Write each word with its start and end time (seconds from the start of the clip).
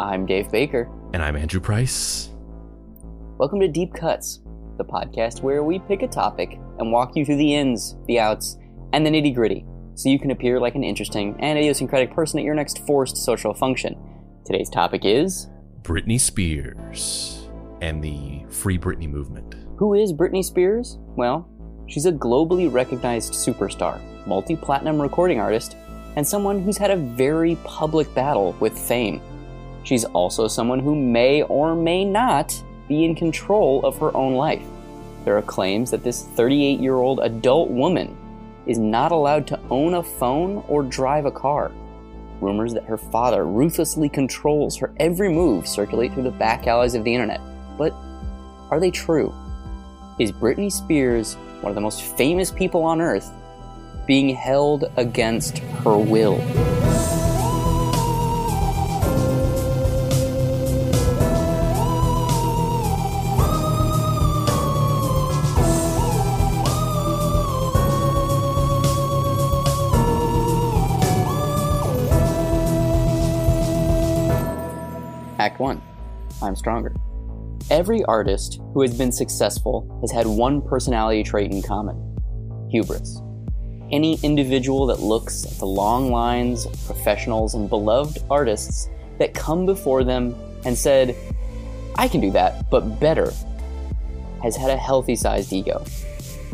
I'm 0.00 0.24
Dave 0.24 0.50
Baker. 0.50 0.90
And 1.12 1.22
I'm 1.22 1.36
Andrew 1.36 1.60
Price. 1.60 2.30
Welcome 3.36 3.60
to 3.60 3.68
Deep 3.68 3.92
Cuts, 3.92 4.40
the 4.78 4.84
podcast 4.84 5.42
where 5.42 5.62
we 5.62 5.78
pick 5.80 6.00
a 6.00 6.08
topic 6.08 6.58
and 6.78 6.90
walk 6.90 7.16
you 7.16 7.26
through 7.26 7.36
the 7.36 7.54
ins, 7.54 7.96
the 8.06 8.18
outs, 8.18 8.56
and 8.94 9.04
the 9.04 9.10
nitty 9.10 9.34
gritty 9.34 9.66
so 9.96 10.08
you 10.08 10.18
can 10.18 10.30
appear 10.30 10.58
like 10.58 10.74
an 10.74 10.84
interesting 10.84 11.36
and 11.40 11.58
idiosyncratic 11.58 12.14
person 12.14 12.38
at 12.38 12.46
your 12.46 12.54
next 12.54 12.78
forced 12.86 13.18
social 13.18 13.52
function. 13.52 13.94
Today's 14.46 14.70
topic 14.70 15.02
is 15.04 15.48
Britney 15.82 16.18
Spears 16.18 17.46
and 17.82 18.02
the 18.02 18.42
Free 18.48 18.78
Britney 18.78 19.08
movement. 19.08 19.54
Who 19.76 19.92
is 19.92 20.14
Britney 20.14 20.42
Spears? 20.42 20.96
Well, 21.14 21.46
she's 21.88 22.06
a 22.06 22.12
globally 22.12 22.72
recognized 22.72 23.34
superstar, 23.34 24.00
multi 24.26 24.56
platinum 24.56 25.00
recording 25.00 25.40
artist, 25.40 25.76
and 26.16 26.26
someone 26.26 26.62
who's 26.62 26.78
had 26.78 26.90
a 26.90 26.96
very 26.96 27.56
public 27.64 28.14
battle 28.14 28.56
with 28.60 28.78
fame. 28.78 29.20
She's 29.82 30.04
also 30.04 30.48
someone 30.48 30.80
who 30.80 30.94
may 30.94 31.42
or 31.42 31.74
may 31.74 32.04
not 32.04 32.62
be 32.88 33.04
in 33.04 33.14
control 33.14 33.84
of 33.84 33.98
her 33.98 34.14
own 34.16 34.34
life. 34.34 34.66
There 35.24 35.36
are 35.36 35.42
claims 35.42 35.90
that 35.90 36.02
this 36.02 36.24
38 36.24 36.80
year 36.80 36.96
old 36.96 37.20
adult 37.20 37.70
woman 37.70 38.16
is 38.66 38.78
not 38.78 39.12
allowed 39.12 39.46
to 39.48 39.60
own 39.70 39.94
a 39.94 40.02
phone 40.02 40.64
or 40.68 40.82
drive 40.82 41.26
a 41.26 41.30
car. 41.30 41.72
Rumors 42.40 42.72
that 42.74 42.84
her 42.84 42.96
father 42.96 43.44
ruthlessly 43.46 44.08
controls 44.08 44.76
her 44.78 44.92
every 44.98 45.28
move 45.28 45.66
circulate 45.66 46.12
through 46.14 46.22
the 46.22 46.30
back 46.30 46.66
alleys 46.66 46.94
of 46.94 47.04
the 47.04 47.14
internet. 47.14 47.40
But 47.76 47.92
are 48.70 48.80
they 48.80 48.90
true? 48.90 49.34
Is 50.18 50.32
Britney 50.32 50.70
Spears, 50.70 51.34
one 51.60 51.70
of 51.70 51.74
the 51.74 51.80
most 51.80 52.02
famous 52.02 52.50
people 52.50 52.82
on 52.82 53.00
earth, 53.00 53.30
being 54.06 54.34
held 54.34 54.90
against 54.96 55.58
her 55.58 55.96
will? 55.96 56.38
Stronger. 76.60 76.94
Every 77.70 78.04
artist 78.04 78.60
who 78.74 78.82
has 78.82 78.96
been 78.96 79.12
successful 79.12 79.98
has 80.02 80.12
had 80.12 80.26
one 80.26 80.60
personality 80.60 81.22
trait 81.22 81.50
in 81.50 81.62
common 81.62 81.96
hubris. 82.70 83.22
Any 83.90 84.18
individual 84.22 84.84
that 84.88 85.00
looks 85.00 85.46
at 85.46 85.58
the 85.58 85.64
long 85.64 86.12
lines 86.12 86.66
of 86.66 86.72
professionals 86.84 87.54
and 87.54 87.70
beloved 87.70 88.22
artists 88.30 88.90
that 89.18 89.32
come 89.32 89.64
before 89.64 90.04
them 90.04 90.34
and 90.66 90.76
said, 90.76 91.16
I 91.96 92.08
can 92.08 92.20
do 92.20 92.30
that, 92.32 92.70
but 92.70 93.00
better, 93.00 93.32
has 94.42 94.54
had 94.54 94.70
a 94.70 94.76
healthy 94.76 95.16
sized 95.16 95.50
ego. 95.54 95.82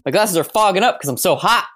My 0.05 0.13
glasses 0.13 0.37
are 0.37 0.45
fogging 0.45 0.85
up 0.85 0.99
because 0.99 1.09
I'm 1.09 1.17
so 1.17 1.35
hot. 1.35 1.67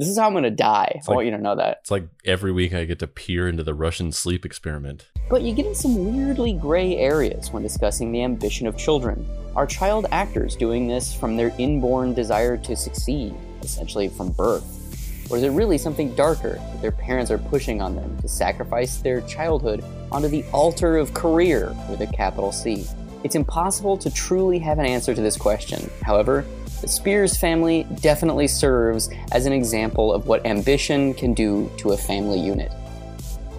This 0.00 0.08
is 0.08 0.18
how 0.18 0.26
I'm 0.26 0.32
going 0.32 0.44
to 0.44 0.50
die. 0.50 0.92
It's 0.96 1.08
I 1.08 1.12
like- 1.12 1.16
want 1.16 1.26
you 1.26 1.32
to 1.32 1.42
know 1.42 1.56
that. 1.56 1.78
It's 1.82 1.90
like 1.90 2.04
every 2.24 2.52
week 2.52 2.72
I 2.72 2.84
get 2.86 2.98
to 3.00 3.06
peer 3.06 3.46
into 3.48 3.62
the 3.62 3.74
Russian 3.74 4.12
sleep 4.12 4.44
experiment. 4.46 5.06
But 5.28 5.42
you 5.42 5.54
get 5.54 5.66
in 5.66 5.74
some 5.74 6.16
weirdly 6.16 6.54
gray 6.54 6.96
areas 6.96 7.52
when 7.52 7.62
discussing 7.62 8.10
the 8.10 8.22
ambition 8.24 8.66
of 8.66 8.76
children. 8.76 9.26
Are 9.54 9.66
child 9.66 10.06
actors 10.10 10.56
doing 10.56 10.88
this 10.88 11.14
from 11.14 11.36
their 11.36 11.52
inborn 11.58 12.14
desire 12.14 12.56
to 12.56 12.74
succeed, 12.74 13.34
essentially 13.62 14.08
from 14.08 14.30
birth? 14.30 14.64
Or 15.30 15.36
is 15.36 15.42
it 15.42 15.50
really 15.50 15.78
something 15.78 16.14
darker 16.16 16.54
that 16.54 16.80
their 16.80 16.90
parents 16.90 17.30
are 17.30 17.38
pushing 17.38 17.80
on 17.82 17.94
them 17.94 18.16
to 18.22 18.28
sacrifice 18.28 18.96
their 18.96 19.20
childhood 19.22 19.84
onto 20.10 20.28
the 20.28 20.44
altar 20.52 20.96
of 20.96 21.14
career 21.14 21.76
with 21.88 22.00
a 22.00 22.06
capital 22.06 22.50
C? 22.52 22.86
It's 23.22 23.34
impossible 23.34 23.98
to 23.98 24.10
truly 24.10 24.58
have 24.60 24.78
an 24.78 24.86
answer 24.86 25.14
to 25.14 25.20
this 25.20 25.36
question. 25.36 25.90
However, 26.02 26.44
the 26.80 26.88
Spears 26.88 27.36
family 27.36 27.86
definitely 28.00 28.48
serves 28.48 29.10
as 29.32 29.46
an 29.46 29.52
example 29.52 30.12
of 30.12 30.26
what 30.26 30.44
ambition 30.46 31.12
can 31.14 31.34
do 31.34 31.70
to 31.76 31.92
a 31.92 31.96
family 31.96 32.40
unit. 32.40 32.72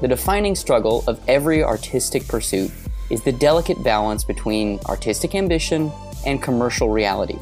The 0.01 0.07
defining 0.07 0.55
struggle 0.55 1.03
of 1.05 1.21
every 1.27 1.63
artistic 1.63 2.27
pursuit 2.27 2.71
is 3.11 3.21
the 3.21 3.31
delicate 3.31 3.83
balance 3.83 4.23
between 4.23 4.79
artistic 4.87 5.35
ambition 5.35 5.91
and 6.25 6.41
commercial 6.41 6.89
reality. 6.89 7.37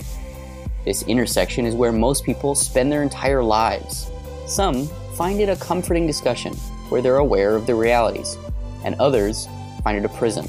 This 0.84 1.04
intersection 1.04 1.66
is 1.66 1.76
where 1.76 1.92
most 1.92 2.26
people 2.26 2.56
spend 2.56 2.92
their 2.92 3.04
entire 3.04 3.44
lives. 3.44 4.12
Some 4.48 4.88
find 5.16 5.40
it 5.40 5.48
a 5.48 5.56
comforting 5.56 6.08
discussion 6.08 6.54
where 6.90 7.02
they're 7.02 7.18
aware 7.18 7.56
of 7.56 7.68
the 7.68 7.76
realities, 7.76 8.38
and 8.84 8.96
others 8.96 9.48
find 9.84 9.98
it 9.98 10.06
a 10.06 10.10
prison, 10.10 10.48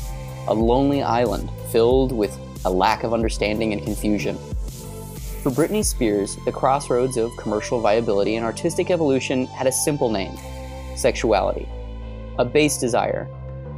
a 0.48 0.54
lonely 0.54 1.02
island 1.02 1.50
filled 1.70 2.10
with 2.10 2.36
a 2.64 2.70
lack 2.70 3.04
of 3.04 3.12
understanding 3.12 3.72
and 3.72 3.82
confusion. 3.82 4.36
For 5.42 5.50
Britney 5.50 5.82
Spears, 5.82 6.36
the 6.44 6.52
crossroads 6.52 7.16
of 7.16 7.34
commercial 7.38 7.80
viability 7.80 8.36
and 8.36 8.44
artistic 8.44 8.90
evolution 8.90 9.46
had 9.46 9.66
a 9.66 9.72
simple 9.72 10.10
name 10.10 10.36
sexuality 10.96 11.66
a 12.38 12.44
base 12.44 12.76
desire. 12.76 13.24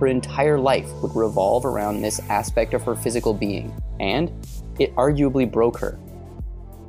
Her 0.00 0.08
entire 0.08 0.58
life 0.58 0.90
would 1.02 1.14
revolve 1.14 1.64
around 1.64 2.02
this 2.02 2.18
aspect 2.28 2.74
of 2.74 2.82
her 2.82 2.96
physical 2.96 3.32
being, 3.32 3.72
and 4.00 4.32
it 4.80 4.92
arguably 4.96 5.48
broke 5.48 5.78
her. 5.78 5.96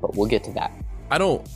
But 0.01 0.15
we'll 0.15 0.27
get 0.27 0.43
to 0.45 0.51
that. 0.53 0.71
I 1.11 1.19
don't 1.19 1.47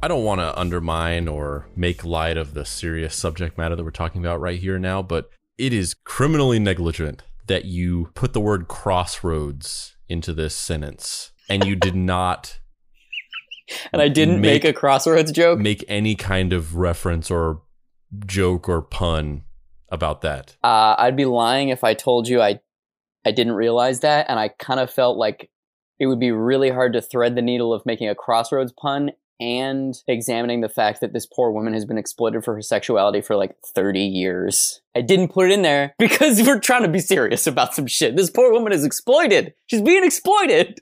I 0.00 0.06
don't 0.06 0.22
want 0.22 0.40
to 0.40 0.56
undermine 0.56 1.26
or 1.26 1.66
make 1.74 2.04
light 2.04 2.36
of 2.36 2.54
the 2.54 2.64
serious 2.64 3.16
subject 3.16 3.58
matter 3.58 3.74
that 3.74 3.82
we're 3.82 3.90
talking 3.90 4.20
about 4.20 4.40
right 4.40 4.60
here 4.60 4.78
now, 4.78 5.02
but 5.02 5.28
it 5.58 5.72
is 5.72 5.94
criminally 6.04 6.60
negligent 6.60 7.24
that 7.48 7.64
you 7.64 8.10
put 8.14 8.32
the 8.32 8.40
word 8.40 8.68
crossroads 8.68 9.96
into 10.08 10.32
this 10.32 10.54
sentence 10.54 11.32
and 11.48 11.64
you 11.64 11.76
did 11.76 11.94
not 11.94 12.58
And 13.92 14.02
I 14.02 14.08
didn't 14.08 14.40
make, 14.40 14.64
Make- 14.64 14.76
a 14.76 14.78
crossroads 14.78 15.32
joke. 15.32 15.58
make 15.58 15.84
any 15.88 16.14
kind 16.14 16.52
of 16.52 16.76
reference 16.76 17.30
or 17.30 17.62
joke 18.26 18.68
or 18.68 18.82
pun 18.82 19.42
about 19.90 20.20
that. 20.22 20.56
Uh, 20.62 20.94
I'd 20.98 21.16
be 21.16 21.24
lying 21.24 21.68
if 21.70 21.82
I 21.84 21.94
told 21.94 22.28
you 22.28 22.40
I 22.42 22.60
I 23.26 23.32
didn't 23.32 23.54
realize 23.54 24.00
that, 24.00 24.26
and 24.28 24.38
I 24.38 24.48
kind 24.48 24.78
of 24.80 24.90
felt 24.90 25.16
like 25.16 25.50
it 25.98 26.06
would 26.06 26.20
be 26.20 26.30
really 26.30 26.68
hard 26.70 26.92
to 26.92 27.00
thread 27.00 27.36
the 27.36 27.42
needle 27.42 27.72
of 27.72 27.86
making 27.86 28.08
a 28.10 28.14
crossroads 28.14 28.70
pun 28.72 29.12
and 29.40 29.94
examining 30.06 30.60
the 30.60 30.68
fact 30.68 31.00
that 31.00 31.12
this 31.14 31.24
poor 31.26 31.50
woman 31.50 31.72
has 31.72 31.86
been 31.86 31.96
exploited 31.96 32.44
for 32.44 32.54
her 32.54 32.60
sexuality 32.62 33.20
for 33.22 33.34
like 33.34 33.54
30 33.74 34.00
years. 34.00 34.80
I 34.94 35.00
didn't 35.00 35.28
put 35.32 35.50
it 35.50 35.52
in 35.52 35.62
there 35.62 35.94
because 35.98 36.42
we're 36.46 36.60
trying 36.60 36.82
to 36.82 36.88
be 36.88 37.00
serious 37.00 37.46
about 37.46 37.74
some 37.74 37.86
shit. 37.86 38.14
This 38.14 38.28
poor 38.30 38.52
woman 38.52 38.72
is 38.74 38.84
exploited. 38.84 39.54
She's 39.66 39.80
being 39.82 40.04
exploited. 40.04 40.80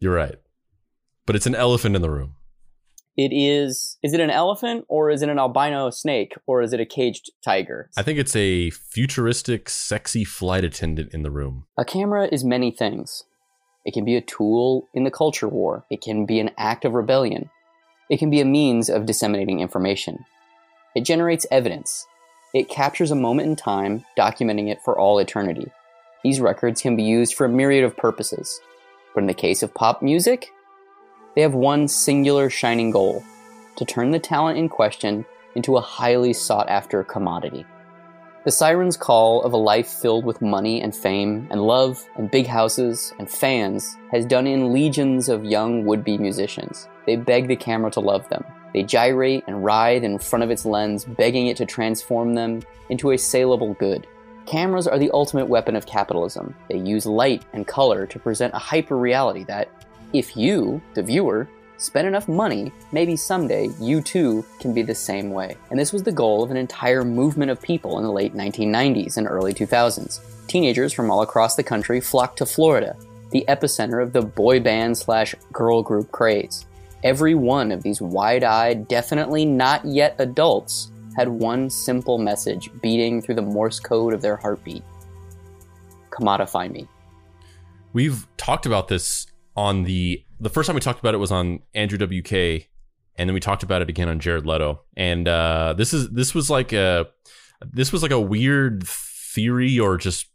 You're 0.00 0.14
right. 0.14 0.36
But 1.26 1.36
it's 1.36 1.46
an 1.46 1.54
elephant 1.54 1.94
in 1.94 2.02
the 2.02 2.10
room. 2.10 2.34
It 3.16 3.32
is 3.32 3.98
is 4.02 4.14
it 4.14 4.20
an 4.20 4.30
elephant 4.30 4.86
or 4.88 5.10
is 5.10 5.20
it 5.20 5.28
an 5.28 5.38
albino 5.38 5.90
snake 5.90 6.34
or 6.46 6.62
is 6.62 6.72
it 6.72 6.80
a 6.80 6.86
caged 6.86 7.30
tiger? 7.44 7.90
I 7.96 8.02
think 8.02 8.18
it's 8.18 8.34
a 8.34 8.70
futuristic, 8.70 9.68
sexy 9.68 10.24
flight 10.24 10.64
attendant 10.64 11.12
in 11.12 11.22
the 11.22 11.30
room. 11.30 11.66
A 11.76 11.84
camera 11.84 12.28
is 12.32 12.44
many 12.44 12.70
things. 12.70 13.24
It 13.84 13.92
can 13.92 14.04
be 14.06 14.16
a 14.16 14.22
tool 14.22 14.88
in 14.94 15.04
the 15.04 15.10
culture 15.10 15.48
war. 15.48 15.84
It 15.90 16.00
can 16.00 16.24
be 16.24 16.40
an 16.40 16.50
act 16.56 16.84
of 16.84 16.94
rebellion. 16.94 17.50
It 18.08 18.18
can 18.18 18.30
be 18.30 18.40
a 18.40 18.44
means 18.46 18.88
of 18.88 19.06
disseminating 19.06 19.60
information. 19.60 20.24
It 20.94 21.04
generates 21.04 21.46
evidence. 21.50 22.06
It 22.54 22.68
captures 22.68 23.10
a 23.10 23.16
moment 23.16 23.48
in 23.48 23.56
time, 23.56 24.04
documenting 24.18 24.70
it 24.70 24.80
for 24.84 24.98
all 24.98 25.18
eternity. 25.18 25.70
These 26.24 26.40
records 26.40 26.82
can 26.82 26.96
be 26.96 27.02
used 27.02 27.34
for 27.34 27.44
a 27.44 27.50
myriad 27.50 27.84
of 27.84 27.96
purposes. 27.96 28.60
But 29.14 29.22
in 29.22 29.26
the 29.26 29.34
case 29.34 29.62
of 29.62 29.74
pop 29.74 30.02
music, 30.02 30.52
they 31.34 31.42
have 31.42 31.54
one 31.54 31.88
singular 31.88 32.50
shining 32.50 32.90
goal 32.90 33.22
to 33.76 33.84
turn 33.84 34.10
the 34.10 34.18
talent 34.18 34.58
in 34.58 34.68
question 34.68 35.24
into 35.54 35.76
a 35.76 35.80
highly 35.80 36.32
sought 36.32 36.68
after 36.68 37.02
commodity. 37.02 37.64
The 38.44 38.50
siren's 38.50 38.96
call 38.96 39.42
of 39.42 39.52
a 39.52 39.58
life 39.58 39.88
filled 39.88 40.24
with 40.24 40.40
money 40.40 40.80
and 40.80 40.96
fame 40.96 41.46
and 41.50 41.60
love 41.60 42.02
and 42.16 42.30
big 42.30 42.46
houses 42.46 43.12
and 43.18 43.28
fans 43.28 43.96
has 44.12 44.24
done 44.24 44.46
in 44.46 44.72
legions 44.72 45.28
of 45.28 45.44
young 45.44 45.84
would 45.84 46.02
be 46.02 46.16
musicians. 46.16 46.88
They 47.04 47.16
beg 47.16 47.48
the 47.48 47.56
camera 47.56 47.90
to 47.90 48.00
love 48.00 48.26
them. 48.30 48.44
They 48.72 48.82
gyrate 48.82 49.44
and 49.46 49.62
writhe 49.62 50.04
in 50.04 50.18
front 50.18 50.42
of 50.42 50.50
its 50.50 50.64
lens, 50.64 51.04
begging 51.04 51.48
it 51.48 51.56
to 51.58 51.66
transform 51.66 52.34
them 52.34 52.62
into 52.88 53.10
a 53.10 53.18
saleable 53.18 53.74
good. 53.74 54.06
Cameras 54.46 54.86
are 54.86 54.98
the 54.98 55.10
ultimate 55.12 55.46
weapon 55.46 55.76
of 55.76 55.86
capitalism. 55.86 56.54
They 56.68 56.78
use 56.78 57.06
light 57.06 57.44
and 57.52 57.66
color 57.66 58.06
to 58.06 58.18
present 58.18 58.54
a 58.54 58.58
hyper 58.58 58.96
reality 58.96 59.44
that, 59.44 59.68
if 60.12 60.36
you, 60.36 60.82
the 60.94 61.02
viewer, 61.02 61.48
spend 61.76 62.08
enough 62.08 62.28
money, 62.28 62.72
maybe 62.92 63.16
someday 63.16 63.68
you 63.80 64.02
too 64.02 64.44
can 64.58 64.74
be 64.74 64.82
the 64.82 64.94
same 64.94 65.30
way. 65.30 65.56
And 65.70 65.78
this 65.78 65.92
was 65.92 66.02
the 66.02 66.12
goal 66.12 66.42
of 66.42 66.50
an 66.50 66.56
entire 66.56 67.04
movement 67.04 67.50
of 67.50 67.62
people 67.62 67.98
in 67.98 68.04
the 68.04 68.12
late 68.12 68.34
1990s 68.34 69.16
and 69.16 69.26
early 69.28 69.54
2000s. 69.54 70.20
Teenagers 70.48 70.92
from 70.92 71.10
all 71.10 71.22
across 71.22 71.54
the 71.54 71.62
country 71.62 72.00
flocked 72.00 72.38
to 72.38 72.46
Florida, 72.46 72.96
the 73.30 73.44
epicenter 73.48 74.02
of 74.02 74.12
the 74.12 74.22
boy 74.22 74.58
band 74.58 74.98
slash 74.98 75.34
girl 75.52 75.82
group 75.82 76.10
craze. 76.10 76.66
Every 77.04 77.34
one 77.34 77.70
of 77.70 77.82
these 77.82 78.00
wide 78.00 78.44
eyed, 78.44 78.88
definitely 78.88 79.44
not 79.44 79.84
yet 79.84 80.16
adults 80.18 80.90
had 81.16 81.28
one 81.28 81.70
simple 81.70 82.18
message 82.18 82.70
beating 82.82 83.20
through 83.20 83.34
the 83.34 83.42
Morse 83.42 83.80
code 83.80 84.14
of 84.14 84.22
their 84.22 84.36
heartbeat 84.36 84.82
commodify 86.10 86.70
me. 86.70 86.88
We've 87.92 88.26
talked 88.36 88.66
about 88.66 88.88
this 88.88 89.26
on 89.56 89.84
the 89.84 90.24
the 90.38 90.50
first 90.50 90.66
time 90.66 90.74
we 90.74 90.80
talked 90.80 91.00
about 91.00 91.14
it 91.14 91.18
was 91.18 91.32
on 91.32 91.60
Andrew 91.74 91.98
WK, 91.98 92.32
and 93.16 93.28
then 93.28 93.34
we 93.34 93.40
talked 93.40 93.62
about 93.62 93.82
it 93.82 93.88
again 93.88 94.08
on 94.08 94.20
Jared 94.20 94.46
Leto. 94.46 94.82
And 94.96 95.26
uh, 95.26 95.74
this 95.76 95.92
is 95.92 96.08
this 96.10 96.34
was 96.34 96.50
like 96.50 96.72
a 96.72 97.06
this 97.72 97.92
was 97.92 98.02
like 98.02 98.12
a 98.12 98.20
weird 98.20 98.86
theory 98.86 99.78
or 99.78 99.96
just 99.96 100.26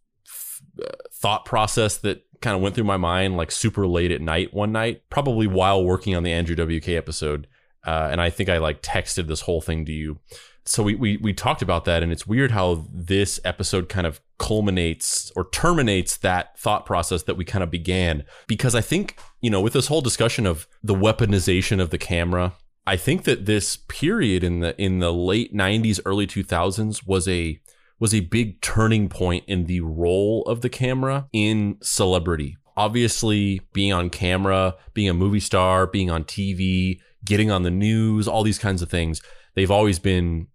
thought 1.14 1.46
process 1.46 1.98
that 1.98 2.26
kind 2.42 2.56
of 2.56 2.62
went 2.62 2.76
through 2.76 2.84
my 2.84 2.98
mind 2.98 3.38
like 3.38 3.50
super 3.50 3.88
late 3.88 4.12
at 4.12 4.22
night 4.22 4.54
one 4.54 4.72
night, 4.72 5.04
probably 5.10 5.48
while 5.48 5.84
working 5.84 6.16
on 6.16 6.24
the 6.24 6.32
Andrew 6.32 6.56
WK 6.56 6.90
episode. 6.90 7.48
Uh, 7.86 8.10
and 8.12 8.20
I 8.20 8.30
think 8.30 8.50
I 8.50 8.58
like 8.58 8.82
texted 8.82 9.28
this 9.28 9.42
whole 9.42 9.62
thing 9.62 9.86
to 9.86 9.92
you. 9.92 10.20
So 10.68 10.82
we, 10.82 10.96
we 10.96 11.18
we 11.18 11.32
talked 11.32 11.62
about 11.62 11.86
that, 11.86 12.02
and 12.02 12.12
it's 12.12 12.26
weird 12.26 12.50
how 12.50 12.88
this 12.92 13.40
episode 13.46 13.88
kind 13.88 14.08
of 14.08 14.20
culminates 14.40 15.32
or 15.36 15.48
terminates 15.52 16.18
that 16.18 16.58
thought 16.58 16.88
process 16.88 17.24
that 17.24 17.38
we 17.38 17.46
kind 17.46 17.64
of 17.64 17.70
began. 17.70 18.24
Because 18.48 18.74
I 18.74 18.82
think 18.82 19.20
you 19.42 19.52
know, 19.52 19.62
with 19.62 19.74
this 19.74 19.88
whole 19.88 20.02
discussion 20.02 20.48
of 20.48 20.68
the 20.84 20.96
weaponization 20.96 21.80
of 21.80 21.92
the 21.92 22.00
camera, 22.00 22.54
I 22.88 22.98
think 22.98 23.26
that 23.26 23.46
this 23.46 23.76
period 23.78 24.44
in 24.44 24.62
the 24.62 24.80
in 24.82 25.00
the 25.00 25.14
late 25.14 25.54
'90s, 25.54 26.00
early 26.04 26.26
2000s 26.26 27.06
was 27.06 27.28
a 27.28 27.60
was 28.00 28.14
a 28.14 28.22
big 28.22 28.60
turning 28.62 29.08
point 29.08 29.44
in 29.48 29.66
the 29.66 29.82
role 29.82 30.44
of 30.44 30.62
the 30.62 30.70
camera 30.70 31.28
in 31.32 31.78
celebrity. 31.82 32.58
Obviously, 32.78 33.62
being 33.72 33.94
on 33.94 34.10
camera, 34.10 34.76
being 34.94 35.10
a 35.10 35.14
movie 35.14 35.40
star, 35.40 35.88
being 35.88 36.10
on 36.10 36.24
TV, 36.26 37.00
getting 37.26 37.52
on 37.52 37.64
the 37.64 37.72
news, 37.72 38.28
all 38.28 38.44
these 38.44 38.60
kinds 38.60 38.82
of 38.82 38.90
things, 38.90 39.22
they've 39.56 39.72
always 39.72 40.00
been 40.00 40.48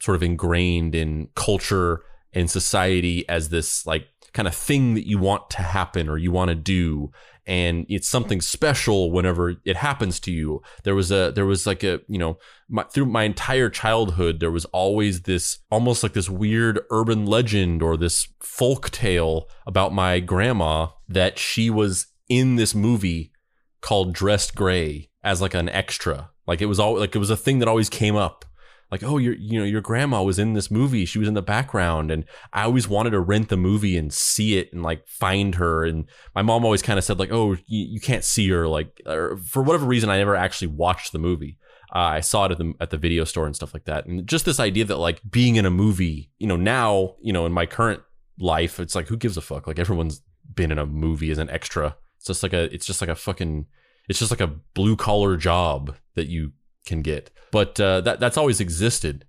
sort 0.00 0.16
of 0.16 0.22
ingrained 0.22 0.94
in 0.94 1.28
culture 1.34 2.02
and 2.32 2.50
society 2.50 3.28
as 3.28 3.48
this 3.48 3.86
like 3.86 4.06
kind 4.32 4.46
of 4.46 4.54
thing 4.54 4.94
that 4.94 5.06
you 5.06 5.18
want 5.18 5.50
to 5.50 5.62
happen 5.62 6.08
or 6.08 6.18
you 6.18 6.30
want 6.30 6.50
to 6.50 6.54
do. 6.54 7.10
And 7.46 7.86
it's 7.88 8.08
something 8.08 8.42
special 8.42 9.10
whenever 9.10 9.54
it 9.64 9.76
happens 9.76 10.20
to 10.20 10.30
you. 10.30 10.60
There 10.84 10.94
was 10.94 11.10
a 11.10 11.32
there 11.34 11.46
was 11.46 11.66
like 11.66 11.82
a 11.82 12.00
you 12.06 12.18
know 12.18 12.38
my, 12.68 12.82
through 12.84 13.06
my 13.06 13.24
entire 13.24 13.70
childhood 13.70 14.38
there 14.38 14.50
was 14.50 14.66
always 14.66 15.22
this 15.22 15.58
almost 15.70 16.02
like 16.02 16.12
this 16.12 16.28
weird 16.28 16.80
urban 16.90 17.24
legend 17.24 17.82
or 17.82 17.96
this 17.96 18.28
folk 18.40 18.90
tale 18.90 19.48
about 19.66 19.94
my 19.94 20.20
grandma 20.20 20.88
that 21.08 21.38
she 21.38 21.70
was 21.70 22.08
in 22.28 22.56
this 22.56 22.74
movie 22.74 23.32
called 23.80 24.12
Dress 24.12 24.50
Gray 24.50 25.07
as 25.22 25.40
like 25.40 25.54
an 25.54 25.68
extra 25.68 26.30
like 26.46 26.60
it 26.60 26.66
was 26.66 26.78
all 26.78 26.98
like 26.98 27.14
it 27.14 27.18
was 27.18 27.30
a 27.30 27.36
thing 27.36 27.58
that 27.58 27.68
always 27.68 27.88
came 27.88 28.16
up 28.16 28.44
like, 28.90 29.02
oh, 29.02 29.18
your 29.18 29.34
you 29.34 29.58
know 29.58 29.66
your 29.66 29.82
grandma 29.82 30.22
was 30.22 30.38
in 30.38 30.54
this 30.54 30.70
movie. 30.70 31.04
She 31.04 31.18
was 31.18 31.28
in 31.28 31.34
the 31.34 31.42
background, 31.42 32.10
and 32.10 32.24
I 32.52 32.62
always 32.62 32.88
wanted 32.88 33.10
to 33.10 33.20
rent 33.20 33.50
the 33.50 33.56
movie 33.56 33.98
and 33.98 34.12
see 34.12 34.56
it 34.56 34.72
and 34.72 34.82
like 34.82 35.06
find 35.06 35.56
her. 35.56 35.84
And 35.84 36.06
my 36.34 36.40
mom 36.40 36.64
always 36.64 36.80
kind 36.80 36.98
of 36.98 37.04
said 37.04 37.18
like, 37.18 37.30
oh, 37.30 37.52
you, 37.52 37.86
you 37.86 38.00
can't 38.00 38.24
see 38.24 38.48
her. 38.48 38.66
Like, 38.66 39.00
for 39.04 39.62
whatever 39.62 39.84
reason, 39.84 40.08
I 40.08 40.16
never 40.16 40.34
actually 40.34 40.68
watched 40.68 41.12
the 41.12 41.18
movie. 41.18 41.58
Uh, 41.94 41.98
I 41.98 42.20
saw 42.20 42.46
it 42.46 42.52
at 42.52 42.58
the 42.58 42.72
at 42.80 42.90
the 42.90 42.96
video 42.96 43.24
store 43.24 43.44
and 43.44 43.54
stuff 43.54 43.74
like 43.74 43.84
that. 43.84 44.06
And 44.06 44.26
just 44.26 44.46
this 44.46 44.60
idea 44.60 44.86
that 44.86 44.96
like 44.96 45.20
being 45.30 45.56
in 45.56 45.66
a 45.66 45.70
movie, 45.70 46.30
you 46.38 46.46
know, 46.46 46.56
now 46.56 47.16
you 47.20 47.32
know 47.32 47.44
in 47.44 47.52
my 47.52 47.66
current 47.66 48.00
life, 48.38 48.80
it's 48.80 48.94
like 48.94 49.08
who 49.08 49.18
gives 49.18 49.36
a 49.36 49.42
fuck? 49.42 49.66
Like 49.66 49.78
everyone's 49.78 50.22
been 50.54 50.72
in 50.72 50.78
a 50.78 50.86
movie 50.86 51.30
as 51.30 51.38
an 51.38 51.50
extra. 51.50 51.96
It's 52.16 52.26
just 52.26 52.42
like 52.42 52.54
a 52.54 52.72
it's 52.74 52.86
just 52.86 53.02
like 53.02 53.10
a 53.10 53.14
fucking 53.14 53.66
it's 54.08 54.18
just 54.18 54.30
like 54.30 54.40
a 54.40 54.54
blue 54.74 54.96
collar 54.96 55.36
job 55.36 55.94
that 56.14 56.28
you 56.28 56.52
can 56.86 57.02
get. 57.02 57.30
But 57.50 57.78
uh, 57.80 58.00
that 58.02 58.20
that's 58.20 58.36
always 58.36 58.60
existed. 58.60 59.24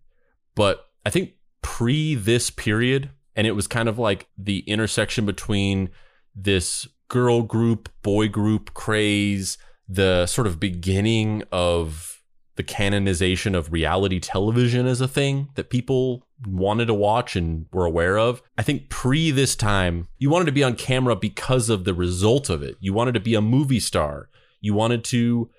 But 0.56 0.86
I 1.06 1.10
think 1.10 1.34
pre 1.62 2.16
this 2.16 2.50
period, 2.50 3.10
and 3.36 3.46
it 3.48 3.52
was 3.52 3.68
kind 3.68 3.90
of 3.90 4.00
like 4.00 4.28
the 4.38 4.60
intersection 4.62 5.26
between 5.26 5.90
this 6.36 6.88
girl 7.08 7.42
group, 7.42 7.90
boy 8.02 8.28
group 8.28 8.74
craze, 8.74 9.58
the 9.88 10.26
sort 10.26 10.48
of 10.48 10.60
beginning 10.60 11.44
of 11.52 12.22
the 12.56 12.64
canonization 12.64 13.56
of 13.56 13.72
reality 13.72 14.20
television 14.20 14.86
as 14.86 15.00
a 15.00 15.08
thing 15.08 15.48
that 15.56 15.70
people 15.70 16.28
wanted 16.46 16.86
to 16.88 16.94
watch 16.94 17.36
and 17.36 17.66
were 17.72 17.86
aware 17.86 18.18
of. 18.18 18.42
I 18.58 18.64
think 18.64 18.90
pre 18.90 19.32
this 19.32 19.56
time, 19.56 20.10
you 20.18 20.30
wanted 20.30 20.46
to 20.46 20.52
be 20.52 20.64
on 20.64 20.76
camera 20.76 21.16
because 21.16 21.70
of 21.70 21.86
the 21.86 21.94
result 21.94 22.50
of 22.50 22.62
it. 22.62 22.76
You 22.82 22.94
wanted 22.94 23.14
to 23.14 23.22
be 23.22 23.34
a 23.34 23.42
movie 23.42 23.80
star. 23.80 24.30
You 24.62 24.74
wanted 24.74 25.04
to 25.06 25.50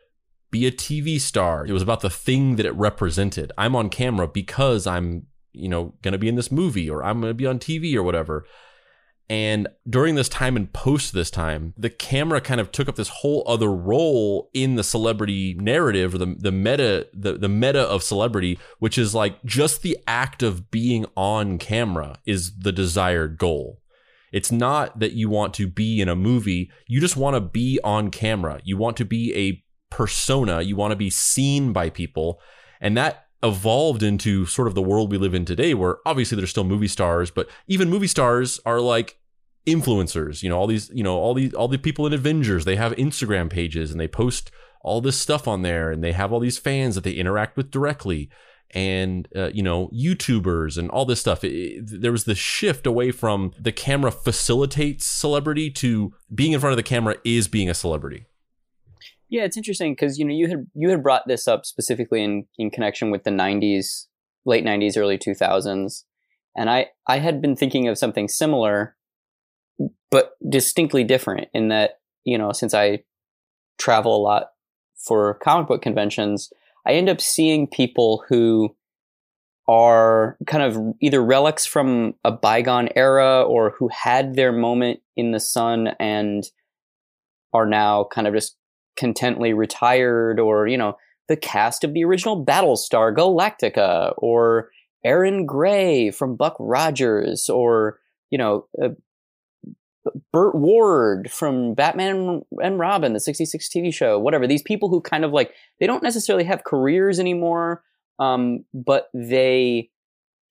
be 0.50 0.67
a 0.67 0.73
TV 0.73 1.20
star. 1.20 1.64
It 1.67 1.73
was 1.73 1.82
about 1.82 2.00
the 2.00 2.11
thing 2.11 2.56
that 2.56 2.67
it 2.67 2.75
represented. 2.75 3.52
I'm 3.56 3.76
on 3.76 3.88
camera 3.88 4.26
because 4.26 4.87
I'm, 4.87 5.26
you 5.52 5.69
know, 5.69 5.94
going 6.02 6.12
to 6.12 6.19
be 6.19 6.29
in 6.29 6.37
this 6.37 6.50
movie 6.50 6.91
or 6.91 7.05
I'm 7.05 7.20
going 7.20 7.31
to 7.31 7.35
be 7.35 7.47
on 7.47 7.58
TV 7.58 7.94
or 7.94 8.02
whatever. 8.02 8.44
And 9.31 9.69
during 9.88 10.17
this 10.17 10.29
time 10.29 10.56
and 10.56 10.73
post 10.73 11.12
this 11.12 11.31
time, 11.31 11.73
the 11.79 11.88
camera 11.88 12.41
kind 12.41 12.61
of 12.61 12.73
took 12.73 12.88
up 12.88 12.97
this 12.97 13.08
whole 13.08 13.44
other 13.47 13.70
role 13.70 14.50
in 14.52 14.75
the 14.75 14.82
celebrity 14.82 15.55
narrative 15.55 16.17
or 16.17 16.19
the, 16.19 16.35
the 16.37 16.50
meta, 16.50 17.06
the, 17.14 17.35
the 17.35 17.49
meta 17.49 17.82
of 17.82 18.02
celebrity, 18.02 18.58
which 18.81 18.99
is 18.99 19.14
like 19.14 19.41
just 19.44 19.82
the 19.82 19.97
act 20.08 20.43
of 20.43 20.73
being 20.73 21.06
on 21.17 21.58
camera 21.58 22.19
is 22.26 22.58
the 22.58 22.73
desired 22.73 23.38
goal. 23.38 23.81
It's 24.32 24.52
not 24.52 24.98
that 25.00 25.12
you 25.12 25.28
want 25.28 25.54
to 25.54 25.66
be 25.66 26.00
in 26.00 26.08
a 26.08 26.16
movie. 26.16 26.70
You 26.86 27.00
just 27.00 27.16
want 27.16 27.34
to 27.34 27.40
be 27.40 27.80
on 27.82 28.10
camera. 28.10 28.60
You 28.64 28.76
want 28.76 28.96
to 28.98 29.04
be 29.04 29.34
a 29.34 29.64
persona. 29.94 30.62
You 30.62 30.76
want 30.76 30.92
to 30.92 30.96
be 30.96 31.10
seen 31.10 31.72
by 31.72 31.90
people. 31.90 32.40
And 32.80 32.96
that 32.96 33.26
evolved 33.42 34.02
into 34.02 34.46
sort 34.46 34.68
of 34.68 34.74
the 34.74 34.82
world 34.82 35.10
we 35.10 35.18
live 35.18 35.34
in 35.34 35.44
today, 35.44 35.74
where 35.74 35.98
obviously 36.06 36.36
there's 36.36 36.50
still 36.50 36.64
movie 36.64 36.88
stars, 36.88 37.30
but 37.30 37.48
even 37.66 37.90
movie 37.90 38.06
stars 38.06 38.60
are 38.64 38.80
like 38.80 39.18
influencers. 39.66 40.42
You 40.42 40.50
know, 40.50 40.58
all 40.58 40.66
these, 40.66 40.90
you 40.94 41.02
know, 41.02 41.16
all 41.16 41.34
these, 41.34 41.54
all 41.54 41.68
the 41.68 41.78
people 41.78 42.06
in 42.06 42.12
Avengers, 42.12 42.64
they 42.64 42.76
have 42.76 42.92
Instagram 42.92 43.50
pages 43.50 43.90
and 43.90 44.00
they 44.00 44.08
post 44.08 44.50
all 44.82 45.00
this 45.00 45.18
stuff 45.18 45.46
on 45.48 45.62
there 45.62 45.90
and 45.90 46.02
they 46.02 46.12
have 46.12 46.32
all 46.32 46.40
these 46.40 46.58
fans 46.58 46.94
that 46.94 47.04
they 47.04 47.12
interact 47.12 47.56
with 47.56 47.70
directly 47.70 48.30
and 48.72 49.28
uh, 49.34 49.50
you 49.52 49.62
know 49.62 49.88
youtubers 49.88 50.78
and 50.78 50.90
all 50.90 51.05
this 51.05 51.20
stuff. 51.20 51.44
It, 51.44 51.52
it, 51.52 52.00
there 52.00 52.12
was 52.12 52.25
this 52.25 52.38
shift 52.38 52.87
away 52.87 53.11
from 53.11 53.52
the 53.58 53.72
camera 53.72 54.11
facilitates 54.11 55.05
celebrity 55.05 55.70
to 55.72 56.12
being 56.34 56.52
in 56.52 56.61
front 56.61 56.72
of 56.72 56.76
the 56.76 56.82
camera 56.82 57.17
is 57.25 57.49
being 57.49 57.69
a 57.69 57.75
celebrity. 57.75 58.26
Yeah, 59.28 59.44
it's 59.44 59.56
interesting 59.56 59.93
because 59.93 60.19
you 60.19 60.25
know 60.25 60.34
you 60.34 60.49
had 60.49 60.67
you 60.75 60.90
had 60.90 61.02
brought 61.02 61.26
this 61.26 61.46
up 61.46 61.64
specifically 61.64 62.22
in 62.22 62.46
in 62.58 62.70
connection 62.70 63.11
with 63.11 63.25
the 63.25 63.31
'90s, 63.31 64.06
late 64.44 64.64
'90s, 64.64 64.96
early 64.96 65.19
2000s, 65.19 66.02
and 66.56 66.69
I 66.69 66.88
I 67.06 67.19
had 67.19 67.40
been 67.40 67.56
thinking 67.56 67.88
of 67.88 67.96
something 67.96 68.28
similar, 68.28 68.97
but 70.11 70.33
distinctly 70.49 71.04
different 71.04 71.49
in 71.54 71.68
that 71.68 72.00
you 72.25 72.37
know 72.37 72.52
since 72.52 72.75
I 72.75 73.04
travel 73.78 74.16
a 74.16 74.23
lot 74.23 74.49
for 74.97 75.35
comic 75.42 75.68
book 75.68 75.80
conventions, 75.80 76.50
I 76.90 76.94
end 76.94 77.09
up 77.09 77.20
seeing 77.20 77.68
people 77.68 78.25
who 78.28 78.75
are 79.68 80.37
kind 80.49 80.64
of 80.64 80.76
either 81.00 81.25
relics 81.25 81.64
from 81.64 82.14
a 82.25 82.32
bygone 82.32 82.88
era 82.97 83.44
or 83.44 83.76
who 83.78 83.88
had 83.92 84.35
their 84.35 84.50
moment 84.50 84.99
in 85.16 85.30
the 85.30 85.38
sun 85.38 85.90
and 86.00 86.42
are 87.52 87.66
now 87.66 88.09
kind 88.12 88.26
of 88.26 88.35
just 88.35 88.56
contently 88.99 89.56
retired 89.56 90.40
or, 90.40 90.66
you 90.66 90.76
know, 90.76 90.97
the 91.28 91.37
cast 91.37 91.85
of 91.85 91.94
the 91.94 92.04
original 92.04 92.44
Battlestar 92.44 93.14
Galactica 93.14 94.12
or 94.16 94.70
Erin 95.04 95.47
Gray 95.47 96.11
from 96.11 96.35
Buck 96.35 96.56
Rogers 96.59 97.49
or, 97.49 98.00
you 98.30 98.38
know, 98.38 98.66
uh, 98.82 98.88
Burt 100.33 100.54
Ward 100.54 101.30
from 101.30 101.75
Batman 101.75 102.42
and 102.62 102.78
Robin, 102.78 103.12
the 103.12 103.21
66 103.21 103.69
TV 103.69 103.92
show, 103.92 104.19
whatever. 104.19 104.47
These 104.47 104.62
people 104.62 104.88
who 104.88 105.00
kind 105.00 105.25
of 105.25 105.33
like, 105.33 105.52
they 105.78 105.87
don't 105.87 106.02
necessarily 106.02 106.45
have 106.45 106.64
careers 106.64 107.19
anymore, 107.19 107.83
um, 108.19 108.64
but 108.73 109.09
they 109.14 109.90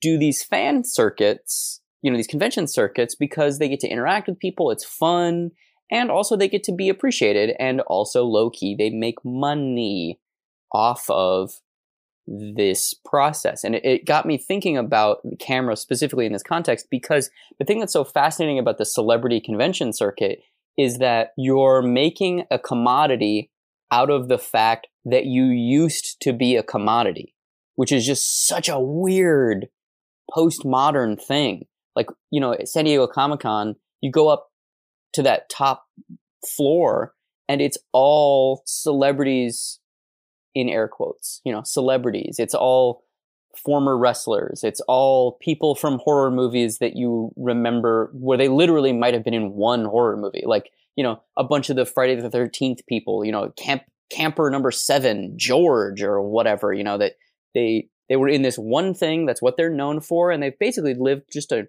do 0.02 0.18
these 0.18 0.44
fan 0.44 0.84
circuits, 0.84 1.82
you 2.02 2.12
know, 2.12 2.18
these 2.18 2.28
convention 2.28 2.68
circuits 2.68 3.16
because 3.16 3.60
they 3.60 3.68
get 3.68 3.80
to 3.82 3.90
interact 3.90 4.28
with 4.28 4.40
people. 4.40 4.72
It's 4.72 4.86
fun 4.86 5.52
and 5.92 6.12
also 6.12 6.36
they 6.36 6.48
get 6.48 6.64
to 6.64 6.72
be 6.72 6.90
appreciated 6.90 7.56
and 7.60 7.82
also 7.82 8.24
low 8.24 8.50
key 8.50 8.76
they 8.78 8.90
make 8.90 9.24
money 9.24 10.20
off 10.72 11.10
of 11.10 11.54
this 12.30 12.94
process. 13.06 13.64
And 13.64 13.76
it, 13.76 13.86
it, 13.86 14.06
got 14.06 14.26
me 14.26 14.38
thinking 14.38 14.78
about 14.78 15.20
the 15.24 15.36
camera 15.36 15.76
specifically 15.76 16.26
in 16.26 16.34
this 16.34 16.44
context 16.44 16.88
because 16.92 17.30
the 17.58 17.66
thing 17.66 17.80
that's 17.80 17.94
so 17.94 18.04
fascinating 18.04 18.60
about 18.60 18.78
the 18.78 18.86
celebrity 18.86 19.42
convention 19.42 19.94
circuit 19.94 20.40
is 20.78 21.00
that 21.00 21.32
you're 21.38 21.82
making 21.82 22.46
a 22.52 22.60
commodity 22.60 23.50
out 23.92 24.12
of 24.12 24.28
the 24.28 24.38
fact 24.38 24.88
that 25.06 25.26
you 25.26 25.46
used 25.46 26.22
to 26.22 26.32
be 26.32 26.56
a 26.56 26.64
commodity 26.64 27.34
which 27.80 27.94
is 27.94 28.06
just 28.06 28.46
such 28.46 28.68
a 28.68 28.78
weird 28.78 29.70
postmodern 30.30 31.18
thing. 31.18 31.66
Like 31.96 32.08
you 32.30 32.42
know 32.42 32.54
san 32.66 32.84
diego 32.84 33.08
comic-con 33.08 33.78
you 34.02 34.12
go 34.12 34.28
up 34.28 34.50
to 35.14 35.24
that 35.24 35.50
top 35.50 35.86
floor 36.46 37.14
and 37.48 37.62
it's 37.62 37.78
all 37.94 38.64
celebrities 38.66 39.80
in 40.60 40.70
air 40.70 40.88
quotes, 40.88 41.42
you 41.44 41.52
know, 41.52 41.62
celebrities. 41.64 42.38
It's 42.40 42.54
all 42.54 43.04
former 43.56 43.98
wrestlers. 43.98 44.64
It's 44.64 44.82
all 44.82 45.38
people 45.42 45.76
from 45.76 46.00
horror 46.04 46.32
movies 46.32 46.78
that 46.80 46.96
you 46.96 47.32
remember 47.36 48.12
where 48.14 48.38
they 48.38 48.48
literally 48.48 48.94
might 48.94 49.14
have 49.14 49.24
been 49.24 49.34
in 49.34 49.54
one 49.54 49.86
horror 49.86 50.18
movie. 50.18 50.44
Like, 50.46 50.70
you 50.96 51.04
know, 51.04 51.22
a 51.38 51.44
bunch 51.44 51.70
of 51.70 51.76
the 51.76 51.86
Friday 51.86 52.16
the 52.16 52.30
13th 52.30 52.86
people, 52.88 53.26
you 53.26 53.32
know, 53.32 53.52
camp 53.58 53.84
camper 54.12 54.50
number 54.50 54.72
7, 54.72 55.34
George 55.38 56.02
or 56.02 56.22
whatever, 56.22 56.74
you 56.74 56.84
know, 56.84 56.98
that 56.98 57.14
they 57.54 57.90
they 58.08 58.16
were 58.16 58.28
in 58.28 58.42
this 58.42 58.58
one 58.58 58.94
thing 58.94 59.26
that's 59.26 59.42
what 59.42 59.56
they're 59.56 59.70
known 59.70 60.02
for 60.02 60.32
and 60.32 60.42
they've 60.42 60.58
basically 60.60 60.96
lived 60.96 61.24
just 61.32 61.52
a 61.52 61.68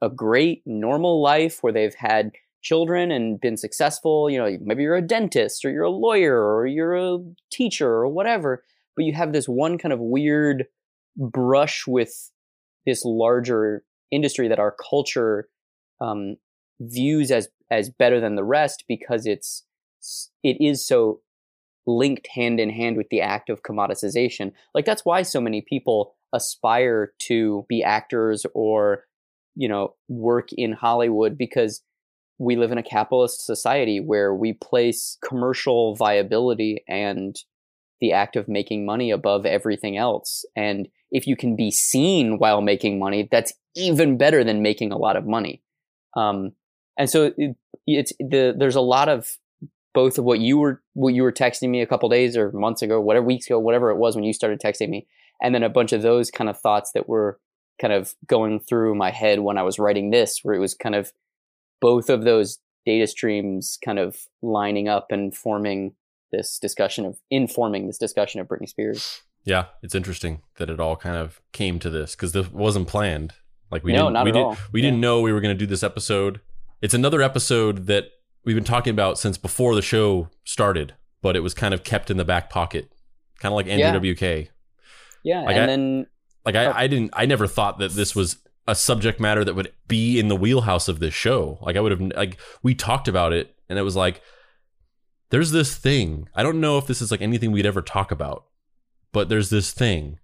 a 0.00 0.08
great 0.08 0.62
normal 0.64 1.20
life 1.22 1.58
where 1.62 1.72
they've 1.72 1.94
had 1.94 2.32
children 2.62 3.10
and 3.10 3.40
been 3.40 3.56
successful, 3.56 4.28
you 4.28 4.38
know, 4.38 4.56
maybe 4.62 4.82
you're 4.82 4.96
a 4.96 5.02
dentist 5.02 5.64
or 5.64 5.70
you're 5.70 5.84
a 5.84 5.90
lawyer 5.90 6.42
or 6.42 6.66
you're 6.66 6.96
a 6.96 7.18
teacher 7.50 7.88
or 7.88 8.08
whatever, 8.08 8.64
but 8.96 9.04
you 9.04 9.12
have 9.12 9.32
this 9.32 9.46
one 9.46 9.78
kind 9.78 9.92
of 9.92 10.00
weird 10.00 10.66
brush 11.16 11.86
with 11.86 12.30
this 12.86 13.04
larger 13.04 13.84
industry 14.10 14.48
that 14.48 14.58
our 14.58 14.74
culture 14.90 15.48
um, 16.00 16.36
views 16.80 17.30
as 17.30 17.48
as 17.70 17.90
better 17.90 18.20
than 18.20 18.36
the 18.36 18.44
rest 18.44 18.84
because 18.86 19.26
it's 19.26 19.64
it 20.42 20.56
is 20.60 20.86
so 20.86 21.20
linked 21.86 22.28
hand 22.34 22.60
in 22.60 22.70
hand 22.70 22.96
with 22.96 23.08
the 23.10 23.20
act 23.20 23.48
of 23.48 23.62
commoditization. 23.62 24.52
Like 24.74 24.84
that's 24.84 25.04
why 25.04 25.22
so 25.22 25.40
many 25.40 25.62
people 25.62 26.14
aspire 26.32 27.12
to 27.20 27.64
be 27.68 27.82
actors 27.82 28.44
or 28.54 29.04
you 29.54 29.68
know 29.68 29.94
work 30.08 30.52
in 30.52 30.72
Hollywood 30.72 31.38
because 31.38 31.82
we 32.38 32.56
live 32.56 32.72
in 32.72 32.78
a 32.78 32.82
capitalist 32.82 33.44
society 33.44 34.00
where 34.00 34.34
we 34.34 34.52
place 34.52 35.18
commercial 35.24 35.94
viability 35.94 36.84
and 36.88 37.36
the 38.00 38.12
act 38.12 38.36
of 38.36 38.48
making 38.48 38.84
money 38.84 39.10
above 39.10 39.46
everything 39.46 39.96
else. 39.96 40.44
And 40.54 40.88
if 41.10 41.26
you 41.26 41.36
can 41.36 41.56
be 41.56 41.70
seen 41.70 42.38
while 42.38 42.60
making 42.60 42.98
money, 42.98 43.28
that's 43.30 43.52
even 43.74 44.18
better 44.18 44.44
than 44.44 44.62
making 44.62 44.92
a 44.92 44.98
lot 44.98 45.16
of 45.16 45.26
money. 45.26 45.62
Um, 46.14 46.52
and 46.98 47.08
so 47.08 47.32
it, 47.36 47.56
it's 47.86 48.12
the 48.18 48.54
there's 48.56 48.76
a 48.76 48.80
lot 48.80 49.08
of 49.08 49.36
both 49.94 50.18
of 50.18 50.24
what 50.24 50.40
you 50.40 50.58
were 50.58 50.82
what 50.92 51.14
you 51.14 51.22
were 51.22 51.32
texting 51.32 51.70
me 51.70 51.80
a 51.80 51.86
couple 51.86 52.08
days 52.08 52.36
or 52.36 52.52
months 52.52 52.82
ago, 52.82 53.00
whatever 53.00 53.26
weeks 53.26 53.46
ago, 53.46 53.58
whatever 53.58 53.90
it 53.90 53.96
was 53.96 54.14
when 54.14 54.24
you 54.24 54.32
started 54.32 54.60
texting 54.60 54.88
me, 54.88 55.06
and 55.42 55.54
then 55.54 55.62
a 55.62 55.68
bunch 55.68 55.92
of 55.92 56.02
those 56.02 56.30
kind 56.30 56.50
of 56.50 56.58
thoughts 56.58 56.92
that 56.92 57.08
were 57.08 57.38
kind 57.80 57.92
of 57.92 58.14
going 58.26 58.60
through 58.60 58.94
my 58.94 59.10
head 59.10 59.40
when 59.40 59.58
I 59.58 59.62
was 59.62 59.78
writing 59.78 60.10
this, 60.10 60.40
where 60.42 60.54
it 60.54 60.58
was 60.58 60.74
kind 60.74 60.94
of 60.94 61.12
both 61.80 62.08
of 62.10 62.24
those 62.24 62.58
data 62.84 63.06
streams 63.06 63.78
kind 63.84 63.98
of 63.98 64.18
lining 64.42 64.88
up 64.88 65.08
and 65.10 65.36
forming 65.36 65.94
this 66.32 66.58
discussion 66.58 67.04
of 67.04 67.18
informing 67.30 67.86
this 67.86 67.98
discussion 67.98 68.40
of 68.40 68.46
Britney 68.48 68.68
Spears. 68.68 69.22
Yeah, 69.44 69.66
it's 69.82 69.94
interesting 69.94 70.42
that 70.56 70.68
it 70.70 70.80
all 70.80 70.96
kind 70.96 71.16
of 71.16 71.40
came 71.52 71.78
to 71.80 71.90
this 71.90 72.14
because 72.16 72.32
this 72.32 72.50
wasn't 72.50 72.88
planned. 72.88 73.32
Like 73.70 73.84
we 73.84 73.92
no, 73.92 74.04
didn't, 74.04 74.12
not 74.14 74.24
we 74.24 74.30
at 74.30 74.34
did, 74.34 74.42
all. 74.42 74.56
We 74.72 74.80
Yeah. 74.80 74.86
didn't 74.88 75.00
know 75.00 75.20
we 75.20 75.32
were 75.32 75.40
going 75.40 75.54
to 75.56 75.58
do 75.58 75.66
this 75.66 75.82
episode. 75.82 76.40
It's 76.82 76.94
another 76.94 77.22
episode 77.22 77.86
that 77.86 78.06
we've 78.44 78.54
been 78.56 78.64
talking 78.64 78.90
about 78.92 79.18
since 79.18 79.38
before 79.38 79.74
the 79.74 79.82
show 79.82 80.28
started, 80.44 80.94
but 81.22 81.36
it 81.36 81.40
was 81.40 81.54
kind 81.54 81.74
of 81.74 81.82
kept 81.84 82.10
in 82.10 82.16
the 82.16 82.24
back 82.24 82.50
pocket, 82.50 82.92
kind 83.40 83.52
of 83.52 83.56
like 83.56 83.66
Andrew 83.66 84.08
Yeah. 84.08 84.14
WK. 84.14 84.50
Yeah, 85.24 85.40
Like 85.42 85.56
and 85.56 85.62
I- 85.62 85.66
then 85.66 86.06
Like 86.44 86.54
I, 86.54 86.66
Oh. 86.66 86.72
I 86.76 86.86
didn't, 86.86 87.10
I 87.12 87.26
never 87.26 87.48
thought 87.48 87.78
that 87.78 87.90
this 87.92 88.14
was 88.14 88.36
a 88.66 88.74
subject 88.74 89.20
matter 89.20 89.44
that 89.44 89.54
would 89.54 89.72
be 89.86 90.18
in 90.18 90.28
the 90.28 90.36
wheelhouse 90.36 90.88
of 90.88 90.98
this 90.98 91.14
show. 91.14 91.58
Like 91.62 91.76
I 91.76 91.80
would 91.80 91.92
have, 91.92 92.00
like 92.00 92.38
we 92.62 92.74
talked 92.74 93.08
about 93.08 93.32
it, 93.32 93.54
and 93.68 93.78
it 93.78 93.82
was 93.82 93.96
like, 93.96 94.22
there's 95.30 95.50
this 95.50 95.76
thing. 95.76 96.28
I 96.34 96.42
don't 96.42 96.60
know 96.60 96.78
if 96.78 96.86
this 96.86 97.02
is 97.02 97.10
like 97.10 97.22
anything 97.22 97.52
we'd 97.52 97.66
ever 97.66 97.82
talk 97.82 98.10
about, 98.10 98.44
but 99.12 99.28
there's 99.28 99.50
this 99.50 99.72
thing. 99.72 100.18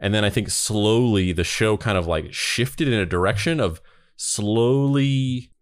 And 0.00 0.12
then 0.12 0.24
I 0.24 0.30
think 0.30 0.50
slowly 0.50 1.32
the 1.32 1.44
show 1.44 1.76
kind 1.76 1.96
of 1.96 2.06
like 2.06 2.32
shifted 2.32 2.88
in 2.88 2.94
a 2.94 3.06
direction 3.06 3.60
of 3.60 3.80
slowly 4.16 5.52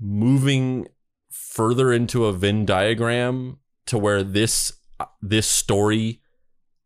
moving 0.00 0.88
further 1.30 1.92
into 1.92 2.26
a 2.26 2.32
Venn 2.32 2.64
diagram 2.64 3.58
to 3.86 3.98
where 3.98 4.22
this 4.22 4.72
uh, 5.00 5.06
this 5.22 5.46
story 5.46 6.20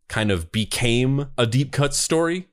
kind 0.08 0.30
of 0.30 0.52
became 0.52 1.26
a 1.38 1.46
deep 1.46 1.72
cut 1.72 1.94
story. 1.94 2.48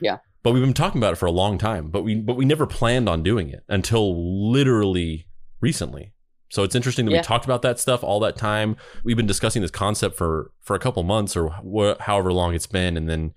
Yeah. 0.00 0.18
But 0.42 0.52
we've 0.52 0.62
been 0.62 0.72
talking 0.74 1.00
about 1.00 1.12
it 1.14 1.16
for 1.16 1.26
a 1.26 1.32
long 1.32 1.58
time, 1.58 1.90
but 1.90 2.02
we 2.04 2.14
but 2.14 2.36
we 2.36 2.44
never 2.44 2.66
planned 2.66 3.08
on 3.08 3.22
doing 3.22 3.48
it 3.50 3.64
until 3.68 4.50
literally 4.52 5.26
recently. 5.60 6.12
So 6.50 6.62
it's 6.62 6.74
interesting 6.74 7.04
that 7.06 7.12
Yeah. 7.12 7.18
we 7.18 7.22
talked 7.24 7.44
about 7.44 7.62
that 7.62 7.78
stuff 7.78 8.02
all 8.02 8.20
that 8.20 8.36
time. 8.36 8.76
We've 9.04 9.16
been 9.16 9.26
discussing 9.26 9.62
this 9.62 9.70
concept 9.70 10.16
for 10.16 10.52
for 10.62 10.74
a 10.74 10.78
couple 10.78 11.02
months 11.02 11.36
or 11.36 11.50
wh- 11.50 12.00
however 12.00 12.32
long 12.32 12.54
it's 12.54 12.66
been, 12.66 12.96
and 12.96 13.08
then 13.08 13.34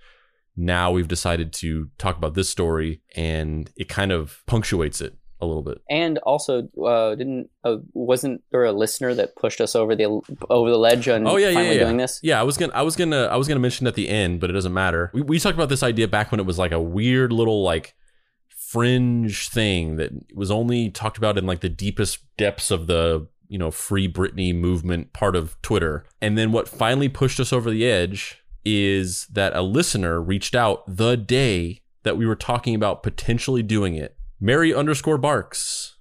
now 0.55 0.91
we've 0.91 1.07
decided 1.07 1.51
to 1.53 1.89
talk 1.97 2.17
about 2.17 2.35
this 2.35 2.49
story, 2.49 3.01
and 3.15 3.71
it 3.75 3.89
kind 3.89 4.11
of 4.11 4.41
punctuates 4.45 5.01
it 5.01 5.15
a 5.41 5.45
little 5.45 5.63
bit. 5.63 5.79
and 5.89 6.17
also 6.19 6.69
uh, 6.85 7.15
didn't 7.15 7.49
uh, 7.63 7.77
wasn't 7.93 8.41
there 8.51 8.65
a 8.65 8.71
listener 8.71 9.13
that 9.15 9.35
pushed 9.35 9.59
us 9.59 9.75
over 9.75 9.95
the 9.95 10.05
over 10.49 10.69
the 10.69 10.77
ledge 10.77 11.07
on 11.09 11.27
Oh 11.27 11.37
yeah, 11.37 11.49
yeah, 11.49 11.71
yeah. 11.71 11.79
doing 11.79 11.97
this? 11.97 12.19
Yeah, 12.21 12.39
I 12.39 12.43
was 12.43 12.57
gonna, 12.57 12.73
I 12.73 12.83
was 12.83 12.95
gonna, 12.95 13.25
I 13.25 13.35
was 13.35 13.47
gonna 13.47 13.59
mention 13.59 13.87
at 13.87 13.95
the 13.95 14.07
end, 14.09 14.39
but 14.39 14.49
it 14.49 14.53
doesn't 14.53 14.73
matter. 14.73 15.11
We, 15.13 15.21
we 15.21 15.39
talked 15.39 15.55
about 15.55 15.69
this 15.69 15.83
idea 15.83 16.07
back 16.07 16.31
when 16.31 16.39
it 16.39 16.45
was 16.45 16.57
like 16.57 16.71
a 16.71 16.81
weird 16.81 17.31
little 17.33 17.63
like 17.63 17.95
fringe 18.49 19.49
thing 19.49 19.97
that 19.97 20.11
was 20.33 20.49
only 20.49 20.89
talked 20.89 21.17
about 21.17 21.37
in 21.37 21.45
like 21.45 21.59
the 21.59 21.69
deepest 21.69 22.19
depths 22.37 22.71
of 22.71 22.87
the 22.87 23.27
you 23.47 23.57
know 23.57 23.71
free 23.71 24.07
Britney 24.07 24.55
movement 24.55 25.11
part 25.13 25.35
of 25.35 25.61
Twitter. 25.61 26.05
And 26.21 26.37
then 26.37 26.51
what 26.51 26.69
finally 26.69 27.09
pushed 27.09 27.39
us 27.39 27.51
over 27.51 27.69
the 27.69 27.85
edge 27.85 28.41
is 28.63 29.25
that 29.27 29.55
a 29.55 29.61
listener 29.61 30.21
reached 30.21 30.55
out 30.55 30.83
the 30.87 31.17
day 31.17 31.81
that 32.03 32.17
we 32.17 32.25
were 32.25 32.35
talking 32.35 32.75
about 32.75 33.03
potentially 33.03 33.63
doing 33.63 33.95
it. 33.95 34.15
Mary 34.43 34.73
underscore 34.73 35.19
Barks 35.19 35.97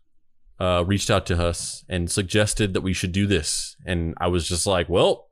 uh, 0.59 0.83
reached 0.87 1.11
out 1.11 1.27
to 1.27 1.41
us 1.41 1.85
and 1.91 2.11
suggested 2.11 2.73
that 2.73 2.81
we 2.81 2.95
should 2.95 3.13
do 3.13 3.27
this. 3.27 3.77
And 3.85 4.15
I 4.19 4.29
was 4.29 4.49
just 4.49 4.67
like, 4.67 4.89
well, 4.89 5.29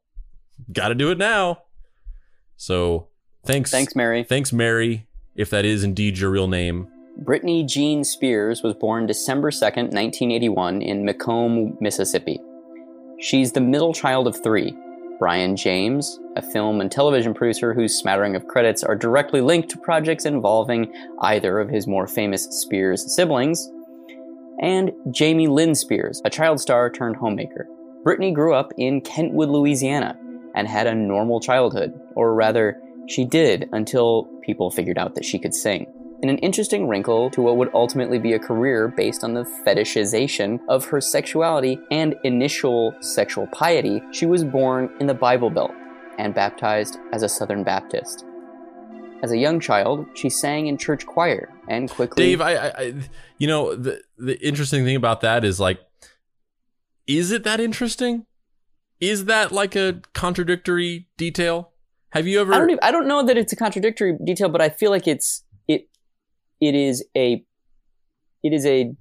got 0.71 0.89
to 0.89 0.95
do 0.95 1.11
it 1.11 1.17
now. 1.17 1.63
So 2.57 3.09
thanks. 3.47 3.71
Thanks, 3.71 3.97
Mary. 3.97 4.25
Thanks, 4.25 4.53
Mary, 4.53 5.07
if 5.35 5.49
that 5.51 5.65
is 5.65 5.85
indeed 5.85 6.19
your 6.19 6.31
real 6.31 6.49
name. 6.49 6.89
Britney 7.25 7.67
Jean 7.67 8.05
Spears 8.05 8.63
was 8.63 8.75
born 8.75 9.07
December 9.07 9.51
2nd, 9.51 9.91
1981, 9.93 10.83
in 10.83 11.05
McComb, 11.05 11.81
Mississippi. 11.81 12.39
She's 13.21 13.53
the 13.53 13.61
middle 13.61 13.93
child 13.93 14.29
of 14.29 14.41
three 14.43 14.77
Brian 15.19 15.57
James, 15.57 16.21
a 16.37 16.43
film 16.43 16.81
and 16.81 16.91
television 16.91 17.35
producer 17.35 17.75
whose 17.75 17.99
smattering 17.99 18.37
of 18.37 18.47
credits 18.47 18.85
are 18.85 18.95
directly 18.95 19.41
linked 19.41 19.69
to 19.71 19.79
projects 19.79 20.25
involving 20.25 20.93
either 21.23 21.59
of 21.59 21.69
his 21.69 21.87
more 21.87 22.07
famous 22.07 22.45
Spears 22.45 23.15
siblings, 23.15 23.71
and 24.61 24.93
Jamie 25.11 25.49
Lynn 25.49 25.75
Spears, 25.75 26.23
a 26.25 26.31
child 26.31 26.61
star 26.61 26.91
turned 26.91 27.17
homemaker. 27.17 27.69
Britney 28.05 28.33
grew 28.33 28.55
up 28.55 28.73
in 28.79 29.01
Kentwood, 29.01 29.49
Louisiana, 29.49 30.17
and 30.55 30.69
had 30.69 30.87
a 30.87 30.95
normal 30.95 31.41
childhood, 31.41 31.99
or 32.15 32.35
rather, 32.35 32.81
she 33.09 33.25
did 33.25 33.69
until 33.73 34.29
people 34.43 34.71
figured 34.71 34.99
out 34.99 35.15
that 35.15 35.25
she 35.25 35.39
could 35.39 35.55
sing 35.55 35.87
in 36.23 36.29
an 36.29 36.39
interesting 36.39 36.89
wrinkle 36.89 37.31
to 37.31 37.43
what 37.43 37.57
would 37.57 37.71
ultimately 37.75 38.19
be 38.19 38.33
a 38.33 38.39
career 38.39 38.89
based 38.89 39.23
on 39.23 39.35
the 39.35 39.45
fetishization 39.65 40.59
of 40.69 40.85
her 40.87 41.01
sexuality 41.01 41.79
and 41.91 42.17
initial 42.25 42.95
sexual 43.01 43.47
piety, 43.49 44.03
she 44.13 44.27
was 44.27 44.43
born 44.43 44.91
in 45.01 45.07
the 45.07 45.15
Bible 45.15 45.51
Belt 45.51 45.73
and 46.19 46.35
baptized 46.35 46.99
as 47.13 47.23
a 47.23 47.29
Southern 47.29 47.63
Baptist. 47.63 48.25
As 49.23 49.33
a 49.33 49.39
young 49.39 49.61
child, 49.61 50.07
she 50.15 50.29
sang 50.29 50.67
in 50.67 50.77
church 50.77 51.07
choir 51.07 51.53
and 51.69 51.91
quickly. 51.91 52.25
Dave, 52.25 52.41
I, 52.41 52.55
I, 52.55 52.69
I 52.69 52.95
you 53.39 53.47
know, 53.47 53.75
the 53.75 54.01
the 54.17 54.39
interesting 54.45 54.85
thing 54.85 54.97
about 54.97 55.21
that 55.23 55.45
is 55.45 55.59
like, 55.59 55.81
is 57.07 57.33
it 57.33 57.45
that 57.45 57.61
interesting? 57.61 58.27
Is 59.01 59.25
that 59.27 59.51
like 59.51 59.77
a 59.77 60.03
contradictory 60.15 61.09
detail? 61.17 61.73
Have 62.11 62.27
you 62.27 62.41
ever? 62.41 62.55
I 62.55 62.59
don't. 62.59 62.71
Even, 62.71 62.81
I 62.83 62.91
don't 62.91 63.09
know 63.09 63.25
that 63.25 63.37
it's 63.37 63.53
a 63.53 63.57
contradictory 63.57 64.17
detail, 64.25 64.49
but 64.49 64.61
I 64.61 64.69
feel 64.69 64.91
like 64.91 65.07
it's 65.07 65.45
it. 66.61 66.75
Is 66.75 67.05
a. 67.17 67.45
It 68.43 68.53
is 68.53 68.65
a 68.67 68.95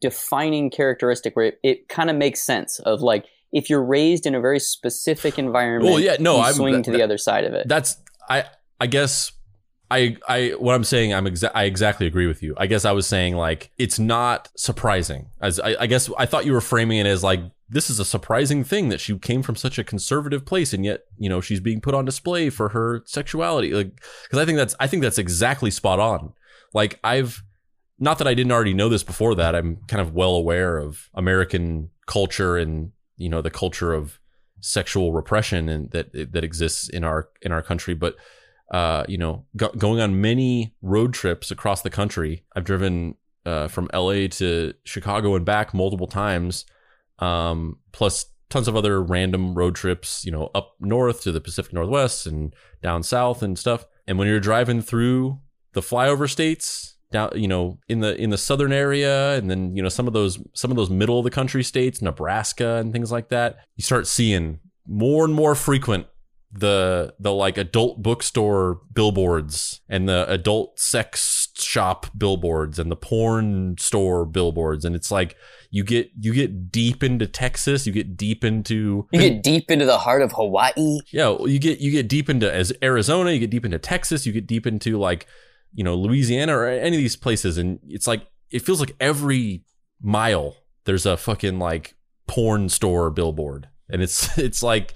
defining 0.00 0.70
characteristic 0.70 1.34
where 1.36 1.46
it, 1.46 1.60
it 1.62 1.88
kind 1.88 2.10
of 2.10 2.16
makes 2.16 2.40
sense 2.42 2.78
of 2.80 3.00
like 3.00 3.24
if 3.52 3.70
you're 3.70 3.84
raised 3.84 4.26
in 4.26 4.34
a 4.34 4.40
very 4.40 4.58
specific 4.60 5.38
environment. 5.38 5.90
Well, 5.92 6.00
yeah, 6.00 6.16
no, 6.18 6.36
you 6.36 6.42
I'm- 6.42 6.54
swing 6.54 6.74
that- 6.76 6.84
to 6.84 6.90
the 6.92 7.02
other 7.02 7.18
side 7.18 7.44
of 7.44 7.54
it. 7.54 7.68
That's 7.68 7.96
I. 8.28 8.44
I 8.80 8.86
guess 8.88 9.32
I. 9.90 10.16
I. 10.28 10.48
What 10.58 10.74
I'm 10.74 10.84
saying, 10.84 11.14
I'm. 11.14 11.26
Exa- 11.26 11.52
I 11.54 11.64
exactly 11.64 12.06
agree 12.06 12.26
with 12.26 12.42
you. 12.42 12.54
I 12.58 12.66
guess 12.66 12.84
I 12.84 12.92
was 12.92 13.06
saying 13.06 13.36
like 13.36 13.70
it's 13.78 13.98
not 13.98 14.48
surprising. 14.56 15.28
As 15.40 15.60
I, 15.60 15.76
I 15.80 15.86
guess 15.86 16.10
I 16.18 16.26
thought 16.26 16.44
you 16.44 16.52
were 16.52 16.60
framing 16.60 16.98
it 16.98 17.06
as 17.06 17.22
like 17.22 17.40
this 17.68 17.88
is 17.88 17.98
a 18.00 18.04
surprising 18.04 18.62
thing 18.64 18.88
that 18.90 19.00
she 19.00 19.16
came 19.18 19.42
from 19.42 19.56
such 19.56 19.78
a 19.78 19.84
conservative 19.84 20.44
place 20.44 20.74
and 20.74 20.84
yet 20.84 21.04
you 21.16 21.28
know 21.30 21.40
she's 21.40 21.60
being 21.60 21.80
put 21.80 21.94
on 21.94 22.04
display 22.04 22.50
for 22.50 22.70
her 22.70 23.02
sexuality. 23.06 23.70
Like 23.72 23.94
because 24.24 24.38
I 24.40 24.44
think 24.44 24.58
that's 24.58 24.74
I 24.80 24.86
think 24.88 25.02
that's 25.02 25.18
exactly 25.18 25.70
spot 25.70 26.00
on. 26.00 26.32
Like 26.74 26.98
I've 27.02 27.42
not 27.98 28.18
that 28.18 28.26
I 28.26 28.34
didn't 28.34 28.52
already 28.52 28.74
know 28.74 28.88
this 28.88 29.04
before 29.04 29.34
that. 29.36 29.54
I'm 29.54 29.76
kind 29.86 30.00
of 30.00 30.12
well 30.12 30.34
aware 30.34 30.76
of 30.76 31.08
American 31.14 31.90
culture 32.06 32.56
and 32.58 32.92
you 33.16 33.28
know 33.28 33.40
the 33.40 33.50
culture 33.50 33.94
of 33.94 34.18
sexual 34.60 35.12
repression 35.12 35.68
and 35.68 35.90
that 35.92 36.12
that 36.32 36.44
exists 36.44 36.88
in 36.88 37.04
our 37.04 37.28
in 37.40 37.52
our 37.52 37.62
country. 37.62 37.94
But 37.94 38.16
uh, 38.70 39.04
you 39.08 39.18
know, 39.18 39.44
go- 39.56 39.72
going 39.76 40.00
on 40.00 40.20
many 40.20 40.74
road 40.82 41.14
trips 41.14 41.50
across 41.50 41.82
the 41.82 41.90
country. 41.90 42.44
I've 42.56 42.64
driven 42.64 43.16
uh, 43.46 43.68
from 43.68 43.90
LA 43.92 44.26
to 44.28 44.74
Chicago 44.84 45.34
and 45.36 45.44
back 45.44 45.74
multiple 45.74 46.06
times, 46.06 46.64
um, 47.18 47.78
plus 47.92 48.26
tons 48.48 48.66
of 48.66 48.76
other 48.76 49.02
random 49.02 49.54
road 49.54 49.74
trips, 49.74 50.24
you 50.24 50.32
know, 50.32 50.50
up 50.54 50.76
north 50.80 51.22
to 51.22 51.32
the 51.32 51.40
Pacific 51.40 51.72
Northwest 51.72 52.26
and 52.26 52.54
down 52.82 53.02
south 53.02 53.42
and 53.42 53.58
stuff. 53.58 53.84
And 54.06 54.18
when 54.18 54.28
you're 54.28 54.40
driving 54.40 54.80
through 54.80 55.40
the 55.74 55.80
flyover 55.80 56.28
states, 56.28 56.96
down, 57.10 57.30
you 57.34 57.48
know, 57.48 57.78
in 57.88 58.00
the 58.00 58.20
in 58.20 58.30
the 58.30 58.38
southern 58.38 58.72
area, 58.72 59.36
and 59.36 59.50
then 59.50 59.76
you 59.76 59.82
know 59.82 59.88
some 59.88 60.06
of 60.06 60.12
those 60.12 60.38
some 60.54 60.70
of 60.70 60.76
those 60.76 60.90
middle 60.90 61.18
of 61.18 61.24
the 61.24 61.30
country 61.30 61.62
states, 61.62 62.00
Nebraska 62.00 62.76
and 62.76 62.92
things 62.92 63.12
like 63.12 63.28
that, 63.28 63.58
you 63.76 63.82
start 63.82 64.06
seeing 64.06 64.60
more 64.86 65.24
and 65.24 65.34
more 65.34 65.54
frequent 65.54 66.06
the 66.52 67.12
the 67.18 67.32
like 67.32 67.58
adult 67.58 68.00
bookstore 68.00 68.80
billboards 68.92 69.80
and 69.88 70.08
the 70.08 70.30
adult 70.30 70.78
sex 70.78 71.48
shop 71.56 72.06
billboards 72.16 72.78
and 72.78 72.90
the 72.92 72.96
porn 72.96 73.76
store 73.78 74.24
billboards 74.24 74.84
and 74.84 74.94
it's 74.94 75.10
like 75.10 75.36
you 75.74 75.82
get 75.82 76.08
you 76.20 76.32
get 76.32 76.70
deep 76.70 77.02
into 77.02 77.26
Texas, 77.26 77.84
you 77.84 77.92
get 77.92 78.16
deep 78.16 78.44
into 78.44 79.08
you 79.10 79.18
get 79.18 79.42
deep 79.42 79.72
into 79.72 79.84
the 79.84 79.98
heart 79.98 80.22
of 80.22 80.30
Hawaii. 80.30 81.00
Yeah, 81.10 81.36
you 81.40 81.58
get 81.58 81.80
you 81.80 81.90
get 81.90 82.06
deep 82.06 82.30
into 82.30 82.52
as 82.52 82.72
Arizona, 82.80 83.32
you 83.32 83.40
get 83.40 83.50
deep 83.50 83.64
into 83.64 83.80
Texas, 83.80 84.24
you 84.24 84.32
get 84.32 84.46
deep 84.46 84.68
into 84.68 84.98
like 84.98 85.26
you 85.74 85.84
know 85.84 85.94
Louisiana 85.94 86.56
or 86.56 86.66
any 86.66 86.96
of 86.96 87.02
these 87.02 87.16
places, 87.16 87.58
and 87.58 87.78
it's 87.86 88.06
like 88.06 88.26
it 88.50 88.60
feels 88.62 88.80
like 88.80 88.94
every 89.00 89.64
mile 90.00 90.56
there's 90.84 91.06
a 91.06 91.16
fucking 91.16 91.58
like 91.58 91.94
porn 92.26 92.68
store 92.68 93.10
billboard, 93.10 93.68
and 93.88 94.02
it's 94.02 94.38
it's 94.38 94.62
like 94.62 94.94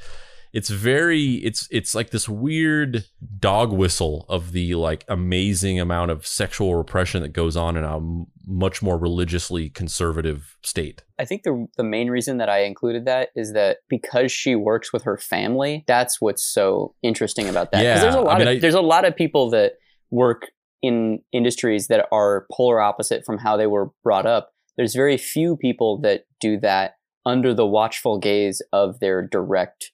it's 0.52 0.70
very 0.70 1.34
it's 1.44 1.68
it's 1.70 1.94
like 1.94 2.08
this 2.10 2.26
weird 2.26 3.04
dog 3.38 3.70
whistle 3.70 4.24
of 4.30 4.52
the 4.52 4.74
like 4.74 5.04
amazing 5.08 5.78
amount 5.78 6.10
of 6.10 6.26
sexual 6.26 6.74
repression 6.74 7.20
that 7.20 7.34
goes 7.34 7.54
on 7.54 7.76
in 7.76 7.84
a 7.84 7.98
much 8.46 8.80
more 8.80 8.96
religiously 8.96 9.68
conservative 9.68 10.56
state. 10.62 11.02
I 11.18 11.26
think 11.26 11.42
the 11.42 11.66
the 11.76 11.84
main 11.84 12.08
reason 12.08 12.38
that 12.38 12.48
I 12.48 12.60
included 12.60 13.04
that 13.04 13.28
is 13.36 13.52
that 13.52 13.78
because 13.90 14.32
she 14.32 14.54
works 14.54 14.90
with 14.92 15.02
her 15.02 15.18
family, 15.18 15.84
that's 15.86 16.18
what's 16.20 16.42
so 16.44 16.94
interesting 17.02 17.48
about 17.48 17.72
that. 17.72 17.82
Yeah, 17.82 18.00
there's 18.00 18.14
a 18.14 18.20
lot 18.22 18.36
I 18.36 18.38
mean, 18.38 18.48
of 18.48 18.56
I- 18.56 18.58
there's 18.58 18.74
a 18.74 18.80
lot 18.80 19.04
of 19.04 19.14
people 19.14 19.50
that 19.50 19.72
work 20.10 20.48
in 20.82 21.20
industries 21.32 21.88
that 21.88 22.06
are 22.12 22.46
polar 22.52 22.80
opposite 22.80 23.24
from 23.24 23.38
how 23.38 23.56
they 23.56 23.66
were 23.66 23.90
brought 24.04 24.26
up. 24.26 24.50
There's 24.76 24.94
very 24.94 25.16
few 25.16 25.56
people 25.56 25.98
that 26.02 26.24
do 26.40 26.58
that 26.60 26.94
under 27.26 27.52
the 27.52 27.66
watchful 27.66 28.18
gaze 28.18 28.62
of 28.72 29.00
their 29.00 29.26
direct 29.26 29.90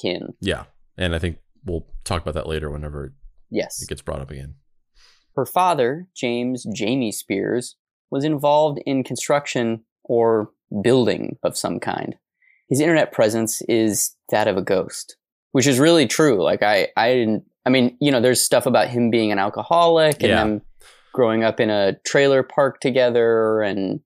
kin. 0.00 0.28
Yeah, 0.40 0.64
and 0.96 1.14
I 1.14 1.18
think 1.18 1.38
we'll 1.64 1.86
talk 2.04 2.22
about 2.22 2.34
that 2.34 2.48
later 2.48 2.70
whenever 2.70 3.14
Yes. 3.50 3.82
it 3.82 3.88
gets 3.88 4.02
brought 4.02 4.20
up 4.20 4.30
again. 4.30 4.54
Her 5.36 5.46
father, 5.46 6.08
James 6.16 6.66
Jamie 6.74 7.12
Spears, 7.12 7.76
was 8.10 8.24
involved 8.24 8.80
in 8.86 9.04
construction 9.04 9.84
or 10.04 10.50
building 10.82 11.36
of 11.42 11.56
some 11.56 11.78
kind. 11.78 12.16
His 12.68 12.80
internet 12.80 13.12
presence 13.12 13.62
is 13.68 14.16
that 14.30 14.48
of 14.48 14.56
a 14.56 14.62
ghost, 14.62 15.16
which 15.52 15.66
is 15.66 15.78
really 15.78 16.06
true. 16.06 16.42
Like 16.42 16.62
I, 16.62 16.88
I 16.96 17.12
didn't. 17.14 17.44
I 17.66 17.68
mean, 17.68 17.96
you 18.00 18.12
know, 18.12 18.20
there's 18.20 18.40
stuff 18.40 18.64
about 18.64 18.88
him 18.88 19.10
being 19.10 19.32
an 19.32 19.38
alcoholic 19.38 20.22
and 20.22 20.30
Yeah. 20.30 20.44
them 20.44 20.62
growing 21.12 21.42
up 21.42 21.58
in 21.60 21.68
a 21.68 21.96
trailer 22.06 22.42
park 22.42 22.80
together 22.80 23.60
and 23.60 24.00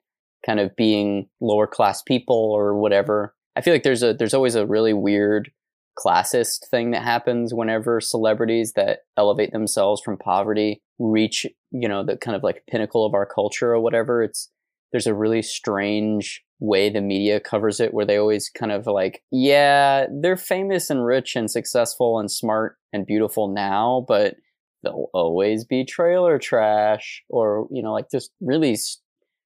kind 0.45 0.59
of 0.59 0.75
being 0.77 1.29
lower 1.41 1.67
class 1.67 2.03
people 2.03 2.37
or 2.53 2.79
whatever. 2.79 3.35
I 3.57 3.61
feel 3.61 3.75
like 3.75 3.83
there's 3.83 4.03
a 4.03 4.15
there's 4.15 4.33
always 4.35 4.55
a 4.55 4.67
really 4.67 4.95
weird 4.95 5.51
classist 5.99 6.69
thing 6.71 6.93
that 6.93 7.03
happens 7.03 7.53
whenever 7.53 8.01
celebrities 8.01 8.73
that 8.75 9.01
elevate 9.19 9.53
themselves 9.53 10.01
from 10.03 10.17
poverty 10.17 10.81
reach, 10.99 11.47
you 11.73 11.89
know, 11.89 12.03
the 12.05 12.17
kind 12.17 12.37
of 12.37 12.43
like 12.43 12.63
pinnacle 12.71 13.05
of 13.05 13.13
our 13.13 13.27
culture 13.27 13.73
or 13.75 13.81
whatever. 13.81 14.23
It's 14.23 14.51
there's 14.93 15.07
a 15.07 15.15
really 15.15 15.43
strange 15.43 16.43
way 16.61 16.91
the 16.91 17.01
media 17.01 17.41
covers 17.41 17.81
it 17.81 17.93
where 17.93 18.07
they 18.07 18.19
always 18.19 18.51
kind 18.51 18.71
of 18.71 18.87
like, 18.87 19.23
yeah, 19.33 20.07
they're 20.21 20.37
famous 20.37 20.91
and 20.91 21.05
rich 21.05 21.35
and 21.35 21.51
successful 21.51 22.19
and 22.19 22.31
smart 22.31 22.77
and 22.93 23.07
beautiful 23.07 23.49
now, 23.49 24.05
but 24.07 24.37
they'll 24.83 25.09
always 25.13 25.65
be 25.65 25.85
trailer 25.85 26.39
trash 26.39 27.23
or, 27.29 27.67
you 27.71 27.83
know, 27.83 27.93
like 27.93 28.11
just 28.11 28.31
really 28.41 28.77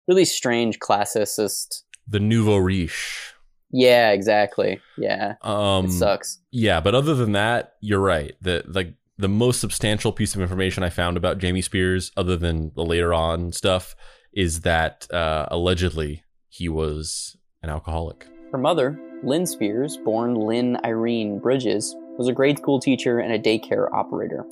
really 0.06 0.24
strange 0.24 0.78
classicist. 0.78 1.82
The 2.06 2.20
nouveau 2.20 2.56
riche. 2.56 3.32
Yeah, 3.70 4.10
exactly. 4.10 4.80
Yeah. 4.98 5.34
Um, 5.42 5.86
It 5.86 5.92
sucks. 5.92 6.38
Yeah, 6.52 6.80
but 6.80 6.94
other 6.94 7.14
than 7.14 7.32
that, 7.32 7.74
you're 7.80 8.00
right. 8.00 8.36
The 8.40 8.64
like 8.68 8.94
the 9.18 9.28
most 9.28 9.60
substantial 9.60 10.12
piece 10.12 10.34
of 10.34 10.40
information 10.40 10.82
I 10.82 10.90
found 10.90 11.16
about 11.16 11.38
Jamie 11.38 11.62
Spears, 11.62 12.10
other 12.16 12.36
than 12.36 12.72
the 12.74 12.84
later 12.84 13.14
on 13.14 13.52
stuff, 13.52 13.94
is 14.32 14.60
that 14.60 15.06
uh, 15.12 15.46
allegedly 15.50 16.24
he 16.54 16.68
was 16.68 17.36
an 17.64 17.70
alcoholic. 17.70 18.28
Her 18.52 18.58
mother, 18.58 18.96
Lynn 19.24 19.44
Spears, 19.44 19.96
born 19.96 20.36
Lynn 20.36 20.78
Irene 20.84 21.40
Bridges, 21.40 21.96
was 22.16 22.28
a 22.28 22.32
grade 22.32 22.58
school 22.58 22.78
teacher 22.78 23.18
and 23.18 23.32
a 23.32 23.38
daycare 23.40 23.92
operator. 23.92 24.44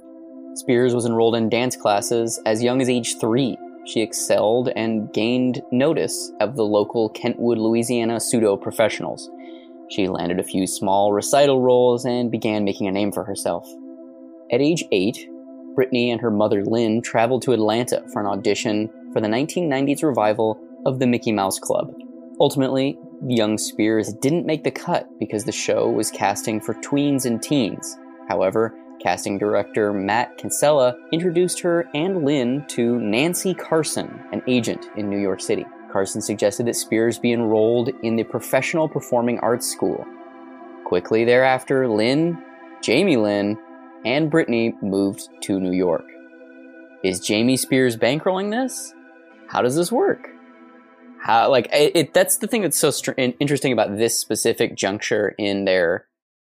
Spears 0.55 0.97
was 0.97 1.07
enrolled 1.07 1.37
in 1.37 1.49
dance 1.49 1.77
classes 1.77 2.41
as 2.45 2.61
young 2.61 2.83
as 2.83 2.88
age 2.88 3.21
three. 3.21 3.57
She 3.87 4.01
excelled 4.01 4.71
and 4.75 5.12
gained 5.12 5.62
notice 5.71 6.33
of 6.41 6.57
the 6.57 6.65
local 6.65 7.09
Kentwood, 7.11 7.59
Louisiana 7.59 8.19
pseudo 8.19 8.57
professionals. 8.57 9.31
She 9.88 10.09
landed 10.09 10.41
a 10.41 10.45
few 10.45 10.67
small 10.67 11.12
recital 11.12 11.62
roles 11.62 12.05
and 12.05 12.33
began 12.33 12.65
making 12.65 12.88
a 12.88 12.93
name 12.93 13.12
for 13.12 13.23
herself. 13.23 13.65
At 14.51 14.61
age 14.61 14.83
eight, 14.91 15.29
Britney 15.77 16.09
and 16.09 16.21
her 16.21 16.33
mother 16.33 16.65
Lynn 16.65 17.01
traveled 17.01 17.43
to 17.43 17.53
Atlanta 17.53 18.03
for 18.12 18.21
an 18.21 18.27
audition 18.27 18.91
for 19.12 19.21
the 19.21 19.29
1990s 19.29 20.03
revival 20.03 20.61
of 20.87 20.99
the 20.99 21.07
Mickey 21.07 21.33
Mouse 21.33 21.59
Club. 21.59 21.92
Ultimately, 22.40 22.99
young 23.27 23.59
Spears 23.59 24.12
didn't 24.14 24.47
make 24.47 24.64
the 24.64 24.71
cut 24.71 25.07
because 25.18 25.45
the 25.45 25.53
show 25.53 25.88
was 25.88 26.11
casting 26.11 26.61
for 26.61 26.75
tweens 26.75 27.25
and 27.25 27.42
teens. 27.42 27.97
However, 28.29 28.75
casting 29.01 29.38
director 29.38 29.92
Matt 29.92 30.38
Kinsella 30.38 30.97
introduced 31.12 31.61
her 31.61 31.88
and 31.95 32.25
Lynn 32.25 32.64
to 32.68 32.99
Nancy 32.99 33.55
Carson, 33.55 34.21
an 34.33 34.42
agent 34.47 34.87
in 34.97 35.09
New 35.11 35.18
York 35.18 35.40
City. 35.40 35.66
Carson 35.92 36.21
suggested 36.23 36.66
that 36.66 36.77
Spears 36.77 37.18
be 37.18 37.33
enrolled 37.33 37.90
in 38.03 38.16
the 38.16 38.25
Professional 38.25 38.88
Performing 38.88 39.38
Arts 39.40 39.71
School. 39.71 40.05
Quickly 40.85 41.25
thereafter, 41.25 41.87
Lynn, 41.87 42.42
Jamie 42.83 43.16
Lynn, 43.16 43.59
and 44.05 44.33
Britney 44.33 44.81
moved 44.83 45.29
to 45.42 45.61
New 45.61 45.73
York. 45.73 46.07
Is 47.05 47.21
Jamie 47.21 47.57
Spears 47.57 47.97
bankrolling 47.97 48.51
this? 48.51 48.95
How 49.49 49.61
does 49.62 49.77
this 49.77 49.92
work? 49.92 50.32
How 51.23 51.51
like 51.51 51.69
it, 51.73 51.93
it 51.95 52.15
that's 52.15 52.39
the 52.39 52.47
thing 52.47 52.63
that's 52.63 52.79
so 52.79 52.91
str- 52.91 53.13
interesting 53.17 53.73
about 53.73 53.97
this 53.97 54.19
specific 54.19 54.77
juncture 54.77 55.35
in 55.39 55.65
their 55.65 56.07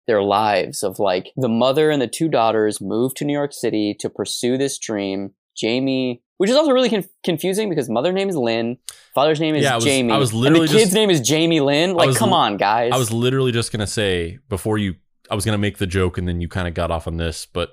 their 0.07 0.21
lives 0.23 0.83
of 0.83 0.99
like 0.99 1.31
the 1.35 1.49
mother 1.49 1.89
and 1.91 2.01
the 2.01 2.07
two 2.07 2.29
daughters 2.29 2.79
moved 2.81 3.17
to 3.17 3.25
New 3.25 3.33
York 3.33 3.53
City 3.53 3.95
to 3.99 4.09
pursue 4.09 4.57
this 4.57 4.77
dream. 4.77 5.31
Jamie, 5.57 6.21
which 6.37 6.49
is 6.49 6.55
also 6.57 6.71
really 6.71 6.89
conf- 6.89 7.07
confusing 7.23 7.69
because 7.69 7.89
mother 7.89 8.11
name 8.11 8.27
is 8.27 8.35
Lynn, 8.35 8.77
father's 9.13 9.39
name 9.39 9.55
is 9.55 9.63
Yeah, 9.63 9.71
I 9.71 9.75
was- 9.75 9.85
Jamie, 9.85 10.11
I 10.11 10.17
was 10.17 10.31
and 10.31 10.41
literally 10.41 10.67
the 10.67 10.73
kid's 10.73 10.93
name 10.93 11.09
is 11.09 11.21
Jamie 11.21 11.61
Lynn. 11.61 11.93
Like, 11.93 12.07
was 12.07 12.17
come 12.17 12.33
on, 12.33 12.57
guys. 12.57 12.91
I 12.93 12.97
was 12.97 13.09
literally 13.11 13.53
just 13.53 13.71
gonna 13.71 13.87
say 13.87 14.39
before 14.49 14.77
you, 14.77 14.95
I 15.31 15.35
was 15.35 15.45
gonna 15.45 15.57
make 15.57 15.77
the 15.77 15.87
joke 15.87 16.17
and 16.17 16.27
then 16.27 16.41
you 16.41 16.49
kind 16.49 16.67
of 16.67 16.73
got 16.73 16.91
off 16.91 17.07
on 17.07 17.15
this, 17.15 17.45
but 17.45 17.69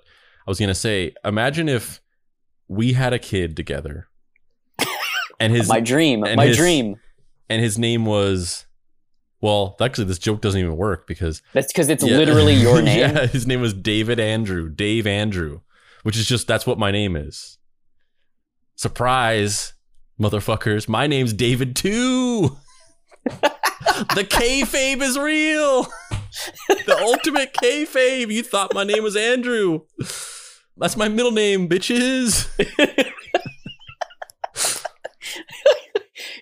I 0.47 0.51
was 0.51 0.61
gonna 0.61 0.77
say, 0.77 1.13
imagine 1.25 1.69
if 1.69 2.01
we 2.69 2.93
had 2.93 3.13
a 3.13 3.19
kid 3.19 3.57
together, 3.57 4.07
and 5.43 5.53
his 5.53 5.69
my 5.69 5.81
dream, 5.81 6.21
my 6.21 6.47
his- 6.47 6.57
dream. 6.57 6.97
and 7.49 7.61
his 7.63 7.79
name 7.79 8.07
was, 8.07 8.65
well, 9.41 9.77
actually, 9.81 10.05
this 10.05 10.19
joke 10.19 10.41
doesn't 10.41 10.61
even 10.61 10.77
work 10.77 11.07
because 11.07 11.43
That's 11.53 11.73
because 11.73 11.89
it's 11.89 12.05
Yeah. 12.05 12.17
literally 12.17 12.55
your 12.55 12.81
name. 12.83 12.99
yeah, 13.01 13.27
his 13.27 13.47
name 13.47 13.61
was 13.61 13.75
David 13.75 14.19
Andrew, 14.21 14.69
Dave 14.69 15.07
Andrew, 15.07 15.61
which 16.03 16.17
is 16.17 16.27
just 16.27 16.47
that's 16.47 16.67
what 16.67 16.79
my 16.79 16.91
name 16.91 17.17
is. 17.17 17.59
Surprise, 18.77 19.75
motherfuckers! 20.21 20.89
My 20.89 21.07
name's 21.07 21.33
David 21.33 21.77
too. 21.77 22.57
the 23.25 24.25
kayfabe 24.29 25.03
is 25.03 25.19
real. 25.19 25.87
the 26.69 26.99
ultimate 27.03 27.53
kayfabe. 27.55 28.31
You 28.33 28.43
thought 28.43 28.75
my 28.75 28.85
name 28.85 29.03
was 29.03 29.17
Andrew. 29.17 29.83
That's 30.77 30.97
my 30.97 31.09
middle 31.09 31.31
name, 31.33 31.69
bitches. 31.69 32.49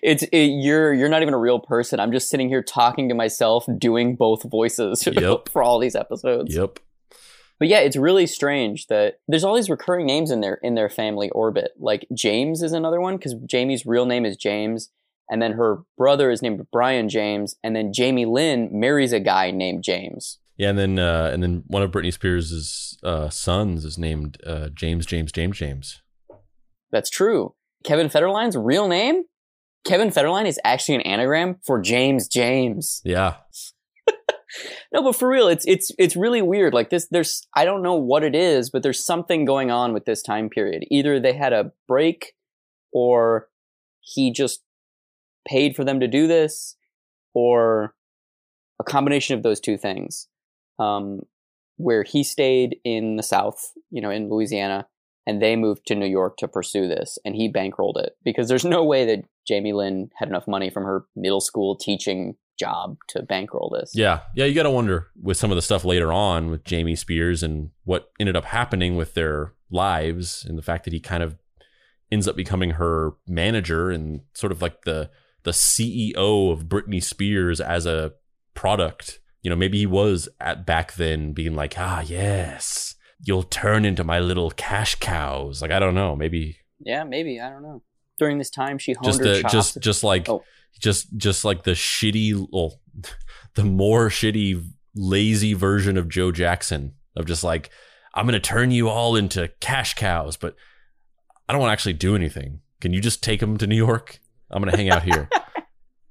It's 0.01 0.23
it, 0.23 0.37
you're 0.45 0.93
you're 0.93 1.09
not 1.09 1.21
even 1.21 1.33
a 1.33 1.39
real 1.39 1.59
person. 1.59 1.99
I'm 1.99 2.11
just 2.11 2.29
sitting 2.29 2.49
here 2.49 2.63
talking 2.63 3.09
to 3.09 3.15
myself, 3.15 3.65
doing 3.77 4.15
both 4.15 4.43
voices 4.43 5.07
Yep. 5.11 5.49
for 5.49 5.61
all 5.61 5.79
these 5.79 5.95
episodes. 5.95 6.55
Yep. 6.55 6.79
But 7.59 7.67
yeah, 7.67 7.79
it's 7.79 7.95
really 7.95 8.25
strange 8.25 8.87
that 8.87 9.19
there's 9.27 9.43
all 9.43 9.55
these 9.55 9.69
recurring 9.69 10.07
names 10.07 10.31
in 10.31 10.41
their 10.41 10.55
in 10.63 10.73
their 10.75 10.89
family 10.89 11.29
orbit. 11.29 11.71
Like 11.79 12.07
James 12.13 12.63
is 12.63 12.71
another 12.73 12.99
one 12.99 13.17
because 13.17 13.35
Jamie's 13.45 13.85
real 13.85 14.07
name 14.07 14.25
is 14.25 14.35
James, 14.35 14.89
and 15.29 15.39
then 15.41 15.51
her 15.53 15.83
brother 15.97 16.31
is 16.31 16.41
named 16.41 16.65
Brian 16.71 17.07
James, 17.07 17.55
and 17.63 17.75
then 17.75 17.93
Jamie 17.93 18.25
Lynn 18.25 18.69
marries 18.71 19.13
a 19.13 19.19
guy 19.19 19.51
named 19.51 19.83
James. 19.83 20.39
Yeah, 20.57 20.69
and 20.69 20.79
then 20.79 20.97
uh, 20.97 21.29
and 21.31 21.43
then 21.43 21.63
one 21.67 21.83
of 21.83 21.91
Britney 21.91 22.11
Spears' 22.11 22.97
uh, 23.03 23.29
sons 23.29 23.85
is 23.85 23.99
named 23.99 24.39
uh, 24.43 24.69
James 24.69 25.05
James 25.05 25.31
James 25.31 25.57
James. 25.59 26.01
That's 26.91 27.11
true. 27.11 27.53
Kevin 27.83 28.07
Federline's 28.09 28.57
real 28.57 28.87
name? 28.87 29.23
Kevin 29.85 30.09
Federline 30.09 30.45
is 30.45 30.59
actually 30.63 30.95
an 30.95 31.01
anagram 31.01 31.57
for 31.65 31.81
James 31.81 32.27
James. 32.27 33.01
Yeah. 33.03 33.35
No, 34.93 35.01
but 35.01 35.15
for 35.15 35.29
real, 35.29 35.47
it's 35.47 35.65
it's 35.65 35.91
it's 35.97 36.17
really 36.17 36.41
weird. 36.41 36.73
Like 36.73 36.89
this, 36.89 37.07
there's 37.09 37.47
I 37.55 37.63
don't 37.63 37.81
know 37.81 37.95
what 37.95 38.23
it 38.23 38.35
is, 38.35 38.69
but 38.69 38.83
there's 38.83 39.05
something 39.05 39.45
going 39.45 39.71
on 39.71 39.93
with 39.93 40.03
this 40.03 40.21
time 40.21 40.49
period. 40.49 40.83
Either 40.91 41.19
they 41.19 41.31
had 41.31 41.53
a 41.53 41.71
break, 41.87 42.33
or 42.91 43.47
he 44.01 44.33
just 44.33 44.61
paid 45.47 45.75
for 45.75 45.85
them 45.85 46.01
to 46.01 46.07
do 46.07 46.27
this, 46.27 46.75
or 47.33 47.95
a 48.79 48.83
combination 48.83 49.37
of 49.37 49.43
those 49.43 49.61
two 49.61 49.77
things. 49.77 50.27
Um, 50.79 51.21
where 51.77 52.03
he 52.03 52.23
stayed 52.23 52.77
in 52.83 53.15
the 53.15 53.23
South, 53.23 53.71
you 53.89 54.01
know, 54.01 54.11
in 54.11 54.29
Louisiana, 54.29 54.87
and 55.27 55.41
they 55.41 55.55
moved 55.55 55.85
to 55.87 55.95
New 55.95 56.07
York 56.07 56.37
to 56.37 56.47
pursue 56.47 56.87
this, 56.87 57.17
and 57.25 57.35
he 57.35 57.51
bankrolled 57.51 57.97
it 57.97 58.17
because 58.23 58.47
there's 58.47 58.65
no 58.65 58.83
way 58.83 59.05
that 59.05 59.25
Jamie 59.47 59.73
Lynn 59.73 60.09
had 60.17 60.29
enough 60.29 60.47
money 60.47 60.69
from 60.69 60.83
her 60.83 61.05
middle 61.15 61.41
school 61.41 61.75
teaching 61.75 62.35
job 62.59 62.97
to 63.07 63.23
bankroll 63.23 63.75
this. 63.75 63.91
Yeah. 63.95 64.19
Yeah. 64.35 64.45
You 64.45 64.53
got 64.53 64.63
to 64.63 64.69
wonder 64.69 65.07
with 65.19 65.37
some 65.37 65.51
of 65.51 65.55
the 65.55 65.63
stuff 65.63 65.83
later 65.83 66.13
on 66.13 66.51
with 66.51 66.63
Jamie 66.63 66.95
Spears 66.95 67.41
and 67.41 67.71
what 67.85 68.11
ended 68.19 68.35
up 68.35 68.45
happening 68.45 68.95
with 68.95 69.15
their 69.15 69.53
lives 69.71 70.45
and 70.47 70.57
the 70.59 70.61
fact 70.61 70.83
that 70.83 70.93
he 70.93 70.99
kind 70.99 71.23
of 71.23 71.35
ends 72.11 72.27
up 72.27 72.35
becoming 72.35 72.71
her 72.71 73.13
manager 73.27 73.89
and 73.89 74.21
sort 74.33 74.51
of 74.51 74.61
like 74.61 74.83
the 74.83 75.09
the 75.43 75.51
CEO 75.51 76.51
of 76.51 76.65
Britney 76.65 77.01
Spears 77.01 77.59
as 77.59 77.87
a 77.87 78.13
product. 78.53 79.19
You 79.41 79.49
know, 79.49 79.55
maybe 79.55 79.79
he 79.79 79.87
was 79.87 80.29
at 80.39 80.65
back 80.65 80.93
then 80.93 81.33
being 81.33 81.55
like, 81.55 81.73
ah, 81.79 82.01
yes, 82.01 82.93
you'll 83.23 83.43
turn 83.43 83.85
into 83.85 84.03
my 84.03 84.19
little 84.19 84.51
cash 84.51 84.95
cows. 84.95 85.61
Like, 85.61 85.71
I 85.71 85.79
don't 85.79 85.95
know. 85.95 86.15
Maybe. 86.15 86.57
Yeah, 86.79 87.03
maybe. 87.03 87.39
I 87.39 87.49
don't 87.49 87.61
know. 87.63 87.83
During 88.17 88.37
this 88.37 88.49
time, 88.49 88.77
she 88.77 88.93
honed 88.93 89.05
just 89.05 89.19
her 89.19 89.25
the, 89.25 89.41
chops. 89.41 89.53
just 89.53 89.79
just 89.79 90.03
like 90.03 90.29
Oh. 90.29 90.43
just 90.79 91.15
just 91.17 91.43
like 91.45 91.63
the 91.63 91.71
shitty 91.71 92.47
well, 92.51 92.79
the 93.55 93.63
more 93.63 94.09
shitty 94.09 94.63
lazy 94.95 95.53
version 95.53 95.97
of 95.97 96.09
Joe 96.09 96.31
Jackson 96.31 96.93
of 97.15 97.25
just 97.25 97.43
like 97.43 97.69
I'm 98.13 98.25
gonna 98.25 98.39
turn 98.39 98.71
you 98.71 98.89
all 98.89 99.15
into 99.15 99.49
cash 99.59 99.95
cows, 99.95 100.37
but 100.37 100.55
I 101.47 101.53
don't 101.53 101.61
want 101.61 101.69
to 101.69 101.73
actually 101.73 101.93
do 101.93 102.15
anything. 102.15 102.61
Can 102.79 102.93
you 102.93 103.01
just 103.01 103.23
take 103.23 103.39
them 103.39 103.57
to 103.57 103.67
New 103.67 103.75
York? 103.75 104.19
I'm 104.51 104.61
gonna 104.61 104.75
hang 104.75 104.89
out 104.89 105.03
here. 105.03 105.29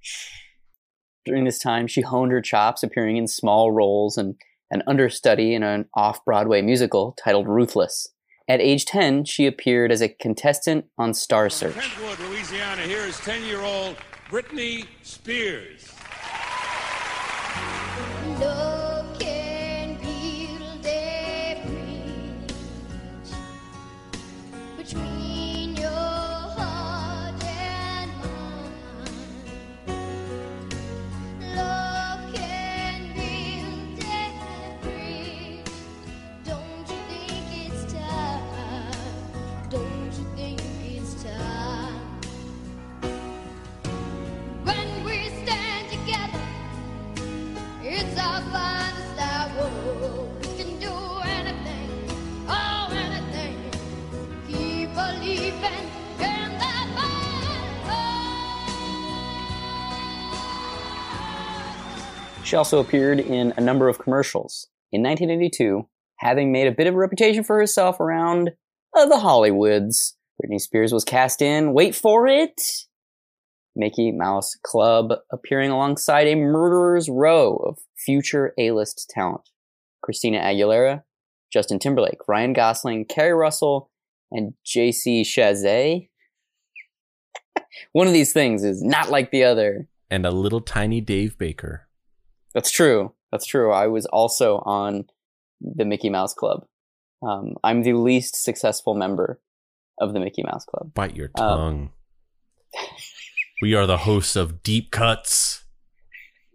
During 1.27 1.45
this 1.45 1.59
time, 1.59 1.87
she 1.87 2.01
honed 2.01 2.33
her 2.33 2.41
chops, 2.41 2.83
appearing 2.83 3.17
in 3.17 3.27
small 3.29 3.71
roles 3.71 4.17
and 4.17 4.37
an 4.71 4.83
understudy 4.87 5.55
in 5.55 5.63
an 5.63 5.87
off 5.95 6.25
Broadway 6.25 6.63
musical 6.63 7.17
titled 7.23 7.49
Ruthless. 7.49 8.09
At 8.49 8.61
age 8.61 8.85
10, 8.85 9.27
she 9.27 9.47
appeared 9.47 9.93
as 9.93 10.01
a 10.01 10.09
contestant 10.09 10.87
on 10.99 11.15
Star 11.15 11.49
Search. 11.49 11.77
Kentwood, 11.77 12.19
Louisiana. 12.29 12.83
Here 12.83 13.07
is 13.07 13.19
10 13.21 13.45
year 13.45 13.61
old 13.63 13.97
Britney 14.29 14.87
Spears. 15.03 15.95
Love 18.41 18.70
She 62.51 62.57
also 62.57 62.81
appeared 62.81 63.21
in 63.21 63.55
a 63.57 63.61
number 63.61 63.89
of 63.89 64.01
commercials. 64.01 64.67
In 64.91 65.05
1982, 65.05 65.87
having 66.17 66.51
made 66.51 66.67
a 66.67 66.73
bit 66.73 66.89
of 66.89 66.95
a 66.95 66.97
reputation 66.97 67.45
for 67.45 67.57
herself 67.57 68.01
around 68.01 68.51
uh, 68.93 69.07
the 69.07 69.15
Hollywoods, 69.15 70.15
Britney 70.43 70.61
Spears 70.61 70.93
was 70.93 71.05
cast 71.05 71.43
in, 71.43 71.73
wait 71.73 71.95
for 71.95 72.27
it, 72.27 72.61
Mickey 73.77 74.11
Mouse 74.11 74.57
Club, 74.65 75.13
appearing 75.31 75.71
alongside 75.71 76.27
a 76.27 76.35
murderer's 76.35 77.09
row 77.09 77.55
of 77.55 77.79
future 77.97 78.53
A-list 78.59 79.09
talent. 79.11 79.49
Christina 80.03 80.41
Aguilera, 80.41 81.05
Justin 81.53 81.79
Timberlake, 81.79 82.27
Ryan 82.27 82.53
Gosling, 82.53 83.05
Keri 83.05 83.33
Russell, 83.33 83.93
and 84.33 84.55
JC 84.67 85.21
Chasez. 85.21 86.09
One 87.93 88.09
of 88.09 88.13
these 88.13 88.33
things 88.33 88.65
is 88.65 88.83
not 88.83 89.09
like 89.09 89.31
the 89.31 89.45
other. 89.45 89.87
and 90.11 90.27
a 90.27 90.33
little 90.33 90.61
tiny 90.61 91.01
Dave 91.01 91.39
Baker. 91.39 91.87
That's 92.55 92.71
true. 92.71 93.13
That's 93.33 93.47
true. 93.47 93.71
I 93.73 93.87
was 93.87 94.07
also 94.07 94.59
on 94.65 95.05
the 95.61 95.85
Mickey 95.85 96.11
Mouse 96.11 96.35
Club. 96.35 96.67
Um, 97.23 97.55
I'm 97.63 97.83
the 97.83 97.93
least 97.93 98.35
successful 98.43 98.95
member 98.95 99.41
of 100.01 100.15
the 100.15 100.21
Mickey 100.21 100.43
Mouse 100.43 100.65
Club. 100.65 100.93
Bite 100.95 101.15
your 101.17 101.31
Um, 101.37 101.47
tongue. 101.49 101.91
we 103.63 103.75
are 103.75 103.87
the 103.87 103.99
hosts 103.99 104.37
of 104.37 104.63
Deep 104.63 104.91
Cuts, 104.91 105.65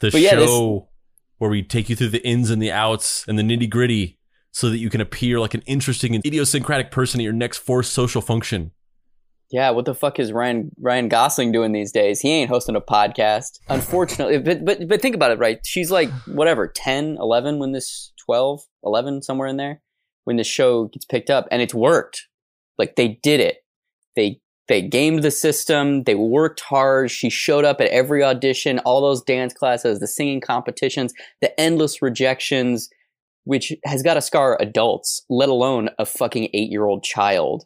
the 0.00 0.10
yeah, 0.18 0.36
this- 0.36 0.48
show 0.48 0.88
where 1.38 1.50
we 1.50 1.62
take 1.62 1.88
you 1.88 1.94
through 1.96 2.08
the 2.08 2.26
ins 2.26 2.50
and 2.50 2.60
the 2.60 2.72
outs 2.72 3.24
and 3.28 3.38
the 3.38 3.42
nitty 3.44 3.70
gritty 3.70 4.18
so 4.50 4.68
that 4.70 4.78
you 4.78 4.90
can 4.90 5.00
appear 5.00 5.38
like 5.38 5.54
an 5.54 5.62
interesting 5.66 6.14
and 6.16 6.26
idiosyncratic 6.26 6.90
person 6.90 7.20
at 7.20 7.24
your 7.24 7.32
next 7.32 7.58
forced 7.58 7.92
social 7.92 8.20
function. 8.20 8.72
Yeah, 9.50 9.70
what 9.70 9.86
the 9.86 9.94
fuck 9.94 10.18
is 10.18 10.32
Ryan 10.32 10.70
Ryan 10.78 11.08
Gosling 11.08 11.52
doing 11.52 11.72
these 11.72 11.90
days? 11.90 12.20
He 12.20 12.30
ain't 12.30 12.50
hosting 12.50 12.76
a 12.76 12.80
podcast. 12.80 13.60
Unfortunately, 13.68 14.38
but 14.54 14.64
but 14.64 14.88
but 14.88 15.00
think 15.00 15.14
about 15.14 15.30
it, 15.30 15.38
right? 15.38 15.58
She's 15.64 15.90
like 15.90 16.10
whatever, 16.26 16.68
10, 16.68 17.16
11 17.18 17.58
when 17.58 17.72
this 17.72 18.12
12, 18.26 18.60
11 18.84 19.22
somewhere 19.22 19.48
in 19.48 19.56
there 19.56 19.80
when 20.24 20.36
the 20.36 20.44
show 20.44 20.84
gets 20.84 21.06
picked 21.06 21.30
up 21.30 21.46
and 21.50 21.62
it's 21.62 21.74
worked. 21.74 22.26
Like 22.76 22.96
they 22.96 23.18
did 23.22 23.40
it. 23.40 23.58
They 24.16 24.40
they 24.68 24.82
gamed 24.82 25.22
the 25.22 25.30
system, 25.30 26.02
they 26.04 26.14
worked 26.14 26.60
hard. 26.60 27.10
She 27.10 27.30
showed 27.30 27.64
up 27.64 27.80
at 27.80 27.88
every 27.88 28.22
audition, 28.22 28.78
all 28.80 29.00
those 29.00 29.22
dance 29.22 29.54
classes, 29.54 29.98
the 29.98 30.06
singing 30.06 30.42
competitions, 30.42 31.14
the 31.40 31.58
endless 31.58 32.02
rejections 32.02 32.90
which 33.44 33.72
has 33.86 34.02
got 34.02 34.12
to 34.12 34.20
scar 34.20 34.58
adults, 34.60 35.24
let 35.30 35.48
alone 35.48 35.88
a 35.98 36.04
fucking 36.04 36.50
8-year-old 36.54 37.02
child 37.02 37.64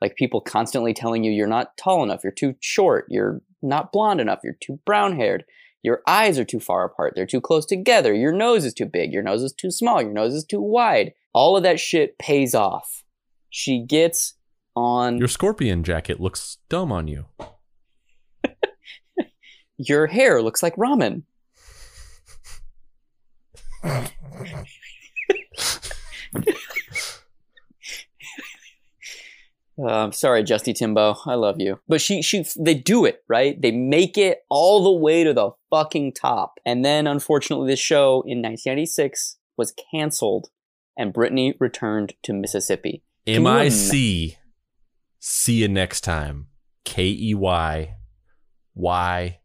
like 0.00 0.16
people 0.16 0.40
constantly 0.40 0.92
telling 0.92 1.24
you 1.24 1.32
you're 1.32 1.46
not 1.46 1.76
tall 1.76 2.02
enough, 2.02 2.22
you're 2.22 2.32
too 2.32 2.54
short, 2.60 3.06
you're 3.08 3.40
not 3.62 3.92
blonde 3.92 4.20
enough, 4.20 4.40
you're 4.44 4.56
too 4.60 4.78
brown 4.84 5.16
haired, 5.16 5.44
your 5.82 6.02
eyes 6.06 6.38
are 6.38 6.44
too 6.44 6.60
far 6.60 6.84
apart, 6.84 7.14
they're 7.16 7.26
too 7.26 7.40
close 7.40 7.64
together, 7.64 8.14
your 8.14 8.32
nose 8.32 8.64
is 8.64 8.74
too 8.74 8.86
big, 8.86 9.12
your 9.12 9.22
nose 9.22 9.42
is 9.42 9.52
too 9.52 9.70
small, 9.70 10.02
your 10.02 10.12
nose 10.12 10.34
is 10.34 10.44
too 10.44 10.60
wide. 10.60 11.12
All 11.32 11.56
of 11.56 11.62
that 11.64 11.78
shit 11.78 12.18
pays 12.18 12.54
off. 12.54 13.04
She 13.50 13.82
gets 13.82 14.34
on 14.74 15.18
Your 15.18 15.28
scorpion 15.28 15.84
jacket 15.84 16.20
looks 16.20 16.58
dumb 16.68 16.92
on 16.92 17.08
you. 17.08 17.26
your 19.78 20.06
hair 20.06 20.42
looks 20.42 20.62
like 20.62 20.76
ramen. 20.76 21.22
I'm 29.78 30.12
sorry, 30.12 30.42
Justy 30.42 30.74
Timbo. 30.74 31.16
I 31.26 31.34
love 31.34 31.56
you. 31.58 31.80
But 31.86 32.00
she, 32.00 32.22
she, 32.22 32.46
they 32.58 32.74
do 32.74 33.04
it, 33.04 33.22
right? 33.28 33.60
They 33.60 33.72
make 33.72 34.16
it 34.16 34.38
all 34.48 34.84
the 34.84 34.92
way 34.92 35.22
to 35.24 35.34
the 35.34 35.50
fucking 35.70 36.14
top. 36.14 36.54
And 36.64 36.84
then, 36.84 37.06
unfortunately, 37.06 37.68
this 37.68 37.80
show 37.80 38.22
in 38.22 38.40
1996 38.40 39.36
was 39.56 39.74
canceled 39.90 40.48
and 40.96 41.12
Britney 41.12 41.54
returned 41.60 42.14
to 42.22 42.32
Mississippi. 42.32 43.02
M 43.26 43.46
I 43.46 43.68
C. 43.68 44.38
See 45.18 45.54
you 45.54 45.68
next 45.68 46.02
time. 46.02 46.46
K 46.84 47.08
E 47.08 47.34
Y. 47.34 47.96
Why? 48.74 49.40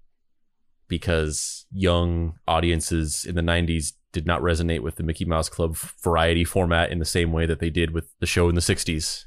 Because 0.88 1.66
young 1.72 2.36
audiences 2.48 3.26
in 3.26 3.36
the 3.36 3.42
90s 3.42 3.94
did 4.12 4.26
not 4.26 4.42
resonate 4.42 4.82
with 4.82 4.96
the 4.96 5.04
Mickey 5.04 5.26
Mouse 5.26 5.50
Club 5.50 5.78
variety 5.78 6.44
format 6.44 6.92
in 6.92 7.00
the 7.00 7.06
same 7.06 7.32
way 7.32 7.46
that 7.46 7.60
they 7.60 7.70
did 7.70 7.92
with 7.92 8.14
the 8.20 8.26
show 8.26 8.50
in 8.50 8.56
the 8.56 8.62
60s. 8.62 9.26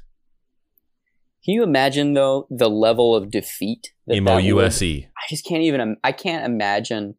Can 1.45 1.53
you 1.53 1.63
imagine 1.63 2.13
though 2.13 2.47
the 2.49 2.69
level 2.69 3.15
of 3.15 3.29
defeat? 3.29 3.93
that 4.07 4.17
M 4.17 4.25
that 4.25 4.33
O 4.33 4.37
U 4.37 4.61
S 4.61 4.81
E. 4.81 5.07
I 5.15 5.21
just 5.29 5.45
can't 5.45 5.61
even. 5.61 5.95
I 6.03 6.11
can't 6.11 6.43
imagine 6.43 7.15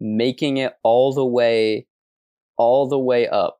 making 0.00 0.56
it 0.56 0.72
all 0.82 1.12
the 1.12 1.26
way 1.26 1.86
all 2.56 2.88
the 2.88 2.98
way 2.98 3.28
up 3.28 3.58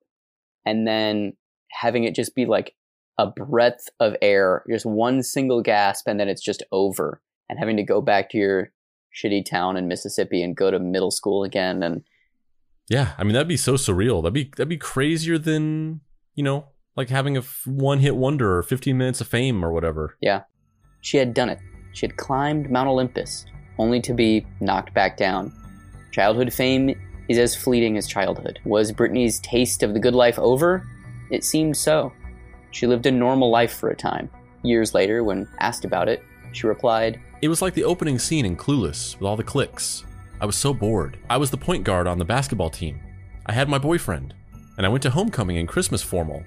and 0.66 0.86
then 0.86 1.34
having 1.70 2.04
it 2.04 2.14
just 2.14 2.34
be 2.34 2.46
like 2.46 2.74
a 3.18 3.26
breath 3.26 3.88
of 3.98 4.14
air, 4.22 4.64
just 4.70 4.86
one 4.86 5.22
single 5.22 5.62
gasp, 5.62 6.06
and 6.06 6.18
then 6.18 6.28
it's 6.28 6.42
just 6.42 6.62
over, 6.72 7.20
and 7.48 7.58
having 7.58 7.76
to 7.76 7.82
go 7.82 8.00
back 8.00 8.30
to 8.30 8.38
your 8.38 8.72
shitty 9.14 9.44
town 9.44 9.76
in 9.76 9.88
Mississippi 9.88 10.42
and 10.42 10.56
go 10.56 10.70
to 10.70 10.78
middle 10.78 11.10
school 11.10 11.44
again. 11.44 11.82
And 11.82 12.02
Yeah, 12.88 13.12
I 13.18 13.24
mean 13.24 13.34
that'd 13.34 13.48
be 13.48 13.58
so 13.58 13.74
surreal. 13.74 14.22
That'd 14.22 14.32
be 14.32 14.50
that'd 14.56 14.68
be 14.68 14.78
crazier 14.78 15.36
than 15.36 16.00
you 16.34 16.42
know, 16.42 16.68
like 16.96 17.08
having 17.08 17.36
a 17.36 17.42
one 17.64 18.00
hit 18.00 18.16
wonder 18.16 18.58
or 18.58 18.62
15 18.62 18.96
minutes 18.96 19.20
of 19.20 19.28
fame 19.28 19.64
or 19.64 19.72
whatever. 19.72 20.16
Yeah. 20.20 20.42
She 21.00 21.16
had 21.16 21.34
done 21.34 21.48
it. 21.48 21.58
She 21.92 22.06
had 22.06 22.16
climbed 22.16 22.70
Mount 22.70 22.88
Olympus, 22.88 23.46
only 23.78 24.00
to 24.02 24.14
be 24.14 24.46
knocked 24.60 24.94
back 24.94 25.16
down. 25.16 25.52
Childhood 26.12 26.52
fame 26.52 26.98
is 27.28 27.38
as 27.38 27.54
fleeting 27.54 27.96
as 27.96 28.06
childhood. 28.06 28.58
Was 28.64 28.92
Britney's 28.92 29.40
taste 29.40 29.82
of 29.82 29.94
the 29.94 30.00
good 30.00 30.14
life 30.14 30.38
over? 30.38 30.86
It 31.30 31.44
seemed 31.44 31.76
so. 31.76 32.12
She 32.72 32.86
lived 32.86 33.06
a 33.06 33.10
normal 33.10 33.50
life 33.50 33.72
for 33.72 33.90
a 33.90 33.96
time. 33.96 34.30
Years 34.62 34.94
later, 34.94 35.24
when 35.24 35.48
asked 35.58 35.84
about 35.84 36.08
it, 36.08 36.22
she 36.52 36.66
replied, 36.66 37.20
It 37.40 37.48
was 37.48 37.62
like 37.62 37.74
the 37.74 37.84
opening 37.84 38.18
scene 38.18 38.44
in 38.44 38.56
Clueless 38.56 39.18
with 39.18 39.26
all 39.26 39.36
the 39.36 39.44
cliques. 39.44 40.04
I 40.40 40.46
was 40.46 40.56
so 40.56 40.74
bored. 40.74 41.18
I 41.28 41.36
was 41.36 41.50
the 41.50 41.56
point 41.56 41.84
guard 41.84 42.06
on 42.06 42.18
the 42.18 42.24
basketball 42.24 42.70
team. 42.70 43.00
I 43.46 43.52
had 43.52 43.68
my 43.68 43.78
boyfriend, 43.78 44.34
and 44.76 44.84
I 44.84 44.88
went 44.88 45.02
to 45.04 45.10
homecoming 45.10 45.58
and 45.58 45.68
Christmas 45.68 46.02
formal. 46.02 46.44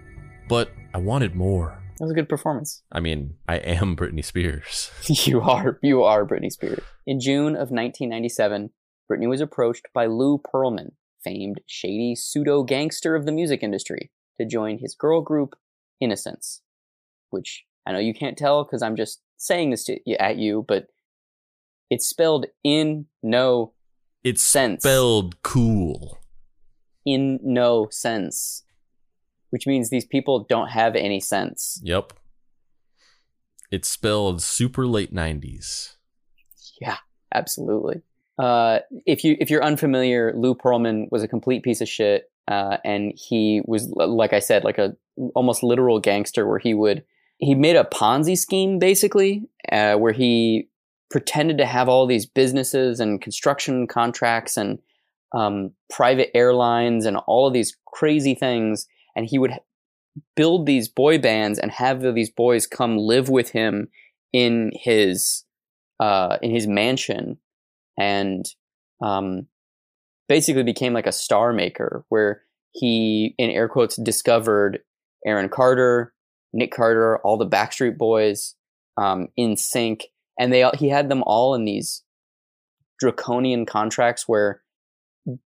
But 0.48 0.72
I 0.94 0.98
wanted 0.98 1.36
more. 1.36 1.80
That 1.98 2.06
was 2.06 2.12
a 2.12 2.16
good 2.16 2.30
performance. 2.30 2.82
I 2.92 3.00
mean, 3.00 3.36
I 3.48 3.58
am 3.58 3.96
Britney 3.96 4.24
Spears. 4.26 4.92
you 5.26 5.42
are 5.42 5.80
you 5.82 6.04
are 6.04 6.26
Britney 6.26 6.52
Spears. 6.52 6.84
In 7.06 7.20
June 7.20 7.54
of 7.56 7.70
1997, 7.72 8.72
Britney 9.12 9.28
was 9.30 9.42
approached 9.42 9.88
by 9.94 10.06
Lou 10.06 10.40
Pearlman, 10.40 10.92
famed 11.24 11.62
shady 11.68 12.16
pseudo 12.16 12.64
gangster 12.64 13.16
of 13.16 13.26
the 13.26 13.32
music 13.32 13.62
industry, 13.64 14.12
to 14.40 14.46
join 14.46 14.80
his 14.80 14.96
girl 14.96 15.22
group 15.22 15.56
Innosense, 16.02 16.60
which 17.30 17.66
I 17.86 17.92
know 17.92 18.00
you 18.00 18.14
can't 18.14 18.38
tell 18.38 18.64
because 18.64 18.82
I'm 18.82 18.96
just 18.96 19.22
saying 19.38 19.70
this 19.72 19.86
to, 19.86 19.98
at 20.20 20.38
you, 20.38 20.66
but 20.68 20.88
it's 21.90 22.08
spelled 22.08 22.48
in 22.64 23.06
no 23.22 23.74
It's 24.24 24.44
Sense. 24.44 24.82
spelled 24.82 25.42
cool. 25.44 26.18
in 27.06 27.40
no 27.44 27.88
sense, 27.92 28.64
which 29.54 29.68
means 29.68 29.92
these 29.92 30.04
people 30.04 30.48
don't 30.50 30.70
have 30.70 30.96
any 30.96 31.20
sense. 31.20 31.80
Yep. 31.84 32.14
It's 33.70 33.88
spelled 33.88 34.42
super 34.42 34.88
late 34.88 35.14
90s. 35.14 35.98
Yeah, 36.82 36.98
absolutely. 37.36 38.02
Uh, 38.40 38.80
if 39.06 39.24
you 39.24 39.38
if 39.40 39.52
you're 39.52 39.64
unfamiliar, 39.64 40.34
Lou 40.36 40.56
Pearlman 40.56 41.06
was 41.12 41.22
a 41.22 41.28
complete 41.28 41.62
piece 41.62 41.82
of 41.82 41.88
shit, 41.88 42.32
uh, 42.48 42.78
and 42.84 43.14
he 43.16 43.62
was 43.66 43.88
like 43.92 44.34
I 44.34 44.40
said, 44.40 44.64
like 44.64 44.80
a 44.80 44.96
almost 45.36 45.62
literal 45.62 46.00
gangster, 46.00 46.48
where 46.48 46.58
he 46.58 46.74
would 46.74 47.04
he 47.38 47.54
made 47.54 47.76
a 47.76 47.84
Ponzi 47.84 48.36
scheme 48.36 48.80
basically, 48.80 49.44
uh, 49.72 49.98
where 49.98 50.14
he 50.14 50.68
pretended 51.12 51.60
to 51.60 51.66
have 51.68 51.88
all 51.88 52.08
these 52.08 52.26
businesses 52.26 53.00
and 53.00 53.22
construction 53.22 53.86
contracts 53.86 54.58
and 54.58 54.80
um, 55.32 55.74
private 55.92 56.36
airlines 56.36 57.06
and 57.06 57.18
all 57.28 57.46
of 57.46 57.54
these 57.54 57.78
crazy 57.86 58.34
things, 58.34 58.88
and 59.16 59.26
he 59.26 59.38
would 59.38 59.52
build 60.36 60.66
these 60.66 60.88
boy 60.88 61.18
bands 61.18 61.60
and 61.60 61.72
have 61.72 62.02
these 62.14 62.30
boys 62.30 62.68
come 62.68 62.98
live 62.98 63.30
with 63.30 63.50
him 63.50 63.90
in 64.32 64.72
his 64.74 65.44
uh, 66.00 66.38
in 66.42 66.52
his 66.52 66.68
mansion 66.68 67.38
and 67.98 68.46
um, 69.02 69.48
basically 70.28 70.64
became 70.64 70.94
like 70.94 71.08
a 71.08 71.12
star 71.12 71.54
maker 71.54 72.06
where 72.10 72.42
he 72.72 73.36
in 73.38 73.50
air 73.50 73.68
quotes 73.68 73.96
discovered 73.96 74.80
aaron 75.26 75.50
carter 75.50 76.14
nick 76.52 76.72
carter 76.72 77.18
all 77.20 77.38
the 77.38 77.48
backstreet 77.48 77.98
boys 77.98 78.56
um, 78.98 79.28
NSYNC. 79.40 80.04
And 80.40 80.52
they 80.52 80.70
he 80.76 80.90
had 80.90 81.10
them 81.10 81.24
all 81.26 81.54
in 81.54 81.66
these 81.66 82.04
draconian 83.00 83.66
contracts 83.66 84.28
where 84.28 84.62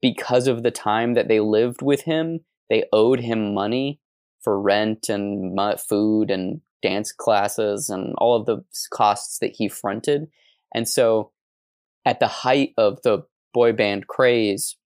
because 0.02 0.48
of 0.48 0.64
the 0.64 0.72
time 0.72 1.16
that 1.16 1.28
they 1.28 1.40
lived 1.40 1.82
with 1.82 2.02
him 2.02 2.42
they 2.70 2.84
owed 2.92 3.20
him 3.20 3.54
money 3.54 4.00
for 4.42 4.60
rent 4.62 5.10
and 5.10 5.58
food 5.80 6.30
and 6.30 6.62
dance 6.82 7.12
classes 7.12 7.90
and 7.90 8.14
all 8.18 8.36
of 8.36 8.46
the 8.46 8.64
costs 8.92 9.40
that 9.40 9.56
he 9.58 9.68
fronted 9.68 10.28
and 10.74 10.88
so 10.88 11.32
at 12.06 12.20
the 12.20 12.28
height 12.28 12.74
of 12.78 13.02
the 13.04 13.26
boy 13.54 13.74
band 13.74 14.08
craze, 14.08 14.78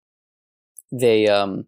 they 0.91 1.27
um 1.27 1.67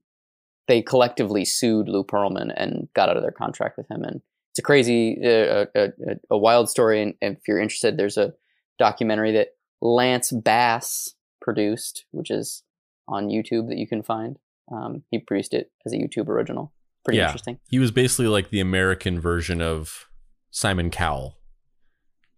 they 0.67 0.81
collectively 0.81 1.45
sued 1.45 1.89
Lou 1.89 2.03
Pearlman 2.03 2.53
and 2.55 2.87
got 2.95 3.09
out 3.09 3.17
of 3.17 3.23
their 3.23 3.31
contract 3.31 3.77
with 3.77 3.89
him. 3.91 4.03
And 4.03 4.21
it's 4.51 4.59
a 4.59 4.61
crazy, 4.61 5.17
uh, 5.21 5.65
a, 5.75 5.83
a, 5.85 5.89
a 6.31 6.37
wild 6.37 6.69
story. 6.69 7.01
And 7.01 7.15
if 7.21 7.39
you're 7.47 7.59
interested, 7.59 7.97
there's 7.97 8.17
a 8.17 8.33
documentary 8.79 9.33
that 9.33 9.49
Lance 9.81 10.31
Bass 10.31 11.15
produced, 11.41 12.05
which 12.11 12.31
is 12.31 12.63
on 13.09 13.27
YouTube 13.27 13.67
that 13.67 13.77
you 13.77 13.87
can 13.87 14.03
find. 14.03 14.39
Um, 14.71 15.03
he 15.11 15.19
produced 15.19 15.53
it 15.53 15.71
as 15.85 15.93
a 15.93 15.97
YouTube 15.97 16.27
original. 16.27 16.73
Pretty 17.05 17.17
Yeah. 17.17 17.25
interesting. 17.27 17.59
He 17.69 17.79
was 17.79 17.91
basically 17.91 18.27
like 18.27 18.49
the 18.49 18.59
American 18.61 19.19
version 19.19 19.61
of 19.61 20.07
Simon 20.51 20.89
Cowell, 20.89 21.37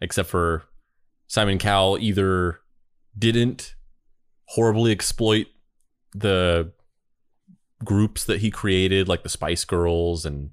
except 0.01 0.29
for 0.29 0.63
Simon 1.27 1.57
Cowell 1.59 1.97
either 1.99 2.59
didn't 3.17 3.75
horribly 4.49 4.91
exploit 4.91 5.47
the 6.13 6.71
groups 7.83 8.23
that 8.25 8.39
he 8.39 8.49
created, 8.49 9.07
like 9.07 9.23
the 9.23 9.29
Spice 9.29 9.65
Girls 9.65 10.25
and 10.25 10.51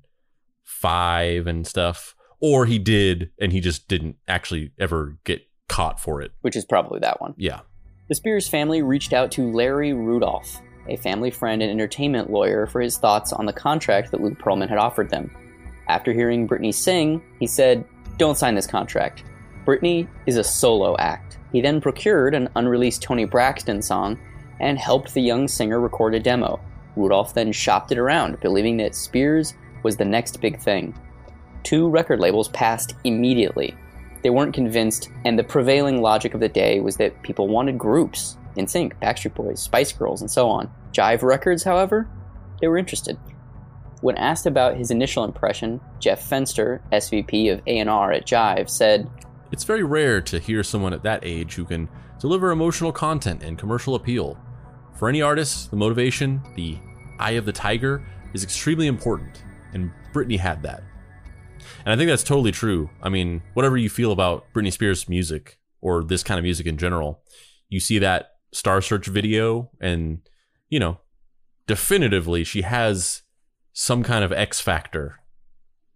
Five 0.65 1.47
and 1.47 1.65
stuff, 1.67 2.17
or 2.41 2.67
he 2.67 2.79
did 2.79 3.31
and 3.41 3.53
he 3.53 3.61
just 3.61 3.87
didn't 3.89 4.17
actually 4.27 4.73
ever 4.79 5.17
get 5.25 5.43
caught 5.69 6.01
for 6.01 6.21
it. 6.21 6.33
Which 6.41 6.57
is 6.57 6.65
probably 6.65 6.99
that 7.01 7.21
one. 7.21 7.35
Yeah. 7.37 7.61
The 8.09 8.17
Spears 8.17 8.49
family 8.49 8.83
reached 8.83 9.13
out 9.13 9.31
to 9.33 9.51
Larry 9.53 9.93
Rudolph, 9.93 10.61
a 10.89 10.97
family 10.97 11.31
friend 11.31 11.63
and 11.63 11.71
entertainment 11.71 12.31
lawyer, 12.31 12.67
for 12.67 12.81
his 12.81 12.99
thoughts 12.99 13.33
on 13.33 13.47
the 13.47 13.53
contract 13.53 14.11
that 14.11 14.21
Lou 14.21 14.31
Pearlman 14.31 14.69
had 14.69 14.79
offered 14.79 15.11
them. 15.11 15.31
After 15.89 16.13
hearing 16.13 16.49
Britney 16.49 16.75
sing, 16.75 17.23
he 17.39 17.47
said, 17.47 17.85
Don't 18.19 18.39
sign 18.39 18.55
this 18.55 18.67
contract. 18.67 19.25
Britney 19.65 20.09
is 20.27 20.37
a 20.37 20.45
solo 20.45 20.97
act. 20.99 21.39
He 21.53 21.61
then 21.61 21.81
procured 21.81 22.35
an 22.35 22.49
unreleased 22.57 23.03
Toni 23.03 23.25
Braxton 23.25 23.83
song 23.83 24.19
and 24.61 24.79
helped 24.79 25.15
the 25.15 25.23
young 25.23 25.49
singer 25.49 25.81
record 25.81 26.15
a 26.15 26.21
demo. 26.21 26.61
Rudolph 26.97 27.35
then 27.35 27.53
shopped 27.53 27.93
it 27.93 27.99
around, 27.99 28.41
believing 28.41 28.77
that 28.79 28.95
Spears 28.95 29.55
was 29.83 29.97
the 29.97 30.05
next 30.05 30.41
big 30.41 30.59
thing. 30.61 30.95
Two 31.63 31.89
record 31.89 32.21
labels 32.21 32.49
passed 32.49 32.95
immediately, 33.05 33.77
they 34.23 34.31
weren't 34.31 34.55
convinced, 34.55 35.11
and 35.25 35.39
the 35.39 35.45
prevailing 35.45 36.01
logic 36.01 36.35
of 36.35 36.41
the 36.41 36.49
day 36.49 36.81
was 36.81 36.97
that 36.97 37.21
people 37.23 37.49
wanted 37.49 37.77
groups 37.77 38.37
NSYNC, 38.57 38.95
Backstreet 39.01 39.35
Boys, 39.35 39.63
Spice 39.63 39.93
Girls, 39.93 40.21
and 40.21 40.31
so 40.31 40.49
on. 40.49 40.71
Jive 40.93 41.23
Records, 41.23 41.65
however, 41.65 42.09
they 42.61 42.69
were 42.69 42.79
interested. 42.79 43.19
When 44.01 44.17
asked 44.17 44.47
about 44.47 44.77
his 44.77 44.91
initial 44.91 45.25
impression, 45.25 45.81
Jeff 46.01 46.29
Fenster, 46.29 46.81
SVP 46.91 47.53
of 47.53 47.63
A&R 47.67 48.13
at 48.13 48.27
Jive, 48.27 48.69
said, 48.69 49.09
It's 49.53 49.65
very 49.65 49.85
rare 49.85 50.21
to 50.23 50.39
hear 50.39 50.63
someone 50.63 50.93
at 50.93 51.05
that 51.05 51.25
age 51.25 51.55
who 51.55 51.65
can 51.65 51.89
deliver 52.19 52.51
emotional 52.51 52.93
content 52.93 53.43
and 53.43 53.59
commercial 53.59 53.95
appeal. 53.95 54.39
For 54.95 55.09
any 55.09 55.23
artist, 55.23 55.71
the 55.71 55.77
motivation, 55.77 56.41
the 56.57 56.79
eye 57.19 57.33
of 57.33 57.47
the 57.47 57.53
tiger, 57.53 58.05
is 58.35 58.43
extremely 58.43 58.87
important, 58.87 59.43
and 59.73 59.93
Britney 60.13 60.39
had 60.39 60.63
that. 60.63 60.83
And 61.85 61.93
I 61.93 61.97
think 61.97 62.09
that's 62.09 62.25
totally 62.25 62.53
true. 62.53 62.91
I 63.03 63.09
mean, 63.09 63.43
whatever 63.55 63.77
you 63.77 63.91
feel 63.91 64.13
about 64.13 64.45
Britney 64.55 64.73
Spears' 64.73 65.09
music 65.09 65.59
or 65.81 66.05
this 66.05 66.23
kind 66.23 66.39
of 66.39 66.45
music 66.45 66.67
in 66.67 66.77
general, 66.77 67.23
you 67.69 67.81
see 67.81 67.99
that 68.01 68.32
Star 68.53 68.81
Search 68.81 69.07
video, 69.07 69.71
and, 69.81 70.21
you 70.69 70.79
know, 70.79 70.99
definitively 71.67 72.45
she 72.45 72.63
has 72.63 73.23
some 73.73 74.03
kind 74.03 74.25
of 74.25 74.33
X 74.33 74.61
factor 74.61 75.21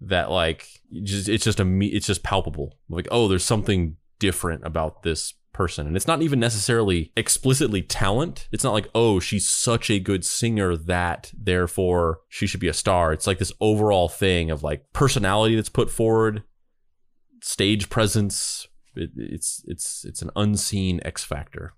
that 0.00 0.30
like 0.30 0.68
just 1.02 1.28
it's 1.28 1.44
just 1.44 1.60
a 1.60 1.78
it's 1.80 2.06
just 2.06 2.22
palpable. 2.22 2.78
Like 2.88 3.08
oh 3.10 3.28
there's 3.28 3.44
something 3.44 3.96
different 4.18 4.64
about 4.64 5.02
this 5.02 5.34
person. 5.52 5.86
And 5.86 5.96
it's 5.96 6.06
not 6.06 6.20
even 6.22 6.38
necessarily 6.38 7.12
explicitly 7.16 7.82
talent. 7.82 8.48
It's 8.52 8.64
not 8.64 8.72
like 8.72 8.88
oh 8.94 9.20
she's 9.20 9.48
such 9.48 9.90
a 9.90 9.98
good 9.98 10.24
singer 10.24 10.76
that 10.76 11.32
therefore 11.36 12.20
she 12.28 12.46
should 12.46 12.60
be 12.60 12.68
a 12.68 12.74
star. 12.74 13.12
It's 13.12 13.26
like 13.26 13.38
this 13.38 13.52
overall 13.60 14.08
thing 14.08 14.50
of 14.50 14.62
like 14.62 14.92
personality 14.92 15.56
that's 15.56 15.68
put 15.68 15.90
forward 15.90 16.42
stage 17.42 17.88
presence. 17.88 18.66
It, 18.94 19.10
it's 19.16 19.62
it's 19.66 20.04
it's 20.04 20.22
an 20.22 20.30
unseen 20.36 21.00
x 21.04 21.24
factor 21.24 21.74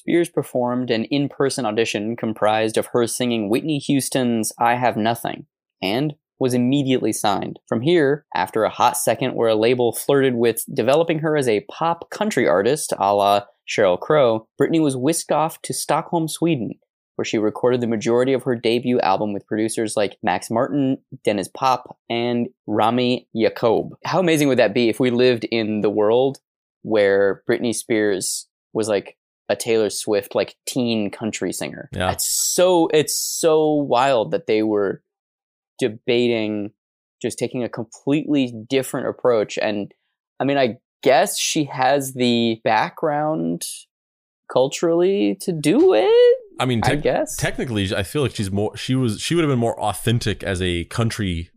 Spears 0.00 0.30
performed 0.30 0.90
an 0.90 1.04
in 1.04 1.28
person 1.28 1.66
audition 1.66 2.16
comprised 2.16 2.78
of 2.78 2.86
her 2.86 3.06
singing 3.06 3.50
Whitney 3.50 3.78
Houston's 3.80 4.50
I 4.58 4.76
Have 4.76 4.96
Nothing 4.96 5.44
and 5.82 6.14
was 6.38 6.54
immediately 6.54 7.12
signed. 7.12 7.58
From 7.68 7.82
here, 7.82 8.24
after 8.34 8.64
a 8.64 8.70
hot 8.70 8.96
second 8.96 9.34
where 9.34 9.50
a 9.50 9.54
label 9.54 9.92
flirted 9.92 10.36
with 10.36 10.64
developing 10.72 11.18
her 11.18 11.36
as 11.36 11.46
a 11.46 11.66
pop 11.70 12.08
country 12.08 12.48
artist 12.48 12.94
a 12.98 13.14
la 13.14 13.42
Sheryl 13.68 14.00
Crow, 14.00 14.48
Britney 14.58 14.80
was 14.80 14.96
whisked 14.96 15.32
off 15.32 15.60
to 15.60 15.74
Stockholm, 15.74 16.28
Sweden, 16.28 16.70
where 17.16 17.26
she 17.26 17.36
recorded 17.36 17.82
the 17.82 17.86
majority 17.86 18.32
of 18.32 18.44
her 18.44 18.56
debut 18.56 19.00
album 19.00 19.34
with 19.34 19.46
producers 19.46 19.98
like 19.98 20.16
Max 20.22 20.50
Martin, 20.50 20.96
Denniz 21.26 21.52
Pop, 21.52 21.98
and 22.08 22.48
Rami 22.66 23.28
Yacoub. 23.36 23.90
How 24.06 24.18
amazing 24.18 24.48
would 24.48 24.58
that 24.60 24.72
be 24.72 24.88
if 24.88 24.98
we 24.98 25.10
lived 25.10 25.44
in 25.44 25.82
the 25.82 25.90
world 25.90 26.38
where 26.80 27.42
Britney 27.46 27.74
Spears 27.74 28.46
was 28.72 28.88
like 28.88 29.18
a 29.50 29.56
Taylor 29.56 29.90
Swift 29.90 30.34
like 30.34 30.56
teen 30.66 31.10
country 31.10 31.52
singer? 31.52 31.90
Yeah. 31.92 32.12
It's 32.12 32.26
so 32.26 32.88
it's 32.88 33.18
so 33.18 33.74
wild 33.74 34.30
that 34.30 34.46
they 34.46 34.62
were 34.62 35.02
debating 35.78 36.72
just 37.20 37.38
taking 37.38 37.62
a 37.62 37.68
completely 37.68 38.54
different 38.68 39.08
approach 39.08 39.58
and 39.58 39.92
I 40.38 40.44
mean 40.44 40.56
I 40.56 40.78
guess 41.02 41.38
she 41.38 41.64
has 41.64 42.14
the 42.14 42.60
background 42.64 43.66
culturally 44.52 45.36
to 45.40 45.52
do 45.52 45.94
it. 45.94 46.36
I 46.58 46.66
mean, 46.66 46.82
I 46.84 46.96
guess. 46.96 47.36
technically, 47.36 47.94
I 47.94 48.02
feel 48.02 48.20
like 48.20 48.34
she's 48.34 48.50
more. 48.50 48.76
She 48.76 48.94
was. 48.94 49.18
She 49.18 49.34
would 49.34 49.42
have 49.42 49.50
been 49.50 49.58
more 49.58 49.80
authentic 49.80 50.42
as 50.42 50.60
a 50.60 50.84
country 50.84 51.48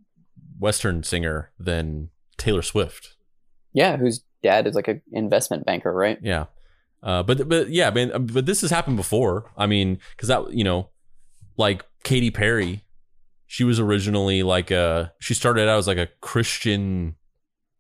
western 0.60 1.04
singer 1.04 1.52
than 1.60 2.10
Taylor 2.38 2.62
Swift. 2.62 3.16
yeah, 3.74 3.98
whose 3.98 4.24
dad 4.44 4.68
is 4.68 4.76
like 4.76 4.88
an 4.88 5.02
investment 5.12 5.66
banker, 5.66 5.92
right? 5.92 6.20
Yeah. 6.22 6.46
Uh, 7.04 7.22
but 7.22 7.50
but 7.50 7.70
yeah, 7.70 7.90
man. 7.90 8.28
But 8.28 8.46
this 8.46 8.62
has 8.62 8.72
happened 8.72 8.98
before. 8.98 9.52
I 9.58 9.68
mean, 9.68 10.00
because 10.16 10.30
that 10.30 10.54
you 10.54 10.64
know, 10.64 10.90
like 11.58 11.84
Katy 12.04 12.32
Perry, 12.32 12.86
she 13.46 13.64
was 13.66 13.80
originally 13.80 14.42
like 14.42 14.72
a. 14.72 15.12
She 15.20 15.34
started 15.34 15.68
out 15.68 15.80
as 15.80 15.88
like 15.88 15.98
a 15.98 16.08
Christian 16.22 17.16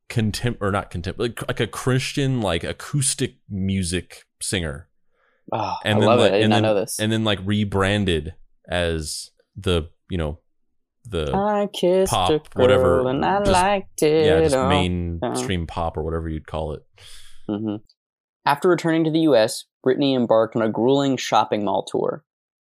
contempt 0.09 0.59
or 0.61 0.71
not 0.71 0.91
contempt, 0.91 1.19
like 1.19 1.41
like 1.47 1.59
a 1.61 1.67
Christian 1.67 2.41
like 2.41 2.63
acoustic 2.65 3.35
music 3.49 4.25
singer. 4.41 4.89
Oh, 5.51 5.75
and 5.85 5.97
I 5.97 5.99
then 5.99 6.07
love 6.07 6.19
like, 6.19 6.31
it. 6.31 6.35
I 6.35 6.37
did 6.37 6.43
and 6.43 6.49
not 6.49 6.55
then, 6.57 6.63
know 6.63 6.75
this. 6.75 6.99
and 6.99 7.11
then 7.11 7.23
like 7.23 7.39
rebranded 7.45 8.33
as 8.67 9.31
the 9.55 9.83
you 10.09 10.17
know 10.17 10.39
the 11.05 11.33
I 11.33 11.67
kissed 11.73 12.11
pop, 12.11 12.47
whatever, 12.55 13.07
and 13.09 13.23
I 13.25 13.39
just- 13.39 13.51
liked 13.51 14.03
it. 14.03 14.25
yeah 14.25 14.41
just 14.41 14.55
mainstream 14.55 15.67
pop 15.67 15.97
or 15.97 16.03
whatever 16.03 16.27
you'd 16.29 16.47
call 16.47 16.73
it. 16.73 16.81
Mhm. 17.49 17.79
After 18.45 18.67
returning 18.69 19.03
to 19.05 19.11
the 19.11 19.19
U.S., 19.21 19.65
Britney 19.85 20.15
embarked 20.15 20.55
on 20.55 20.61
a 20.61 20.69
grueling 20.69 21.17
shopping 21.17 21.63
mall 21.63 21.83
tour. 21.83 22.23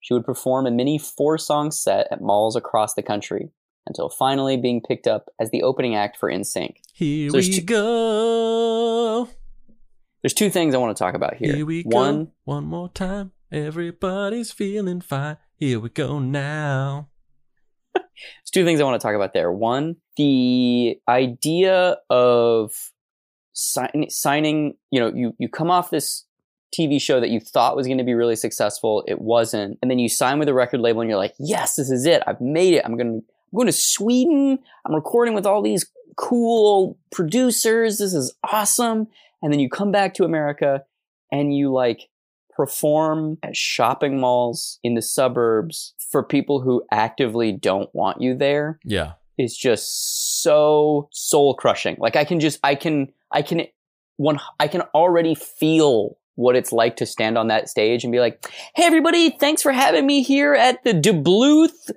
She 0.00 0.14
would 0.14 0.24
perform 0.24 0.66
a 0.66 0.70
mini 0.70 0.98
four-song 0.98 1.70
set 1.72 2.06
at 2.10 2.20
malls 2.20 2.54
across 2.54 2.94
the 2.94 3.02
country 3.02 3.50
until 3.86 4.08
finally 4.08 4.56
being 4.56 4.80
picked 4.80 5.06
up 5.06 5.26
as 5.40 5.50
the 5.50 5.62
opening 5.62 5.94
act 5.96 6.16
for 6.16 6.30
NSYNC. 6.30 6.76
Here 6.92 7.30
So 7.30 7.38
we 7.38 7.50
two- 7.52 7.62
go. 7.62 9.28
There's 10.22 10.34
two 10.34 10.50
things 10.50 10.74
I 10.74 10.78
want 10.78 10.96
to 10.96 11.02
talk 11.02 11.14
about 11.14 11.36
here. 11.36 11.54
Here 11.54 11.66
we 11.66 11.82
One, 11.82 12.24
go. 12.26 12.30
One 12.44 12.64
more 12.64 12.88
time. 12.88 13.32
Everybody's 13.52 14.50
feeling 14.50 15.00
fine. 15.00 15.36
Here 15.56 15.78
we 15.78 15.88
go 15.88 16.18
now. 16.18 17.08
There's 17.94 18.50
two 18.52 18.64
things 18.64 18.80
I 18.80 18.84
want 18.84 19.00
to 19.00 19.04
talk 19.06 19.14
about 19.14 19.34
there. 19.34 19.52
One, 19.52 19.96
the 20.16 20.98
idea 21.08 21.96
of 22.10 22.72
sign, 23.56 24.08
signing, 24.10 24.74
you 24.90 25.00
know, 25.00 25.10
you, 25.12 25.34
you 25.38 25.48
come 25.48 25.70
off 25.70 25.90
this 25.90 26.24
TV 26.78 27.00
show 27.00 27.20
that 27.20 27.30
you 27.30 27.40
thought 27.40 27.74
was 27.74 27.86
going 27.86 27.98
to 27.98 28.04
be 28.04 28.14
really 28.14 28.36
successful. 28.36 29.02
It 29.08 29.20
wasn't. 29.20 29.78
And 29.80 29.90
then 29.90 29.98
you 29.98 30.08
sign 30.08 30.38
with 30.38 30.48
a 30.48 30.54
record 30.54 30.80
label 30.80 31.00
and 31.00 31.08
you're 31.08 31.18
like, 31.18 31.34
yes, 31.38 31.76
this 31.76 31.90
is 31.90 32.06
it. 32.06 32.22
I've 32.26 32.40
made 32.40 32.74
it. 32.74 32.82
I'm 32.84 32.96
going 32.96 33.20
to, 33.20 33.26
I'm 33.26 33.56
going 33.56 33.66
to 33.66 33.72
Sweden. 33.72 34.58
I'm 34.84 34.94
recording 34.94 35.34
with 35.34 35.46
all 35.46 35.62
these 35.62 35.86
cool 36.16 36.98
producers. 37.10 37.98
This 37.98 38.12
is 38.12 38.34
awesome. 38.52 39.08
And 39.42 39.52
then 39.52 39.60
you 39.60 39.70
come 39.70 39.90
back 39.90 40.14
to 40.14 40.24
America 40.24 40.82
and 41.32 41.54
you 41.54 41.72
like 41.72 42.08
perform 42.54 43.38
at 43.42 43.56
shopping 43.56 44.20
malls 44.20 44.78
in 44.82 44.94
the 44.94 45.02
suburbs 45.02 45.94
for 46.10 46.22
people 46.22 46.60
who 46.60 46.82
actively 46.90 47.52
don't 47.52 47.94
want 47.94 48.20
you 48.20 48.34
there 48.34 48.78
Yeah. 48.84 49.12
Is 49.38 49.56
just 49.56 50.42
so 50.42 51.08
soul 51.12 51.54
crushing. 51.54 51.96
Like 51.98 52.16
I 52.16 52.24
can 52.24 52.40
just 52.40 52.58
I 52.62 52.74
can 52.74 53.12
I 53.30 53.42
can 53.42 53.62
one 54.16 54.38
I 54.58 54.68
can 54.68 54.82
already 54.94 55.34
feel 55.34 56.18
what 56.34 56.56
it's 56.56 56.72
like 56.72 56.96
to 56.96 57.06
stand 57.06 57.38
on 57.38 57.48
that 57.48 57.68
stage 57.68 58.04
and 58.04 58.12
be 58.12 58.20
like, 58.20 58.46
"Hey 58.74 58.84
everybody, 58.84 59.30
thanks 59.30 59.62
for 59.62 59.72
having 59.72 60.06
me 60.06 60.22
here 60.22 60.54
at 60.54 60.82
the 60.84 60.92
Duluth 60.92 61.90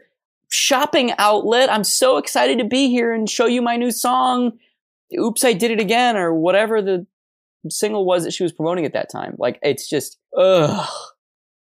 shopping 0.49 1.13
outlet. 1.17 1.71
I'm 1.71 1.83
so 1.83 2.17
excited 2.17 2.57
to 2.59 2.65
be 2.65 2.89
here 2.89 3.13
and 3.13 3.29
show 3.29 3.45
you 3.45 3.61
my 3.61 3.77
new 3.77 3.91
song. 3.91 4.53
Oops, 5.17 5.43
I 5.43 5.53
did 5.53 5.71
it 5.71 5.79
again 5.79 6.17
or 6.17 6.33
whatever 6.33 6.81
the 6.81 7.05
single 7.69 8.05
was 8.05 8.23
that 8.23 8.33
she 8.33 8.43
was 8.43 8.51
promoting 8.51 8.85
at 8.85 8.93
that 8.93 9.11
time. 9.11 9.35
Like 9.37 9.59
it's 9.61 9.87
just 9.87 10.17
ugh. 10.37 10.87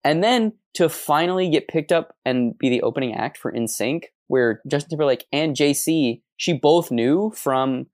And 0.04 0.23
then 0.23 0.54
to 0.75 0.89
finally 0.89 1.49
get 1.49 1.67
picked 1.67 1.91
up 1.91 2.15
and 2.25 2.58
be 2.58 2.69
the 2.69 2.84
opening 2.84 3.15
act 3.15 3.38
for 3.38 3.51
NSYNC, 3.51 4.06
where 4.27 4.61
Justin 4.67 4.91
Timberlake 4.91 5.25
and 5.31 5.55
JC, 5.55 6.21
she 6.38 6.53
both 6.53 6.91
knew 6.91 7.31
from 7.35 7.88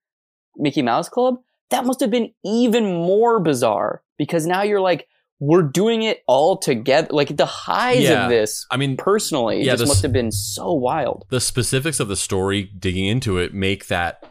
Mickey 0.57 0.81
Mouse 0.81 1.09
Club, 1.09 1.35
that 1.69 1.85
must 1.85 1.99
have 2.01 2.09
been 2.11 2.31
even 2.43 2.85
more 2.85 3.39
bizarre 3.39 4.03
because 4.17 4.45
now 4.45 4.61
you're 4.61 4.81
like, 4.81 5.07
we're 5.39 5.63
doing 5.63 6.03
it 6.03 6.21
all 6.27 6.57
together. 6.57 7.07
Like 7.11 7.35
the 7.35 7.45
highs 7.45 8.01
Yeah. 8.01 8.25
of 8.25 8.29
this, 8.29 8.65
I 8.69 8.77
mean, 8.77 8.95
personally, 8.97 9.59
Yeah, 9.63 9.73
just 9.73 9.79
this- 9.81 9.87
must 9.89 10.01
have 10.03 10.13
been 10.13 10.31
so 10.31 10.71
wild. 10.73 11.25
the 11.29 11.39
specifics 11.39 11.99
of 11.99 12.07
the 12.09 12.15
story, 12.15 12.63
digging 12.77 13.05
into 13.05 13.37
it, 13.37 13.53
make 13.53 13.87
that 13.87 14.23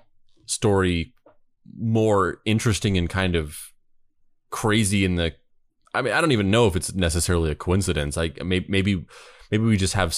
story 0.46 1.12
more 1.78 2.40
interesting 2.44 2.96
and 2.96 3.08
kind 3.10 3.34
of 3.36 3.56
crazy 4.50 5.04
in 5.04 5.16
the. 5.16 5.32
I 5.94 6.02
mean, 6.02 6.12
I 6.12 6.20
don't 6.20 6.32
even 6.32 6.50
know 6.50 6.66
if 6.66 6.76
it's 6.76 6.94
necessarily 6.94 7.50
a 7.50 7.54
coincidence. 7.56 8.16
Like 8.16 8.42
maybe 8.44 8.66
maybe 8.68 9.04
maybe 9.50 9.64
we 9.64 9.76
just 9.76 9.94
have 9.94 10.16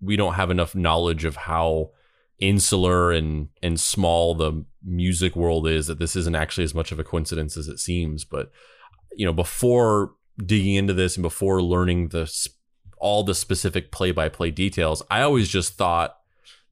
we 0.00 0.16
don't 0.16 0.34
have 0.34 0.50
enough 0.50 0.74
knowledge 0.74 1.24
of 1.24 1.36
how 1.36 1.90
insular 2.38 3.12
and 3.12 3.48
and 3.62 3.80
small 3.80 4.34
the 4.34 4.64
music 4.84 5.34
world 5.34 5.66
is 5.66 5.86
that 5.86 5.98
this 5.98 6.14
isn't 6.14 6.34
actually 6.34 6.64
as 6.64 6.74
much 6.74 6.92
of 6.92 6.98
a 6.98 7.04
coincidence 7.04 7.56
as 7.56 7.68
it 7.68 7.78
seems. 7.78 8.24
But 8.24 8.50
you 9.14 9.24
know, 9.24 9.32
before 9.32 10.12
digging 10.44 10.74
into 10.74 10.92
this 10.92 11.16
and 11.16 11.22
before 11.22 11.62
learning 11.62 12.08
the 12.08 12.30
all 12.98 13.22
the 13.22 13.34
specific 13.34 13.90
play 13.90 14.10
by 14.10 14.28
play 14.28 14.50
details, 14.50 15.02
I 15.10 15.22
always 15.22 15.48
just 15.48 15.74
thought 15.74 16.16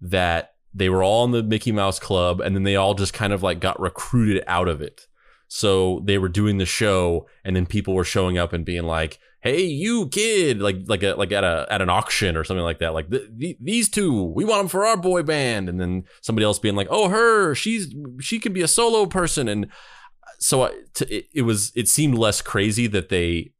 that 0.00 0.54
they 0.74 0.88
were 0.88 1.02
all 1.02 1.24
in 1.24 1.30
the 1.30 1.42
Mickey 1.42 1.72
Mouse 1.72 1.98
Club 1.98 2.40
and 2.40 2.54
then 2.54 2.64
they 2.64 2.76
all 2.76 2.94
just 2.94 3.14
kind 3.14 3.32
of 3.32 3.42
like 3.42 3.60
got 3.60 3.80
recruited 3.80 4.42
out 4.46 4.68
of 4.68 4.82
it. 4.82 5.06
So 5.48 6.02
they 6.04 6.18
were 6.18 6.28
doing 6.28 6.58
the 6.58 6.66
show 6.66 7.28
and 7.44 7.54
then 7.54 7.66
people 7.66 7.94
were 7.94 8.04
showing 8.04 8.36
up 8.38 8.52
and 8.52 8.64
being 8.64 8.84
like, 8.84 9.20
"Hey, 9.44 9.62
you 9.62 10.08
kid!" 10.08 10.60
like 10.60 10.78
like 10.86 11.02
a, 11.02 11.14
like 11.14 11.30
at 11.30 11.44
a 11.44 11.66
at 11.70 11.82
an 11.82 11.90
auction 11.90 12.36
or 12.36 12.42
something 12.42 12.64
like 12.64 12.78
that. 12.80 12.94
Like 12.94 13.10
th- 13.10 13.28
th- 13.38 13.58
these 13.60 13.88
two, 13.88 14.24
we 14.24 14.44
want 14.44 14.62
them 14.62 14.68
for 14.68 14.84
our 14.84 14.96
boy 14.96 15.22
band. 15.22 15.68
And 15.68 15.78
then 15.78 16.04
somebody 16.22 16.44
else 16.44 16.58
being 16.58 16.74
like, 16.74 16.88
"Oh, 16.90 17.10
her, 17.10 17.54
she's 17.54 17.94
she 18.20 18.40
can 18.40 18.52
be 18.52 18.62
a 18.62 18.68
solo 18.68 19.06
person." 19.06 19.46
And 19.46 19.66
uh, 19.66 20.32
so 20.38 20.64
I, 20.64 20.70
it, 21.02 21.26
it 21.32 21.42
was 21.42 21.70
it 21.76 21.88
seemed 21.88 22.18
less 22.18 22.42
crazy 22.42 22.86
that 22.88 23.10
they 23.10 23.52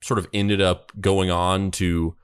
sort 0.00 0.18
of 0.18 0.28
ended 0.32 0.60
up 0.60 0.92
going 1.00 1.30
on 1.30 1.72
to 1.72 2.16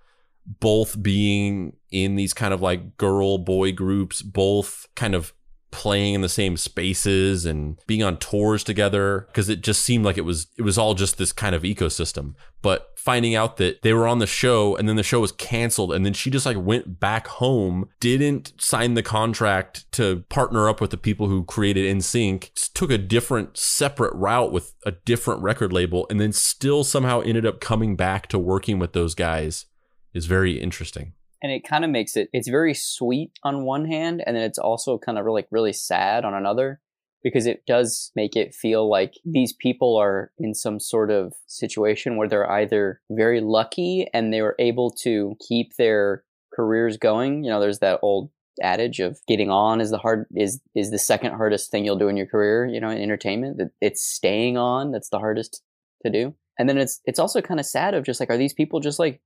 both 0.46 1.02
being 1.02 1.76
in 1.90 2.16
these 2.16 2.32
kind 2.32 2.54
of 2.54 2.60
like 2.62 2.96
girl 2.96 3.38
boy 3.38 3.72
groups, 3.72 4.22
both 4.22 4.86
kind 4.94 5.14
of 5.14 5.32
playing 5.72 6.14
in 6.14 6.20
the 6.20 6.28
same 6.28 6.56
spaces 6.56 7.44
and 7.44 7.78
being 7.86 8.02
on 8.02 8.18
tours 8.18 8.62
together 8.62 9.26
because 9.28 9.48
it 9.48 9.62
just 9.62 9.82
seemed 9.82 10.04
like 10.04 10.18
it 10.18 10.24
was 10.24 10.46
it 10.56 10.62
was 10.62 10.78
all 10.78 10.94
just 10.94 11.18
this 11.18 11.32
kind 11.32 11.54
of 11.54 11.62
ecosystem. 11.62 12.34
But 12.60 12.92
finding 12.96 13.34
out 13.34 13.56
that 13.56 13.82
they 13.82 13.92
were 13.92 14.06
on 14.06 14.20
the 14.20 14.26
show 14.26 14.76
and 14.76 14.88
then 14.88 14.94
the 14.94 15.02
show 15.02 15.18
was 15.18 15.32
canceled 15.32 15.92
and 15.92 16.06
then 16.06 16.12
she 16.12 16.30
just 16.30 16.46
like 16.46 16.56
went 16.56 17.00
back 17.00 17.26
home 17.26 17.88
didn't 17.98 18.52
sign 18.58 18.94
the 18.94 19.02
contract 19.02 19.90
to 19.90 20.24
partner 20.28 20.68
up 20.68 20.80
with 20.80 20.92
the 20.92 20.96
people 20.96 21.26
who 21.26 21.42
created 21.42 21.96
NSYNC 21.96 22.72
took 22.74 22.92
a 22.92 22.98
different 22.98 23.56
separate 23.56 24.14
route 24.14 24.52
with 24.52 24.74
a 24.86 24.92
different 24.92 25.42
record 25.42 25.72
label 25.72 26.06
and 26.10 26.20
then 26.20 26.32
still 26.32 26.84
somehow 26.84 27.20
ended 27.22 27.44
up 27.44 27.60
coming 27.60 27.96
back 27.96 28.28
to 28.28 28.38
working 28.38 28.78
with 28.78 28.92
those 28.92 29.16
guys 29.16 29.66
is 30.14 30.26
very 30.26 30.60
interesting 30.60 31.14
and 31.42 31.52
it 31.52 31.66
kind 31.66 31.84
of 31.84 31.90
makes 31.90 32.16
it 32.16 32.28
it's 32.32 32.48
very 32.48 32.74
sweet 32.74 33.32
on 33.42 33.64
one 33.64 33.84
hand 33.84 34.22
and 34.26 34.36
then 34.36 34.44
it's 34.44 34.58
also 34.58 34.98
kind 34.98 35.18
of 35.18 35.26
like 35.26 35.48
really 35.50 35.72
sad 35.72 36.24
on 36.24 36.34
another 36.34 36.80
because 37.22 37.46
it 37.46 37.64
does 37.66 38.10
make 38.16 38.34
it 38.34 38.54
feel 38.54 38.88
like 38.88 39.14
these 39.24 39.52
people 39.52 39.96
are 39.96 40.32
in 40.38 40.54
some 40.54 40.80
sort 40.80 41.10
of 41.10 41.34
situation 41.46 42.16
where 42.16 42.28
they're 42.28 42.50
either 42.50 43.00
very 43.10 43.40
lucky 43.40 44.06
and 44.12 44.32
they 44.32 44.42
were 44.42 44.56
able 44.58 44.90
to 44.90 45.36
keep 45.48 45.76
their 45.76 46.24
careers 46.54 46.96
going. 46.96 47.44
You 47.44 47.50
know 47.50 47.60
there's 47.60 47.78
that 47.80 48.00
old 48.02 48.30
adage 48.62 49.00
of 49.00 49.18
getting 49.26 49.50
on 49.50 49.80
is 49.80 49.90
the 49.90 49.98
hard 49.98 50.26
is 50.34 50.60
is 50.74 50.90
the 50.90 50.98
second 50.98 51.32
hardest 51.32 51.70
thing 51.70 51.84
you'll 51.84 51.96
do 51.96 52.08
in 52.08 52.18
your 52.18 52.26
career 52.26 52.66
you 52.66 52.78
know 52.78 52.90
in 52.90 53.00
entertainment 53.00 53.56
that 53.56 53.70
it's 53.80 54.04
staying 54.04 54.58
on 54.58 54.92
that's 54.92 55.08
the 55.08 55.18
hardest 55.18 55.62
to 56.04 56.12
do. 56.12 56.34
And 56.58 56.68
then 56.68 56.78
it's 56.78 57.00
it's 57.04 57.18
also 57.18 57.40
kind 57.40 57.60
of 57.60 57.66
sad 57.66 57.94
of 57.94 58.04
just 58.04 58.20
like 58.20 58.30
are 58.30 58.36
these 58.36 58.52
people 58.52 58.80
just 58.80 58.98
like 58.98 59.20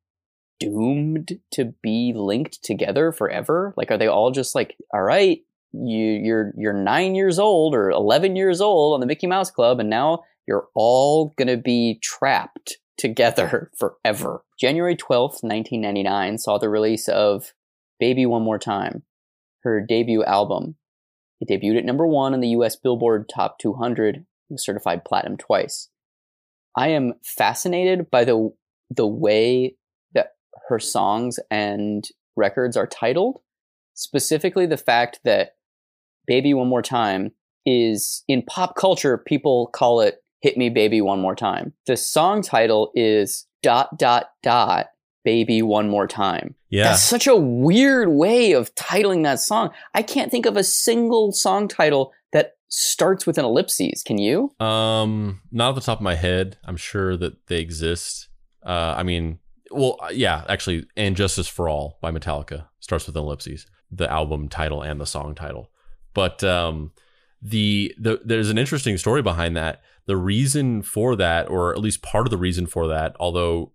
doomed 0.58 1.38
to 1.52 1.74
be 1.82 2.12
linked 2.14 2.62
together 2.62 3.12
forever? 3.12 3.74
Like, 3.76 3.90
are 3.90 3.98
they 3.98 4.06
all 4.06 4.30
just 4.30 4.54
like, 4.54 4.76
all 4.92 5.02
right, 5.02 5.40
you, 5.72 6.06
you're 6.06 6.52
you're 6.56 6.72
nine 6.72 7.14
years 7.14 7.38
old 7.38 7.74
or 7.74 7.90
eleven 7.90 8.36
years 8.36 8.60
old 8.60 8.94
on 8.94 9.00
the 9.00 9.06
Mickey 9.06 9.26
Mouse 9.26 9.50
Club, 9.50 9.80
and 9.80 9.90
now 9.90 10.22
you're 10.46 10.68
all 10.74 11.34
gonna 11.36 11.56
be 11.56 11.98
trapped 12.02 12.78
together 12.96 13.70
forever. 13.78 14.42
January 14.58 14.96
12th, 14.96 15.42
1999 15.42 16.38
saw 16.38 16.58
the 16.58 16.68
release 16.68 17.08
of 17.08 17.52
Baby 18.00 18.24
One 18.26 18.42
More 18.42 18.58
Time, 18.58 19.02
her 19.62 19.84
debut 19.86 20.24
album. 20.24 20.76
It 21.40 21.50
debuted 21.50 21.78
at 21.78 21.84
number 21.84 22.06
one 22.06 22.32
on 22.32 22.40
the 22.40 22.48
US 22.48 22.76
Billboard 22.76 23.28
Top 23.28 23.58
200 23.58 24.16
and 24.16 24.24
was 24.48 24.64
certified 24.64 25.04
platinum 25.04 25.36
twice. 25.36 25.90
I 26.76 26.88
am 26.88 27.14
fascinated 27.22 28.10
by 28.10 28.24
the 28.24 28.50
the 28.90 29.06
way 29.06 29.76
her 30.68 30.78
songs 30.78 31.38
and 31.50 32.08
records 32.36 32.76
are 32.76 32.86
titled, 32.86 33.40
specifically 33.94 34.66
the 34.66 34.76
fact 34.76 35.20
that 35.24 35.56
Baby 36.26 36.54
One 36.54 36.68
More 36.68 36.82
Time 36.82 37.32
is 37.64 38.22
in 38.28 38.42
pop 38.42 38.76
culture, 38.76 39.18
people 39.18 39.68
call 39.68 40.00
it 40.00 40.22
Hit 40.40 40.56
Me 40.56 40.68
Baby 40.68 41.00
One 41.00 41.20
More 41.20 41.34
Time. 41.34 41.72
The 41.86 41.96
song 41.96 42.42
title 42.42 42.92
is 42.94 43.46
dot 43.62 43.98
dot 43.98 44.30
dot 44.42 44.86
Baby 45.24 45.62
One 45.62 45.88
More 45.88 46.06
Time. 46.06 46.54
Yeah. 46.68 46.84
That's 46.84 47.02
such 47.02 47.26
a 47.26 47.36
weird 47.36 48.10
way 48.10 48.52
of 48.52 48.74
titling 48.74 49.22
that 49.24 49.40
song. 49.40 49.70
I 49.94 50.02
can't 50.02 50.30
think 50.30 50.46
of 50.46 50.56
a 50.56 50.64
single 50.64 51.32
song 51.32 51.68
title 51.68 52.12
that 52.32 52.52
starts 52.68 53.26
with 53.26 53.38
an 53.38 53.44
ellipses. 53.44 54.02
Can 54.04 54.18
you? 54.18 54.52
Um, 54.60 55.40
not 55.50 55.70
off 55.70 55.74
the 55.76 55.80
top 55.80 55.98
of 55.98 56.02
my 56.02 56.16
head. 56.16 56.58
I'm 56.64 56.76
sure 56.76 57.16
that 57.16 57.46
they 57.46 57.58
exist. 57.58 58.28
Uh, 58.64 58.94
I 58.96 59.04
mean, 59.04 59.38
well, 59.70 59.96
uh, 60.02 60.08
yeah, 60.12 60.44
actually, 60.48 60.86
"And 60.96 61.16
Justice 61.16 61.48
for 61.48 61.68
All" 61.68 61.98
by 62.00 62.10
Metallica 62.10 62.66
starts 62.80 63.06
with 63.06 63.16
ellipses, 63.16 63.66
the 63.90 64.10
album 64.10 64.48
title 64.48 64.82
and 64.82 65.00
the 65.00 65.06
song 65.06 65.34
title. 65.34 65.70
But 66.14 66.42
um, 66.44 66.92
the 67.42 67.94
the 67.98 68.20
there's 68.24 68.50
an 68.50 68.58
interesting 68.58 68.98
story 68.98 69.22
behind 69.22 69.56
that. 69.56 69.82
The 70.06 70.16
reason 70.16 70.82
for 70.82 71.16
that, 71.16 71.48
or 71.50 71.72
at 71.72 71.80
least 71.80 72.02
part 72.02 72.26
of 72.26 72.30
the 72.30 72.38
reason 72.38 72.66
for 72.66 72.86
that, 72.88 73.16
although 73.18 73.72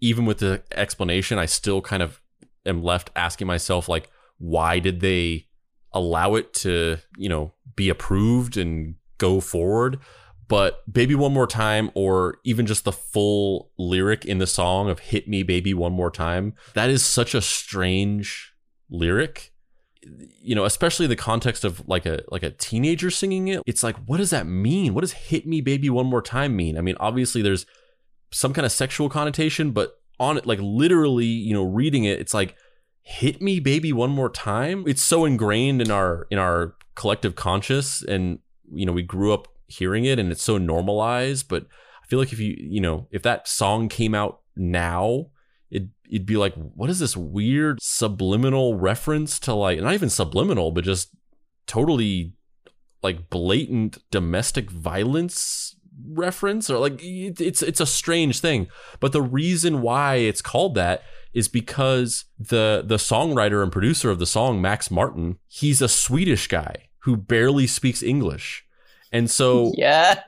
even 0.00 0.24
with 0.26 0.38
the 0.38 0.62
explanation, 0.72 1.38
I 1.38 1.46
still 1.46 1.80
kind 1.80 2.02
of 2.02 2.20
am 2.66 2.82
left 2.82 3.10
asking 3.16 3.46
myself, 3.46 3.88
like, 3.88 4.10
why 4.38 4.78
did 4.78 5.00
they 5.00 5.48
allow 5.92 6.34
it 6.34 6.52
to, 6.54 6.98
you 7.16 7.28
know, 7.28 7.52
be 7.76 7.88
approved 7.88 8.56
and 8.56 8.94
go 9.18 9.40
forward? 9.40 9.98
But 10.50 10.92
Baby 10.92 11.14
One 11.14 11.32
More 11.32 11.46
Time, 11.46 11.92
or 11.94 12.38
even 12.42 12.66
just 12.66 12.82
the 12.82 12.90
full 12.90 13.70
lyric 13.78 14.24
in 14.24 14.38
the 14.38 14.48
song 14.48 14.90
of 14.90 14.98
Hit 14.98 15.28
Me 15.28 15.44
Baby 15.44 15.72
One 15.72 15.92
More 15.92 16.10
Time, 16.10 16.54
that 16.74 16.90
is 16.90 17.04
such 17.04 17.36
a 17.36 17.40
strange 17.40 18.52
lyric. 18.90 19.52
You 20.42 20.56
know, 20.56 20.64
especially 20.64 21.06
the 21.06 21.14
context 21.14 21.62
of 21.62 21.86
like 21.86 22.04
a 22.04 22.24
like 22.32 22.42
a 22.42 22.50
teenager 22.50 23.10
singing 23.10 23.46
it. 23.46 23.62
It's 23.64 23.84
like, 23.84 23.94
what 24.06 24.16
does 24.16 24.30
that 24.30 24.48
mean? 24.48 24.92
What 24.92 25.02
does 25.02 25.12
hit 25.12 25.46
me 25.46 25.60
baby 25.60 25.88
one 25.88 26.06
more 26.06 26.20
time 26.20 26.56
mean? 26.56 26.76
I 26.76 26.80
mean, 26.80 26.96
obviously 26.98 27.42
there's 27.42 27.64
some 28.32 28.52
kind 28.52 28.66
of 28.66 28.72
sexual 28.72 29.08
connotation, 29.08 29.70
but 29.70 30.00
on 30.18 30.36
it, 30.36 30.46
like 30.46 30.58
literally, 30.60 31.26
you 31.26 31.54
know, 31.54 31.62
reading 31.62 32.02
it, 32.02 32.18
it's 32.18 32.34
like 32.34 32.56
hit 33.02 33.40
me 33.40 33.60
baby 33.60 33.92
one 33.92 34.10
more 34.10 34.30
time. 34.30 34.82
It's 34.88 35.02
so 35.02 35.24
ingrained 35.24 35.80
in 35.80 35.92
our 35.92 36.26
in 36.28 36.40
our 36.40 36.74
collective 36.96 37.36
conscious 37.36 38.02
and 38.02 38.40
you 38.72 38.84
know, 38.84 38.92
we 38.92 39.04
grew 39.04 39.32
up 39.32 39.46
hearing 39.70 40.04
it 40.04 40.18
and 40.18 40.30
it's 40.30 40.42
so 40.42 40.58
normalized, 40.58 41.48
but 41.48 41.66
I 42.02 42.06
feel 42.06 42.18
like 42.18 42.32
if 42.32 42.38
you, 42.40 42.56
you 42.58 42.80
know, 42.80 43.06
if 43.10 43.22
that 43.22 43.46
song 43.48 43.88
came 43.88 44.14
out 44.14 44.40
now, 44.56 45.26
it 45.70 45.84
it'd 46.10 46.26
be 46.26 46.36
like, 46.36 46.54
what 46.54 46.90
is 46.90 46.98
this 46.98 47.16
weird 47.16 47.78
subliminal 47.80 48.76
reference 48.76 49.38
to 49.40 49.54
like 49.54 49.80
not 49.80 49.94
even 49.94 50.10
subliminal, 50.10 50.72
but 50.72 50.84
just 50.84 51.10
totally 51.66 52.32
like 53.02 53.30
blatant 53.30 53.98
domestic 54.10 54.70
violence 54.70 55.76
reference? 56.12 56.68
Or 56.68 56.78
like 56.78 57.00
it- 57.02 57.40
it's 57.40 57.62
it's 57.62 57.80
a 57.80 57.86
strange 57.86 58.40
thing. 58.40 58.66
But 58.98 59.12
the 59.12 59.22
reason 59.22 59.80
why 59.82 60.16
it's 60.16 60.42
called 60.42 60.74
that 60.74 61.02
is 61.32 61.46
because 61.46 62.24
the 62.38 62.82
the 62.84 62.96
songwriter 62.96 63.62
and 63.62 63.70
producer 63.70 64.10
of 64.10 64.18
the 64.18 64.26
song 64.26 64.60
Max 64.60 64.90
Martin 64.90 65.38
he's 65.46 65.80
a 65.80 65.88
Swedish 65.88 66.48
guy 66.48 66.88
who 67.04 67.16
barely 67.16 67.66
speaks 67.68 68.02
English 68.02 68.64
and 69.12 69.30
so 69.30 69.72
Yeah. 69.76 70.20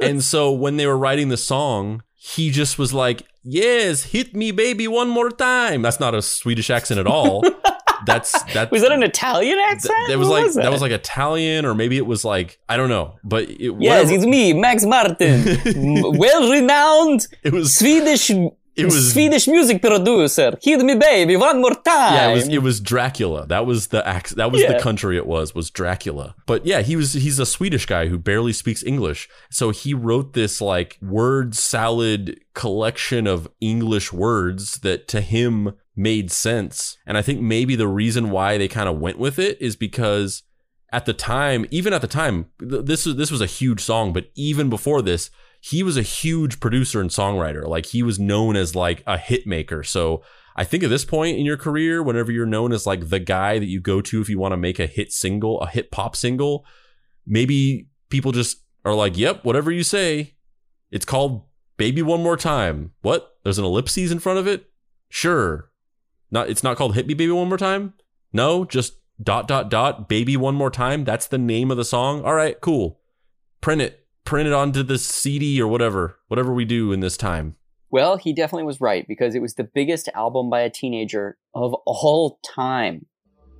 and 0.00 0.22
so 0.22 0.50
when 0.52 0.76
they 0.76 0.86
were 0.86 0.96
writing 0.98 1.28
the 1.28 1.36
song, 1.36 2.02
he 2.16 2.50
just 2.50 2.78
was 2.78 2.92
like, 2.92 3.22
"Yes, 3.42 4.04
hit 4.04 4.34
me, 4.34 4.50
baby, 4.50 4.86
one 4.88 5.08
more 5.08 5.30
time." 5.30 5.82
That's 5.82 6.00
not 6.00 6.14
a 6.14 6.22
Swedish 6.22 6.70
accent 6.70 7.00
at 7.00 7.06
all. 7.06 7.42
That's 8.06 8.32
that. 8.54 8.70
was 8.70 8.80
that 8.80 8.92
an 8.92 9.02
Italian 9.02 9.58
accent? 9.58 9.94
That 10.08 10.18
was 10.18 10.28
What 10.28 10.42
like 10.44 10.52
that? 10.54 10.62
that 10.62 10.72
was 10.72 10.80
like 10.80 10.90
Italian, 10.90 11.66
or 11.66 11.74
maybe 11.74 11.98
it 11.98 12.06
was 12.06 12.24
like 12.24 12.58
I 12.66 12.78
don't 12.78 12.88
know, 12.88 13.16
but 13.22 13.48
it, 13.50 13.70
was 13.70 13.82
Yes, 13.82 14.04
whatever- 14.06 14.14
it's 14.14 14.24
me, 14.26 14.52
Max 14.54 14.86
Martin, 14.86 15.44
well 16.18 16.50
renowned 16.50 17.26
it 17.42 17.52
was 17.52 17.76
Swedish 17.76 18.30
It 18.76 18.84
was- 18.86 18.96
a 18.96 19.10
Swedish 19.10 19.46
music 19.48 19.82
producer. 19.82 20.56
Hit 20.62 20.80
me, 20.84 20.94
baby, 20.94 21.36
one 21.36 21.60
more 21.60 21.74
time. 21.74 22.14
yeah, 22.14 22.28
it 22.30 22.34
was 22.34 22.48
it 22.48 22.62
was 22.62 22.80
Dracula. 22.80 23.46
That 23.46 23.66
was 23.66 23.88
the 23.88 24.02
ac- 24.08 24.34
that 24.36 24.50
was 24.52 24.62
the 24.62 24.78
country 24.78 25.16
it 25.16 25.26
was 25.26 25.54
was 25.54 25.70
Dracula. 25.70 26.34
But 26.46 26.64
yeah, 26.66 26.80
he 26.82 26.96
was 26.96 27.12
he's 27.14 27.38
a 27.38 27.46
Swedish 27.46 27.86
guy 27.86 28.06
who 28.08 28.18
barely 28.18 28.52
speaks 28.52 28.82
English. 28.84 29.28
So 29.50 29.70
he 29.70 29.92
wrote 29.94 30.32
this 30.34 30.60
like 30.60 30.98
word 31.02 31.54
salad 31.54 32.40
collection 32.54 33.26
of 33.26 33.48
English 33.60 34.12
words 34.12 34.78
that 34.80 35.08
to 35.08 35.20
him 35.20 35.72
made 35.96 36.30
sense. 36.30 36.96
And 37.06 37.18
I 37.18 37.22
think 37.22 37.40
maybe 37.40 37.74
the 37.76 37.88
reason 37.88 38.30
why 38.30 38.56
they 38.56 38.68
kind 38.68 38.88
of 38.88 38.98
went 38.98 39.18
with 39.18 39.38
it 39.38 39.60
is 39.60 39.76
because 39.76 40.42
at 40.92 41.04
the 41.06 41.12
time, 41.12 41.66
even 41.70 41.92
at 41.92 42.00
the 42.00 42.08
time, 42.08 42.46
th- 42.60 42.84
this 42.84 43.06
was 43.06 43.16
this 43.16 43.30
was 43.30 43.40
a 43.40 43.46
huge 43.46 43.80
song, 43.80 44.12
but 44.12 44.26
even 44.34 44.68
before 44.70 45.02
this, 45.02 45.30
he 45.60 45.82
was 45.82 45.96
a 45.96 46.02
huge 46.02 46.60
producer 46.60 47.00
and 47.00 47.10
songwriter. 47.10 47.66
Like 47.66 47.86
he 47.86 48.02
was 48.02 48.18
known 48.18 48.56
as 48.56 48.74
like 48.74 49.02
a 49.06 49.18
hit 49.18 49.46
maker. 49.46 49.82
So 49.82 50.22
I 50.56 50.64
think 50.64 50.82
at 50.82 50.90
this 50.90 51.04
point 51.04 51.38
in 51.38 51.44
your 51.44 51.56
career, 51.56 52.02
whenever 52.02 52.32
you're 52.32 52.46
known 52.46 52.72
as 52.72 52.86
like 52.86 53.08
the 53.08 53.18
guy 53.18 53.58
that 53.58 53.66
you 53.68 53.80
go 53.80 54.00
to 54.00 54.20
if 54.20 54.28
you 54.28 54.38
want 54.38 54.52
to 54.52 54.56
make 54.56 54.78
a 54.78 54.86
hit 54.86 55.12
single, 55.12 55.60
a 55.60 55.68
hit 55.68 55.90
pop 55.90 56.16
single, 56.16 56.64
maybe 57.26 57.88
people 58.08 58.32
just 58.32 58.62
are 58.84 58.94
like, 58.94 59.16
"Yep, 59.16 59.44
whatever 59.44 59.70
you 59.70 59.82
say." 59.82 60.34
It's 60.90 61.04
called 61.04 61.44
Baby 61.76 62.02
One 62.02 62.22
More 62.22 62.36
Time. 62.36 62.92
What? 63.02 63.36
There's 63.44 63.58
an 63.58 63.64
ellipses 63.64 64.10
in 64.10 64.18
front 64.18 64.38
of 64.38 64.46
it? 64.46 64.70
Sure. 65.08 65.70
Not 66.30 66.48
it's 66.48 66.62
not 66.62 66.76
called 66.76 66.94
Hit 66.94 67.06
Me 67.06 67.14
Baby 67.14 67.32
One 67.32 67.48
More 67.48 67.58
Time? 67.58 67.94
No, 68.32 68.64
just 68.64 68.94
dot 69.22 69.46
dot 69.46 69.70
dot 69.70 70.08
baby 70.08 70.36
one 70.36 70.54
more 70.54 70.70
time. 70.70 71.04
That's 71.04 71.26
the 71.26 71.38
name 71.38 71.70
of 71.70 71.76
the 71.76 71.84
song. 71.84 72.24
All 72.24 72.34
right, 72.34 72.60
cool. 72.60 73.00
Print 73.60 73.82
it. 73.82 73.99
Print 74.30 74.46
it 74.46 74.52
onto 74.52 74.84
the 74.84 74.96
CD 74.96 75.60
or 75.60 75.66
whatever. 75.66 76.20
Whatever 76.28 76.52
we 76.52 76.64
do 76.64 76.92
in 76.92 77.00
this 77.00 77.16
time. 77.16 77.56
Well, 77.90 78.16
he 78.16 78.32
definitely 78.32 78.62
was 78.62 78.80
right 78.80 79.04
because 79.08 79.34
it 79.34 79.42
was 79.42 79.54
the 79.54 79.64
biggest 79.64 80.08
album 80.14 80.48
by 80.48 80.60
a 80.60 80.70
teenager 80.70 81.36
of 81.52 81.74
all 81.84 82.38
time. 82.44 83.06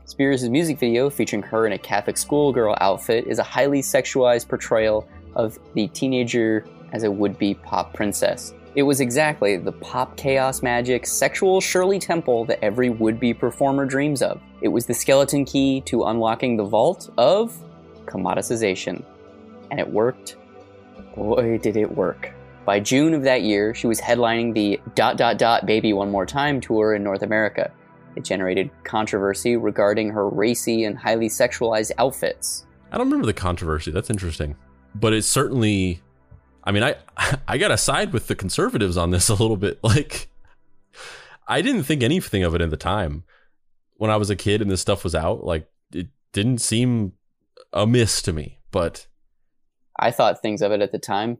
Spears' 0.04 0.48
music 0.48 0.78
video, 0.78 1.10
featuring 1.10 1.42
her 1.42 1.66
in 1.66 1.72
a 1.72 1.78
Catholic 1.78 2.16
schoolgirl 2.16 2.76
outfit, 2.80 3.26
is 3.26 3.40
a 3.40 3.42
highly 3.42 3.82
sexualized 3.82 4.46
portrayal 4.46 5.08
of 5.34 5.58
the 5.74 5.88
teenager 5.88 6.64
as 6.92 7.02
a 7.02 7.10
would 7.10 7.36
be 7.36 7.54
pop 7.54 7.92
princess. 7.92 8.54
It 8.76 8.84
was 8.84 9.00
exactly 9.00 9.56
the 9.56 9.72
pop 9.72 10.16
chaos 10.16 10.62
magic, 10.62 11.04
sexual 11.04 11.60
Shirley 11.60 11.98
Temple 11.98 12.44
that 12.44 12.62
every 12.62 12.90
would 12.90 13.18
be 13.18 13.34
performer 13.34 13.86
dreams 13.86 14.22
of. 14.22 14.40
It 14.62 14.68
was 14.68 14.86
the 14.86 14.94
skeleton 14.94 15.44
key 15.44 15.80
to 15.86 16.04
unlocking 16.04 16.56
the 16.56 16.62
vault 16.62 17.10
of 17.18 17.60
commoditization. 18.06 19.02
And 19.72 19.80
it 19.80 19.90
worked. 19.90 20.36
Boy, 21.20 21.58
did 21.58 21.76
it 21.76 21.94
work. 21.98 22.32
By 22.64 22.80
June 22.80 23.12
of 23.12 23.24
that 23.24 23.42
year, 23.42 23.74
she 23.74 23.86
was 23.86 24.00
headlining 24.00 24.54
the 24.54 24.80
dot 24.94 25.18
dot 25.18 25.36
dot 25.36 25.66
baby 25.66 25.92
one 25.92 26.10
more 26.10 26.24
time 26.24 26.62
tour 26.62 26.94
in 26.94 27.04
North 27.04 27.20
America. 27.20 27.70
It 28.16 28.24
generated 28.24 28.70
controversy 28.84 29.58
regarding 29.58 30.08
her 30.12 30.26
racy 30.26 30.84
and 30.84 30.96
highly 30.96 31.28
sexualized 31.28 31.90
outfits. 31.98 32.64
I 32.90 32.96
don't 32.96 33.08
remember 33.08 33.26
the 33.26 33.34
controversy. 33.34 33.90
That's 33.90 34.08
interesting. 34.08 34.56
But 34.94 35.12
it's 35.12 35.26
certainly 35.26 36.00
I 36.64 36.72
mean, 36.72 36.84
I 36.84 36.96
I 37.46 37.58
got 37.58 37.68
to 37.68 37.76
side 37.76 38.14
with 38.14 38.26
the 38.26 38.34
conservatives 38.34 38.96
on 38.96 39.10
this 39.10 39.28
a 39.28 39.34
little 39.34 39.58
bit. 39.58 39.78
Like 39.82 40.30
I 41.46 41.60
didn't 41.60 41.82
think 41.82 42.02
anything 42.02 42.44
of 42.44 42.54
it 42.54 42.62
at 42.62 42.70
the 42.70 42.78
time. 42.78 43.24
When 43.98 44.10
I 44.10 44.16
was 44.16 44.30
a 44.30 44.36
kid 44.36 44.62
and 44.62 44.70
this 44.70 44.80
stuff 44.80 45.04
was 45.04 45.14
out, 45.14 45.44
like 45.44 45.68
it 45.92 46.08
didn't 46.32 46.62
seem 46.62 47.12
amiss 47.74 48.22
to 48.22 48.32
me. 48.32 48.58
But 48.70 49.06
I 50.00 50.10
thought 50.10 50.40
things 50.42 50.62
of 50.62 50.72
it 50.72 50.80
at 50.80 50.90
the 50.92 50.98
time. 50.98 51.38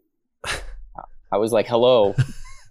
I 1.33 1.39
was 1.39 1.53
like, 1.53 1.67
hello, 1.67 2.15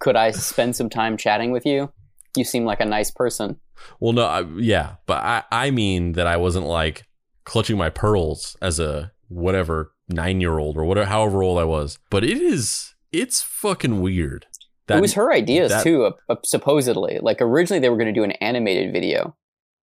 could 0.00 0.16
I 0.16 0.30
spend 0.30 0.76
some 0.76 0.88
time 0.88 1.16
chatting 1.16 1.50
with 1.50 1.66
you? 1.66 1.92
You 2.36 2.44
seem 2.44 2.64
like 2.64 2.80
a 2.80 2.84
nice 2.84 3.10
person. 3.10 3.58
Well, 3.98 4.12
no, 4.12 4.24
I, 4.24 4.42
yeah, 4.56 4.96
but 5.06 5.22
I, 5.24 5.42
I 5.50 5.70
mean 5.70 6.12
that 6.12 6.26
I 6.26 6.36
wasn't 6.36 6.66
like 6.66 7.06
clutching 7.44 7.76
my 7.76 7.90
pearls 7.90 8.56
as 8.62 8.78
a 8.78 9.12
whatever 9.28 9.92
nine 10.08 10.40
year 10.40 10.58
old 10.58 10.76
or 10.76 10.84
whatever, 10.84 11.08
however 11.08 11.42
old 11.42 11.58
I 11.58 11.64
was. 11.64 11.98
But 12.10 12.22
it 12.22 12.38
is, 12.40 12.94
it's 13.12 13.42
fucking 13.42 14.00
weird. 14.00 14.46
That, 14.86 14.98
it 14.98 15.00
was 15.00 15.14
her 15.14 15.32
ideas 15.32 15.70
that- 15.70 15.82
too, 15.82 16.04
uh, 16.04 16.12
uh, 16.28 16.36
supposedly. 16.44 17.18
Like 17.22 17.40
originally 17.40 17.80
they 17.80 17.88
were 17.88 17.96
going 17.96 18.12
to 18.12 18.18
do 18.18 18.24
an 18.24 18.32
animated 18.32 18.92
video, 18.92 19.34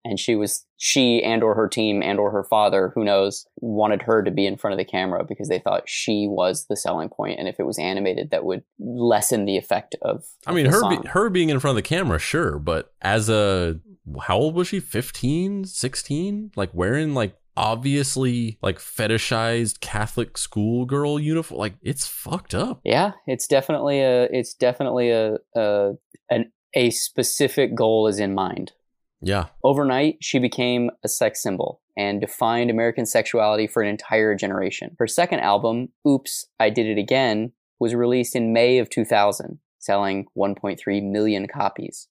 and 0.06 0.18
she 0.20 0.34
was 0.34 0.64
she 0.76 1.22
and 1.22 1.42
or 1.42 1.54
her 1.54 1.68
team 1.68 2.02
and 2.02 2.18
or 2.18 2.30
her 2.30 2.44
father 2.44 2.92
who 2.94 3.04
knows 3.04 3.46
wanted 3.56 4.02
her 4.02 4.22
to 4.22 4.30
be 4.30 4.46
in 4.46 4.56
front 4.56 4.72
of 4.72 4.78
the 4.78 4.84
camera 4.84 5.24
because 5.24 5.48
they 5.48 5.58
thought 5.58 5.88
she 5.88 6.26
was 6.28 6.66
the 6.68 6.76
selling 6.76 7.08
point 7.08 7.38
and 7.38 7.48
if 7.48 7.58
it 7.58 7.66
was 7.66 7.78
animated 7.78 8.30
that 8.30 8.44
would 8.44 8.62
lessen 8.78 9.44
the 9.44 9.56
effect 9.56 9.94
of 10.02 10.24
I 10.46 10.52
mean, 10.52 10.66
her 10.66 10.88
be, 10.88 11.08
her 11.08 11.30
being 11.30 11.50
in 11.50 11.60
front 11.60 11.72
of 11.72 11.76
the 11.76 11.88
camera, 11.88 12.18
sure, 12.18 12.58
but 12.58 12.92
as 13.02 13.28
a 13.28 13.80
how 14.22 14.36
old 14.36 14.54
was 14.54 14.68
she? 14.68 14.80
15, 14.80 15.64
16? 15.64 16.52
Like 16.54 16.70
wearing 16.72 17.14
like 17.14 17.36
obviously 17.56 18.58
like 18.62 18.78
fetishized 18.78 19.80
Catholic 19.80 20.38
schoolgirl 20.38 21.18
uniform. 21.18 21.58
Like 21.58 21.74
it's 21.82 22.06
fucked 22.06 22.54
up. 22.54 22.80
yeah 22.84 23.12
it's 23.26 23.46
definitely 23.46 24.00
a 24.00 24.24
it's 24.24 24.54
definitely 24.54 25.10
a, 25.10 25.36
a 25.54 25.92
an 26.30 26.52
a 26.74 26.90
specific 26.90 27.74
goal 27.74 28.06
is 28.06 28.18
in 28.18 28.34
mind 28.34 28.72
Yeah. 29.20 29.46
Overnight, 29.64 30.18
she 30.20 30.38
became 30.38 30.90
a 31.04 31.08
sex 31.08 31.42
symbol 31.42 31.80
and 31.96 32.20
defined 32.20 32.70
American 32.70 33.06
sexuality 33.06 33.66
for 33.66 33.82
an 33.82 33.88
entire 33.88 34.34
generation. 34.34 34.96
Her 34.98 35.06
second 35.06 35.40
album, 35.40 35.88
Oops, 36.06 36.46
I 36.60 36.70
Did 36.70 36.86
It 36.86 36.98
Again, 36.98 37.52
was 37.78 37.94
released 37.94 38.36
in 38.36 38.52
May 38.52 38.78
of 38.78 38.90
2000, 38.90 39.58
selling 39.78 40.26
1.3 40.36 41.10
million 41.10 41.46
copies. 41.46 42.08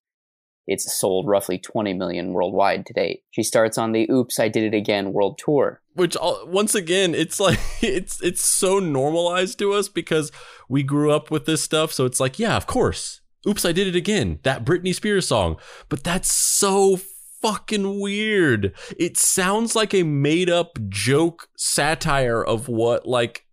It's 0.67 0.97
sold 0.97 1.27
roughly 1.27 1.59
20 1.59 1.93
million 1.93 2.33
worldwide 2.33 2.87
to 2.87 2.93
date. 2.93 3.21
She 3.29 3.43
starts 3.43 3.77
on 3.77 3.91
the 3.91 4.09
Oops, 4.09 4.39
I 4.39 4.47
Did 4.47 4.73
It 4.73 4.75
Again 4.75 5.13
world 5.13 5.39
tour. 5.43 5.81
Which 5.93 6.15
all, 6.15 6.45
once 6.47 6.73
again, 6.73 7.13
it's 7.13 7.39
like 7.39 7.59
it's 7.81 8.21
it's 8.21 8.43
so 8.43 8.79
normalized 8.79 9.59
to 9.59 9.73
us 9.73 9.87
because 9.87 10.31
we 10.67 10.81
grew 10.81 11.11
up 11.11 11.29
with 11.29 11.45
this 11.45 11.63
stuff. 11.63 11.93
So 11.93 12.05
it's 12.05 12.19
like, 12.19 12.39
yeah, 12.39 12.57
of 12.57 12.65
course. 12.65 13.21
Oops, 13.47 13.63
I 13.65 13.71
did 13.71 13.87
it 13.87 13.95
again. 13.95 14.39
That 14.43 14.65
Britney 14.65 14.93
Spears 14.93 15.27
song. 15.27 15.57
But 15.89 16.03
that's 16.03 16.31
so 16.31 16.99
fucking 17.41 17.99
weird. 17.99 18.73
It 18.97 19.17
sounds 19.17 19.75
like 19.75 19.93
a 19.93 20.03
made 20.03 20.49
up 20.49 20.79
joke 20.89 21.47
satire 21.57 22.43
of 22.43 22.67
what 22.67 23.07
like 23.07 23.45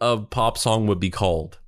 a 0.00 0.18
pop 0.18 0.56
song 0.58 0.86
would 0.86 1.00
be 1.00 1.10
called. 1.10 1.58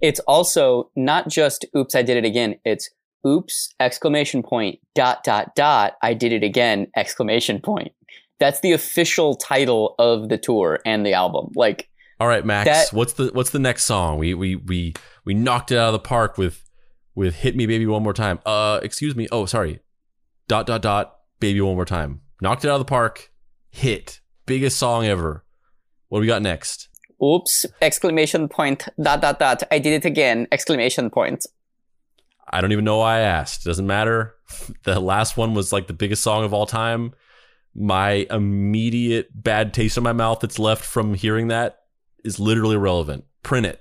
It's 0.00 0.20
also 0.20 0.90
not 0.96 1.28
just 1.28 1.64
Oops, 1.76 1.94
I 1.94 2.02
Did 2.02 2.16
It 2.16 2.24
Again. 2.24 2.56
It's 2.64 2.90
Oops, 3.26 3.74
exclamation 3.78 4.42
point, 4.42 4.80
dot, 4.96 5.22
dot, 5.22 5.54
dot, 5.54 5.92
I 6.02 6.12
did 6.12 6.32
it 6.32 6.42
again, 6.42 6.88
exclamation 6.96 7.60
point. 7.60 7.92
That's 8.40 8.58
the 8.60 8.72
official 8.72 9.36
title 9.36 9.94
of 10.00 10.28
the 10.28 10.38
tour 10.38 10.80
and 10.84 11.06
the 11.06 11.12
album. 11.12 11.52
Like, 11.54 11.88
All 12.18 12.26
right, 12.26 12.44
Max. 12.44 12.66
That- 12.66 12.96
what's 12.96 13.12
the 13.12 13.30
what's 13.32 13.50
the 13.50 13.60
next 13.60 13.84
song? 13.84 14.18
We 14.18 14.34
we 14.34 14.56
we 14.56 14.94
we 15.24 15.34
knocked 15.34 15.70
it 15.70 15.78
out 15.78 15.86
of 15.88 15.92
the 15.92 16.00
park 16.00 16.36
with 16.36 16.61
with 17.14 17.36
"Hit 17.36 17.56
Me, 17.56 17.66
Baby, 17.66 17.86
One 17.86 18.02
More 18.02 18.12
Time." 18.12 18.40
Uh, 18.44 18.80
excuse 18.82 19.14
me. 19.14 19.28
Oh, 19.32 19.46
sorry. 19.46 19.80
Dot 20.48 20.66
dot 20.66 20.82
dot. 20.82 21.16
Baby, 21.40 21.60
one 21.60 21.74
more 21.74 21.84
time. 21.84 22.20
Knocked 22.40 22.64
it 22.64 22.68
out 22.68 22.74
of 22.74 22.80
the 22.80 22.84
park. 22.84 23.32
Hit. 23.70 24.20
Biggest 24.46 24.78
song 24.78 25.06
ever. 25.06 25.44
What 26.08 26.18
do 26.18 26.20
we 26.22 26.26
got 26.26 26.42
next? 26.42 26.88
oops, 27.22 27.64
exclamation 27.80 28.48
point, 28.48 28.88
dot, 29.00 29.22
dot, 29.22 29.38
dot, 29.38 29.62
I 29.70 29.78
did 29.78 29.92
it 29.92 30.04
again, 30.04 30.48
exclamation 30.50 31.08
point. 31.10 31.46
I 32.50 32.60
don't 32.60 32.72
even 32.72 32.84
know 32.84 32.98
why 32.98 33.18
I 33.18 33.20
asked. 33.20 33.64
Doesn't 33.64 33.86
matter. 33.86 34.34
The 34.84 35.00
last 35.00 35.38
one 35.38 35.54
was 35.54 35.72
like 35.72 35.86
the 35.86 35.94
biggest 35.94 36.22
song 36.22 36.44
of 36.44 36.52
all 36.52 36.66
time. 36.66 37.14
My 37.74 38.26
immediate 38.28 39.30
bad 39.32 39.72
taste 39.72 39.96
in 39.96 40.02
my 40.02 40.12
mouth 40.12 40.40
that's 40.40 40.58
left 40.58 40.84
from 40.84 41.14
hearing 41.14 41.48
that 41.48 41.78
is 42.22 42.38
literally 42.38 42.74
irrelevant. 42.74 43.24
Print 43.42 43.64
it. 43.64 43.80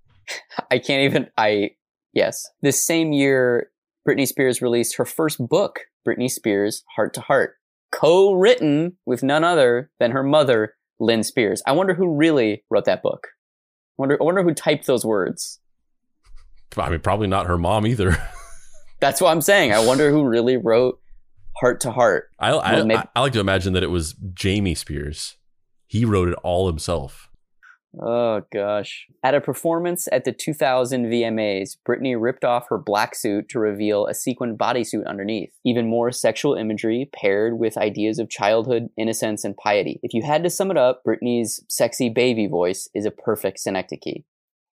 I 0.70 0.78
can't 0.78 1.02
even, 1.02 1.28
I, 1.36 1.72
yes. 2.12 2.46
This 2.62 2.84
same 2.84 3.12
year, 3.12 3.70
Britney 4.08 4.26
Spears 4.26 4.62
released 4.62 4.96
her 4.96 5.04
first 5.04 5.38
book, 5.46 5.80
Britney 6.06 6.30
Spears 6.30 6.82
Heart 6.96 7.14
to 7.14 7.20
Heart, 7.20 7.54
co 7.92 8.32
written 8.34 8.96
with 9.06 9.22
none 9.22 9.44
other 9.44 9.90
than 9.98 10.10
her 10.12 10.22
mother, 10.22 10.74
Lynn 10.98 11.22
Spears. 11.22 11.62
I 11.66 11.72
wonder 11.72 11.94
who 11.94 12.14
really 12.14 12.64
wrote 12.70 12.84
that 12.86 13.02
book. 13.02 13.26
I 13.26 14.02
wonder, 14.02 14.18
I 14.20 14.24
wonder 14.24 14.42
who 14.42 14.54
typed 14.54 14.86
those 14.86 15.04
words. 15.04 15.60
I 16.76 16.88
mean, 16.88 17.00
probably 17.00 17.26
not 17.26 17.46
her 17.46 17.58
mom 17.58 17.86
either. 17.86 18.16
That's 19.00 19.20
what 19.20 19.30
I'm 19.30 19.40
saying. 19.40 19.72
I 19.72 19.84
wonder 19.84 20.10
who 20.10 20.24
really 20.24 20.56
wrote 20.56 21.00
Heart 21.58 21.80
to 21.82 21.90
Heart. 21.90 22.30
I, 22.38 22.50
I, 22.50 22.72
Well, 22.74 22.86
maybe- 22.86 22.98
I, 22.98 23.08
I 23.16 23.20
like 23.20 23.32
to 23.32 23.40
imagine 23.40 23.72
that 23.72 23.82
it 23.82 23.90
was 23.90 24.14
Jamie 24.34 24.74
Spears. 24.74 25.36
He 25.86 26.04
wrote 26.04 26.28
it 26.28 26.34
all 26.44 26.66
himself. 26.68 27.29
Oh 27.98 28.42
gosh. 28.52 29.06
At 29.24 29.34
a 29.34 29.40
performance 29.40 30.06
at 30.12 30.24
the 30.24 30.32
2000 30.32 31.06
VMAs, 31.06 31.76
Britney 31.86 32.14
ripped 32.18 32.44
off 32.44 32.68
her 32.68 32.78
black 32.78 33.16
suit 33.16 33.48
to 33.48 33.58
reveal 33.58 34.06
a 34.06 34.14
sequined 34.14 34.58
bodysuit 34.58 35.06
underneath. 35.06 35.50
Even 35.64 35.88
more 35.88 36.12
sexual 36.12 36.54
imagery 36.54 37.10
paired 37.12 37.58
with 37.58 37.76
ideas 37.76 38.20
of 38.20 38.30
childhood, 38.30 38.88
innocence, 38.96 39.42
and 39.42 39.56
piety. 39.56 39.98
If 40.04 40.14
you 40.14 40.22
had 40.22 40.44
to 40.44 40.50
sum 40.50 40.70
it 40.70 40.76
up, 40.76 41.02
Britney's 41.04 41.64
sexy 41.68 42.08
baby 42.08 42.46
voice 42.46 42.88
is 42.94 43.06
a 43.06 43.10
perfect 43.10 43.58
synecdoche. 43.58 44.22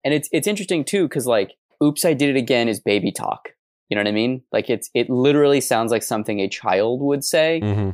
And 0.03 0.13
it's 0.13 0.27
it's 0.33 0.47
interesting 0.47 0.83
too, 0.83 1.07
because 1.07 1.25
like, 1.25 1.53
oops, 1.81 2.03
I 2.03 2.13
did 2.13 2.35
it 2.35 2.37
again 2.37 2.67
is 2.67 2.81
baby 2.81 3.11
talk. 3.13 3.49
You 3.89 3.95
know 3.95 4.01
what 4.01 4.09
I 4.09 4.13
mean? 4.13 4.41
Like 4.51 4.69
it's 4.69 4.89
it 4.93 5.09
literally 5.09 5.61
sounds 5.61 5.89
like 5.91 6.03
something 6.03 6.39
a 6.41 6.49
child 6.49 7.01
would 7.01 7.23
say 7.23 7.61
Mm-hmm. 7.63 7.91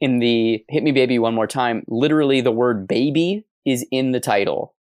in 0.00 0.18
the 0.20 0.64
hit 0.68 0.84
me 0.84 0.92
baby 0.92 1.18
one 1.18 1.34
more 1.34 1.46
time 1.46 1.82
literally 1.88 2.40
the 2.42 2.52
word 2.52 2.86
baby 2.86 3.44
is 3.66 3.84
in 3.90 4.12
the 4.12 4.20
title. 4.20 4.74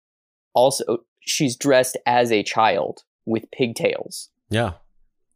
Also 0.53 0.99
she's 1.19 1.55
dressed 1.55 1.97
as 2.05 2.31
a 2.31 2.43
child 2.43 3.03
with 3.25 3.49
pigtails. 3.51 4.29
Yeah. 4.49 4.73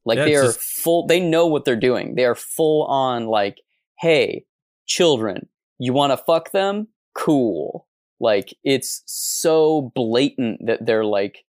like 0.06 0.18
Yeah, 0.18 0.26
they 0.26 0.36
are 0.36 0.43
just- 0.43 0.60
full 0.60 1.08
they 1.08 1.20
know 1.20 1.47
what 1.47 1.66
they're 1.66 1.76
doing. 1.76 2.16
They 2.16 2.26
are 2.26 2.36
full 2.36 2.86
on 2.86 3.28
like 3.28 3.62
hey 4.00 4.45
children 4.86 5.50
you 5.80 5.93
want 5.93 6.12
to 6.12 6.18
fuck 6.18 6.52
them? 6.52 6.88
Cool. 7.16 7.88
Like 8.20 8.54
it's 8.64 9.02
so 9.06 9.91
blatant 9.95 10.66
that 10.66 10.86
they're 10.86 11.06
like 11.06 11.45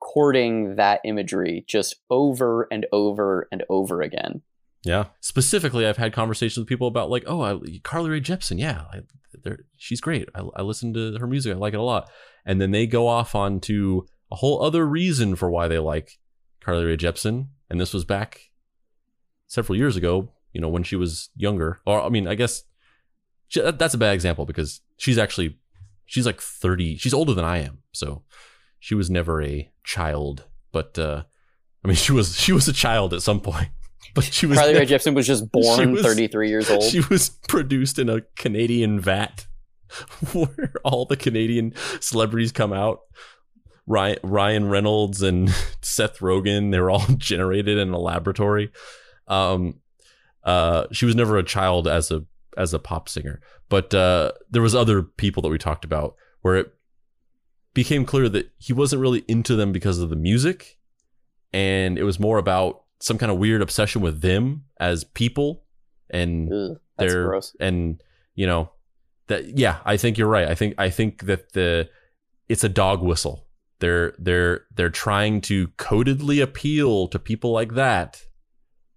courting 0.00 0.76
that 0.76 1.00
imagery 1.04 1.64
just 1.68 1.96
over 2.10 2.66
and 2.70 2.86
over 2.92 3.48
and 3.52 3.64
over 3.68 4.00
again 4.02 4.42
Yeah. 4.82 5.06
Specifically, 5.20 5.86
I've 5.86 5.96
had 5.98 6.12
conversations 6.12 6.58
with 6.58 6.68
people 6.68 6.88
about 6.88 7.10
like, 7.10 7.24
oh, 7.26 7.42
I, 7.42 7.58
Carly 7.82 8.10
Rae 8.10 8.20
Jepsen. 8.20 8.58
Yeah, 8.58 8.84
I, 8.92 9.02
she's 9.76 10.00
great. 10.00 10.28
I, 10.34 10.42
I 10.56 10.62
listen 10.62 10.94
to 10.94 11.18
her 11.18 11.26
music. 11.26 11.54
I 11.54 11.58
like 11.58 11.74
it 11.74 11.80
a 11.80 11.82
lot. 11.82 12.10
And 12.46 12.60
then 12.60 12.70
they 12.70 12.86
go 12.86 13.06
off 13.06 13.34
on 13.34 13.60
to 13.60 14.06
a 14.32 14.36
whole 14.36 14.62
other 14.62 14.86
reason 14.86 15.36
for 15.36 15.50
why 15.50 15.68
they 15.68 15.78
like 15.78 16.18
Carly 16.60 16.84
Rae 16.84 16.96
Jepsen. 16.96 17.48
And 17.68 17.80
this 17.80 17.92
was 17.92 18.04
back 18.04 18.50
several 19.46 19.76
years 19.76 19.96
ago. 19.96 20.32
You 20.52 20.60
know, 20.60 20.68
when 20.68 20.82
she 20.82 20.96
was 20.96 21.28
younger. 21.36 21.80
Or 21.86 22.02
I 22.02 22.08
mean, 22.08 22.26
I 22.26 22.34
guess 22.34 22.64
she, 23.48 23.60
that- 23.60 23.78
that's 23.78 23.94
a 23.94 23.98
bad 23.98 24.14
example 24.14 24.46
because 24.46 24.80
she's 24.96 25.18
actually 25.18 25.58
she's 26.06 26.26
like 26.26 26.40
thirty. 26.40 26.96
She's 26.96 27.14
older 27.14 27.34
than 27.34 27.44
I 27.44 27.58
am. 27.58 27.78
So 27.92 28.24
she 28.80 28.94
was 28.96 29.10
never 29.10 29.40
a 29.42 29.70
child. 29.84 30.46
But 30.72 30.98
uh, 30.98 31.22
I 31.84 31.88
mean, 31.88 31.96
she 32.04 32.12
was 32.12 32.36
she 32.36 32.52
was 32.52 32.66
a 32.66 32.72
child 32.72 33.14
at 33.14 33.22
some 33.22 33.40
point. 33.40 33.68
But 34.14 34.24
she 34.24 34.46
was 34.46 34.58
Carly 34.58 34.74
Rae 34.74 34.86
Jepsen 34.86 35.14
was 35.14 35.26
just 35.26 35.50
born 35.52 35.92
was- 35.92 36.02
33 36.02 36.48
years 36.48 36.70
old. 36.70 36.82
she 36.82 37.00
was 37.10 37.30
produced 37.48 37.98
in 37.98 38.08
a 38.08 38.22
Canadian 38.36 38.98
vat 39.00 39.46
where 40.32 40.72
all 40.84 41.04
the 41.04 41.16
Canadian 41.16 41.74
celebrities 42.00 42.52
come 42.52 42.72
out. 42.72 43.00
Ryan, 43.86 44.18
Ryan 44.22 44.68
Reynolds 44.68 45.22
and 45.22 45.50
Seth 45.82 46.18
Rogen, 46.18 46.70
they 46.70 46.80
were 46.80 46.90
all 46.90 47.06
generated 47.16 47.78
in 47.78 47.90
a 47.90 47.98
laboratory. 47.98 48.70
Um, 49.26 49.80
uh, 50.44 50.84
she 50.92 51.06
was 51.06 51.16
never 51.16 51.36
a 51.38 51.42
child 51.42 51.86
as 51.88 52.10
a 52.10 52.24
as 52.56 52.74
a 52.74 52.78
pop 52.78 53.08
singer, 53.08 53.40
but 53.68 53.94
uh, 53.94 54.32
there 54.50 54.62
was 54.62 54.74
other 54.74 55.02
people 55.02 55.42
that 55.42 55.48
we 55.50 55.58
talked 55.58 55.84
about 55.84 56.14
where 56.42 56.56
it 56.56 56.74
became 57.74 58.04
clear 58.04 58.28
that 58.28 58.50
he 58.58 58.72
wasn't 58.72 59.00
really 59.00 59.24
into 59.28 59.54
them 59.54 59.70
because 59.72 59.98
of 59.98 60.08
the 60.10 60.16
music, 60.16 60.78
and 61.52 61.98
it 61.98 62.02
was 62.04 62.18
more 62.18 62.38
about 62.38 62.82
some 63.00 63.18
kind 63.18 63.32
of 63.32 63.38
weird 63.38 63.62
obsession 63.62 64.00
with 64.02 64.20
them 64.20 64.64
as 64.78 65.04
people 65.04 65.64
and 66.10 66.52
Ugh, 66.52 66.78
that's 66.98 67.12
they're 67.12 67.26
gross. 67.26 67.56
and 67.60 68.02
you 68.34 68.46
know 68.46 68.70
that 69.28 69.56
yeah 69.58 69.78
i 69.84 69.96
think 69.96 70.18
you're 70.18 70.28
right. 70.28 70.48
I 70.48 70.54
think 70.54 70.74
i 70.78 70.90
think 70.90 71.24
that 71.26 71.52
the 71.52 71.88
it's 72.48 72.64
a 72.64 72.68
dog 72.68 73.02
whistle. 73.02 73.46
They're 73.78 74.14
they're 74.18 74.66
they're 74.74 74.90
trying 74.90 75.40
to 75.42 75.68
codedly 75.78 76.42
appeal 76.42 77.08
to 77.08 77.18
people 77.18 77.52
like 77.52 77.74
that 77.74 78.20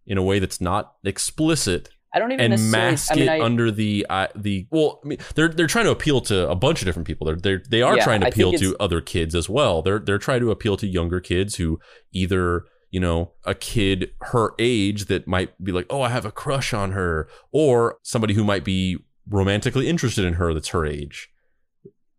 in 0.05 0.17
a 0.17 0.23
way 0.23 0.39
that's 0.39 0.59
not 0.59 0.95
explicit 1.05 1.89
I 2.13 2.19
don't 2.19 2.31
even 2.31 2.51
and 2.51 2.71
mask 2.71 3.11
I 3.11 3.15
mean, 3.15 3.23
it 3.23 3.29
I, 3.29 3.41
under 3.41 3.71
the 3.71 4.05
uh, 4.09 4.27
the 4.35 4.67
well 4.71 4.99
I 5.03 5.07
mean, 5.07 5.17
they're 5.35 5.47
they're 5.47 5.67
trying 5.67 5.85
to 5.85 5.91
appeal 5.91 6.19
to 6.21 6.49
a 6.49 6.55
bunch 6.55 6.81
of 6.81 6.85
different 6.85 7.07
people. 7.07 7.25
They're 7.25 7.35
they're 7.37 7.63
they 7.69 7.81
are 7.81 7.95
Yeah, 7.97 8.03
trying 8.03 8.21
to 8.21 8.27
appeal 8.27 8.51
to 8.53 8.75
other 8.79 9.01
kids 9.01 9.33
as 9.35 9.49
well. 9.49 9.81
They're 9.81 9.99
they're 9.99 10.17
trying 10.19 10.41
to 10.41 10.51
appeal 10.51 10.77
to 10.77 10.87
younger 10.87 11.19
kids 11.19 11.55
who 11.55 11.79
either 12.11 12.65
you 12.93 12.99
know 12.99 13.33
a 13.43 13.53
kid 13.53 14.11
her 14.21 14.53
age 14.59 15.05
that 15.05 15.27
might 15.27 15.61
be 15.61 15.73
like 15.73 15.85
oh 15.89 16.01
I 16.01 16.09
have 16.09 16.25
a 16.25 16.31
crush 16.31 16.73
on 16.73 16.91
her 16.91 17.27
or 17.51 17.97
somebody 18.03 18.33
who 18.33 18.43
might 18.43 18.63
be 18.63 18.97
romantically 19.27 19.89
interested 19.89 20.23
in 20.23 20.35
her 20.35 20.53
that's 20.53 20.69
her 20.69 20.85
age 20.85 21.29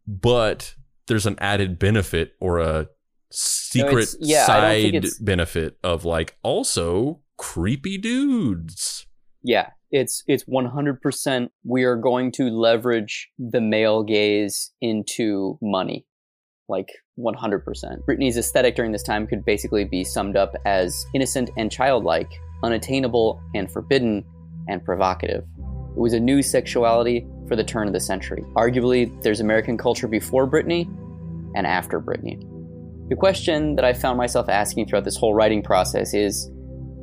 but 0.06 0.74
there's 1.06 1.26
an 1.26 1.36
added 1.38 1.78
benefit 1.78 2.32
or 2.40 2.58
a 2.58 2.88
secret 3.30 4.14
yeah, 4.20 4.46
I 4.48 4.80
don't 4.82 4.92
think 4.92 5.06
side 5.06 5.24
benefit 5.24 5.78
of 5.82 6.04
like 6.04 6.36
also 6.42 7.20
creepy 7.36 7.96
dudes 7.96 9.06
yeah, 9.44 9.68
It's 9.90 10.24
it's 10.26 10.44
100% 10.44 11.50
we 11.64 11.84
are 11.84 11.96
going 11.96 12.32
to 12.32 12.44
leverage 12.44 13.30
the 13.38 13.60
male 13.60 14.02
gaze 14.02 14.72
into 14.80 15.58
money. 15.62 16.06
Like 16.68 16.88
100%. 17.18 17.62
Britney's 18.08 18.36
aesthetic 18.36 18.74
during 18.74 18.92
this 18.92 19.02
time 19.02 19.26
could 19.26 19.44
basically 19.44 19.84
be 19.84 20.04
summed 20.04 20.36
up 20.36 20.54
as 20.64 21.04
innocent 21.14 21.50
and 21.56 21.70
childlike, 21.70 22.30
unattainable 22.62 23.42
and 23.54 23.70
forbidden, 23.70 24.24
and 24.68 24.84
provocative. 24.84 25.44
It 25.60 26.00
was 26.00 26.14
a 26.14 26.20
new 26.20 26.42
sexuality 26.42 27.26
for 27.48 27.56
the 27.56 27.64
turn 27.64 27.86
of 27.86 27.92
the 27.92 28.00
century. 28.00 28.42
Arguably, 28.56 29.22
there's 29.22 29.40
American 29.40 29.76
culture 29.76 30.08
before 30.08 30.50
Britney 30.50 30.86
and 31.54 31.66
after 31.66 32.00
Britney. 32.00 32.40
The 33.10 33.16
question 33.16 33.76
that 33.76 33.84
I 33.84 33.92
found 33.92 34.16
myself 34.16 34.48
asking 34.48 34.86
throughout 34.86 35.04
this 35.04 35.16
whole 35.16 35.34
writing 35.34 35.62
process 35.62 36.14
is 36.14 36.50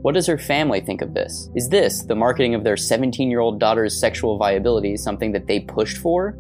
what 0.01 0.15
does 0.15 0.25
her 0.25 0.37
family 0.37 0.81
think 0.81 1.03
of 1.03 1.13
this? 1.13 1.49
Is 1.55 1.69
this, 1.69 2.03
the 2.05 2.15
marketing 2.15 2.55
of 2.55 2.63
their 2.63 2.75
17 2.75 3.29
year 3.29 3.39
old 3.39 3.59
daughter's 3.59 3.99
sexual 3.99 4.39
viability, 4.39 4.97
something 4.97 5.31
that 5.33 5.45
they 5.45 5.59
pushed 5.59 5.97
for? 5.97 6.31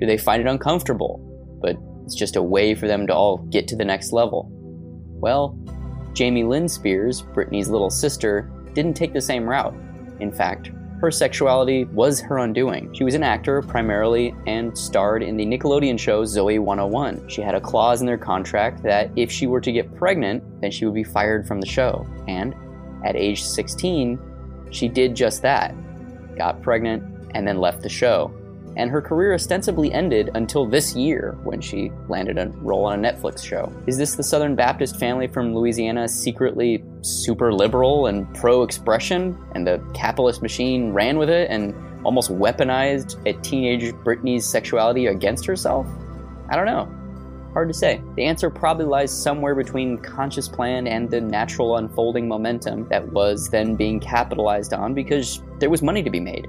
Do 0.00 0.06
they 0.06 0.18
find 0.18 0.42
it 0.42 0.48
uncomfortable? 0.48 1.20
But 1.62 1.76
it's 2.04 2.14
just 2.14 2.36
a 2.36 2.42
way 2.42 2.74
for 2.74 2.86
them 2.86 3.06
to 3.06 3.14
all 3.14 3.38
get 3.38 3.66
to 3.68 3.76
the 3.76 3.84
next 3.84 4.12
level. 4.12 4.48
Well, 4.50 5.58
Jamie 6.12 6.44
Lynn 6.44 6.68
Spears, 6.68 7.22
Britney's 7.22 7.68
little 7.68 7.90
sister, 7.90 8.50
didn't 8.74 8.94
take 8.94 9.12
the 9.12 9.20
same 9.20 9.48
route. 9.48 9.74
In 10.20 10.30
fact, 10.30 10.70
her 11.00 11.10
sexuality 11.10 11.84
was 11.84 12.20
her 12.20 12.38
undoing. 12.38 12.92
She 12.94 13.04
was 13.04 13.14
an 13.14 13.22
actor 13.22 13.62
primarily 13.62 14.34
and 14.46 14.76
starred 14.76 15.22
in 15.22 15.36
the 15.36 15.44
Nickelodeon 15.44 15.98
show 15.98 16.22
Zoey 16.24 16.58
101. 16.58 17.28
She 17.28 17.42
had 17.42 17.54
a 17.54 17.60
clause 17.60 18.00
in 18.00 18.06
their 18.06 18.18
contract 18.18 18.82
that 18.84 19.10
if 19.16 19.30
she 19.30 19.46
were 19.46 19.60
to 19.60 19.72
get 19.72 19.94
pregnant, 19.96 20.42
then 20.60 20.70
she 20.70 20.84
would 20.84 20.94
be 20.94 21.04
fired 21.04 21.46
from 21.46 21.60
the 21.60 21.66
show. 21.66 22.06
And 22.28 22.54
at 23.04 23.16
age 23.16 23.42
16, 23.42 24.18
she 24.70 24.88
did 24.88 25.14
just 25.14 25.42
that 25.42 25.74
got 26.36 26.62
pregnant 26.62 27.02
and 27.34 27.46
then 27.46 27.58
left 27.58 27.82
the 27.82 27.88
show 27.88 28.32
and 28.76 28.90
her 28.90 29.00
career 29.00 29.34
ostensibly 29.34 29.92
ended 29.92 30.30
until 30.34 30.66
this 30.66 30.94
year 30.96 31.36
when 31.44 31.60
she 31.60 31.90
landed 32.08 32.38
a 32.38 32.48
role 32.58 32.84
on 32.84 33.04
a 33.04 33.12
Netflix 33.12 33.44
show. 33.44 33.72
Is 33.86 33.96
this 33.96 34.16
the 34.16 34.22
Southern 34.22 34.54
Baptist 34.54 34.98
family 34.98 35.26
from 35.26 35.54
Louisiana 35.54 36.08
secretly 36.08 36.84
super 37.02 37.52
liberal 37.52 38.06
and 38.06 38.32
pro 38.34 38.62
expression, 38.62 39.38
and 39.54 39.66
the 39.66 39.82
capitalist 39.94 40.42
machine 40.42 40.92
ran 40.92 41.18
with 41.18 41.30
it 41.30 41.50
and 41.50 41.74
almost 42.04 42.30
weaponized 42.30 43.24
a 43.26 43.32
teenage 43.40 43.92
Britney's 44.04 44.44
sexuality 44.44 45.06
against 45.06 45.46
herself? 45.46 45.86
I 46.50 46.56
don't 46.56 46.66
know. 46.66 46.92
Hard 47.52 47.68
to 47.68 47.74
say. 47.74 48.02
The 48.16 48.24
answer 48.24 48.50
probably 48.50 48.84
lies 48.84 49.16
somewhere 49.16 49.54
between 49.54 49.98
conscious 49.98 50.48
plan 50.48 50.88
and 50.88 51.08
the 51.08 51.20
natural 51.20 51.76
unfolding 51.76 52.26
momentum 52.26 52.88
that 52.88 53.12
was 53.12 53.48
then 53.48 53.76
being 53.76 54.00
capitalized 54.00 54.74
on 54.74 54.92
because 54.92 55.40
there 55.60 55.70
was 55.70 55.80
money 55.80 56.02
to 56.02 56.10
be 56.10 56.18
made. 56.18 56.48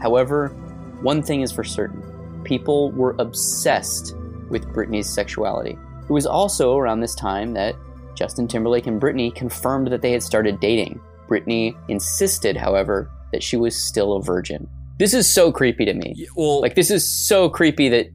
However, 0.00 0.56
one 1.02 1.22
thing 1.22 1.40
is 1.42 1.52
for 1.52 1.64
certain 1.64 2.02
people 2.44 2.90
were 2.92 3.14
obsessed 3.18 4.14
with 4.48 4.66
Britney's 4.68 5.08
sexuality. 5.08 5.76
It 6.02 6.10
was 6.12 6.26
also 6.26 6.76
around 6.76 7.00
this 7.00 7.14
time 7.14 7.52
that 7.54 7.74
Justin 8.16 8.48
Timberlake 8.48 8.86
and 8.86 9.00
Britney 9.00 9.34
confirmed 9.34 9.88
that 9.92 10.02
they 10.02 10.12
had 10.12 10.22
started 10.22 10.60
dating. 10.60 11.00
Britney 11.28 11.76
insisted, 11.88 12.56
however, 12.56 13.10
that 13.32 13.42
she 13.42 13.56
was 13.56 13.76
still 13.80 14.14
a 14.14 14.22
virgin. 14.22 14.68
This 14.98 15.14
is 15.14 15.32
so 15.32 15.52
creepy 15.52 15.84
to 15.84 15.94
me. 15.94 16.26
Well, 16.34 16.60
Like, 16.60 16.74
this 16.74 16.90
is 16.90 17.10
so 17.28 17.48
creepy 17.48 17.88
that, 17.90 18.06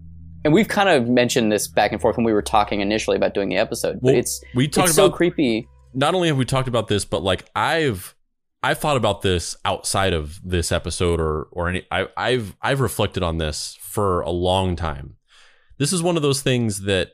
and 0.43 0.53
we've 0.53 0.67
kind 0.67 0.89
of 0.89 1.07
mentioned 1.07 1.51
this 1.51 1.67
back 1.67 1.91
and 1.91 2.01
forth 2.01 2.17
when 2.17 2.25
we 2.25 2.33
were 2.33 2.41
talking 2.41 2.81
initially 2.81 3.15
about 3.17 3.33
doing 3.33 3.49
the 3.49 3.57
episode, 3.57 3.95
but 4.01 4.03
Well, 4.03 4.15
it's, 4.15 4.41
we 4.53 4.67
talked 4.67 4.89
it's 4.89 4.95
so 4.95 5.05
about 5.05 5.15
creepy. 5.17 5.67
not 5.93 6.13
only 6.13 6.27
have 6.27 6.37
we 6.37 6.45
talked 6.45 6.67
about 6.67 6.87
this, 6.87 7.05
but 7.05 7.23
like 7.23 7.49
I've 7.55 8.14
I've 8.65 8.79
thought 8.79 8.97
about 8.97 9.21
this 9.21 9.55
outside 9.63 10.11
of 10.13 10.41
this 10.43 10.71
episode 10.71 11.19
or 11.19 11.43
or 11.51 11.69
any 11.69 11.85
I, 11.91 12.07
I've 12.17 12.55
I've 12.63 12.79
reflected 12.79 13.21
on 13.21 13.37
this 13.37 13.77
for 13.79 14.21
a 14.21 14.31
long 14.31 14.75
time. 14.75 15.17
This 15.77 15.93
is 15.93 16.01
one 16.01 16.15
of 16.15 16.23
those 16.23 16.41
things 16.41 16.81
that 16.81 17.11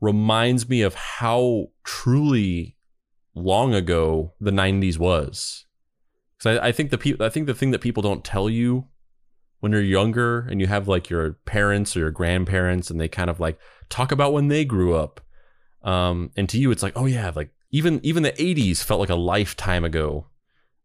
reminds 0.00 0.68
me 0.68 0.82
of 0.82 0.94
how 0.94 1.70
truly 1.82 2.76
long 3.34 3.74
ago 3.74 4.34
the 4.40 4.52
'90s 4.52 4.96
was. 4.96 5.64
Because 6.38 6.58
I, 6.58 6.68
I 6.68 6.72
think 6.72 6.90
the 6.90 6.98
people 6.98 7.26
I 7.26 7.30
think 7.30 7.48
the 7.48 7.54
thing 7.54 7.72
that 7.72 7.80
people 7.80 8.04
don't 8.04 8.24
tell 8.24 8.48
you 8.48 8.86
when 9.58 9.72
you're 9.72 9.80
younger 9.80 10.46
and 10.48 10.60
you 10.60 10.68
have 10.68 10.86
like 10.86 11.10
your 11.10 11.32
parents 11.46 11.96
or 11.96 11.98
your 11.98 12.12
grandparents 12.12 12.90
and 12.90 13.00
they 13.00 13.08
kind 13.08 13.28
of 13.28 13.40
like 13.40 13.58
talk 13.88 14.12
about 14.12 14.32
when 14.32 14.46
they 14.46 14.64
grew 14.64 14.94
up. 14.94 15.20
Um, 15.82 16.30
and 16.36 16.48
to 16.50 16.58
you, 16.58 16.70
it's 16.70 16.84
like, 16.84 16.92
oh 16.94 17.06
yeah, 17.06 17.32
like 17.34 17.50
even 17.72 17.98
even 18.04 18.22
the 18.22 18.30
80s 18.30 18.84
felt 18.84 19.00
like 19.00 19.10
a 19.10 19.16
lifetime 19.16 19.84
ago 19.84 20.28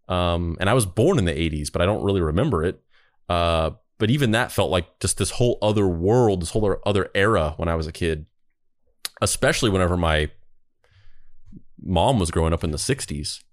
um 0.08 0.56
and 0.60 0.70
i 0.70 0.74
was 0.74 0.86
born 0.86 1.18
in 1.18 1.26
the 1.26 1.34
80s 1.34 1.72
but 1.72 1.82
i 1.82 1.86
don't 1.86 2.04
really 2.04 2.22
remember 2.22 2.64
it. 2.64 2.82
Uh 3.30 3.72
but 4.00 4.12
even 4.12 4.32
that 4.32 4.52
felt 4.52 4.70
like 4.70 5.00
just 5.00 5.18
this 5.18 5.32
whole 5.32 5.58
other 5.62 5.88
world 5.88 6.42
this 6.42 6.52
whole 6.52 6.78
other 6.86 7.10
era 7.14 7.54
when 7.58 7.68
i 7.68 7.76
was 7.76 7.88
a 7.88 7.92
kid 7.92 8.26
especially 9.22 9.70
whenever 9.70 9.98
my 9.98 10.30
mom 11.82 12.20
was 12.20 12.32
growing 12.32 12.54
up 12.54 12.64
in 12.64 12.72
the 12.72 12.78
60s 12.78 13.44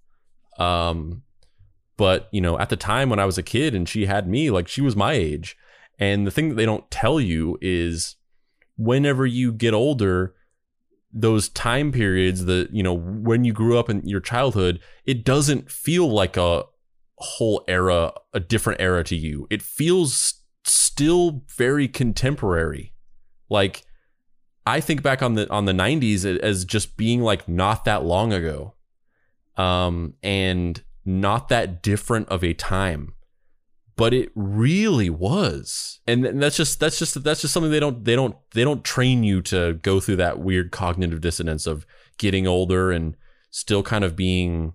um 0.59 1.23
but 1.97 2.29
you 2.31 2.41
know 2.41 2.59
at 2.59 2.69
the 2.69 2.77
time 2.77 3.09
when 3.09 3.19
i 3.19 3.25
was 3.25 3.39
a 3.39 3.43
kid 3.43 3.75
and 3.75 3.89
she 3.89 4.07
had 4.07 4.29
me 4.29 4.51
like 4.51 4.69
she 4.69 4.81
was 4.81 4.95
my 4.95 5.13
age. 5.13 5.57
And 5.99 6.27
the 6.27 6.31
thing 6.31 6.49
that 6.49 6.57
they 6.57 6.67
don't 6.67 6.91
tell 6.91 7.21
you 7.21 7.57
is 7.61 8.17
whenever 8.77 9.25
you 9.27 9.53
get 9.53 9.75
older 9.75 10.35
those 11.15 11.49
time 11.49 11.93
periods 11.93 12.45
that 12.47 12.69
you 12.73 12.83
know 12.83 12.93
when 12.93 13.45
you 13.45 13.53
grew 13.53 13.79
up 13.79 13.89
in 13.89 14.07
your 14.07 14.21
childhood 14.21 14.81
it 15.07 15.25
doesn't 15.25 15.71
feel 15.71 16.11
like 16.11 16.37
a 16.37 16.65
whole 17.19 17.65
era 17.69 18.13
a 18.33 18.41
different 18.41 18.81
era 18.81 19.05
to 19.05 19.17
you. 19.17 19.47
It 19.51 19.63
feels 19.63 20.43
still 20.65 21.43
very 21.57 21.89
contemporary. 21.89 22.93
Like 23.49 23.85
i 24.67 24.81
think 24.81 25.03
back 25.03 25.23
on 25.23 25.35
the 25.35 25.51
on 25.51 25.67
the 25.67 25.73
90s 25.73 26.25
as 26.41 26.65
just 26.65 26.97
being 26.97 27.21
like 27.21 27.47
not 27.49 27.85
that 27.85 28.03
long 28.03 28.33
ago 28.33 28.75
um 29.57 30.15
and 30.23 30.83
not 31.05 31.49
that 31.49 31.83
different 31.83 32.27
of 32.29 32.43
a 32.43 32.55
time 32.55 33.15
but 33.97 34.13
it 34.13 34.31
really 34.35 35.11
was. 35.11 36.01
And 36.07 36.43
that's 36.43 36.57
just 36.57 36.81
that's 36.81 36.99
just 36.99 37.23
that's 37.23 37.41
just 37.41 37.55
something 37.55 37.71
they 37.71 37.81
don't 37.81 38.05
they 38.05 38.17
don't 38.17 38.37
they 38.53 38.65
don't 38.65 38.85
train 38.85 39.23
you 39.23 39.41
to 39.43 39.75
go 39.75 40.01
through 40.01 40.17
that 40.17 40.41
weird 40.41 40.73
cognitive 40.73 41.21
dissonance 41.21 41.67
of 41.67 41.87
getting 42.19 42.47
older 42.47 42.91
and 42.91 43.17
still 43.51 43.83
kind 43.83 44.05
of 44.05 44.17
being 44.17 44.75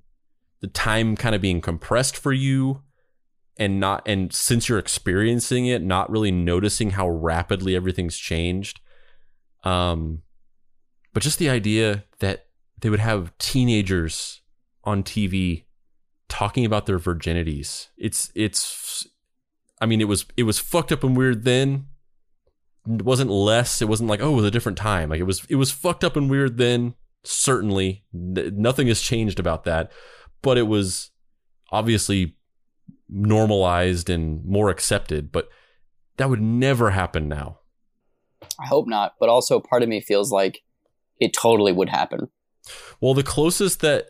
the 0.61 0.67
time 0.67 1.15
kind 1.15 1.35
of 1.35 1.41
being 1.41 1.61
compressed 1.61 2.17
for 2.17 2.31
you 2.31 2.81
and 3.57 3.79
not 3.79 4.01
and 4.07 4.33
since 4.33 4.69
you're 4.69 4.79
experiencing 4.79 5.65
it 5.65 5.81
not 5.81 6.09
really 6.09 6.31
noticing 6.31 6.91
how 6.91 7.09
rapidly 7.09 7.75
everything's 7.75 8.17
changed. 8.17 8.79
Um 9.63 10.21
but 11.13 11.23
just 11.23 11.39
the 11.39 11.49
idea 11.49 12.05
that 12.19 12.45
they 12.79 12.89
would 12.89 12.99
have 12.99 13.37
teenagers 13.37 14.41
on 14.85 15.03
TV 15.03 15.65
talking 16.29 16.65
about 16.65 16.85
their 16.85 16.99
virginities. 16.99 17.89
It's 17.97 18.31
it's 18.35 19.05
I 19.81 19.85
mean 19.85 19.99
it 19.99 20.07
was 20.07 20.25
it 20.37 20.43
was 20.43 20.59
fucked 20.59 20.91
up 20.91 21.03
and 21.03 21.17
weird 21.17 21.43
then. 21.43 21.87
It 22.87 23.03
wasn't 23.03 23.29
less. 23.29 23.81
It 23.81 23.89
wasn't 23.89 24.09
like 24.09 24.21
oh 24.21 24.33
it 24.33 24.37
was 24.37 24.45
a 24.45 24.51
different 24.51 24.77
time. 24.77 25.09
Like 25.09 25.19
it 25.19 25.23
was 25.23 25.45
it 25.49 25.55
was 25.55 25.71
fucked 25.71 26.03
up 26.03 26.15
and 26.15 26.29
weird 26.29 26.57
then. 26.57 26.93
Certainly, 27.23 28.05
nothing 28.13 28.87
has 28.87 29.01
changed 29.01 29.39
about 29.39 29.65
that. 29.65 29.91
But 30.41 30.57
it 30.57 30.67
was 30.67 31.11
obviously 31.69 32.37
normalized 33.09 34.09
and 34.09 34.45
more 34.45 34.69
accepted. 34.69 35.31
But 35.31 35.49
that 36.15 36.29
would 36.29 36.41
never 36.41 36.91
happen 36.91 37.27
now. 37.27 37.59
I 38.59 38.67
hope 38.67 38.87
not, 38.87 39.15
but 39.19 39.27
also 39.27 39.59
part 39.59 39.83
of 39.83 39.89
me 39.89 39.99
feels 39.99 40.31
like 40.31 40.61
it 41.19 41.33
totally 41.33 41.73
would 41.73 41.89
happen. 41.89 42.29
Well, 43.01 43.13
the 43.13 43.23
closest 43.23 43.81
that 43.81 44.07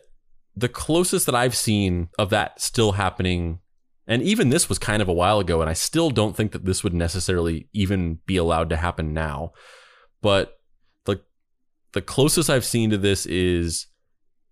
the 0.60 0.68
closest 0.68 1.26
that 1.26 1.34
I've 1.34 1.56
seen 1.56 2.08
of 2.18 2.30
that 2.30 2.60
still 2.60 2.92
happening, 2.92 3.60
and 4.06 4.22
even 4.22 4.50
this 4.50 4.68
was 4.68 4.78
kind 4.78 5.00
of 5.00 5.08
a 5.08 5.12
while 5.12 5.40
ago, 5.40 5.60
and 5.60 5.70
I 5.70 5.72
still 5.72 6.10
don't 6.10 6.36
think 6.36 6.52
that 6.52 6.64
this 6.64 6.84
would 6.84 6.94
necessarily 6.94 7.68
even 7.72 8.18
be 8.26 8.36
allowed 8.36 8.68
to 8.70 8.76
happen 8.76 9.14
now. 9.14 9.52
But 10.20 10.60
the 11.06 11.22
the 11.92 12.02
closest 12.02 12.50
I've 12.50 12.64
seen 12.64 12.90
to 12.90 12.98
this 12.98 13.26
is 13.26 13.86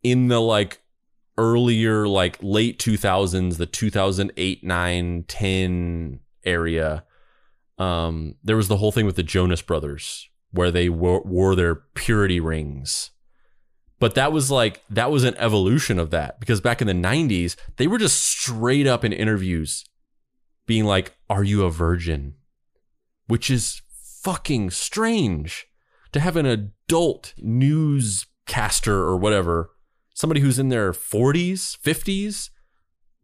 in 0.02 0.28
the 0.28 0.40
like 0.40 0.80
earlier 1.36 2.08
like 2.08 2.36
late 2.42 2.80
2000s 2.80 3.58
the 3.58 3.66
2008 3.66 4.64
9 4.64 5.24
10 5.28 6.20
area 6.44 7.04
um 7.78 8.34
there 8.42 8.56
was 8.56 8.66
the 8.66 8.78
whole 8.78 8.90
thing 8.90 9.06
with 9.06 9.14
the 9.14 9.22
jonas 9.22 9.62
brothers 9.62 10.28
where 10.50 10.72
they 10.72 10.88
wore, 10.88 11.22
wore 11.22 11.54
their 11.54 11.76
purity 11.94 12.40
rings 12.40 13.12
but 13.98 14.14
that 14.14 14.32
was 14.32 14.50
like 14.50 14.82
that 14.90 15.10
was 15.10 15.24
an 15.24 15.34
evolution 15.38 15.98
of 15.98 16.10
that 16.10 16.38
because 16.40 16.60
back 16.60 16.80
in 16.80 16.86
the 16.86 16.92
90s 16.92 17.56
they 17.76 17.86
were 17.86 17.98
just 17.98 18.22
straight 18.22 18.86
up 18.86 19.04
in 19.04 19.12
interviews 19.12 19.84
being 20.66 20.84
like 20.84 21.16
are 21.28 21.44
you 21.44 21.64
a 21.64 21.70
virgin 21.70 22.34
which 23.26 23.50
is 23.50 23.82
fucking 24.22 24.70
strange 24.70 25.66
to 26.12 26.20
have 26.20 26.36
an 26.36 26.46
adult 26.46 27.34
newscaster 27.38 28.96
or 28.96 29.16
whatever 29.16 29.70
somebody 30.14 30.40
who's 30.40 30.58
in 30.58 30.68
their 30.68 30.92
40s 30.92 31.78
50s 31.78 32.50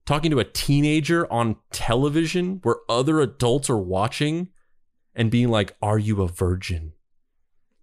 talking 0.07 0.31
to 0.31 0.39
a 0.39 0.45
teenager 0.45 1.31
on 1.33 1.57
television 1.73 2.61
where 2.63 2.77
other 2.89 3.21
adults 3.21 3.71
are 3.71 3.79
watching 3.79 4.49
and 5.15 5.31
being 5.31 5.49
like, 5.49 5.77
"Are 5.81 5.99
you 5.99 6.23
a 6.23 6.29
virgin?" 6.29 6.93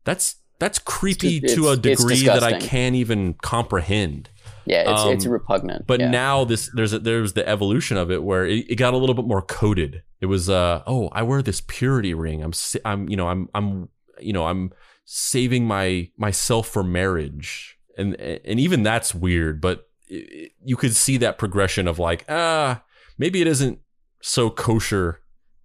That's 0.03 0.35
that's 0.61 0.79
creepy 0.79 1.37
It's- 1.37 1.55
to 1.55 1.67
a 1.67 1.73
it's- 1.73 1.85
it's 1.85 2.01
degree 2.01 2.23
that 2.27 2.43
I 2.43 2.59
can't 2.59 2.95
even 2.95 3.33
comprehend. 3.41 4.29
Yeah, 4.65 4.91
it's, 4.91 5.05
it's 5.15 5.25
Um, 5.25 5.31
repugnant. 5.31 5.87
But 5.87 5.99
yeah. 5.99 6.11
now 6.11 6.43
this 6.45 6.69
there's 6.75 6.93
a, 6.93 6.99
there's 6.99 7.33
the 7.33 7.45
evolution 7.55 7.97
of 7.97 8.11
it 8.11 8.21
where 8.23 8.45
it, 8.45 8.65
it 8.69 8.75
got 8.75 8.93
a 8.93 8.97
little 8.97 9.15
bit 9.15 9.25
more 9.25 9.41
coded. 9.41 10.03
It 10.21 10.27
was 10.27 10.49
uh 10.49 10.83
oh 10.85 11.09
I 11.11 11.23
wear 11.23 11.41
this 11.41 11.61
purity 11.61 12.13
ring. 12.13 12.43
I'm 12.43 12.53
I'm 12.85 13.09
you 13.09 13.17
know 13.17 13.27
I'm 13.27 13.49
I'm 13.55 13.89
you 14.19 14.33
know 14.33 14.45
I'm 14.45 14.71
saving 15.05 15.65
my 15.65 16.09
myself 16.17 16.67
for 16.67 16.83
marriage. 16.83 17.77
And 17.97 18.15
and 18.21 18.59
even 18.59 18.83
that's 18.83 19.15
weird, 19.15 19.59
but 19.61 19.89
it- 20.07 20.51
you 20.63 20.77
could 20.77 20.95
see 20.95 21.17
that 21.17 21.39
progression 21.39 21.87
of 21.87 21.97
like 21.97 22.23
ah 22.29 22.83
maybe 23.17 23.41
it 23.41 23.47
isn't 23.47 23.79
so 24.21 24.49
kosher 24.51 25.21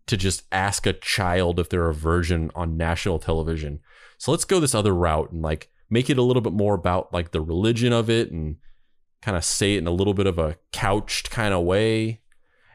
to 0.06 0.16
just 0.16 0.44
ask 0.50 0.86
a 0.86 0.92
child 0.94 1.60
if 1.60 1.68
they're 1.68 1.90
a 1.90 1.94
virgin 1.94 2.50
on 2.54 2.76
national 2.78 3.18
television. 3.18 3.80
So 4.18 4.30
let's 4.30 4.44
go 4.44 4.60
this 4.60 4.74
other 4.74 4.94
route 4.94 5.32
and 5.32 5.42
like 5.42 5.70
make 5.90 6.10
it 6.10 6.18
a 6.18 6.22
little 6.22 6.42
bit 6.42 6.52
more 6.52 6.74
about 6.74 7.12
like 7.12 7.32
the 7.32 7.40
religion 7.40 7.92
of 7.92 8.10
it 8.10 8.30
and 8.30 8.56
kind 9.22 9.36
of 9.36 9.44
say 9.44 9.74
it 9.74 9.78
in 9.78 9.86
a 9.86 9.92
little 9.92 10.14
bit 10.14 10.26
of 10.26 10.38
a 10.38 10.56
couched 10.72 11.30
kind 11.30 11.54
of 11.54 11.64
way. 11.64 12.20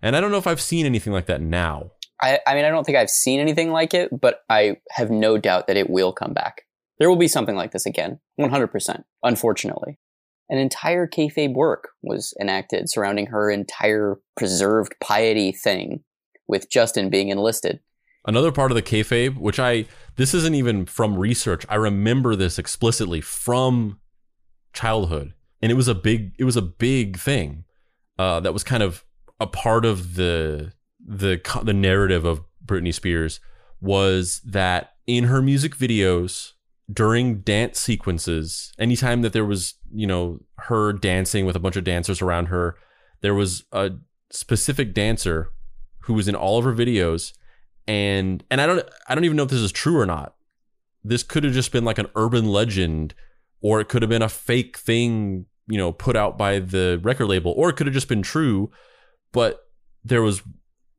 And 0.01 0.15
I 0.15 0.21
don't 0.21 0.31
know 0.31 0.37
if 0.37 0.47
I've 0.47 0.61
seen 0.61 0.85
anything 0.85 1.13
like 1.13 1.27
that 1.27 1.41
now. 1.41 1.91
I, 2.21 2.39
I 2.45 2.55
mean, 2.55 2.65
I 2.65 2.69
don't 2.69 2.83
think 2.85 2.97
I've 2.97 3.09
seen 3.09 3.39
anything 3.39 3.71
like 3.71 3.93
it, 3.93 4.09
but 4.19 4.41
I 4.49 4.77
have 4.91 5.09
no 5.09 5.37
doubt 5.37 5.67
that 5.67 5.77
it 5.77 5.89
will 5.89 6.13
come 6.13 6.33
back. 6.33 6.63
There 6.99 7.09
will 7.09 7.17
be 7.17 7.27
something 7.27 7.55
like 7.55 7.71
this 7.71 7.87
again, 7.87 8.19
100%, 8.39 9.03
unfortunately. 9.23 9.97
An 10.49 10.59
entire 10.59 11.07
kayfabe 11.07 11.53
work 11.53 11.89
was 12.03 12.35
enacted 12.39 12.89
surrounding 12.89 13.27
her 13.27 13.49
entire 13.49 14.19
preserved 14.37 14.93
piety 15.01 15.51
thing, 15.51 16.03
with 16.47 16.69
Justin 16.69 17.09
being 17.09 17.29
enlisted. 17.29 17.79
Another 18.25 18.51
part 18.51 18.71
of 18.71 18.75
the 18.75 18.83
kayfabe, 18.83 19.37
which 19.37 19.59
I 19.59 19.85
this 20.15 20.33
isn't 20.33 20.55
even 20.55 20.85
from 20.85 21.17
research. 21.17 21.65
I 21.69 21.75
remember 21.75 22.35
this 22.35 22.59
explicitly 22.59 23.19
from 23.21 23.99
childhood, 24.73 25.33
and 25.61 25.71
it 25.71 25.75
was 25.75 25.87
a 25.87 25.95
big 25.95 26.33
it 26.37 26.43
was 26.43 26.57
a 26.57 26.61
big 26.61 27.17
thing 27.17 27.65
uh, 28.19 28.39
that 28.41 28.53
was 28.53 28.63
kind 28.63 28.83
of 28.83 29.03
a 29.39 29.47
part 29.47 29.85
of 29.85 30.15
the 30.15 30.73
the 31.03 31.41
the 31.63 31.73
narrative 31.73 32.25
of 32.25 32.43
Britney 32.63 32.93
Spears 32.93 33.39
was 33.79 34.39
that 34.45 34.93
in 35.07 35.23
her 35.25 35.41
music 35.41 35.75
videos 35.75 36.51
during 36.91 37.39
dance 37.39 37.79
sequences, 37.79 38.71
anytime 38.77 39.23
that 39.23 39.33
there 39.33 39.45
was 39.45 39.75
you 39.91 40.05
know 40.05 40.41
her 40.59 40.93
dancing 40.93 41.47
with 41.47 41.55
a 41.55 41.59
bunch 41.59 41.75
of 41.75 41.83
dancers 41.83 42.21
around 42.21 42.47
her, 42.47 42.77
there 43.21 43.33
was 43.33 43.63
a 43.71 43.91
specific 44.29 44.93
dancer 44.93 45.51
who 46.03 46.13
was 46.13 46.27
in 46.27 46.35
all 46.35 46.59
of 46.59 46.65
her 46.65 46.73
videos 46.73 47.33
and 47.87 48.43
and 48.49 48.61
I 48.61 48.67
don't 48.67 48.87
I 49.07 49.15
don't 49.15 49.25
even 49.25 49.37
know 49.37 49.43
if 49.43 49.49
this 49.49 49.59
is 49.59 49.71
true 49.71 49.99
or 49.99 50.05
not. 50.05 50.35
This 51.03 51.23
could 51.23 51.43
have 51.43 51.53
just 51.53 51.71
been 51.71 51.85
like 51.85 51.97
an 51.97 52.07
urban 52.15 52.45
legend 52.45 53.13
or 53.61 53.79
it 53.79 53.89
could 53.89 54.01
have 54.01 54.09
been 54.09 54.21
a 54.21 54.29
fake 54.29 54.77
thing, 54.77 55.45
you 55.67 55.77
know, 55.77 55.91
put 55.91 56.15
out 56.15 56.37
by 56.37 56.59
the 56.59 56.99
record 57.03 57.27
label 57.27 57.53
or 57.55 57.69
it 57.69 57.75
could 57.75 57.87
have 57.87 57.93
just 57.93 58.07
been 58.07 58.21
true, 58.21 58.71
but 59.31 59.67
there 60.03 60.21
was 60.21 60.41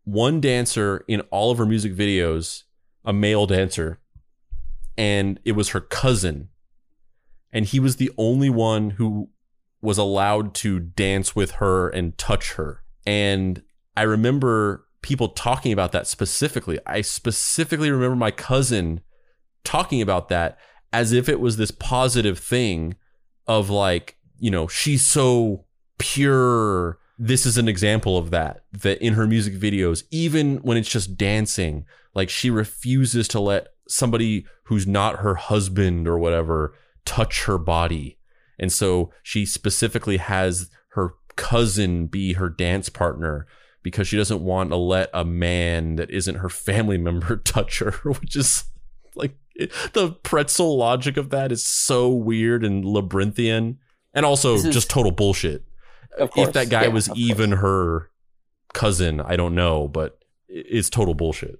one 0.04 0.40
dancer 0.40 1.04
in 1.06 1.20
all 1.30 1.50
of 1.50 1.58
her 1.58 1.66
music 1.66 1.94
videos, 1.94 2.64
a 3.04 3.12
male 3.12 3.46
dancer, 3.46 4.00
and 4.96 5.38
it 5.44 5.52
was 5.52 5.70
her 5.70 5.80
cousin. 5.80 6.48
And 7.52 7.66
he 7.66 7.78
was 7.78 7.96
the 7.96 8.10
only 8.16 8.50
one 8.50 8.90
who 8.90 9.28
was 9.80 9.98
allowed 9.98 10.54
to 10.54 10.80
dance 10.80 11.36
with 11.36 11.52
her 11.52 11.88
and 11.88 12.16
touch 12.16 12.54
her. 12.54 12.82
And 13.04 13.62
I 13.96 14.02
remember 14.02 14.86
people 15.02 15.28
talking 15.28 15.72
about 15.72 15.92
that 15.92 16.06
specifically. 16.06 16.78
I 16.86 17.00
specifically 17.02 17.90
remember 17.90 18.16
my 18.16 18.30
cousin 18.30 19.00
talking 19.64 20.00
about 20.00 20.28
that 20.28 20.58
as 20.92 21.12
if 21.12 21.28
it 21.28 21.40
was 21.40 21.56
this 21.56 21.70
positive 21.70 22.38
thing 22.38 22.94
of 23.46 23.68
like, 23.68 24.16
you 24.38 24.50
know, 24.50 24.68
she's 24.68 25.04
so 25.04 25.64
pure. 25.98 26.98
This 27.18 27.46
is 27.46 27.58
an 27.58 27.68
example 27.68 28.16
of 28.16 28.30
that, 28.30 28.64
that 28.72 29.02
in 29.02 29.14
her 29.14 29.26
music 29.26 29.54
videos, 29.54 30.04
even 30.10 30.56
when 30.58 30.76
it's 30.76 30.88
just 30.88 31.16
dancing, 31.16 31.84
like 32.14 32.28
she 32.28 32.50
refuses 32.50 33.28
to 33.28 33.40
let 33.40 33.68
somebody 33.88 34.46
who's 34.64 34.86
not 34.86 35.20
her 35.20 35.34
husband 35.34 36.06
or 36.08 36.18
whatever 36.18 36.74
touch 37.04 37.44
her 37.44 37.58
body. 37.58 38.18
And 38.58 38.72
so 38.72 39.12
she 39.22 39.44
specifically 39.44 40.18
has 40.18 40.70
her 40.90 41.14
cousin 41.36 42.06
be 42.06 42.34
her 42.34 42.48
dance 42.48 42.88
partner 42.88 43.46
because 43.82 44.08
she 44.08 44.16
doesn't 44.16 44.42
want 44.42 44.70
to 44.70 44.76
let 44.76 45.10
a 45.12 45.24
man 45.24 45.96
that 45.96 46.10
isn't 46.10 46.36
her 46.36 46.48
family 46.48 46.98
member 47.08 47.36
touch 47.44 47.78
her, 47.80 47.90
which 48.04 48.36
is 48.36 48.64
like 49.14 49.36
it- 49.54 49.72
the 49.92 50.10
pretzel 50.12 50.76
logic 50.76 51.16
of 51.16 51.30
that 51.30 51.52
is 51.52 51.66
so 51.66 52.08
weird 52.08 52.64
and 52.64 52.84
labyrinthian 52.84 53.78
and 54.14 54.24
also 54.26 54.54
is- 54.54 54.64
just 54.64 54.88
total 54.90 55.12
bullshit. 55.12 55.64
Of 56.18 56.30
course. 56.30 56.48
If 56.48 56.54
that 56.54 56.68
guy 56.68 56.82
Yeah, 56.82 56.88
was 56.88 57.08
even 57.16 57.50
course. 57.50 57.60
her 57.62 58.10
cousin, 58.74 59.20
I 59.20 59.36
don't 59.36 59.54
know, 59.54 59.88
but 59.88 60.18
it's 60.48 60.90
total 60.90 61.14
bullshit. 61.14 61.58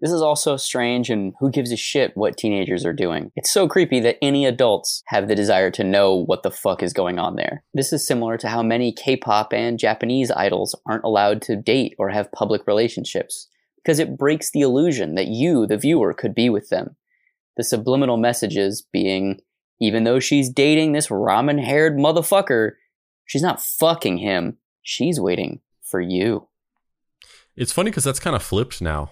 This 0.00 0.12
is 0.12 0.22
also 0.22 0.56
strange, 0.56 1.10
and 1.10 1.34
who 1.40 1.50
gives 1.50 1.70
a 1.70 1.76
shit 1.76 2.16
what 2.16 2.38
teenagers 2.38 2.86
are 2.86 2.92
doing? 2.92 3.32
It's 3.36 3.52
so 3.52 3.68
creepy 3.68 4.00
that 4.00 4.16
any 4.22 4.46
adults 4.46 5.02
have 5.08 5.28
the 5.28 5.34
desire 5.34 5.70
to 5.72 5.84
know 5.84 6.14
what 6.14 6.42
the 6.42 6.50
fuck 6.50 6.82
is 6.82 6.94
going 6.94 7.18
on 7.18 7.36
there. 7.36 7.62
This 7.74 7.92
is 7.92 8.06
similar 8.06 8.38
to 8.38 8.48
how 8.48 8.62
many 8.62 8.92
K 8.92 9.16
pop 9.16 9.52
and 9.52 9.78
Japanese 9.78 10.30
idols 10.30 10.74
aren't 10.86 11.04
allowed 11.04 11.42
to 11.42 11.56
date 11.56 11.94
or 11.98 12.08
have 12.08 12.32
public 12.32 12.66
relationships, 12.66 13.48
because 13.76 13.98
it 13.98 14.16
breaks 14.16 14.50
the 14.50 14.62
illusion 14.62 15.16
that 15.16 15.28
you, 15.28 15.66
the 15.66 15.76
viewer, 15.76 16.14
could 16.14 16.34
be 16.34 16.48
with 16.48 16.70
them. 16.70 16.96
The 17.58 17.64
subliminal 17.64 18.16
messages 18.16 18.82
being, 18.92 19.40
even 19.80 20.04
though 20.04 20.20
she's 20.20 20.48
dating 20.48 20.92
this 20.92 21.08
ramen 21.08 21.62
haired 21.62 21.98
motherfucker, 21.98 22.72
she's 23.26 23.42
not 23.42 23.60
fucking 23.60 24.16
him. 24.16 24.56
She's 24.80 25.20
waiting 25.20 25.60
for 25.82 26.00
you. 26.00 26.48
It's 27.54 27.72
funny 27.72 27.90
because 27.90 28.04
that's 28.04 28.20
kind 28.20 28.34
of 28.34 28.42
flipped 28.42 28.80
now, 28.80 29.10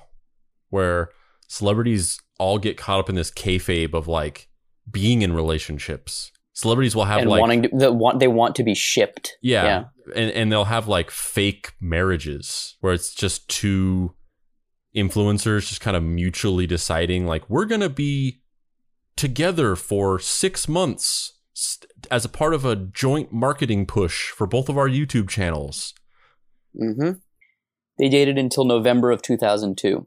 where 0.70 1.10
celebrities 1.48 2.20
all 2.38 2.58
get 2.58 2.76
caught 2.76 3.00
up 3.00 3.08
in 3.08 3.14
this 3.14 3.30
kayfabe 3.30 3.94
of 3.94 4.06
like 4.08 4.48
being 4.90 5.22
in 5.22 5.32
relationships. 5.32 6.32
Celebrities 6.52 6.96
will 6.96 7.04
have 7.04 7.20
and 7.20 7.30
like 7.30 7.40
wanting 7.40 7.62
to, 7.62 7.70
the, 7.72 7.92
want, 7.92 8.20
they 8.20 8.28
want 8.28 8.56
to 8.56 8.64
be 8.64 8.74
shipped. 8.74 9.36
Yeah. 9.42 9.64
Yeah. 9.64 9.84
And 10.16 10.30
and 10.32 10.52
they'll 10.52 10.64
have 10.64 10.88
like 10.88 11.10
fake 11.10 11.72
marriages 11.80 12.76
where 12.80 12.92
it's 12.92 13.14
just 13.14 13.48
two 13.48 14.14
influencers 14.96 15.68
just 15.68 15.80
kind 15.80 15.96
of 15.96 16.02
mutually 16.02 16.66
deciding 16.66 17.26
like 17.26 17.48
we're 17.48 17.66
going 17.66 17.82
to 17.82 17.90
be 17.90 18.40
together 19.16 19.76
for 19.76 20.18
6 20.18 20.68
months 20.68 21.38
st- 21.52 21.90
as 22.10 22.24
a 22.24 22.28
part 22.28 22.54
of 22.54 22.64
a 22.64 22.74
joint 22.74 23.32
marketing 23.32 23.84
push 23.84 24.30
for 24.30 24.46
both 24.46 24.68
of 24.68 24.78
our 24.78 24.88
YouTube 24.88 25.28
channels. 25.28 25.94
Mm-hmm. 26.80 27.18
They 27.98 28.08
dated 28.08 28.38
until 28.38 28.64
November 28.64 29.10
of 29.10 29.22
2002. 29.22 30.06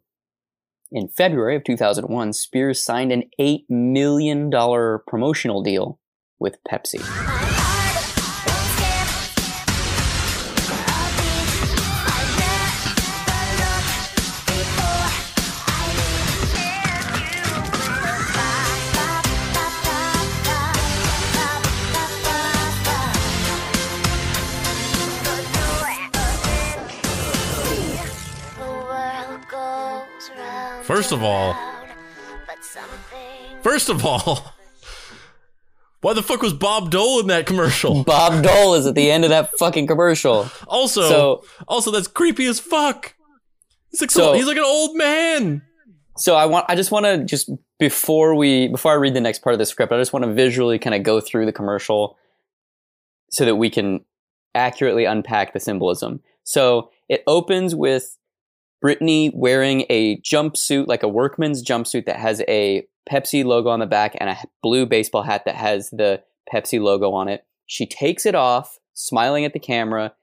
In 0.94 1.08
February 1.08 1.56
of 1.56 1.64
2001, 1.64 2.34
Spears 2.34 2.84
signed 2.84 3.14
an 3.14 3.24
$8 3.40 3.62
million 3.70 4.52
promotional 5.08 5.64
deal 5.64 6.00
with 6.38 6.58
Pepsi. 6.70 7.31
First 30.92 31.14
of 31.14 31.24
all, 31.24 31.56
first 33.62 33.88
of 33.88 34.06
all, 34.06 34.54
why 36.02 36.14
the 36.14 36.22
fuck 36.22 36.42
was 36.42 36.52
Bob 36.52 36.92
Dole 36.92 37.22
in 37.22 37.28
that 37.28 37.46
commercial? 37.46 38.04
Bob 38.06 38.44
Dole 38.44 38.74
is 38.74 38.86
at 38.86 38.94
the 38.96 39.10
end 39.10 39.24
of 39.24 39.30
that 39.30 39.52
fucking 39.58 39.88
commercial. 39.88 40.50
Also, 40.68 41.08
So- 41.08 41.44
also 41.66 41.92
that's 41.92 42.08
creepy 42.08 42.46
as 42.46 42.60
fuck. 42.60 43.14
He's 43.90 44.02
like 44.02 44.12
So- 44.12 44.34
he's 44.34 44.46
like 44.48 44.58
an 44.58 44.66
old 44.66 44.98
man. 44.98 45.62
So 46.18 46.36
I 46.36 46.46
want 46.46 46.66
I 46.68 46.76
just 46.76 46.92
want 46.92 47.06
to 47.06 47.24
just 47.24 47.50
before 47.80 48.36
we 48.36 48.68
before 48.68 48.92
I 48.92 48.96
read 48.96 49.14
the 49.14 49.22
next 49.22 49.40
part 49.40 49.54
of 49.54 49.60
the 49.60 49.66
script, 49.66 49.94
I 49.94 49.98
just 49.98 50.12
want 50.12 50.26
to 50.26 50.34
visually 50.34 50.78
kind 50.78 50.94
of 50.94 51.04
go 51.04 51.22
through 51.22 51.46
the 51.46 51.54
commercial 51.54 52.18
so 53.30 53.46
that 53.46 53.56
we 53.56 53.70
can 53.70 54.04
accurately 54.56 55.06
unpack 55.06 55.54
the 55.54 55.62
symbolism. 55.62 56.20
So 56.44 56.90
it 57.08 57.24
opens 57.28 57.76
with 57.76 58.18
Britney 58.84 59.32
wearing 59.34 59.86
a 59.90 60.18
jumpsuit, 60.22 60.88
like 60.88 61.04
a 61.04 61.08
workman's 61.08 61.64
jumpsuit 61.64 62.06
that 62.06 62.18
has 62.18 62.42
a 62.48 62.86
Pepsi 63.10 63.44
logo 63.44 63.70
on 63.70 63.80
the 63.80 63.86
back 63.86 64.16
and 64.20 64.30
a 64.30 64.38
blue 64.62 64.86
baseball 64.86 65.24
hat 65.24 65.46
that 65.46 65.56
has 65.56 65.90
the 65.92 66.24
Pepsi 66.52 66.82
logo 66.82 67.12
on 67.12 67.28
it. 67.28 67.46
She 67.66 67.86
takes 67.86 68.26
it 68.26 68.36
off, 68.36 68.80
smiling 68.94 69.46
at 69.46 69.54
the 69.54 69.60
camera, 69.60 70.14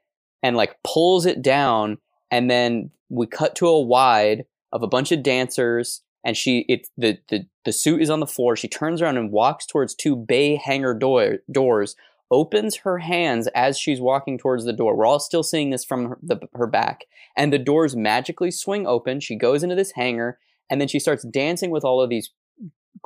and 0.43 0.57
like 0.57 0.77
pulls 0.85 1.27
it 1.27 1.43
down 1.43 1.99
and 2.31 2.51
then 2.51 2.91
we 3.09 3.27
cut 3.27 3.55
to 3.57 3.67
a 3.67 3.81
wide 3.81 4.45
of 4.73 4.83
a 4.83 4.87
bunch 4.87 5.13
of 5.13 5.23
dancers 5.23 6.03
and 6.25 6.37
she 6.37 6.65
it 6.69 6.89
the 6.97 7.19
the, 7.29 7.47
the 7.65 7.73
suit 7.73 8.03
is 8.03 8.11
on 8.11 8.21
the 8.21 8.27
floor 8.27 8.55
she 8.55 8.69
turns 8.69 9.01
around 9.01 9.17
and 9.17 9.33
walks 9.33 9.67
towards 9.67 9.95
two 9.95 10.15
bay 10.15 10.57
hangar 10.57 10.95
door, 10.95 11.39
doors 11.51 11.97
opens 12.31 12.77
her 12.77 12.99
hands 12.99 13.49
as 13.55 13.79
she's 13.79 14.01
walking 14.01 14.39
towards 14.39 14.65
the 14.65 14.73
door 14.73 14.97
we're 14.97 15.07
all 15.07 15.21
still 15.21 15.43
seeing 15.43 15.71
this 15.71 15.85
from 15.85 16.07
her, 16.07 16.19
the, 16.23 16.39
her 16.55 16.67
back 16.67 17.05
and 17.37 17.53
the 17.53 17.59
doors 17.59 17.97
magically 17.97 18.51
swing 18.51 18.87
open 18.87 19.21
she 19.21 19.37
goes 19.37 19.63
into 19.63 19.75
this 19.75 19.93
hangar 19.93 20.39
and 20.71 20.81
then 20.81 20.89
she 20.89 20.99
starts 20.99 21.25
dancing 21.25 21.71
with 21.71 21.85
all 21.85 22.03
of 22.03 22.11
these 22.11 22.31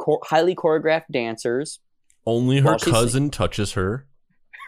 cho- 0.05 0.21
highly 0.25 0.55
choreographed 0.55 1.11
dancers 1.13 1.81
Only 2.27 2.61
her 2.61 2.79
cousin 2.79 3.31
touches 3.31 3.73
her. 3.73 4.07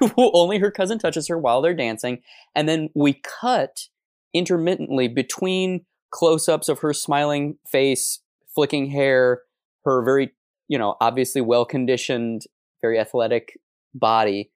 only 0.16 0.58
her 0.58 0.70
cousin 0.70 0.98
touches 0.98 1.28
her 1.28 1.38
while 1.38 1.62
they're 1.62 1.74
dancing. 1.74 2.22
And 2.54 2.68
then 2.68 2.90
we 2.94 3.20
cut 3.40 3.88
intermittently 4.32 5.08
between 5.08 5.84
close 6.10 6.48
ups 6.48 6.68
of 6.68 6.80
her 6.80 6.92
smiling 6.92 7.58
face, 7.66 8.20
flicking 8.54 8.90
hair, 8.90 9.42
her 9.84 10.02
very, 10.02 10.32
you 10.68 10.78
know, 10.78 10.96
obviously 11.00 11.40
well 11.40 11.64
conditioned, 11.64 12.42
very 12.80 12.98
athletic 12.98 13.58
body, 13.94 14.50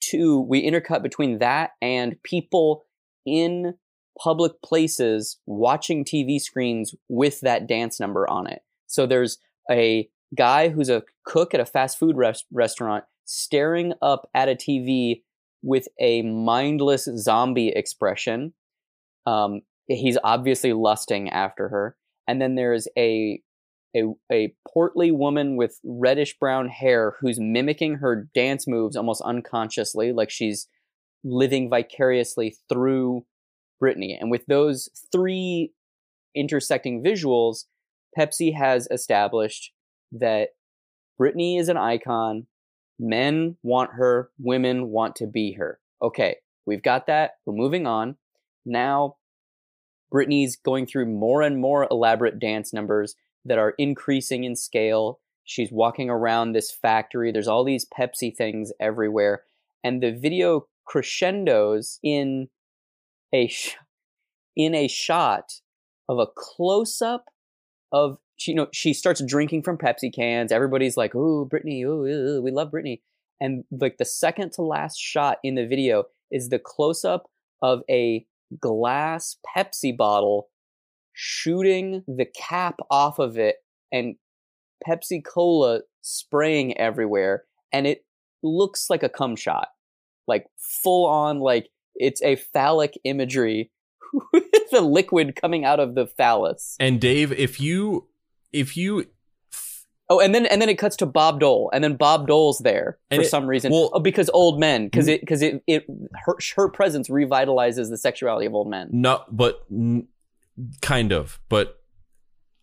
to 0.00 0.40
we 0.40 0.68
intercut 0.68 1.02
between 1.02 1.38
that 1.38 1.70
and 1.82 2.22
people 2.22 2.84
in 3.26 3.74
public 4.20 4.52
places 4.62 5.38
watching 5.46 6.04
TV 6.04 6.40
screens 6.40 6.94
with 7.08 7.40
that 7.40 7.66
dance 7.66 8.00
number 8.00 8.28
on 8.28 8.46
it. 8.46 8.62
So 8.86 9.06
there's 9.06 9.38
a 9.70 10.08
guy 10.36 10.68
who's 10.68 10.88
a 10.88 11.02
cook 11.24 11.54
at 11.54 11.60
a 11.60 11.66
fast 11.66 11.98
food 11.98 12.16
res- 12.16 12.44
restaurant 12.50 13.04
staring 13.24 13.92
up 14.02 14.28
at 14.34 14.48
a 14.48 14.54
TV 14.54 15.22
with 15.62 15.88
a 16.00 16.22
mindless 16.22 17.08
zombie 17.16 17.68
expression. 17.68 18.54
Um, 19.26 19.62
he's 19.86 20.18
obviously 20.22 20.72
lusting 20.72 21.28
after 21.30 21.68
her. 21.68 21.96
And 22.26 22.40
then 22.40 22.54
there's 22.54 22.88
a, 22.96 23.42
a 23.96 24.04
a 24.30 24.54
portly 24.66 25.10
woman 25.10 25.56
with 25.56 25.78
reddish 25.84 26.38
brown 26.38 26.68
hair 26.68 27.14
who's 27.20 27.38
mimicking 27.40 27.96
her 27.96 28.28
dance 28.34 28.66
moves 28.66 28.96
almost 28.96 29.22
unconsciously, 29.22 30.12
like 30.12 30.30
she's 30.30 30.68
living 31.24 31.68
vicariously 31.68 32.56
through 32.68 33.24
Britney. 33.82 34.16
And 34.18 34.30
with 34.30 34.46
those 34.46 34.88
three 35.12 35.72
intersecting 36.34 37.02
visuals, 37.02 37.64
Pepsi 38.18 38.54
has 38.54 38.88
established 38.90 39.72
that 40.12 40.50
Britney 41.20 41.58
is 41.58 41.68
an 41.68 41.76
icon. 41.76 42.46
Men 42.98 43.56
want 43.62 43.92
her, 43.92 44.30
women 44.38 44.88
want 44.88 45.16
to 45.16 45.26
be 45.26 45.52
her. 45.52 45.78
Okay, 46.02 46.36
we've 46.66 46.82
got 46.82 47.06
that. 47.06 47.32
We're 47.46 47.54
moving 47.54 47.86
on. 47.86 48.16
Now, 48.66 49.16
Britney's 50.12 50.56
going 50.56 50.86
through 50.86 51.06
more 51.06 51.42
and 51.42 51.60
more 51.60 51.86
elaborate 51.90 52.38
dance 52.38 52.72
numbers 52.72 53.14
that 53.44 53.58
are 53.58 53.74
increasing 53.78 54.44
in 54.44 54.56
scale. 54.56 55.20
She's 55.44 55.72
walking 55.72 56.10
around 56.10 56.52
this 56.52 56.70
factory. 56.70 57.32
There's 57.32 57.48
all 57.48 57.64
these 57.64 57.86
Pepsi 57.86 58.34
things 58.36 58.72
everywhere. 58.80 59.44
And 59.82 60.02
the 60.02 60.12
video 60.12 60.66
crescendos 60.84 61.98
in 62.02 62.48
a 63.32 63.46
sh- 63.48 63.76
in 64.56 64.74
a 64.74 64.88
shot 64.88 65.60
of 66.08 66.18
a 66.18 66.26
close 66.26 67.00
up 67.00 67.26
of 67.92 68.18
she 68.36 68.52
you 68.52 68.56
know 68.56 68.68
she 68.72 68.92
starts 68.92 69.22
drinking 69.24 69.62
from 69.62 69.78
Pepsi 69.78 70.12
cans. 70.14 70.52
Everybody's 70.52 70.96
like, 70.96 71.14
"Ooh, 71.14 71.48
Britney! 71.48 71.84
Ooh, 71.84 72.06
ooh, 72.06 72.42
we 72.42 72.50
love 72.50 72.70
Britney." 72.70 73.00
And 73.40 73.64
like 73.70 73.98
the 73.98 74.04
second 74.04 74.52
to 74.54 74.62
last 74.62 74.98
shot 74.98 75.38
in 75.42 75.54
the 75.54 75.66
video 75.66 76.04
is 76.30 76.48
the 76.48 76.58
close 76.58 77.04
up 77.04 77.30
of 77.62 77.82
a 77.88 78.26
glass 78.60 79.36
Pepsi 79.46 79.96
bottle 79.96 80.48
shooting 81.20 82.04
the 82.06 82.24
cap 82.24 82.78
off 82.92 83.18
of 83.18 83.36
it 83.36 83.56
and 83.90 84.14
Pepsi 84.86 85.20
Cola 85.24 85.80
spraying 86.00 86.78
everywhere, 86.78 87.42
and 87.72 87.88
it 87.88 88.04
looks 88.40 88.88
like 88.88 89.02
a 89.02 89.08
cum 89.08 89.34
shot, 89.34 89.66
like 90.28 90.46
full 90.56 91.06
on, 91.06 91.40
like 91.40 91.70
it's 91.96 92.22
a 92.22 92.36
phallic 92.36 92.96
imagery 93.02 93.72
the 94.70 94.80
liquid 94.80 95.34
coming 95.34 95.64
out 95.64 95.80
of 95.80 95.96
the 95.96 96.06
phallus. 96.06 96.76
And 96.78 97.00
Dave, 97.00 97.32
if 97.32 97.60
you 97.60 98.06
if 98.52 98.76
you 98.76 99.06
Oh, 100.10 100.20
and 100.20 100.34
then 100.34 100.46
and 100.46 100.62
then 100.62 100.68
it 100.68 100.78
cuts 100.78 100.96
to 100.98 101.06
Bob 101.06 101.40
Dole, 101.40 101.68
and 101.74 101.82
then 101.84 101.96
Bob 101.96 102.28
Dole's 102.28 102.58
there 102.60 102.98
for 103.10 103.22
it- 103.22 103.26
some 103.28 103.46
reason. 103.46 103.72
well- 103.72 103.90
oh, 103.92 103.98
because 103.98 104.30
old 104.32 104.60
men, 104.60 104.86
because 104.86 105.06
mm-hmm. 105.06 105.14
it 105.14 105.20
because 105.20 105.42
it 105.42 105.62
it 105.66 105.84
her, 106.24 106.38
her 106.54 106.68
presence 106.70 107.08
revitalizes 107.08 107.90
the 107.90 107.98
sexuality 107.98 108.46
of 108.46 108.54
old 108.54 108.70
men. 108.70 108.88
No, 108.92 109.24
but 109.30 109.64
n- 109.70 110.06
kind 110.80 111.12
of. 111.12 111.40
But 111.48 111.80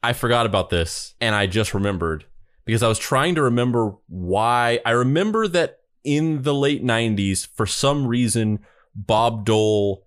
I 0.04 0.14
forgot 0.14 0.46
about 0.46 0.70
this 0.70 1.16
and 1.20 1.36
I 1.36 1.48
just 1.48 1.74
remembered 1.74 2.26
because 2.66 2.84
I 2.84 2.88
was 2.88 3.00
trying 3.00 3.36
to 3.36 3.42
remember 3.42 3.96
why. 4.08 4.80
I 4.86 4.92
remember 4.92 5.48
that 5.48 5.80
in 6.04 6.44
the 6.44 6.54
late 6.54 6.84
90s, 6.84 7.48
for 7.48 7.66
some 7.66 8.08
reason, 8.08 8.60
Bob 8.96 9.46
Dole 9.46 10.06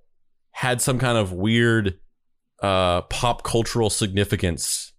had 0.52 0.80
some 0.80 0.98
kind 0.98 1.18
of 1.18 1.32
weird 1.32 1.98
uh, 2.62 3.02
pop 3.02 3.42
cultural 3.42 3.90
significance 3.90 4.92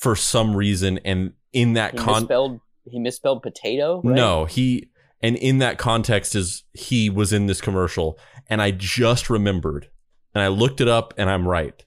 for 0.00 0.16
some 0.16 0.56
reason. 0.56 0.98
And 1.04 1.32
in 1.52 1.74
that 1.74 1.92
He 1.92 1.98
con 1.98 2.22
misspelled 2.22 2.60
he 2.84 2.98
misspelled 2.98 3.42
potato. 3.42 4.00
Right? 4.02 4.16
no, 4.16 4.44
he 4.44 4.90
and 5.22 5.36
in 5.36 5.58
that 5.58 5.78
context 5.78 6.34
is 6.34 6.64
he 6.72 7.08
was 7.08 7.32
in 7.32 7.46
this 7.46 7.60
commercial 7.60 8.18
and 8.48 8.60
I 8.60 8.72
just 8.72 9.30
remembered 9.30 9.88
and 10.34 10.42
I 10.42 10.48
looked 10.48 10.80
it 10.80 10.88
up 10.88 11.14
and 11.16 11.30
I'm 11.30 11.46
right. 11.46 11.84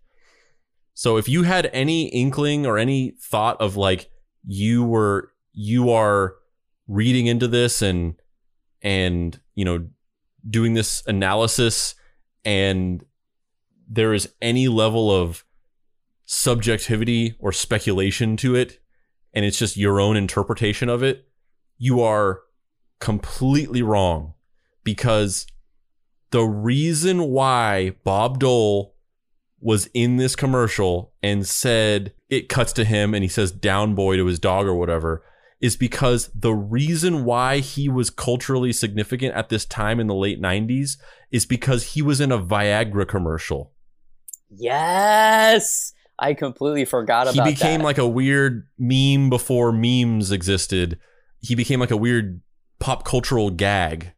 So 0.94 1.18
if 1.18 1.28
you 1.28 1.44
had 1.44 1.70
any 1.74 2.08
inkling 2.08 2.66
or 2.66 2.78
any 2.78 3.12
thought 3.22 3.60
of 3.60 3.76
like 3.76 4.10
you 4.46 4.84
were 4.84 5.32
you 5.52 5.92
are 5.92 6.36
reading 6.88 7.28
into 7.28 7.48
this 7.48 7.82
and 7.82 8.16
and 8.82 9.40
you 9.56 9.66
know 9.66 9.88
doing 10.50 10.74
this 10.74 11.04
analysis 11.08 11.96
and 12.44 13.04
there 13.88 14.14
is 14.14 14.34
any 14.42 14.68
level 14.68 15.12
of 15.12 15.44
subjectivity 16.26 17.36
or 17.40 17.52
speculation 17.52 18.38
to 18.38 18.56
it 18.56 18.80
and 19.36 19.44
it's 19.44 19.60
just 19.60 19.76
your 19.76 20.00
own 20.00 20.16
interpretation 20.16 20.88
of 20.88 21.04
it, 21.04 21.28
you 21.78 22.02
are 22.02 22.42
completely 23.00 23.82
wrong 23.82 24.34
because 24.84 25.46
the 26.32 26.44
reason 26.44 27.26
why 27.26 27.92
Bob 28.04 28.40
Dole 28.40 28.96
was 29.60 29.88
in 29.94 30.18
this 30.18 30.36
commercial 30.36 31.14
and 31.24 31.48
said 31.48 32.14
it 32.30 32.50
cuts 32.50 32.74
to 32.74 32.86
him 32.86 33.14
and 33.14 33.24
he 33.24 33.30
says 33.30 33.52
down 33.52 33.96
boy 33.96 34.18
to 34.18 34.26
his 34.26 34.40
dog 34.40 34.68
or 34.68 34.76
whatever 34.76 35.24
is 35.62 35.76
because 35.76 36.30
the 36.36 36.54
reason 36.54 37.24
why 37.24 37.60
he 37.60 37.90
was 37.90 38.10
culturally 38.10 38.74
significant 38.74 39.34
at 39.34 39.50
this 39.50 39.66
time 39.66 40.00
in 40.00 40.08
the 40.08 40.14
late 40.14 40.42
90s 40.42 40.98
is 41.32 41.46
because 41.46 41.94
he 41.94 42.02
was 42.02 42.22
in 42.22 42.32
a 42.32 42.38
Viagra 42.38 43.08
commercial. 43.08 43.72
Yes, 44.50 45.94
I 46.20 46.34
completely 46.34 46.86
forgot 46.86 47.28
about 47.28 47.48
he 47.48 47.54
became 47.54 47.80
that. 47.80 47.86
like 47.86 47.98
a 47.98 48.08
weird 48.08 48.68
meme 48.78 49.30
before 49.30 49.72
memes 49.72 50.32
existed. 50.32 51.00
He 51.40 51.56
became 51.56 51.80
like 51.80 51.92
a 51.92 51.98
weird 51.98 52.42
pop 52.80 53.06
cultural 53.06 53.50
gag 53.50 54.14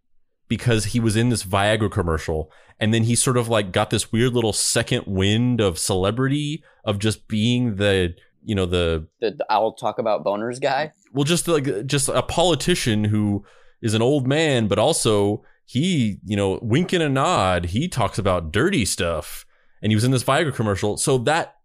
because 0.48 0.86
he 0.86 1.00
was 1.00 1.16
in 1.16 1.30
this 1.30 1.44
Viagra 1.44 1.92
commercial 1.92 2.52
and 2.80 2.94
then 2.94 3.04
he 3.04 3.16
sort 3.16 3.38
of 3.38 3.48
like 3.48 3.72
got 3.72 3.90
this 3.90 4.12
weird 4.12 4.34
little 4.34 4.54
second 4.54 5.04
wind 5.06 5.60
of 5.62 5.78
celebrity 5.78 6.64
of 6.84 7.00
just 7.00 7.28
being 7.28 7.76
the 7.76 8.14
you 8.44 8.56
know 8.56 8.66
the 8.66 9.08
the, 9.20 9.32
the 9.32 9.46
I'll 9.50 9.74
talk 9.74 10.00
about 10.00 10.24
boners 10.24 10.62
guy. 10.62 10.92
well 11.14 11.24
just 11.24 11.48
like 11.48 11.86
just 11.86 12.10
a 12.10 12.22
politician 12.22 13.06
who 13.06 13.44
is 13.82 13.94
an 13.94 14.02
old 14.02 14.28
man 14.28 14.68
but 14.68 14.80
also 14.80 15.44
he 15.66 16.20
you 16.26 16.36
know 16.36 16.60
wink 16.62 16.94
and 16.94 17.04
a 17.04 17.10
nod 17.10 17.68
he 17.68 17.88
talks 17.88 18.18
about 18.18 18.52
dirty 18.52 18.86
stuff 18.86 19.46
and 19.82 19.92
he 19.92 19.96
was 19.96 20.04
in 20.04 20.12
this 20.12 20.24
Viagra 20.24 20.54
commercial 20.54 20.98
so 20.98 21.18
that 21.20 21.56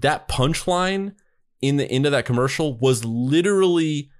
that 0.00 0.28
punchline 0.28 1.14
in 1.60 1.76
the 1.76 1.90
end 1.90 2.06
of 2.06 2.12
that 2.12 2.24
commercial 2.24 2.78
was 2.78 3.04
literally 3.04 4.10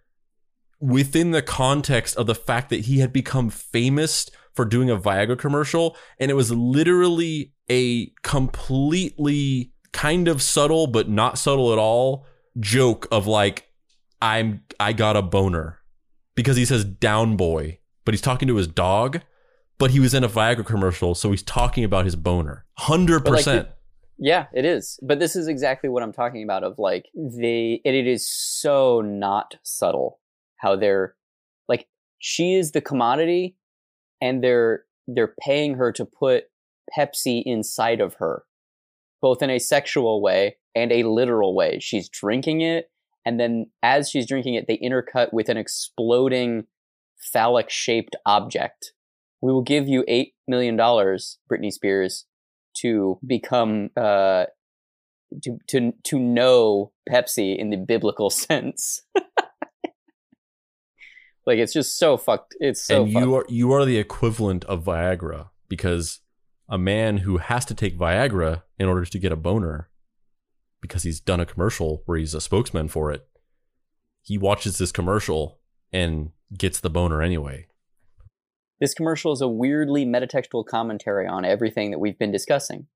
within 0.81 1.33
the 1.33 1.43
context 1.43 2.17
of 2.17 2.27
the 2.27 2.35
fact 2.35 2.71
that 2.71 2.81
he 2.83 2.99
had 2.99 3.13
become 3.13 3.51
famous 3.51 4.31
for 4.55 4.65
doing 4.65 4.91
a 4.91 4.97
Viagra 4.97 5.39
commercial 5.39 5.97
and 6.19 6.31
it 6.31 6.35
was 6.35 6.51
literally 6.51 7.53
a 7.71 8.07
completely 8.23 9.73
kind 9.93 10.29
of 10.29 10.43
subtle 10.43 10.87
but 10.87 11.09
not 11.09 11.39
subtle 11.39 11.73
at 11.73 11.79
all 11.79 12.27
joke 12.59 13.07
of 13.11 13.27
like 13.27 13.69
I'm 14.21 14.63
I 14.79 14.93
got 14.93 15.17
a 15.17 15.23
boner 15.23 15.79
because 16.35 16.57
he 16.57 16.65
says 16.65 16.85
down 16.85 17.37
boy 17.37 17.79
but 18.05 18.15
he's 18.15 18.21
talking 18.21 18.49
to 18.49 18.57
his 18.57 18.67
dog 18.67 19.21
but 19.79 19.91
he 19.93 20.01
was 20.01 20.15
in 20.15 20.25
a 20.25 20.29
Viagra 20.29 20.67
commercial 20.67 21.15
so 21.15 21.31
he's 21.31 21.43
talking 21.43 21.85
about 21.85 22.05
his 22.05 22.17
boner 22.17 22.65
100% 22.81 23.47
like, 23.47 23.71
Yeah, 24.19 24.47
it 24.53 24.65
is. 24.65 24.99
But 25.03 25.21
this 25.21 25.37
is 25.37 25.47
exactly 25.47 25.89
what 25.89 26.03
I'm 26.03 26.13
talking 26.13 26.43
about. 26.43 26.65
Of 26.65 26.79
like 26.79 27.07
the, 27.15 27.81
and 27.85 27.95
it 27.95 28.07
is 28.07 28.29
so 28.29 29.01
not 29.01 29.57
subtle 29.63 30.18
how 30.59 30.77
they're 30.77 31.15
like 31.69 31.89
she 32.19 32.55
is 32.55 32.73
the 32.73 32.81
commodity, 32.81 33.57
and 34.21 34.43
they're 34.43 34.85
they're 35.07 35.35
paying 35.41 35.75
her 35.75 35.93
to 35.93 36.05
put 36.05 36.45
Pepsi 36.97 37.43
inside 37.45 38.01
of 38.01 38.15
her, 38.15 38.45
both 39.21 39.43
in 39.43 39.51
a 39.51 39.59
sexual 39.59 40.21
way 40.21 40.57
and 40.75 40.93
a 40.93 41.05
literal 41.05 41.55
way. 41.55 41.79
She's 41.81 42.09
drinking 42.09 42.61
it, 42.61 42.91
and 43.25 43.39
then 43.39 43.67
as 43.83 44.11
she's 44.11 44.27
drinking 44.27 44.55
it, 44.55 44.67
they 44.67 44.79
intercut 44.79 45.33
with 45.33 45.49
an 45.49 45.57
exploding 45.57 46.67
phallic 47.19 47.69
shaped 47.69 48.17
object. 48.25 48.93
We 49.41 49.53
will 49.53 49.63
give 49.63 49.89
you 49.89 50.05
$8 50.09 50.33
million, 50.47 50.77
Britney 50.77 51.73
Spears, 51.73 52.25
to 52.79 53.19
become, 53.27 53.91
uh, 53.97 54.47
to, 55.43 55.59
to, 55.69 55.93
to 56.05 56.19
know 56.19 56.93
Pepsi 57.09 57.57
in 57.57 57.71
the 57.71 57.77
biblical 57.77 58.31
sense. 58.31 59.03
like, 61.49 61.59
it's 61.59 61.73
just 61.73 61.99
so 61.99 62.17
fucked. 62.19 62.55
It's 62.61 62.85
so 62.85 63.03
and 63.03 63.13
fucked. 63.13 63.25
you 63.25 63.35
are 63.35 63.47
you 63.49 63.73
are 63.73 63.85
the 63.87 63.97
equivalent 63.97 64.65
of 64.67 64.85
Viagra 64.85 65.49
because 65.69 66.21
a 66.69 66.77
man 66.79 67.19
who 67.19 67.39
has 67.39 67.65
to 67.65 67.75
take 67.75 67.99
Viagra 67.99 68.63
in 68.79 68.87
order 68.87 69.07
to 69.07 69.19
get 69.19 69.33
a 69.33 69.37
boner 69.37 69.89
because 70.83 71.05
he's 71.05 71.21
done 71.21 71.41
a 71.41 71.47
commercial 71.47 72.03
where 72.05 72.19
he's 72.19 72.35
a 72.35 72.41
spokesman 72.41 72.89
for 72.89 73.11
it. 73.11 73.27
He 74.23 74.37
watches 74.37 74.77
this 74.77 74.93
commercial 74.93 75.59
and 75.91 76.33
gets 76.57 76.81
the 76.81 76.91
boner 76.91 77.23
anyway. 77.23 77.67
This 78.79 78.93
commercial 78.93 79.33
is 79.33 79.41
a 79.41 79.49
weirdly 79.49 80.05
metatextual 80.05 80.67
commentary 80.67 81.27
on 81.27 81.47
everything 81.47 81.91
that 81.91 81.99
we've 81.99 82.19
been 82.19 82.31
discussing. 82.31 82.87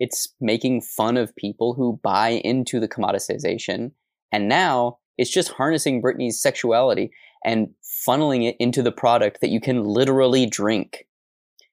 It's 0.00 0.34
making 0.40 0.80
fun 0.80 1.18
of 1.18 1.36
people 1.36 1.74
who 1.74 2.00
buy 2.02 2.30
into 2.30 2.80
the 2.80 2.88
commoditization, 2.88 3.92
and 4.32 4.48
now 4.48 4.98
it's 5.18 5.30
just 5.30 5.52
harnessing 5.52 6.02
Britney's 6.02 6.40
sexuality 6.40 7.12
and 7.44 7.70
funneling 8.06 8.48
it 8.48 8.56
into 8.58 8.82
the 8.82 8.92
product 8.92 9.40
that 9.40 9.50
you 9.50 9.60
can 9.60 9.84
literally 9.84 10.46
drink. 10.46 11.06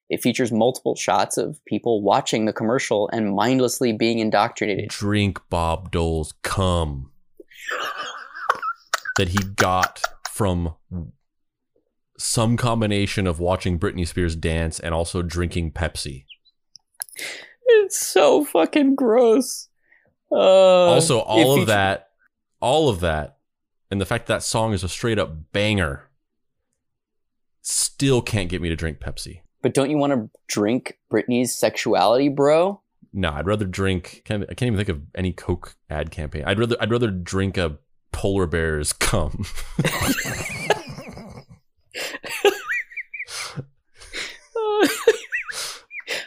It 0.08 0.22
features 0.22 0.50
multiple 0.50 0.96
shots 0.96 1.36
of 1.36 1.64
people 1.66 2.02
watching 2.02 2.44
the 2.44 2.52
commercial 2.52 3.08
and 3.12 3.34
mindlessly 3.34 3.92
being 3.92 4.18
indoctrinated. 4.18 4.88
Drink 4.88 5.38
Bob 5.48 5.92
Dole's 5.92 6.34
cum 6.42 7.12
that 9.16 9.28
he 9.28 9.38
got 9.54 10.02
from 10.30 10.74
some 12.18 12.56
combination 12.56 13.26
of 13.26 13.38
watching 13.38 13.78
Britney 13.78 14.06
Spears 14.06 14.34
dance 14.34 14.80
and 14.80 14.92
also 14.92 15.22
drinking 15.22 15.72
Pepsi. 15.72 16.24
It's 17.64 17.98
so 18.04 18.44
fucking 18.44 18.94
gross. 18.96 19.68
Uh, 20.32 20.36
also, 20.36 21.20
all 21.20 21.60
of 21.60 21.66
that, 21.66 22.08
all 22.60 22.88
of 22.88 23.00
that, 23.00 23.38
and 23.90 24.00
the 24.00 24.06
fact 24.06 24.26
that 24.26 24.34
that 24.34 24.42
song 24.42 24.72
is 24.72 24.84
a 24.84 24.88
straight 24.88 25.18
up 25.18 25.52
banger 25.52 26.08
still 27.62 28.22
can't 28.22 28.48
get 28.48 28.62
me 28.62 28.68
to 28.68 28.76
drink 28.76 28.98
Pepsi. 28.98 29.40
But 29.62 29.74
don't 29.74 29.90
you 29.90 29.98
want 29.98 30.12
to 30.12 30.30
drink 30.48 30.98
Britney's 31.12 31.54
sexuality, 31.54 32.28
bro? 32.28 32.80
No, 33.12 33.30
I'd 33.32 33.46
rather 33.46 33.66
drink. 33.66 34.22
I 34.26 34.28
can't 34.28 34.62
even 34.62 34.76
think 34.76 34.88
of 34.88 35.02
any 35.14 35.32
Coke 35.32 35.76
ad 35.90 36.10
campaign. 36.10 36.44
I'd 36.46 36.58
rather 36.58 36.76
I'd 36.80 36.90
rather 36.90 37.10
drink 37.10 37.58
a 37.58 37.78
polar 38.12 38.46
bear's 38.46 38.92
cum. 38.92 39.44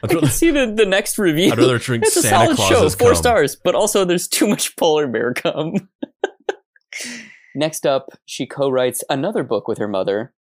I 0.03 0.07
can 0.07 0.27
see 0.27 0.51
the, 0.51 0.67
the 0.67 0.85
next 0.85 1.17
review. 1.17 1.51
I'd 1.51 1.57
rather 1.57 1.77
drink 1.79 2.03
it's 2.05 2.17
a 2.17 2.21
Santa 2.21 2.55
solid 2.55 2.69
show, 2.69 2.89
four 2.89 3.11
cum. 3.11 3.15
stars, 3.15 3.55
but 3.55 3.73
also 3.73 4.03
there's 4.03 4.27
too 4.27 4.47
much 4.47 4.75
polar 4.75 5.07
bear 5.07 5.33
cum. 5.33 5.89
Next 7.55 7.85
up, 7.85 8.09
she 8.25 8.45
co-writes 8.45 9.03
another 9.09 9.43
book 9.43 9.67
with 9.67 9.77
her 9.77 9.87
mother 9.87 10.33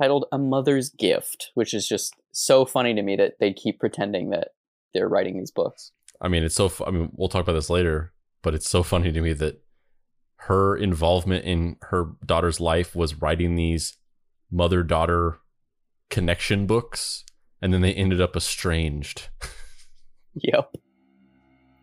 titled 0.00 0.26
A 0.32 0.38
Mother's 0.38 0.90
Gift, 0.90 1.50
which 1.54 1.74
is 1.74 1.86
just 1.86 2.14
so 2.32 2.64
funny 2.64 2.94
to 2.94 3.02
me 3.02 3.16
that 3.16 3.34
they 3.40 3.52
keep 3.52 3.80
pretending 3.80 4.30
that 4.30 4.48
they're 4.92 5.08
writing 5.08 5.38
these 5.38 5.50
books. 5.50 5.92
I 6.20 6.28
mean, 6.28 6.44
it's 6.44 6.54
so. 6.54 6.70
I 6.86 6.90
mean, 6.90 7.10
we'll 7.12 7.28
talk 7.28 7.42
about 7.42 7.54
this 7.54 7.70
later, 7.70 8.12
but 8.42 8.54
it's 8.54 8.68
so 8.68 8.82
funny 8.82 9.12
to 9.12 9.20
me 9.20 9.32
that 9.34 9.60
her 10.36 10.76
involvement 10.76 11.44
in 11.44 11.76
her 11.82 12.12
daughter's 12.24 12.60
life 12.60 12.94
was 12.94 13.20
writing 13.20 13.56
these 13.56 13.96
mother-daughter 14.50 15.38
connection 16.10 16.66
books, 16.66 17.24
and 17.60 17.72
then 17.72 17.80
they 17.80 17.92
ended 17.94 18.20
up 18.20 18.36
estranged. 18.36 19.28
Yep. 20.36 20.74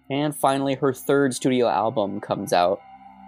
And 0.09 0.35
finally, 0.35 0.75
her 0.75 0.91
third 0.91 1.33
studio 1.33 1.67
album 1.67 2.19
comes 2.19 2.51
out 2.51 2.81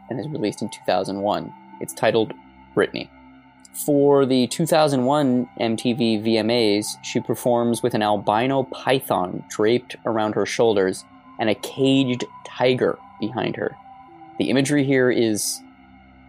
and 0.10 0.20
is 0.20 0.28
released 0.28 0.62
in 0.62 0.70
2001. 0.70 1.54
It's 1.80 1.94
titled 1.94 2.34
Britney. 2.76 3.10
For 3.86 4.26
the 4.26 4.48
2001 4.48 5.50
MTV 5.60 6.24
VMAs, 6.24 6.86
she 7.02 7.20
performs 7.20 7.82
with 7.82 7.96
an 7.96 8.04
albino 8.04 8.64
python 8.64 9.44
draped 9.50 9.96
around 10.06 10.36
her 10.36 10.46
shoulders 10.46 11.04
and 11.40 11.50
a 11.50 11.56
caged 11.56 12.24
tiger 12.46 13.00
behind 13.20 13.56
her. 13.56 13.76
The 14.38 14.50
imagery 14.50 14.84
here 14.84 15.10
is 15.10 15.60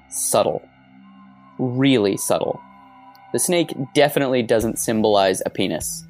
subtle. 0.09 0.67
Really 1.59 2.17
subtle. 2.17 2.61
The 3.33 3.39
snake 3.39 3.75
definitely 3.95 4.43
doesn't 4.43 4.79
symbolize 4.79 5.43
a 5.45 5.51
penis. 5.51 6.07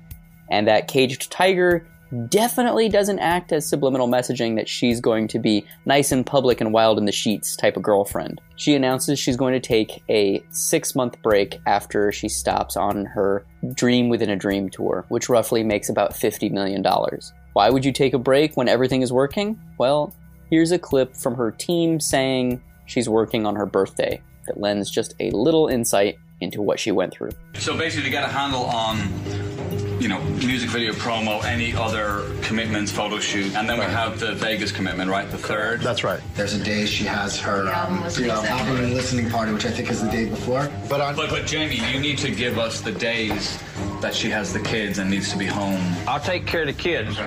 And 0.50 0.68
that 0.68 0.88
caged 0.88 1.32
tiger 1.32 1.86
definitely 2.28 2.88
doesn't 2.88 3.18
act 3.18 3.52
as 3.52 3.68
subliminal 3.68 4.08
messaging 4.08 4.56
that 4.56 4.68
she's 4.68 5.00
going 5.00 5.28
to 5.28 5.38
be 5.38 5.64
nice 5.86 6.12
and 6.12 6.24
public 6.24 6.60
and 6.60 6.72
wild 6.72 6.98
in 6.98 7.04
the 7.04 7.12
sheets 7.12 7.56
type 7.56 7.76
of 7.76 7.82
girlfriend. 7.82 8.40
She 8.56 8.74
announces 8.74 9.18
she's 9.18 9.36
going 9.36 9.54
to 9.54 9.60
take 9.60 10.02
a 10.08 10.44
six 10.50 10.94
month 10.94 11.20
break 11.22 11.58
after 11.66 12.12
she 12.12 12.28
stops 12.28 12.76
on 12.76 13.04
her 13.06 13.44
Dream 13.74 14.08
Within 14.08 14.30
a 14.30 14.36
Dream 14.36 14.68
tour, 14.68 15.04
which 15.08 15.28
roughly 15.28 15.62
makes 15.62 15.88
about 15.88 16.12
$50 16.12 16.50
million. 16.50 16.84
Why 17.52 17.70
would 17.70 17.84
you 17.84 17.92
take 17.92 18.14
a 18.14 18.18
break 18.18 18.56
when 18.56 18.68
everything 18.68 19.02
is 19.02 19.12
working? 19.12 19.60
Well, 19.78 20.14
here's 20.50 20.72
a 20.72 20.78
clip 20.78 21.16
from 21.16 21.34
her 21.34 21.50
team 21.50 22.00
saying 22.00 22.62
she's 22.86 23.08
working 23.08 23.46
on 23.46 23.56
her 23.56 23.66
birthday 23.66 24.20
that 24.46 24.60
lends 24.60 24.90
just 24.90 25.14
a 25.20 25.30
little 25.30 25.68
insight 25.68 26.18
into 26.40 26.60
what 26.60 26.78
she 26.78 26.90
went 26.90 27.12
through. 27.12 27.30
So 27.54 27.76
basically, 27.76 28.04
to 28.04 28.10
get 28.10 28.24
a 28.24 28.32
handle 28.32 28.64
on, 28.64 28.98
you 30.00 30.08
know, 30.08 30.20
music 30.46 30.70
video 30.70 30.92
promo, 30.92 31.42
any 31.44 31.74
other 31.74 32.30
commitments, 32.42 32.90
photo 32.90 33.18
shoot, 33.18 33.54
and 33.54 33.68
then 33.68 33.78
we 33.78 33.84
have 33.84 34.18
the 34.20 34.34
Vegas 34.34 34.72
commitment, 34.72 35.10
right? 35.10 35.30
The 35.30 35.38
third. 35.38 35.80
That's 35.80 36.04
right. 36.04 36.20
There's 36.34 36.54
a 36.54 36.62
day 36.62 36.86
she 36.86 37.04
has 37.04 37.38
her 37.40 37.72
um, 37.72 37.94
you 37.94 38.26
know, 38.26 38.42
session. 38.42 38.46
album 38.46 38.76
and 38.84 38.94
listening 38.94 39.30
party, 39.30 39.52
which 39.52 39.64
I 39.66 39.70
think 39.70 39.90
is 39.90 40.02
the 40.02 40.10
day 40.10 40.28
before. 40.28 40.70
But 40.88 41.00
on, 41.00 41.16
But, 41.16 41.30
but 41.30 41.46
Jamie, 41.46 41.76
you 41.92 42.00
need 42.00 42.18
to 42.18 42.30
give 42.30 42.58
us 42.58 42.80
the 42.80 42.92
days 42.92 43.58
that 44.00 44.14
she 44.14 44.30
has 44.30 44.52
the 44.52 44.60
kids 44.60 44.98
and 44.98 45.10
needs 45.10 45.30
to 45.32 45.38
be 45.38 45.46
home. 45.46 45.80
I'll 46.06 46.20
take 46.20 46.46
care 46.46 46.62
of 46.62 46.66
the 46.66 46.72
kids, 46.72 47.18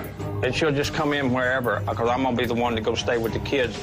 and 0.44 0.54
she'll 0.54 0.72
just 0.72 0.94
come 0.94 1.14
in 1.14 1.34
wherever, 1.34 1.80
because 1.82 2.10
I'm 2.10 2.24
gonna 2.24 2.36
be 2.38 2.46
the 2.46 2.54
one 2.54 2.76
to 2.76 2.82
go 2.82 2.96
stay 2.96 3.18
with 3.18 3.34
the 3.34 3.40
kids. 3.40 3.78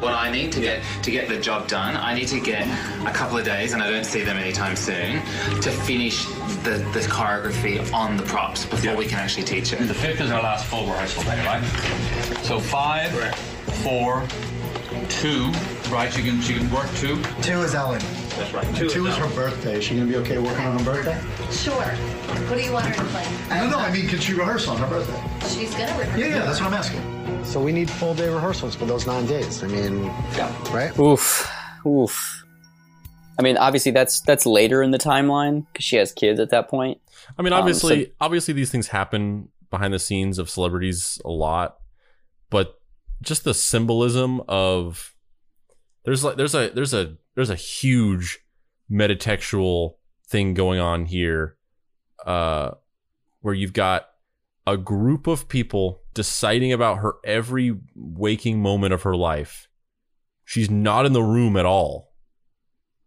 What 0.00 0.12
I 0.12 0.30
need 0.30 0.52
to 0.52 0.60
get 0.60 0.82
to 1.02 1.10
get 1.10 1.28
the 1.28 1.40
job 1.40 1.66
done, 1.66 1.96
I 1.96 2.14
need 2.14 2.28
to 2.28 2.38
get 2.40 2.66
a 3.04 3.10
couple 3.10 3.36
of 3.36 3.44
days, 3.44 3.72
and 3.72 3.82
I 3.82 3.90
don't 3.90 4.04
see 4.04 4.22
them 4.22 4.36
anytime 4.36 4.76
soon, 4.76 5.20
to 5.60 5.70
finish 5.70 6.24
the, 6.62 6.84
the 6.92 7.00
choreography 7.00 7.92
on 7.92 8.16
the 8.16 8.22
props 8.22 8.64
before 8.64 8.94
we 8.94 9.06
can 9.06 9.18
actually 9.18 9.44
teach 9.44 9.72
it. 9.72 9.78
The 9.78 9.94
fifth 9.94 10.20
is 10.20 10.30
our 10.30 10.40
last 10.40 10.66
full 10.66 10.86
rehearsal 10.86 11.24
day, 11.24 11.44
right? 11.44 11.64
So 12.44 12.60
five, 12.60 13.10
four, 13.82 14.24
two, 15.08 15.50
right? 15.90 16.12
She 16.12 16.22
can 16.22 16.40
she 16.42 16.54
can 16.54 16.70
work 16.70 16.88
two. 16.94 17.20
Two 17.42 17.60
is 17.62 17.74
Ellen. 17.74 18.00
That's 18.36 18.52
right. 18.54 18.76
Two, 18.76 18.88
two 18.88 19.06
is 19.06 19.16
her 19.16 19.28
birthday. 19.34 19.78
Is 19.78 19.84
she 19.84 19.96
gonna 19.96 20.06
be 20.06 20.16
okay 20.16 20.38
working 20.38 20.64
on 20.64 20.78
her 20.78 20.84
birthday? 20.84 21.20
Sure. 21.50 21.74
What 21.74 22.56
do 22.56 22.62
you 22.62 22.72
want 22.72 22.86
her 22.86 22.94
to 22.94 23.04
play? 23.10 23.26
No, 23.50 23.68
no. 23.68 23.78
I 23.78 23.90
mean, 23.90 24.06
can 24.06 24.20
she 24.20 24.34
rehearse 24.34 24.68
on 24.68 24.76
her 24.78 24.86
birthday? 24.86 25.48
She's 25.48 25.72
gonna 25.74 25.98
rehearse. 25.98 26.20
Yeah, 26.20 26.26
yeah. 26.26 26.38
That's 26.44 26.60
what 26.60 26.68
I'm 26.68 26.74
asking. 26.74 27.17
So 27.44 27.62
we 27.62 27.72
need 27.72 27.90
full 27.90 28.14
day 28.14 28.28
rehearsals 28.28 28.74
for 28.74 28.84
those 28.84 29.06
nine 29.06 29.26
days. 29.26 29.62
I 29.64 29.68
mean, 29.68 30.04
yeah. 30.36 30.74
right? 30.74 30.96
Oof, 30.98 31.50
oof. 31.86 32.44
I 33.38 33.42
mean, 33.42 33.56
obviously 33.56 33.92
that's 33.92 34.20
that's 34.20 34.44
later 34.46 34.82
in 34.82 34.90
the 34.90 34.98
timeline 34.98 35.66
because 35.72 35.84
she 35.84 35.96
has 35.96 36.12
kids 36.12 36.40
at 36.40 36.50
that 36.50 36.68
point. 36.68 37.00
I 37.38 37.42
mean, 37.42 37.52
Um, 37.52 37.60
obviously, 37.60 38.06
so- 38.06 38.10
obviously 38.20 38.54
these 38.54 38.70
things 38.70 38.88
happen 38.88 39.48
behind 39.70 39.94
the 39.94 39.98
scenes 39.98 40.38
of 40.38 40.50
celebrities 40.50 41.20
a 41.24 41.30
lot, 41.30 41.78
but 42.50 42.80
just 43.22 43.44
the 43.44 43.54
symbolism 43.54 44.42
of 44.48 45.14
there's 46.04 46.24
like 46.24 46.36
there's 46.36 46.54
a 46.54 46.70
there's 46.70 46.94
a 46.94 47.16
there's 47.34 47.50
a 47.50 47.54
huge 47.54 48.40
metatextual 48.90 49.94
thing 50.26 50.54
going 50.54 50.80
on 50.80 51.06
here, 51.06 51.56
uh, 52.26 52.72
where 53.40 53.54
you've 53.54 53.72
got 53.72 54.08
a 54.68 54.76
group 54.76 55.26
of 55.26 55.48
people 55.48 56.02
deciding 56.12 56.72
about 56.72 56.98
her 56.98 57.14
every 57.24 57.74
waking 57.94 58.60
moment 58.60 58.92
of 58.92 59.02
her 59.02 59.16
life. 59.16 59.66
She's 60.44 60.70
not 60.70 61.06
in 61.06 61.14
the 61.14 61.22
room 61.22 61.56
at 61.56 61.64
all, 61.64 62.12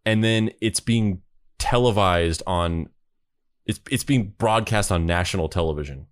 and 0.05 0.23
then 0.23 0.51
it's 0.59 0.79
being 0.79 1.21
televised 1.59 2.41
on 2.47 2.89
it's 3.65 3.79
it's 3.91 4.03
being 4.03 4.33
broadcast 4.37 4.91
on 4.91 5.05
national 5.05 5.49
television. 5.49 6.07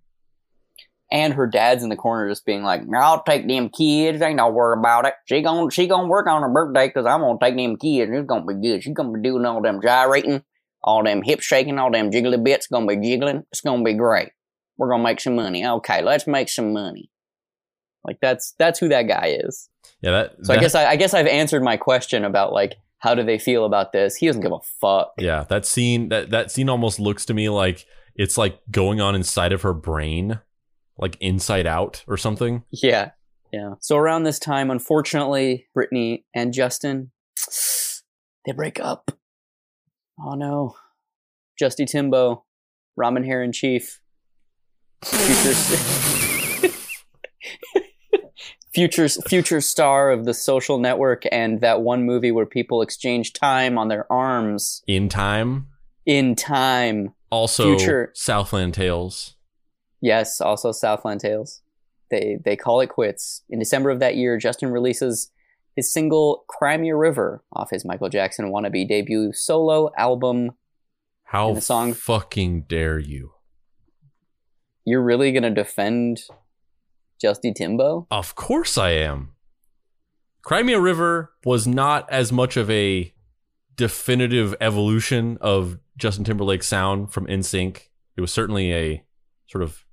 And 1.12 1.34
her 1.34 1.48
dad's 1.48 1.82
in 1.82 1.88
the 1.88 1.96
corner 1.96 2.28
just 2.28 2.46
being 2.46 2.62
like, 2.62 2.82
"I'll 2.94 3.24
take 3.24 3.48
them 3.48 3.70
kids. 3.70 4.22
Ain't 4.22 4.36
no 4.36 4.50
worry 4.50 4.78
about 4.78 5.06
it. 5.06 5.14
She 5.26 5.42
gon' 5.42 5.70
she 5.70 5.88
gonna 5.88 6.06
work 6.06 6.28
on 6.28 6.42
her 6.42 6.48
birthday 6.48 6.86
because 6.86 7.06
I'm 7.06 7.20
gonna 7.20 7.38
take 7.42 7.56
them 7.56 7.76
kids. 7.76 8.12
It's 8.14 8.26
gonna 8.26 8.46
be 8.46 8.54
good. 8.54 8.84
She 8.84 8.92
gonna 8.92 9.10
be 9.10 9.20
doing 9.20 9.44
all 9.44 9.60
them 9.60 9.80
gyrating. 9.82 10.44
All 10.82 11.02
them 11.02 11.22
hip 11.22 11.40
shaking, 11.40 11.78
all 11.78 11.90
them 11.90 12.10
jiggly 12.10 12.42
bits 12.42 12.68
gonna 12.68 12.86
be 12.86 12.96
jiggling. 12.96 13.42
It's 13.50 13.60
gonna 13.60 13.82
be 13.82 13.94
great. 13.94 14.30
We're 14.80 14.88
gonna 14.88 15.02
make 15.02 15.20
some 15.20 15.34
money. 15.34 15.66
Okay, 15.66 16.00
let's 16.02 16.26
make 16.26 16.48
some 16.48 16.72
money. 16.72 17.10
Like 18.02 18.16
that's 18.22 18.54
that's 18.58 18.78
who 18.78 18.88
that 18.88 19.02
guy 19.02 19.36
is. 19.44 19.68
Yeah, 20.00 20.12
that. 20.12 20.36
So 20.42 20.54
I 20.54 20.56
guess 20.56 20.74
I, 20.74 20.86
I 20.86 20.96
guess 20.96 21.12
I've 21.12 21.26
answered 21.26 21.62
my 21.62 21.76
question 21.76 22.24
about 22.24 22.54
like 22.54 22.76
how 23.00 23.14
do 23.14 23.22
they 23.22 23.38
feel 23.38 23.66
about 23.66 23.92
this. 23.92 24.16
He 24.16 24.26
doesn't 24.26 24.40
give 24.40 24.52
a 24.52 24.60
fuck. 24.80 25.12
Yeah, 25.18 25.44
that 25.50 25.66
scene 25.66 26.08
that 26.08 26.30
that 26.30 26.50
scene 26.50 26.70
almost 26.70 26.98
looks 26.98 27.26
to 27.26 27.34
me 27.34 27.50
like 27.50 27.84
it's 28.14 28.38
like 28.38 28.58
going 28.70 29.02
on 29.02 29.14
inside 29.14 29.52
of 29.52 29.60
her 29.60 29.74
brain, 29.74 30.40
like 30.96 31.18
inside 31.20 31.66
out 31.66 32.02
or 32.08 32.16
something. 32.16 32.64
Yeah. 32.70 33.10
Yeah. 33.52 33.74
So 33.80 33.98
around 33.98 34.22
this 34.22 34.38
time, 34.38 34.70
unfortunately, 34.70 35.66
Britney 35.76 36.24
and 36.34 36.54
Justin 36.54 37.10
they 38.46 38.52
break 38.52 38.80
up. 38.80 39.10
Oh 40.18 40.36
no. 40.36 40.76
Justy 41.60 41.86
Timbo, 41.86 42.46
Ramen 42.98 43.26
Hair 43.26 43.42
in 43.42 43.52
Chief. 43.52 44.00
Future 45.02 45.54
future 48.72 49.08
future 49.08 49.60
star 49.60 50.10
of 50.10 50.24
the 50.24 50.34
social 50.34 50.78
network 50.78 51.24
and 51.32 51.60
that 51.60 51.80
one 51.82 52.04
movie 52.04 52.30
where 52.30 52.46
people 52.46 52.82
exchange 52.82 53.32
time 53.32 53.78
on 53.78 53.88
their 53.88 54.10
arms 54.12 54.82
In 54.86 55.08
time. 55.08 55.66
in 56.06 56.34
time. 56.34 57.14
Also 57.30 57.76
Future- 57.76 58.10
Southland 58.14 58.74
Tales. 58.74 59.36
Yes, 60.00 60.40
also 60.40 60.72
Southland 60.72 61.20
Tales. 61.20 61.62
They 62.10 62.38
they 62.44 62.56
call 62.56 62.80
it 62.80 62.88
quits. 62.88 63.42
In 63.48 63.58
December 63.58 63.90
of 63.90 64.00
that 64.00 64.16
year, 64.16 64.36
Justin 64.36 64.70
releases 64.70 65.30
his 65.76 65.92
single 65.92 66.44
Cry 66.48 66.76
Me 66.76 66.90
a 66.90 66.96
River 66.96 67.42
off 67.52 67.70
his 67.70 67.84
Michael 67.84 68.08
Jackson 68.08 68.46
wannabe 68.52 68.88
debut 68.88 69.32
solo 69.32 69.90
album. 69.96 70.52
How 71.24 71.48
And 71.48 71.56
the 71.56 71.60
song- 71.62 71.92
fucking 71.94 72.62
dare 72.68 72.98
you? 72.98 73.32
You're 74.90 75.02
really 75.02 75.30
gonna 75.30 75.54
defend 75.54 76.22
Justy 77.22 77.54
Timbo? 77.54 78.08
Of 78.10 78.34
course 78.34 78.76
I 78.76 78.90
am. 78.90 79.34
Cry 80.42 80.64
Me 80.64 80.72
a 80.72 80.80
River 80.80 81.32
was 81.44 81.64
not 81.64 82.10
as 82.10 82.32
much 82.32 82.56
of 82.56 82.68
a 82.72 83.14
definitive 83.76 84.52
evolution 84.60 85.38
of 85.40 85.78
Justin 85.96 86.24
Timberlake's 86.24 86.66
sound 86.66 87.12
from 87.12 87.28
NSYNC. 87.28 87.82
It 88.16 88.20
was 88.20 88.32
certainly 88.32 88.72
a 88.72 89.04
sort 89.46 89.62
of 89.62 89.84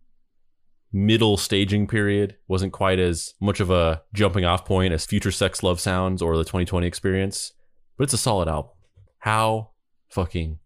middle 0.92 1.38
staging 1.38 1.86
period. 1.86 2.38
wasn't 2.48 2.74
quite 2.74 2.98
as 2.98 3.36
much 3.40 3.60
of 3.60 3.70
a 3.70 4.02
jumping 4.16 4.46
off 4.46 4.66
point 4.66 4.94
as 4.94 5.06
Future 5.06 5.32
Sex 5.32 5.62
Love 5.62 5.80
Sounds 5.80 6.24
or 6.24 6.36
the 6.38 6.44
2020 6.44 6.88
Experience, 6.88 7.54
but 7.98 8.06
it's 8.06 8.14
a 8.14 8.18
solid 8.18 8.48
album. 8.48 8.72
How 9.20 9.74
fucking 10.10 10.58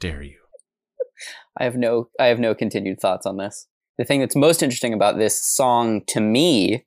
dare 0.00 0.22
you? 0.22 0.45
I 1.58 1.64
have 1.64 1.76
no 1.76 2.08
I 2.20 2.26
have 2.26 2.38
no 2.38 2.54
continued 2.54 3.00
thoughts 3.00 3.26
on 3.26 3.36
this. 3.36 3.66
The 3.98 4.04
thing 4.04 4.20
that's 4.20 4.36
most 4.36 4.62
interesting 4.62 4.92
about 4.92 5.16
this 5.16 5.42
song 5.42 6.02
to 6.08 6.20
me 6.20 6.84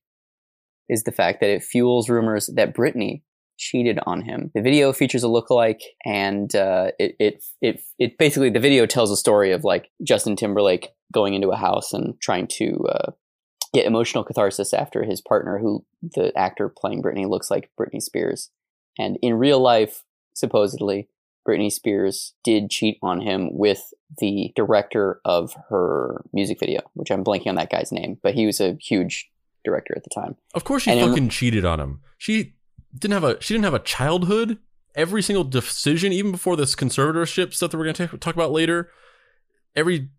is 0.87 1.03
the 1.03 1.11
fact 1.11 1.39
that 1.39 1.49
it 1.49 1.63
fuels 1.63 2.09
rumors 2.09 2.49
that 2.55 2.75
Britney 2.75 3.21
cheated 3.57 3.99
on 4.05 4.21
him. 4.21 4.51
The 4.55 4.61
video 4.61 4.93
features 4.93 5.23
a 5.23 5.27
lookalike, 5.27 5.81
and 6.05 6.53
uh, 6.55 6.91
it, 6.97 7.15
it 7.19 7.43
it 7.61 7.81
it 7.99 8.17
basically 8.17 8.49
the 8.49 8.59
video 8.59 8.85
tells 8.85 9.11
a 9.11 9.17
story 9.17 9.51
of 9.51 9.63
like 9.63 9.89
Justin 10.03 10.35
Timberlake 10.35 10.89
going 11.13 11.33
into 11.33 11.49
a 11.49 11.57
house 11.57 11.93
and 11.93 12.19
trying 12.21 12.47
to 12.47 12.85
uh, 12.89 13.11
get 13.73 13.85
emotional 13.85 14.23
catharsis 14.23 14.73
after 14.73 15.03
his 15.03 15.21
partner, 15.21 15.59
who 15.59 15.85
the 16.01 16.31
actor 16.37 16.73
playing 16.75 17.03
Britney 17.03 17.29
looks 17.29 17.51
like 17.51 17.69
Britney 17.79 18.01
Spears, 18.01 18.49
and 18.97 19.17
in 19.21 19.35
real 19.35 19.59
life, 19.59 20.03
supposedly 20.33 21.09
Britney 21.47 21.71
Spears 21.71 22.33
did 22.43 22.69
cheat 22.69 22.97
on 23.01 23.21
him 23.21 23.49
with 23.57 23.93
the 24.19 24.51
director 24.55 25.19
of 25.25 25.53
her 25.69 26.23
music 26.33 26.59
video, 26.59 26.81
which 26.93 27.11
I'm 27.11 27.23
blanking 27.23 27.47
on 27.47 27.55
that 27.55 27.71
guy's 27.71 27.91
name, 27.91 28.17
but 28.21 28.33
he 28.33 28.45
was 28.45 28.59
a 28.59 28.77
huge 28.81 29.29
director 29.65 29.93
at 29.95 30.03
the 30.03 30.09
time. 30.09 30.35
Of 30.53 30.63
course 30.63 30.83
she 30.83 30.91
And 30.91 30.99
in- 30.99 31.09
fucking 31.09 31.29
cheated 31.29 31.65
on 31.65 31.79
him. 31.79 32.01
She 32.17 32.53
didn't 32.97 33.13
have 33.13 33.23
a 33.23 33.41
she 33.41 33.53
didn't 33.53 33.65
have 33.65 33.73
a 33.73 33.79
childhood. 33.79 34.57
Every 34.95 35.21
single 35.21 35.43
decision, 35.43 36.11
even 36.11 36.31
before 36.31 36.55
this 36.55 36.75
conservatorship 36.75 37.53
stuff 37.53 37.71
that 37.71 37.77
we're 37.77 37.91
going 37.93 38.09
to 38.09 38.17
talk 38.17 38.35
about 38.35 38.51
later, 38.51 38.89
every 39.75 40.09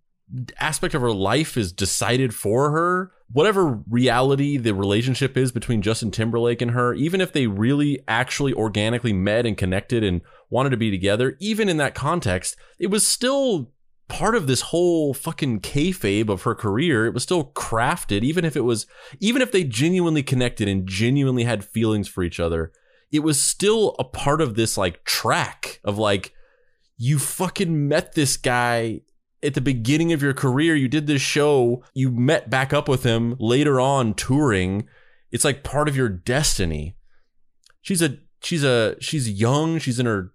aspect 0.58 0.94
of 0.94 1.02
her 1.02 1.12
life 1.12 1.56
is 1.56 1.72
decided 1.72 2.34
for 2.34 2.70
her. 2.70 3.10
Whatever 3.32 3.80
reality 3.88 4.56
the 4.56 4.74
relationship 4.74 5.36
is 5.36 5.52
between 5.52 5.82
Justin 5.82 6.10
Timberlake 6.10 6.62
and 6.62 6.70
her, 6.70 6.94
even 6.94 7.20
if 7.20 7.32
they 7.32 7.46
really 7.48 8.00
actually 8.06 8.52
organically 8.54 9.12
met 9.12 9.44
and 9.44 9.56
connected 9.56 10.02
and 10.04 10.20
wanted 10.50 10.70
to 10.70 10.76
be 10.76 10.90
together, 10.90 11.36
even 11.40 11.68
in 11.68 11.78
that 11.78 11.94
context, 11.94 12.56
it 12.78 12.88
was 12.88 13.06
still 13.06 13.72
part 14.08 14.34
of 14.34 14.48
this 14.48 14.62
whole 14.62 15.14
fucking 15.14 15.60
kayfabe 15.60 16.28
of 16.28 16.42
her 16.42 16.54
career. 16.54 17.06
It 17.06 17.14
was 17.14 17.22
still 17.22 17.52
crafted, 17.52 18.22
even 18.22 18.44
if 18.44 18.56
it 18.56 18.62
was, 18.62 18.86
even 19.20 19.40
if 19.40 19.52
they 19.52 19.64
genuinely 19.64 20.24
connected 20.24 20.68
and 20.68 20.86
genuinely 20.86 21.44
had 21.44 21.64
feelings 21.64 22.08
for 22.08 22.22
each 22.24 22.40
other, 22.40 22.72
it 23.12 23.20
was 23.20 23.42
still 23.42 23.94
a 23.98 24.04
part 24.04 24.40
of 24.40 24.56
this 24.56 24.76
like 24.76 25.04
track 25.04 25.80
of 25.84 25.96
like, 25.96 26.34
you 26.96 27.18
fucking 27.18 27.88
met 27.88 28.14
this 28.14 28.36
guy 28.36 29.00
at 29.42 29.54
the 29.54 29.60
beginning 29.60 30.12
of 30.12 30.22
your 30.22 30.34
career. 30.34 30.74
You 30.74 30.88
did 30.88 31.06
this 31.06 31.22
show, 31.22 31.82
you 31.94 32.10
met 32.10 32.50
back 32.50 32.72
up 32.72 32.88
with 32.88 33.04
him 33.04 33.36
later 33.38 33.80
on 33.80 34.12
touring. 34.14 34.86
It's 35.30 35.44
like 35.44 35.64
part 35.64 35.88
of 35.88 35.96
your 35.96 36.08
destiny. 36.08 36.96
She's 37.80 38.02
a, 38.02 38.18
she's 38.42 38.64
a, 38.64 38.96
she's 39.00 39.30
young. 39.30 39.78
She's 39.78 39.98
in 39.98 40.06
her 40.06 40.34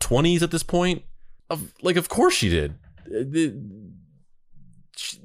20s 0.00 0.42
at 0.42 0.50
this 0.50 0.62
point 0.62 1.02
of 1.50 1.72
like 1.82 1.96
of 1.96 2.08
course 2.08 2.34
she 2.34 2.48
did 2.48 2.74
Uh, 3.06 3.22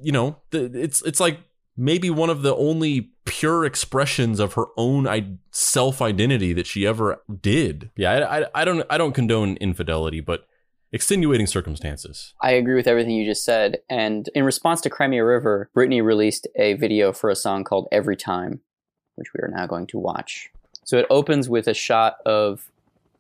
you 0.02 0.12
know 0.12 0.38
it's 0.52 1.02
it's 1.04 1.20
like 1.20 1.40
maybe 1.78 2.10
one 2.10 2.30
of 2.30 2.42
the 2.42 2.56
only 2.56 3.12
pure 3.26 3.66
expressions 3.66 4.40
of 4.40 4.54
her 4.54 4.66
own 4.78 5.08
I- 5.08 5.38
self 5.52 6.02
identity 6.02 6.54
that 6.54 6.68
she 6.68 6.86
ever 6.86 7.22
did 7.42 7.90
yeah 7.96 8.12
I, 8.12 8.42
I, 8.42 8.46
I 8.56 8.66
don't 8.66 8.86
i 8.90 8.98
don't 8.98 9.14
condone 9.14 9.58
infidelity 9.58 10.20
but 10.20 10.46
extenuating 10.92 11.48
circumstances 11.48 12.34
I 12.42 12.52
agree 12.52 12.76
with 12.76 12.88
everything 12.88 13.12
you 13.12 13.26
just 13.26 13.46
said. 13.46 13.80
And 13.90 14.30
in 14.36 14.44
response 14.44 14.82
to 14.82 14.90
Cry 14.90 15.08
Me 15.08 15.20
a 15.20 15.26
River, 15.26 15.70
Britney 15.74 16.04
released 16.04 16.48
a 16.58 16.74
video 16.74 17.14
for 17.14 17.30
a 17.30 17.36
song 17.36 17.64
called 17.64 17.88
Every 17.94 18.18
Time, 18.18 18.60
which 19.16 19.30
we 19.34 19.40
are 19.42 19.48
now 19.48 19.68
going 19.68 19.88
to 19.88 19.98
watch. 19.98 20.50
So 20.84 20.98
it 20.98 21.06
opens 21.10 21.48
with 21.48 21.68
a 21.68 21.74
shot 21.74 22.18
of 22.26 22.70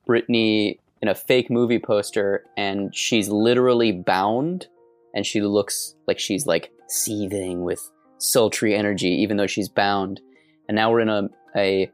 Britney 0.05 0.79
in 1.01 1.07
a 1.07 1.15
fake 1.15 1.49
movie 1.49 1.79
poster, 1.79 2.45
and 2.57 2.95
she's 2.95 3.29
literally 3.29 3.91
bound, 3.91 4.67
and 5.13 5.25
she 5.25 5.41
looks 5.41 5.95
like 6.07 6.19
she's 6.19 6.45
like 6.45 6.71
seething 6.87 7.63
with 7.63 7.81
sultry 8.17 8.75
energy, 8.75 9.09
even 9.09 9.37
though 9.37 9.47
she's 9.47 9.69
bound. 9.69 10.21
And 10.67 10.75
now 10.75 10.91
we're 10.91 10.99
in 11.01 11.09
a, 11.09 11.29
a 11.55 11.91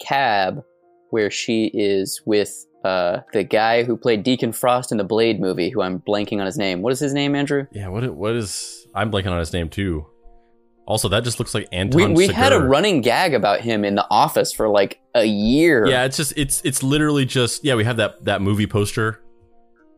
cab 0.00 0.62
where 1.10 1.30
she 1.30 1.70
is 1.74 2.22
with 2.24 2.66
uh, 2.84 3.20
the 3.32 3.42
guy 3.42 3.82
who 3.82 3.96
played 3.96 4.22
Deacon 4.22 4.52
Frost 4.52 4.92
in 4.92 4.98
the 4.98 5.04
Blade 5.04 5.40
movie, 5.40 5.70
who 5.70 5.82
I'm 5.82 6.00
blanking 6.00 6.38
on 6.38 6.46
his 6.46 6.56
name. 6.56 6.82
What 6.82 6.92
is 6.92 7.00
his 7.00 7.12
name, 7.12 7.34
Andrew? 7.34 7.66
yeah 7.72 7.88
what 7.88 8.08
what 8.14 8.34
is 8.34 8.86
i'm 8.94 9.10
blanking 9.10 9.30
on 9.30 9.38
his 9.38 9.52
name 9.52 9.68
too 9.68 10.06
also 10.86 11.08
that 11.08 11.24
just 11.24 11.38
looks 11.38 11.54
like 11.54 11.68
anton 11.72 12.14
We, 12.14 12.28
we 12.28 12.32
had 12.32 12.52
a 12.52 12.60
running 12.60 13.00
gag 13.00 13.34
about 13.34 13.60
him 13.60 13.84
in 13.84 13.94
the 13.96 14.06
office 14.10 14.52
for 14.52 14.68
like 14.68 15.00
a 15.14 15.24
year. 15.24 15.86
Yeah, 15.86 16.04
it's 16.04 16.16
just 16.16 16.32
it's 16.36 16.62
it's 16.64 16.82
literally 16.82 17.24
just 17.24 17.64
yeah, 17.64 17.74
we 17.74 17.84
have 17.84 17.96
that 17.96 18.24
that 18.24 18.40
movie 18.40 18.66
poster. 18.66 19.20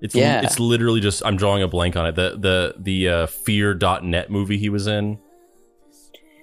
It's 0.01 0.15
li- 0.15 0.21
Yeah. 0.23 0.43
it's 0.43 0.59
literally 0.61 1.01
just 1.01 1.23
I'm 1.27 1.37
drawing 1.37 1.63
a 1.63 1.69
blank 1.69 1.97
on 1.97 2.07
it. 2.07 2.15
The 2.15 2.37
the 2.39 2.75
the 2.79 3.09
uh 3.09 3.27
fear.net 3.27 4.31
movie 4.31 4.57
he 4.59 4.69
was 4.69 4.87
in. 4.87 5.19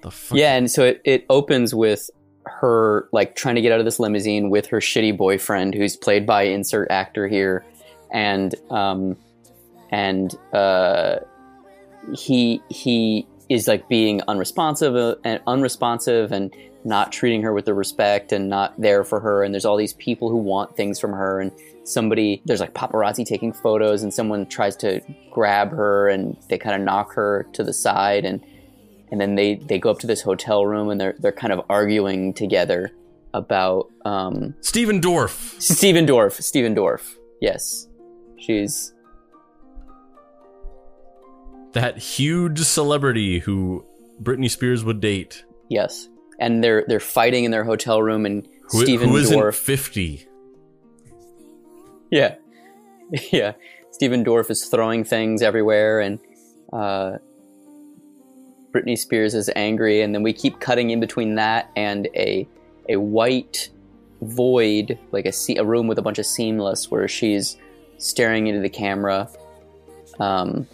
The 0.02 0.10
fuck 0.10 0.38
Yeah, 0.38 0.54
and 0.56 0.70
so 0.70 0.84
it, 0.84 1.00
it 1.04 1.26
opens 1.30 1.74
with 1.74 2.08
her 2.44 3.08
like 3.12 3.34
trying 3.34 3.56
to 3.56 3.60
get 3.60 3.72
out 3.72 3.80
of 3.80 3.84
this 3.84 3.98
limousine 3.98 4.50
with 4.50 4.66
her 4.66 4.78
shitty 4.78 5.16
boyfriend 5.16 5.74
who's 5.74 5.96
played 5.96 6.24
by 6.26 6.42
insert 6.42 6.88
actor 6.92 7.26
here 7.26 7.64
and 8.12 8.54
um 8.70 9.16
and 9.90 10.36
uh 10.52 11.16
he 12.14 12.62
he 12.68 13.26
is 13.48 13.68
like 13.68 13.88
being 13.88 14.20
unresponsive 14.28 14.96
uh, 14.96 15.16
and 15.24 15.40
unresponsive 15.46 16.32
and 16.32 16.54
not 16.84 17.12
treating 17.12 17.42
her 17.42 17.52
with 17.52 17.64
the 17.64 17.74
respect 17.74 18.32
and 18.32 18.48
not 18.48 18.80
there 18.80 19.04
for 19.04 19.20
her. 19.20 19.42
And 19.42 19.52
there's 19.52 19.64
all 19.64 19.76
these 19.76 19.94
people 19.94 20.30
who 20.30 20.36
want 20.36 20.76
things 20.76 21.00
from 21.00 21.12
her. 21.12 21.40
And 21.40 21.52
somebody 21.84 22.42
there's 22.44 22.60
like 22.60 22.74
paparazzi 22.74 23.24
taking 23.24 23.52
photos 23.52 24.02
and 24.02 24.12
someone 24.12 24.46
tries 24.46 24.76
to 24.76 25.00
grab 25.30 25.70
her 25.70 26.08
and 26.08 26.36
they 26.48 26.58
kind 26.58 26.76
of 26.76 26.82
knock 26.82 27.12
her 27.14 27.46
to 27.52 27.62
the 27.62 27.72
side. 27.72 28.24
And 28.24 28.44
and 29.10 29.20
then 29.20 29.34
they 29.34 29.56
they 29.56 29.78
go 29.78 29.90
up 29.90 29.98
to 30.00 30.06
this 30.06 30.22
hotel 30.22 30.66
room 30.66 30.90
and 30.90 31.00
they're 31.00 31.16
they're 31.18 31.32
kind 31.32 31.52
of 31.52 31.64
arguing 31.68 32.34
together 32.34 32.92
about 33.34 33.88
um 34.04 34.54
Stephen 34.60 35.00
Dorff. 35.00 35.60
Stephen 35.60 36.06
Dorff. 36.06 36.40
Stephen 36.40 36.74
Dorff. 36.74 37.16
Yes. 37.40 37.88
She's 38.38 38.92
That 41.76 41.98
huge 41.98 42.60
celebrity 42.60 43.38
who 43.38 43.84
Britney 44.22 44.50
Spears 44.50 44.82
would 44.84 45.00
date. 45.00 45.44
yes 45.68 46.08
and 46.38 46.62
they're 46.62 46.84
they're 46.88 47.00
fighting 47.00 47.44
in 47.44 47.50
their 47.50 47.64
hotel 47.64 48.02
room 48.02 48.26
and 48.26 48.46
Who, 48.70 48.82
Steven 48.82 49.08
who 49.08 49.22
Dorff 49.22 49.54
50. 49.54 50.26
yeah 52.10 52.36
yeah, 53.32 53.52
Stephen 53.90 54.24
Dorff 54.24 54.50
is 54.50 54.64
throwing 54.66 55.04
things 55.04 55.42
everywhere, 55.42 56.00
and 56.00 56.18
uh, 56.72 57.18
Britney 58.72 58.98
Spears 58.98 59.34
is 59.34 59.50
angry, 59.54 60.02
and 60.02 60.14
then 60.14 60.22
we 60.22 60.32
keep 60.32 60.60
cutting 60.60 60.90
in 60.90 61.00
between 61.00 61.36
that 61.36 61.70
and 61.76 62.08
a 62.16 62.46
a 62.88 62.96
white 62.96 63.70
void, 64.22 64.98
like 65.12 65.26
a 65.26 65.32
se- 65.32 65.56
a 65.56 65.64
room 65.64 65.86
with 65.86 65.98
a 65.98 66.02
bunch 66.02 66.18
of 66.18 66.26
seamless, 66.26 66.90
where 66.90 67.06
she's 67.06 67.56
staring 67.98 68.46
into 68.48 68.60
the 68.60 68.68
camera, 68.68 69.28
um, 70.18 70.66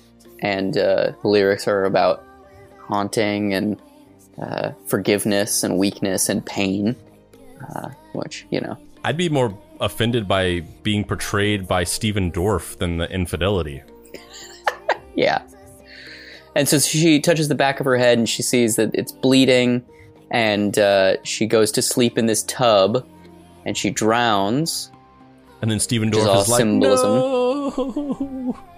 and 0.43 0.77
uh, 0.77 1.13
the 1.23 1.29
lyrics 1.29 1.67
are 1.67 1.85
about 1.85 2.23
haunting 2.81 3.55
and 3.55 3.81
uh, 4.41 4.73
forgiveness 4.87 5.63
and 5.63 5.79
weakness 5.79 6.29
and 6.29 6.45
pain, 6.45 6.97
uh, 7.75 7.91
which 8.13 8.47
you 8.51 8.61
know. 8.61 8.77
I'd 9.05 9.17
be 9.17 9.29
more 9.29 9.57
offended 9.81 10.29
by 10.29 10.61
being 10.83 11.05
portrayed 11.05 11.67
by 11.67 11.85
Stephen 11.85 12.31
Dorff 12.31 12.79
than 12.79 12.99
the 12.99 13.11
infidelity. 13.11 13.83
Yeah. 15.15 15.43
And 16.55 16.67
so 16.67 16.79
she 16.79 17.21
touches 17.21 17.49
the 17.49 17.55
back 17.55 17.81
of 17.81 17.85
her 17.87 17.99
head 17.99 18.17
and 18.17 18.27
she 18.27 18.43
sees 18.43 18.77
that 18.77 18.95
it's 18.95 19.13
bleeding, 19.13 19.85
and 20.31 20.79
uh, 20.79 21.23
she 21.23 21.47
goes 21.47 21.71
to 21.73 21.83
sleep 21.83 22.17
in 22.17 22.27
this 22.27 22.43
tub, 22.45 23.07
and 23.67 23.77
she 23.77 23.91
drowns. 23.91 24.91
And 25.61 25.71
then 25.71 25.81
Stephen 25.81 26.09
is 26.09 26.17
Dorff 26.17 26.27
all 26.27 26.41
is 26.41 26.49
like, 26.49 26.59
symbolism. 26.59 27.11
no. 27.11 28.59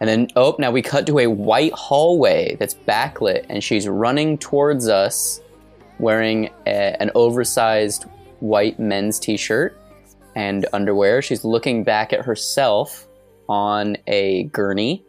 And 0.00 0.08
then, 0.08 0.28
oh, 0.34 0.56
now 0.58 0.70
we 0.70 0.80
cut 0.80 1.06
to 1.06 1.18
a 1.18 1.26
white 1.26 1.74
hallway 1.74 2.56
that's 2.58 2.74
backlit, 2.74 3.44
and 3.50 3.62
she's 3.62 3.86
running 3.86 4.38
towards 4.38 4.88
us 4.88 5.40
wearing 5.98 6.48
a, 6.66 6.96
an 7.00 7.10
oversized 7.14 8.04
white 8.40 8.78
men's 8.78 9.18
t 9.18 9.36
shirt 9.36 9.78
and 10.34 10.66
underwear. 10.72 11.20
She's 11.20 11.44
looking 11.44 11.84
back 11.84 12.12
at 12.12 12.24
herself 12.24 13.06
on 13.48 13.96
a 14.06 14.44
gurney 14.44 15.04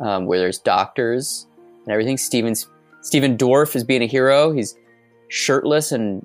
um, 0.00 0.24
where 0.26 0.38
there's 0.38 0.58
doctors 0.58 1.46
and 1.84 1.92
everything. 1.92 2.16
Stephen's, 2.16 2.68
Stephen 3.02 3.36
Dorff 3.36 3.76
is 3.76 3.84
being 3.84 4.02
a 4.02 4.06
hero. 4.06 4.52
He's 4.52 4.74
shirtless 5.28 5.92
and 5.92 6.24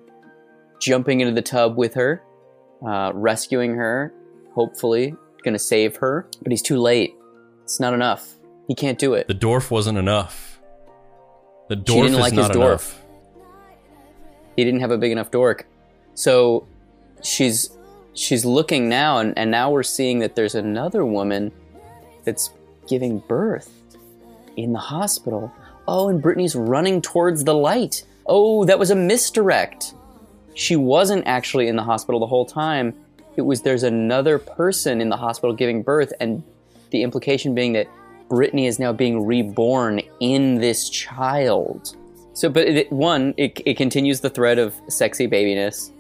jumping 0.79 1.21
into 1.21 1.33
the 1.33 1.41
tub 1.41 1.77
with 1.77 1.93
her, 1.95 2.23
uh, 2.87 3.11
rescuing 3.13 3.75
her, 3.75 4.13
hopefully, 4.53 5.15
gonna 5.43 5.59
save 5.59 5.97
her. 5.97 6.27
But 6.41 6.51
he's 6.51 6.61
too 6.61 6.77
late. 6.77 7.14
It's 7.65 7.79
not 7.79 7.93
enough. 7.93 8.33
He 8.67 8.75
can't 8.75 8.97
do 8.97 9.13
it. 9.15 9.27
The 9.27 9.35
dwarf 9.35 9.69
wasn't 9.69 9.97
enough. 9.97 10.59
The 11.67 11.75
She 11.75 11.81
Dorff 11.81 11.85
didn't 12.03 12.13
is 12.13 12.19
like 12.19 12.33
his 12.33 12.47
not 12.47 12.55
dwarf. 12.55 12.67
enough. 12.67 13.01
He 14.55 14.63
didn't 14.63 14.79
have 14.79 14.91
a 14.91 14.97
big 14.97 15.11
enough 15.11 15.31
dork. 15.31 15.67
So 16.13 16.65
she's 17.23 17.71
she's 18.13 18.45
looking 18.45 18.87
now 18.87 19.17
and, 19.17 19.37
and 19.37 19.51
now 19.51 19.69
we're 19.71 19.83
seeing 19.83 20.19
that 20.19 20.35
there's 20.35 20.55
another 20.55 21.05
woman 21.05 21.51
that's 22.23 22.51
giving 22.87 23.19
birth 23.19 23.69
in 24.55 24.71
the 24.71 24.79
hospital. 24.79 25.51
Oh, 25.87 26.07
and 26.09 26.23
Britney's 26.23 26.55
running 26.55 27.01
towards 27.01 27.43
the 27.43 27.53
light. 27.53 28.03
Oh, 28.25 28.63
that 28.65 28.79
was 28.79 28.89
a 28.91 28.95
misdirect. 28.95 29.93
She 30.53 30.75
wasn't 30.75 31.27
actually 31.27 31.67
in 31.67 31.75
the 31.75 31.83
hospital 31.83 32.19
the 32.19 32.27
whole 32.27 32.45
time. 32.45 32.93
It 33.35 33.41
was 33.41 33.61
there's 33.63 33.83
another 33.83 34.39
person 34.39 35.01
in 35.01 35.09
the 35.09 35.17
hospital 35.17 35.53
giving 35.53 35.83
birth, 35.83 36.13
and 36.21 36.41
the 36.91 37.03
implication 37.03 37.55
being 37.55 37.73
that 37.73 37.87
Britney 38.29 38.67
is 38.67 38.79
now 38.79 38.91
being 38.91 39.25
reborn 39.25 40.01
in 40.19 40.55
this 40.55 40.89
child. 40.89 41.95
So, 42.33 42.49
but 42.49 42.67
it, 42.67 42.91
one, 42.91 43.33
it, 43.37 43.61
it 43.65 43.77
continues 43.77 44.19
the 44.19 44.29
thread 44.29 44.59
of 44.59 44.73
sexy 44.89 45.27
babiness, 45.27 45.91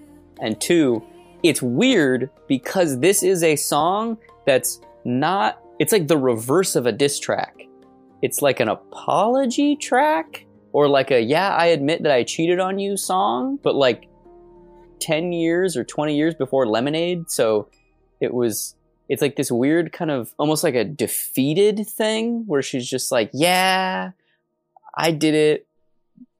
and 0.41 0.59
two, 0.59 1.03
it's 1.43 1.61
weird 1.61 2.29
because 2.47 2.99
this 2.99 3.23
is 3.23 3.43
a 3.43 3.55
song 3.55 4.17
that's 4.45 4.81
not. 5.05 5.61
It's 5.79 5.91
like 5.91 6.07
the 6.07 6.17
reverse 6.17 6.75
of 6.75 6.85
a 6.85 6.91
diss 6.91 7.19
track. 7.19 7.61
It's 8.21 8.41
like 8.41 8.59
an 8.59 8.69
apology 8.69 9.75
track, 9.75 10.45
or 10.73 10.89
like 10.89 11.11
a 11.11 11.21
"Yeah, 11.21 11.55
I 11.55 11.67
admit 11.67 12.03
that 12.03 12.11
I 12.11 12.23
cheated 12.23 12.59
on 12.59 12.79
you" 12.79 12.97
song, 12.97 13.59
but 13.61 13.75
like 13.75 14.09
ten 14.99 15.31
years 15.31 15.77
or 15.77 15.83
twenty 15.83 16.17
years 16.17 16.33
before 16.33 16.67
Lemonade. 16.67 17.29
So 17.29 17.69
it 18.19 18.33
was. 18.33 18.75
It's 19.07 19.21
like 19.21 19.35
this 19.35 19.51
weird 19.51 19.91
kind 19.91 20.09
of 20.11 20.33
almost 20.39 20.63
like 20.63 20.75
a 20.75 20.83
defeated 20.83 21.85
thing 21.87 22.43
where 22.47 22.61
she's 22.61 22.89
just 22.89 23.11
like, 23.11 23.29
"Yeah, 23.33 24.11
I 24.97 25.11
did 25.11 25.35
it 25.35 25.67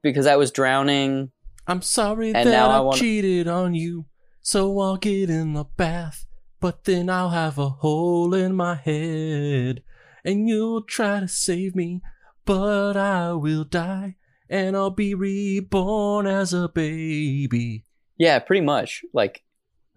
because 0.02 0.26
I 0.28 0.36
was 0.36 0.52
drowning." 0.52 1.32
I'm 1.68 1.82
sorry 1.82 2.28
And 2.34 2.48
that 2.48 2.52
now 2.52 2.70
I 2.70 2.78
I, 2.78 2.80
wanna- 2.80 3.00
cheated 3.00 3.48
on 3.48 3.74
you, 3.74 4.06
so 4.42 4.80
I'll 4.80 4.98
get 4.98 5.30
in 5.30 5.54
the 5.54 5.64
bath, 5.66 6.26
but 6.60 6.84
then 6.86 7.10
I'll 7.10 7.30
have 7.32 7.58
a 7.58 7.70
hole 7.70 8.34
in 8.36 8.56
my 8.56 8.76
head, 8.76 9.82
and 10.24 10.48
you'll 10.48 10.84
try 10.84 11.20
to 11.22 11.28
save 11.28 11.76
me, 11.76 12.02
but 12.46 12.96
I 12.98 13.34
will 13.34 13.64
die, 13.64 14.16
and 14.50 14.76
I'll 14.78 14.92
be 14.92 15.16
reborn 15.16 16.28
as 16.28 16.54
a 16.54 16.68
baby. 16.70 17.84
Yeah, 18.18 18.38
pretty 18.40 18.62
much. 18.62 19.04
Like, 19.14 19.44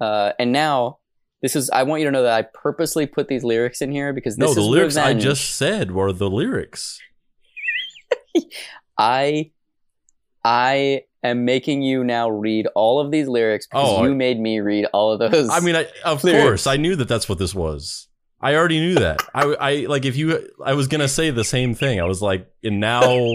uh, 0.01 0.33
and 0.39 0.51
now 0.53 0.98
this 1.43 1.55
is. 1.57 1.71
I 1.71 1.83
want 1.85 2.01
you 2.01 2.07
to 2.07 2.13
know 2.13 2.23
that 2.25 2.33
I 2.33 2.43
purposely 2.43 3.07
put 3.07 3.29
these 3.29 3.45
lyrics 3.45 3.81
in 3.83 3.93
here 3.93 4.13
because 4.13 4.37
this 4.37 4.49
no, 4.49 4.55
the 4.55 4.61
is 4.61 4.67
lyrics 4.67 4.97
I 4.97 5.15
just 5.15 5.57
said 5.57 5.93
were 5.93 6.13
the 6.13 6.29
lyrics. 6.31 7.01
I, 8.99 9.51
I 10.45 11.03
am 11.23 11.45
making 11.45 11.83
you 11.83 12.05
now 12.05 12.29
read 12.31 12.67
all 12.75 13.01
of 13.01 13.11
these 13.11 13.29
lyrics 13.29 13.67
because 13.67 13.89
Oh, 13.99 14.05
you 14.05 14.11
I- 14.13 14.15
made 14.15 14.41
me 14.41 14.61
read 14.61 14.87
all 14.93 15.13
of 15.13 15.31
those. 15.31 15.49
I 15.51 15.61
mean, 15.61 15.77
I, 15.77 15.87
of 16.05 16.25
Lyrics. 16.25 16.43
course, 16.45 16.67
I 16.67 16.77
knew 16.77 16.97
that 16.97 17.09
that's 17.09 17.29
what 17.29 17.39
this 17.39 17.55
was. 17.55 18.09
I 18.41 18.55
already 18.55 18.79
knew 18.79 18.95
that. 18.97 19.21
I, 19.35 19.43
I 19.43 19.75
like 19.89 20.05
if 20.05 20.17
you, 20.17 20.49
I 20.65 20.75
was 20.75 20.87
gonna 20.87 21.09
say 21.09 21.31
the 21.31 21.43
same 21.45 21.75
thing. 21.75 22.01
I 22.01 22.05
was 22.05 22.23
like, 22.23 22.49
and 22.63 22.79
now, 22.79 23.33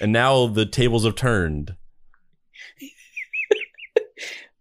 and 0.00 0.12
now 0.12 0.48
the 0.48 0.66
tables 0.66 1.04
have 1.04 1.14
turned. 1.14 1.76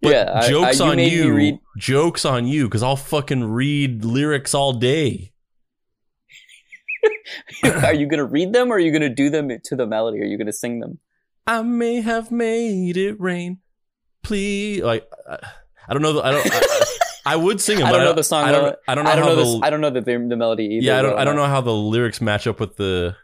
But 0.04 0.12
yeah, 0.12 0.32
I- 0.34 0.40
I- 0.40 0.50
jokes 0.50 0.80
you 0.80 0.86
on 0.86 1.00
you. 1.00 1.34
read- 1.34 1.60
Jokes 1.78 2.26
on 2.26 2.46
you, 2.46 2.66
because 2.66 2.84
I'll 2.84 2.96
fucking 2.96 3.46
read 3.46 4.06
lyrics 4.06 4.54
all 4.54 4.74
day. 4.74 5.32
are 7.64 7.94
you 7.94 8.08
gonna 8.08 8.26
read 8.26 8.54
them 8.54 8.72
or 8.72 8.76
are 8.76 8.80
you 8.80 8.92
gonna 8.92 9.10
do 9.10 9.30
them 9.30 9.50
to 9.64 9.76
the 9.76 9.86
melody? 9.88 10.22
Are 10.22 10.26
you 10.26 10.38
gonna 10.38 10.54
sing 10.54 10.80
them? 10.80 11.00
I 11.48 11.62
may 11.62 12.02
have 12.02 12.32
made 12.32 12.96
it 12.98 13.20
rain. 13.20 13.60
Please, 14.24 14.82
like, 14.82 15.08
I, 15.30 15.38
I 15.90 15.94
don't 15.94 16.02
know. 16.02 16.14
The, 16.14 16.22
I 16.22 16.32
don't. 16.32 16.48
I, 16.52 16.86
I 17.26 17.36
would 17.36 17.60
sing 17.62 17.78
them. 17.78 17.88
I 17.88 17.92
don't 17.92 18.04
know 18.04 18.14
the 18.14 18.24
song. 18.24 18.44
I 18.46 18.52
don't. 18.52 18.76
I 18.88 18.96
don't 18.96 19.06
know 19.06 19.12
I 19.12 19.16
don't 19.16 19.26
know 19.26 19.36
the. 19.36 19.44
this. 19.44 19.60
I 19.64 19.70
don't 19.70 19.82
know 19.82 19.90
the 19.90 20.02
the 20.02 20.36
melody 20.38 20.66
either. 20.66 20.86
yeah, 20.86 21.00
I 21.00 21.02
don't. 21.02 21.18
I 21.20 21.24
don't 21.24 21.36
know 21.36 21.46
how 21.46 21.62
the 21.62 21.74
lyrics 21.74 22.22
match 22.22 22.48
up 22.48 22.60
with 22.60 22.76
the. 22.78 23.16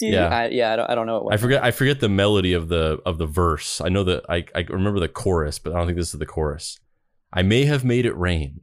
Yeah, 0.00 0.28
I, 0.28 0.48
yeah. 0.48 0.72
I 0.72 0.76
don't. 0.76 0.90
I 0.90 0.94
don't 0.94 1.06
know. 1.06 1.28
I 1.30 1.36
forget. 1.36 1.62
I 1.62 1.70
forget 1.70 2.00
the 2.00 2.08
melody 2.08 2.52
of 2.52 2.68
the 2.68 3.00
of 3.04 3.18
the 3.18 3.26
verse. 3.26 3.80
I 3.80 3.88
know 3.88 4.04
that 4.04 4.24
I 4.28 4.44
I 4.54 4.64
remember 4.68 5.00
the 5.00 5.08
chorus, 5.08 5.58
but 5.58 5.72
I 5.72 5.78
don't 5.78 5.86
think 5.86 5.98
this 5.98 6.14
is 6.14 6.18
the 6.18 6.26
chorus. 6.26 6.78
I 7.32 7.42
may 7.42 7.64
have 7.66 7.84
made 7.84 8.06
it 8.06 8.16
rain. 8.16 8.62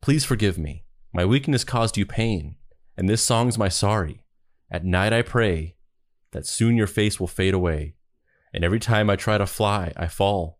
Please 0.00 0.24
forgive 0.24 0.58
me. 0.58 0.84
My 1.12 1.24
weakness 1.24 1.64
caused 1.64 1.96
you 1.96 2.04
pain, 2.06 2.56
and 2.96 3.08
this 3.08 3.22
song's 3.22 3.58
my 3.58 3.68
sorry. 3.68 4.24
At 4.70 4.84
night 4.84 5.12
I 5.12 5.22
pray 5.22 5.76
that 6.32 6.46
soon 6.46 6.76
your 6.76 6.86
face 6.86 7.18
will 7.18 7.26
fade 7.26 7.54
away, 7.54 7.94
and 8.52 8.64
every 8.64 8.80
time 8.80 9.08
I 9.08 9.16
try 9.16 9.38
to 9.38 9.46
fly, 9.46 9.92
I 9.96 10.08
fall. 10.08 10.58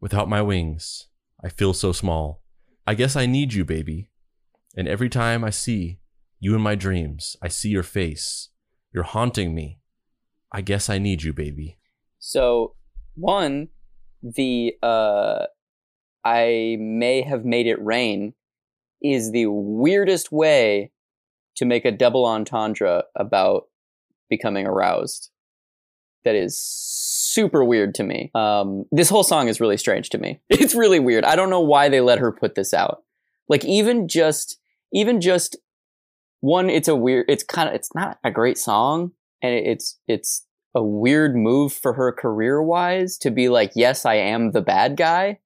Without 0.00 0.28
my 0.28 0.42
wings, 0.42 1.08
I 1.42 1.48
feel 1.48 1.72
so 1.72 1.92
small. 1.92 2.42
I 2.86 2.94
guess 2.94 3.16
I 3.16 3.26
need 3.26 3.52
you, 3.52 3.64
baby. 3.64 4.10
And 4.76 4.88
every 4.88 5.08
time 5.08 5.44
I 5.44 5.50
see 5.50 6.00
you 6.40 6.54
in 6.54 6.60
my 6.60 6.74
dreams, 6.74 7.36
I 7.40 7.48
see 7.48 7.68
your 7.68 7.82
face. 7.82 8.50
You're 8.94 9.04
haunting 9.04 9.54
me. 9.54 9.80
I 10.52 10.60
guess 10.60 10.88
I 10.88 10.98
need 10.98 11.24
you, 11.24 11.32
baby. 11.32 11.78
So, 12.20 12.76
one, 13.16 13.68
the 14.22 14.74
uh, 14.82 15.46
I 16.24 16.76
may 16.78 17.22
have 17.22 17.44
made 17.44 17.66
it 17.66 17.84
rain 17.84 18.34
is 19.02 19.32
the 19.32 19.46
weirdest 19.46 20.32
way 20.32 20.92
to 21.56 21.64
make 21.64 21.84
a 21.84 21.92
double 21.92 22.24
entendre 22.24 23.04
about 23.16 23.64
becoming 24.30 24.66
aroused. 24.66 25.30
That 26.24 26.36
is 26.36 26.58
super 26.58 27.64
weird 27.64 27.94
to 27.96 28.04
me. 28.04 28.30
Um, 28.34 28.84
this 28.90 29.10
whole 29.10 29.24
song 29.24 29.48
is 29.48 29.60
really 29.60 29.76
strange 29.76 30.08
to 30.10 30.18
me. 30.18 30.40
It's 30.50 30.74
really 30.74 31.00
weird. 31.00 31.24
I 31.24 31.36
don't 31.36 31.50
know 31.50 31.60
why 31.60 31.88
they 31.88 32.00
let 32.00 32.18
her 32.20 32.32
put 32.32 32.54
this 32.54 32.72
out. 32.72 33.02
Like 33.48 33.64
even 33.64 34.08
just, 34.08 34.58
even 34.92 35.20
just 35.20 35.56
one, 36.44 36.68
it's 36.68 36.88
a 36.88 36.94
weird. 36.94 37.24
It's 37.26 37.42
kind 37.42 37.70
of, 37.70 37.74
it's 37.74 37.94
not 37.94 38.18
a 38.22 38.30
great 38.30 38.58
song, 38.58 39.12
and 39.42 39.54
it's 39.54 39.98
it's 40.06 40.46
a 40.74 40.82
weird 40.84 41.34
move 41.34 41.72
for 41.72 41.94
her 41.94 42.12
career 42.12 42.62
wise 42.62 43.16
to 43.18 43.30
be 43.30 43.48
like, 43.48 43.72
yes, 43.74 44.04
I 44.04 44.16
am 44.16 44.52
the 44.52 44.60
bad 44.60 44.98
guy. 44.98 45.38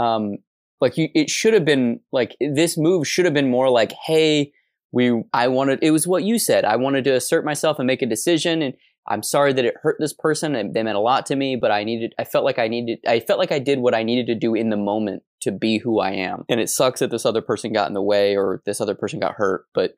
Um, 0.00 0.38
like 0.80 0.98
you, 0.98 1.08
it 1.14 1.30
should 1.30 1.54
have 1.54 1.64
been 1.64 2.00
like 2.10 2.36
this 2.40 2.76
move 2.76 3.06
should 3.06 3.26
have 3.26 3.34
been 3.34 3.48
more 3.48 3.70
like, 3.70 3.92
hey, 3.92 4.52
we, 4.90 5.22
I 5.32 5.46
wanted. 5.46 5.78
It 5.82 5.92
was 5.92 6.04
what 6.04 6.24
you 6.24 6.40
said. 6.40 6.64
I 6.64 6.76
wanted 6.76 7.04
to 7.04 7.14
assert 7.14 7.44
myself 7.44 7.78
and 7.78 7.86
make 7.86 8.02
a 8.02 8.06
decision, 8.06 8.60
and 8.60 8.74
I'm 9.06 9.22
sorry 9.22 9.52
that 9.52 9.64
it 9.64 9.76
hurt 9.82 9.98
this 10.00 10.12
person 10.12 10.56
and 10.56 10.74
they 10.74 10.82
meant 10.82 10.96
a 10.96 11.00
lot 11.00 11.26
to 11.26 11.36
me, 11.36 11.54
but 11.54 11.70
I 11.70 11.84
needed 11.84 12.12
I 12.18 12.24
felt 12.24 12.44
like 12.44 12.58
I 12.58 12.66
needed 12.66 12.98
I 13.06 13.20
felt 13.20 13.38
like 13.38 13.52
I 13.52 13.60
did 13.60 13.78
what 13.78 13.94
I 13.94 14.02
needed 14.02 14.26
to 14.26 14.34
do 14.34 14.56
in 14.56 14.70
the 14.70 14.76
moment 14.76 15.22
to 15.42 15.52
be 15.52 15.78
who 15.78 16.00
I 16.00 16.10
am. 16.10 16.44
And 16.48 16.58
it 16.58 16.70
sucks 16.70 16.98
that 17.00 17.12
this 17.12 17.24
other 17.24 17.42
person 17.42 17.72
got 17.72 17.86
in 17.86 17.94
the 17.94 18.02
way 18.02 18.36
or 18.36 18.62
this 18.66 18.80
other 18.80 18.96
person 18.96 19.20
got 19.20 19.34
hurt, 19.34 19.66
but 19.74 19.92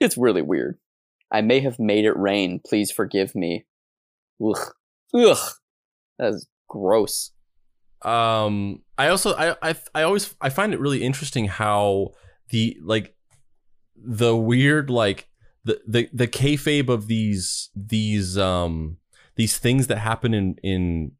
it's 0.00 0.16
really 0.16 0.42
weird. 0.42 0.78
I 1.30 1.42
may 1.42 1.60
have 1.60 1.78
made 1.78 2.04
it 2.04 2.16
rain. 2.16 2.60
Please 2.66 2.90
forgive 2.90 3.34
me. 3.34 3.66
Ugh. 4.44 4.72
Ugh. 5.14 5.52
That's 6.18 6.46
gross. 6.68 7.32
Um, 8.02 8.82
I 8.96 9.08
also 9.08 9.34
I 9.34 9.56
I 9.62 9.74
I 9.94 10.02
always 10.02 10.34
I 10.40 10.48
find 10.48 10.72
it 10.72 10.80
really 10.80 11.02
interesting 11.02 11.46
how 11.46 12.12
the 12.48 12.78
like 12.82 13.14
the 13.94 14.34
weird 14.36 14.88
like 14.88 15.28
the 15.64 15.80
the 15.86 16.08
the 16.12 16.26
kayfabe 16.26 16.88
of 16.88 17.06
these 17.06 17.70
these 17.76 18.38
um 18.38 18.96
these 19.36 19.58
things 19.58 19.86
that 19.88 19.98
happen 19.98 20.32
in 20.32 20.56
in 20.62 21.12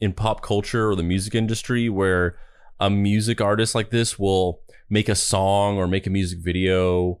in 0.00 0.12
pop 0.12 0.42
culture 0.42 0.90
or 0.90 0.94
the 0.94 1.02
music 1.02 1.34
industry 1.34 1.88
where 1.88 2.36
a 2.78 2.90
music 2.90 3.40
artist 3.40 3.74
like 3.74 3.90
this 3.90 4.18
will 4.18 4.60
make 4.90 5.08
a 5.08 5.14
song 5.14 5.78
or 5.78 5.88
make 5.88 6.06
a 6.06 6.10
music 6.10 6.38
video 6.40 7.20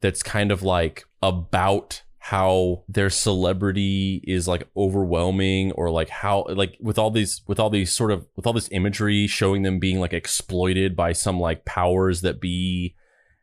that's 0.00 0.22
kind 0.22 0.52
of 0.52 0.62
like 0.62 1.04
about 1.22 2.02
how 2.18 2.82
their 2.88 3.08
celebrity 3.08 4.20
is 4.26 4.48
like 4.48 4.68
overwhelming 4.76 5.70
or 5.72 5.90
like 5.90 6.08
how 6.08 6.44
like 6.48 6.76
with 6.80 6.98
all 6.98 7.10
these 7.10 7.42
with 7.46 7.60
all 7.60 7.70
these 7.70 7.92
sort 7.92 8.10
of 8.10 8.26
with 8.34 8.46
all 8.48 8.52
this 8.52 8.68
imagery 8.72 9.28
showing 9.28 9.62
them 9.62 9.78
being 9.78 10.00
like 10.00 10.12
exploited 10.12 10.96
by 10.96 11.12
some 11.12 11.38
like 11.38 11.64
powers 11.64 12.22
that 12.22 12.40
be 12.40 12.96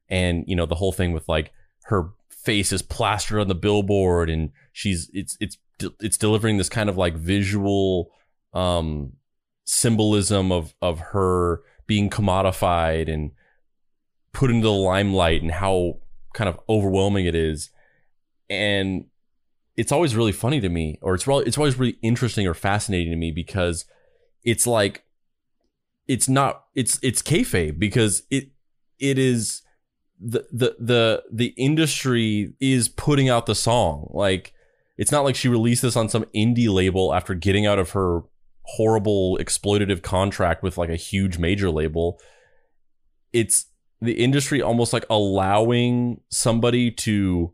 and 0.09 0.43
you 0.47 0.55
know 0.55 0.65
the 0.65 0.75
whole 0.75 0.91
thing 0.91 1.13
with 1.13 1.29
like 1.29 1.53
her 1.83 2.09
face 2.29 2.73
is 2.73 2.81
plastered 2.81 3.39
on 3.39 3.47
the 3.47 3.55
billboard 3.55 4.29
and 4.29 4.49
she's 4.73 5.09
it's 5.13 5.37
it's 5.39 5.57
it's 6.01 6.17
delivering 6.17 6.57
this 6.57 6.67
kind 6.67 6.89
of 6.89 6.97
like 6.97 7.15
visual 7.15 8.11
um 8.53 9.13
symbolism 9.63 10.51
of 10.51 10.75
of 10.81 10.99
her 10.99 11.61
being 11.87 12.09
commodified 12.09 13.09
and 13.09 13.31
put 14.33 14.51
into 14.51 14.67
the 14.67 14.73
limelight 14.73 15.41
and 15.41 15.51
how 15.51 15.99
kind 16.33 16.49
of 16.49 16.59
overwhelming 16.67 17.25
it 17.25 17.35
is. 17.35 17.69
And 18.49 19.05
it's 19.75 19.91
always 19.91 20.15
really 20.15 20.31
funny 20.31 20.59
to 20.61 20.69
me 20.69 20.99
or 21.01 21.15
it's 21.15 21.27
it's 21.27 21.57
always 21.57 21.79
really 21.79 21.97
interesting 22.01 22.47
or 22.47 22.53
fascinating 22.53 23.11
to 23.11 23.17
me 23.17 23.31
because 23.31 23.85
it's 24.43 24.67
like 24.67 25.03
it's 26.07 26.27
not 26.29 26.65
it's 26.75 26.99
it's 27.01 27.21
kayfabe 27.21 27.79
because 27.79 28.23
it 28.29 28.49
it 28.99 29.17
is 29.17 29.61
the 30.19 30.45
the 30.51 30.75
the 30.79 31.23
the 31.31 31.53
industry 31.57 32.53
is 32.59 32.87
putting 32.87 33.29
out 33.29 33.45
the 33.45 33.55
song. 33.55 34.09
Like 34.11 34.53
it's 34.97 35.11
not 35.11 35.23
like 35.23 35.35
she 35.35 35.49
released 35.49 35.81
this 35.81 35.95
on 35.95 36.09
some 36.09 36.25
indie 36.35 36.71
label 36.71 37.13
after 37.13 37.33
getting 37.33 37.65
out 37.65 37.79
of 37.79 37.91
her 37.91 38.21
horrible 38.63 39.37
exploitative 39.41 40.01
contract 40.01 40.63
with 40.63 40.77
like 40.77 40.89
a 40.89 40.95
huge 40.95 41.37
major 41.37 41.69
label. 41.69 42.19
It's 43.31 43.65
the 44.03 44.13
industry 44.13 44.61
almost 44.61 44.91
like 44.91 45.05
allowing 45.09 46.19
somebody 46.29 46.91
to 46.91 47.53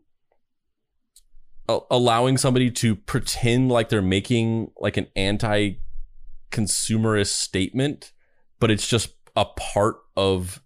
allowing 1.68 2.36
somebody 2.36 2.68
to 2.68 2.96
pretend 2.96 3.70
like 3.70 3.88
they're 3.88 4.02
making 4.02 4.72
like 4.78 4.96
an 4.96 5.06
anti 5.14 5.74
consumerist 6.50 7.28
statement 7.28 8.10
but 8.58 8.72
it's 8.72 8.88
just 8.88 9.14
a 9.36 9.44
part 9.44 9.98
of 10.16 10.60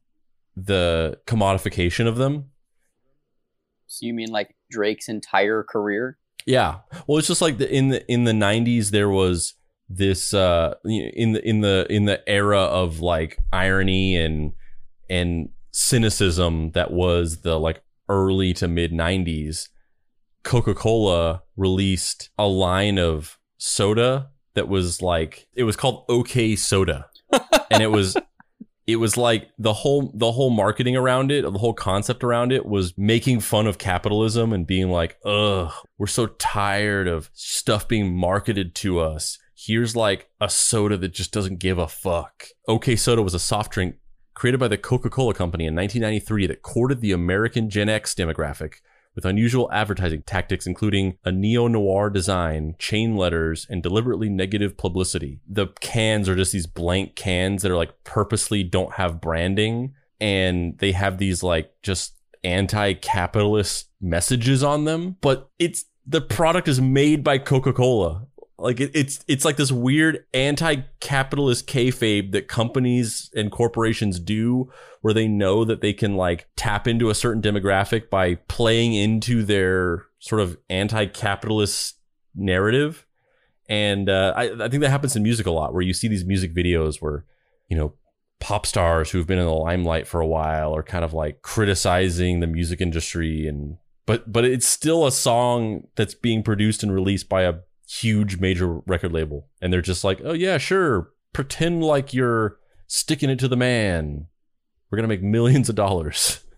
the 0.56 1.20
commodification 1.27 2.06
of 2.06 2.16
them 2.16 2.47
So 3.86 4.06
you 4.06 4.15
mean 4.15 4.31
like 4.31 4.56
Drake's 4.70 5.09
entire 5.09 5.62
career? 5.62 6.16
yeah 6.47 6.78
well 7.06 7.19
it's 7.19 7.28
just 7.28 7.43
like 7.43 7.59
the, 7.59 7.70
in 7.70 7.89
the 7.89 8.11
in 8.11 8.24
the 8.24 8.32
90s 8.32 8.90
there 8.90 9.11
was 9.11 9.55
this 9.90 10.32
uh 10.32 10.74
in 10.85 11.32
the 11.32 11.47
in 11.47 11.61
the 11.61 11.86
in 11.90 12.06
the 12.06 12.27
era 12.28 12.61
of 12.61 13.01
like 13.01 13.39
irony 13.52 14.16
and 14.16 14.52
and 15.11 15.51
cynicism 15.74 16.70
that 16.70 16.92
was 16.92 17.38
the 17.38 17.59
like 17.59 17.82
early 18.09 18.52
to 18.52 18.68
mid 18.68 18.92
90s 18.92 19.68
Coca-Cola 20.44 21.42
released 21.56 22.30
a 22.38 22.46
line 22.46 22.98
of 22.98 23.38
soda 23.56 24.30
that 24.55 24.68
was 24.68 25.02
like 25.02 25.48
it 25.55 25.64
was 25.64 25.74
called 25.74 26.05
OK 26.09 26.55
Soda. 26.55 27.06
and 27.70 27.82
it 27.82 27.90
was 27.90 28.16
it 28.86 28.96
was 28.96 29.16
like 29.16 29.51
the 29.59 29.72
whole 29.72 30.12
the 30.14 30.32
whole 30.32 30.51
marketing 30.51 30.96
around 30.96 31.32
it, 31.32 31.42
the 31.42 31.59
whole 31.59 31.74
concept 31.74 32.22
around 32.22 32.52
it 32.52 32.66
was 32.66 32.96
making 32.96 33.40
fun 33.40 33.66
of 33.66 33.78
capitalism 33.78 34.52
and 34.52 34.66
being 34.66 34.90
like, 34.90 35.16
"Ugh, 35.24 35.72
we're 35.98 36.06
so 36.06 36.26
tired 36.26 37.09
of 37.09 37.30
stuff 37.32 37.88
being 37.88 38.14
marketed 38.14 38.74
to 38.76 39.01
us. 39.01 39.38
Here's 39.56 39.96
like 39.96 40.28
a 40.40 40.51
soda 40.51 40.98
that 40.98 41.14
just 41.14 41.32
doesn't 41.32 41.59
give 41.59 41.78
a 41.78 41.88
fuck." 41.88 42.48
OK 42.68 42.94
Soda 42.94 43.22
was 43.22 43.34
a 43.34 43.38
soft 43.38 43.72
drink 43.72 43.96
created 44.35 44.59
by 44.59 44.69
the 44.69 44.78
Coca-Cola 44.78 45.35
company 45.35 45.66
in 45.66 45.74
1993 45.74 46.47
that 46.48 46.62
courted 46.62 47.01
the 47.01 47.12
American 47.12 47.70
Gen 47.70 47.89
X 47.89 48.15
demographic 48.15 48.77
with 49.15 49.24
unusual 49.24 49.70
advertising 49.73 50.23
tactics, 50.23 50.66
including 50.66 51.16
a 51.24 51.31
neo 51.31 51.69
noir 51.69 52.11
design, 52.11 52.74
chain 52.78 53.16
letters, 53.16 53.66
and 53.70 53.82
deliberately 53.82 54.28
negative 54.28 54.77
publicity. 54.77 55.40
The 55.48 55.69
cans 55.81 56.28
are 56.28 56.35
just 56.35 56.52
these 56.52 56.66
blank 56.66 57.15
cans 57.15 57.62
that 57.62 57.70
are 57.70 57.77
like 57.77 58.02
purposely 58.05 58.65
don't 58.65 58.94
have 58.94 59.20
branding, 59.20 59.94
and 60.20 60.78
they 60.78 60.93
have 60.93 61.19
these 61.19 61.43
like 61.43 61.73
just 61.82 62.15
anti 62.43 62.94
capitalist 62.94 63.89
messages 64.01 64.62
on 64.62 64.85
them, 64.85 65.16
but 65.20 65.48
it's 65.59 65.85
the 66.06 66.20
product 66.20 66.69
is 66.69 66.81
made 66.81 67.24
by 67.24 67.39
Coca 67.39 67.73
Cola. 67.73 68.27
Like 68.59 68.81
it, 68.81 68.93
it's 68.94 69.24
it's 69.26 69.44
like 69.44 69.56
this 69.56 69.72
weird 69.72 70.24
anti-capitalist 70.32 71.66
kayfabe 71.66 72.32
that 72.32 72.47
companies 72.47 73.31
and 73.35 73.51
corporations 73.51 74.20
do, 74.20 74.70
where 75.01 75.12
they 75.12 75.26
know 75.26 75.64
that 75.64 75.81
they 75.81 75.93
can 75.93 76.16
like 76.16 76.47
tap 76.56 76.86
into 76.86 77.10
a 77.10 77.14
certain 77.14 77.43
demographic 77.43 78.10
by 78.10 78.36
playing 78.47 78.94
into 78.94 79.43
their 79.43 80.05
sort 80.20 80.40
of 80.40 80.56
anti-capitalist 80.70 81.98
narrative. 82.35 83.06
And 83.68 84.09
uh, 84.09 84.35
I, 84.36 84.64
I 84.64 84.68
think 84.68 84.82
that 84.82 84.90
happens 84.90 85.16
in 85.16 85.22
music 85.22 85.47
a 85.47 85.51
lot, 85.51 85.72
where 85.72 85.82
you 85.82 85.94
see 85.94 86.06
these 86.06 86.24
music 86.24 86.55
videos 86.55 87.02
where 87.02 87.24
you 87.68 87.76
know 87.76 87.94
pop 88.39 88.66
stars 88.66 89.10
who've 89.10 89.26
been 89.26 89.39
in 89.39 89.47
the 89.47 89.52
limelight 89.52 90.06
for 90.06 90.20
a 90.20 90.26
while 90.26 90.76
are 90.76 90.82
kind 90.82 91.05
of 91.05 91.14
like 91.14 91.43
criticizing 91.43 92.40
the 92.40 92.47
music 92.47 92.81
industry 92.81 93.47
and 93.48 93.78
but 94.06 94.31
but 94.31 94.44
it's 94.44 94.66
still 94.66 95.06
a 95.06 95.12
song 95.12 95.86
that's 95.97 96.14
being 96.14 96.43
produced 96.43 96.82
and 96.82 96.93
released 96.93 97.28
by 97.28 97.43
a 97.43 97.55
huge 97.89 98.39
major 98.40 98.78
record 98.86 99.12
label 99.12 99.48
and 99.61 99.73
they're 99.73 99.82
just 99.82 100.05
like 100.05 100.20
oh 100.24 100.32
yeah 100.32 100.56
sure 100.59 101.11
pretend 101.32 101.82
like 101.82 102.15
you're 102.15 102.56
sticking 102.86 103.28
it 103.31 103.39
to 103.39 103.48
the 103.48 103.56
man 103.56 104.27
we're 104.90 104.97
gonna 104.97 105.09
make 105.09 105.23
millions 105.23 105.69
of 105.69 105.74
dollars 105.74 106.40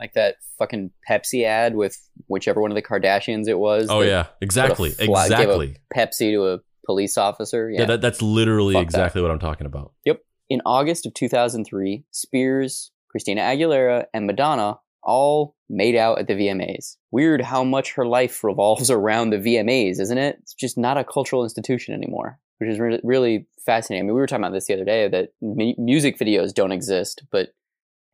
Like 0.00 0.14
that 0.14 0.36
fucking 0.58 0.92
Pepsi 1.06 1.44
ad 1.44 1.74
with 1.76 1.94
whichever 2.26 2.62
one 2.62 2.70
of 2.70 2.74
the 2.74 2.80
Kardashians 2.80 3.48
it 3.48 3.58
was. 3.58 3.88
oh 3.90 4.00
yeah 4.00 4.26
exactly 4.40 4.94
exactly 4.98 5.76
Pepsi 5.94 6.32
to 6.32 6.46
a 6.54 6.58
police 6.86 7.18
officer. 7.18 7.70
yeah, 7.70 7.80
Yeah. 7.80 7.84
that, 7.86 8.00
that's 8.00 8.22
literally 8.22 8.72
Fuck 8.72 8.80
that. 8.84 8.86
exactly 8.86 9.20
what 9.20 9.30
i'm 9.30 9.38
talking 9.38 9.66
about 9.66 9.92
Yep. 10.06 10.20
In 10.48 10.62
August 10.66 11.04
of 11.06 11.12
2003, 11.14 12.04
Spears, 12.10 12.90
Christina 13.10 13.42
Aguilera, 13.42 14.06
and 14.12 14.26
Madonna 14.26 14.78
all 15.02 15.56
made 15.68 15.96
out 15.96 16.18
at 16.18 16.26
the 16.26 16.34
VMAs. 16.34 16.96
Weird 17.10 17.40
how 17.40 17.64
much 17.64 17.94
her 17.94 18.06
life 18.06 18.42
revolves 18.44 18.90
around 18.90 19.30
the 19.30 19.38
VMAs, 19.38 20.00
isn't 20.00 20.18
it? 20.18 20.38
It's 20.40 20.54
just 20.54 20.78
not 20.78 20.98
a 20.98 21.04
cultural 21.04 21.44
institution 21.44 21.94
anymore, 21.94 22.38
which 22.58 22.70
is 22.70 22.78
re- 22.78 23.00
really 23.02 23.46
fascinating. 23.64 24.04
I 24.04 24.06
mean, 24.06 24.14
we 24.14 24.20
were 24.20 24.26
talking 24.26 24.44
about 24.44 24.54
this 24.54 24.66
the 24.66 24.74
other 24.74 24.84
day 24.84 25.08
that 25.08 25.30
mu- 25.40 25.74
music 25.78 26.18
videos 26.18 26.52
don't 26.52 26.72
exist, 26.72 27.22
but 27.30 27.48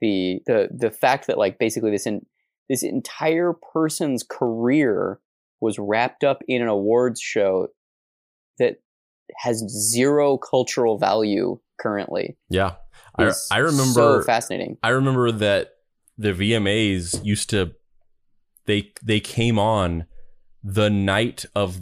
the 0.01 0.41
the 0.47 0.69
the 0.77 0.91
fact 0.91 1.27
that 1.27 1.39
like 1.39 1.59
basically 1.59 1.91
this 1.91 2.07
in, 2.07 2.27
this 2.69 2.83
entire 2.83 3.55
person's 3.73 4.23
career 4.23 5.21
was 5.61 5.79
wrapped 5.79 6.23
up 6.23 6.43
in 6.47 6.61
an 6.61 6.69
awards 6.69 7.21
show 7.21 7.69
that 8.59 8.77
has 9.39 9.65
zero 9.69 10.37
cultural 10.37 10.99
value 10.99 11.59
currently. 11.81 12.37
yeah 12.51 12.75
I, 13.19 13.33
I 13.51 13.59
remember 13.59 13.93
so 13.93 14.23
fascinating. 14.23 14.77
I 14.83 14.91
remember 14.91 15.33
that 15.33 15.76
the 16.19 16.33
VMAs 16.33 17.25
used 17.25 17.51
to 17.51 17.73
they 18.67 18.93
they 19.03 19.21
came 19.21 19.59
on 19.59 20.07
the 20.63 20.91
night 20.91 21.45
of 21.55 21.81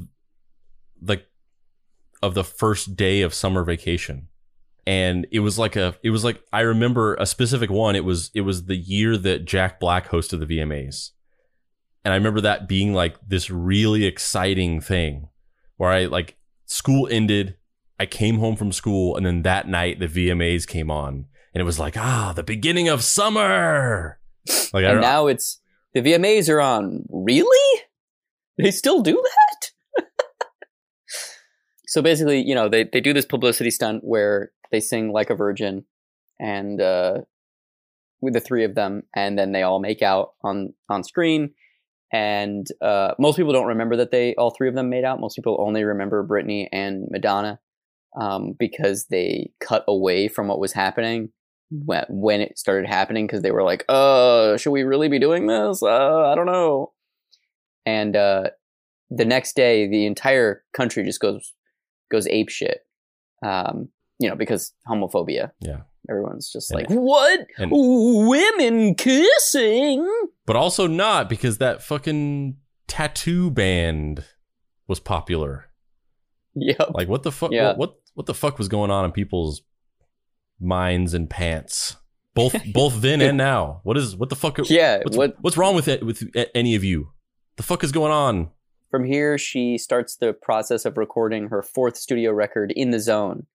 the 1.00 1.22
of 2.22 2.34
the 2.34 2.44
first 2.44 2.96
day 2.96 3.22
of 3.22 3.34
summer 3.34 3.64
vacation. 3.64 4.28
And 4.86 5.26
it 5.30 5.40
was 5.40 5.58
like 5.58 5.76
a 5.76 5.94
it 6.02 6.10
was 6.10 6.24
like 6.24 6.42
I 6.52 6.60
remember 6.60 7.14
a 7.14 7.26
specific 7.26 7.70
one. 7.70 7.96
It 7.96 8.04
was 8.04 8.30
it 8.34 8.42
was 8.42 8.66
the 8.66 8.76
year 8.76 9.16
that 9.16 9.46
Jack 9.46 9.80
Black 9.80 10.08
hosted 10.08 10.40
the 10.40 10.58
VMAs. 10.58 11.10
And 12.04 12.12
I 12.12 12.16
remember 12.16 12.42
that 12.42 12.68
being 12.68 12.92
like 12.92 13.16
this 13.26 13.48
really 13.48 14.04
exciting 14.04 14.80
thing 14.80 15.28
where 15.76 15.90
I 15.90 16.04
like 16.04 16.36
school 16.66 17.08
ended, 17.10 17.56
I 17.98 18.06
came 18.06 18.38
home 18.38 18.56
from 18.56 18.72
school, 18.72 19.16
and 19.16 19.24
then 19.24 19.42
that 19.42 19.68
night 19.68 20.00
the 20.00 20.06
VMAs 20.06 20.66
came 20.66 20.90
on. 20.90 21.26
And 21.54 21.60
it 21.60 21.64
was 21.64 21.78
like, 21.78 21.96
ah, 21.96 22.32
the 22.34 22.42
beginning 22.42 22.88
of 22.88 23.02
summer. 23.02 24.18
Like 24.72 24.84
And 24.84 25.00
now 25.00 25.26
it's 25.26 25.60
the 25.94 26.00
VMAs 26.00 26.48
are 26.48 26.60
on. 26.60 27.04
Really? 27.08 27.82
They 28.58 28.70
still 28.70 29.02
do 29.02 29.22
that? 29.22 29.70
So 31.86 32.02
basically, 32.02 32.42
you 32.42 32.56
know, 32.56 32.68
they, 32.68 32.88
they 32.92 33.00
do 33.00 33.12
this 33.12 33.24
publicity 33.24 33.70
stunt 33.70 34.02
where 34.02 34.50
they 34.72 34.80
sing 34.80 35.12
like 35.12 35.30
a 35.30 35.36
virgin 35.36 35.84
and 36.40 36.80
uh, 36.80 37.20
with 38.20 38.34
the 38.34 38.40
three 38.40 38.64
of 38.64 38.74
them, 38.74 39.04
and 39.14 39.38
then 39.38 39.52
they 39.52 39.62
all 39.62 39.78
make 39.78 40.02
out 40.02 40.30
on 40.42 40.74
on 40.88 41.04
screen. 41.04 41.54
And 42.12 42.66
uh, 42.80 43.14
most 43.20 43.36
people 43.36 43.52
don't 43.52 43.68
remember 43.68 43.94
that 43.96 44.10
they 44.10 44.34
all 44.34 44.50
three 44.50 44.68
of 44.68 44.74
them 44.74 44.90
made 44.90 45.04
out. 45.04 45.20
Most 45.20 45.36
people 45.36 45.56
only 45.60 45.84
remember 45.84 46.26
Britney 46.26 46.66
and 46.72 47.06
Madonna 47.10 47.60
um, 48.20 48.56
because 48.58 49.06
they 49.06 49.52
cut 49.60 49.84
away 49.86 50.26
from 50.26 50.48
what 50.48 50.58
was 50.58 50.72
happening 50.72 51.30
when, 51.70 52.40
it 52.40 52.58
started 52.58 52.88
happening 52.88 53.26
because 53.26 53.42
they 53.42 53.50
were 53.50 53.62
like, 53.62 53.84
"Uh, 53.88 54.56
should 54.56 54.70
we 54.72 54.82
really 54.82 55.08
be 55.08 55.18
doing 55.18 55.46
this? 55.46 55.82
Uh, 55.82 56.22
I 56.30 56.34
don't 56.34 56.46
know." 56.46 56.92
And 57.86 58.16
uh, 58.16 58.50
the 59.10 59.24
next 59.24 59.56
day, 59.56 59.88
the 59.88 60.06
entire 60.06 60.62
country 60.72 61.04
just 61.04 61.20
goes 61.20 61.52
goes 62.10 62.26
ape 62.26 62.48
shit. 62.48 62.80
Um, 63.44 63.88
you 64.18 64.28
know, 64.28 64.36
because 64.36 64.72
homophobia. 64.88 65.50
Yeah. 65.60 65.80
Everyone's 66.08 66.50
just 66.52 66.70
And- 66.70 66.80
like, 66.80 66.88
"What? 66.90 67.46
and- 67.58 67.70
Women 67.72 68.94
kissing?" 68.94 70.06
But 70.46 70.56
also 70.56 70.86
not 70.86 71.28
because 71.28 71.58
that 71.58 71.82
fucking 71.82 72.56
t.A.T.u. 72.86 73.50
band 73.50 74.24
was 74.86 75.00
popular. 75.00 75.66
Yep. 76.54 76.90
Like 76.92 77.08
what 77.08 77.22
the 77.22 77.32
fuck? 77.32 77.50
Yeah. 77.52 77.68
What, 77.68 77.78
what 77.78 77.94
what 78.14 78.26
the 78.26 78.34
fuck 78.34 78.58
was 78.58 78.68
going 78.68 78.90
on 78.90 79.04
in 79.04 79.10
people's 79.12 79.62
minds 80.60 81.14
and 81.14 81.28
pants? 81.28 81.96
Both 82.34 82.56
both 82.72 83.00
then 83.00 83.20
and 83.20 83.38
now. 83.38 83.80
What 83.84 83.96
is 83.96 84.16
what 84.16 84.28
the 84.28 84.36
fuck? 84.36 84.58
Yeah, 84.68 84.98
What's, 85.02 85.16
what- 85.16 85.36
what's 85.40 85.56
wrong 85.56 85.74
with 85.74 85.88
it 85.88 86.04
with 86.04 86.28
any 86.54 86.74
of 86.74 86.84
you? 86.84 87.10
The 87.56 87.62
fuck 87.62 87.84
is 87.84 87.92
going 87.92 88.12
on? 88.12 88.50
From 88.90 89.04
here, 89.04 89.38
she 89.38 89.76
starts 89.78 90.16
the 90.16 90.32
process 90.32 90.84
of 90.84 90.96
recording 90.96 91.48
her 91.48 91.62
fourth 91.62 91.96
studio 91.96 92.32
record, 92.32 92.72
In 92.76 92.90
the 92.90 93.00
Zone, 93.00 93.46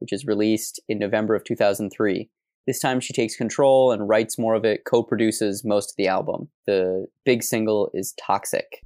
which 0.00 0.12
is 0.12 0.26
released 0.26 0.80
in 0.88 0.98
November 0.98 1.34
of 1.36 1.44
2003. 1.44 2.28
This 2.66 2.80
time, 2.80 3.00
she 3.00 3.12
takes 3.12 3.34
control 3.36 3.92
and 3.92 4.08
writes 4.08 4.38
more 4.38 4.54
of 4.54 4.64
it, 4.64 4.84
co 4.84 5.02
produces 5.02 5.64
most 5.64 5.92
of 5.92 5.96
the 5.96 6.06
album. 6.08 6.48
The 6.66 7.06
big 7.24 7.42
single 7.42 7.90
is 7.94 8.12
Toxic. 8.20 8.84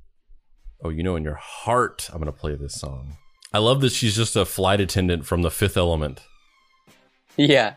Oh, 0.85 0.89
you 0.91 1.03
know, 1.03 1.17
in 1.17 1.25
your 1.25 1.37
heart, 1.41 2.09
I'm 2.13 2.19
gonna 2.19 2.33
play 2.33 2.55
this 2.57 2.75
song. 2.75 3.17
I 3.53 3.59
love 3.59 3.81
that 3.83 3.93
she's 3.93 4.17
just 4.17 4.37
a 4.37 4.45
flight 4.45 4.81
attendant 4.81 5.27
from 5.27 5.43
the 5.43 5.51
Fifth 5.51 5.77
Element. 5.77 6.21
Yeah. 7.37 7.75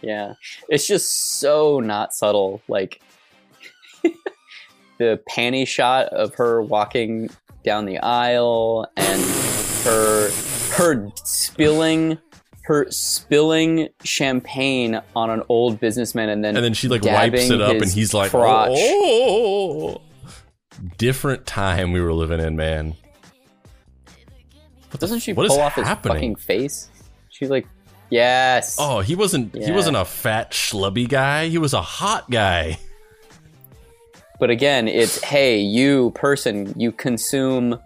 Yeah. 0.00 0.34
It's 0.68 0.86
just 0.86 1.38
so 1.38 1.80
not 1.80 2.12
subtle. 2.12 2.62
Like, 2.68 3.00
the 4.98 5.20
panty 5.30 5.66
shot 5.66 6.08
of 6.08 6.34
her 6.34 6.62
walking 6.62 7.30
down 7.64 7.86
the 7.86 7.98
aisle 7.98 8.86
and 8.96 9.22
her 9.84 10.30
her 10.72 11.10
spilling 11.24 12.18
her 12.64 12.90
spilling 12.90 13.88
champagne 14.04 15.00
on 15.16 15.30
an 15.30 15.42
old 15.48 15.80
businessman 15.80 16.28
and 16.28 16.44
then 16.44 16.56
And 16.56 16.64
then 16.64 16.74
she 16.74 16.88
like 16.88 17.02
wipes 17.02 17.50
it 17.50 17.60
up, 17.60 17.72
and 17.72 17.90
he's 17.90 18.14
like, 18.14 18.30
crotch. 18.30 18.70
"Oh, 18.72 20.00
different 20.96 21.46
time 21.46 21.92
we 21.92 22.00
were 22.00 22.12
living 22.12 22.40
in, 22.40 22.56
man." 22.56 22.94
But 24.90 25.00
doesn't 25.00 25.20
she 25.20 25.32
what 25.32 25.48
pull 25.48 25.60
off 25.60 25.74
his 25.74 25.88
fucking 25.88 26.36
face 26.36 26.90
she's 27.42 27.50
like 27.50 27.66
yes 28.12 28.76
Oh, 28.78 29.00
he 29.00 29.14
wasn't. 29.16 29.56
He 29.56 29.72
wasn't 29.72 29.96
a 29.96 30.04
fat 30.04 30.52
schlubby 30.52 31.08
guy. 31.08 31.48
He 31.48 31.58
was 31.58 31.72
a 31.72 31.82
hot 31.82 32.30
guy. 32.30 32.78
but 34.42 34.50
again 34.50 34.88
it's 34.88 35.22
hey 35.22 35.60
you 35.60 36.10
person 36.16 36.74
you 36.76 36.90
consume 36.90 37.78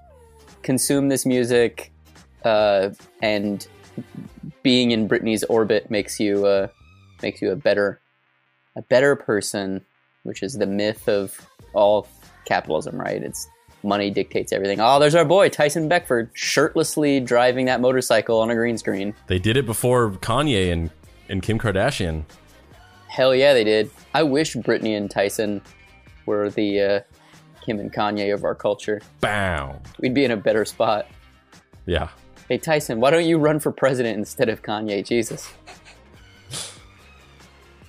consume 0.62 1.10
this 1.10 1.26
music 1.26 1.92
uh, 2.44 2.88
and 3.20 3.66
being 4.62 4.90
in 4.90 5.06
Britney's 5.06 5.44
orbit 5.44 5.90
makes 5.90 6.18
you 6.18 6.46
uh, 6.46 6.68
makes 7.22 7.42
you 7.42 7.50
a 7.50 7.56
better 7.56 8.00
a 8.74 8.80
better 8.80 9.14
person 9.16 9.84
which 10.22 10.42
is 10.42 10.54
the 10.54 10.66
myth 10.66 11.06
of 11.10 11.46
all 11.74 12.08
capitalism 12.46 12.98
right 12.98 13.22
it's 13.22 13.46
money 13.82 14.10
dictates 14.10 14.52
everything 14.52 14.80
oh 14.80 14.98
there's 14.98 15.14
our 15.14 15.24
boy 15.24 15.48
Tyson 15.48 15.88
Beckford 15.88 16.30
shirtlessly 16.32 17.20
driving 17.20 17.66
that 17.66 17.80
motorcycle 17.80 18.40
on 18.40 18.50
a 18.50 18.54
green 18.54 18.76
screen 18.78 19.14
They 19.28 19.38
did 19.38 19.56
it 19.56 19.66
before 19.66 20.10
Kanye 20.10 20.72
and 20.72 20.90
and 21.28 21.42
Kim 21.42 21.58
Kardashian. 21.58 22.24
hell 23.08 23.34
yeah 23.34 23.52
they 23.54 23.64
did 23.64 23.90
I 24.14 24.22
wish 24.22 24.54
Britney 24.56 24.96
and 24.96 25.10
Tyson 25.10 25.60
were 26.24 26.50
the 26.50 26.80
uh, 26.80 27.00
Kim 27.64 27.78
and 27.80 27.92
Kanye 27.92 28.32
of 28.34 28.44
our 28.44 28.54
culture 28.54 29.00
Bow. 29.20 29.80
we'd 30.00 30.14
be 30.14 30.24
in 30.24 30.30
a 30.32 30.36
better 30.36 30.64
spot 30.64 31.06
Yeah. 31.84 32.08
Hey 32.48 32.58
Tyson, 32.58 33.00
why 33.00 33.10
don't 33.10 33.26
you 33.26 33.38
run 33.38 33.58
for 33.60 33.72
president 33.72 34.16
instead 34.18 34.48
of 34.48 34.62
Kanye? 34.62 35.04
Jesus. 35.04 35.52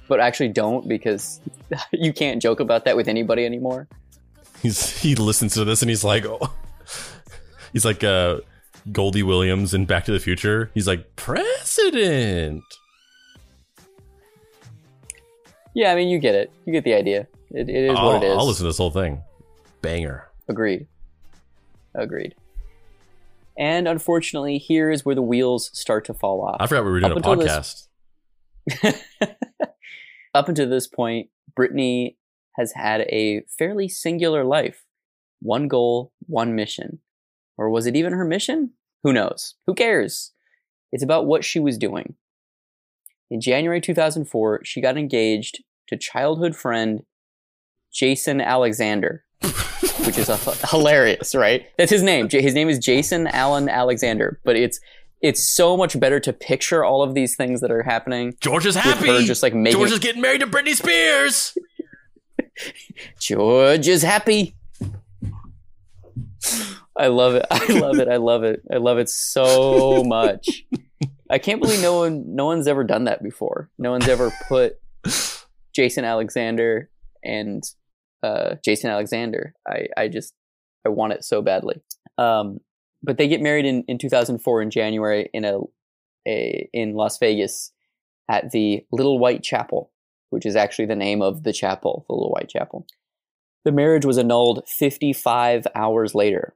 But 0.07 0.19
actually, 0.19 0.49
don't 0.49 0.87
because 0.87 1.41
you 1.91 2.13
can't 2.13 2.41
joke 2.41 2.59
about 2.59 2.85
that 2.85 2.95
with 2.95 3.07
anybody 3.07 3.45
anymore. 3.45 3.87
He's 4.67 4.99
he 4.99 5.15
listens 5.15 5.53
to 5.53 5.63
this 5.63 5.81
and 5.81 5.87
he's 5.87 6.03
like, 6.03 6.25
oh. 6.25 6.51
he's 7.71 7.85
like 7.85 8.03
uh, 8.03 8.39
Goldie 8.91 9.23
Williams 9.23 9.73
in 9.73 9.85
Back 9.85 10.03
to 10.05 10.11
the 10.11 10.19
Future. 10.19 10.71
He's 10.73 10.85
like 10.85 11.15
president. 11.15 12.65
Yeah, 15.73 15.93
I 15.93 15.95
mean, 15.95 16.09
you 16.09 16.19
get 16.19 16.35
it. 16.35 16.51
You 16.65 16.73
get 16.73 16.83
the 16.83 16.95
idea. 16.95 17.27
It, 17.49 17.69
it 17.69 17.91
is 17.91 17.95
I'll, 17.97 18.07
what 18.07 18.23
it 18.23 18.27
is. 18.27 18.37
I'll 18.37 18.45
listen 18.45 18.65
to 18.65 18.67
this 18.67 18.77
whole 18.77 18.91
thing. 18.91 19.21
Banger. 19.81 20.27
Agreed. 20.49 20.85
Agreed. 21.95 22.35
And 23.57 23.87
unfortunately, 23.87 24.57
here 24.57 24.91
is 24.91 25.05
where 25.05 25.15
the 25.15 25.21
wheels 25.21 25.71
start 25.71 26.03
to 26.05 26.13
fall 26.13 26.41
off. 26.41 26.57
I 26.59 26.67
forgot 26.67 26.83
we 26.83 26.91
were 26.91 26.99
doing 26.99 27.11
Up 27.13 27.25
a 27.25 27.29
until 27.29 27.35
this- 27.37 27.87
podcast. 28.69 29.01
Up 30.33 30.49
until 30.49 30.69
this 30.69 30.87
point, 30.87 31.29
Britney 31.57 32.17
has 32.57 32.73
had 32.73 33.01
a 33.01 33.43
fairly 33.57 33.87
singular 33.87 34.43
life. 34.43 34.83
One 35.41 35.67
goal, 35.67 36.11
one 36.25 36.55
mission. 36.55 36.99
Or 37.57 37.69
was 37.69 37.85
it 37.85 37.95
even 37.95 38.13
her 38.13 38.25
mission? 38.25 38.71
Who 39.03 39.13
knows? 39.13 39.55
Who 39.67 39.73
cares? 39.75 40.31
It's 40.91 41.03
about 41.03 41.25
what 41.27 41.43
she 41.45 41.59
was 41.59 41.77
doing. 41.77 42.15
In 43.29 43.41
January 43.41 43.81
2004, 43.81 44.61
she 44.63 44.81
got 44.81 44.97
engaged 44.97 45.63
to 45.87 45.97
childhood 45.97 46.55
friend 46.55 47.03
Jason 47.93 48.41
Alexander, 48.41 49.23
which 50.05 50.17
is 50.17 50.29
hilarious, 50.69 51.35
right? 51.35 51.65
That's 51.77 51.91
his 51.91 52.03
name. 52.03 52.29
J- 52.29 52.41
His 52.41 52.53
name 52.53 52.69
is 52.69 52.79
Jason 52.79 53.27
Allen 53.27 53.69
Alexander, 53.69 54.39
but 54.45 54.55
it's 54.55 54.79
it's 55.21 55.43
so 55.43 55.75
much 55.75 55.99
better 55.99 56.19
to 56.19 56.31
picture 56.31 56.83
all 56.85 57.01
of 57.01 57.15
these 57.15 57.35
things 57.35 57.59
that 57.61 57.71
are 57.71 57.81
happening. 57.83 58.35
George 58.39 58.65
is 58.67 58.75
happy. 58.75 59.25
just 59.25 59.41
like 59.41 59.53
making 59.55 59.79
George 59.79 59.91
is 59.91 59.99
getting 59.99 60.21
married 60.21 60.41
to 60.41 60.47
Britney 60.47 60.75
Spears. 60.75 61.57
George 63.19 63.87
is 63.87 64.03
happy. 64.03 64.55
I 66.95 67.07
love 67.07 67.35
it. 67.35 67.45
I 67.51 67.73
love 67.73 67.99
it. 67.99 68.07
I 68.07 68.17
love 68.17 68.43
it. 68.43 68.61
I 68.71 68.77
love 68.77 68.97
it 68.97 69.09
so 69.09 70.03
much. 70.03 70.65
I 71.29 71.37
can't 71.37 71.61
believe 71.61 71.81
no 71.81 71.99
one 71.99 72.23
no 72.35 72.45
one's 72.45 72.67
ever 72.67 72.83
done 72.83 73.03
that 73.05 73.21
before. 73.21 73.69
No 73.77 73.91
one's 73.91 74.07
ever 74.07 74.31
put 74.47 74.79
Jason 75.75 76.05
Alexander 76.05 76.89
and 77.23 77.63
uh, 78.23 78.55
Jason 78.63 78.89
Alexander. 78.89 79.53
I, 79.67 79.87
I 79.95 80.07
just 80.07 80.33
I 80.85 80.89
want 80.89 81.13
it 81.13 81.23
so 81.23 81.41
badly. 81.41 81.81
Um, 82.17 82.59
but 83.03 83.17
they 83.17 83.27
get 83.27 83.41
married 83.41 83.65
in, 83.65 83.83
in 83.87 83.97
2004 83.97 84.61
in 84.61 84.71
January 84.71 85.29
in 85.33 85.45
a, 85.45 85.59
a 86.27 86.69
in 86.73 86.93
Las 86.93 87.19
Vegas 87.19 87.71
at 88.29 88.51
the 88.51 88.85
Little 88.91 89.19
White 89.19 89.43
Chapel, 89.43 89.91
which 90.29 90.45
is 90.45 90.55
actually 90.55 90.85
the 90.85 90.95
name 90.95 91.21
of 91.21 91.43
the 91.43 91.53
chapel, 91.53 92.05
the 92.07 92.15
Little 92.15 92.31
White 92.31 92.49
Chapel. 92.49 92.85
The 93.65 93.71
marriage 93.71 94.05
was 94.05 94.17
annulled 94.17 94.63
55 94.67 95.67
hours 95.75 96.15
later, 96.15 96.55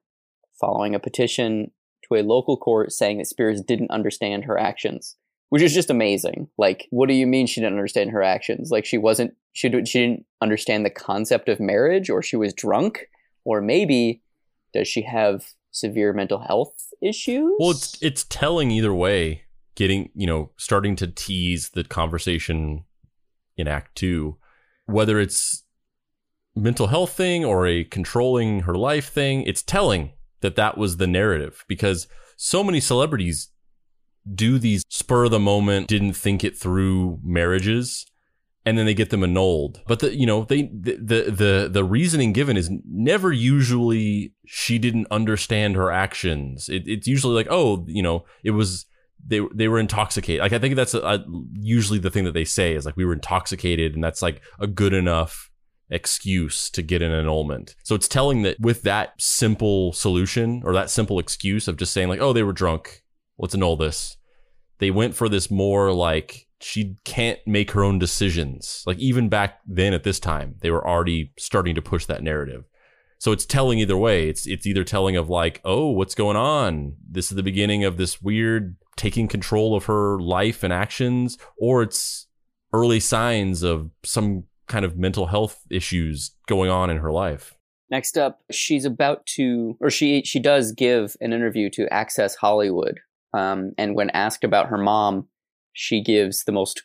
following 0.59 0.95
a 0.95 0.99
petition 0.99 1.71
to 2.07 2.15
a 2.15 2.23
local 2.23 2.57
court 2.57 2.91
saying 2.91 3.17
that 3.17 3.27
Spears 3.27 3.61
didn't 3.61 3.91
understand 3.91 4.45
her 4.45 4.57
actions, 4.57 5.15
which 5.49 5.61
is 5.61 5.73
just 5.73 5.89
amazing. 5.89 6.47
Like, 6.57 6.87
what 6.89 7.09
do 7.09 7.15
you 7.15 7.27
mean 7.27 7.47
she 7.47 7.61
didn't 7.61 7.77
understand 7.77 8.11
her 8.11 8.23
actions? 8.23 8.71
Like, 8.71 8.85
she 8.85 8.97
wasn't, 8.97 9.33
she, 9.53 9.69
she 9.85 9.99
didn't 9.99 10.25
understand 10.41 10.85
the 10.85 10.89
concept 10.89 11.49
of 11.49 11.59
marriage, 11.59 12.09
or 12.09 12.21
she 12.21 12.35
was 12.35 12.53
drunk, 12.53 13.07
or 13.43 13.61
maybe 13.61 14.21
does 14.73 14.87
she 14.87 15.01
have 15.01 15.45
severe 15.71 16.13
mental 16.13 16.39
health 16.39 16.73
issues? 17.01 17.53
Well, 17.59 17.71
it's 17.71 18.01
it's 18.01 18.25
telling 18.25 18.71
either 18.71 18.93
way. 18.93 19.43
Getting 19.75 20.09
you 20.13 20.27
know, 20.27 20.51
starting 20.57 20.95
to 20.97 21.07
tease 21.07 21.69
the 21.69 21.83
conversation 21.83 22.83
in 23.57 23.67
Act 23.67 23.95
Two, 23.95 24.37
whether 24.85 25.19
it's 25.19 25.63
mental 26.55 26.87
health 26.87 27.13
thing 27.13 27.45
or 27.45 27.65
a 27.65 27.83
controlling 27.83 28.61
her 28.61 28.75
life 28.75 29.09
thing. 29.09 29.43
It's 29.43 29.63
telling 29.63 30.13
that 30.41 30.55
that 30.55 30.77
was 30.77 30.97
the 30.97 31.07
narrative 31.07 31.63
because 31.67 32.07
so 32.37 32.63
many 32.63 32.79
celebrities 32.79 33.49
do 34.33 34.59
these 34.59 34.83
spur 34.89 35.25
of 35.25 35.31
the 35.31 35.39
moment, 35.39 35.87
didn't 35.87 36.13
think 36.13 36.43
it 36.43 36.57
through 36.57 37.19
marriages, 37.23 38.05
and 38.65 38.77
then 38.77 38.85
they 38.85 38.93
get 38.93 39.09
them 39.09 39.23
annulled. 39.23 39.81
But 39.87 39.99
the 39.99 40.15
you 40.15 40.25
know 40.25 40.43
they 40.43 40.63
the 40.63 40.97
the 40.97 41.31
the, 41.31 41.69
the 41.71 41.83
reasoning 41.83 42.33
given 42.33 42.57
is 42.57 42.69
never 42.85 43.31
usually 43.31 44.33
she 44.45 44.77
didn't 44.77 45.07
understand 45.09 45.75
her 45.75 45.91
actions. 45.91 46.69
It, 46.69 46.83
it's 46.85 47.07
usually 47.07 47.33
like 47.33 47.47
oh 47.49 47.85
you 47.87 48.03
know 48.03 48.25
it 48.43 48.51
was 48.51 48.85
they 49.25 49.41
they 49.53 49.67
were 49.67 49.79
intoxicated. 49.79 50.41
Like 50.41 50.53
I 50.53 50.59
think 50.59 50.75
that's 50.75 50.93
a, 50.93 51.01
a, 51.01 51.25
usually 51.53 51.99
the 51.99 52.09
thing 52.09 52.25
that 52.25 52.33
they 52.33 52.45
say 52.45 52.73
is 52.73 52.85
like 52.85 52.97
we 52.97 53.05
were 53.05 53.13
intoxicated, 53.13 53.95
and 53.95 54.03
that's 54.03 54.21
like 54.21 54.41
a 54.59 54.67
good 54.67 54.93
enough 54.93 55.49
excuse 55.89 56.69
to 56.71 56.81
get 56.81 57.01
an 57.01 57.11
annulment. 57.11 57.75
So 57.83 57.95
it's 57.95 58.07
telling 58.07 58.43
that 58.43 58.59
with 58.59 58.83
that 58.83 59.13
simple 59.19 59.93
solution 59.93 60.61
or 60.63 60.73
that 60.73 60.89
simple 60.89 61.19
excuse 61.19 61.67
of 61.67 61.77
just 61.77 61.93
saying 61.93 62.07
like 62.07 62.21
oh 62.21 62.33
they 62.33 62.43
were 62.43 62.53
drunk, 62.53 63.03
let's 63.37 63.53
annul 63.53 63.75
this. 63.75 64.17
They 64.79 64.91
went 64.91 65.15
for 65.15 65.29
this 65.29 65.51
more 65.51 65.91
like 65.91 66.47
she 66.59 66.95
can't 67.05 67.39
make 67.45 67.71
her 67.71 67.83
own 67.83 67.99
decisions. 67.99 68.83
Like 68.85 68.99
even 68.99 69.29
back 69.29 69.59
then 69.65 69.93
at 69.93 70.03
this 70.03 70.19
time, 70.19 70.55
they 70.61 70.71
were 70.71 70.87
already 70.87 71.33
starting 71.37 71.75
to 71.75 71.81
push 71.81 72.05
that 72.05 72.23
narrative. 72.23 72.65
So 73.21 73.31
it's 73.31 73.45
telling 73.45 73.77
either 73.77 73.95
way. 73.95 74.29
It's 74.29 74.47
it's 74.47 74.65
either 74.65 74.83
telling 74.83 75.15
of 75.15 75.29
like, 75.29 75.61
oh, 75.63 75.91
what's 75.91 76.15
going 76.15 76.37
on? 76.37 76.95
This 77.07 77.29
is 77.29 77.35
the 77.35 77.43
beginning 77.43 77.83
of 77.83 77.97
this 77.97 78.19
weird 78.19 78.77
taking 78.95 79.27
control 79.27 79.75
of 79.75 79.85
her 79.85 80.19
life 80.19 80.63
and 80.63 80.73
actions, 80.73 81.37
or 81.59 81.83
it's 81.83 82.25
early 82.73 82.99
signs 82.99 83.61
of 83.61 83.91
some 84.03 84.45
kind 84.65 84.83
of 84.83 84.97
mental 84.97 85.27
health 85.27 85.61
issues 85.69 86.31
going 86.47 86.71
on 86.71 86.89
in 86.89 86.97
her 86.97 87.11
life. 87.11 87.53
Next 87.91 88.17
up, 88.17 88.39
she's 88.49 88.85
about 88.85 89.23
to, 89.35 89.77
or 89.79 89.91
she 89.91 90.23
she 90.23 90.39
does 90.39 90.71
give 90.71 91.15
an 91.21 91.31
interview 91.31 91.69
to 91.73 91.93
Access 91.93 92.33
Hollywood, 92.33 93.01
um, 93.35 93.73
and 93.77 93.95
when 93.95 94.09
asked 94.15 94.43
about 94.43 94.69
her 94.69 94.79
mom, 94.79 95.27
she 95.73 96.01
gives 96.01 96.45
the 96.45 96.51
most 96.51 96.81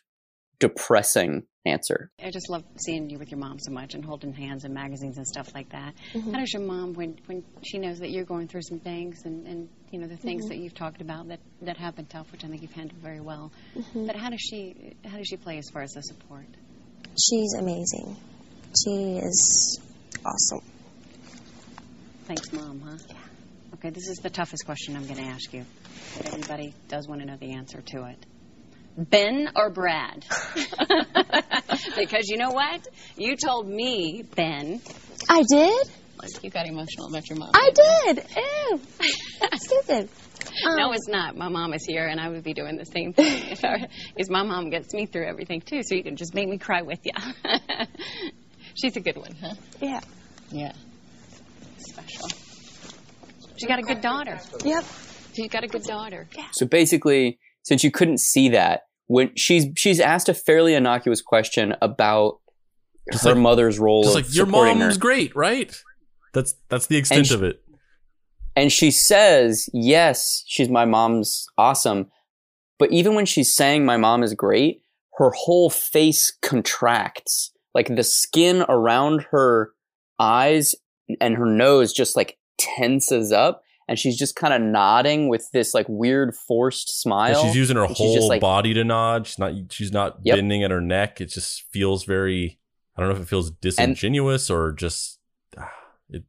depressing 0.59 1.43
answer. 1.65 2.09
I 2.23 2.31
just 2.31 2.49
love 2.49 2.63
seeing 2.77 3.09
you 3.09 3.19
with 3.19 3.29
your 3.29 3.39
mom 3.39 3.59
so 3.59 3.71
much 3.71 3.93
and 3.93 4.03
holding 4.03 4.33
hands 4.33 4.63
and 4.63 4.73
magazines 4.73 5.17
and 5.17 5.27
stuff 5.27 5.53
like 5.53 5.69
that. 5.69 5.93
Mhm. 6.13 6.31
How 6.31 6.39
does 6.39 6.53
your 6.53 6.61
mom, 6.63 6.93
when, 6.93 7.17
when 7.25 7.43
she 7.63 7.77
knows 7.77 7.99
that 7.99 8.09
you're 8.09 8.23
going 8.25 8.47
through 8.47 8.61
some 8.63 8.79
things 8.79 9.23
and, 9.25 9.45
and 9.45 9.69
you 9.91 9.99
know 9.99 10.07
the 10.07 10.17
things 10.17 10.45
Mhm. 10.45 10.49
that 10.49 10.57
you've 10.57 10.73
talked 10.75 11.01
about 11.01 11.27
that, 11.27 11.39
that 11.61 11.77
have 11.77 11.95
been 11.95 12.05
tough, 12.05 12.31
which 12.31 12.43
I 12.43 12.47
think 12.47 12.61
you've 12.61 12.71
handled 12.71 13.01
very 13.01 13.19
well, 13.19 13.51
Mhm. 13.75 14.07
but 14.07 14.15
how 14.15 14.29
does 14.29 14.41
she 14.41 14.95
how 15.05 15.17
does 15.17 15.27
she 15.27 15.37
play 15.37 15.57
as 15.57 15.69
far 15.69 15.81
as 15.81 15.91
the 15.91 16.01
support? 16.03 16.45
She's 17.21 17.53
amazing. 17.59 18.15
She 18.83 19.17
is 19.17 19.79
awesome. 20.25 20.61
Thanks, 22.25 22.51
mom. 22.51 22.79
Huh? 22.81 22.97
Yeah. 23.09 23.15
Okay, 23.75 23.89
this 23.89 24.07
is 24.07 24.17
the 24.17 24.29
toughest 24.29 24.65
question 24.65 24.95
I'm 24.95 25.03
going 25.05 25.17
to 25.17 25.23
ask 25.23 25.53
you, 25.53 25.65
but 26.17 26.27
everybody 26.27 26.73
does 26.87 27.07
want 27.07 27.21
to 27.21 27.27
know 27.27 27.37
the 27.37 27.51
answer 27.53 27.81
to 27.81 28.05
it. 28.05 28.17
Ben 28.97 29.49
or 29.55 29.69
Brad? 29.69 30.25
because 31.97 32.27
you 32.27 32.37
know 32.37 32.49
what? 32.51 32.87
You 33.15 33.35
told 33.35 33.67
me, 33.67 34.23
Ben. 34.35 34.81
I 35.29 35.43
did? 35.49 35.87
Like 36.19 36.43
you 36.43 36.49
got 36.49 36.65
emotional 36.65 37.07
about 37.09 37.29
your 37.29 37.37
mom. 37.37 37.51
I 37.53 37.69
did. 37.73 38.25
Ew. 38.35 38.79
Stupid. 39.55 40.09
no, 40.65 40.87
Um, 40.87 40.93
it's 40.93 41.07
not. 41.07 41.35
My 41.37 41.47
mom 41.49 41.73
is 41.73 41.85
here, 41.85 42.07
and 42.07 42.19
I 42.19 42.29
would 42.29 42.43
be 42.43 42.53
doing 42.53 42.75
the 42.77 42.85
same 42.85 43.13
thing. 43.13 43.43
If 43.51 43.63
is 44.17 44.29
my 44.29 44.41
mom 44.43 44.71
gets 44.71 44.93
me 44.93 45.05
through 45.05 45.27
everything 45.27 45.61
too, 45.61 45.83
so 45.83 45.93
you 45.93 46.03
can 46.03 46.15
just 46.15 46.33
make 46.33 46.47
me 46.49 46.57
cry 46.57 46.81
with 46.81 46.99
you. 47.05 47.11
She's 48.73 48.95
a 48.97 48.99
good 48.99 49.17
one, 49.17 49.35
huh? 49.39 49.53
Yeah. 49.79 50.01
Yeah. 50.49 50.73
Special. 51.77 52.29
She 53.59 53.67
got 53.67 53.79
a 53.79 53.83
good 53.83 54.01
daughter. 54.01 54.39
Yep. 54.63 54.85
She's 55.35 55.49
got 55.49 55.63
a 55.63 55.67
good 55.67 55.83
daughter. 55.83 56.27
So 56.53 56.65
basically, 56.65 57.39
since 57.63 57.83
you 57.83 57.91
couldn't 57.91 58.19
see 58.19 58.49
that, 58.49 58.86
when 59.07 59.31
she's 59.35 59.65
she's 59.75 59.99
asked 59.99 60.29
a 60.29 60.33
fairly 60.33 60.73
innocuous 60.73 61.21
question 61.21 61.75
about 61.81 62.39
Just 63.11 63.23
her 63.25 63.31
like- 63.31 63.39
mother's 63.41 63.79
role 63.79 64.03
Just 64.03 64.15
like 64.15 64.33
your 64.33 64.45
mom's 64.45 64.95
her. 64.95 64.99
great, 64.99 65.35
right? 65.35 65.75
That's 66.33 66.55
that's 66.69 66.87
the 66.87 66.97
extent 66.97 67.27
sh- 67.27 67.31
of 67.31 67.43
it. 67.43 67.61
And 68.55 68.71
she 68.71 68.89
says, 68.91 69.69
yes, 69.71 70.43
she's 70.47 70.67
my 70.69 70.83
mom's 70.85 71.45
awesome. 71.57 72.09
But 72.79 72.91
even 72.91 73.13
when 73.15 73.25
she's 73.25 73.53
saying 73.53 73.85
my 73.85 73.97
mom 73.97 74.23
is 74.23 74.33
great, 74.33 74.81
her 75.17 75.31
whole 75.31 75.69
face 75.69 76.35
contracts. 76.41 77.51
Like 77.75 77.95
the 77.95 78.03
skin 78.03 78.65
around 78.67 79.27
her 79.31 79.71
eyes 80.19 80.73
and 81.21 81.35
her 81.35 81.45
nose 81.45 81.93
just 81.93 82.15
like 82.15 82.37
tenses 82.57 83.31
up. 83.31 83.61
And 83.87 83.97
she's 83.97 84.17
just 84.17 84.35
kind 84.35 84.53
of 84.53 84.61
nodding 84.61 85.29
with 85.29 85.49
this 85.53 85.73
like 85.73 85.85
weird 85.87 86.35
forced 86.35 86.89
And 86.89 86.93
smile. 86.93 87.43
she's 87.43 87.55
using 87.55 87.77
her 87.77 87.85
And 87.85 87.95
whole 87.95 88.13
just 88.15 88.27
like, 88.29 88.41
body 88.41 88.73
to 88.73 88.83
nod. 88.83 89.27
She's 89.27 89.39
not 89.39 89.53
she's 89.71 89.91
not 89.91 90.17
Yep. 90.23 90.35
bending 90.35 90.63
at 90.63 90.71
her 90.71 90.81
neck. 90.81 91.21
It 91.21 91.27
just 91.27 91.63
feels 91.71 92.03
very 92.03 92.59
I 92.95 93.01
don't 93.01 93.09
know 93.09 93.15
if 93.15 93.21
it 93.21 93.29
feels 93.29 93.51
disingenuous 93.51 94.49
or 94.49 94.71
just 94.73 95.19
ah, 95.57 95.71
it 96.09 96.23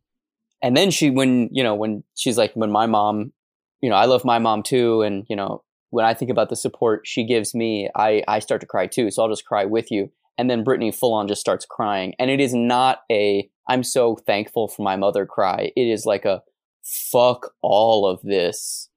and 0.63 0.77
then 0.77 0.91
she 0.91 1.11
when 1.11 1.49
you 1.51 1.63
know 1.63 1.75
when 1.75 2.05
she's 2.15 2.37
like 2.39 2.53
when 2.55 2.71
my 2.71 2.87
mom 2.87 3.33
you 3.81 3.89
know 3.89 3.97
i 3.97 4.05
love 4.05 4.25
my 4.25 4.39
mom 4.39 4.63
too 4.63 5.01
and 5.03 5.25
you 5.31 5.37
know 5.37 5.63
when 5.91 6.05
i 6.05 6.13
think 6.13 6.31
about 6.31 6.51
the 6.51 6.57
support 6.57 7.07
she 7.07 7.25
gives 7.25 7.55
me 7.55 7.89
i 7.97 8.23
i 8.29 8.39
start 8.39 8.61
to 8.61 8.67
cry 8.67 8.87
too 8.87 9.11
so 9.11 9.23
i'll 9.23 9.29
just 9.31 9.47
cry 9.47 9.65
with 9.65 9.91
you 9.91 10.11
and 10.37 10.51
then 10.51 10.65
britney 10.65 10.95
full 10.95 11.15
on 11.15 11.27
just 11.29 11.41
starts 11.41 11.65
crying 11.65 12.13
and 12.19 12.31
it 12.31 12.41
is 12.41 12.53
not 12.55 12.99
a 13.11 13.49
i'm 13.69 13.83
so 13.85 14.17
thankful 14.27 14.69
for 14.69 14.83
my 14.83 14.97
mother 14.97 15.25
cry 15.25 15.71
it 15.77 15.83
is 15.89 16.05
like 16.05 16.25
a 16.27 16.43
fuck 16.89 17.53
all 17.61 18.07
of 18.07 18.21
this 18.23 18.89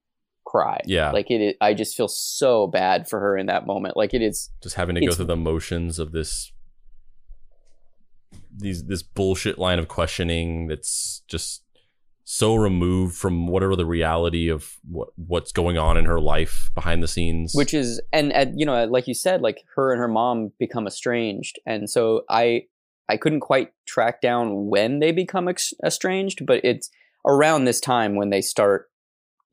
cry 0.46 0.80
Yeah. 0.86 1.12
like 1.12 1.30
it 1.30 1.42
is, 1.42 1.54
i 1.62 1.74
just 1.74 1.96
feel 1.96 2.08
so 2.08 2.68
bad 2.68 3.08
for 3.10 3.20
her 3.20 3.38
in 3.38 3.46
that 3.48 3.68
moment 3.68 3.96
like 3.98 4.14
it 4.14 4.22
is 4.22 4.50
just 4.64 4.76
having 4.76 4.96
to 4.96 5.06
go 5.06 5.12
through 5.14 5.26
the 5.26 5.36
motions 5.36 6.00
of 6.00 6.12
this 6.12 6.52
these 8.56 8.86
this 8.86 9.04
bullshit 9.04 9.58
line 9.58 9.80
of 9.80 9.88
questioning 9.88 10.68
that's 10.68 11.22
just 11.28 11.64
so 12.24 12.56
removed 12.56 13.16
from 13.16 13.48
whatever 13.48 13.76
the 13.76 13.86
reality 13.86 14.50
of 14.50 14.78
what 14.90 15.10
what's 15.16 15.52
going 15.52 15.78
on 15.78 15.98
in 15.98 16.06
her 16.06 16.20
life 16.20 16.70
behind 16.74 17.02
the 17.04 17.08
scenes. 17.08 17.54
which 17.54 17.74
is 17.74 18.02
and, 18.14 18.32
and 18.34 18.60
you 18.60 18.66
know 18.66 18.86
like 18.86 19.08
you 19.08 19.14
said 19.14 19.42
like 19.42 19.64
her 19.76 19.92
and 19.92 20.00
her 20.00 20.08
mom 20.08 20.52
become 20.60 20.86
estranged 20.88 21.60
and 21.66 21.90
so 21.90 22.24
i 22.30 22.64
i 23.10 23.18
couldn't 23.18 23.40
quite 23.42 23.72
track 23.86 24.22
down 24.22 24.68
when 24.68 25.00
they 25.00 25.12
become 25.12 25.48
ex- 25.48 25.74
estranged 25.86 26.46
but 26.46 26.64
it's 26.64 26.90
around 27.26 27.66
this 27.66 27.80
time 27.80 28.16
when 28.16 28.30
they 28.30 28.42
start 28.42 28.90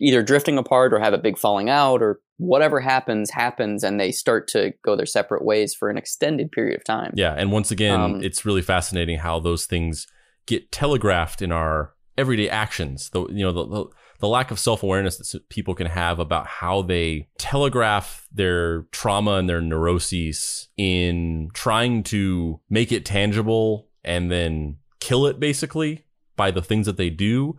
either 0.01 0.23
drifting 0.23 0.59
apart 0.59 0.93
or 0.93 1.01
have 1.01 1.12
a 1.12 1.19
big 1.19 1.39
falling 1.39 1.69
out 1.69 2.03
or 2.03 2.20
whatever 2.36 2.81
happens 2.81 3.31
happens 3.31 3.82
and 3.82 3.99
they 3.99 4.12
start 4.12 4.47
to 4.47 4.73
go 4.85 4.95
their 4.95 5.07
separate 5.07 5.45
ways 5.45 5.74
for 5.74 5.90
an 5.90 5.99
extended 5.99 6.53
period 6.53 6.77
of 6.77 6.85
time 6.85 7.12
Yeah, 7.15 7.35
and 7.36 7.51
once 7.51 7.70
again, 7.70 8.01
Um, 8.01 8.23
it's 8.23 8.45
really 8.45 8.62
fascinating 8.62 9.19
how 9.19 9.40
those 9.40 9.66
things 9.66 10.07
get 10.47 10.70
telegraphed 10.70 11.43
in 11.43 11.53
our 11.53 11.95
everyday 12.16 12.49
actions. 12.49 13.11
The 13.11 13.27
you 13.27 13.45
know 13.45 13.53
the 13.53 13.66
the, 13.66 13.85
the 14.20 14.28
lack 14.28 14.51
of 14.51 14.59
self 14.59 14.82
awareness 14.82 15.16
that 15.19 15.49
people 15.49 15.74
can 15.74 15.86
have 15.86 16.19
about 16.19 16.47
how 16.47 16.82
they 16.82 17.28
telegraph 17.39 18.27
their 18.32 18.82
trauma 18.93 19.32
and 19.32 19.49
their 19.49 19.61
neuroses 19.61 20.69
in 20.77 21.51
trying 21.55 22.03
to 22.05 22.61
make 22.70 22.93
it 22.93 23.05
tangible 23.05 23.89
and 24.05 24.31
then 24.31 24.77
kill 25.01 25.27
it 25.27 25.39
basically 25.39 26.05
by 26.39 26.51
the 26.51 26.62
things 26.62 26.86
that 26.86 26.97
they 26.97 27.10
do, 27.10 27.59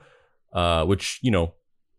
uh, 0.53 0.83
which 0.85 1.19
you 1.21 1.29
know 1.29 1.53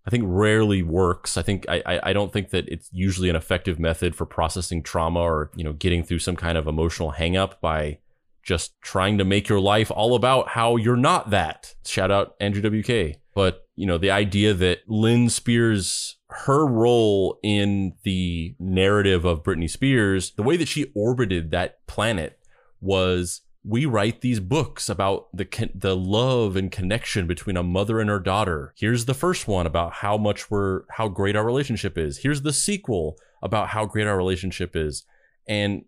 I 0.05 0.11
think 0.11 0.24
rarely 0.27 0.82
works. 0.82 1.36
I 1.36 1.43
think 1.43 1.66
I, 1.69 2.01
I 2.02 2.12
don't 2.12 2.32
think 2.32 2.51
that 2.51 2.69
it's 2.69 2.89
usually 2.90 3.28
an 3.28 3.36
effective 3.36 3.78
method 3.78 4.16
for 4.16 4.27
processing 4.27 4.82
trauma 4.82 5.20
or 5.20 5.52
you 5.55 5.62
know 5.62 5.73
getting 5.73 6.02
through 6.02 6.19
some 6.19 6.35
kind 6.35 6.59
of 6.59 6.66
emotional 6.66 7.12
hangup 7.12 7.61
by 7.61 7.98
just 8.43 8.81
trying 8.81 9.19
to 9.19 9.24
make 9.24 9.48
your 9.48 9.61
life 9.61 9.93
all 9.94 10.16
about 10.16 10.48
how 10.48 10.74
you're 10.74 10.97
not 10.97 11.31
that. 11.31 11.74
Shout 11.86 12.11
out 12.11 12.35
Andrew 12.40 12.62
WK. 12.82 13.19
But 13.32 13.69
you 13.77 13.86
know 13.86 13.98
the 13.98 14.11
idea 14.11 14.55
that 14.55 14.81
Lynn 14.89 15.28
Spears 15.28 16.16
her 16.31 16.66
role 16.66 17.39
in 17.43 17.94
the 18.05 18.55
narrative 18.59 19.24
of 19.24 19.43
Britney 19.43 19.69
Spears, 19.69 20.32
the 20.32 20.43
way 20.43 20.57
that 20.57 20.69
she 20.69 20.90
orbited 20.94 21.51
that 21.51 21.86
planet 21.86 22.39
was 22.81 23.43
we 23.62 23.85
write 23.85 24.20
these 24.20 24.41
books 24.41 24.89
about 24.89 25.28
the 25.35 25.70
the 25.74 25.97
love 25.97 26.57
and 26.57 26.73
connection 26.73 27.27
between 27.27 27.57
a 27.57 27.62
mother 27.62 28.01
and 28.01 28.09
her 28.09 28.19
daughter. 28.19 28.73
Here's 28.77 29.05
the 29.05 29.15
first 29.15 29.47
one 29.47 29.66
about 29.66 29.95
how 29.95 30.16
much 30.16 30.51
we're 30.51 30.82
how 30.91 31.09
great 31.09 31.37
our 31.37 31.45
relationship 31.45 31.99
is. 31.99 32.19
Here's 32.19 32.43
the 32.43 32.53
sequel 32.53 33.19
about 33.43 33.69
how 33.69 33.87
great 33.87 34.07
our 34.07 34.16
relationship 34.16 34.74
is. 34.74 35.05
And 35.47 35.85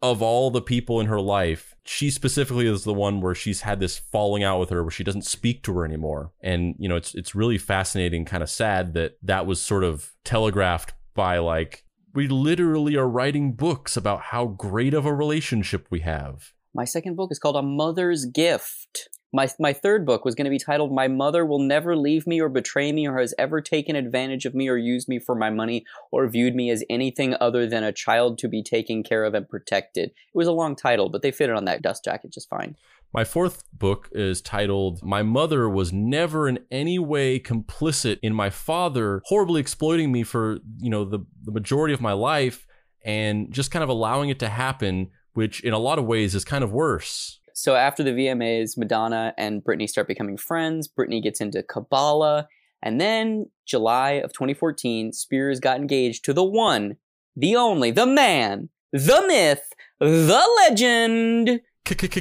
of 0.00 0.20
all 0.20 0.50
the 0.50 0.62
people 0.62 1.00
in 1.00 1.06
her 1.06 1.20
life, 1.20 1.74
she 1.84 2.10
specifically 2.10 2.66
is 2.66 2.82
the 2.84 2.94
one 2.94 3.20
where 3.20 3.36
she's 3.36 3.60
had 3.62 3.78
this 3.78 3.98
falling 3.98 4.42
out 4.42 4.58
with 4.58 4.70
her 4.70 4.82
where 4.82 4.90
she 4.90 5.04
doesn't 5.04 5.24
speak 5.24 5.62
to 5.62 5.74
her 5.74 5.84
anymore. 5.84 6.32
And 6.40 6.74
you 6.78 6.88
know, 6.88 6.96
it's 6.96 7.14
it's 7.14 7.34
really 7.34 7.58
fascinating, 7.58 8.24
kind 8.24 8.42
of 8.42 8.50
sad 8.50 8.94
that 8.94 9.18
that 9.22 9.46
was 9.46 9.60
sort 9.60 9.82
of 9.82 10.12
telegraphed 10.24 10.92
by 11.14 11.38
like 11.38 11.84
we 12.14 12.28
literally 12.28 12.96
are 12.96 13.08
writing 13.08 13.52
books 13.52 13.96
about 13.96 14.20
how 14.20 14.46
great 14.46 14.94
of 14.94 15.06
a 15.06 15.14
relationship 15.14 15.86
we 15.90 16.00
have. 16.00 16.52
My 16.74 16.84
second 16.84 17.16
book 17.16 17.30
is 17.30 17.38
called 17.38 17.56
a 17.56 17.62
mother's 17.62 18.24
gift 18.24 19.08
My 19.32 19.48
my 19.58 19.72
third 19.72 20.04
book 20.04 20.24
was 20.24 20.34
going 20.34 20.44
to 20.44 20.50
be 20.50 20.58
titled 20.58 20.92
"My 20.92 21.08
Mother 21.08 21.46
Will 21.46 21.58
Never 21.58 21.96
Leave 21.96 22.26
Me 22.26 22.40
or 22.40 22.50
Betray 22.50 22.92
Me 22.92 23.08
or 23.08 23.18
Has 23.18 23.34
Ever 23.38 23.60
Taken 23.60 23.96
Advantage 23.96 24.44
of 24.44 24.54
Me 24.54 24.68
or 24.68 24.76
Used 24.76 25.08
Me 25.08 25.18
for 25.18 25.34
My 25.34 25.50
Money 25.50 25.84
or 26.10 26.28
Viewed 26.28 26.54
Me 26.54 26.70
as 26.70 26.84
Anything 26.90 27.34
Other 27.40 27.66
Than 27.66 27.82
a 27.82 27.92
Child 27.92 28.38
to 28.38 28.48
Be 28.48 28.62
Taken 28.62 29.02
Care 29.02 29.24
of 29.24 29.34
and 29.34 29.48
Protected." 29.48 30.10
It 30.10 30.34
was 30.34 30.48
a 30.48 30.52
long 30.52 30.76
title, 30.76 31.08
but 31.08 31.22
they 31.22 31.30
fit 31.30 31.48
it 31.48 31.56
on 31.56 31.64
that 31.64 31.82
dust 31.82 32.04
jacket 32.04 32.32
just 32.32 32.48
fine. 32.50 32.76
My 33.14 33.24
fourth 33.24 33.64
book 33.72 34.08
is 34.12 34.40
titled 34.40 35.02
My 35.02 35.22
Mother 35.22 35.68
Was 35.68 35.92
Never 35.92 36.48
in 36.48 36.58
Any 36.70 36.98
Way 36.98 37.38
Complicit 37.38 38.18
in 38.22 38.34
My 38.34 38.48
Father 38.50 39.22
Horribly 39.26 39.60
Exploiting 39.60 40.12
Me 40.12 40.22
for, 40.22 40.58
you 40.78 40.88
know, 40.88 41.04
the, 41.04 41.20
the 41.42 41.52
majority 41.52 41.92
of 41.92 42.00
my 42.00 42.12
life 42.12 42.66
and 43.04 43.52
just 43.52 43.70
kind 43.70 43.82
of 43.82 43.88
allowing 43.88 44.30
it 44.30 44.38
to 44.38 44.48
happen, 44.48 45.10
which 45.34 45.60
in 45.60 45.72
a 45.72 45.78
lot 45.78 45.98
of 45.98 46.04
ways 46.04 46.34
is 46.34 46.44
kind 46.44 46.64
of 46.64 46.72
worse. 46.72 47.38
So 47.54 47.74
after 47.74 48.02
the 48.02 48.12
VMAs, 48.12 48.76
Madonna 48.76 49.34
and 49.36 49.62
Britney 49.62 49.88
start 49.88 50.08
becoming 50.08 50.36
friends. 50.36 50.88
Britney 50.88 51.22
gets 51.22 51.40
into 51.40 51.62
Kabbalah. 51.62 52.48
And 52.82 53.00
then, 53.00 53.46
July 53.64 54.12
of 54.12 54.32
2014, 54.32 55.12
Spears 55.12 55.60
got 55.60 55.76
engaged 55.76 56.24
to 56.24 56.32
the 56.32 56.42
one, 56.42 56.96
the 57.36 57.54
only, 57.54 57.92
the 57.92 58.06
man, 58.06 58.70
the 58.92 59.22
myth, 59.26 59.72
the 60.00 60.44
legend. 60.68 61.60
K-Fed. 61.84 62.16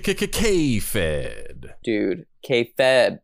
Dude, 1.84 2.26
K-Fed. 2.44 3.22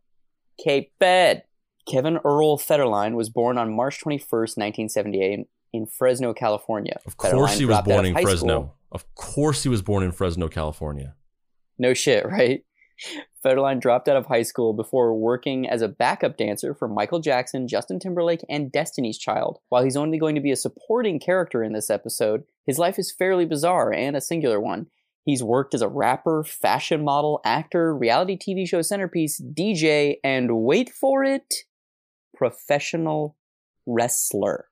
K-Fed. 0.62 1.44
Kevin 1.88 2.18
Earl 2.24 2.58
Federline 2.58 3.14
was 3.14 3.30
born 3.30 3.56
on 3.56 3.74
March 3.74 4.00
21st, 4.00 4.56
1978 4.56 5.48
in 5.72 5.86
Fresno, 5.86 6.34
California. 6.34 6.98
Of 7.06 7.16
course 7.16 7.56
he 7.56 7.64
was 7.64 7.80
born 7.82 8.06
in 8.06 8.14
Fresno. 8.14 8.74
Of 8.90 9.14
course 9.14 9.62
he 9.62 9.68
was 9.68 9.82
born 9.82 10.02
in 10.02 10.12
Fresno, 10.12 10.48
California. 10.48 11.14
No 11.78 11.94
shit, 11.94 12.26
right? 12.26 12.64
Federline 13.44 13.80
dropped 13.80 14.08
out 14.08 14.16
of 14.16 14.26
high 14.26 14.42
school 14.42 14.72
before 14.72 15.14
working 15.14 15.68
as 15.68 15.82
a 15.82 15.88
backup 15.88 16.36
dancer 16.36 16.74
for 16.74 16.88
Michael 16.88 17.20
Jackson, 17.20 17.68
Justin 17.68 18.00
Timberlake, 18.00 18.44
and 18.48 18.72
Destiny's 18.72 19.18
Child. 19.18 19.58
While 19.68 19.84
he's 19.84 19.96
only 19.96 20.18
going 20.18 20.34
to 20.34 20.40
be 20.40 20.50
a 20.50 20.56
supporting 20.56 21.20
character 21.20 21.62
in 21.62 21.72
this 21.72 21.90
episode, 21.90 22.44
his 22.66 22.78
life 22.78 22.98
is 22.98 23.12
fairly 23.12 23.44
bizarre 23.44 23.92
and 23.92 24.16
a 24.16 24.20
singular 24.20 24.60
one. 24.60 24.86
He's 25.24 25.42
worked 25.42 25.74
as 25.74 25.82
a 25.82 25.88
rapper, 25.88 26.42
fashion 26.42 27.04
model, 27.04 27.40
actor, 27.44 27.94
reality 27.94 28.36
TV 28.36 28.66
show 28.66 28.82
centerpiece, 28.82 29.40
DJ, 29.40 30.16
and 30.24 30.62
wait 30.62 30.90
for 30.90 31.22
it, 31.22 31.54
professional 32.34 33.36
wrestler. 33.86 34.66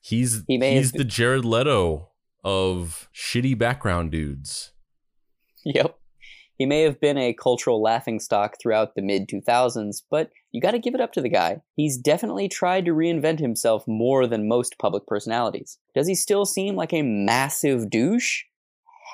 He's 0.00 0.44
he 0.46 0.58
he's 0.58 0.92
the 0.92 1.04
Jared 1.04 1.44
Leto 1.44 2.07
of 2.48 3.10
shitty 3.14 3.58
background 3.58 4.10
dudes. 4.10 4.72
Yep. 5.66 5.98
He 6.56 6.64
may 6.64 6.80
have 6.80 6.98
been 6.98 7.18
a 7.18 7.34
cultural 7.34 7.82
laughingstock 7.82 8.56
throughout 8.58 8.94
the 8.94 9.02
mid 9.02 9.28
2000s, 9.28 10.02
but 10.10 10.30
you 10.50 10.62
gotta 10.62 10.78
give 10.78 10.94
it 10.94 11.00
up 11.00 11.12
to 11.12 11.20
the 11.20 11.28
guy. 11.28 11.60
He's 11.76 11.98
definitely 11.98 12.48
tried 12.48 12.86
to 12.86 12.92
reinvent 12.92 13.38
himself 13.38 13.86
more 13.86 14.26
than 14.26 14.48
most 14.48 14.78
public 14.78 15.06
personalities. 15.06 15.76
Does 15.94 16.08
he 16.08 16.14
still 16.14 16.46
seem 16.46 16.74
like 16.74 16.94
a 16.94 17.02
massive 17.02 17.90
douche? 17.90 18.44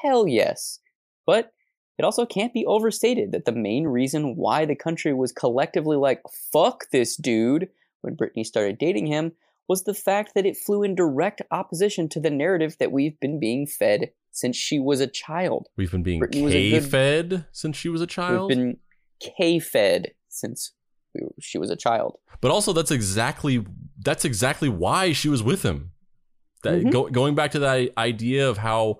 Hell 0.01 0.28
yes. 0.28 0.78
But 1.27 1.52
it 1.98 2.05
also 2.05 2.24
can't 2.27 2.55
be 2.55 2.65
overstated 2.66 3.32
that 3.32 3.47
the 3.47 3.52
main 3.52 3.89
reason 3.89 4.36
why 4.36 4.65
the 4.65 4.77
country 4.77 5.12
was 5.12 5.32
collectively 5.32 5.97
like, 5.97 6.23
fuck 6.52 6.85
this 6.93 7.16
dude, 7.16 7.69
when 8.02 8.16
Britney 8.16 8.47
started 8.47 8.78
dating 8.78 9.06
him, 9.06 9.32
was 9.69 9.85
the 9.85 9.95
fact 9.95 10.32
that 10.35 10.47
it 10.47 10.57
flew 10.57 10.82
in 10.82 10.95
direct 10.95 11.43
opposition 11.51 12.09
to 12.11 12.20
the 12.20 12.31
narrative 12.31 12.77
that 12.78 12.93
we've 12.93 13.19
been 13.20 13.41
being 13.41 13.66
fed 13.66 14.11
since 14.31 14.57
she 14.57 14.78
was 14.78 15.01
a 15.01 15.07
child. 15.07 15.69
We've 15.77 15.91
been 15.91 16.03
being 16.03 16.23
K 16.31 16.81
fed 16.81 17.47
since 17.53 17.77
she 17.77 17.89
was 17.89 18.01
a 18.01 18.07
child. 18.07 18.49
We've 18.49 18.59
been 18.59 18.77
K 19.20 19.59
fed 19.59 20.12
since 20.28 20.73
we, 21.15 21.23
she 21.41 21.59
was 21.59 21.70
a 21.70 21.77
child. 21.77 22.19
But 22.41 22.51
also, 22.51 22.73
that's 22.73 22.91
exactly 22.91 23.65
that's 23.99 24.24
exactly 24.24 24.69
why 24.69 25.12
she 25.12 25.28
was 25.28 25.43
with 25.43 25.62
him. 25.62 25.93
That 26.62 26.81
mm-hmm. 26.81 26.91
go, 26.91 27.09
going 27.09 27.35
back 27.35 27.53
to 27.53 27.59
that 27.61 27.91
idea 27.97 28.49
of 28.49 28.59
how, 28.59 28.99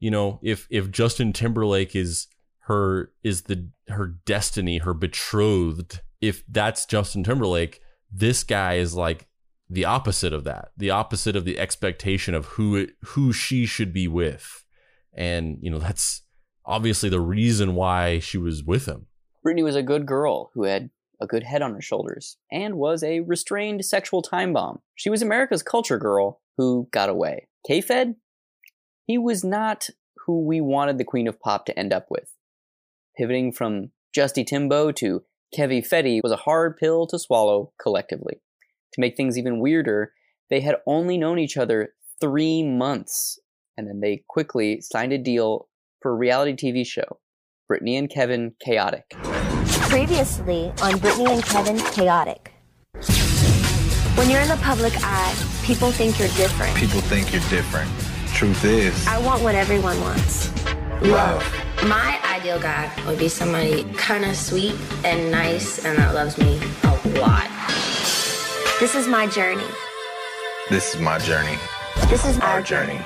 you 0.00 0.10
know, 0.10 0.40
if 0.42 0.66
if 0.70 0.90
Justin 0.90 1.32
Timberlake 1.32 1.94
is 1.94 2.26
her 2.62 3.12
is 3.22 3.42
the 3.42 3.68
her 3.88 4.06
destiny, 4.06 4.78
her 4.78 4.92
betrothed. 4.92 6.00
If 6.20 6.44
that's 6.48 6.84
Justin 6.84 7.22
Timberlake, 7.22 7.80
this 8.10 8.42
guy 8.42 8.74
is 8.74 8.94
like 8.94 9.27
the 9.70 9.84
opposite 9.84 10.32
of 10.32 10.44
that, 10.44 10.72
the 10.76 10.90
opposite 10.90 11.36
of 11.36 11.44
the 11.44 11.58
expectation 11.58 12.34
of 12.34 12.46
who 12.46 12.76
it, 12.76 12.90
who 13.04 13.32
she 13.32 13.66
should 13.66 13.92
be 13.92 14.08
with, 14.08 14.64
and 15.12 15.58
you 15.60 15.70
know 15.70 15.78
that's 15.78 16.22
obviously 16.64 17.08
the 17.08 17.20
reason 17.20 17.74
why 17.74 18.18
she 18.18 18.38
was 18.38 18.62
with 18.62 18.86
him. 18.86 19.06
Britney 19.44 19.64
was 19.64 19.76
a 19.76 19.82
good 19.82 20.06
girl 20.06 20.50
who 20.54 20.64
had 20.64 20.90
a 21.20 21.26
good 21.26 21.42
head 21.42 21.62
on 21.62 21.74
her 21.74 21.80
shoulders 21.80 22.36
and 22.52 22.76
was 22.76 23.02
a 23.02 23.20
restrained 23.20 23.84
sexual 23.84 24.22
time 24.22 24.52
bomb. 24.52 24.80
She 24.94 25.10
was 25.10 25.22
America's 25.22 25.62
culture 25.62 25.98
girl 25.98 26.40
who 26.56 26.88
got 26.92 27.08
away. 27.08 27.48
K-Fed, 27.66 28.14
he 29.06 29.18
was 29.18 29.42
not 29.42 29.88
who 30.26 30.44
we 30.44 30.60
wanted 30.60 30.98
the 30.98 31.04
Queen 31.04 31.26
of 31.26 31.40
Pop 31.40 31.66
to 31.66 31.78
end 31.78 31.92
up 31.92 32.06
with. 32.10 32.34
Pivoting 33.16 33.52
from 33.52 33.90
Justy 34.16 34.46
Timbo 34.46 34.92
to 34.92 35.24
Kevy 35.56 35.86
Fetty 35.86 36.20
was 36.22 36.32
a 36.32 36.36
hard 36.36 36.76
pill 36.76 37.06
to 37.06 37.18
swallow 37.18 37.72
collectively. 37.80 38.40
To 38.94 39.00
make 39.00 39.16
things 39.16 39.38
even 39.38 39.60
weirder, 39.60 40.12
they 40.50 40.60
had 40.60 40.76
only 40.86 41.18
known 41.18 41.38
each 41.38 41.56
other 41.56 41.94
three 42.20 42.62
months, 42.62 43.38
and 43.76 43.86
then 43.86 44.00
they 44.00 44.24
quickly 44.28 44.80
signed 44.80 45.12
a 45.12 45.18
deal 45.18 45.68
for 46.00 46.12
a 46.12 46.14
reality 46.14 46.52
TV 46.52 46.86
show, 46.86 47.20
Britney 47.70 47.98
and 47.98 48.10
Kevin 48.10 48.54
Chaotic. 48.64 49.04
Previously 49.88 50.68
on 50.82 50.94
Britney 50.94 51.28
and 51.28 51.42
Kevin 51.44 51.78
Chaotic. 51.92 52.52
When 54.16 54.28
you're 54.30 54.40
in 54.40 54.48
the 54.48 54.58
public 54.62 54.94
eye, 54.96 55.34
people 55.62 55.92
think 55.92 56.18
you're 56.18 56.28
different. 56.28 56.76
People 56.76 57.00
think 57.02 57.32
you're 57.32 57.42
different. 57.50 57.90
Truth 58.34 58.64
is, 58.64 59.06
I 59.06 59.18
want 59.18 59.42
what 59.42 59.54
everyone 59.54 60.00
wants 60.00 60.50
love. 61.02 61.44
My 61.84 62.18
ideal 62.24 62.58
guy 62.58 62.90
would 63.06 63.18
be 63.18 63.28
somebody 63.28 63.84
kind 63.94 64.24
of 64.24 64.36
sweet 64.36 64.74
and 65.04 65.30
nice 65.30 65.84
and 65.84 65.96
that 65.98 66.14
loves 66.14 66.36
me 66.38 66.60
a 66.82 67.18
lot. 67.20 67.48
This 68.80 68.94
is 68.94 69.08
my 69.08 69.26
journey. 69.26 69.66
This 70.70 70.94
is 70.94 71.00
my 71.00 71.18
journey. 71.18 71.58
This 72.06 72.24
is 72.24 72.38
our 72.38 72.62
journey. 72.62 73.00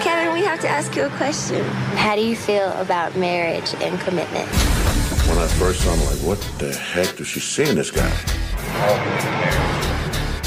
Kevin, 0.00 0.34
we 0.34 0.40
have 0.40 0.58
to 0.62 0.68
ask 0.68 0.96
you 0.96 1.04
a 1.04 1.10
question. 1.10 1.64
How 1.94 2.16
do 2.16 2.26
you 2.26 2.34
feel 2.34 2.72
about 2.72 3.14
marriage 3.14 3.72
and 3.74 4.00
commitment? 4.00 4.48
When 5.28 5.38
I 5.38 5.46
first 5.46 5.82
saw 5.82 5.94
him, 5.94 6.00
I'm 6.00 6.06
like, 6.06 6.26
what 6.26 6.40
the 6.58 6.74
heck 6.74 7.14
does 7.14 7.28
she 7.28 7.38
see 7.38 7.68
in 7.70 7.76
this 7.76 7.92
guy? 7.92 8.10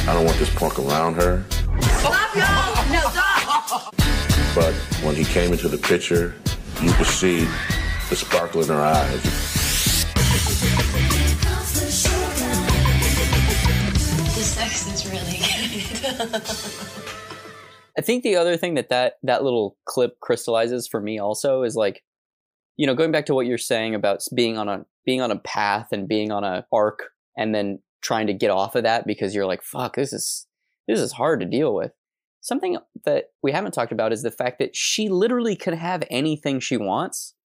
I 0.06 0.14
don't 0.14 0.26
want 0.26 0.38
this 0.40 0.54
punk 0.54 0.78
around 0.78 1.14
her. 1.14 1.46
Stop, 1.80 2.36
y'all! 2.36 2.92
No, 2.92 3.00
stop! 3.12 3.96
But 4.54 4.74
when 5.06 5.16
he 5.16 5.24
came 5.24 5.54
into 5.54 5.70
the 5.70 5.78
picture, 5.78 6.36
you 6.82 6.92
could 6.92 7.08
see 7.08 7.48
the 8.10 8.18
sparkle 8.18 8.62
in 8.62 8.68
her 8.68 8.82
eyes. 8.82 9.69
I 17.98 18.02
think 18.02 18.24
the 18.24 18.36
other 18.36 18.56
thing 18.58 18.76
that, 18.76 18.90
that 18.90 19.16
that 19.24 19.44
little 19.44 19.78
clip 19.86 20.20
crystallizes 20.22 20.88
for 20.88 21.02
me 21.02 21.20
also 21.20 21.64
is 21.64 21.76
like, 21.76 22.04
you 22.78 22.88
know, 22.88 22.96
going 22.96 23.12
back 23.12 23.26
to 23.28 23.36
what 23.36 23.46
you're 23.46 23.58
saying 23.58 23.94
about 23.94 24.22
being 24.34 24.58
on 24.58 24.70
a 24.70 24.86
being 25.06 25.22
on 25.22 25.32
a 25.32 25.40
path 25.40 25.90
and 25.92 26.08
being 26.08 26.32
on 26.32 26.44
a 26.44 26.66
arc 26.72 27.00
and 27.38 27.54
then 27.54 27.80
trying 28.02 28.28
to 28.28 28.34
get 28.34 28.52
off 28.52 28.76
of 28.76 28.84
that 28.84 29.06
because 29.06 29.36
you're 29.36 29.46
like, 29.46 29.64
fuck, 29.64 29.96
this 29.96 30.14
is 30.14 30.48
this 30.88 31.00
is 31.00 31.12
hard 31.14 31.40
to 31.42 31.46
deal 31.46 31.76
with. 31.76 31.92
Something 32.42 32.78
that 33.06 33.26
we 33.44 33.52
haven't 33.52 33.74
talked 33.74 33.92
about 33.92 34.14
is 34.14 34.24
the 34.24 34.32
fact 34.32 34.60
that 34.60 34.76
she 34.76 35.10
literally 35.10 35.56
could 35.56 35.74
have 35.74 36.04
anything 36.10 36.60
she 36.60 36.78
wants. 36.78 37.36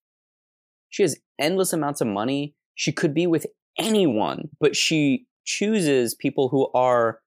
She 0.88 1.02
has 1.02 1.18
endless 1.38 1.72
amounts 1.72 2.00
of 2.00 2.06
money. 2.06 2.54
She 2.76 2.92
could 2.92 3.12
be 3.12 3.26
with 3.26 3.46
anyone, 3.76 4.50
but 4.60 4.76
she 4.76 5.26
chooses 5.44 6.14
people 6.14 6.48
who 6.48 6.70
are 6.74 7.18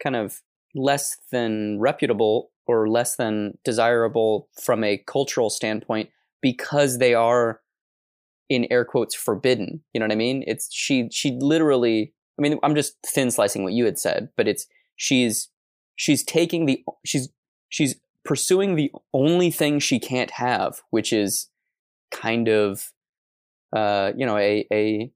kind 0.00 0.14
of 0.14 0.40
less 0.74 1.16
than 1.30 1.78
reputable 1.80 2.50
or 2.66 2.88
less 2.88 3.16
than 3.16 3.58
desirable 3.64 4.48
from 4.60 4.84
a 4.84 4.98
cultural 4.98 5.50
standpoint 5.50 6.10
because 6.40 6.98
they 6.98 7.14
are 7.14 7.60
in 8.48 8.66
air 8.70 8.84
quotes 8.84 9.14
forbidden. 9.14 9.82
You 9.92 10.00
know 10.00 10.06
what 10.06 10.12
i 10.12 10.16
mean? 10.16 10.44
It's 10.46 10.72
she 10.72 11.08
she 11.10 11.32
literally 11.32 12.12
i 12.40 12.42
mean 12.42 12.58
i'm 12.62 12.74
just 12.74 12.96
thin 13.06 13.30
slicing 13.30 13.62
what 13.62 13.72
you 13.72 13.84
had 13.84 13.98
said 13.98 14.30
but 14.36 14.48
it's 14.48 14.66
she's 14.96 15.48
she's 15.94 16.24
taking 16.24 16.66
the 16.66 16.82
she's 17.04 17.28
she's 17.68 17.96
pursuing 18.24 18.74
the 18.74 18.90
only 19.12 19.50
thing 19.50 19.78
she 19.78 19.98
can't 19.98 20.32
have 20.32 20.80
which 20.90 21.12
is 21.12 21.48
kind 22.10 22.48
of 22.48 22.92
uh 23.74 24.12
you 24.16 24.26
know 24.26 24.36
a 24.36 24.66
a 24.72 25.12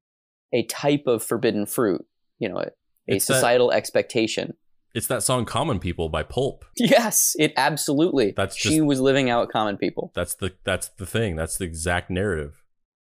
a 0.52 0.62
type 0.64 1.04
of 1.06 1.22
forbidden 1.22 1.66
fruit 1.66 2.04
you 2.38 2.48
know 2.48 2.58
a, 2.58 2.70
a 3.08 3.18
societal 3.18 3.70
that, 3.70 3.76
expectation 3.76 4.54
it's 4.94 5.06
that 5.08 5.22
song 5.22 5.44
"Common 5.44 5.78
People" 5.78 6.08
by 6.08 6.22
Pulp. 6.22 6.64
Yes, 6.76 7.34
it 7.38 7.52
absolutely. 7.56 8.32
That's 8.36 8.56
just, 8.56 8.72
she 8.72 8.80
was 8.80 9.00
living 9.00 9.28
out 9.30 9.50
common 9.50 9.76
people. 9.76 10.12
That's 10.14 10.34
the 10.34 10.54
that's 10.64 10.88
the 10.88 11.06
thing. 11.06 11.36
That's 11.36 11.58
the 11.58 11.64
exact 11.64 12.10
narrative. 12.10 12.62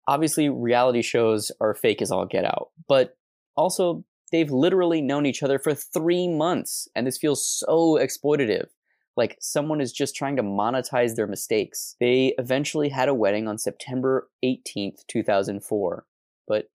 obviously 0.08 0.48
reality 0.48 1.02
shows 1.02 1.52
are 1.60 1.74
fake 1.74 2.02
as 2.02 2.10
all 2.10 2.26
get 2.26 2.44
out, 2.44 2.70
but 2.88 3.16
also 3.56 4.04
they've 4.32 4.50
literally 4.50 5.02
known 5.02 5.26
each 5.26 5.42
other 5.42 5.58
for 5.58 5.74
three 5.74 6.28
months, 6.28 6.88
and 6.94 7.06
this 7.06 7.18
feels 7.18 7.46
so 7.46 7.98
exploitative. 8.00 8.66
Like 9.16 9.36
someone 9.40 9.80
is 9.80 9.92
just 9.92 10.14
trying 10.14 10.36
to 10.36 10.42
monetize 10.42 11.16
their 11.16 11.26
mistakes. 11.26 11.96
They 12.00 12.34
eventually 12.38 12.88
had 12.88 13.08
a 13.08 13.14
wedding 13.14 13.48
on 13.48 13.58
September 13.58 14.30
18th, 14.44 15.04
2004, 15.08 16.06
but 16.46 16.70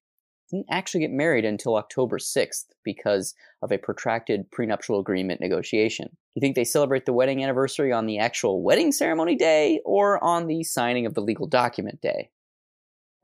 didn't 0.50 0.68
actually 0.70 1.02
get 1.02 1.12
married 1.12 1.46
until 1.46 1.76
October 1.76 2.18
6th 2.18 2.66
because 2.84 3.34
of 3.62 3.72
a 3.72 3.78
protracted 3.78 4.50
prenuptial 4.52 5.00
agreement 5.00 5.42
negotiation. 5.42 6.16
You 6.36 6.40
think 6.40 6.56
they 6.56 6.64
celebrate 6.64 7.06
the 7.06 7.14
wedding 7.14 7.44
anniversary 7.44 7.92
on 7.92 8.06
the 8.06 8.20
actual 8.20 8.62
wedding 8.62 8.92
ceremony 8.92 9.36
day 9.36 9.80
or 9.86 10.24
on 10.24 10.48
the 10.48 10.64
signing 10.64 11.06
of 11.06 11.14
the 11.14 11.22
legal 11.22 11.48
document 11.48 12.02
day? 12.02 12.30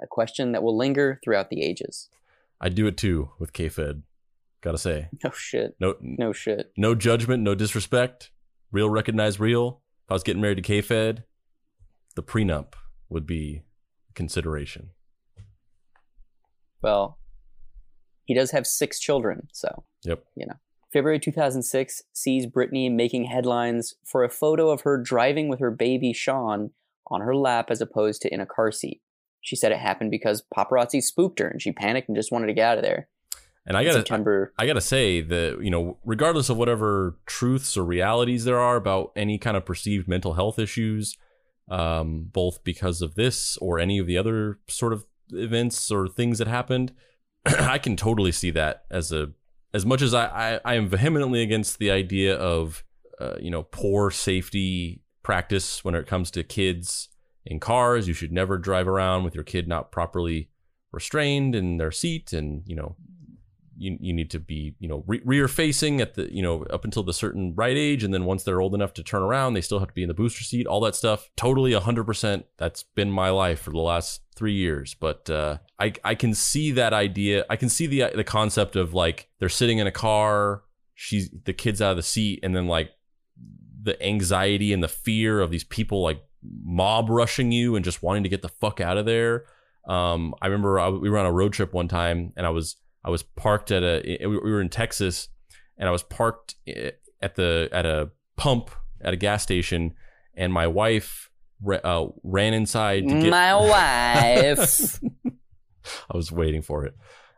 A 0.02 0.08
question 0.08 0.54
that 0.54 0.64
will 0.64 0.76
linger 0.76 1.20
throughout 1.24 1.50
the 1.50 1.62
ages. 1.62 2.10
I 2.60 2.70
do 2.70 2.88
it 2.88 2.98
too 2.98 3.32
with 3.38 3.54
K-Fed. 3.54 4.04
Gotta 4.62 4.78
say. 4.78 5.10
No 5.24 5.32
shit. 5.32 5.76
No, 5.80 5.96
no 6.02 6.34
shit. 6.34 6.72
No 6.78 6.96
judgment, 6.96 7.44
no 7.44 7.56
disrespect. 7.56 8.32
Real 8.72 8.90
recognize 8.90 9.40
real. 9.40 9.82
If 10.06 10.12
I 10.12 10.14
was 10.14 10.24
getting 10.24 10.42
married 10.42 10.56
to 10.56 10.62
K-Fed, 10.62 11.24
the 12.16 12.24
prenup 12.24 12.74
would 13.10 13.28
be 13.28 13.64
a 14.10 14.14
consideration. 14.14 14.92
Well, 16.82 17.18
he 18.26 18.34
does 18.34 18.52
have 18.52 18.66
six 18.66 19.00
children, 19.00 19.48
so 19.52 19.84
Yep. 20.04 20.24
you 20.36 20.46
know. 20.46 20.56
February 20.94 21.20
2006 21.20 22.04
sees 22.12 22.46
Britney 22.46 22.92
making 22.92 23.26
headlines 23.26 23.96
for 24.06 24.24
a 24.24 24.30
photo 24.30 24.70
of 24.70 24.82
her 24.82 24.98
driving 24.98 25.48
with 25.48 25.60
her 25.60 25.72
baby 25.72 26.12
Sean 26.12 26.72
on 27.08 27.22
her 27.22 27.36
lap 27.36 27.68
as 27.70 27.82
opposed 27.82 28.22
to 28.22 28.34
in 28.34 28.42
a 28.42 28.46
car 28.46 28.72
seat. 28.72 29.02
She 29.42 29.56
said 29.56 29.72
it 29.72 29.80
happened 29.80 30.12
because 30.12 30.44
paparazzi 30.56 31.02
spooked 31.02 31.40
her 31.40 31.48
and 31.48 31.62
she 31.62 31.72
panicked 31.72 32.10
and 32.10 32.16
just 32.16 32.32
wanted 32.32 32.48
to 32.48 32.54
get 32.54 32.66
out 32.66 32.78
of 32.78 32.84
there. 32.84 33.08
And 33.66 33.78
I 33.78 33.84
gotta. 33.84 34.00
I 34.58 34.66
gotta 34.66 34.82
say 34.82 35.22
that 35.22 35.60
you 35.62 35.70
know, 35.70 35.98
regardless 36.04 36.50
of 36.50 36.58
whatever 36.58 37.18
truths 37.26 37.78
or 37.78 37.86
realities 37.86 38.44
there 38.44 38.60
are 38.60 38.76
about 38.76 39.12
any 39.16 39.38
kind 39.38 39.56
of 39.56 39.66
perceived 39.66 40.08
mental 40.08 40.34
health 40.34 40.58
issues, 40.58 41.18
um, 41.70 42.28
both 42.32 42.64
because 42.64 43.02
of 43.02 43.16
this 43.16 43.58
or 43.58 43.80
any 43.80 44.00
of 44.00 44.08
the 44.08 44.18
other 44.18 44.60
sort 44.68 44.94
of 44.94 45.06
events 45.34 45.92
or 45.92 46.08
things 46.08 46.38
that 46.40 46.48
happened, 46.48 46.94
I 47.46 47.78
can 47.78 47.96
totally 47.96 48.32
see 48.32 48.52
that 48.52 48.86
as 48.90 49.12
a, 49.12 49.32
as 49.74 49.86
much 49.86 50.02
as 50.02 50.14
I, 50.14 50.26
I, 50.26 50.60
I 50.66 50.74
am 50.76 50.88
vehemently 50.88 51.42
against 51.42 51.80
the 51.80 51.92
idea 51.92 52.36
of, 52.36 52.84
uh, 53.20 53.36
you 53.40 53.52
know, 53.52 53.64
poor 53.64 54.12
safety 54.12 55.02
practice 55.24 55.84
when 55.84 55.96
it 55.96 56.08
comes 56.08 56.32
to 56.32 56.44
kids 56.44 57.10
in 57.46 57.60
cars. 57.60 58.08
You 58.08 58.14
should 58.14 58.32
never 58.32 58.58
drive 58.58 58.88
around 58.88 59.24
with 59.24 59.36
your 59.36 59.44
kid 59.44 59.68
not 59.68 59.92
properly 59.92 60.50
restrained 60.92 61.56
in 61.56 61.78
their 61.78 61.92
seat 61.92 62.34
and, 62.34 62.64
you 62.66 62.76
know, 62.76 62.96
you, 63.82 63.98
you 64.00 64.14
need 64.14 64.30
to 64.30 64.40
be 64.40 64.76
you 64.80 64.88
know 64.88 65.04
re- 65.08 65.22
rear 65.26 65.48
facing 65.48 66.02
at 66.02 66.14
the 66.14 66.34
you 66.34 66.42
know 66.44 66.64
up 66.66 66.86
until 66.86 67.02
the 67.04 67.14
certain 67.14 67.54
right 67.56 67.76
age 67.76 68.04
and 68.04 68.14
then 68.14 68.26
once 68.26 68.44
they're 68.44 68.62
old 68.62 68.76
enough 68.76 68.94
to 68.94 69.04
turn 69.04 69.24
around 69.24 69.54
they 69.54 69.62
still 69.62 69.80
have 69.80 69.88
to 69.88 69.94
be 69.94 70.04
in 70.04 70.08
the 70.08 70.14
booster 70.14 70.44
seat 70.44 70.68
all 70.68 70.80
that 70.80 70.96
stuff 70.96 71.30
totally 71.36 71.72
100% 71.72 72.44
that's 72.58 72.84
been 72.84 73.10
my 73.10 73.30
life 73.30 73.60
for 73.60 73.72
the 73.72 73.80
last 73.80 74.22
three 74.42 74.54
years 74.54 74.96
but 75.00 75.30
uh, 75.30 75.58
I, 75.80 75.94
I 76.04 76.16
can 76.16 76.34
see 76.34 76.72
that 76.72 76.94
idea 76.94 77.46
i 77.48 77.56
can 77.56 77.70
see 77.70 77.86
the 77.86 78.12
the 78.16 78.24
concept 78.24 78.76
of 78.76 78.96
like 78.96 79.30
they're 79.40 79.50
sitting 79.50 79.78
in 79.78 79.86
a 79.86 79.92
car 79.92 80.64
she's 80.96 81.30
the 81.46 81.54
kid's 81.54 81.80
out 81.80 81.92
of 81.92 81.98
the 81.98 82.04
seat 82.04 82.40
and 82.42 82.56
then 82.56 82.66
like 82.66 82.90
the 83.84 84.02
anxiety 84.04 84.74
and 84.74 84.82
the 84.82 84.88
fear 84.88 85.42
of 85.42 85.52
these 85.52 85.64
people 85.64 86.02
like 86.02 86.24
mob 86.64 87.08
rushing 87.08 87.52
you 87.52 87.76
and 87.76 87.86
just 87.86 88.02
wanting 88.02 88.24
to 88.24 88.30
get 88.30 88.42
the 88.42 88.50
fuck 88.50 88.82
out 88.82 88.98
of 88.98 89.06
there 89.06 89.46
um, 89.88 90.34
i 90.42 90.48
remember 90.48 90.80
I, 90.80 90.90
we 90.90 91.10
were 91.12 91.20
on 91.20 91.28
a 91.28 91.32
road 91.32 91.54
trip 91.54 91.72
one 91.72 91.88
time 91.88 92.34
and 92.36 92.48
i 92.48 92.50
was 92.50 92.78
I 93.04 93.10
was 93.10 93.24
parked 93.24 93.72
at 93.72 93.84
a. 93.84 94.26
We 94.26 94.38
were 94.38 94.62
in 94.62 94.70
Texas, 94.70 95.30
and 95.78 95.88
I 95.88 95.92
was 95.92 96.04
parked 96.04 96.56
at 97.22 97.36
the 97.36 97.70
at 97.72 97.86
a 97.86 98.12
pump 98.38 98.72
at 99.02 99.14
a 99.14 99.18
gas 99.18 99.44
station, 99.44 99.96
and 100.36 100.54
my 100.54 100.68
wife 100.68 101.31
uh, 101.84 102.08
ran 102.24 102.54
inside 102.54 103.08
to 103.08 103.22
get 103.22 103.30
My 103.30 103.56
wife. 104.54 105.00
I 105.86 106.16
was 106.18 106.32
waiting 106.32 106.62
for 106.62 106.86
it. 106.86 106.96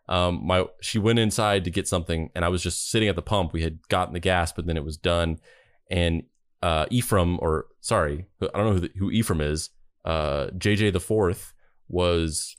Um, 0.09 0.45
my 0.45 0.65
she 0.81 0.99
went 0.99 1.19
inside 1.19 1.63
to 1.63 1.71
get 1.71 1.87
something, 1.87 2.29
and 2.35 2.43
I 2.43 2.49
was 2.49 2.61
just 2.61 2.89
sitting 2.89 3.07
at 3.09 3.15
the 3.15 3.21
pump. 3.21 3.53
We 3.53 3.63
had 3.63 3.87
gotten 3.87 4.13
the 4.13 4.19
gas, 4.19 4.51
but 4.51 4.65
then 4.65 4.77
it 4.77 4.83
was 4.83 4.97
done, 4.97 5.39
and 5.89 6.23
uh, 6.61 6.85
Ephraim, 6.89 7.39
or 7.41 7.67
sorry, 7.79 8.25
I 8.41 8.47
don't 8.53 8.65
know 8.65 8.73
who, 8.73 8.79
the, 8.81 8.91
who 8.97 9.11
Ephraim 9.11 9.41
is. 9.41 9.69
Uh, 10.03 10.47
JJ 10.57 10.91
the 10.91 10.99
fourth 10.99 11.53
was 11.87 12.55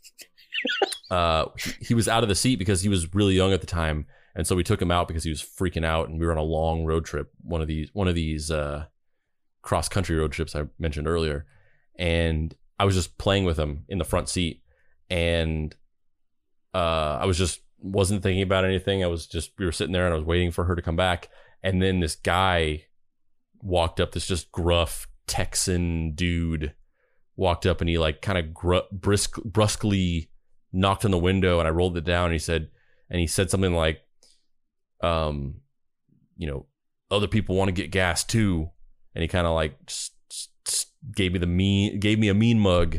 uh, 1.11 1.47
he, 1.59 1.73
he 1.89 1.95
was 1.95 2.09
out 2.09 2.23
of 2.23 2.28
the 2.28 2.35
seat 2.35 2.57
because 2.57 2.81
he 2.81 2.89
was 2.89 3.12
really 3.15 3.35
young 3.35 3.53
at 3.53 3.61
the 3.61 3.66
time, 3.66 4.07
and 4.35 4.47
so 4.47 4.57
we 4.57 4.65
took 4.65 4.81
him 4.81 4.91
out 4.91 5.07
because 5.07 5.24
he 5.24 5.31
was 5.31 5.43
freaking 5.43 5.85
out, 5.85 6.09
and 6.09 6.19
we 6.19 6.24
were 6.24 6.32
on 6.32 6.39
a 6.39 6.43
long 6.43 6.85
road 6.85 7.05
trip. 7.05 7.31
One 7.43 7.61
of 7.61 7.69
these, 7.69 7.91
one 7.93 8.09
of 8.09 8.15
these 8.15 8.51
uh, 8.51 8.86
cross 9.65 9.89
country 9.89 10.16
road 10.16 10.31
trips 10.31 10.55
I 10.55 10.65
mentioned 10.78 11.09
earlier, 11.09 11.47
and 11.97 12.55
I 12.78 12.85
was 12.85 12.95
just 12.95 13.19
playing 13.19 13.45
with 13.45 13.59
him 13.59 13.85
in 13.89 13.99
the 13.99 14.05
front 14.05 14.28
seat, 14.28 14.62
and 15.11 15.74
uh, 16.74 17.19
I 17.20 17.27
was 17.27 17.39
just 17.39 17.61
wasn't 17.81 18.23
thinking 18.23 18.43
about 18.43 18.65
anything. 18.65 19.03
I 19.03 19.09
was 19.09 19.27
just 19.27 19.53
we 19.59 19.65
were 19.65 19.73
sitting 19.73 19.93
there, 19.93 20.05
and 20.05 20.15
I 20.15 20.19
was 20.19 20.27
waiting 20.27 20.51
for 20.51 20.65
her 20.65 20.77
to 20.77 20.82
come 20.82 20.97
back, 20.97 21.31
and 21.62 21.82
then 21.82 22.01
this 22.01 22.15
guy 22.15 22.85
walked 23.62 23.99
up, 23.99 24.12
this 24.12 24.27
just 24.27 24.53
gruff 24.53 25.09
Texan 25.27 26.12
dude 26.15 26.74
walked 27.35 27.66
up, 27.66 27.81
and 27.81 27.89
he 27.89 27.99
like 27.99 28.23
kind 28.23 28.39
of 28.39 28.53
gr- 28.53 28.91
brisk 28.93 29.36
brusquely 29.43 30.28
knocked 30.74 31.05
on 31.05 31.12
the 31.12 31.19
window 31.19 31.61
and 31.61 31.69
I 31.69 31.70
rolled 31.70 31.97
it 31.97 32.05
down 32.05 32.27
and 32.27 32.32
he 32.32 32.39
said 32.39 32.69
and 33.09 33.20
he 33.20 33.28
said 33.28 33.49
something 33.49 33.73
like 33.73 34.01
um 35.01 35.61
you 36.36 36.49
know 36.49 36.66
other 37.12 37.28
people 37.28 37.55
want 37.55 37.69
to 37.69 37.73
get 37.73 37.93
gas 37.93 38.24
too 38.24 38.70
and 39.15 39.23
he 39.23 39.28
kind 39.28 39.47
of 39.47 39.55
like 39.55 39.78
gave 41.15 41.32
me 41.32 41.39
the 41.39 41.47
mean 41.47 42.01
gave 42.01 42.19
me 42.19 42.28
a 42.28 42.35
mean 42.35 42.59
mug. 42.59 42.99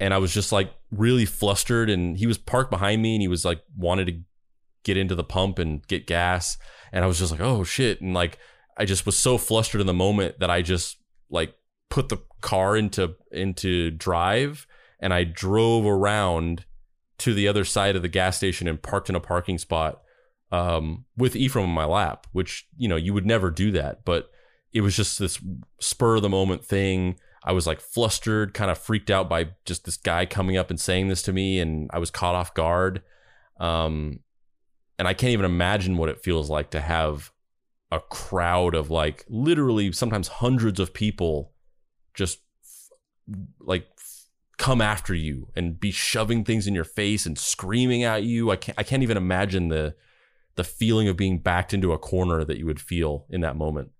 And 0.00 0.12
I 0.12 0.18
was 0.18 0.34
just 0.34 0.52
like 0.52 0.72
really 0.90 1.24
flustered. 1.24 1.88
And 1.88 2.16
he 2.16 2.26
was 2.26 2.38
parked 2.38 2.70
behind 2.70 3.02
me 3.02 3.14
and 3.14 3.22
he 3.22 3.28
was 3.28 3.44
like 3.44 3.62
wanted 3.76 4.06
to 4.06 4.20
get 4.82 4.96
into 4.96 5.14
the 5.14 5.24
pump 5.24 5.58
and 5.58 5.86
get 5.86 6.06
gas. 6.06 6.58
And 6.92 7.04
I 7.04 7.06
was 7.06 7.18
just 7.18 7.32
like 7.32 7.40
oh 7.40 7.64
shit. 7.64 8.00
And 8.00 8.14
like 8.14 8.38
I 8.76 8.84
just 8.84 9.06
was 9.06 9.16
so 9.16 9.38
flustered 9.38 9.80
in 9.80 9.86
the 9.86 9.94
moment 9.94 10.40
that 10.40 10.50
I 10.50 10.62
just 10.62 10.98
like 11.30 11.54
put 11.90 12.08
the 12.08 12.18
car 12.40 12.76
into 12.76 13.14
into 13.30 13.90
drive. 13.90 14.66
And 15.00 15.12
I 15.12 15.24
drove 15.24 15.86
around 15.86 16.64
to 17.18 17.34
the 17.34 17.46
other 17.46 17.64
side 17.64 17.96
of 17.96 18.02
the 18.02 18.08
gas 18.08 18.36
station 18.36 18.66
and 18.66 18.82
parked 18.82 19.08
in 19.08 19.14
a 19.14 19.20
parking 19.20 19.58
spot 19.58 20.00
um, 20.50 21.04
with 21.16 21.36
Ephraim 21.36 21.66
on 21.66 21.74
my 21.74 21.84
lap, 21.84 22.26
which 22.32 22.66
you 22.76 22.88
know 22.88 22.96
you 22.96 23.14
would 23.14 23.26
never 23.26 23.50
do 23.50 23.70
that, 23.72 24.04
but 24.04 24.30
it 24.74 24.80
was 24.80 24.96
just 24.96 25.18
this 25.18 25.40
spur 25.80 26.16
of 26.16 26.22
the 26.22 26.28
moment 26.28 26.64
thing. 26.64 27.16
I 27.44 27.52
was 27.52 27.66
like 27.66 27.80
flustered, 27.80 28.52
kind 28.52 28.70
of 28.70 28.76
freaked 28.78 29.10
out 29.10 29.28
by 29.28 29.50
just 29.64 29.84
this 29.84 29.96
guy 29.96 30.26
coming 30.26 30.56
up 30.56 30.68
and 30.68 30.80
saying 30.80 31.08
this 31.08 31.22
to 31.22 31.32
me, 31.32 31.60
and 31.60 31.88
I 31.92 31.98
was 31.98 32.10
caught 32.10 32.34
off 32.34 32.52
guard. 32.54 33.02
Um, 33.60 34.20
and 34.98 35.06
I 35.06 35.14
can't 35.14 35.32
even 35.32 35.46
imagine 35.46 35.96
what 35.96 36.08
it 36.08 36.22
feels 36.22 36.50
like 36.50 36.70
to 36.70 36.80
have 36.80 37.30
a 37.92 38.00
crowd 38.00 38.74
of 38.74 38.90
like 38.90 39.24
literally 39.28 39.92
sometimes 39.92 40.26
hundreds 40.26 40.80
of 40.80 40.92
people 40.92 41.52
just 42.12 42.40
like 43.60 43.86
come 44.56 44.80
after 44.80 45.14
you 45.14 45.48
and 45.54 45.78
be 45.78 45.90
shoving 45.90 46.44
things 46.44 46.66
in 46.66 46.74
your 46.74 46.84
face 46.84 47.26
and 47.26 47.38
screaming 47.38 48.02
at 48.02 48.24
you. 48.24 48.50
I 48.50 48.56
can't 48.56 48.78
I 48.78 48.82
can't 48.82 49.02
even 49.02 49.16
imagine 49.16 49.68
the 49.68 49.94
the 50.56 50.64
feeling 50.64 51.08
of 51.08 51.16
being 51.16 51.38
backed 51.38 51.74
into 51.74 51.92
a 51.92 51.98
corner 51.98 52.44
that 52.44 52.58
you 52.58 52.66
would 52.66 52.80
feel 52.80 53.26
in 53.28 53.40
that 53.42 53.56
moment. 53.56 53.90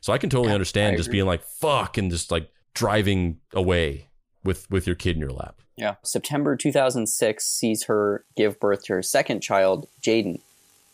So 0.00 0.12
I 0.12 0.18
can 0.18 0.30
totally 0.30 0.52
understand 0.52 0.96
just 0.96 1.10
being 1.10 1.26
like 1.26 1.42
fuck 1.42 1.98
and 1.98 2.10
just 2.10 2.30
like 2.30 2.50
driving 2.74 3.38
away 3.52 4.08
with 4.44 4.70
with 4.70 4.86
your 4.86 4.96
kid 4.96 5.16
in 5.16 5.20
your 5.20 5.32
lap. 5.32 5.60
Yeah. 5.76 5.94
September 6.02 6.56
2006 6.56 7.44
sees 7.44 7.84
her 7.84 8.24
give 8.36 8.58
birth 8.58 8.84
to 8.84 8.94
her 8.94 9.02
second 9.02 9.40
child, 9.40 9.86
Jayden. 10.04 10.40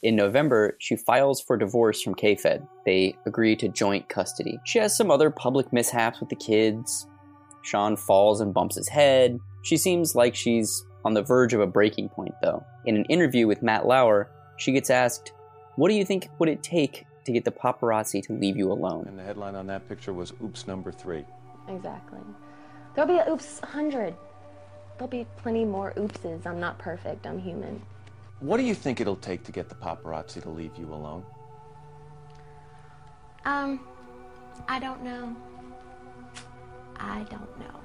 In 0.02 0.16
November, 0.16 0.76
she 0.78 0.96
files 0.96 1.40
for 1.40 1.56
divorce 1.56 2.02
from 2.02 2.14
K-Fed. 2.14 2.66
They 2.84 3.16
agree 3.24 3.56
to 3.56 3.68
joint 3.68 4.10
custody. 4.10 4.58
She 4.64 4.78
has 4.78 4.94
some 4.94 5.10
other 5.10 5.30
public 5.30 5.72
mishaps 5.72 6.20
with 6.20 6.28
the 6.28 6.36
kids. 6.36 7.06
Sean 7.62 7.96
falls 7.96 8.42
and 8.42 8.52
bumps 8.52 8.76
his 8.76 8.88
head. 8.88 9.38
She 9.62 9.78
seems 9.78 10.14
like 10.14 10.34
she's 10.34 10.84
on 11.06 11.14
the 11.14 11.22
verge 11.22 11.54
of 11.54 11.60
a 11.60 11.66
breaking 11.66 12.10
point, 12.10 12.34
though. 12.42 12.62
In 12.84 12.96
an 12.96 13.06
interview 13.06 13.46
with 13.46 13.62
Matt 13.62 13.86
Lauer, 13.86 14.30
she 14.58 14.72
gets 14.72 14.90
asked, 14.90 15.32
What 15.76 15.88
do 15.88 15.94
you 15.94 16.04
think 16.04 16.28
would 16.38 16.50
it 16.50 16.62
take 16.62 17.06
to 17.24 17.32
get 17.32 17.44
the 17.44 17.50
paparazzi 17.50 18.22
to 18.26 18.32
leave 18.32 18.56
you 18.56 18.70
alone? 18.70 19.06
And 19.08 19.18
the 19.18 19.22
headline 19.22 19.54
on 19.54 19.66
that 19.68 19.88
picture 19.88 20.12
was 20.12 20.32
Oops 20.42 20.66
Number 20.66 20.92
Three. 20.92 21.24
Exactly. 21.68 22.20
There'll 22.94 23.08
be 23.08 23.18
a 23.18 23.30
oops 23.30 23.60
100. 23.60 24.14
There'll 24.96 25.08
be 25.08 25.26
plenty 25.36 25.64
more 25.64 25.92
oopses. 25.96 26.46
I'm 26.46 26.60
not 26.60 26.78
perfect. 26.78 27.26
I'm 27.26 27.38
human. 27.38 27.82
What 28.40 28.58
do 28.58 28.62
you 28.62 28.74
think 28.74 29.00
it'll 29.00 29.16
take 29.16 29.42
to 29.44 29.52
get 29.52 29.68
the 29.68 29.74
paparazzi 29.74 30.42
to 30.42 30.50
leave 30.50 30.76
you 30.76 30.92
alone? 30.92 31.24
Um, 33.44 33.80
I 34.68 34.78
don't 34.78 35.02
know. 35.02 35.34
I 36.96 37.24
don't 37.24 37.58
know. 37.58 37.83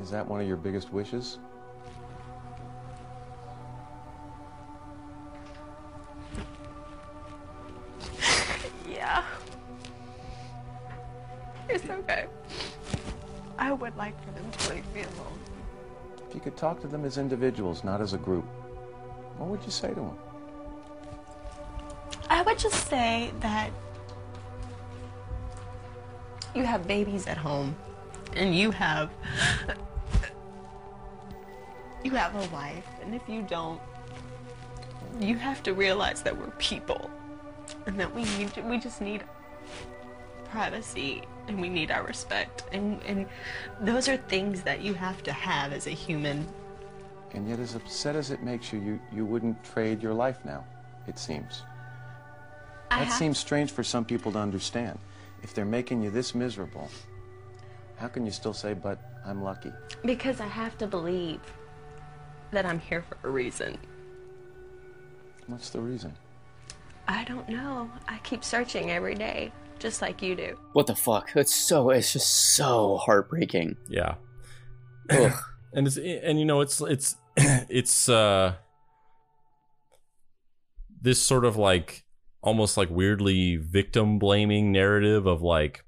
Is 0.00 0.10
that 0.10 0.26
one 0.26 0.40
of 0.40 0.46
your 0.46 0.56
biggest 0.56 0.92
wishes? 0.92 1.38
Yeah. 8.88 9.22
It's 11.68 11.88
okay. 11.88 12.26
I 13.58 13.72
would 13.72 13.94
like 13.96 14.14
for 14.24 14.30
them 14.32 14.50
to 14.50 14.74
leave 14.74 14.94
me 14.94 15.02
alone. 15.02 15.38
If 16.26 16.34
you 16.34 16.40
could 16.40 16.56
talk 16.56 16.80
to 16.80 16.88
them 16.88 17.04
as 17.04 17.18
individuals, 17.18 17.84
not 17.84 18.00
as 18.00 18.14
a 18.14 18.18
group, 18.18 18.44
what 19.36 19.50
would 19.50 19.62
you 19.64 19.70
say 19.70 19.88
to 19.88 19.94
them? 19.94 20.18
I 22.30 22.42
would 22.42 22.58
just 22.58 22.88
say 22.88 23.30
that 23.40 23.70
you 26.54 26.62
have 26.64 26.86
babies 26.88 27.26
at 27.26 27.36
home 27.36 27.76
and 28.36 28.54
you 28.54 28.70
have 28.70 29.10
you 32.04 32.10
have 32.12 32.34
a 32.34 32.46
wife 32.54 32.86
and 33.02 33.14
if 33.14 33.22
you 33.28 33.42
don't 33.42 33.80
you 35.20 35.36
have 35.36 35.62
to 35.64 35.74
realize 35.74 36.22
that 36.22 36.36
we're 36.36 36.50
people 36.58 37.10
and 37.86 37.98
that 37.98 38.14
we 38.14 38.22
need 38.38 38.50
we 38.64 38.78
just 38.78 39.00
need 39.00 39.22
privacy 40.44 41.22
and 41.48 41.60
we 41.60 41.68
need 41.68 41.90
our 41.90 42.04
respect 42.04 42.64
and 42.72 43.02
and 43.04 43.26
those 43.80 44.08
are 44.08 44.16
things 44.16 44.62
that 44.62 44.80
you 44.80 44.94
have 44.94 45.22
to 45.22 45.32
have 45.32 45.72
as 45.72 45.86
a 45.86 45.90
human 45.90 46.46
And 47.34 47.46
yet, 47.48 47.58
as 47.60 47.74
upset 47.74 48.16
as 48.16 48.30
it 48.30 48.42
makes 48.42 48.72
you, 48.72 48.78
you, 48.80 49.00
you 49.12 49.24
wouldn't 49.26 49.62
trade 49.62 50.02
your 50.02 50.14
life 50.14 50.38
now, 50.46 50.64
it 51.06 51.18
seems. 51.18 51.62
I 52.90 53.00
That 53.00 53.04
have- 53.08 53.18
seems 53.18 53.36
strange 53.38 53.70
for 53.70 53.84
some 53.84 54.04
people 54.06 54.32
to 54.32 54.38
understand. 54.38 54.98
If 55.42 55.52
they're 55.52 55.72
making 55.78 56.00
you 56.02 56.10
this 56.10 56.34
miserable, 56.34 56.88
how 57.98 58.08
can 58.08 58.24
you 58.24 58.32
still 58.32 58.54
say, 58.54 58.74
but 58.74 58.98
I'm 59.26 59.42
lucky? 59.42 59.72
because 60.04 60.40
I 60.40 60.46
have 60.46 60.78
to 60.78 60.86
believe 60.86 61.40
that 62.52 62.64
I'm 62.64 62.78
here 62.78 63.02
for 63.02 63.18
a 63.28 63.30
reason 63.30 63.76
What's 65.48 65.70
the 65.70 65.80
reason? 65.80 66.14
I 67.08 67.24
don't 67.24 67.48
know 67.48 67.90
I 68.06 68.18
keep 68.18 68.44
searching 68.44 68.90
every 68.90 69.14
day 69.14 69.50
just 69.78 70.02
like 70.02 70.22
you 70.22 70.34
do 70.36 70.58
What 70.72 70.86
the 70.86 70.94
fuck? 70.94 71.30
It's 71.34 71.54
so 71.54 71.90
it's 71.90 72.12
just 72.12 72.54
so 72.56 72.98
heartbreaking. 72.98 73.76
Yeah. 73.88 74.16
and 75.10 75.86
it's 75.86 75.96
and 75.96 76.38
you 76.38 76.44
know 76.44 76.60
it's 76.60 76.80
it's 76.80 77.16
it's 77.36 78.08
uh 78.08 78.54
this 81.00 81.22
sort 81.22 81.44
of 81.44 81.56
like 81.56 82.04
almost 82.42 82.76
like 82.76 82.90
weirdly 82.90 83.56
victim 83.56 84.18
blaming 84.18 84.70
narrative 84.72 85.26
of 85.26 85.42
like 85.42 85.84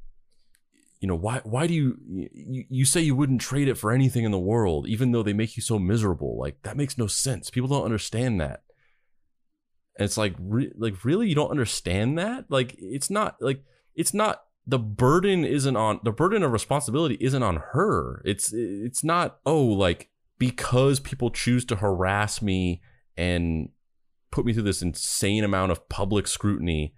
you 1.01 1.09
know 1.09 1.17
why 1.17 1.41
why 1.45 1.67
do 1.67 1.75
you, 1.75 1.97
you 2.07 2.65
you 2.69 2.85
say 2.85 3.01
you 3.01 3.17
wouldn't 3.17 3.41
trade 3.41 3.69
it 3.69 3.79
for 3.79 3.91
anything 3.91 4.25
in 4.25 4.31
the 4.31 4.39
world 4.39 4.87
even 4.87 5.13
though 5.13 5.23
they 5.23 5.33
make 5.33 5.57
you 5.57 5.63
so 5.63 5.79
miserable. 5.79 6.39
Like 6.39 6.63
that 6.63 6.77
makes 6.77 6.99
no 6.99 7.07
sense. 7.07 7.51
People 7.51 7.69
don't 7.69 7.85
understand 7.85 8.41
that. 8.41 8.63
And 9.99 10.05
it's 10.05 10.19
like 10.19 10.35
re- 10.39 10.73
like 10.77 11.05
really 11.05 11.29
you 11.29 11.35
don't 11.35 11.51
understand 11.51 12.19
that? 12.19 12.45
Like 12.51 12.75
it's 12.79 13.11
not 13.11 13.37
like 13.41 13.63
it's 13.95 14.15
not 14.15 14.45
the 14.67 14.79
burden 14.79 15.45
isn't 15.45 15.77
on 15.77 16.01
the 16.05 16.13
burden 16.13 16.43
of 16.43 16.53
responsibility 16.53 17.17
isn't 17.21 17.43
on 17.43 17.57
her. 17.73 18.23
It's 18.25 18.53
it's 18.53 19.03
not 19.03 19.39
oh 19.47 19.65
like 19.65 20.11
because 20.39 21.01
people 21.01 21.31
choose 21.31 21.65
to 21.67 21.77
harass 21.77 22.43
me 22.43 22.83
and 23.17 23.71
put 24.31 24.45
me 24.45 24.53
through 24.53 24.63
this 24.63 24.83
insane 24.83 25.45
amount 25.45 25.73
of 25.73 25.89
public 25.89 26.27
scrutiny 26.27 26.95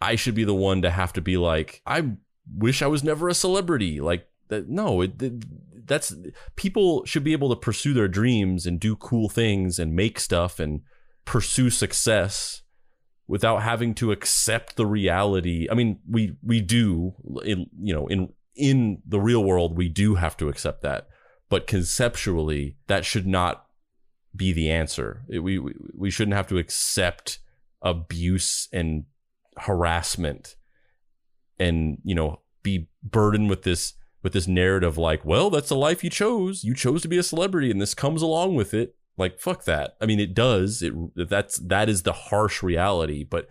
i 0.00 0.14
should 0.14 0.34
be 0.34 0.44
the 0.44 0.54
one 0.54 0.82
to 0.82 0.90
have 0.90 1.12
to 1.12 1.20
be 1.20 1.36
like 1.36 1.82
i 1.86 2.10
wish 2.56 2.82
i 2.82 2.86
was 2.86 3.04
never 3.04 3.28
a 3.28 3.34
celebrity 3.34 4.00
like 4.00 4.28
that 4.48 4.68
no 4.68 5.00
it, 5.00 5.20
it- 5.22 5.44
that's 5.86 6.14
people 6.54 7.02
should 7.06 7.24
be 7.24 7.32
able 7.32 7.48
to 7.48 7.56
pursue 7.56 7.94
their 7.94 8.08
dreams 8.08 8.66
and 8.66 8.78
do 8.78 8.94
cool 8.94 9.30
things 9.30 9.78
and 9.78 9.96
make 9.96 10.20
stuff 10.20 10.60
and 10.60 10.82
pursue 11.24 11.70
success 11.70 12.60
without 13.26 13.62
having 13.62 13.94
to 13.94 14.12
accept 14.12 14.76
the 14.76 14.84
reality. 14.84 15.66
I 15.70 15.74
mean, 15.74 16.00
we 16.06 16.36
we 16.42 16.60
do 16.60 17.14
in 17.42 17.68
you 17.80 17.94
know 17.94 18.06
in 18.06 18.28
in 18.54 19.00
the 19.06 19.18
real 19.18 19.42
world 19.42 19.78
we 19.78 19.88
do 19.88 20.16
have 20.16 20.36
to 20.36 20.50
accept 20.50 20.82
that, 20.82 21.08
but 21.48 21.66
conceptually 21.66 22.76
that 22.88 23.06
should 23.06 23.26
not 23.26 23.64
be 24.36 24.52
the 24.52 24.70
answer. 24.70 25.22
It- 25.30 25.38
we 25.38 25.58
we, 25.58 25.72
we 25.94 26.10
shouldn't 26.10 26.36
have 26.36 26.48
to 26.48 26.58
accept 26.58 27.38
abuse 27.80 28.68
and 28.74 29.04
harassment 29.56 30.56
and 31.58 31.98
you 32.04 32.14
know 32.14 32.40
be 32.62 32.88
burdened 33.02 33.50
with 33.50 33.62
this 33.62 33.94
with 34.22 34.32
this 34.32 34.48
narrative 34.48 34.98
like 34.98 35.24
well 35.24 35.50
that's 35.50 35.68
the 35.68 35.76
life 35.76 36.02
you 36.02 36.10
chose. 36.10 36.64
You 36.64 36.74
chose 36.74 37.02
to 37.02 37.08
be 37.08 37.18
a 37.18 37.22
celebrity 37.22 37.70
and 37.70 37.80
this 37.80 37.94
comes 37.94 38.22
along 38.22 38.54
with 38.54 38.74
it. 38.74 38.96
Like 39.16 39.40
fuck 39.40 39.64
that. 39.64 39.96
I 40.00 40.06
mean 40.06 40.20
it 40.20 40.34
does. 40.34 40.82
It 40.82 40.94
that's 41.28 41.56
that 41.58 41.88
is 41.88 42.02
the 42.02 42.12
harsh 42.12 42.62
reality 42.62 43.24
but 43.24 43.48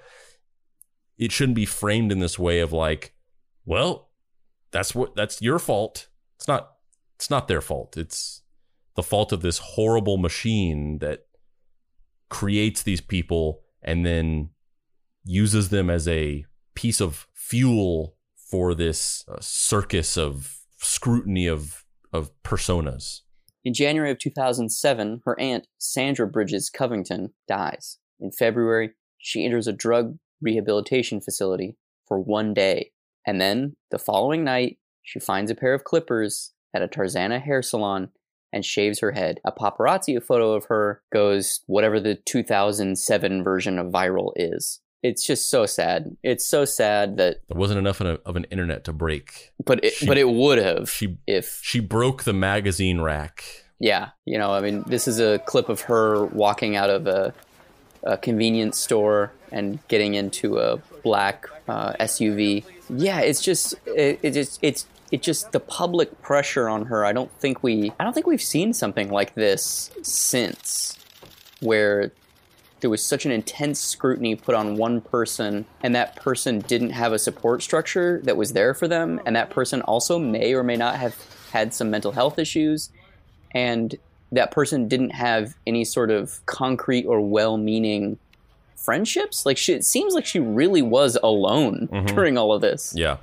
it 1.18 1.32
shouldn't 1.32 1.56
be 1.56 1.66
framed 1.66 2.12
in 2.12 2.20
this 2.20 2.38
way 2.38 2.60
of 2.60 2.72
like 2.72 3.14
well 3.66 4.10
that's 4.72 4.94
what 4.94 5.16
that's 5.16 5.42
your 5.42 5.60
fault. 5.60 6.08
It's 6.36 6.48
not 6.48 6.74
it's 7.16 7.30
not 7.30 7.48
their 7.48 7.62
fault. 7.62 7.98
It's 7.98 8.42
the 8.96 9.04
fault 9.04 9.32
of 9.32 9.42
this 9.42 9.60
horrible 9.60 10.18
machine 10.18 11.00
that 11.00 11.26
creates 12.30 12.84
these 12.84 13.02
people 13.02 13.62
and 13.82 14.06
then 14.06 14.50
uses 15.24 15.70
them 15.70 15.90
as 15.90 16.08
a 16.08 16.46
piece 16.76 17.02
of 17.02 17.28
fuel 17.50 18.16
for 18.36 18.74
this 18.74 19.24
uh, 19.28 19.38
circus 19.40 20.18
of 20.18 20.60
scrutiny 20.78 21.48
of 21.48 21.84
of 22.14 22.32
personas 22.44 23.22
In 23.66 23.74
January 23.74 24.12
of 24.12 24.20
2007, 24.20 25.22
her 25.26 25.40
aunt, 25.40 25.68
Sandra 25.78 26.28
Bridges 26.28 26.70
Covington, 26.70 27.34
dies. 27.48 27.98
In 28.20 28.32
February, 28.32 28.92
she 29.18 29.46
enters 29.46 29.68
a 29.68 29.74
drug 29.74 30.18
rehabilitation 30.42 31.20
facility 31.20 31.78
for 32.08 32.20
one 32.20 32.54
day. 32.54 32.92
And 33.26 33.42
then, 33.42 33.76
the 33.92 34.00
following 34.00 34.44
night, 34.44 34.78
she 35.04 35.20
finds 35.20 35.52
a 35.52 35.56
pair 35.56 35.74
of 35.74 35.84
clippers 35.84 36.54
at 36.74 36.82
a 36.82 36.88
Tarzana 36.88 37.42
hair 37.42 37.62
salon 37.62 38.10
and 38.54 38.64
shaves 38.64 39.00
her 39.00 39.12
head. 39.12 39.40
A 39.46 39.52
paparazzi 39.52 40.22
photo 40.24 40.54
of 40.54 40.66
her 40.66 41.02
goes 41.12 41.62
whatever 41.68 42.00
the 42.00 42.16
2007 42.16 43.44
version 43.44 43.78
of 43.78 43.92
viral 43.92 44.32
is. 44.36 44.80
It's 45.04 45.26
just 45.26 45.50
so 45.50 45.66
sad. 45.66 46.18
It's 46.24 46.46
so 46.46 46.66
sad 46.66 47.18
that 47.18 47.38
there 47.48 47.58
wasn't 47.58 47.80
enough 47.80 48.02
of, 48.02 48.08
a, 48.08 48.20
of 48.26 48.36
an 48.36 48.46
internet 48.46 48.84
to 48.86 48.94
break 48.94 49.52
but 49.64 49.84
it, 49.84 49.94
but 50.06 50.18
it 50.18 50.28
would 50.28 50.58
have 50.58 50.90
she 50.90 51.18
if 51.28 51.60
she 51.62 51.80
broke 51.80 52.24
the 52.24 52.34
magazine 52.34 53.00
rack 53.02 53.44
Yeah, 53.80 54.10
you 54.26 54.38
know, 54.38 54.54
I 54.54 54.62
mean, 54.62 54.84
this 54.88 55.08
is 55.08 55.20
a 55.20 55.40
clip 55.40 55.70
of 55.70 55.82
her 55.82 56.26
walking 56.26 56.76
out 56.76 56.90
of 56.90 57.06
a, 57.06 57.34
a 58.04 58.18
convenience 58.18 58.80
store 58.80 59.32
and 59.52 59.80
getting 59.88 60.16
into 60.16 60.58
a 60.58 60.78
black 61.04 61.48
uh, 61.68 61.94
SUV. 62.00 62.64
Yeah, 62.90 63.20
it's 63.20 63.42
just 63.42 63.76
it, 63.86 64.20
it 64.24 64.32
just 64.32 64.60
it's 64.62 64.88
it 65.12 65.22
just 65.22 65.52
the 65.52 65.60
public 65.60 66.22
pressure 66.22 66.68
on 66.68 66.86
her. 66.86 67.06
I 67.06 67.14
don't 67.14 67.32
think 67.40 67.64
we 67.64 67.92
I 68.00 68.04
don't 68.04 68.14
think 68.14 68.28
we've 68.28 68.42
seen 68.42 68.74
something 68.74 69.10
like 69.10 69.36
this 69.36 69.92
since, 70.02 70.98
where 71.60 72.12
there 72.80 72.90
was 72.90 73.04
such 73.04 73.26
an 73.26 73.32
intense 73.32 73.80
scrutiny 73.80 74.36
put 74.36 74.54
on 74.56 74.76
one 74.76 75.02
person 75.02 75.66
and 75.82 75.96
that 75.96 76.16
person 76.18 76.60
didn't 76.60 76.92
have 76.92 77.12
a 77.14 77.20
support 77.20 77.64
structure 77.64 78.20
that 78.24 78.38
was 78.38 78.54
there 78.54 78.74
for 78.74 78.88
them 78.88 79.20
and 79.26 79.36
that 79.36 79.50
person 79.50 79.82
also 79.82 80.20
may 80.20 80.54
or 80.54 80.64
may 80.64 80.76
not 80.78 80.96
have 80.98 81.16
had 81.52 81.74
some 81.74 81.90
mental 81.90 82.12
health 82.12 82.38
issues 82.38 82.90
and 83.52 83.96
that 84.32 84.52
person 84.52 84.88
didn't 84.88 85.12
have 85.12 85.56
any 85.66 85.84
sort 85.86 86.12
of 86.12 86.46
concrete 86.46 87.06
or 87.06 87.20
well-meaning 87.22 88.18
friendships 88.76 89.46
like 89.46 89.58
she, 89.58 89.74
it 89.74 89.84
seems 89.84 90.14
like 90.14 90.26
she 90.26 90.40
really 90.40 90.82
was 90.82 91.18
alone 91.24 91.90
Mhm. 91.92 92.08
during 92.14 92.38
all 92.38 92.54
of 92.54 92.62
this 92.62 92.94
Yeah. 92.96 93.18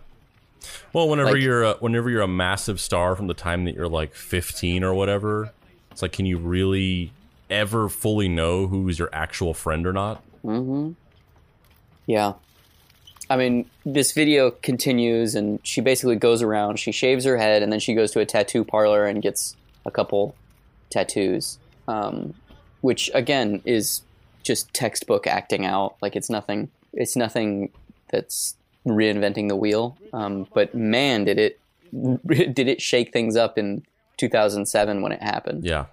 Well, 0.92 1.08
whenever 1.08 1.32
Like- 1.32 1.42
you're 1.42 1.62
a, 1.62 1.74
whenever 1.74 2.08
you're 2.10 2.22
a 2.22 2.28
massive 2.28 2.80
star 2.80 3.14
from 3.14 3.26
the 3.26 3.34
time 3.34 3.64
that 3.66 3.74
you're 3.74 3.88
like 3.88 4.14
15 4.14 4.82
or 4.82 4.94
whatever, 4.94 5.52
it's 5.90 6.00
like, 6.02 6.12
can 6.12 6.24
you 6.26 6.38
really 6.38 7.12
ever 7.54 7.88
fully 7.88 8.28
know 8.28 8.66
who's 8.66 8.98
your 8.98 9.10
actual 9.12 9.54
friend 9.54 9.86
or 9.86 9.92
not? 9.92 10.22
Mm-hmm. 10.44 10.92
Yeah. 12.06 12.34
I 13.30 13.36
mean, 13.36 13.70
this 13.86 14.12
video 14.12 14.50
continues, 14.50 15.34
and 15.34 15.58
she 15.62 15.80
basically 15.80 16.16
goes 16.16 16.42
around. 16.42 16.78
She 16.78 16.92
shaves 16.92 17.24
her 17.24 17.38
head, 17.38 17.62
and 17.62 17.72
then 17.72 17.80
she 17.80 17.94
goes 17.94 18.10
to 18.12 18.20
a 18.20 18.26
tattoo 18.26 18.64
parlor 18.64 19.06
and 19.06 19.22
gets 19.22 19.56
a 19.86 19.90
couple 19.90 20.34
tattoos, 20.90 21.58
um, 21.88 22.34
which 22.82 23.10
again 23.14 23.62
is 23.64 24.02
just 24.42 24.72
textbook 24.74 25.26
acting 25.26 25.64
out. 25.64 25.96
Like 26.02 26.16
it's 26.16 26.28
nothing. 26.28 26.70
It's 26.92 27.16
nothing 27.16 27.70
that's 28.10 28.56
reinventing 28.86 29.48
the 29.48 29.56
wheel. 29.56 29.96
Um, 30.12 30.46
but 30.52 30.74
man, 30.74 31.24
did 31.24 31.38
it 31.38 31.60
did 32.26 32.68
it 32.68 32.82
shake 32.82 33.12
things 33.12 33.36
up 33.36 33.56
in 33.56 33.84
2007 34.18 35.02
when 35.02 35.12
it 35.12 35.22
happened. 35.22 35.64
Yeah. 35.64 35.86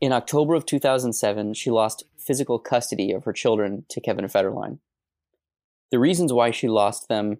In 0.00 0.12
October 0.12 0.54
of 0.54 0.66
2007, 0.66 1.54
she 1.54 1.70
lost 1.70 2.04
physical 2.18 2.58
custody 2.58 3.12
of 3.12 3.24
her 3.24 3.32
children 3.32 3.84
to 3.88 4.00
Kevin 4.00 4.26
Federline. 4.26 4.78
The 5.90 5.98
reasons 5.98 6.32
why 6.32 6.50
she 6.50 6.68
lost 6.68 7.08
them 7.08 7.38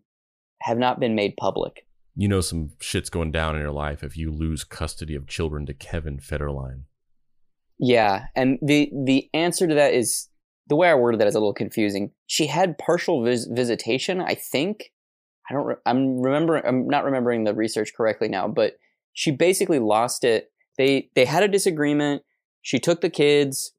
have 0.63 0.79
not 0.79 1.01
been 1.01 1.15
made 1.15 1.37
public, 1.37 1.87
you 2.17 2.29
know 2.29 2.41
some 2.41 2.71
shit's 2.81 3.11
going 3.11 3.31
down 3.31 3.55
in 3.55 3.61
your 3.61 3.71
life 3.71 4.03
if 4.03 4.17
you 4.17 4.33
lose 4.33 4.65
custody 4.65 5.15
of 5.15 5.27
children 5.27 5.67
to 5.67 5.75
Kevin 5.75 6.19
Federline. 6.19 6.85
Yeah, 7.79 8.27
and 8.35 8.59
the 8.63 8.91
the 9.05 9.29
answer 9.35 9.67
to 9.67 9.75
that 9.75 9.93
is 9.93 10.29
the 10.67 10.77
way 10.77 10.89
I 10.89 10.95
worded 10.95 11.21
that 11.21 11.29
is 11.29 11.35
a 11.35 11.39
little 11.39 11.53
confusing. 11.53 12.13
She 12.27 12.47
had 12.47 12.79
partial 12.79 13.23
vis- 13.23 13.47
visitation, 13.51 14.23
I 14.23 14.35
think. 14.35 14.93
I 15.51 15.55
don't. 15.55 15.67
Re- 15.67 15.77
I'm 15.85 16.23
remembering. 16.23 16.63
I'm 16.67 16.89
not 16.89 17.05
remembering 17.05 17.45
the 17.45 17.55
research 17.55 17.93
correctly 17.95 18.29
now, 18.29 18.49
but 18.49 18.79
she 19.13 19.31
basically 19.31 19.79
lost 19.79 20.25
it. 20.25 20.51
They 20.79 21.11
they 21.15 21.27
had 21.27 21.43
a 21.43 21.49
disagreement. 21.49 22.23
She 22.67 22.81
took 22.81 23.01
the 23.01 23.11
kids. 23.11 23.71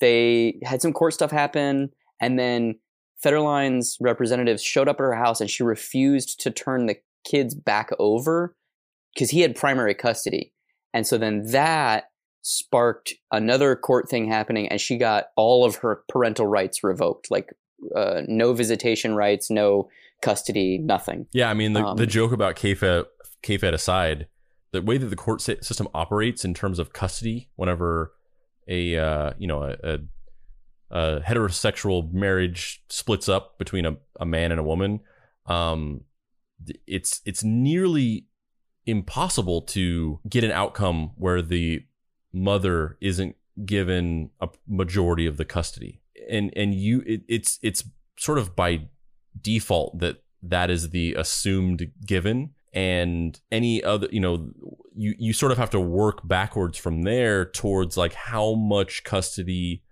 They 0.00 0.58
had 0.64 0.82
some 0.82 0.92
court 0.92 1.14
stuff 1.14 1.30
happen, 1.30 1.90
and 2.20 2.36
then 2.36 2.80
Federline's 3.24 3.96
representatives 4.00 4.60
showed 4.60 4.88
up 4.88 4.96
at 4.96 5.04
her 5.04 5.14
house, 5.14 5.40
and 5.40 5.48
she 5.48 5.62
refused 5.62 6.40
to 6.40 6.50
turn 6.50 6.86
the 6.86 6.96
kids 7.24 7.54
back 7.54 7.90
over 8.00 8.56
because 9.14 9.30
he 9.30 9.42
had 9.42 9.54
primary 9.54 9.94
custody. 9.94 10.52
And 10.92 11.06
so 11.06 11.16
then 11.16 11.46
that 11.52 12.10
sparked 12.42 13.14
another 13.30 13.76
court 13.76 14.08
thing 14.08 14.26
happening, 14.26 14.66
and 14.66 14.80
she 14.80 14.96
got 14.96 15.26
all 15.36 15.64
of 15.64 15.76
her 15.76 16.02
parental 16.08 16.48
rights 16.48 16.82
revoked, 16.82 17.30
like 17.30 17.54
uh, 17.94 18.22
no 18.26 18.52
visitation 18.52 19.14
rights, 19.14 19.48
no 19.48 19.88
custody, 20.22 20.78
nothing. 20.78 21.28
Yeah, 21.32 21.50
I 21.50 21.54
mean 21.54 21.72
the, 21.72 21.84
Um, 21.84 21.96
the 21.98 22.06
joke 22.06 22.32
about 22.32 22.56
KFED, 22.56 23.04
KFED 23.44 23.74
aside, 23.74 24.26
the 24.72 24.82
way 24.82 24.98
that 24.98 25.06
the 25.06 25.14
court 25.14 25.40
system 25.40 25.86
operates 25.94 26.44
in 26.44 26.52
terms 26.52 26.80
of 26.80 26.92
custody, 26.92 27.48
whenever 27.54 28.10
a 28.68 28.96
uh, 28.96 29.32
you 29.38 29.46
know 29.46 29.62
a, 29.62 29.76
a, 29.82 29.98
a 30.90 31.20
heterosexual 31.20 32.12
marriage 32.12 32.82
splits 32.88 33.28
up 33.28 33.58
between 33.58 33.86
a, 33.86 33.96
a 34.20 34.26
man 34.26 34.50
and 34.50 34.60
a 34.60 34.64
woman, 34.64 35.00
um, 35.46 36.02
it's 36.86 37.20
it's 37.24 37.42
nearly 37.42 38.26
impossible 38.86 39.62
to 39.62 40.20
get 40.28 40.44
an 40.44 40.50
outcome 40.50 41.12
where 41.16 41.42
the 41.42 41.84
mother 42.32 42.98
isn't 43.00 43.36
given 43.64 44.30
a 44.40 44.48
majority 44.66 45.26
of 45.26 45.36
the 45.36 45.44
custody. 45.44 46.02
And 46.28 46.52
and 46.56 46.74
you 46.74 47.02
it, 47.06 47.22
it's 47.28 47.58
it's 47.62 47.84
sort 48.18 48.38
of 48.38 48.56
by 48.56 48.88
default 49.40 49.98
that 49.98 50.22
that 50.42 50.70
is 50.70 50.90
the 50.90 51.14
assumed 51.14 51.90
given 52.06 52.50
and 52.74 53.40
any 53.52 53.82
other 53.82 54.08
you 54.10 54.20
know 54.20 54.50
you 54.94 55.14
you 55.18 55.32
sort 55.32 55.52
of 55.52 55.58
have 55.58 55.70
to 55.70 55.80
work 55.80 56.26
backwards 56.26 56.76
from 56.76 57.02
there 57.02 57.44
towards 57.44 57.96
like 57.96 58.14
how 58.14 58.54
much 58.54 59.04
custody 59.04 59.82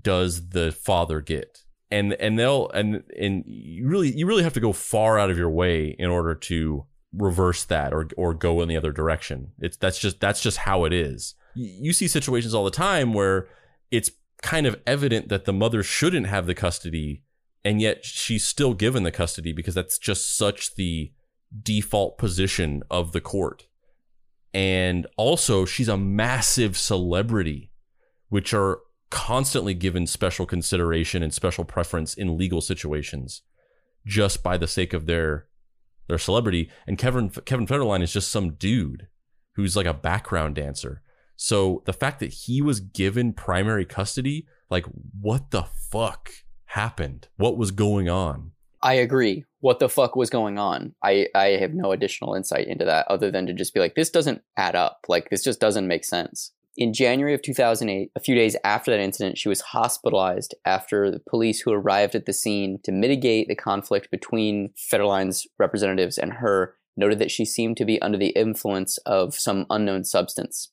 does 0.00 0.48
the 0.48 0.72
father 0.72 1.20
get? 1.20 1.64
And 1.90 2.14
and 2.14 2.38
they'll 2.38 2.70
and 2.70 3.02
and 3.18 3.44
you 3.46 3.86
really 3.86 4.10
you 4.16 4.26
really 4.26 4.42
have 4.42 4.54
to 4.54 4.60
go 4.60 4.72
far 4.72 5.18
out 5.18 5.30
of 5.30 5.36
your 5.36 5.50
way 5.50 5.94
in 5.98 6.08
order 6.08 6.34
to 6.34 6.86
reverse 7.14 7.64
that 7.64 7.92
or 7.92 8.08
or 8.16 8.32
go 8.32 8.62
in 8.62 8.68
the 8.68 8.76
other 8.76 8.92
direction. 8.92 9.52
It's 9.58 9.76
that's 9.76 9.98
just 9.98 10.18
that's 10.18 10.40
just 10.40 10.58
how 10.58 10.84
it 10.84 10.92
is. 10.92 11.34
You, 11.54 11.88
you 11.88 11.92
see 11.92 12.08
situations 12.08 12.54
all 12.54 12.64
the 12.64 12.70
time 12.70 13.12
where 13.12 13.48
it's 13.90 14.10
kind 14.42 14.66
of 14.66 14.80
evident 14.86 15.28
that 15.28 15.44
the 15.44 15.52
mother 15.52 15.82
shouldn't 15.82 16.26
have 16.26 16.46
the 16.46 16.54
custody 16.54 17.22
and 17.64 17.80
yet 17.80 18.04
she's 18.04 18.44
still 18.44 18.74
given 18.74 19.02
the 19.04 19.12
custody 19.12 19.52
because 19.52 19.74
that's 19.74 19.98
just 19.98 20.36
such 20.36 20.74
the 20.74 21.12
default 21.62 22.18
position 22.18 22.82
of 22.90 23.12
the 23.12 23.20
court. 23.20 23.66
And 24.54 25.06
also 25.16 25.64
she's 25.64 25.88
a 25.88 25.96
massive 25.96 26.76
celebrity 26.76 27.70
which 28.28 28.54
are 28.54 28.80
constantly 29.10 29.74
given 29.74 30.06
special 30.06 30.46
consideration 30.46 31.22
and 31.22 31.34
special 31.34 31.64
preference 31.64 32.14
in 32.14 32.38
legal 32.38 32.62
situations 32.62 33.42
just 34.06 34.42
by 34.42 34.56
the 34.56 34.66
sake 34.66 34.92
of 34.94 35.06
their 35.06 35.46
their 36.08 36.18
celebrity. 36.18 36.70
And 36.86 36.98
Kevin 36.98 37.30
Kevin 37.30 37.66
Federline 37.66 38.02
is 38.02 38.12
just 38.12 38.30
some 38.30 38.54
dude 38.54 39.08
who's 39.54 39.76
like 39.76 39.86
a 39.86 39.94
background 39.94 40.54
dancer. 40.54 41.02
So 41.36 41.82
the 41.84 41.92
fact 41.92 42.20
that 42.20 42.32
he 42.32 42.62
was 42.62 42.80
given 42.80 43.32
primary 43.32 43.84
custody 43.84 44.46
like 44.70 44.86
what 45.20 45.50
the 45.50 45.64
fuck 45.90 46.30
happened? 46.64 47.28
What 47.36 47.58
was 47.58 47.70
going 47.70 48.08
on 48.08 48.51
I 48.82 48.94
agree. 48.94 49.44
What 49.60 49.78
the 49.78 49.88
fuck 49.88 50.16
was 50.16 50.28
going 50.28 50.58
on? 50.58 50.94
I, 51.04 51.28
I 51.34 51.50
have 51.60 51.72
no 51.72 51.92
additional 51.92 52.34
insight 52.34 52.66
into 52.66 52.84
that 52.84 53.06
other 53.08 53.30
than 53.30 53.46
to 53.46 53.52
just 53.52 53.74
be 53.74 53.80
like, 53.80 53.94
this 53.94 54.10
doesn't 54.10 54.42
add 54.56 54.74
up. 54.74 55.00
Like, 55.08 55.30
this 55.30 55.44
just 55.44 55.60
doesn't 55.60 55.86
make 55.86 56.04
sense. 56.04 56.52
In 56.76 56.92
January 56.92 57.34
of 57.34 57.42
2008, 57.42 58.10
a 58.16 58.20
few 58.20 58.34
days 58.34 58.56
after 58.64 58.90
that 58.90 59.00
incident, 59.00 59.38
she 59.38 59.48
was 59.48 59.60
hospitalized 59.60 60.54
after 60.64 61.10
the 61.10 61.20
police 61.20 61.60
who 61.60 61.70
arrived 61.70 62.14
at 62.14 62.26
the 62.26 62.32
scene 62.32 62.80
to 62.82 62.90
mitigate 62.90 63.46
the 63.46 63.54
conflict 63.54 64.10
between 64.10 64.70
Federline's 64.76 65.46
representatives 65.58 66.18
and 66.18 66.34
her 66.34 66.74
noted 66.96 67.18
that 67.18 67.30
she 67.30 67.44
seemed 67.44 67.76
to 67.76 67.84
be 67.84 68.00
under 68.02 68.18
the 68.18 68.30
influence 68.30 68.98
of 68.98 69.34
some 69.34 69.66
unknown 69.70 70.04
substance. 70.04 70.72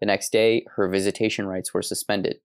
The 0.00 0.06
next 0.06 0.30
day, 0.30 0.64
her 0.76 0.88
visitation 0.88 1.46
rights 1.46 1.74
were 1.74 1.82
suspended. 1.82 2.40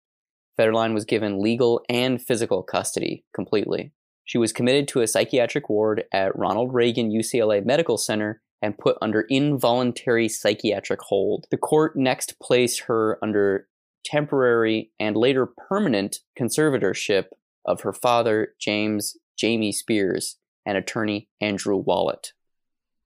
Federline 0.57 0.93
was 0.93 1.05
given 1.05 1.41
legal 1.41 1.81
and 1.89 2.21
physical 2.21 2.63
custody 2.63 3.25
completely. 3.33 3.91
She 4.25 4.37
was 4.37 4.53
committed 4.53 4.87
to 4.89 5.01
a 5.01 5.07
psychiatric 5.07 5.69
ward 5.69 6.05
at 6.13 6.37
Ronald 6.37 6.73
Reagan 6.73 7.11
UCLA 7.11 7.65
Medical 7.65 7.97
Center 7.97 8.41
and 8.61 8.77
put 8.77 8.97
under 9.01 9.25
involuntary 9.29 10.29
psychiatric 10.29 11.01
hold. 11.01 11.45
The 11.51 11.57
court 11.57 11.97
next 11.97 12.39
placed 12.41 12.81
her 12.81 13.19
under 13.21 13.67
temporary 14.05 14.91
and 14.99 15.17
later 15.17 15.45
permanent 15.45 16.19
conservatorship 16.39 17.25
of 17.65 17.81
her 17.81 17.93
father, 17.93 18.53
James 18.59 19.17
Jamie 19.37 19.71
Spears, 19.71 20.37
and 20.65 20.77
attorney 20.77 21.27
Andrew 21.41 21.75
Wallet, 21.75 22.31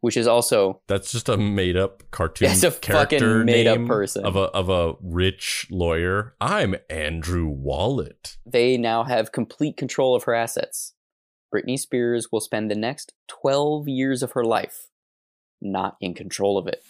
which 0.02 0.18
is 0.18 0.28
also 0.28 0.82
That's 0.88 1.12
just 1.12 1.30
a 1.30 1.38
made 1.38 1.78
up 1.78 2.04
cartoon. 2.12 2.52
It's 2.52 2.64
a 2.64 2.72
character 2.72 3.18
fucking 3.18 3.46
made-up 3.46 3.86
person. 3.88 4.26
of 4.26 4.36
a 4.36 4.42
of 4.52 4.70
a 4.70 4.94
rich 5.02 5.68
lawyer. 5.72 6.36
I'm 6.40 6.76
Andrew 6.90 7.48
Wallet. 7.48 8.38
they 8.46 8.78
now 8.78 9.04
have 9.04 9.32
complete 9.32 9.78
control 9.78 10.16
of 10.16 10.24
her 10.26 10.36
assets. 10.36 10.94
Britney 11.54 11.80
Spears 11.80 12.28
will 12.32 12.42
spend 12.42 12.70
the 12.70 12.76
next 12.76 13.14
12 13.28 13.88
years 13.88 14.22
of 14.24 14.34
her 14.34 14.44
life 14.44 14.88
not 15.62 15.98
in 16.02 16.14
control 16.14 16.58
of 16.58 16.68
it. 16.68 16.84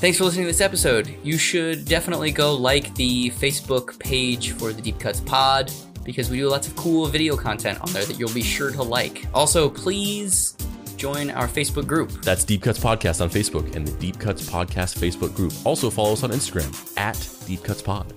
Thanks 0.00 0.16
for 0.16 0.24
listening 0.24 0.44
to 0.44 0.52
this 0.52 0.60
episode. 0.60 1.12
You 1.24 1.36
should 1.36 1.84
definitely 1.84 2.30
go 2.30 2.54
like 2.54 2.94
the 2.94 3.30
Facebook 3.30 3.98
page 3.98 4.52
for 4.52 4.72
the 4.72 4.80
Deep 4.80 5.00
Cuts 5.00 5.18
Pod 5.18 5.72
because 6.04 6.30
we 6.30 6.36
do 6.36 6.48
lots 6.48 6.68
of 6.68 6.76
cool 6.76 7.06
video 7.06 7.36
content 7.36 7.80
on 7.80 7.92
there 7.92 8.04
that 8.04 8.16
you'll 8.16 8.32
be 8.32 8.42
sure 8.42 8.70
to 8.70 8.82
like. 8.82 9.26
Also, 9.34 9.68
please 9.68 10.56
join 10.98 11.30
our 11.30 11.46
Facebook 11.46 11.86
group. 11.86 12.10
That's 12.22 12.44
Deep 12.44 12.62
Cuts 12.62 12.78
Podcast 12.78 13.22
on 13.22 13.30
Facebook 13.30 13.74
and 13.74 13.86
the 13.86 13.92
Deep 13.98 14.18
Cuts 14.18 14.48
Podcast 14.48 14.98
Facebook 14.98 15.34
group. 15.34 15.52
Also 15.64 15.88
follow 15.88 16.12
us 16.12 16.24
on 16.24 16.30
Instagram 16.30 16.98
at 16.98 17.28
Deep 17.46 17.62
Cuts 17.62 17.80
Pod. 17.80 18.12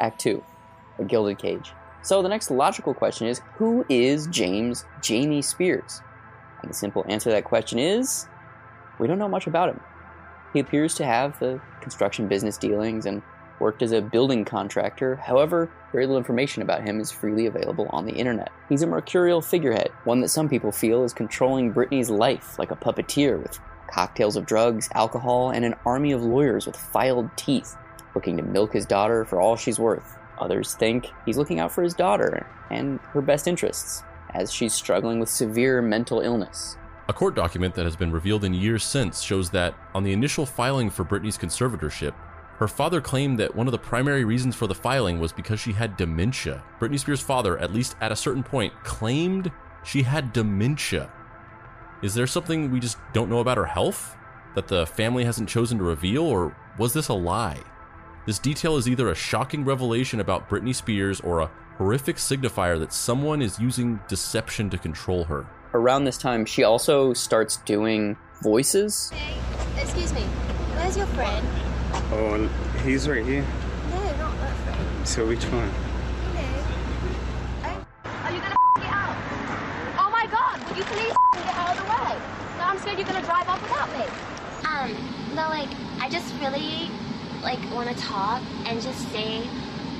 Act 0.00 0.20
2, 0.20 0.42
A 0.98 1.04
Gilded 1.04 1.38
Cage. 1.38 1.72
So 2.02 2.20
the 2.20 2.28
next 2.28 2.50
logical 2.50 2.92
question 2.92 3.28
is 3.28 3.40
who 3.54 3.86
is 3.88 4.26
James 4.26 4.84
Jamie 5.00 5.42
Spears? 5.42 6.00
And 6.60 6.70
the 6.70 6.74
simple 6.74 7.04
answer 7.08 7.30
to 7.30 7.34
that 7.34 7.44
question 7.44 7.78
is 7.78 8.26
we 8.98 9.06
don't 9.06 9.20
know 9.20 9.28
much 9.28 9.46
about 9.46 9.68
him. 9.68 9.80
He 10.52 10.58
appears 10.58 10.96
to 10.96 11.04
have 11.04 11.38
the 11.38 11.60
construction 11.80 12.26
business 12.26 12.58
dealings 12.58 13.06
and 13.06 13.22
worked 13.62 13.80
as 13.80 13.92
a 13.92 14.02
building 14.02 14.44
contractor. 14.44 15.16
However, 15.16 15.70
very 15.92 16.04
little 16.04 16.18
information 16.18 16.62
about 16.62 16.82
him 16.82 17.00
is 17.00 17.12
freely 17.12 17.46
available 17.46 17.86
on 17.90 18.04
the 18.04 18.12
internet. 18.12 18.50
He's 18.68 18.82
a 18.82 18.86
mercurial 18.86 19.40
figurehead, 19.40 19.90
one 20.04 20.20
that 20.20 20.28
some 20.28 20.48
people 20.48 20.72
feel 20.72 21.04
is 21.04 21.14
controlling 21.14 21.72
Britney's 21.72 22.10
life 22.10 22.58
like 22.58 22.72
a 22.72 22.76
puppeteer 22.76 23.40
with 23.40 23.58
cocktails 23.90 24.36
of 24.36 24.46
drugs, 24.46 24.88
alcohol, 24.94 25.50
and 25.50 25.64
an 25.64 25.76
army 25.86 26.12
of 26.12 26.22
lawyers 26.22 26.66
with 26.66 26.76
filed 26.76 27.30
teeth 27.36 27.76
looking 28.14 28.36
to 28.36 28.42
milk 28.42 28.72
his 28.72 28.84
daughter 28.84 29.24
for 29.24 29.40
all 29.40 29.56
she's 29.56 29.78
worth. 29.78 30.18
Others 30.38 30.74
think 30.74 31.06
he's 31.24 31.38
looking 31.38 31.60
out 31.60 31.72
for 31.72 31.82
his 31.82 31.94
daughter 31.94 32.46
and 32.70 32.98
her 33.00 33.22
best 33.22 33.46
interests 33.46 34.02
as 34.34 34.52
she's 34.52 34.74
struggling 34.74 35.20
with 35.20 35.28
severe 35.28 35.80
mental 35.80 36.20
illness. 36.20 36.76
A 37.08 37.12
court 37.12 37.34
document 37.34 37.74
that 37.74 37.84
has 37.84 37.96
been 37.96 38.10
revealed 38.10 38.44
in 38.44 38.54
years 38.54 38.82
since 38.82 39.20
shows 39.20 39.50
that 39.50 39.74
on 39.94 40.02
the 40.02 40.12
initial 40.12 40.46
filing 40.46 40.90
for 40.90 41.04
Britney's 41.04 41.38
conservatorship, 41.38 42.14
her 42.62 42.68
father 42.68 43.00
claimed 43.00 43.40
that 43.40 43.56
one 43.56 43.66
of 43.66 43.72
the 43.72 43.78
primary 43.78 44.24
reasons 44.24 44.54
for 44.54 44.68
the 44.68 44.74
filing 44.74 45.18
was 45.18 45.32
because 45.32 45.58
she 45.58 45.72
had 45.72 45.96
dementia. 45.96 46.62
Britney 46.78 46.96
Spears' 46.96 47.20
father, 47.20 47.58
at 47.58 47.72
least 47.72 47.96
at 48.00 48.12
a 48.12 48.16
certain 48.16 48.44
point, 48.44 48.72
claimed 48.84 49.50
she 49.82 50.02
had 50.02 50.32
dementia. 50.32 51.12
Is 52.04 52.14
there 52.14 52.28
something 52.28 52.70
we 52.70 52.78
just 52.78 52.98
don't 53.12 53.28
know 53.28 53.40
about 53.40 53.56
her 53.56 53.66
health 53.66 54.16
that 54.54 54.68
the 54.68 54.86
family 54.86 55.24
hasn't 55.24 55.48
chosen 55.48 55.78
to 55.78 55.82
reveal, 55.82 56.22
or 56.22 56.56
was 56.78 56.92
this 56.92 57.08
a 57.08 57.14
lie? 57.14 57.58
This 58.26 58.38
detail 58.38 58.76
is 58.76 58.88
either 58.88 59.08
a 59.08 59.14
shocking 59.16 59.64
revelation 59.64 60.20
about 60.20 60.48
Britney 60.48 60.72
Spears 60.72 61.20
or 61.20 61.40
a 61.40 61.50
horrific 61.78 62.14
signifier 62.14 62.78
that 62.78 62.92
someone 62.92 63.42
is 63.42 63.58
using 63.58 63.98
deception 64.06 64.70
to 64.70 64.78
control 64.78 65.24
her. 65.24 65.48
Around 65.74 66.04
this 66.04 66.16
time, 66.16 66.44
she 66.44 66.62
also 66.62 67.12
starts 67.12 67.56
doing 67.56 68.16
voices. 68.40 69.10
Excuse 69.76 70.12
me. 70.12 70.22
Where's 70.76 70.96
your 70.96 71.06
friend? 71.06 71.44
Oh, 72.14 72.46
he's 72.84 73.08
right 73.08 73.24
here. 73.24 73.44
No, 73.90 74.02
not 74.18 74.38
that 74.40 74.54
friend. 74.58 75.08
So 75.08 75.26
which 75.26 75.44
one? 75.44 75.70
Are 78.04 78.30
you 78.30 78.40
gonna 78.40 78.56
get 78.76 78.92
out? 78.92 79.16
Oh 79.98 80.10
my 80.12 80.26
god, 80.26 80.62
would 80.68 80.76
you 80.76 80.84
please 80.84 81.14
get 81.32 81.54
out 81.56 81.70
of 81.70 81.82
the 81.82 81.88
way? 81.88 82.18
Now 82.58 82.68
I'm 82.68 82.78
scared 82.78 82.98
you're 82.98 83.06
gonna 83.06 83.22
drive 83.24 83.48
off 83.48 83.62
without 83.62 83.88
me. 83.96 84.04
Um, 84.68 84.94
no, 85.34 85.48
like, 85.48 85.70
I 86.00 86.10
just 86.10 86.34
really, 86.40 86.90
like, 87.42 87.58
want 87.74 87.88
to 87.88 87.96
talk 88.02 88.42
and 88.66 88.80
just 88.82 89.10
say, 89.10 89.48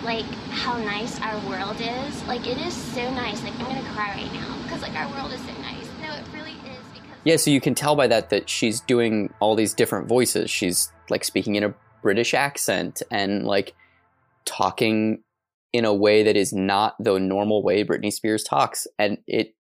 like, 0.05 0.27
how 0.51 0.77
nice 0.77 1.19
our 1.23 1.39
world 1.49 1.81
is. 1.81 2.23
Like, 2.27 2.47
it 2.47 2.59
is 2.59 2.75
so 2.75 3.11
nice. 3.15 3.43
Like, 3.43 3.59
I'm 3.59 3.67
gonna 3.67 3.89
cry 3.95 4.11
right 4.11 4.33
now 4.35 4.55
because, 4.65 4.83
like, 4.83 4.95
our 4.95 5.09
world 5.15 5.33
is 5.33 5.41
so 5.41 5.53
nice. 5.63 5.89
No, 6.03 6.13
it 6.13 6.25
really 6.35 6.53
is 6.53 6.85
because. 6.93 7.19
Yeah, 7.25 7.37
so 7.37 7.51
you 7.51 7.61
can 7.61 7.75
tell 7.75 7.97
by 7.97 8.07
that 8.09 8.29
that 8.29 8.51
she's 8.51 8.81
doing 8.81 9.33
all 9.41 9.55
these 9.57 9.73
different 9.73 10.09
voices. 10.09 10.51
She's 10.51 10.93
like 11.09 11.25
speaking 11.25 11.55
in 11.57 11.65
a 11.65 11.75
British 12.03 12.35
accent 12.35 13.03
and 13.11 13.45
like 13.47 13.75
talking 14.45 15.23
in 15.73 15.85
a 15.85 15.95
way 15.95 16.23
that 16.23 16.37
is 16.37 16.53
not 16.53 16.95
the 16.99 17.19
normal 17.19 17.63
way 17.63 17.85
Britney 17.85 18.13
Spears 18.13 18.45
talks, 18.45 18.87
and 18.99 19.19
it 19.27 19.55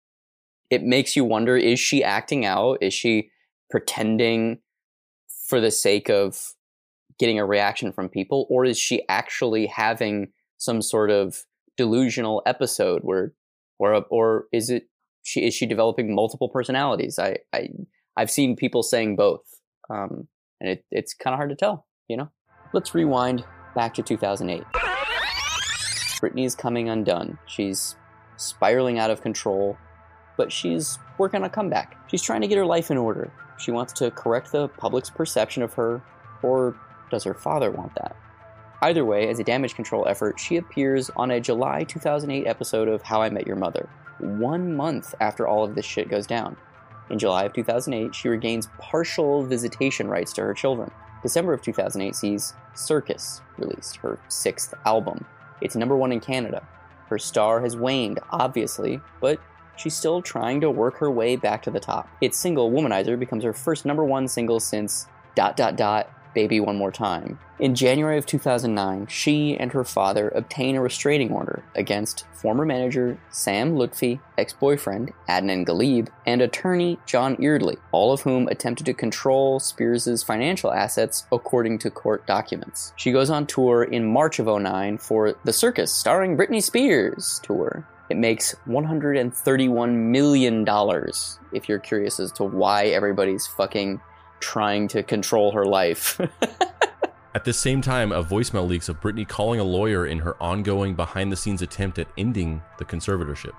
it 0.70 0.82
makes 0.82 1.16
you 1.16 1.24
wonder: 1.24 1.56
is 1.56 1.78
she 1.78 2.02
acting 2.02 2.44
out? 2.44 2.78
Is 2.80 2.94
she 2.94 3.30
pretending 3.70 4.58
for 5.46 5.60
the 5.60 5.70
sake 5.70 6.08
of 6.08 6.54
getting 7.18 7.38
a 7.38 7.46
reaction 7.46 7.92
from 7.92 8.08
people, 8.08 8.46
or 8.50 8.64
is 8.64 8.78
she 8.78 9.02
actually 9.08 9.66
having 9.66 10.32
some 10.58 10.82
sort 10.82 11.10
of 11.10 11.44
delusional 11.76 12.42
episode 12.46 13.02
where, 13.02 13.32
or 13.78 14.04
or 14.10 14.46
is 14.52 14.70
it 14.70 14.84
she 15.22 15.46
is 15.46 15.54
she 15.54 15.66
developing 15.66 16.14
multiple 16.14 16.48
personalities? 16.48 17.18
I 17.18 17.38
I 17.52 17.68
I've 18.16 18.30
seen 18.30 18.56
people 18.56 18.82
saying 18.82 19.16
both, 19.16 19.42
um, 19.88 20.28
and 20.60 20.70
it, 20.70 20.84
it's 20.90 21.14
kind 21.14 21.34
of 21.34 21.38
hard 21.38 21.50
to 21.50 21.56
tell. 21.56 21.86
You 22.10 22.16
know, 22.16 22.30
let's 22.72 22.92
rewind 22.92 23.44
back 23.76 23.94
to 23.94 24.02
2008. 24.02 24.64
Britney 26.20 26.44
is 26.44 26.56
coming 26.56 26.88
undone. 26.88 27.38
She's 27.46 27.94
spiraling 28.36 28.98
out 28.98 29.12
of 29.12 29.22
control, 29.22 29.78
but 30.36 30.50
she's 30.50 30.98
working 31.18 31.42
on 31.42 31.46
a 31.46 31.50
comeback. 31.50 31.96
She's 32.10 32.20
trying 32.20 32.40
to 32.40 32.48
get 32.48 32.58
her 32.58 32.66
life 32.66 32.90
in 32.90 32.96
order. 32.96 33.32
She 33.60 33.70
wants 33.70 33.92
to 33.92 34.10
correct 34.10 34.50
the 34.50 34.66
public's 34.66 35.08
perception 35.08 35.62
of 35.62 35.74
her, 35.74 36.02
or 36.42 36.74
does 37.12 37.22
her 37.22 37.32
father 37.32 37.70
want 37.70 37.94
that? 37.94 38.16
Either 38.82 39.04
way, 39.04 39.28
as 39.28 39.38
a 39.38 39.44
damage 39.44 39.76
control 39.76 40.08
effort, 40.08 40.40
she 40.40 40.56
appears 40.56 41.10
on 41.14 41.30
a 41.30 41.40
July 41.40 41.84
2008 41.84 42.44
episode 42.44 42.88
of 42.88 43.02
How 43.02 43.22
I 43.22 43.30
Met 43.30 43.46
Your 43.46 43.54
Mother, 43.54 43.88
one 44.18 44.74
month 44.74 45.14
after 45.20 45.46
all 45.46 45.62
of 45.62 45.76
this 45.76 45.86
shit 45.86 46.08
goes 46.08 46.26
down. 46.26 46.56
In 47.08 47.20
July 47.20 47.44
of 47.44 47.52
2008, 47.52 48.12
she 48.16 48.26
regains 48.26 48.68
partial 48.80 49.46
visitation 49.46 50.08
rights 50.08 50.32
to 50.32 50.42
her 50.42 50.54
children. 50.54 50.90
December 51.22 51.52
of 51.52 51.62
2008 51.62 52.14
sees 52.14 52.54
Circus 52.74 53.40
released, 53.58 53.96
her 53.96 54.18
sixth 54.28 54.74
album. 54.84 55.24
It's 55.60 55.76
number 55.76 55.96
one 55.96 56.12
in 56.12 56.20
Canada. 56.20 56.66
Her 57.08 57.18
star 57.18 57.60
has 57.60 57.76
waned, 57.76 58.20
obviously, 58.30 59.00
but 59.20 59.40
she's 59.76 59.96
still 59.96 60.22
trying 60.22 60.60
to 60.60 60.70
work 60.70 60.96
her 60.98 61.10
way 61.10 61.36
back 61.36 61.62
to 61.62 61.70
the 61.70 61.80
top. 61.80 62.08
Its 62.20 62.38
single 62.38 62.70
Womanizer 62.70 63.18
becomes 63.18 63.44
her 63.44 63.52
first 63.52 63.84
number 63.84 64.04
one 64.04 64.28
single 64.28 64.60
since 64.60 65.06
dot 65.34 65.56
dot 65.56 65.76
dot 65.76 66.08
Baby 66.34 66.60
One 66.60 66.76
More 66.76 66.90
Time. 66.90 67.38
In 67.58 67.74
January 67.74 68.16
of 68.16 68.24
2009, 68.24 69.06
she 69.08 69.56
and 69.56 69.72
her 69.72 69.84
father 69.84 70.30
obtain 70.30 70.76
a 70.76 70.80
restraining 70.80 71.30
order 71.30 71.62
against 71.74 72.24
former 72.32 72.64
manager 72.64 73.18
Sam 73.30 73.74
Lutfi, 73.74 74.20
ex 74.38 74.52
boyfriend 74.52 75.12
Adnan 75.28 75.66
Ghalib, 75.66 76.08
and 76.26 76.40
attorney 76.40 76.98
John 77.04 77.36
Eardley, 77.42 77.76
all 77.92 78.12
of 78.12 78.22
whom 78.22 78.48
attempted 78.48 78.86
to 78.86 78.94
control 78.94 79.60
Spears' 79.60 80.22
financial 80.22 80.72
assets 80.72 81.26
according 81.30 81.78
to 81.80 81.90
court 81.90 82.26
documents. 82.26 82.92
She 82.96 83.12
goes 83.12 83.28
on 83.28 83.46
tour 83.46 83.82
in 83.82 84.10
March 84.10 84.38
of 84.38 84.46
09 84.46 84.98
for 84.98 85.34
The 85.44 85.52
Circus 85.52 85.92
Starring 85.92 86.36
Britney 86.36 86.62
Spears 86.62 87.40
tour. 87.42 87.86
It 88.08 88.16
makes 88.16 88.56
$131 88.66 89.94
million, 89.94 90.66
if 91.52 91.68
you're 91.68 91.78
curious 91.78 92.18
as 92.18 92.32
to 92.32 92.44
why 92.44 92.86
everybody's 92.86 93.46
fucking 93.46 94.00
trying 94.40 94.88
to 94.88 95.02
control 95.02 95.52
her 95.52 95.64
life. 95.64 96.20
At 97.34 97.44
the 97.44 97.52
same 97.52 97.80
time, 97.80 98.10
a 98.10 98.24
voicemail 98.24 98.66
leaks 98.66 98.88
of 98.88 99.00
Britney 99.00 99.26
calling 99.26 99.60
a 99.60 99.64
lawyer 99.64 100.04
in 100.04 100.18
her 100.18 100.40
ongoing 100.42 100.96
behind 100.96 101.30
the 101.30 101.36
scenes 101.36 101.62
attempt 101.62 101.98
at 102.00 102.08
ending 102.18 102.60
the 102.78 102.84
conservatorship. 102.84 103.54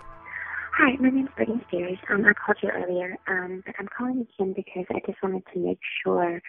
Hi, 0.78 0.98
my 1.00 1.10
name's 1.10 1.30
Britney 1.38 1.66
Spears. 1.68 1.98
Um, 2.10 2.26
I 2.26 2.34
called 2.34 2.58
you 2.62 2.70
earlier, 2.70 3.18
um, 3.28 3.64
but 3.66 3.76
I'm 3.80 3.88
calling 3.88 4.28
again 4.28 4.54
because 4.54 4.86
I 4.90 5.00
just 5.06 5.24
wanted 5.24 5.44
to 5.54 5.60
make 5.60 5.80
sure 6.04 6.42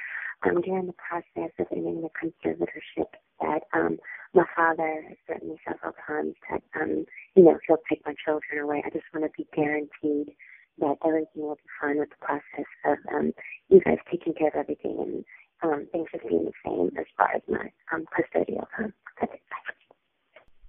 um, 0.43 0.61
during 0.63 0.87
the 0.87 0.95
process 0.95 1.53
of 1.59 1.67
ending 1.71 2.03
the 2.03 2.09
conservatorship 2.11 3.07
that 3.41 3.63
um, 3.73 3.99
my 4.35 4.45
father 4.57 5.05
has 5.09 5.17
threatened 5.27 5.51
me 5.51 5.59
several 5.69 5.93
times 6.07 6.35
that, 6.51 6.63
um, 6.81 7.05
you 7.37 7.45
know, 7.45 7.59
he'll 7.67 7.79
take 7.89 8.03
my 8.07 8.15
children 8.25 8.63
away. 8.63 8.83
I 8.85 8.91
just 8.91 9.05
want 9.15 9.27
to 9.27 9.31
be 9.37 9.47
guaranteed 9.55 10.35
that 10.79 10.97
everything 11.05 11.43
will 11.43 11.57
be 11.57 11.63
fine 11.81 11.99
with 11.99 12.11
the 12.11 12.25
process 12.25 12.67
of 12.85 12.99
um, 13.15 13.33
you 13.69 13.81
guys 13.81 13.99
taking 14.11 14.35
care 14.35 14.49
of 14.49 14.55
everything 14.55 14.97
and 14.99 15.25
um, 15.63 15.87
things 15.93 16.09
just 16.13 16.29
being 16.29 16.45
the 16.45 16.53
same 16.65 16.91
as 16.99 17.07
far 17.17 17.31
as 17.35 17.43
my 17.49 17.71
um, 17.93 18.05
custodial 18.17 18.67
time. 18.77 18.93
That's 19.21 19.35
it. 19.35 19.41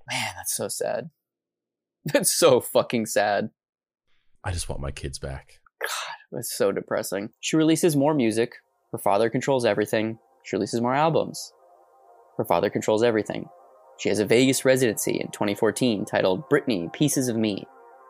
Man, 0.09 0.33
that's 0.35 0.55
so 0.55 0.67
sad. 0.67 1.09
That's 2.05 2.37
so 2.37 2.59
fucking 2.59 3.05
sad. 3.05 3.51
I 4.43 4.51
just 4.51 4.67
want 4.67 4.81
my 4.81 4.91
kids 4.91 5.19
back. 5.19 5.61
God, 5.79 6.15
that's 6.33 6.53
so 6.53 6.73
depressing. 6.73 7.29
She 7.39 7.55
releases 7.55 7.95
more 7.95 8.13
music. 8.13 8.55
Her 8.91 8.97
father 8.97 9.29
controls 9.29 9.63
everything. 9.63 10.19
She 10.43 10.57
releases 10.57 10.81
more 10.81 10.93
albums. 10.93 11.53
Her 12.37 12.43
father 12.43 12.69
controls 12.69 13.03
everything. 13.03 13.47
She 13.99 14.09
has 14.09 14.19
a 14.19 14.25
Vegas 14.25 14.65
residency 14.65 15.17
in 15.17 15.29
2014 15.31 16.03
titled 16.03 16.49
Britney 16.49 16.91
Pieces 16.91 17.29
of 17.29 17.37
Me. 17.37 17.65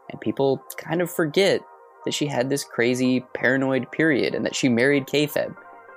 And 0.10 0.20
people 0.20 0.64
kind 0.78 1.02
of 1.02 1.12
forget 1.12 1.62
that 2.06 2.14
she 2.14 2.26
had 2.28 2.50
this 2.50 2.64
crazy 2.64 3.22
paranoid 3.34 3.92
period 3.92 4.36
and 4.36 4.46
that 4.46 4.56
she 4.56 4.70
married 4.70 5.08
K-Fed. 5.08 5.54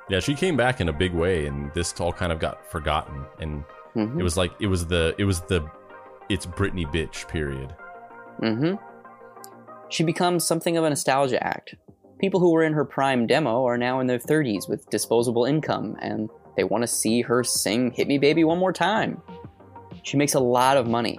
Yeah, 0.09 0.21
she 0.21 0.35
came 0.35 0.57
back 0.57 0.81
in 0.81 0.89
a 0.89 0.93
big 0.93 1.13
way, 1.13 1.47
and 1.47 1.73
this 1.75 1.99
all 2.01 2.13
kind 2.13 2.31
of 2.31 2.39
got 2.39 2.71
forgotten. 2.71 3.25
And 3.41 3.65
Mhm. 3.97 4.21
it 4.21 4.23
was 4.23 4.37
like 4.37 4.53
it 4.61 4.69
was 4.69 4.87
the 4.87 5.15
it 5.19 5.25
was 5.25 5.41
the 5.43 5.69
it's 6.29 6.47
Britney 6.47 6.87
bitch 6.87 7.27
period. 7.29 7.75
Mm-hmm. 8.41 8.75
She 9.89 10.03
becomes 10.05 10.45
something 10.45 10.77
of 10.77 10.85
a 10.85 10.91
nostalgia 10.91 11.43
act. 11.45 11.75
People 12.19 12.41
who 12.41 12.51
were 12.53 12.63
in 12.65 12.73
her 12.73 12.85
prime 12.85 13.27
demo 13.27 13.65
are 13.65 13.79
now 13.79 14.01
in 14.01 14.07
their 14.07 14.19
30s 14.19 14.69
with 14.69 14.89
disposable 14.91 15.45
income, 15.45 15.97
and 16.01 16.29
they 16.57 16.65
want 16.65 16.83
to 16.83 16.89
see 16.89 17.23
her 17.23 17.45
sing 17.45 17.91
Hit 17.93 18.09
Me 18.09 18.19
Baby 18.19 18.43
one 18.45 18.59
more 18.59 18.73
time. 18.73 19.21
She 20.03 20.17
makes 20.17 20.35
a 20.35 20.41
lot 20.41 20.77
of 20.77 20.87
money 20.87 21.19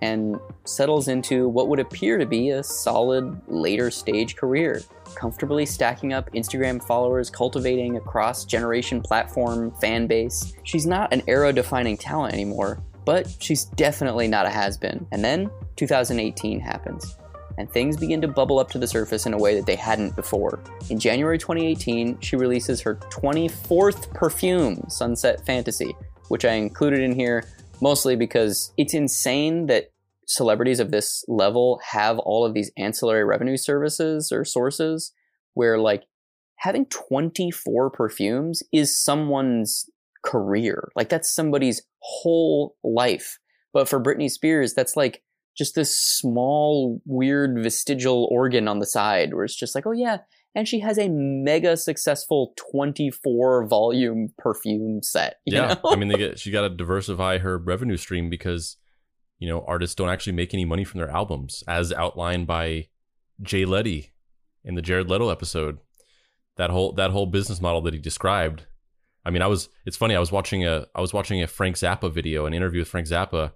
and 0.00 0.38
settles 0.68 1.08
into 1.08 1.48
what 1.48 1.68
would 1.68 1.80
appear 1.80 2.18
to 2.18 2.26
be 2.26 2.50
a 2.50 2.62
solid 2.62 3.40
later 3.48 3.90
stage 3.90 4.36
career, 4.36 4.82
comfortably 5.14 5.66
stacking 5.66 6.12
up 6.12 6.30
Instagram 6.32 6.82
followers, 6.84 7.30
cultivating 7.30 7.96
a 7.96 8.00
cross 8.00 8.44
generation 8.44 9.00
platform 9.00 9.72
fan 9.80 10.06
base. 10.06 10.54
She's 10.64 10.86
not 10.86 11.12
an 11.12 11.22
era 11.26 11.52
defining 11.52 11.96
talent 11.96 12.34
anymore, 12.34 12.82
but 13.04 13.34
she's 13.40 13.64
definitely 13.64 14.28
not 14.28 14.46
a 14.46 14.50
has 14.50 14.76
been. 14.76 15.06
And 15.12 15.24
then 15.24 15.50
2018 15.76 16.60
happens. 16.60 17.16
And 17.56 17.68
things 17.70 17.96
begin 17.96 18.20
to 18.20 18.28
bubble 18.28 18.60
up 18.60 18.70
to 18.70 18.78
the 18.78 18.86
surface 18.86 19.26
in 19.26 19.34
a 19.34 19.38
way 19.38 19.56
that 19.56 19.66
they 19.66 19.74
hadn't 19.74 20.14
before. 20.14 20.60
In 20.90 21.00
January 21.00 21.38
2018, 21.38 22.20
she 22.20 22.36
releases 22.36 22.80
her 22.82 22.94
24th 23.10 24.14
perfume, 24.14 24.84
Sunset 24.88 25.44
Fantasy, 25.44 25.96
which 26.28 26.44
I 26.44 26.52
included 26.52 27.00
in 27.00 27.12
here 27.12 27.44
mostly 27.80 28.16
because 28.16 28.72
it's 28.76 28.94
insane 28.94 29.66
that 29.66 29.90
celebrities 30.28 30.78
of 30.78 30.90
this 30.90 31.24
level 31.26 31.80
have 31.90 32.18
all 32.18 32.44
of 32.44 32.54
these 32.54 32.70
ancillary 32.76 33.24
revenue 33.24 33.56
services 33.56 34.30
or 34.30 34.44
sources 34.44 35.12
where 35.54 35.78
like 35.78 36.04
having 36.56 36.86
24 36.86 37.90
perfumes 37.90 38.62
is 38.72 38.96
someone's 38.96 39.88
career. 40.24 40.90
Like 40.94 41.08
that's 41.08 41.32
somebody's 41.32 41.82
whole 42.00 42.76
life. 42.84 43.38
But 43.72 43.88
for 43.88 44.00
Britney 44.02 44.30
Spears, 44.30 44.74
that's 44.74 44.96
like 44.96 45.22
just 45.56 45.74
this 45.74 45.98
small, 45.98 47.00
weird 47.06 47.62
vestigial 47.62 48.28
organ 48.30 48.68
on 48.68 48.80
the 48.80 48.86
side 48.86 49.32
where 49.32 49.44
it's 49.44 49.56
just 49.56 49.74
like, 49.74 49.86
oh 49.86 49.92
yeah. 49.92 50.18
And 50.54 50.68
she 50.68 50.80
has 50.80 50.98
a 50.98 51.08
mega 51.08 51.76
successful 51.76 52.52
24 52.72 53.66
volume 53.66 54.28
perfume 54.38 55.02
set. 55.02 55.36
you 55.46 55.56
Yeah, 55.56 55.74
know? 55.82 55.90
I 55.90 55.96
mean, 55.96 56.08
they 56.08 56.16
get 56.16 56.38
she 56.38 56.50
got 56.50 56.62
to 56.62 56.70
diversify 56.70 57.38
her 57.38 57.56
revenue 57.56 57.96
stream 57.96 58.28
because 58.28 58.76
you 59.38 59.48
know 59.48 59.64
artists 59.66 59.94
don't 59.94 60.08
actually 60.08 60.32
make 60.32 60.52
any 60.52 60.64
money 60.64 60.84
from 60.84 60.98
their 60.98 61.10
albums, 61.10 61.62
as 61.66 61.92
outlined 61.92 62.46
by 62.46 62.88
Jay 63.42 63.64
Letty 63.64 64.12
in 64.64 64.74
the 64.74 64.82
Jared 64.82 65.08
Leto 65.08 65.28
episode. 65.28 65.78
That 66.56 66.70
whole 66.70 66.92
that 66.92 67.10
whole 67.10 67.26
business 67.26 67.60
model 67.60 67.80
that 67.82 67.94
he 67.94 68.00
described. 68.00 68.66
I 69.24 69.30
mean, 69.30 69.42
I 69.42 69.46
was 69.46 69.68
it's 69.86 69.96
funny. 69.96 70.16
I 70.16 70.20
was 70.20 70.32
watching 70.32 70.66
a 70.66 70.86
I 70.94 71.00
was 71.00 71.12
watching 71.12 71.42
a 71.42 71.46
Frank 71.46 71.76
Zappa 71.76 72.12
video, 72.12 72.46
an 72.46 72.54
interview 72.54 72.80
with 72.80 72.88
Frank 72.88 73.06
Zappa, 73.06 73.52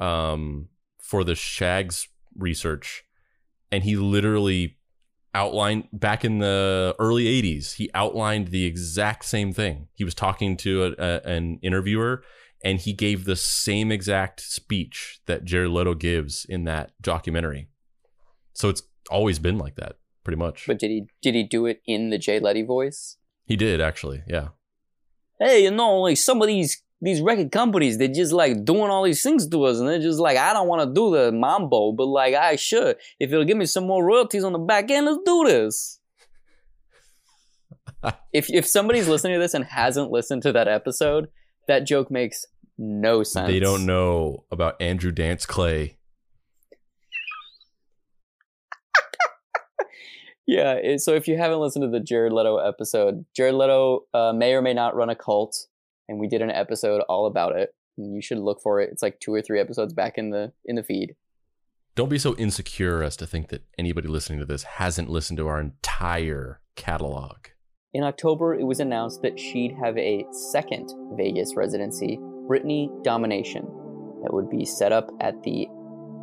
um, 0.00 0.68
for 0.98 1.24
the 1.24 1.34
Shaggs 1.34 2.08
research, 2.36 3.04
and 3.70 3.84
he 3.84 3.96
literally 3.96 4.78
outlined 5.34 5.88
back 5.92 6.24
in 6.24 6.38
the 6.38 6.96
early 6.98 7.24
80s. 7.24 7.74
He 7.74 7.90
outlined 7.94 8.48
the 8.48 8.64
exact 8.64 9.24
same 9.24 9.52
thing. 9.52 9.88
He 9.94 10.04
was 10.04 10.14
talking 10.14 10.56
to 10.58 10.84
a, 10.84 10.90
a, 10.98 11.20
an 11.28 11.58
interviewer 11.62 12.22
and 12.62 12.80
he 12.80 12.92
gave 12.92 13.24
the 13.24 13.36
same 13.36 13.92
exact 13.92 14.40
speech 14.40 15.20
that 15.26 15.44
Jared 15.44 15.70
Leto 15.70 15.94
gives 15.94 16.44
in 16.44 16.64
that 16.64 16.92
documentary. 17.00 17.68
So 18.52 18.68
it's 18.68 18.82
always 19.10 19.38
been 19.38 19.58
like 19.58 19.76
that, 19.76 19.96
pretty 20.24 20.38
much. 20.38 20.66
But 20.66 20.78
did 20.78 20.90
he 20.90 21.06
did 21.22 21.34
he 21.34 21.44
do 21.44 21.66
it 21.66 21.80
in 21.86 22.10
the 22.10 22.18
Jay 22.18 22.40
Letty 22.40 22.62
voice? 22.62 23.16
He 23.44 23.56
did 23.56 23.80
actually, 23.80 24.22
yeah. 24.26 24.48
Hey, 25.38 25.64
you 25.64 25.70
know, 25.70 26.00
like 26.00 26.16
some 26.16 26.42
of 26.42 26.48
these 26.48 26.82
these 27.00 27.20
record 27.20 27.52
companies, 27.52 27.96
they're 27.96 28.08
just 28.08 28.32
like 28.32 28.64
doing 28.64 28.90
all 28.90 29.04
these 29.04 29.22
things 29.22 29.46
to 29.46 29.64
us, 29.64 29.78
and 29.78 29.88
they're 29.88 30.00
just 30.00 30.18
like, 30.18 30.36
I 30.36 30.52
don't 30.52 30.66
want 30.66 30.82
to 30.82 30.92
do 30.92 31.12
the 31.16 31.30
mambo, 31.30 31.92
but 31.92 32.06
like 32.06 32.34
I 32.34 32.56
should. 32.56 32.96
If 33.20 33.30
it'll 33.30 33.44
give 33.44 33.56
me 33.56 33.66
some 33.66 33.86
more 33.86 34.04
royalties 34.04 34.44
on 34.44 34.52
the 34.52 34.58
back 34.58 34.90
end, 34.90 35.06
let's 35.06 35.18
do 35.24 35.44
this. 35.44 36.00
if 38.32 38.50
if 38.50 38.66
somebody's 38.66 39.08
listening 39.08 39.34
to 39.34 39.40
this 39.40 39.54
and 39.54 39.64
hasn't 39.64 40.10
listened 40.10 40.42
to 40.42 40.52
that 40.52 40.68
episode, 40.68 41.28
that 41.68 41.86
joke 41.86 42.10
makes 42.10 42.44
no 42.76 43.22
sense. 43.22 43.46
They 43.48 43.60
don't 43.60 43.86
know 43.86 44.44
about 44.50 44.80
Andrew 44.80 45.12
Dance 45.12 45.46
Clay. 45.46 45.96
Yeah, 50.46 50.72
it- 50.74 51.00
so 51.00 51.12
if 51.14 51.28
you 51.28 51.36
haven't 51.36 51.60
listened 51.60 51.82
to 51.82 51.90
the 51.90 52.00
Jared 52.00 52.32
Leto 52.32 52.56
episode, 52.56 53.26
Jared 53.36 53.54
Leto 53.54 54.06
uh, 54.14 54.32
may 54.32 54.54
or 54.54 54.62
may 54.62 54.72
not 54.72 54.96
run 54.96 55.10
a 55.10 55.14
cult, 55.14 55.66
and 56.08 56.18
we 56.18 56.26
did 56.26 56.40
an 56.40 56.50
episode 56.50 57.02
all 57.08 57.26
about 57.26 57.54
it. 57.54 57.74
And 57.98 58.14
you 58.14 58.22
should 58.22 58.38
look 58.38 58.62
for 58.62 58.80
it. 58.80 58.88
It's 58.90 59.02
like 59.02 59.20
two 59.20 59.34
or 59.34 59.42
three 59.42 59.60
episodes 59.60 59.92
back 59.92 60.16
in 60.16 60.30
the 60.30 60.52
in 60.64 60.76
the 60.76 60.82
feed. 60.82 61.16
Don't 61.96 62.08
be 62.08 62.18
so 62.18 62.34
insecure 62.36 63.02
as 63.02 63.16
to 63.18 63.26
think 63.26 63.48
that 63.48 63.64
anybody 63.76 64.08
listening 64.08 64.38
to 64.38 64.44
this 64.46 64.62
hasn't 64.62 65.10
listened 65.10 65.36
to 65.38 65.48
our 65.48 65.60
entire 65.60 66.60
catalog. 66.76 67.48
In 67.94 68.04
October, 68.04 68.54
it 68.54 68.64
was 68.64 68.80
announced 68.80 69.22
that 69.22 69.40
she'd 69.40 69.74
have 69.82 69.96
a 69.96 70.26
second 70.30 70.92
Vegas 71.16 71.56
residency, 71.56 72.18
Britney 72.46 72.90
Domination, 73.02 73.62
that 74.22 74.34
would 74.34 74.50
be 74.50 74.66
set 74.66 74.92
up 74.92 75.08
at 75.22 75.42
the 75.42 75.66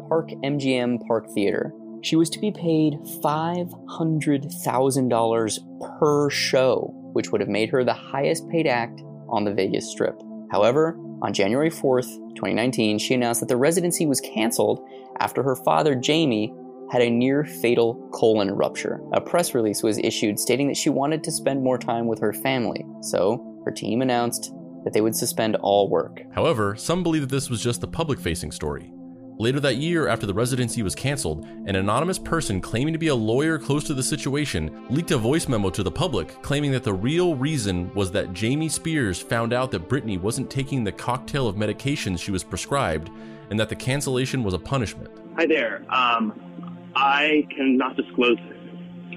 Park 0.07 0.29
MGM 0.43 0.99
Park 1.07 1.25
Theater. 1.33 1.73
She 2.03 2.15
was 2.15 2.29
to 2.29 2.37
be 2.39 2.51
paid 2.51 2.93
$500,000 3.23 5.99
per 5.99 6.29
show, 6.29 6.93
which 7.13 7.31
would 7.31 7.41
have 7.41 7.49
made 7.49 7.71
her 7.71 7.83
the 7.83 7.93
highest 7.93 8.47
paid 8.49 8.67
act 8.67 9.01
on 9.27 9.43
the 9.43 9.53
Vegas 9.53 9.89
Strip. 9.89 10.21
However, 10.51 10.95
on 11.23 11.33
January 11.33 11.71
4th, 11.71 12.13
2019, 12.35 12.99
she 12.99 13.15
announced 13.15 13.39
that 13.39 13.49
the 13.49 13.57
residency 13.57 14.05
was 14.05 14.21
canceled 14.21 14.87
after 15.19 15.41
her 15.41 15.55
father, 15.55 15.95
Jamie, 15.95 16.53
had 16.91 17.01
a 17.01 17.09
near 17.09 17.43
fatal 17.43 18.09
colon 18.13 18.51
rupture. 18.51 19.01
A 19.13 19.21
press 19.21 19.53
release 19.53 19.83
was 19.83 19.97
issued 19.99 20.39
stating 20.39 20.67
that 20.67 20.77
she 20.77 20.89
wanted 20.89 21.23
to 21.23 21.31
spend 21.31 21.63
more 21.63 21.77
time 21.77 22.07
with 22.07 22.19
her 22.19 22.33
family, 22.33 22.85
so 23.01 23.61
her 23.65 23.71
team 23.71 24.01
announced 24.01 24.53
that 24.83 24.93
they 24.93 25.01
would 25.01 25.15
suspend 25.15 25.55
all 25.57 25.89
work. 25.89 26.21
However, 26.31 26.75
some 26.75 27.03
believe 27.03 27.21
that 27.21 27.31
this 27.31 27.49
was 27.49 27.61
just 27.61 27.81
the 27.81 27.87
public 27.87 28.19
facing 28.19 28.51
story. 28.51 28.91
Later 29.37 29.59
that 29.59 29.75
year, 29.75 30.07
after 30.07 30.25
the 30.25 30.33
residency 30.33 30.81
was 30.81 30.95
canceled, 30.95 31.43
an 31.43 31.75
anonymous 31.75 32.17
person 32.17 32.61
claiming 32.61 32.93
to 32.93 32.99
be 32.99 33.09
a 33.09 33.15
lawyer 33.15 33.59
close 33.59 33.83
to 33.83 33.93
the 33.93 34.01
situation 34.01 34.85
leaked 34.89 35.11
a 35.11 35.17
voice 35.17 35.49
memo 35.49 35.69
to 35.71 35.83
the 35.83 35.91
public 35.91 36.41
claiming 36.41 36.71
that 36.71 36.85
the 36.85 36.93
real 36.93 37.35
reason 37.35 37.93
was 37.95 38.11
that 38.11 38.31
Jamie 38.31 38.69
Spears 38.69 39.21
found 39.21 39.51
out 39.51 39.71
that 39.71 39.89
Britney 39.89 40.17
wasn't 40.17 40.49
taking 40.49 40.85
the 40.85 40.91
cocktail 40.91 41.49
of 41.49 41.57
medications 41.57 42.19
she 42.19 42.31
was 42.31 42.45
prescribed 42.45 43.09
and 43.49 43.59
that 43.59 43.67
the 43.67 43.75
cancellation 43.75 44.41
was 44.41 44.53
a 44.53 44.59
punishment. 44.59 45.11
Hi 45.35 45.45
there. 45.45 45.83
Um, 45.89 46.74
I 46.95 47.47
cannot 47.55 47.97
disclose 47.97 48.37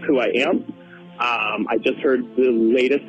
who 0.07 0.21
I 0.21 0.29
am. 0.35 0.65
Um, 1.21 1.67
I 1.69 1.79
just 1.79 1.99
heard 1.99 2.23
the 2.37 2.51
latest 2.51 3.05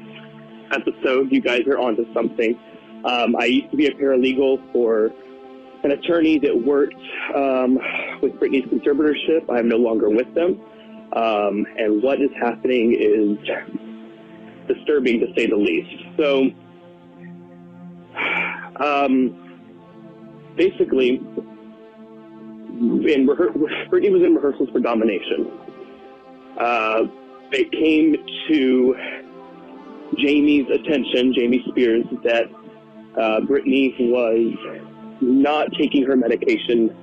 episode. 0.71 1.31
You 1.31 1.41
guys 1.41 1.61
are 1.67 1.79
onto 1.79 2.11
something. 2.13 2.57
Um, 3.05 3.35
I 3.37 3.45
used 3.45 3.71
to 3.71 3.77
be 3.77 3.87
a 3.87 3.91
paralegal 3.91 4.71
for 4.71 5.11
an 5.83 5.91
attorney 5.91 6.37
that 6.39 6.55
worked 6.55 6.95
um, 7.35 7.75
with 8.21 8.33
Britney's 8.33 8.65
conservatorship. 8.65 9.45
I'm 9.49 9.69
no 9.69 9.77
longer 9.77 10.09
with 10.09 10.33
them. 10.35 10.59
Um, 11.13 11.65
and 11.77 12.03
what 12.03 12.21
is 12.21 12.29
happening 12.39 12.95
is 12.99 13.37
disturbing 14.67 15.19
to 15.21 15.27
say 15.35 15.47
the 15.47 15.55
least. 15.55 16.03
So, 16.17 16.49
um, 18.85 19.35
basically, 20.55 21.21
in 22.79 23.27
rehe- 23.27 23.89
Britney 23.89 24.11
was 24.11 24.21
in 24.23 24.35
rehearsals 24.35 24.69
for 24.69 24.79
Domination. 24.79 25.51
Uh, 26.57 27.03
it 27.51 27.71
came 27.71 28.15
to 28.47 28.95
Jamie's 30.17 30.69
attention, 30.69 31.33
Jamie 31.33 31.63
Spears, 31.69 32.05
that 32.23 32.45
uh, 33.17 33.39
Britney 33.41 33.93
was 33.99 34.53
not 35.21 35.67
taking 35.77 36.03
her 36.05 36.15
medication 36.15 36.95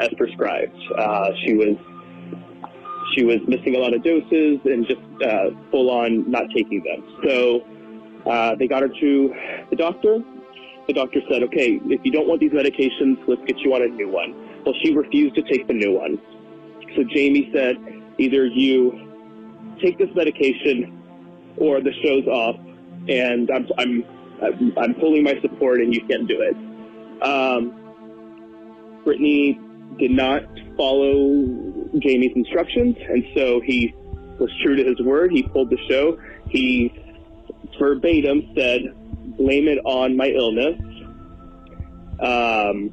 as 0.00 0.08
prescribed. 0.16 0.76
Uh, 0.98 1.30
she 1.44 1.54
was 1.54 1.76
she 3.14 3.24
was 3.24 3.38
missing 3.46 3.76
a 3.76 3.78
lot 3.78 3.94
of 3.94 4.02
doses 4.02 4.58
and 4.64 4.86
just 4.86 5.00
uh, 5.22 5.50
full 5.70 5.90
on 5.90 6.30
not 6.30 6.44
taking 6.54 6.82
them. 6.82 7.20
So 7.24 7.60
uh, 8.26 8.54
they 8.54 8.66
got 8.66 8.82
her 8.82 8.88
to 8.88 9.34
the 9.70 9.76
doctor. 9.76 10.18
The 10.86 10.92
doctor 10.94 11.20
said, 11.30 11.42
"Okay, 11.44 11.80
if 11.86 12.00
you 12.04 12.10
don't 12.10 12.26
want 12.26 12.40
these 12.40 12.52
medications, 12.52 13.16
let's 13.28 13.42
get 13.46 13.58
you 13.58 13.74
on 13.74 13.82
a 13.82 13.88
new 13.88 14.08
one." 14.08 14.51
Well, 14.64 14.74
she 14.82 14.94
refused 14.94 15.34
to 15.34 15.42
take 15.42 15.66
the 15.66 15.74
new 15.74 15.92
one. 15.92 16.20
So 16.94 17.02
Jamie 17.04 17.50
said, 17.52 17.76
"Either 18.18 18.46
you 18.46 19.76
take 19.80 19.98
this 19.98 20.10
medication, 20.14 21.02
or 21.56 21.80
the 21.80 21.92
show's 22.02 22.26
off, 22.26 22.56
and 23.08 23.50
I'm 23.50 23.66
I'm 23.78 24.04
I'm, 24.76 24.94
pulling 24.94 25.22
my 25.22 25.40
support, 25.40 25.80
and 25.80 25.94
you 25.94 26.04
can't 26.06 26.28
do 26.28 26.40
it." 26.40 26.56
Um, 27.22 27.72
Britney 29.04 29.58
did 29.98 30.10
not 30.10 30.44
follow 30.76 31.44
Jamie's 31.98 32.32
instructions, 32.36 32.96
and 33.08 33.24
so 33.34 33.60
he 33.60 33.94
was 34.38 34.50
true 34.62 34.76
to 34.76 34.84
his 34.84 35.00
word. 35.00 35.32
He 35.32 35.42
pulled 35.42 35.70
the 35.70 35.78
show. 35.88 36.18
He 36.48 36.92
verbatim 37.78 38.52
said, 38.56 38.82
"Blame 39.36 39.66
it 39.66 39.78
on 39.84 40.16
my 40.16 40.28
illness," 40.28 40.78
um, 42.20 42.92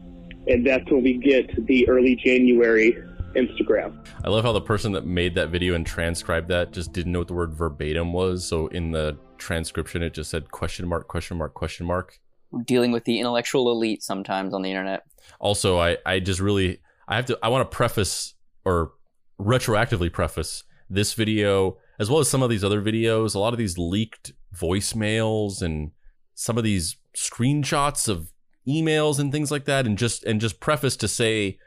and 0.50 0.66
that's 0.66 0.90
when 0.92 1.04
we 1.04 1.14
get 1.14 1.66
the 1.68 1.88
early 1.88 2.16
January 2.16 2.98
Instagram. 3.36 4.06
I 4.24 4.30
love 4.30 4.44
how 4.44 4.52
the 4.52 4.62
person 4.62 4.92
that 4.94 5.06
made 5.06 5.36
that 5.36 5.50
video 5.50 5.76
and 5.76 5.86
transcribed 5.86 6.48
that 6.50 6.72
just 6.72 6.92
didn't 6.92 7.12
know 7.12 7.20
what 7.20 7.28
the 7.28 7.36
word 7.36 7.54
verbatim 7.54 8.12
was. 8.12 8.46
So 8.46 8.68
in 8.68 8.92
the 8.92 9.18
transcription, 9.38 10.02
it 10.02 10.14
just 10.14 10.32
said 10.32 10.52
question 10.52 10.88
mark, 10.88 11.08
question 11.08 11.38
mark, 11.38 11.54
question 11.54 11.86
mark. 11.86 12.20
Dealing 12.66 12.92
with 12.92 13.06
the 13.06 13.20
intellectual 13.20 13.72
elite 13.72 14.02
sometimes 14.02 14.54
on 14.54 14.64
the 14.64 14.72
internet. 14.72 15.04
Also, 15.40 15.78
I, 15.78 15.98
I 16.06 16.20
just 16.20 16.40
really, 16.40 16.82
I 17.08 17.16
have 17.16 17.26
to, 17.28 17.38
I 17.44 17.50
want 17.50 17.70
to 17.70 17.76
preface 17.76 18.34
or 18.66 18.94
retroactively 19.40 20.12
preface 20.12 20.64
this 20.90 21.14
video 21.14 21.78
as 22.00 22.10
well 22.10 22.20
as 22.20 22.30
some 22.30 22.42
of 22.42 22.50
these 22.50 22.64
other 22.64 22.82
videos. 22.82 23.36
A 23.36 23.40
lot 23.40 23.54
of 23.54 23.60
these 23.60 23.78
leaked 23.78 24.34
voicemails 24.56 25.62
and 25.62 25.92
some 26.34 26.58
of 26.58 26.64
these 26.64 26.98
screenshots 27.16 28.10
of 28.10 28.32
emails 28.68 29.20
and 29.20 29.32
things 29.32 29.52
like 29.52 29.66
that. 29.66 29.86
And 29.86 29.98
just, 29.98 30.24
and 30.24 30.42
just 30.42 30.60
preface 30.60 30.96
to 30.98 31.08
say, 31.08 31.58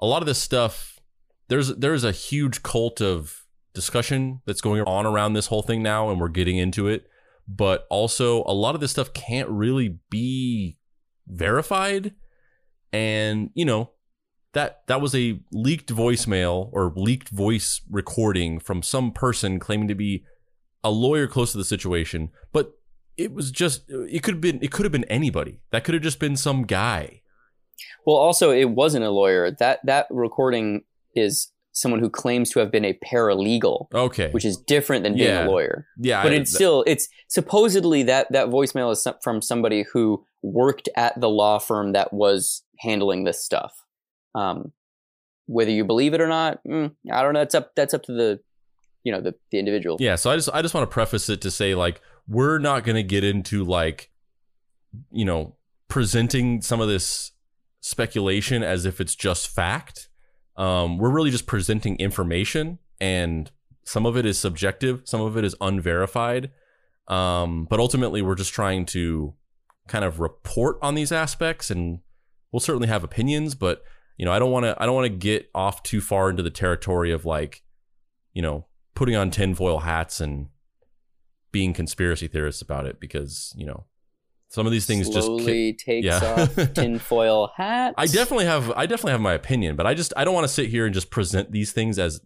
a 0.00 0.06
lot 0.06 0.22
of 0.22 0.26
this 0.26 0.38
stuff 0.38 0.96
there's 1.48 1.74
there's 1.76 2.04
a 2.04 2.12
huge 2.12 2.62
cult 2.62 3.00
of 3.00 3.44
discussion 3.74 4.40
that's 4.46 4.60
going 4.60 4.82
on 4.82 5.06
around 5.06 5.34
this 5.34 5.46
whole 5.46 5.62
thing 5.62 5.82
now 5.82 6.10
and 6.10 6.20
we're 6.20 6.28
getting 6.28 6.56
into 6.56 6.88
it 6.88 7.06
but 7.46 7.86
also 7.90 8.42
a 8.44 8.54
lot 8.54 8.74
of 8.74 8.80
this 8.80 8.90
stuff 8.90 9.12
can't 9.12 9.48
really 9.48 9.98
be 10.10 10.78
verified 11.28 12.14
and 12.92 13.50
you 13.54 13.64
know 13.64 13.90
that 14.54 14.82
that 14.86 15.00
was 15.00 15.14
a 15.14 15.38
leaked 15.52 15.92
voicemail 15.92 16.70
or 16.72 16.92
leaked 16.96 17.28
voice 17.28 17.82
recording 17.90 18.58
from 18.58 18.82
some 18.82 19.12
person 19.12 19.58
claiming 19.58 19.88
to 19.88 19.94
be 19.94 20.24
a 20.82 20.90
lawyer 20.90 21.26
close 21.26 21.52
to 21.52 21.58
the 21.58 21.64
situation 21.64 22.30
but 22.52 22.72
it 23.16 23.32
was 23.32 23.50
just 23.50 23.82
it 23.88 24.22
could 24.22 24.34
have 24.34 24.40
been 24.40 24.58
it 24.62 24.70
could 24.70 24.84
have 24.84 24.92
been 24.92 25.04
anybody 25.04 25.60
that 25.70 25.84
could 25.84 25.94
have 25.94 26.02
just 26.02 26.18
been 26.20 26.36
some 26.36 26.62
guy 26.64 27.22
Well, 28.06 28.16
also, 28.16 28.52
it 28.52 28.70
wasn't 28.70 29.04
a 29.04 29.10
lawyer. 29.10 29.50
That 29.50 29.80
that 29.84 30.06
recording 30.10 30.84
is 31.14 31.50
someone 31.72 32.00
who 32.00 32.08
claims 32.08 32.48
to 32.50 32.58
have 32.60 32.70
been 32.70 32.84
a 32.86 32.94
paralegal. 33.04 33.86
Okay, 33.92 34.30
which 34.30 34.44
is 34.46 34.56
different 34.56 35.02
than 35.04 35.14
being 35.14 35.28
Yeah. 35.28 35.46
a 35.46 35.50
lawyer. 35.50 35.86
Yeah, 35.98 36.22
but 36.22 36.32
I- 36.32 36.36
it's 36.36 36.54
still 36.54 36.84
it's 36.86 37.08
supposedly 37.28 38.02
that 38.04 38.30
that 38.32 38.48
voicemail 38.48 38.90
is 38.92 39.06
from 39.22 39.42
somebody 39.42 39.84
who 39.92 40.24
worked 40.42 40.88
at 40.96 41.20
the 41.20 41.28
law 41.28 41.58
firm 41.58 41.92
that 41.92 42.12
was 42.12 42.62
handling 42.78 43.24
this 43.24 43.44
stuff. 43.44 43.72
Um, 44.34 44.72
whether 45.46 45.70
you 45.70 45.84
believe 45.84 46.14
it 46.14 46.20
or 46.20 46.28
not, 46.28 46.62
mm, 46.64 46.92
I 47.12 47.22
don't 47.22 47.34
know. 47.34 47.40
That's 47.40 47.54
up 47.54 47.72
that's 47.76 47.92
up 47.94 48.04
to 48.04 48.12
the 48.12 48.40
you 49.04 49.12
know 49.12 49.20
the 49.20 49.34
the 49.50 49.58
individual. 49.58 49.96
Yeah, 50.00 50.16
so 50.16 50.30
I 50.30 50.36
just 50.36 50.48
I 50.52 50.62
just 50.62 50.74
want 50.74 50.88
to 50.88 50.92
preface 50.94 51.28
it 51.28 51.40
to 51.42 51.50
say 51.50 51.74
like 51.74 52.00
we're 52.28 52.58
not 52.58 52.84
going 52.84 52.96
to 52.96 53.02
get 53.02 53.24
into 53.24 53.64
like 53.64 54.10
you 55.10 55.24
know 55.24 55.56
presenting 55.88 56.60
some 56.62 56.80
of 56.80 56.88
this 56.88 57.32
speculation 57.80 58.62
as 58.62 58.84
if 58.84 59.00
it's 59.00 59.14
just 59.14 59.48
fact. 59.48 60.08
Um, 60.56 60.98
we're 60.98 61.10
really 61.10 61.30
just 61.30 61.46
presenting 61.46 61.96
information 61.96 62.78
and 63.00 63.50
some 63.86 64.04
of 64.04 64.16
it 64.16 64.26
is 64.26 64.38
subjective, 64.38 65.02
some 65.04 65.20
of 65.20 65.36
it 65.36 65.44
is 65.44 65.54
unverified. 65.60 66.50
Um, 67.08 67.66
but 67.70 67.78
ultimately, 67.78 68.20
we're 68.20 68.34
just 68.34 68.52
trying 68.52 68.84
to 68.86 69.34
kind 69.86 70.04
of 70.04 70.18
report 70.18 70.76
on 70.82 70.96
these 70.96 71.12
aspects, 71.12 71.70
and 71.70 72.00
we'll 72.50 72.60
certainly 72.60 72.88
have 72.88 73.04
opinions. 73.04 73.54
But 73.54 73.84
you 74.16 74.24
know, 74.24 74.32
I 74.32 74.40
don't 74.40 74.50
want 74.50 74.64
to 74.64 74.76
I 74.80 74.86
don't 74.86 74.94
want 74.96 75.06
to 75.06 75.16
get 75.16 75.48
off 75.54 75.84
too 75.84 76.00
far 76.00 76.28
into 76.28 76.42
the 76.42 76.50
territory 76.50 77.12
of 77.12 77.24
like, 77.24 77.62
you 78.32 78.42
know, 78.42 78.66
putting 78.96 79.14
on 79.14 79.30
tinfoil 79.30 79.80
hats 79.80 80.20
and 80.20 80.48
being 81.56 81.72
conspiracy 81.72 82.28
theorists 82.28 82.60
about 82.60 82.84
it 82.84 83.00
because 83.00 83.54
you 83.56 83.64
know 83.64 83.86
some 84.48 84.66
of 84.66 84.72
these 84.72 84.84
things 84.84 85.06
Slowly 85.10 85.72
just 85.72 85.86
takes 85.86 86.04
yeah. 86.04 86.18
off 86.58 86.72
tinfoil 86.74 87.50
hat. 87.56 87.94
I 87.96 88.04
definitely 88.06 88.44
have 88.44 88.70
I 88.72 88.84
definitely 88.84 89.12
have 89.12 89.22
my 89.22 89.32
opinion, 89.32 89.74
but 89.74 89.86
I 89.86 89.94
just 89.94 90.12
I 90.18 90.24
don't 90.26 90.34
want 90.34 90.46
to 90.46 90.52
sit 90.52 90.68
here 90.68 90.84
and 90.84 90.92
just 90.92 91.08
present 91.08 91.52
these 91.52 91.72
things 91.72 91.98
as 91.98 92.20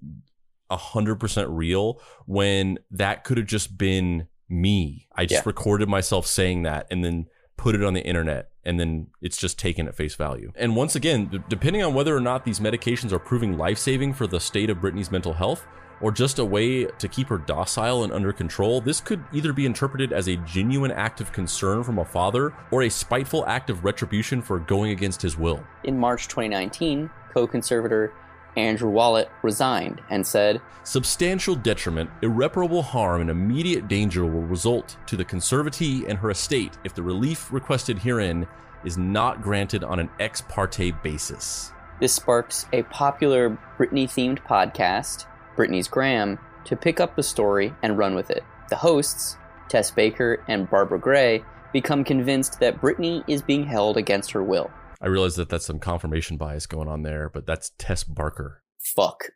a 0.69 0.77
hundred 0.77 1.21
percent 1.21 1.49
real 1.49 2.03
when 2.27 2.79
that 2.91 3.23
could 3.23 3.37
have 3.39 3.47
just 3.47 3.79
been 3.79 4.27
me. 4.49 5.07
I 5.15 5.27
just 5.27 5.45
Yeah. 5.45 5.49
recorded 5.49 5.89
myself 5.89 6.27
saying 6.27 6.65
that 6.65 6.89
and 6.91 7.05
then 7.05 7.27
put 7.57 7.77
it 7.77 7.85
on 7.85 7.95
the 7.95 8.03
internet 8.05 8.49
and 8.65 8.81
then 8.81 9.07
it's 9.23 9.37
just 9.37 9.61
taken 9.61 9.87
at 9.87 9.95
face 9.95 10.17
value. 10.17 10.51
And 10.57 10.75
once 10.75 10.97
again, 10.97 11.27
d- 11.27 11.39
depending 11.49 11.85
on 11.85 11.95
whether 11.95 12.17
or 12.17 12.21
not 12.21 12.45
these 12.45 12.59
medications 12.59 13.13
are 13.13 13.21
proving 13.21 13.57
life-saving 13.57 14.15
for 14.15 14.27
the 14.27 14.41
state 14.41 14.71
of 14.71 14.79
Britney's 14.79 15.13
mental 15.13 15.35
health 15.35 15.65
or 16.01 16.11
just 16.13 16.39
a 16.39 16.45
way 16.45 16.85
to 16.85 17.09
keep 17.09 17.29
her 17.29 17.39
docile 17.39 18.05
and 18.05 18.13
under 18.13 18.33
control, 18.33 18.81
this 18.81 19.01
could 19.01 19.23
either 19.33 19.53
be 19.53 19.67
interpreted 19.67 20.13
as 20.13 20.29
a 20.29 20.37
genuine 20.37 20.91
act 20.91 21.21
of 21.21 21.33
concern 21.33 21.83
from 21.85 21.99
a 21.99 22.05
father 22.05 22.53
or 22.71 22.83
a 22.83 22.91
spiteful 22.91 23.47
act 23.47 23.71
of 23.71 23.85
retribution 23.85 24.41
for 24.43 24.59
going 24.59 24.91
against 24.91 25.23
his 25.23 25.37
will. 25.37 25.63
In 25.85 25.99
March 25.99 26.29
2019, 26.29 27.11
co 27.33 27.47
conservator 27.47 28.13
Andrew 28.57 28.91
Wallet 28.91 29.31
resigned 29.43 30.01
and 30.11 30.27
said, 30.27 30.61
Substantial 30.83 31.55
detriment, 31.55 32.11
irreparable 32.23 32.83
harm, 32.83 33.21
and 33.21 33.31
immediate 33.31 33.87
danger 33.87 34.25
will 34.25 34.43
result 34.43 34.97
to 35.07 35.17
the 35.17 35.25
conservatee 35.25 36.09
and 36.09 36.19
her 36.19 36.31
estate 36.31 36.77
if 36.85 36.95
the 36.95 37.03
relief 37.03 37.53
requested 37.53 37.99
herein 37.99 38.47
is 38.85 38.99
not 38.99 39.43
granted 39.43 39.85
on 39.85 40.01
an 40.01 40.11
ex 40.19 40.41
parte 40.41 40.91
basis. 41.03 41.73
This 42.01 42.15
sparks 42.15 42.67
a 42.73 42.83
popular 42.85 43.59
Britney 43.79 44.07
themed 44.07 44.39
podcast, 44.43 45.27
Britney's 45.57 45.89
Gram, 45.89 46.39
to 46.65 46.77
pick 46.77 47.01
up 47.01 47.17
the 47.17 47.23
story 47.23 47.75
and 47.83 47.99
run 47.99 48.15
with 48.15 48.31
it. 48.31 48.45
The 48.69 48.77
hosts, 48.77 49.37
Tess 49.69 49.91
Barker 49.91 50.45
and 50.49 50.69
Barbara 50.69 50.99
Gray, 50.99 51.45
become 51.73 52.05
convinced 52.05 52.61
that 52.61 52.81
Britney 52.81 53.25
is 53.27 53.43
being 53.43 53.65
held 53.65 53.97
against 53.97 54.33
her 54.33 54.43
will. 54.43 54.71
I 55.01 55.07
realize 55.07 55.37
that 55.37 55.49
that's 55.49 55.67
some 55.67 55.79
confirmation 55.79 56.37
bias 56.37 56.67
going 56.67 56.89
on 56.89 57.03
there, 57.03 57.31
but 57.31 57.47
that's 57.47 57.73
Tess 57.79 58.05
Barker. 58.05 58.63
Fuck. 58.95 59.31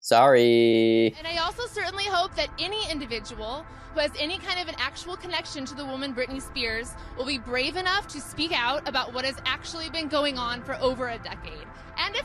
Sorry. 0.00 1.14
And 1.18 1.26
I 1.26 1.38
also 1.38 1.66
certainly 1.66 2.04
hope 2.04 2.34
that 2.36 2.48
any 2.60 2.88
individual 2.90 3.64
who 3.92 4.00
has 4.00 4.12
any 4.20 4.38
kind 4.38 4.60
of 4.60 4.68
an 4.68 4.76
actual 4.78 5.16
connection 5.16 5.64
to 5.64 5.74
the 5.74 5.84
woman 5.84 6.14
Britney 6.14 6.40
Spears 6.40 6.92
will 7.16 7.26
be 7.26 7.38
brave 7.38 7.76
enough 7.76 8.06
to 8.08 8.20
speak 8.20 8.52
out 8.52 8.88
about 8.88 9.12
what 9.12 9.24
has 9.24 9.36
actually 9.46 9.90
been 9.90 10.06
going 10.06 10.38
on 10.38 10.62
for 10.62 10.74
over 10.76 11.08
a 11.08 11.18
decade. 11.18 11.66
And 11.98 12.14
if 12.14 12.24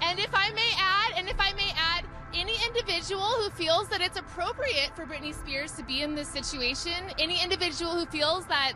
and 0.00 0.18
if 0.18 0.30
I 0.34 0.50
may 0.52 0.70
add, 0.78 1.12
and 1.16 1.28
if 1.28 1.40
I 1.40 1.52
may 1.54 1.72
add, 1.76 2.04
any 2.34 2.54
individual 2.66 3.22
who 3.22 3.50
feels 3.50 3.88
that 3.88 4.00
it's 4.00 4.18
appropriate 4.18 4.94
for 4.96 5.06
Britney 5.06 5.34
Spears 5.34 5.72
to 5.72 5.84
be 5.84 6.02
in 6.02 6.14
this 6.14 6.28
situation, 6.28 6.94
any 7.18 7.42
individual 7.42 7.92
who 7.92 8.06
feels 8.06 8.46
that 8.46 8.72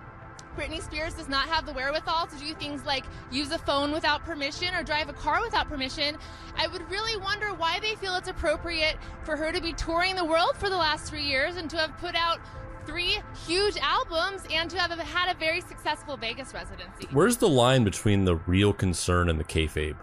Britney 0.56 0.82
Spears 0.82 1.14
does 1.14 1.28
not 1.28 1.48
have 1.48 1.66
the 1.66 1.72
wherewithal 1.72 2.26
to 2.26 2.36
do 2.36 2.52
things 2.54 2.84
like 2.84 3.04
use 3.30 3.52
a 3.52 3.58
phone 3.58 3.92
without 3.92 4.24
permission 4.24 4.74
or 4.74 4.82
drive 4.82 5.08
a 5.08 5.12
car 5.12 5.40
without 5.40 5.68
permission, 5.68 6.16
I 6.56 6.66
would 6.66 6.88
really 6.90 7.16
wonder 7.16 7.48
why 7.54 7.78
they 7.80 7.94
feel 7.94 8.16
it's 8.16 8.28
appropriate 8.28 8.96
for 9.22 9.36
her 9.36 9.52
to 9.52 9.60
be 9.60 9.72
touring 9.72 10.16
the 10.16 10.24
world 10.24 10.56
for 10.56 10.68
the 10.68 10.76
last 10.76 11.08
three 11.08 11.24
years 11.24 11.56
and 11.56 11.70
to 11.70 11.76
have 11.76 11.96
put 11.98 12.16
out 12.16 12.40
three 12.86 13.20
huge 13.46 13.76
albums 13.82 14.42
and 14.50 14.70
to 14.70 14.78
have 14.78 14.90
had 14.98 15.34
a 15.34 15.38
very 15.38 15.60
successful 15.60 16.16
Vegas 16.16 16.54
residency. 16.54 17.06
Where's 17.12 17.36
the 17.36 17.48
line 17.48 17.84
between 17.84 18.24
the 18.24 18.36
real 18.36 18.72
concern 18.72 19.28
and 19.28 19.38
the 19.38 19.44
kayfabe? 19.44 19.96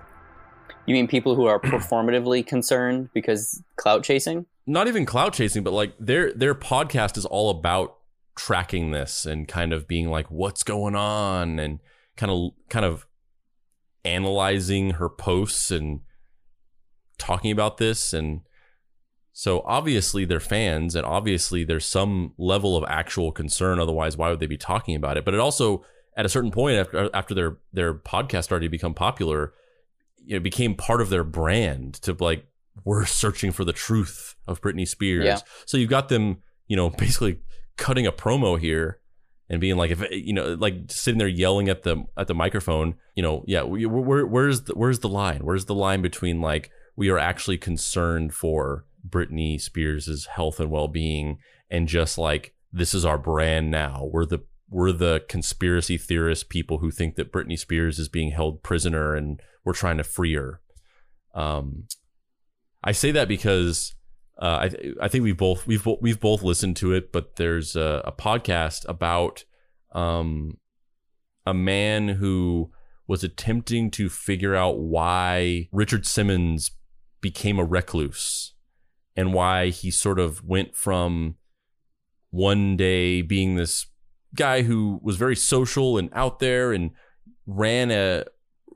You 0.85 0.93
mean 0.93 1.07
people 1.07 1.35
who 1.35 1.45
are 1.45 1.59
performatively 1.61 2.45
concerned 2.45 3.09
because 3.13 3.63
clout 3.75 4.03
chasing? 4.03 4.45
Not 4.67 4.87
even 4.87 5.05
clout 5.05 5.33
chasing, 5.33 5.63
but 5.63 5.73
like 5.73 5.93
their 5.99 6.33
their 6.33 6.55
podcast 6.55 7.17
is 7.17 7.25
all 7.25 7.49
about 7.49 7.97
tracking 8.35 8.91
this 8.91 9.25
and 9.25 9.47
kind 9.47 9.73
of 9.73 9.87
being 9.87 10.09
like, 10.09 10.29
what's 10.29 10.63
going 10.63 10.95
on, 10.95 11.59
and 11.59 11.79
kind 12.17 12.31
of 12.31 12.51
kind 12.69 12.85
of 12.85 13.05
analyzing 14.03 14.91
her 14.91 15.09
posts 15.09 15.71
and 15.71 16.01
talking 17.17 17.51
about 17.51 17.77
this. 17.77 18.13
And 18.13 18.41
so 19.33 19.61
obviously 19.65 20.25
they're 20.25 20.39
fans 20.39 20.95
and 20.95 21.05
obviously 21.05 21.63
there's 21.63 21.85
some 21.85 22.33
level 22.37 22.77
of 22.77 22.85
actual 22.87 23.31
concern. 23.31 23.79
Otherwise 23.79 24.15
why 24.15 24.29
would 24.29 24.39
they 24.39 24.45
be 24.45 24.57
talking 24.57 24.95
about 24.95 25.17
it? 25.17 25.25
But 25.25 25.33
it 25.33 25.39
also 25.39 25.83
at 26.15 26.25
a 26.25 26.29
certain 26.29 26.51
point 26.51 26.77
after 26.77 27.09
after 27.13 27.33
their 27.33 27.57
their 27.73 27.93
podcast 27.93 28.43
started 28.43 28.65
to 28.65 28.69
become 28.69 28.93
popular 28.93 29.53
it 30.27 30.43
became 30.43 30.75
part 30.75 31.01
of 31.01 31.09
their 31.09 31.23
brand 31.23 31.95
to 31.95 32.15
like 32.19 32.45
we're 32.83 33.05
searching 33.05 33.51
for 33.51 33.63
the 33.63 33.73
truth 33.73 34.35
of 34.47 34.61
Britney 34.61 34.87
Spears. 34.87 35.25
Yeah. 35.25 35.39
so 35.65 35.77
you've 35.77 35.89
got 35.89 36.09
them 36.09 36.37
you 36.67 36.75
know 36.75 36.89
basically 36.97 37.39
cutting 37.77 38.07
a 38.07 38.11
promo 38.11 38.59
here 38.59 38.99
and 39.49 39.61
being 39.61 39.77
like 39.77 39.91
if 39.91 40.03
you 40.11 40.33
know 40.33 40.53
like 40.55 40.75
sitting 40.87 41.19
there 41.19 41.27
yelling 41.27 41.69
at 41.69 41.83
the 41.83 42.03
at 42.17 42.27
the 42.27 42.33
microphone 42.33 42.95
you 43.15 43.21
know 43.21 43.43
yeah 43.47 43.63
we, 43.63 43.85
where's 43.85 44.63
the, 44.63 44.73
where's 44.73 44.99
the 44.99 45.09
line? 45.09 45.41
Where's 45.43 45.65
the 45.65 45.75
line 45.75 46.01
between 46.01 46.41
like 46.41 46.71
we 46.95 47.09
are 47.09 47.19
actually 47.19 47.57
concerned 47.57 48.33
for 48.33 48.85
Britney 49.07 49.59
Spears' 49.59 50.25
health 50.25 50.59
and 50.59 50.71
well-being 50.71 51.37
and 51.69 51.87
just 51.87 52.17
like 52.17 52.53
this 52.71 52.93
is 52.93 53.05
our 53.05 53.17
brand 53.17 53.71
now. 53.71 54.07
We're 54.11 54.25
the 54.25 54.43
we're 54.75 54.91
the 54.91 55.23
conspiracy 55.29 55.97
theorist 55.97 56.49
people 56.49 56.79
who 56.79 56.91
think 56.91 57.15
that 57.15 57.31
Britney 57.31 57.57
Spears 57.57 57.97
is 57.97 58.09
being 58.09 58.31
held 58.31 58.61
prisoner 58.61 59.15
and 59.15 59.39
we're 59.63 59.71
trying 59.71 59.95
to 59.95 60.03
free 60.03 60.35
her. 60.35 60.59
Um 61.33 61.85
I 62.83 62.91
say 62.91 63.11
that 63.11 63.29
because 63.29 63.95
uh, 64.37 64.67
I 64.67 64.93
I 65.01 65.07
think 65.07 65.23
we've 65.23 65.37
both 65.37 65.65
we've 65.65 65.87
we've 66.01 66.19
both 66.19 66.43
listened 66.43 66.75
to 66.77 66.91
it, 66.91 67.13
but 67.13 67.37
there's 67.37 67.77
a, 67.77 68.01
a 68.03 68.11
podcast 68.11 68.85
about 68.89 69.45
um 69.93 70.57
a 71.45 71.53
man 71.53 72.09
who 72.09 72.69
was 73.07 73.23
attempting 73.23 73.89
to 73.91 74.09
figure 74.09 74.55
out 74.55 74.77
why 74.77 75.69
Richard 75.71 76.05
Simmons 76.05 76.71
became 77.21 77.59
a 77.59 77.63
recluse 77.63 78.53
and 79.15 79.33
why 79.33 79.69
he 79.69 79.89
sort 79.89 80.19
of 80.19 80.43
went 80.43 80.75
from 80.75 81.35
one 82.29 82.75
day 82.75 83.21
being 83.21 83.55
this 83.55 83.85
guy 84.35 84.61
who 84.61 84.99
was 85.01 85.17
very 85.17 85.35
social 85.35 85.97
and 85.97 86.09
out 86.13 86.39
there 86.39 86.71
and 86.73 86.91
ran 87.45 87.91
a 87.91 88.25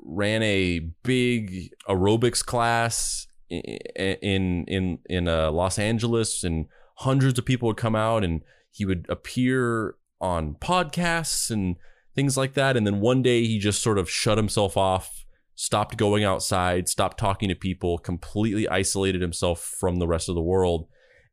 ran 0.02 0.42
a 0.44 0.80
big 1.04 1.72
aerobics 1.88 2.44
class 2.46 3.28
in 3.50 4.66
in 4.68 5.00
in 5.10 5.28
uh, 5.28 5.52
Los 5.52 5.80
Angeles 5.80 6.44
and 6.44 6.68
hundreds 6.98 7.40
of 7.40 7.46
people 7.46 7.68
would 7.68 7.78
come 7.78 7.96
out 7.96 8.24
and 8.24 8.42
he 8.72 8.86
would 8.86 9.06
appear 9.10 9.96
on 10.22 10.56
podcasts 10.56 11.50
and 11.50 11.78
things 12.16 12.38
like 12.38 12.54
that. 12.54 12.76
And 12.76 12.86
then 12.86 13.00
one 13.00 13.22
day 13.22 13.46
he 13.46 13.58
just 13.58 13.82
sort 13.82 13.98
of 13.98 14.10
shut 14.10 14.38
himself 14.38 14.78
off 14.78 15.26
stopped 15.56 15.98
going 15.98 16.24
outside 16.24 16.88
stopped 16.88 17.18
talking 17.18 17.50
to 17.50 17.56
people 17.56 17.98
completely 17.98 18.68
isolated 18.70 19.22
himself 19.22 19.60
from 19.60 19.98
the 19.98 20.08
rest 20.08 20.30
of 20.30 20.36
the 20.36 20.42
world. 20.42 20.88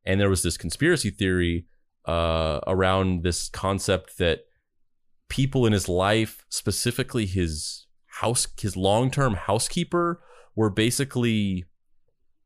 And 0.05 0.21
there 0.21 0.31
was 0.31 0.43
this 0.43 0.57
conspiracy 0.57 1.11
theory 1.11 1.67
uh, 2.07 2.61
around 2.67 3.23
this 3.23 3.49
concept 3.49 4.19
that 4.19 4.47
people 5.29 5.67
in 5.67 5.73
his 5.73 5.89
life, 5.89 6.45
specifically 6.49 7.27
his 7.27 7.87
house, 8.07 8.47
his 8.61 8.77
long-term 8.77 9.35
housekeeper, 9.35 10.23
were 10.55 10.71
basically 10.71 11.65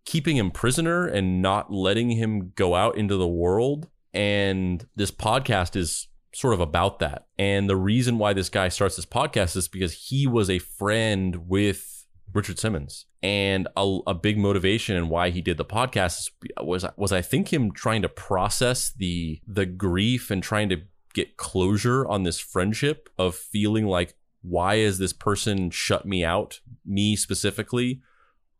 keeping 0.04 0.36
him 0.36 0.50
prisoner 0.50 1.06
and 1.06 1.42
not 1.42 1.72
letting 1.72 2.10
him 2.10 2.52
go 2.56 2.74
out 2.74 2.96
into 2.96 3.16
the 3.16 3.28
world. 3.28 3.88
And 4.12 4.86
this 4.96 5.10
podcast 5.10 5.76
is 5.76 6.08
sort 6.34 6.54
of 6.54 6.60
about 6.60 6.98
that. 7.00 7.26
And 7.38 7.68
the 7.68 7.76
reason 7.76 8.18
why 8.18 8.32
this 8.32 8.48
guy 8.48 8.68
starts 8.68 8.96
this 8.96 9.06
podcast 9.06 9.56
is 9.56 9.68
because 9.68 10.08
he 10.08 10.26
was 10.26 10.48
a 10.48 10.58
friend 10.58 11.48
with 11.48 11.99
Richard 12.32 12.58
Simmons. 12.58 13.06
And 13.22 13.68
a, 13.76 13.98
a 14.06 14.14
big 14.14 14.38
motivation 14.38 14.96
and 14.96 15.10
why 15.10 15.30
he 15.30 15.40
did 15.40 15.56
the 15.56 15.64
podcast 15.64 16.30
was 16.62 16.84
was 16.96 17.12
I 17.12 17.22
think 17.22 17.52
him 17.52 17.72
trying 17.72 18.02
to 18.02 18.08
process 18.08 18.92
the 18.92 19.40
the 19.46 19.66
grief 19.66 20.30
and 20.30 20.42
trying 20.42 20.68
to 20.70 20.82
get 21.12 21.36
closure 21.36 22.06
on 22.06 22.22
this 22.22 22.38
friendship 22.38 23.08
of 23.18 23.34
feeling 23.34 23.86
like 23.86 24.14
why 24.42 24.76
is 24.76 24.98
this 24.98 25.12
person 25.12 25.70
shut 25.70 26.06
me 26.06 26.24
out? 26.24 26.60
Me 26.84 27.16
specifically 27.16 28.00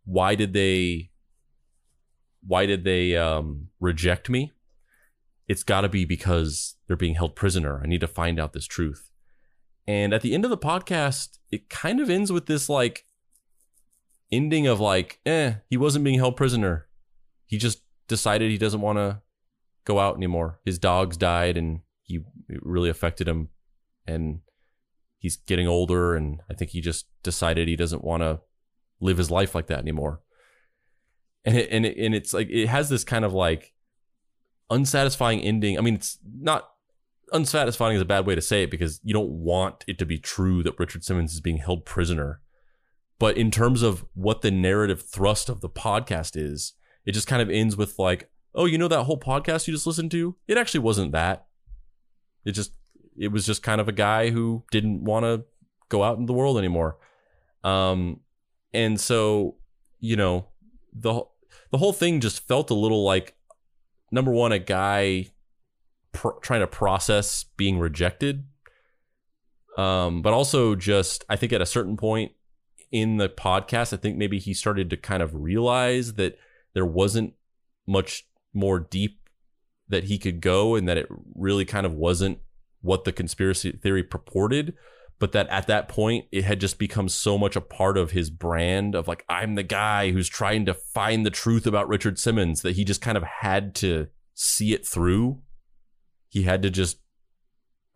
why 0.05 0.35
did 0.35 0.53
they 0.53 1.11
why 2.47 2.67
did 2.67 2.85
they 2.85 3.17
um, 3.17 3.69
reject 3.81 4.31
me? 4.31 4.51
It's 5.47 5.63
got 5.63 5.83
to 5.83 5.89
be 5.89 6.05
because 6.05 6.77
they're 6.87 6.97
being 6.97 7.15
held 7.15 7.37
prisoner. 7.37 7.81
I 7.83 7.87
need 7.87 8.01
to 8.01 8.07
find 8.09 8.41
out 8.41 8.53
this 8.53 8.67
truth. 8.67 9.11
And 9.87 10.15
at 10.15 10.23
the 10.23 10.35
end 10.35 10.45
of 10.45 10.51
the 10.51 10.59
podcast 10.59 11.39
it 11.51 11.69
kind 11.69 12.01
of 12.01 12.11
ends 12.11 12.31
with 12.33 12.47
this 12.47 12.69
like 12.69 13.05
ending 14.33 14.67
of 14.67 14.79
like 14.81 15.21
eh 15.27 15.55
he 15.69 15.77
wasn't 15.77 16.05
being 16.05 16.19
held 16.19 16.37
prisoner 16.37 16.89
he 17.51 17.59
just 17.59 17.83
decided 18.07 18.49
he 18.49 18.59
doesn't 18.59 18.81
want 18.81 18.99
to 18.99 19.21
go 19.85 19.99
out 19.99 20.17
anymore. 20.17 20.61
His 20.65 20.79
dogs 20.79 21.17
died, 21.17 21.57
and 21.57 21.81
he 22.03 22.21
it 22.49 22.61
really 22.63 22.89
affected 22.89 23.27
him, 23.27 23.49
and 24.07 24.41
he's 25.19 25.37
getting 25.37 25.67
older, 25.67 26.15
and 26.15 26.41
I 26.49 26.55
think 26.55 26.71
he 26.71 26.81
just 26.81 27.07
decided 27.25 27.67
he 27.67 27.75
doesn't 27.75 28.05
want 28.05 28.23
to 28.23 28.41
live 29.01 29.19
his 29.19 29.33
life 29.33 29.53
like 29.53 29.67
that 29.67 29.81
anymore. 29.81 30.21
And 31.45 31.57
it, 31.57 31.69
and 31.73 31.85
it, 31.85 31.97
and 31.99 32.15
it's 32.15 32.33
like 32.33 32.49
it 32.51 32.69
has 32.69 32.89
this 32.89 33.03
kind 33.03 33.25
of 33.25 33.33
like 33.33 33.75
unsatisfying 34.71 35.41
ending. 35.41 35.77
I 35.77 35.81
mean, 35.81 35.95
it's 35.95 36.19
not 36.25 36.71
unsatisfying 37.33 37.97
is 37.97 38.03
a 38.03 38.05
bad 38.05 38.27
way 38.27 38.37
to 38.37 38.41
say 38.41 38.63
it 38.63 38.71
because 38.71 39.01
you 39.03 39.13
don't 39.13 39.31
want 39.31 39.85
it 39.89 39.99
to 39.99 40.07
be 40.07 40.19
true 40.19 40.63
that 40.63 40.79
Richard 40.79 41.03
Simmons 41.03 41.33
is 41.33 41.41
being 41.41 41.59
held 41.59 41.85
prisoner. 41.85 42.41
But 43.21 43.37
in 43.37 43.51
terms 43.51 43.83
of 43.83 44.07
what 44.15 44.41
the 44.41 44.51
narrative 44.51 45.03
thrust 45.03 45.51
of 45.51 45.61
the 45.61 45.69
podcast 45.69 46.37
is, 46.37 46.73
it 47.05 47.13
just 47.13 47.27
kind 47.27 47.43
of 47.43 47.51
ends 47.51 47.77
with 47.77 47.99
like, 47.99 48.31
oh, 48.55 48.65
you 48.65 48.79
know 48.79 48.89
that 48.89 49.05
whole 49.05 49.21
podcast 49.21 49.69
you 49.69 49.75
just 49.75 49.87
listened 49.87 50.11
to? 50.13 50.37
It 50.49 50.57
actually 50.57 50.81
wasn't 50.81 51.13
that. 51.13 51.47
It 52.47 52.53
just 52.53 52.73
it 53.19 53.29
was 53.29 53.45
just 53.45 53.63
kind 53.63 53.79
of 53.79 53.89
a 53.89 53.93
guy 53.93 54.31
who 54.31 54.65
didn't 54.71 55.05
want 55.05 55.25
to 55.25 55.45
go 55.91 56.03
out 56.03 56.17
in 56.17 56.25
the 56.25 56.33
world 56.33 56.57
anymore. 56.57 56.97
Um 57.63 58.21
and 58.73 58.99
so, 58.99 59.57
you 59.99 60.17
know, 60.17 60.47
the 60.95 61.23
the 61.71 61.79
whole 61.79 61.93
thing 61.93 62.21
just 62.21 62.49
felt 62.49 62.71
a 62.71 62.75
little 62.75 63.05
like 63.05 63.37
number 64.11 64.31
one 64.31 64.51
a 64.51 64.59
guy 64.59 65.27
pr- 66.13 66.39
trying 66.41 66.61
to 66.61 66.67
process 66.67 67.45
being 67.57 67.79
rejected 67.79 68.45
um 69.79 70.21
but 70.21 70.33
also 70.33 70.75
just 70.75 71.25
i 71.29 71.37
think 71.37 71.53
at 71.53 71.61
a 71.61 71.67
certain 71.67 71.97
point 71.97 72.33
in 72.93 73.17
the 73.17 73.29
podcast 73.29 73.93
i 73.93 73.97
think 73.97 74.17
maybe 74.17 74.39
he 74.39 74.55
started 74.55 74.91
to 74.91 74.97
kind 74.97 75.23
of 75.23 75.35
realize 75.35 76.15
that 76.15 76.39
there 76.75 76.87
wasn't 76.87 77.33
much 77.87 78.27
more 78.53 78.81
deep 78.81 79.29
that 79.89 80.05
he 80.05 80.19
could 80.19 80.41
go 80.41 80.75
and 80.75 80.89
that 80.89 80.99
it 80.99 81.07
really 81.35 81.65
kind 81.65 81.87
of 81.87 81.95
wasn't 81.95 82.39
what 82.81 83.05
the 83.05 83.13
conspiracy 83.13 83.73
theory 83.73 84.03
purported 84.03 84.75
but 85.21 85.33
that 85.33 85.47
at 85.51 85.69
that 85.69 85.87
point 85.87 86.25
it 86.33 86.45
had 86.45 86.59
just 86.59 86.79
become 86.79 87.09
so 87.09 87.39
much 87.39 87.55
a 87.55 87.61
part 87.61 87.97
of 87.97 88.11
his 88.11 88.31
brand 88.31 88.97
of 88.97 89.07
like 89.07 89.25
I'm 89.29 89.55
the 89.55 89.63
guy 89.63 90.11
who's 90.11 90.29
trying 90.29 90.65
to 90.67 90.75
find 90.75 91.25
the 91.25 91.31
truth 91.31 91.67
about 91.67 91.89
Richard 91.89 92.19
Simmons 92.19 92.63
that 92.63 92.75
he 92.75 92.85
just 92.85 93.03
kind 93.03 93.17
of 93.17 93.23
had 93.23 93.75
to 93.77 94.09
see 94.35 94.73
it 94.73 94.87
through. 94.87 95.43
He 96.31 96.43
had 96.45 96.63
to 96.63 96.71
just 96.71 96.99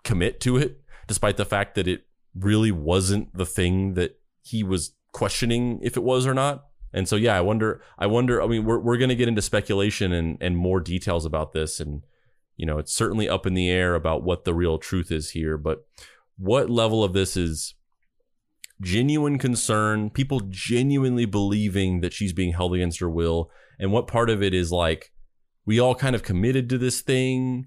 commit 0.05 0.39
to 0.43 0.59
it 0.59 0.83
despite 1.09 1.39
the 1.39 1.47
fact 1.47 1.75
that 1.75 1.89
it 1.89 2.07
really 2.35 2.71
wasn't 2.71 3.35
the 3.35 3.47
thing 3.47 3.95
that 3.95 4.21
he 4.45 4.62
was 4.62 4.95
questioning 5.12 5.81
if 5.83 5.97
it 5.97 6.03
was 6.03 6.27
or 6.27 6.35
not. 6.35 6.66
And 6.93 7.09
so 7.09 7.16
yeah, 7.16 7.37
I 7.37 7.41
wonder 7.41 7.83
I 7.99 8.07
wonder 8.07 8.41
I 8.41 8.47
mean 8.47 8.65
we're 8.65 8.79
we're 8.79 8.99
going 8.99 9.09
to 9.09 9.16
get 9.16 9.29
into 9.29 9.43
speculation 9.43 10.12
and 10.12 10.39
and 10.41 10.57
more 10.57 10.81
details 10.81 11.25
about 11.25 11.53
this. 11.53 11.81
And 11.81 12.03
you 12.57 12.66
know, 12.66 12.79
it's 12.79 12.95
certainly 12.95 13.29
up 13.29 13.47
in 13.47 13.55
the 13.55 13.69
air 13.69 13.95
about 13.95 14.23
what 14.23 14.45
the 14.45 14.55
real 14.55 14.79
truth 14.79 15.11
is 15.11 15.31
here, 15.31 15.59
but 15.59 15.87
what 16.37 16.71
level 16.71 17.03
of 17.03 17.12
this 17.12 17.37
is 17.37 17.75
genuine 18.81 19.39
concern, 19.39 20.11
people 20.11 20.41
genuinely 20.41 21.25
believing 21.25 22.01
that 22.01 22.12
she's 22.12 22.33
being 22.33 22.53
held 22.53 22.75
against 22.75 23.01
her 23.01 23.11
will, 23.11 23.51
and 23.79 23.91
what 23.91 24.07
part 24.07 24.31
of 24.31 24.43
it 24.43 24.55
is 24.55 24.71
like 24.71 25.11
we 25.66 25.81
all 25.81 25.95
kind 25.95 26.15
of 26.15 26.23
committed 26.23 26.69
to 26.69 26.79
this 26.79 27.01
thing 27.01 27.66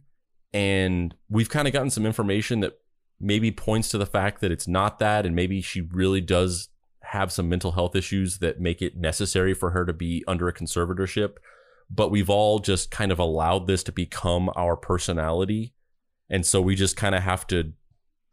and 0.53 1.15
we've 1.29 1.49
kind 1.49 1.67
of 1.67 1.73
gotten 1.73 1.89
some 1.89 2.05
information 2.05 2.61
that 2.61 2.79
maybe 3.19 3.51
points 3.51 3.89
to 3.89 3.97
the 3.97 4.05
fact 4.05 4.41
that 4.41 4.51
it's 4.51 4.67
not 4.67 4.99
that 4.99 5.25
and 5.25 5.35
maybe 5.35 5.61
she 5.61 5.81
really 5.81 6.21
does 6.21 6.69
have 7.01 7.31
some 7.31 7.49
mental 7.49 7.71
health 7.71 7.95
issues 7.95 8.39
that 8.39 8.59
make 8.59 8.81
it 8.81 8.97
necessary 8.97 9.53
for 9.53 9.71
her 9.71 9.85
to 9.85 9.93
be 9.93 10.23
under 10.27 10.47
a 10.47 10.53
conservatorship 10.53 11.37
but 11.89 12.11
we've 12.11 12.29
all 12.29 12.59
just 12.59 12.91
kind 12.91 13.11
of 13.11 13.19
allowed 13.19 13.65
this 13.65 13.81
to 13.81 13.91
become 13.91 14.49
our 14.55 14.75
personality 14.75 15.73
and 16.29 16.45
so 16.45 16.61
we 16.61 16.75
just 16.75 16.97
kind 16.97 17.15
of 17.15 17.23
have 17.23 17.47
to 17.47 17.73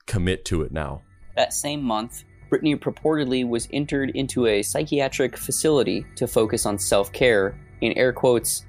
commit 0.06 0.44
to 0.47 0.62
it 0.62 0.73
now. 0.73 1.02
That 1.36 1.52
same 1.52 1.82
month, 1.82 2.24
Britney 2.51 2.78
purportedly 2.78 3.48
was 3.48 3.69
entered 3.73 4.11
into 4.11 4.47
a 4.47 4.62
psychiatric 4.62 5.36
facility 5.36 6.05
to 6.16 6.27
focus 6.27 6.66
on 6.66 6.78
self 6.78 7.12
care, 7.12 7.59
in 7.81 7.93
air 7.97 8.12
quotes, 8.12 8.66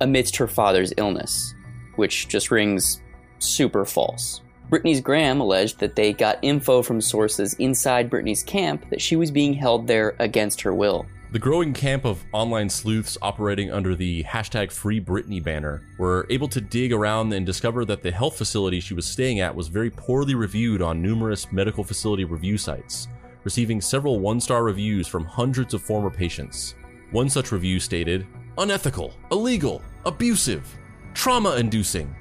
amidst 0.00 0.36
her 0.36 0.46
father's 0.46 0.92
illness, 0.96 1.54
which 1.96 2.28
just 2.28 2.50
rings 2.50 3.02
super 3.38 3.84
false. 3.84 4.40
Britney's 4.70 5.00
Gram 5.00 5.40
alleged 5.40 5.78
that 5.78 5.94
they 5.94 6.12
got 6.12 6.38
info 6.42 6.82
from 6.82 7.00
sources 7.00 7.54
inside 7.54 8.10
Britney's 8.10 8.42
camp 8.42 8.88
that 8.90 9.00
she 9.00 9.14
was 9.14 9.30
being 9.30 9.54
held 9.54 9.86
there 9.86 10.16
against 10.18 10.60
her 10.60 10.74
will. 10.74 11.06
The 11.30 11.38
growing 11.38 11.72
camp 11.72 12.04
of 12.04 12.24
online 12.32 12.68
sleuths 12.68 13.18
operating 13.22 13.70
under 13.70 13.94
the 13.94 14.24
hashtag 14.24 14.72
Free 14.72 15.00
Britney 15.00 15.42
banner 15.42 15.82
were 15.98 16.26
able 16.30 16.48
to 16.48 16.60
dig 16.60 16.92
around 16.92 17.32
and 17.32 17.44
discover 17.44 17.84
that 17.84 18.02
the 18.02 18.10
health 18.10 18.38
facility 18.38 18.80
she 18.80 18.94
was 18.94 19.06
staying 19.06 19.40
at 19.40 19.54
was 19.54 19.68
very 19.68 19.90
poorly 19.90 20.34
reviewed 20.34 20.82
on 20.82 21.02
numerous 21.02 21.52
medical 21.52 21.84
facility 21.84 22.24
review 22.24 22.56
sites, 22.56 23.08
receiving 23.44 23.80
several 23.80 24.18
one 24.18 24.40
star 24.40 24.64
reviews 24.64 25.06
from 25.06 25.24
hundreds 25.24 25.74
of 25.74 25.82
former 25.82 26.10
patients. 26.10 26.74
One 27.10 27.28
such 27.28 27.52
review 27.52 27.78
stated 27.80 28.26
unethical, 28.58 29.12
illegal, 29.30 29.82
abusive, 30.04 30.66
trauma 31.14 31.56
inducing. 31.56 32.14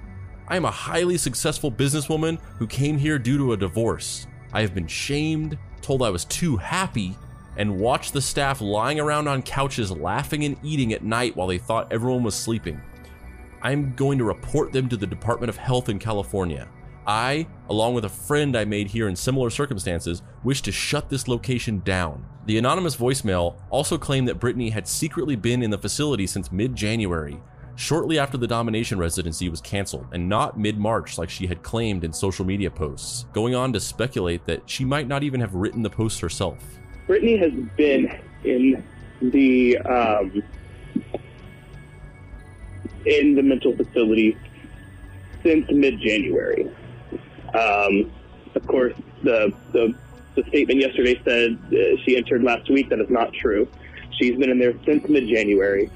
I 0.48 0.56
am 0.56 0.66
a 0.66 0.72
highly 0.72 1.18
successful 1.18 1.72
businesswoman 1.72 2.40
who 2.60 2.68
came 2.68 2.98
here 3.00 3.18
due 3.18 3.38
to 3.38 3.54
a 3.54 3.58
divorce. 3.58 4.28
I 4.54 4.62
have 4.62 4.76
been 4.76 4.88
shamed, 4.88 5.58
told 5.82 6.04
I 6.04 6.12
was 6.12 6.26
too 6.26 6.56
happy, 6.58 7.18
and 7.58 7.80
watched 7.80 8.14
the 8.14 8.22
staff 8.22 8.62
lying 8.62 9.00
around 9.00 9.28
on 9.28 9.42
couches 9.42 9.92
laughing 9.92 10.44
and 10.44 10.58
eating 10.62 10.94
at 10.94 11.04
night 11.04 11.36
while 11.36 11.48
they 11.48 11.58
thought 11.58 11.92
everyone 11.92 12.22
was 12.22 12.36
sleeping. 12.36 12.80
I'm 13.64 13.96
going 13.96 14.20
to 14.20 14.24
report 14.24 14.72
them 14.72 14.88
to 14.90 14.98
the 14.98 15.08
Department 15.08 15.50
of 15.50 15.58
Health 15.58 15.90
in 15.90 15.98
California. 15.98 16.68
I, 17.08 17.48
along 17.70 17.96
with 17.96 18.06
a 18.06 18.10
friend 18.10 18.56
I 18.56 18.66
made 18.66 18.88
here 18.88 19.08
in 19.08 19.16
similar 19.16 19.50
circumstances, 19.50 20.22
wish 20.44 20.62
to 20.62 20.72
shut 20.72 21.10
this 21.10 21.28
location 21.28 21.80
down. 21.80 22.26
The 22.46 22.60
anonymous 22.60 22.96
voicemail 22.96 23.56
also 23.72 23.98
claimed 23.98 24.28
that 24.28 24.40
Britney 24.40 24.72
had 24.72 24.88
secretly 24.88 25.36
been 25.36 25.64
in 25.64 25.72
the 25.72 25.78
facility 25.78 26.28
since 26.28 26.52
mid 26.52 26.76
January, 26.76 27.42
shortly 27.76 28.18
after 28.20 28.38
the 28.38 28.48
domination 28.48 28.98
residency 28.98 29.50
was 29.50 29.62
canceled, 29.62 30.08
and 30.12 30.28
not 30.28 30.58
mid 30.58 30.78
March 30.78 31.18
like 31.18 31.30
she 31.30 31.48
had 31.48 31.64
claimed 31.64 32.04
in 32.04 32.14
social 32.14 32.46
media 32.46 32.72
posts, 32.72 33.26
going 33.34 33.56
on 33.56 33.74
to 33.74 33.80
speculate 33.80 34.46
that 34.46 34.70
she 34.70 34.86
might 34.86 35.08
not 35.08 35.24
even 35.24 35.40
have 35.40 35.54
written 35.54 35.82
the 35.82 35.90
post 35.90 36.20
herself. 36.20 36.58
Britney 37.08 37.40
has 37.40 37.54
been 37.78 38.20
in 38.44 38.84
the 39.22 39.78
um, 39.80 40.44
in 43.06 43.36
the 43.36 43.44
mental 43.44 43.76
facility 43.76 44.38
since 45.44 45.70
mid-January. 45.70 46.68
Um, 47.54 48.12
of 48.56 48.66
course, 48.68 48.94
the, 49.24 49.54
the 49.72 49.94
the 50.36 50.44
statement 50.50 50.82
yesterday 50.82 51.20
said 51.24 51.58
uh, 51.68 52.02
she 52.04 52.18
entered 52.18 52.44
last 52.44 52.70
week. 52.70 52.90
That 52.90 53.00
is 53.00 53.10
not 53.10 53.32
true. 53.34 53.68
She's 54.20 54.38
been 54.38 54.50
in 54.50 54.60
there 54.60 54.74
since 54.86 55.08
mid-January. 55.08 55.90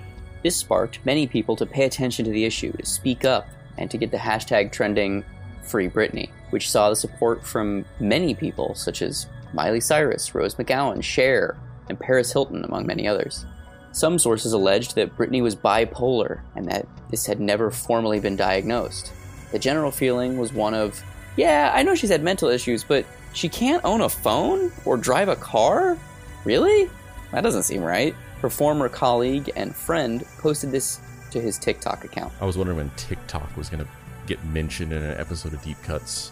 This 0.44 0.56
sparked 0.56 1.00
many 1.06 1.28
people 1.28 1.56
to 1.58 1.66
pay 1.66 1.86
attention 1.86 2.26
to 2.26 2.32
the 2.32 2.46
issue, 2.46 2.72
to 2.74 2.86
speak 2.86 3.26
up, 3.26 3.48
and 3.78 3.90
to 3.92 3.98
get 3.98 4.12
the 4.12 4.18
hashtag 4.18 4.72
trending 4.72 5.24
Free 5.64 5.90
Britney, 5.90 6.30
which 6.50 6.70
saw 6.70 6.90
the 6.90 6.96
support 6.96 7.46
from 7.46 7.86
many 8.00 8.34
people, 8.34 8.74
such 8.76 9.02
as 9.02 9.28
Miley 9.54 9.80
Cyrus, 9.80 10.34
Rose 10.34 10.56
McGowan, 10.56 11.04
Cher, 11.04 11.58
and 11.90 12.00
Paris 12.00 12.32
Hilton, 12.32 12.64
among 12.64 12.86
many 12.86 13.08
others. 13.08 13.46
Some 13.92 14.20
sources 14.20 14.54
alleged 14.54 14.96
that 14.96 15.16
Britney 15.18 15.42
was 15.42 15.56
bipolar 15.56 16.42
and 16.56 16.68
that 16.68 16.88
this 17.10 17.26
had 17.26 17.40
never 17.40 17.72
formally 17.72 18.20
been 18.20 18.36
diagnosed. 18.36 19.12
The 19.52 19.60
general 19.60 19.92
feeling 19.92 20.38
was 20.38 20.54
one 20.54 20.76
of, 20.76 21.04
yeah, 21.38 21.72
I 21.74 21.82
know 21.84 21.96
she's 21.96 22.12
had 22.12 22.24
mental 22.24 22.50
issues, 22.50 22.84
but 22.84 23.06
she 23.34 23.50
can't 23.50 23.84
own 23.84 24.02
a 24.02 24.10
phone 24.10 24.72
or 24.86 24.98
drive 24.98 25.30
a 25.30 25.36
car? 25.36 25.98
Really? 26.46 26.90
That 27.32 27.42
doesn't 27.42 27.64
seem 27.64 27.82
right. 27.82 28.16
Her 28.42 28.50
former 28.50 28.88
colleague 28.88 29.52
and 29.56 29.76
friend 29.76 30.26
posted 30.38 30.72
this 30.72 31.00
to 31.32 31.42
his 31.42 31.58
TikTok 31.58 32.06
account. 32.06 32.32
I 32.40 32.46
was 32.46 32.58
wondering 32.58 32.78
when 32.78 32.90
TikTok 32.92 33.56
was 33.58 33.70
going 33.70 33.84
to 33.84 33.90
get 34.28 34.44
mentioned 34.46 34.94
in 34.94 35.04
an 35.04 35.20
episode 35.20 35.54
of 35.54 35.62
Deep 35.62 35.82
Cuts. 35.84 36.30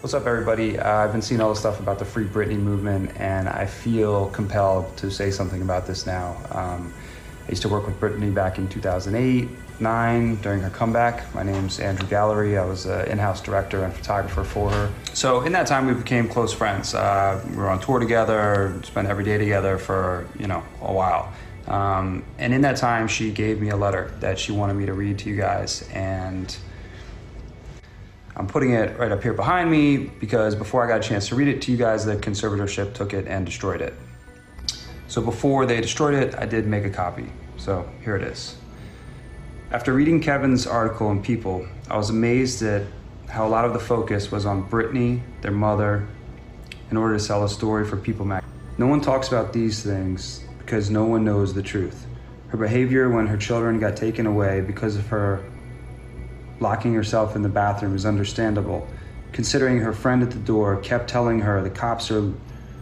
What's 0.00 0.14
up, 0.14 0.26
everybody? 0.26 0.78
Uh, 0.78 0.88
I've 0.88 1.12
been 1.12 1.20
seeing 1.20 1.40
all 1.40 1.50
the 1.50 1.56
stuff 1.58 1.80
about 1.80 1.98
the 1.98 2.04
Free 2.04 2.24
Britney 2.24 2.58
movement, 2.58 3.10
and 3.16 3.48
I 3.48 3.66
feel 3.66 4.30
compelled 4.30 4.96
to 4.98 5.10
say 5.10 5.30
something 5.30 5.62
about 5.62 5.86
this 5.86 6.06
now. 6.06 6.36
Um, 6.52 6.94
I 7.46 7.50
used 7.50 7.62
to 7.62 7.68
work 7.68 7.86
with 7.86 7.98
Britney 8.00 8.32
back 8.32 8.58
in 8.58 8.68
2008, 8.68 9.48
9 9.80 10.36
during 10.36 10.60
her 10.60 10.70
comeback. 10.70 11.34
My 11.34 11.42
name's 11.42 11.80
Andrew 11.80 12.08
Gallery. 12.08 12.58
I 12.58 12.64
was 12.64 12.86
an 12.86 13.08
in-house 13.08 13.40
director 13.40 13.84
and 13.84 13.92
photographer 13.92 14.44
for 14.44 14.70
her. 14.70 14.92
So 15.14 15.42
in 15.42 15.52
that 15.52 15.66
time, 15.66 15.86
we 15.86 15.94
became 15.94 16.28
close 16.28 16.52
friends. 16.52 16.94
Uh, 16.94 17.44
we 17.50 17.56
were 17.56 17.70
on 17.70 17.80
tour 17.80 17.98
together, 17.98 18.80
spent 18.84 19.08
every 19.08 19.24
day 19.24 19.38
together 19.38 19.78
for 19.78 20.28
you 20.38 20.46
know 20.46 20.62
a 20.82 20.92
while. 20.92 21.32
Um, 21.66 22.24
and 22.38 22.52
in 22.52 22.60
that 22.62 22.76
time, 22.76 23.08
she 23.08 23.30
gave 23.30 23.60
me 23.60 23.70
a 23.70 23.76
letter 23.76 24.12
that 24.20 24.38
she 24.38 24.52
wanted 24.52 24.74
me 24.74 24.86
to 24.86 24.92
read 24.92 25.18
to 25.20 25.30
you 25.30 25.36
guys, 25.36 25.88
and 25.92 26.56
I'm 28.36 28.46
putting 28.46 28.72
it 28.72 28.98
right 28.98 29.12
up 29.12 29.22
here 29.22 29.34
behind 29.34 29.70
me 29.70 29.96
because 29.98 30.54
before 30.54 30.84
I 30.84 30.88
got 30.88 31.04
a 31.04 31.08
chance 31.08 31.28
to 31.28 31.34
read 31.34 31.48
it 31.48 31.62
to 31.62 31.72
you 31.72 31.76
guys, 31.76 32.04
the 32.04 32.16
conservatorship 32.16 32.94
took 32.94 33.12
it 33.12 33.26
and 33.26 33.44
destroyed 33.44 33.80
it. 33.80 33.94
So 35.08 35.20
before 35.20 35.66
they 35.66 35.80
destroyed 35.80 36.14
it, 36.14 36.34
I 36.38 36.46
did 36.46 36.66
make 36.66 36.84
a 36.84 36.90
copy. 36.90 37.26
So 37.56 37.88
here 38.02 38.16
it 38.16 38.22
is. 38.22 38.56
After 39.72 39.92
reading 39.92 40.20
Kevin's 40.20 40.66
article 40.66 41.12
in 41.12 41.22
People, 41.22 41.64
I 41.88 41.96
was 41.96 42.10
amazed 42.10 42.60
at 42.62 42.82
how 43.28 43.46
a 43.46 43.48
lot 43.48 43.64
of 43.64 43.72
the 43.72 43.78
focus 43.78 44.32
was 44.32 44.44
on 44.44 44.68
Britney, 44.68 45.20
their 45.42 45.52
mother, 45.52 46.08
in 46.90 46.96
order 46.96 47.14
to 47.14 47.20
sell 47.20 47.44
a 47.44 47.48
story 47.48 47.86
for 47.86 47.96
People 47.96 48.26
Mag. 48.26 48.42
No 48.78 48.88
one 48.88 49.00
talks 49.00 49.28
about 49.28 49.52
these 49.52 49.80
things 49.80 50.42
because 50.58 50.90
no 50.90 51.04
one 51.04 51.24
knows 51.24 51.54
the 51.54 51.62
truth. 51.62 52.04
Her 52.48 52.58
behavior 52.58 53.10
when 53.10 53.28
her 53.28 53.36
children 53.36 53.78
got 53.78 53.96
taken 53.96 54.26
away 54.26 54.60
because 54.60 54.96
of 54.96 55.06
her 55.06 55.44
locking 56.58 56.92
herself 56.92 57.36
in 57.36 57.42
the 57.42 57.48
bathroom 57.48 57.94
is 57.94 58.04
understandable, 58.04 58.88
considering 59.30 59.78
her 59.78 59.92
friend 59.92 60.20
at 60.24 60.32
the 60.32 60.38
door 60.40 60.78
kept 60.78 61.08
telling 61.08 61.38
her 61.38 61.62
the 61.62 61.70
cops 61.70 62.10
are, 62.10 62.32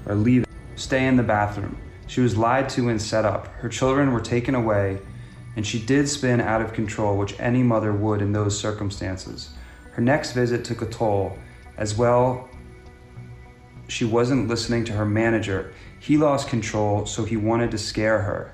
are 0.06 0.14
leaving. 0.14 0.46
Stay 0.76 1.06
in 1.06 1.16
the 1.16 1.22
bathroom. 1.22 1.76
She 2.06 2.22
was 2.22 2.38
lied 2.38 2.70
to 2.70 2.88
and 2.88 3.00
set 3.00 3.26
up. 3.26 3.48
Her 3.56 3.68
children 3.68 4.14
were 4.14 4.22
taken 4.22 4.54
away, 4.54 5.00
and 5.58 5.66
she 5.66 5.80
did 5.80 6.08
spin 6.08 6.40
out 6.40 6.62
of 6.62 6.72
control, 6.72 7.16
which 7.16 7.34
any 7.40 7.64
mother 7.64 7.92
would 7.92 8.22
in 8.22 8.30
those 8.30 8.56
circumstances. 8.56 9.50
Her 9.90 10.00
next 10.00 10.30
visit 10.30 10.64
took 10.64 10.82
a 10.82 10.86
toll. 10.86 11.36
As 11.76 11.98
well, 11.98 12.48
she 13.88 14.04
wasn't 14.04 14.46
listening 14.46 14.84
to 14.84 14.92
her 14.92 15.04
manager. 15.04 15.72
He 15.98 16.16
lost 16.16 16.48
control, 16.48 17.06
so 17.06 17.24
he 17.24 17.36
wanted 17.36 17.72
to 17.72 17.78
scare 17.78 18.20
her. 18.20 18.52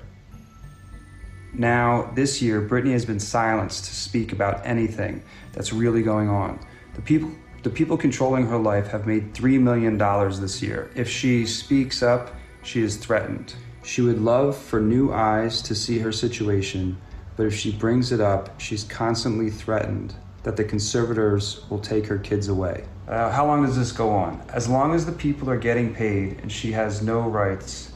Now, 1.53 2.09
this 2.15 2.41
year, 2.41 2.67
Britney 2.67 2.93
has 2.93 3.05
been 3.05 3.19
silenced 3.19 3.85
to 3.85 3.93
speak 3.93 4.31
about 4.31 4.65
anything 4.65 5.21
that's 5.53 5.71
really 5.71 6.01
going 6.01 6.27
on. 6.27 6.59
The 6.95 7.03
people, 7.03 7.29
the 7.61 7.69
people 7.69 7.97
controlling 7.97 8.47
her 8.47 8.57
life 8.57 8.87
have 8.87 9.05
made 9.05 9.31
$3 9.35 9.61
million 9.61 9.99
this 10.41 10.59
year. 10.59 10.89
If 10.95 11.07
she 11.07 11.45
speaks 11.45 12.01
up, 12.01 12.33
she 12.63 12.81
is 12.81 12.97
threatened. 12.97 13.53
She 13.85 14.01
would 14.01 14.19
love 14.19 14.57
for 14.57 14.81
new 14.81 15.13
eyes 15.13 15.61
to 15.61 15.75
see 15.75 15.99
her 15.99 16.11
situation, 16.11 16.97
but 17.37 17.45
if 17.45 17.53
she 17.53 17.71
brings 17.71 18.11
it 18.11 18.19
up, 18.19 18.59
she's 18.59 18.83
constantly 18.83 19.51
threatened 19.51 20.15
that 20.41 20.57
the 20.57 20.63
conservators 20.63 21.69
will 21.69 21.79
take 21.79 22.07
her 22.07 22.17
kids 22.17 22.47
away. 22.47 22.85
Uh, 23.07 23.29
how 23.29 23.45
long 23.45 23.63
does 23.63 23.77
this 23.77 23.91
go 23.91 24.09
on? 24.09 24.43
As 24.49 24.67
long 24.67 24.95
as 24.95 25.05
the 25.05 25.11
people 25.11 25.51
are 25.51 25.57
getting 25.57 25.93
paid 25.93 26.39
and 26.39 26.51
she 26.51 26.71
has 26.71 27.03
no 27.03 27.21
rights, 27.21 27.91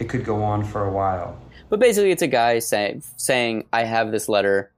it 0.00 0.08
could 0.08 0.24
go 0.24 0.42
on 0.42 0.64
for 0.64 0.84
a 0.86 0.90
while. 0.90 1.38
But 1.68 1.78
basically, 1.78 2.10
it's 2.10 2.22
a 2.22 2.26
guy 2.26 2.58
say, 2.58 3.00
saying, 3.16 3.66
I 3.72 3.84
have 3.84 4.10
this 4.10 4.28
letter, 4.28 4.72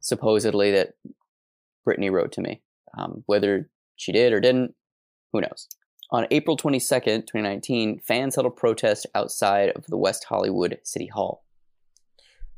supposedly, 0.00 0.72
that 0.72 0.94
Britney 1.86 2.10
wrote 2.10 2.32
to 2.32 2.40
me. 2.40 2.60
Um, 2.98 3.22
whether 3.26 3.70
she 3.94 4.10
did 4.10 4.32
or 4.32 4.40
didn't, 4.40 4.74
who 5.32 5.40
knows? 5.40 5.68
On 6.12 6.26
April 6.30 6.58
22nd, 6.58 7.26
2019, 7.26 8.00
fans 8.00 8.34
held 8.34 8.46
a 8.46 8.50
protest 8.50 9.06
outside 9.14 9.70
of 9.70 9.86
the 9.86 9.96
West 9.96 10.24
Hollywood 10.24 10.78
City 10.82 11.06
Hall. 11.06 11.42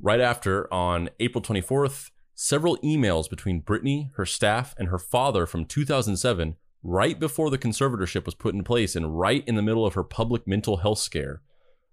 Right 0.00 0.20
after, 0.20 0.72
on 0.74 1.08
April 1.20 1.40
24th, 1.40 2.10
several 2.34 2.76
emails 2.78 3.30
between 3.30 3.62
Britney, 3.62 4.10
her 4.16 4.26
staff, 4.26 4.74
and 4.76 4.88
her 4.88 4.98
father 4.98 5.46
from 5.46 5.66
2007, 5.66 6.56
right 6.82 7.20
before 7.20 7.48
the 7.48 7.56
conservatorship 7.56 8.24
was 8.24 8.34
put 8.34 8.56
in 8.56 8.64
place 8.64 8.96
and 8.96 9.16
right 9.20 9.44
in 9.46 9.54
the 9.54 9.62
middle 9.62 9.86
of 9.86 9.94
her 9.94 10.02
public 10.02 10.48
mental 10.48 10.78
health 10.78 10.98
scare, 10.98 11.40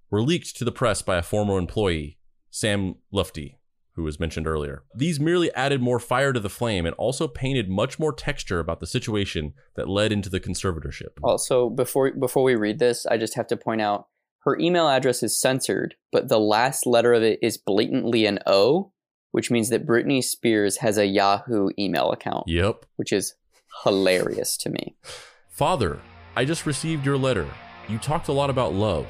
were 0.09 0.23
leaked 0.23 0.57
to 0.57 0.65
the 0.65 0.71
press 0.71 1.03
by 1.03 1.17
a 1.17 1.23
former 1.23 1.59
employee, 1.59 2.17
Sam 2.49 2.95
Lutfi, 3.13 3.57
who 3.95 4.03
was 4.03 4.19
mentioned 4.19 4.47
earlier. 4.47 4.83
These 4.95 5.19
merely 5.19 5.53
added 5.53 5.81
more 5.81 5.99
fire 5.99 6.33
to 6.33 6.39
the 6.39 6.49
flame 6.49 6.85
and 6.85 6.95
also 6.95 7.27
painted 7.27 7.69
much 7.69 7.99
more 7.99 8.13
texture 8.13 8.59
about 8.59 8.79
the 8.79 8.87
situation 8.87 9.53
that 9.75 9.89
led 9.89 10.11
into 10.11 10.29
the 10.29 10.39
conservatorship. 10.39 11.17
Also, 11.23 11.69
before 11.69 12.11
before 12.11 12.43
we 12.43 12.55
read 12.55 12.79
this, 12.79 13.05
I 13.05 13.17
just 13.17 13.35
have 13.35 13.47
to 13.47 13.57
point 13.57 13.81
out 13.81 14.07
her 14.43 14.57
email 14.59 14.87
address 14.87 15.21
is 15.21 15.39
censored, 15.39 15.95
but 16.11 16.27
the 16.27 16.39
last 16.39 16.85
letter 16.87 17.13
of 17.13 17.21
it 17.21 17.39
is 17.41 17.57
blatantly 17.57 18.25
an 18.25 18.39
O, 18.47 18.91
which 19.31 19.51
means 19.51 19.69
that 19.69 19.85
Britney 19.85 20.23
Spears 20.23 20.77
has 20.77 20.97
a 20.97 21.05
Yahoo 21.05 21.69
email 21.77 22.11
account. 22.11 22.45
Yep. 22.47 22.85
Which 22.95 23.13
is 23.13 23.35
hilarious 23.83 24.57
to 24.57 24.69
me. 24.69 24.95
Father, 25.49 25.99
I 26.35 26.45
just 26.45 26.65
received 26.65 27.05
your 27.05 27.17
letter. 27.17 27.47
You 27.87 27.97
talked 27.99 28.29
a 28.29 28.33
lot 28.33 28.49
about 28.49 28.73
love. 28.73 29.07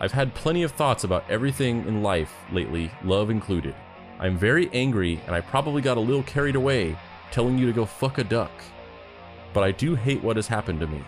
I've 0.00 0.12
had 0.12 0.34
plenty 0.34 0.62
of 0.62 0.72
thoughts 0.72 1.04
about 1.04 1.28
everything 1.28 1.86
in 1.86 2.02
life 2.02 2.32
lately, 2.52 2.90
love 3.04 3.30
included. 3.30 3.74
I'm 4.18 4.36
very 4.36 4.68
angry 4.72 5.20
and 5.26 5.34
I 5.34 5.40
probably 5.40 5.82
got 5.82 5.96
a 5.96 6.00
little 6.00 6.22
carried 6.24 6.56
away 6.56 6.96
telling 7.30 7.58
you 7.58 7.66
to 7.66 7.72
go 7.72 7.84
fuck 7.84 8.18
a 8.18 8.24
duck. 8.24 8.50
But 9.52 9.64
I 9.64 9.70
do 9.70 9.94
hate 9.94 10.22
what 10.22 10.36
has 10.36 10.48
happened 10.48 10.80
to 10.80 10.86
me. 10.86 11.02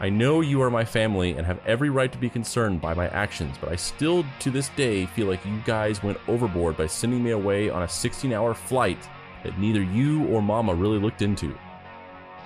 I 0.00 0.08
know 0.08 0.40
you 0.40 0.60
are 0.62 0.70
my 0.70 0.84
family 0.84 1.30
and 1.30 1.46
have 1.46 1.60
every 1.66 1.90
right 1.90 2.10
to 2.10 2.18
be 2.18 2.28
concerned 2.28 2.80
by 2.80 2.92
my 2.92 3.08
actions, 3.08 3.56
but 3.60 3.70
I 3.70 3.76
still 3.76 4.24
to 4.40 4.50
this 4.50 4.68
day 4.70 5.06
feel 5.06 5.28
like 5.28 5.44
you 5.44 5.60
guys 5.64 6.02
went 6.02 6.18
overboard 6.28 6.76
by 6.76 6.86
sending 6.86 7.22
me 7.22 7.30
away 7.30 7.70
on 7.70 7.84
a 7.84 7.88
16 7.88 8.32
hour 8.32 8.54
flight 8.54 9.08
that 9.44 9.58
neither 9.58 9.82
you 9.82 10.26
or 10.26 10.42
mama 10.42 10.74
really 10.74 10.98
looked 10.98 11.22
into. 11.22 11.56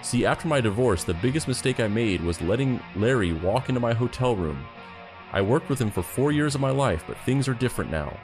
See, 0.03 0.27
after 0.27 0.47
my 0.49 0.61
divorce, 0.61 1.05
the 1.05 1.15
biggest 1.15 1.49
mistake 1.49 1.81
I 1.81 1.89
made 1.89 2.23
was 2.23 2.41
letting 2.43 2.81
Larry 2.95 3.33
walk 3.33 3.69
into 3.69 3.81
my 3.81 3.95
hotel 3.95 4.37
room. 4.37 4.65
I 5.33 5.41
worked 5.41 5.69
with 5.69 5.81
him 5.81 5.91
for 5.91 6.03
four 6.03 6.33
years 6.33 6.55
of 6.55 6.61
my 6.61 6.71
life, 6.71 7.05
but 7.07 7.19
things 7.25 7.49
are 7.49 7.55
different 7.55 7.91
now. 7.91 8.17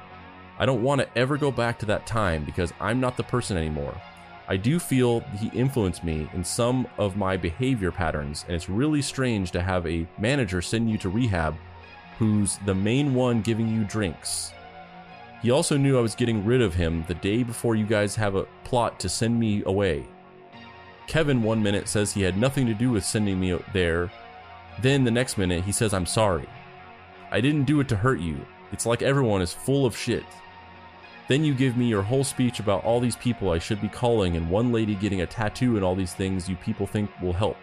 I 0.63 0.65
don't 0.65 0.85
want 0.85 1.01
to 1.01 1.19
ever 1.19 1.37
go 1.37 1.51
back 1.51 1.81
to 1.81 1.87
that 1.87 2.07
time 2.07 2.45
because 2.45 2.73
I'm 2.79 3.01
not 3.01 3.17
the 3.17 3.25
person 3.25 3.57
anymore. 3.57 4.01
I 4.47 4.57
do 4.57 4.79
feel 4.79 5.19
he 5.37 5.49
influenced 5.49 6.05
me 6.05 6.29
in 6.35 6.45
some 6.45 6.87
of 6.99 7.17
my 7.17 7.37
behavior 7.37 7.91
patterns, 7.91 8.45
and 8.47 8.55
it's 8.55 8.69
really 8.69 9.03
strange 9.03 9.51
to 9.51 9.61
have 9.61 9.85
a 9.89 10.07
manager 10.19 10.63
send 10.63 10.89
you 10.89 10.99
to 10.99 11.09
rehab 11.09 11.57
who's 12.17 12.59
the 12.59 12.77
main 12.77 13.13
one 13.13 13.43
giving 13.43 13.75
you 13.75 13.83
drinks. 13.83 14.53
He 15.43 15.51
also 15.51 15.77
knew 15.77 15.99
I 15.99 16.01
was 16.01 16.15
getting 16.15 16.45
rid 16.45 16.63
of 16.63 16.75
him 16.75 17.05
the 17.09 17.15
day 17.15 17.43
before 17.43 17.75
you 17.75 17.85
guys 17.85 18.15
have 18.15 18.37
a 18.37 18.47
plot 18.63 19.01
to 19.01 19.09
send 19.09 19.41
me 19.41 19.65
away. 19.67 20.07
Kevin, 21.09 21.43
one 21.43 21.61
minute, 21.61 21.89
says 21.89 22.13
he 22.13 22.23
had 22.23 22.39
nothing 22.39 22.67
to 22.67 22.75
do 22.75 22.93
with 22.93 23.05
sending 23.05 23.41
me 23.41 23.59
there. 23.73 24.13
Then 24.81 25.03
the 25.03 25.11
next 25.11 25.39
minute, 25.39 25.65
he 25.65 25.73
says, 25.73 25.93
I'm 25.93 26.07
sorry. 26.07 26.49
I 27.33 27.41
didn't 27.41 27.65
do 27.65 27.81
it 27.81 27.89
to 27.89 27.97
hurt 27.97 28.21
you. 28.21 28.47
It's 28.71 28.87
like 28.87 29.03
everyone 29.03 29.43
is 29.43 29.53
full 29.53 29.85
of 29.85 29.97
shit. 29.97 30.23
Then 31.29 31.45
you 31.45 31.55
give 31.55 31.77
me 31.77 31.87
your 31.87 32.03
whole 32.03 32.25
speech 32.25 32.61
about 32.61 32.85
all 32.85 33.01
these 33.01 33.17
people 33.17 33.51
I 33.51 33.59
should 33.59 33.81
be 33.81 33.89
calling 33.89 34.37
and 34.37 34.51
one 34.51 34.73
lady 34.73 34.95
getting 34.95 35.21
a 35.21 35.27
tattoo 35.27 35.77
and 35.77 35.85
all 35.85 35.95
these 35.95 36.15
things 36.15 36.49
you 36.49 36.57
people 36.57 36.87
think 36.87 37.11
will 37.23 37.33
help. 37.33 37.57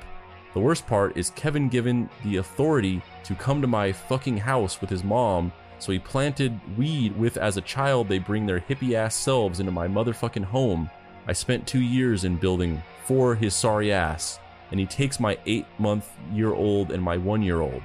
The 0.54 0.60
worst 0.60 0.88
part 0.88 1.16
is 1.16 1.30
Kevin 1.32 1.70
given 1.70 2.10
the 2.24 2.38
authority 2.38 3.02
to 3.24 3.36
come 3.36 3.62
to 3.62 3.68
my 3.68 3.92
fucking 3.92 4.38
house 4.38 4.82
with 4.82 4.90
his 4.90 5.04
mom, 5.04 5.52
so 5.78 5.92
he 5.92 6.00
planted 6.00 6.60
weed 6.78 7.16
with 7.16 7.38
as 7.38 7.58
a 7.58 7.62
child 7.62 8.08
they 8.08 8.18
bring 8.18 8.46
their 8.46 8.60
hippie 8.60 8.94
ass 8.94 9.16
selves 9.16 9.60
into 9.60 9.72
my 9.72 9.88
motherfucking 9.88 10.44
home. 10.44 10.90
I 11.28 11.34
spent 11.34 11.68
two 11.68 11.82
years 11.82 12.24
in 12.24 12.38
building 12.38 12.82
for 13.06 13.36
his 13.36 13.54
sorry 13.54 13.92
ass, 13.92 14.40
and 14.72 14.80
he 14.80 14.86
takes 14.86 15.20
my 15.20 15.38
eight 15.46 15.68
month 15.78 16.10
year 16.34 16.54
old 16.54 16.92
and 16.92 17.04
my 17.04 17.18
one 17.18 17.44
year 17.44 17.62
old. 17.62 17.84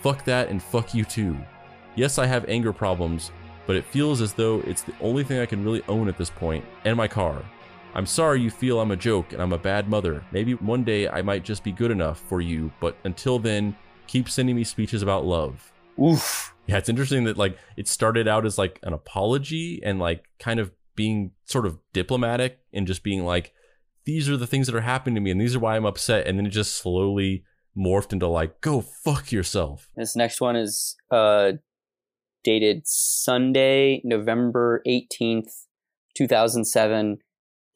Fuck 0.00 0.24
that 0.24 0.48
and 0.48 0.60
fuck 0.60 0.94
you 0.94 1.04
too. 1.04 1.36
Yes, 1.94 2.18
I 2.18 2.26
have 2.26 2.44
anger 2.48 2.72
problems, 2.72 3.30
but 3.66 3.76
it 3.76 3.84
feels 3.84 4.20
as 4.20 4.32
though 4.32 4.60
it's 4.60 4.82
the 4.82 4.94
only 5.00 5.24
thing 5.24 5.40
I 5.40 5.46
can 5.46 5.64
really 5.64 5.82
own 5.88 6.08
at 6.08 6.18
this 6.18 6.30
point, 6.30 6.64
and 6.84 6.96
my 6.96 7.08
car. 7.08 7.42
I'm 7.94 8.06
sorry 8.06 8.40
you 8.40 8.50
feel 8.50 8.80
I'm 8.80 8.90
a 8.90 8.96
joke 8.96 9.32
and 9.32 9.42
I'm 9.42 9.52
a 9.52 9.58
bad 9.58 9.88
mother. 9.88 10.24
Maybe 10.32 10.54
one 10.54 10.82
day 10.82 11.08
I 11.08 11.20
might 11.20 11.44
just 11.44 11.62
be 11.62 11.72
good 11.72 11.90
enough 11.90 12.20
for 12.20 12.40
you, 12.40 12.72
but 12.80 12.96
until 13.04 13.38
then, 13.38 13.76
keep 14.06 14.30
sending 14.30 14.56
me 14.56 14.64
speeches 14.64 15.02
about 15.02 15.26
love. 15.26 15.72
Oof. 16.00 16.54
Yeah, 16.66 16.78
it's 16.78 16.88
interesting 16.88 17.24
that 17.24 17.36
like 17.36 17.58
it 17.76 17.88
started 17.88 18.26
out 18.26 18.46
as 18.46 18.56
like 18.56 18.78
an 18.82 18.94
apology 18.94 19.80
and 19.84 19.98
like 19.98 20.24
kind 20.38 20.58
of 20.58 20.70
being 20.96 21.32
sort 21.44 21.66
of 21.66 21.78
diplomatic 21.92 22.60
and 22.72 22.86
just 22.86 23.02
being 23.02 23.24
like, 23.24 23.52
these 24.04 24.28
are 24.28 24.36
the 24.36 24.46
things 24.46 24.66
that 24.66 24.74
are 24.74 24.80
happening 24.80 25.16
to 25.16 25.20
me 25.20 25.30
and 25.30 25.40
these 25.40 25.54
are 25.54 25.60
why 25.60 25.76
I'm 25.76 25.84
upset. 25.84 26.26
And 26.26 26.38
then 26.38 26.46
it 26.46 26.50
just 26.50 26.76
slowly 26.76 27.44
morphed 27.76 28.12
into 28.12 28.26
like, 28.26 28.60
go 28.62 28.80
fuck 28.80 29.32
yourself. 29.32 29.90
This 29.96 30.16
next 30.16 30.40
one 30.40 30.56
is 30.56 30.96
uh 31.10 31.52
dated 32.44 32.82
Sunday, 32.86 34.00
November 34.04 34.82
18th, 34.86 35.66
2007, 36.16 37.18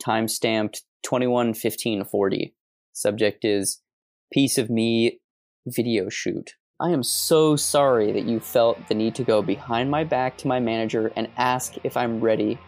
time 0.03 0.29
stamped 0.29 0.83
211540. 1.05 2.55
Subject 2.93 3.45
is 3.45 3.81
Piece 4.33 4.59
of 4.59 4.71
Me 4.71 5.21
video 5.67 6.09
shoot. 6.09 6.55
I 6.79 6.91
am 6.91 7.03
so 7.03 7.57
sorry 7.57 8.13
that 8.13 8.27
you 8.27 8.39
felt 8.39 8.89
the 8.89 8.95
need 8.95 9.15
to 9.15 9.25
go 9.25 9.41
behind 9.41 9.91
my 9.91 10.05
back 10.05 10.37
to 10.39 10.49
my 10.49 10.61
manager 10.61 11.11
and 11.17 11.29
ask 11.37 11.75
if 11.85 11.97
I'm 11.97 12.21
ready. 12.21 12.59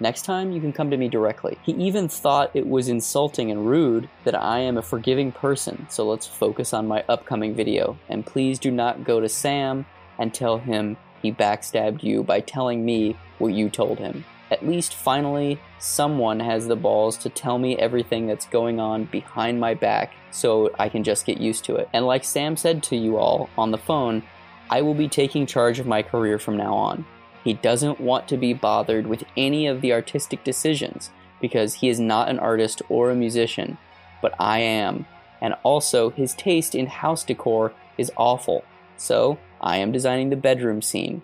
Next 0.00 0.22
time, 0.22 0.50
you 0.50 0.60
can 0.60 0.72
come 0.72 0.90
to 0.90 0.96
me 0.96 1.08
directly. 1.08 1.58
He 1.62 1.72
even 1.74 2.08
thought 2.08 2.50
it 2.54 2.66
was 2.66 2.88
insulting 2.88 3.52
and 3.52 3.68
rude 3.68 4.08
that 4.24 4.34
I 4.34 4.58
am 4.58 4.78
a 4.78 4.82
forgiving 4.82 5.30
person, 5.30 5.86
so 5.90 6.08
let's 6.08 6.26
focus 6.26 6.74
on 6.74 6.88
my 6.88 7.04
upcoming 7.08 7.54
video. 7.54 7.96
And 8.08 8.26
please 8.26 8.58
do 8.58 8.72
not 8.72 9.04
go 9.04 9.20
to 9.20 9.28
Sam 9.28 9.86
and 10.18 10.34
tell 10.34 10.58
him 10.58 10.96
he 11.22 11.32
backstabbed 11.32 12.02
you 12.02 12.22
by 12.22 12.40
telling 12.40 12.84
me 12.84 13.16
what 13.38 13.54
you 13.54 13.70
told 13.70 13.98
him. 13.98 14.24
At 14.50 14.68
least 14.68 14.94
finally, 14.94 15.58
someone 15.78 16.40
has 16.40 16.66
the 16.66 16.76
balls 16.76 17.16
to 17.18 17.30
tell 17.30 17.58
me 17.58 17.78
everything 17.78 18.26
that's 18.26 18.44
going 18.46 18.80
on 18.80 19.04
behind 19.04 19.58
my 19.58 19.72
back 19.72 20.12
so 20.30 20.70
I 20.78 20.90
can 20.90 21.04
just 21.04 21.24
get 21.24 21.40
used 21.40 21.64
to 21.64 21.76
it. 21.76 21.88
And 21.94 22.06
like 22.06 22.24
Sam 22.24 22.56
said 22.56 22.82
to 22.84 22.96
you 22.96 23.16
all 23.16 23.48
on 23.56 23.70
the 23.70 23.78
phone, 23.78 24.22
I 24.68 24.82
will 24.82 24.94
be 24.94 25.08
taking 25.08 25.46
charge 25.46 25.78
of 25.78 25.86
my 25.86 26.02
career 26.02 26.38
from 26.38 26.56
now 26.58 26.74
on. 26.74 27.06
He 27.44 27.54
doesn't 27.54 28.00
want 28.00 28.28
to 28.28 28.36
be 28.36 28.52
bothered 28.52 29.06
with 29.06 29.24
any 29.36 29.66
of 29.66 29.80
the 29.80 29.92
artistic 29.92 30.44
decisions 30.44 31.10
because 31.40 31.74
he 31.74 31.88
is 31.88 31.98
not 31.98 32.28
an 32.28 32.38
artist 32.38 32.82
or 32.88 33.10
a 33.10 33.16
musician, 33.16 33.78
but 34.20 34.34
I 34.38 34.60
am. 34.60 35.06
And 35.40 35.54
also, 35.62 36.10
his 36.10 36.34
taste 36.34 36.74
in 36.74 36.86
house 36.86 37.24
decor 37.24 37.72
is 37.98 38.12
awful. 38.16 38.64
So, 38.96 39.38
I 39.62 39.78
am 39.78 39.92
designing 39.92 40.30
the 40.30 40.36
bedroom 40.36 40.82
scene. 40.82 41.22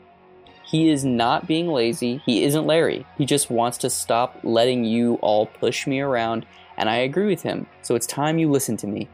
He 0.64 0.90
is 0.90 1.04
not 1.04 1.46
being 1.46 1.68
lazy. 1.68 2.22
He 2.26 2.44
isn't 2.44 2.66
Larry. 2.66 3.06
He 3.16 3.24
just 3.24 3.50
wants 3.50 3.78
to 3.78 3.90
stop 3.90 4.38
letting 4.44 4.84
you 4.84 5.14
all 5.22 5.46
push 5.46 5.86
me 5.86 6.00
around, 6.00 6.44
and 6.76 6.90
I 6.90 6.96
agree 6.96 7.26
with 7.26 7.42
him. 7.42 7.66
So 7.82 7.94
it's 7.94 8.06
time 8.06 8.38
you 8.38 8.50
listen 8.50 8.76
to 8.78 8.86
me. 8.86 9.08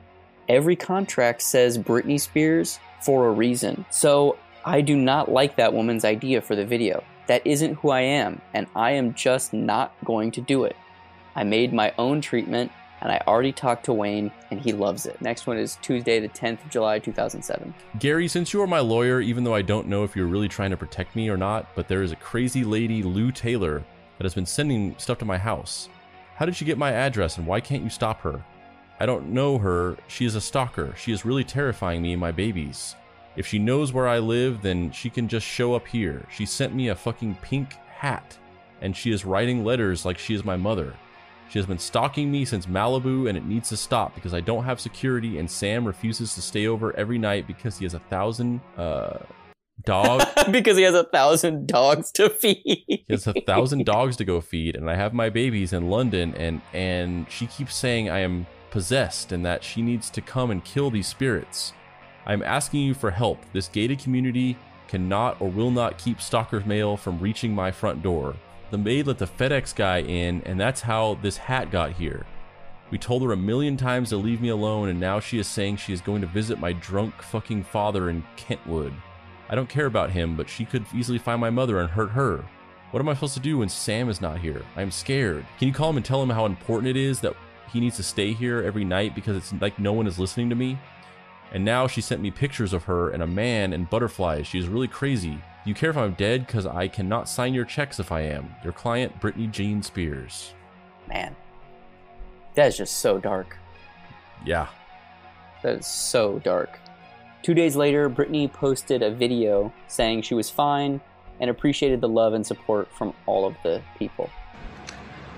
Every 0.49 0.77
contract 0.77 1.43
says 1.43 1.79
Britney 1.79 2.21
Spears 2.21 2.81
for 3.03 3.29
a 3.29 3.33
reason. 3.33 3.87
So 3.91 4.37
I 4.65 4.81
do 4.81 4.97
not 4.97 5.31
like 5.31 5.57
that 5.57 5.73
woman's 5.73 6.05
idea 6.05 6.41
for 6.41 6.57
the 6.57 6.67
video. 6.67 7.05
That 7.29 7.47
isn't 7.47 7.77
who 7.77 7.91
I 7.91 8.01
am, 8.01 8.41
and 8.53 8.67
I 8.75 8.93
am 8.93 9.15
just 9.15 9.53
not 9.53 9.95
going 10.05 10.33
to 10.33 10.41
do 10.41 10.65
it. 10.65 10.77
I 11.37 11.45
made 11.45 11.73
my 11.73 11.93
own 11.99 12.21
treatment, 12.21 12.73
and 13.05 13.13
I 13.13 13.23
already 13.29 13.53
talked 13.53 13.85
to 13.85 13.93
Wayne, 13.93 14.33
and 14.51 14.59
he 14.59 14.73
loves 14.73 15.05
it. 15.05 15.21
Next 15.21 15.47
one 15.47 15.59
is 15.59 15.77
Tuesday, 15.83 16.19
the 16.19 16.29
10th 16.29 16.65
of 16.65 16.71
July, 16.71 16.99
2007. 16.99 17.73
Gary, 17.99 18.27
since 18.27 18.53
you 18.53 18.63
are 18.63 18.67
my 18.67 18.81
lawyer, 18.81 19.21
even 19.21 19.45
though 19.45 19.55
I 19.55 19.63
don't 19.63 19.89
know 19.89 20.05
if 20.05 20.17
you're 20.17 20.27
really 20.27 20.49
trying 20.49 20.71
to 20.71 20.77
protect 20.77 21.15
me 21.15 21.29
or 21.29 21.37
not, 21.37 21.69
but 21.77 21.87
there 21.87 22.03
is 22.03 22.13
a 22.13 22.17
crazy 22.17 22.65
lady, 22.65 23.03
Lou 23.03 23.31
Taylor, 23.31 23.85
that 24.17 24.25
has 24.25 24.35
been 24.35 24.47
sending 24.47 24.95
stuff 24.99 25.19
to 25.19 25.27
my 25.27 25.37
house. 25.37 25.91
How 26.37 26.47
did 26.47 26.57
she 26.57 26.65
get 26.65 26.79
my 26.79 26.93
address, 26.93 27.37
and 27.37 27.47
why 27.47 27.61
can't 27.61 27.85
you 27.85 27.91
stop 27.91 28.21
her? 28.23 28.43
I 28.99 29.07
don't 29.07 29.29
know 29.29 29.59
her. 29.59 29.99
She 30.09 30.25
is 30.25 30.35
a 30.35 30.41
stalker. 30.41 30.95
She 30.97 31.13
is 31.13 31.27
really 31.27 31.45
terrifying 31.45 32.01
me 32.01 32.13
and 32.13 32.21
my 32.21 32.33
babies. 32.33 32.97
If 33.37 33.47
she 33.47 33.59
knows 33.59 33.93
where 33.93 34.09
I 34.09 34.19
live, 34.19 34.63
then 34.63 34.91
she 34.93 35.11
can 35.11 35.29
just 35.29 35.45
show 35.45 35.75
up 35.75 35.87
here. 35.87 36.27
She 36.31 36.47
sent 36.47 36.75
me 36.75 36.89
a 36.89 36.95
fucking 36.95 37.35
pink 37.43 37.75
hat, 37.75 38.39
and 38.81 38.97
she 38.97 39.13
is 39.13 39.27
writing 39.27 39.63
letters 39.63 40.07
like 40.07 40.17
she 40.17 40.35
is 40.35 40.45
my 40.45 40.57
mother. 40.57 40.95
She 41.51 41.59
has 41.59 41.67
been 41.67 41.79
stalking 41.79 42.31
me 42.31 42.45
since 42.45 42.67
Malibu, 42.67 43.29
and 43.29 43.39
it 43.39 43.45
needs 43.45 43.69
to 43.69 43.77
stop 43.77 44.15
because 44.15 44.35
I 44.35 44.41
don't 44.41 44.65
have 44.65 44.81
security, 44.81 45.39
and 45.39 45.51
Sam 45.51 45.87
refuses 45.87 46.35
to 46.35 46.43
stay 46.43 46.67
over 46.67 46.97
every 46.97 47.19
night 47.19 47.47
because 47.47 47.79
he 47.79 47.85
has 47.85 47.95
a 47.95 48.01
thousand 48.01 48.61
uh, 48.77 49.19
dog. 49.85 50.23
because 50.51 50.77
he 50.77 50.83
has 50.83 50.95
a 50.95 51.05
thousand 51.05 51.67
dogs 51.67 52.11
to 52.13 52.31
feed. 52.31 52.61
He 52.65 53.05
has 53.09 53.27
a 53.27 53.35
thousand 53.47 53.85
dogs 53.85 54.17
to 54.17 54.25
go 54.25 54.41
feed, 54.41 54.77
and 54.77 54.91
I 54.91 54.97
have 54.97 55.13
my 55.13 55.31
babies 55.31 55.73
in 55.73 55.91
London, 55.91 56.35
and 56.35 56.61
and 56.73 57.31
she 57.31 57.47
keeps 57.47 57.75
saying 57.75 58.11
I 58.11 58.21
am 58.21 58.47
possessed 58.75 59.31
and 59.31 59.47
that 59.47 59.63
she 59.63 59.81
needs 59.81 60.11
to 60.11 60.21
come 60.21 60.51
and 60.51 60.65
kill 60.65 60.91
these 60.91 61.07
spirits. 61.07 61.73
I 62.27 62.33
am 62.33 62.43
asking 62.43 62.81
you 62.81 62.93
for 62.93 63.11
help. 63.11 63.39
This 63.53 63.69
gated 63.69 64.01
community 64.01 64.57
cannot 64.89 65.41
or 65.41 65.49
will 65.49 65.71
not 65.71 65.97
keep 65.97 66.21
stalker's 66.21 66.67
mail 66.67 66.97
from 66.97 67.21
reaching 67.21 67.55
my 67.55 67.71
front 67.71 68.03
door. 68.03 68.35
The 68.75 68.79
maid 68.79 69.07
let 69.07 69.19
the 69.19 69.27
FedEx 69.29 69.73
guy 69.73 70.01
in, 70.01 70.43
and 70.43 70.59
that's 70.59 70.81
how 70.81 71.17
this 71.23 71.37
hat 71.37 71.71
got 71.71 71.93
here. 71.93 72.27
We 72.91 72.99
told 72.99 73.23
her 73.23 73.31
a 73.31 73.37
million 73.37 73.77
times 73.77 74.09
to 74.09 74.17
leave 74.17 74.41
me 74.41 74.49
alone, 74.49 74.89
and 74.89 74.99
now 74.99 75.21
she 75.21 75.39
is 75.39 75.47
saying 75.47 75.77
she 75.77 75.93
is 75.93 76.01
going 76.01 76.21
to 76.23 76.27
visit 76.27 76.59
my 76.59 76.73
drunk 76.73 77.23
fucking 77.23 77.63
father 77.63 78.11
in 78.11 78.25
Kentwood. 78.35 78.93
I 79.49 79.55
don't 79.55 79.69
care 79.69 79.87
about 79.87 80.11
him, 80.11 80.37
but 80.37 80.49
she 80.49 80.65
could 80.65 80.85
easily 80.93 81.19
find 81.19 81.41
my 81.41 81.51
mother 81.51 81.79
and 81.79 81.89
hurt 81.89 82.11
her. 82.11 82.45
What 82.91 82.99
am 82.99 83.09
I 83.09 83.15
supposed 83.15 83.35
to 83.35 83.41
do 83.41 83.59
when 83.59 83.69
Sam 83.69 84.09
is 84.09 84.21
not 84.21 84.41
here? 84.41 84.63
I 84.75 84.83
am 84.83 84.91
scared. 84.91 85.47
Can 85.61 85.69
you 85.69 85.75
call 85.75 85.91
him 85.91 85.99
and 85.99 86.05
tell 86.05 86.21
him 86.21 86.31
how 86.31 86.45
important 86.45 86.89
it 86.89 86.97
is 86.97 87.21
that 87.21 87.37
he 87.73 87.79
needs 87.79 87.95
to 87.99 88.03
stay 88.03 88.33
here 88.33 88.61
every 88.65 88.85
night 88.85 89.15
because 89.15 89.37
it's 89.37 89.53
like 89.63 89.79
no 89.79 89.93
one 89.93 90.09
is 90.09 90.19
listening 90.19 90.51
to 90.51 90.57
me? 90.57 90.77
And 91.53 91.65
now 91.65 91.87
she 91.87 92.01
sent 92.01 92.21
me 92.21 92.31
pictures 92.31 92.73
of 92.73 92.85
her 92.85 93.11
and 93.11 93.23
a 93.23 93.27
man 93.27 93.73
and 93.73 93.89
butterflies. 93.89 94.47
She 94.47 94.59
is 94.59 94.69
really 94.69 94.89
crazy. 94.89 95.39
You 95.65 95.75
care 95.75 95.91
if 95.91 95.97
I'm 95.97 96.15
dead? 96.15 96.47
Because 96.47 96.67
I 96.67 96.89
cannot 96.89 97.29
sign 97.29 97.55
your 97.55 97.65
checks 97.65 98.01
if 98.01 98.13
I 98.13 98.23
am. 98.23 98.55
Your 98.63 98.73
client, 98.73 99.21
Britney 99.21 99.51
Jean 99.51 99.83
Spears. 99.83 100.55
Man, 101.09 101.35
that 102.55 102.67
is 102.67 102.77
just 102.77 102.99
so 102.99 103.19
dark. 103.19 103.57
Yeah. 104.45 104.69
That 105.63 105.77
is 105.77 105.87
so 105.87 106.39
dark. 106.41 106.79
Two 107.43 107.55
days 107.55 107.77
later, 107.77 108.11
Britney 108.11 108.53
posted 108.53 109.03
a 109.03 109.11
video 109.11 109.73
saying 109.87 110.23
she 110.23 110.35
was 110.35 110.51
fine 110.51 111.01
and 111.41 111.51
appreciated 111.51 112.01
the 112.01 112.09
love 112.09 112.35
and 112.35 112.47
support 112.47 112.89
from 112.93 113.15
all 113.27 113.47
of 113.47 113.55
the 113.63 113.83
people. 113.99 114.31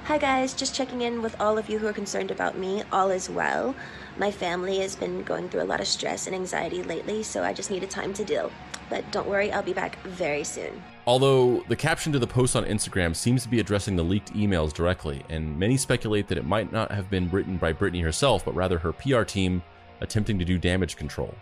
Hi 0.04 0.18
guys, 0.18 0.54
just 0.54 0.72
checking 0.72 1.02
in 1.02 1.20
with 1.20 1.40
all 1.40 1.58
of 1.58 1.68
you 1.68 1.78
who 1.78 1.88
are 1.88 1.92
concerned 1.92 2.30
about 2.30 2.56
me. 2.56 2.84
All 2.92 3.10
is 3.10 3.28
well. 3.28 3.74
My 4.18 4.30
family 4.30 4.78
has 4.78 4.96
been 4.96 5.22
going 5.24 5.50
through 5.50 5.62
a 5.62 5.64
lot 5.64 5.80
of 5.80 5.86
stress 5.86 6.26
and 6.26 6.34
anxiety 6.34 6.82
lately, 6.82 7.22
so 7.22 7.42
I 7.42 7.52
just 7.52 7.70
needed 7.70 7.90
time 7.90 8.14
to 8.14 8.24
deal. 8.24 8.50
But 8.88 9.10
don't 9.12 9.28
worry, 9.28 9.52
I'll 9.52 9.62
be 9.62 9.74
back 9.74 10.00
very 10.04 10.42
soon. 10.42 10.82
Although 11.06 11.62
the 11.68 11.76
caption 11.76 12.12
to 12.12 12.18
the 12.18 12.26
post 12.26 12.56
on 12.56 12.64
Instagram 12.64 13.14
seems 13.14 13.42
to 13.42 13.48
be 13.50 13.60
addressing 13.60 13.94
the 13.94 14.02
leaked 14.02 14.32
emails 14.32 14.72
directly, 14.72 15.22
and 15.28 15.58
many 15.58 15.76
speculate 15.76 16.28
that 16.28 16.38
it 16.38 16.46
might 16.46 16.72
not 16.72 16.90
have 16.92 17.10
been 17.10 17.28
written 17.28 17.58
by 17.58 17.74
Britney 17.74 18.02
herself, 18.02 18.42
but 18.42 18.54
rather 18.54 18.78
her 18.78 18.92
PR 18.92 19.22
team 19.22 19.62
attempting 20.00 20.38
to 20.38 20.46
do 20.46 20.56
damage 20.56 20.96
control. 20.96 21.34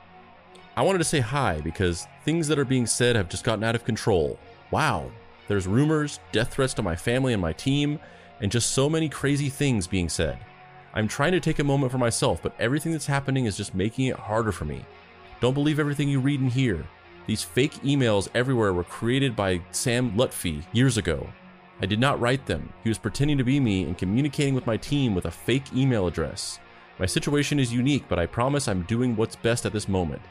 I 0.76 0.82
wanted 0.82 0.98
to 0.98 1.04
say 1.04 1.20
hi 1.20 1.60
because 1.60 2.08
things 2.24 2.48
that 2.48 2.58
are 2.58 2.64
being 2.64 2.86
said 2.86 3.14
have 3.14 3.28
just 3.28 3.44
gotten 3.44 3.62
out 3.62 3.76
of 3.76 3.84
control. 3.84 4.36
Wow. 4.72 5.12
There's 5.46 5.68
rumors, 5.68 6.18
death 6.32 6.54
threats 6.54 6.74
to 6.74 6.82
my 6.82 6.96
family 6.96 7.34
and 7.34 7.42
my 7.42 7.52
team, 7.52 8.00
and 8.40 8.50
just 8.50 8.72
so 8.72 8.90
many 8.90 9.08
crazy 9.08 9.48
things 9.48 9.86
being 9.86 10.08
said. 10.08 10.38
I'm 10.94 11.08
trying 11.08 11.32
to 11.32 11.40
take 11.40 11.58
a 11.58 11.64
moment 11.64 11.90
for 11.90 11.98
myself, 11.98 12.40
but 12.40 12.54
everything 12.60 12.92
that's 12.92 13.06
happening 13.06 13.46
is 13.46 13.56
just 13.56 13.74
making 13.74 14.06
it 14.06 14.16
harder 14.16 14.52
for 14.52 14.64
me. 14.64 14.84
Don't 15.40 15.54
believe 15.54 15.80
everything 15.80 16.08
you 16.08 16.20
read 16.20 16.40
and 16.40 16.52
hear. 16.52 16.86
These 17.26 17.42
fake 17.42 17.74
emails 17.82 18.28
everywhere 18.32 18.72
were 18.72 18.84
created 18.84 19.34
by 19.34 19.60
Sam 19.72 20.12
Lutfi 20.12 20.62
years 20.72 20.96
ago. 20.96 21.26
I 21.82 21.86
did 21.86 21.98
not 21.98 22.20
write 22.20 22.46
them. 22.46 22.72
He 22.84 22.88
was 22.88 22.98
pretending 22.98 23.38
to 23.38 23.44
be 23.44 23.58
me 23.58 23.82
and 23.82 23.98
communicating 23.98 24.54
with 24.54 24.68
my 24.68 24.76
team 24.76 25.16
with 25.16 25.24
a 25.24 25.30
fake 25.32 25.74
email 25.74 26.06
address. 26.06 26.60
My 27.00 27.06
situation 27.06 27.58
is 27.58 27.72
unique, 27.72 28.04
but 28.08 28.20
I 28.20 28.26
promise 28.26 28.68
I'm 28.68 28.82
doing 28.82 29.16
what's 29.16 29.34
best 29.34 29.66
at 29.66 29.72
this 29.72 29.88
moment. 29.88 30.22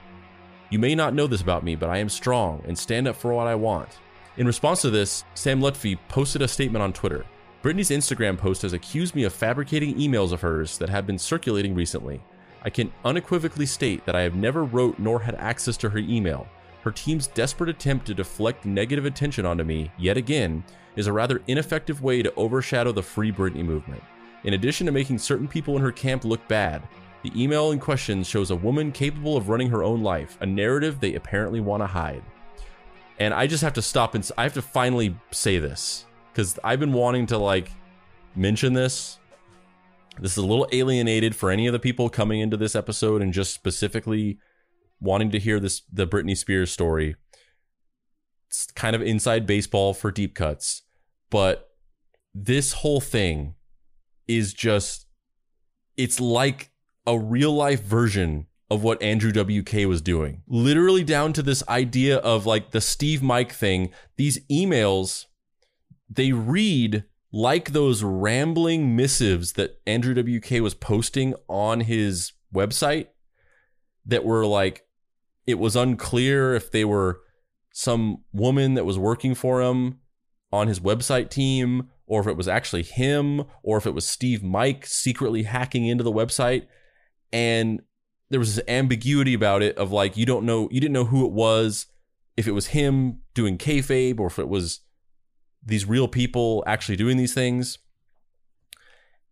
You 0.69 0.79
may 0.79 0.95
not 0.95 1.13
know 1.13 1.27
this 1.27 1.41
about 1.41 1.65
me, 1.65 1.75
but 1.75 1.89
I 1.89 1.97
am 1.97 2.07
strong 2.07 2.63
and 2.65 2.77
stand 2.77 3.07
up 3.07 3.17
for 3.17 3.33
what 3.33 3.47
I 3.47 3.55
want. 3.55 3.89
In 4.37 4.47
response 4.47 4.81
to 4.81 4.89
this, 4.89 5.25
Sam 5.35 5.59
Lutfi 5.59 5.99
posted 6.07 6.41
a 6.41 6.47
statement 6.47 6.81
on 6.81 6.93
Twitter. 6.93 7.25
Britney's 7.63 7.91
Instagram 7.91 8.37
post 8.37 8.61
has 8.63 8.73
accused 8.73 9.15
me 9.15 9.23
of 9.23 9.31
fabricating 9.31 9.95
emails 9.95 10.33
of 10.33 10.41
hers 10.41 10.77
that 10.79 10.89
have 10.89 11.07
been 11.07 11.17
circulating 11.17 11.73
recently. 11.73 12.21
I 12.61 12.69
can 12.69 12.91
unequivocally 13.05 13.65
state 13.65 14.05
that 14.05 14.17
I 14.17 14.21
have 14.21 14.35
never 14.35 14.65
wrote 14.65 14.99
nor 14.99 15.17
had 15.17 15.35
access 15.35 15.77
to 15.77 15.89
her 15.89 15.99
email. 15.99 16.45
Her 16.81 16.91
team's 16.91 17.27
desperate 17.27 17.69
attempt 17.69 18.05
to 18.07 18.13
deflect 18.13 18.65
negative 18.65 19.05
attention 19.05 19.45
onto 19.45 19.63
me, 19.63 19.89
yet 19.97 20.17
again, 20.17 20.61
is 20.97 21.07
a 21.07 21.13
rather 21.13 21.41
ineffective 21.47 22.03
way 22.03 22.21
to 22.21 22.35
overshadow 22.35 22.91
the 22.91 23.01
Free 23.01 23.31
Britney 23.31 23.63
movement. 23.63 24.03
In 24.43 24.55
addition 24.55 24.85
to 24.87 24.91
making 24.91 25.17
certain 25.17 25.47
people 25.47 25.77
in 25.77 25.81
her 25.81 25.91
camp 25.93 26.25
look 26.25 26.45
bad, 26.49 26.83
the 27.23 27.31
email 27.41 27.71
in 27.71 27.79
question 27.79 28.23
shows 28.23 28.51
a 28.51 28.57
woman 28.57 28.91
capable 28.91 29.37
of 29.37 29.47
running 29.47 29.69
her 29.69 29.85
own 29.85 30.03
life, 30.03 30.37
a 30.41 30.45
narrative 30.45 30.99
they 30.99 31.15
apparently 31.15 31.61
want 31.61 31.81
to 31.81 31.87
hide. 31.87 32.23
And 33.19 33.33
I 33.33 33.47
just 33.47 33.63
have 33.63 33.73
to 33.73 33.81
stop 33.81 34.15
and 34.15 34.29
I 34.37 34.43
have 34.43 34.53
to 34.55 34.61
finally 34.61 35.15
say 35.31 35.59
this 35.59 36.07
because 36.33 36.57
I've 36.63 36.79
been 36.79 36.93
wanting 36.93 37.27
to 37.27 37.37
like 37.37 37.71
mention 38.35 38.73
this. 38.73 39.19
This 40.19 40.31
is 40.31 40.37
a 40.37 40.45
little 40.45 40.67
alienated 40.71 41.35
for 41.35 41.51
any 41.51 41.67
of 41.67 41.73
the 41.73 41.79
people 41.79 42.09
coming 42.09 42.39
into 42.39 42.57
this 42.57 42.75
episode 42.75 43.21
and 43.21 43.33
just 43.33 43.53
specifically 43.53 44.39
wanting 44.99 45.31
to 45.31 45.39
hear 45.39 45.59
this 45.59 45.83
the 45.91 46.07
Britney 46.07 46.35
Spears 46.35 46.71
story. 46.71 47.15
It's 48.47 48.67
kind 48.71 48.95
of 48.95 49.01
inside 49.01 49.45
baseball 49.45 49.93
for 49.93 50.11
deep 50.11 50.35
cuts, 50.35 50.83
but 51.29 51.69
this 52.33 52.73
whole 52.73 53.01
thing 53.01 53.55
is 54.27 54.53
just 54.53 55.07
it's 55.97 56.19
like 56.19 56.71
a 57.05 57.17
real 57.17 57.53
life 57.53 57.83
version 57.83 58.47
of 58.71 58.83
what 58.83 59.01
Andrew 59.03 59.31
WK 59.31 59.87
was 59.87 60.01
doing. 60.01 60.41
Literally 60.47 61.03
down 61.03 61.33
to 61.33 61.43
this 61.43 61.67
idea 61.67 62.17
of 62.17 62.45
like 62.45 62.71
the 62.71 62.79
Steev 62.79 63.21
Mike 63.21 63.51
thing. 63.51 63.91
These 64.17 64.39
emails 64.47 65.25
they 66.09 66.31
read 66.31 67.05
like 67.31 67.71
those 67.71 68.03
rambling 68.03 68.95
missives 68.95 69.53
that 69.53 69.81
Andrew 69.87 70.13
WK 70.13 70.61
was 70.61 70.75
posting 70.75 71.33
on 71.47 71.81
his 71.81 72.33
website 72.53 73.07
that 74.05 74.23
were 74.23 74.45
like 74.45 74.85
it 75.47 75.59
was 75.59 75.75
unclear 75.75 76.53
if 76.53 76.71
they 76.71 76.85
were 76.85 77.21
some 77.73 78.19
woman 78.31 78.75
that 78.75 78.85
was 78.85 78.99
working 78.99 79.33
for 79.33 79.61
him 79.61 79.99
on 80.51 80.67
his 80.67 80.79
website 80.79 81.29
team 81.29 81.89
or 82.05 82.21
if 82.21 82.27
it 82.27 82.37
was 82.37 82.47
actually 82.47 82.83
him 82.83 83.43
or 83.63 83.77
if 83.77 83.87
it 83.87 83.95
was 83.95 84.05
Steev 84.05 84.43
Mike 84.43 84.85
secretly 84.85 85.43
hacking 85.43 85.85
into 85.87 86.03
the 86.03 86.11
website. 86.11 86.67
And 87.31 87.81
there 88.29 88.39
was 88.39 88.55
this 88.55 88.65
ambiguity 88.67 89.33
about 89.33 89.63
it 89.63 89.75
of 89.77 89.91
like 89.91 90.15
you 90.15 90.25
don't 90.25 90.45
know 90.45 90.69
you 90.71 90.79
didn't 90.79 90.93
know 90.93 91.05
who 91.05 91.25
it 91.25 91.31
was 91.31 91.87
if 92.37 92.47
it 92.47 92.51
was 92.51 92.67
him 92.67 93.19
doing 93.33 93.57
kayfabe 93.57 94.19
or 94.19 94.27
if 94.27 94.39
it 94.39 94.47
was 94.47 94.81
these 95.65 95.85
real 95.85 96.07
people 96.07 96.63
actually 96.67 96.95
doing 96.95 97.17
these 97.17 97.33
things. 97.33 97.79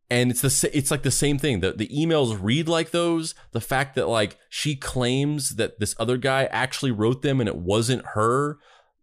And 0.09 0.29
it's 0.29 0.41
the 0.41 0.77
it's 0.77 0.91
like 0.91 1.03
the 1.03 1.11
same 1.11 1.37
thing. 1.37 1.61
The 1.61 1.71
the 1.71 1.87
emails 1.87 2.37
read 2.41 2.67
like 2.67 2.91
those. 2.91 3.33
The 3.51 3.61
fact 3.61 3.95
that 3.95 4.09
like 4.09 4.37
she 4.49 4.75
claims 4.75 5.51
that 5.55 5.79
this 5.79 5.95
other 5.99 6.17
guy 6.17 6.45
actually 6.45 6.91
wrote 6.91 7.21
them 7.21 7.39
and 7.39 7.47
it 7.47 7.55
wasn't 7.55 8.05
her. 8.07 8.57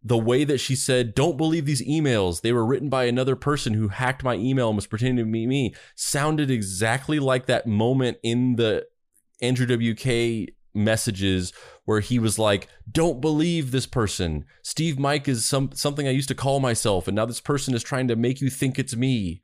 The 0.05 0.19
way 0.19 0.45
that 0.45 0.59
she 0.59 0.77
said, 0.77 1.15
"Don't 1.15 1.39
believe 1.39 1.65
these 1.65 1.87
emails. 1.87 2.43
They 2.43 2.53
were 2.53 2.65
written 2.65 2.91
by 2.91 3.05
another 3.05 3.37
person 3.37 3.73
who 3.73 3.89
hacked 3.89 4.23
my 4.23 4.35
email 4.35 4.69
and 4.69 4.77
was 4.77 4.87
pretending 4.87 5.25
to 5.25 5.33
be 5.33 5.47
me," 5.47 5.75
sounded 5.95 6.51
exactly 6.51 7.19
like 7.19 7.47
that 7.47 7.67
moment 7.67 8.19
in 8.23 8.57
the 8.57 8.87
Andrew 9.41 9.67
WK 9.67 10.55
messages 10.79 11.53
where 11.85 12.01
he 12.01 12.19
was 12.19 12.39
like, 12.39 12.69
"Don't 12.91 13.21
believe 13.21 13.71
this 13.71 13.87
person. 13.87 14.45
Steev 14.65 14.99
Mike 14.99 15.29
is 15.29 15.45
some 15.45 15.71
something 15.75 16.07
I 16.09 16.13
used 16.13 16.29
to 16.29 16.35
call 16.35 16.61
myself, 16.61 17.09
and 17.09 17.17
now 17.17 17.27
this 17.27 17.41
person 17.41 17.75
is 17.75 17.83
trying 17.83 18.09
to 18.09 18.17
make 18.17 18.41
you 18.41 18.49
think 18.49 18.79
it's 18.79 18.97
me." 18.97 19.43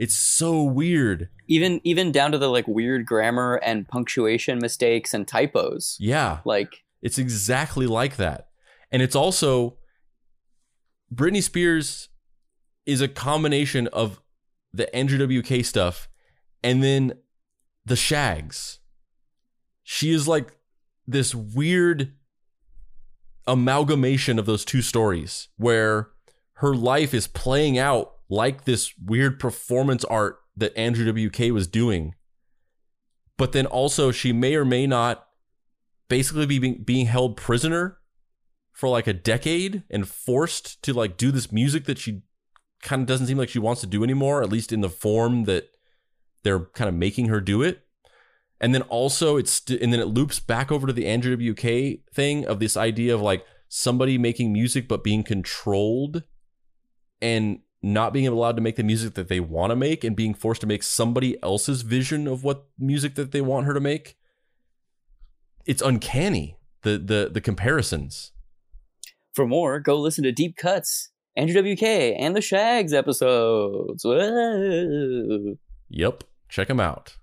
It's 0.00 0.16
so 0.16 0.62
weird. 0.62 1.28
Even 1.46 1.80
even 1.84 2.10
down 2.10 2.32
to 2.32 2.38
the 2.38 2.48
like 2.48 2.66
weird 2.66 3.04
grammar 3.04 3.56
and 3.56 3.86
punctuation 3.86 4.58
mistakes 4.58 5.12
and 5.12 5.28
typos. 5.28 5.98
Yeah. 6.00 6.38
Like 6.46 6.84
It's 7.02 7.18
exactly 7.18 7.86
like 7.86 8.16
that. 8.16 8.48
And 8.90 9.02
it's 9.02 9.14
also 9.14 9.76
Britney 11.14 11.42
Spears 11.42 12.08
is 12.86 13.02
a 13.02 13.08
combination 13.08 13.88
of 13.88 14.22
the 14.72 14.94
Andrew 14.96 15.18
WK 15.18 15.64
stuff 15.64 16.08
and 16.62 16.82
then 16.82 17.12
the 17.84 17.96
Shaggs. 17.96 18.78
She 19.82 20.12
is 20.12 20.26
like 20.26 20.56
this 21.10 21.34
weird 21.34 22.12
amalgamation 23.46 24.38
of 24.38 24.46
those 24.46 24.64
two 24.64 24.82
stories 24.82 25.48
where 25.56 26.10
her 26.54 26.74
life 26.74 27.14
is 27.14 27.26
playing 27.26 27.78
out 27.78 28.12
like 28.28 28.64
this 28.64 28.92
weird 29.04 29.40
performance 29.40 30.04
art 30.04 30.38
that 30.56 30.76
Andrew 30.76 31.10
WK 31.12 31.52
was 31.52 31.66
doing. 31.66 32.14
But 33.36 33.52
then 33.52 33.66
also 33.66 34.12
she 34.12 34.32
may 34.32 34.54
or 34.54 34.64
may 34.64 34.86
not 34.86 35.26
basically 36.08 36.46
be 36.46 36.58
being, 36.58 37.06
held 37.06 37.36
prisoner 37.36 37.98
for 38.72 38.88
like 38.88 39.06
a 39.06 39.12
decade 39.12 39.84
and 39.90 40.08
forced 40.08 40.82
to 40.82 40.92
like 40.92 41.16
do 41.16 41.30
this 41.30 41.50
music 41.50 41.84
that 41.86 41.98
she 41.98 42.22
kind 42.82 43.02
of 43.02 43.08
doesn't 43.08 43.26
seem 43.26 43.38
like 43.38 43.48
she 43.48 43.58
wants 43.58 43.80
to 43.80 43.86
do 43.86 44.04
anymore, 44.04 44.42
at 44.42 44.50
least 44.50 44.72
in 44.72 44.80
the 44.80 44.88
form 44.88 45.44
that 45.44 45.70
they're 46.42 46.60
kind 46.60 46.88
of 46.88 46.94
making 46.94 47.28
her 47.28 47.40
do 47.40 47.62
it. 47.62 47.82
And 48.60 48.74
then 48.74 48.82
also 48.82 49.36
it's 49.36 49.52
st- 49.52 49.80
and 49.80 49.92
then 49.92 50.00
it 50.00 50.06
loops 50.06 50.38
back 50.38 50.70
over 50.70 50.86
to 50.86 50.92
the 50.92 51.06
Andrew 51.06 51.36
WK 51.36 52.00
thing 52.12 52.46
of 52.46 52.60
this 52.60 52.76
idea 52.76 53.14
of 53.14 53.20
like 53.20 53.44
somebody 53.68 54.18
making 54.18 54.52
music 54.52 54.86
but 54.86 55.02
being 55.02 55.22
controlled 55.22 56.24
and 57.22 57.60
not 57.82 58.12
being 58.12 58.26
allowed 58.26 58.56
to 58.56 58.62
make 58.62 58.76
the 58.76 58.82
music 58.82 59.14
that 59.14 59.28
they 59.28 59.40
want 59.40 59.70
to 59.70 59.76
make 59.76 60.04
and 60.04 60.14
being 60.14 60.34
forced 60.34 60.60
to 60.60 60.66
make 60.66 60.82
somebody 60.82 61.42
else's 61.42 61.82
vision 61.82 62.26
of 62.26 62.44
what 62.44 62.66
music 62.78 63.14
that 63.14 63.32
they 63.32 63.40
want 63.40 63.66
her 63.66 63.72
to 63.72 63.80
make. 63.80 64.16
It's 65.64 65.82
uncanny 65.82 66.58
the 66.82 66.98
the 66.98 67.30
the 67.32 67.40
comparisons. 67.40 68.32
For 69.32 69.46
more, 69.46 69.78
go 69.78 69.96
listen 69.96 70.24
to 70.24 70.32
Deep 70.32 70.56
Cuts, 70.56 71.10
Andrew 71.36 71.62
WK, 71.62 71.82
and 71.82 72.34
the 72.34 72.40
Shaggs 72.40 72.92
episodes. 72.92 74.04
Whoa. 74.04 75.56
Yep, 75.88 76.24
check 76.48 76.68
them 76.68 76.80
out. 76.80 77.16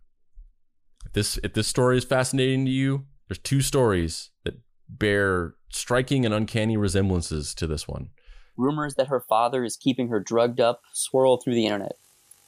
If 1.08 1.14
this 1.14 1.40
if 1.42 1.54
this 1.54 1.68
story 1.68 1.98
is 1.98 2.04
fascinating 2.04 2.66
to 2.66 2.72
you, 2.72 3.06
there's 3.28 3.40
two 3.40 3.62
stories 3.62 4.30
that 4.44 4.60
bear 4.90 5.56
striking 5.70 6.26
and 6.26 6.34
uncanny 6.34 6.76
resemblances 6.76 7.56
to 7.56 7.66
this 7.66 7.88
one. 7.88 8.10
Rumors 8.58 8.96
that 8.96 9.08
her 9.08 9.22
father 9.22 9.64
is 9.64 9.78
keeping 9.78 10.10
her 10.10 10.20
drugged 10.20 10.60
up 10.60 10.82
swirl 10.92 11.38
through 11.38 11.56
the 11.56 11.66
internet. 11.66 11.94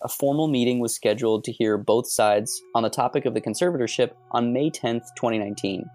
A 0.01 0.09
formal 0.09 0.49
meeting 0.49 0.79
was 0.79 0.93
scheduled 0.93 1.45
to 1.45 1.53
hear 1.53 1.77
both 1.77 2.09
sides 2.09 2.61
on 2.75 2.83
the 2.83 2.89
topic 2.89 3.25
of 3.25 3.33
the 3.33 3.41
conservatorship 3.41 4.11
on 4.31 4.51
May 4.51 4.69
10th, 4.69 5.05
2019. 5.15 5.89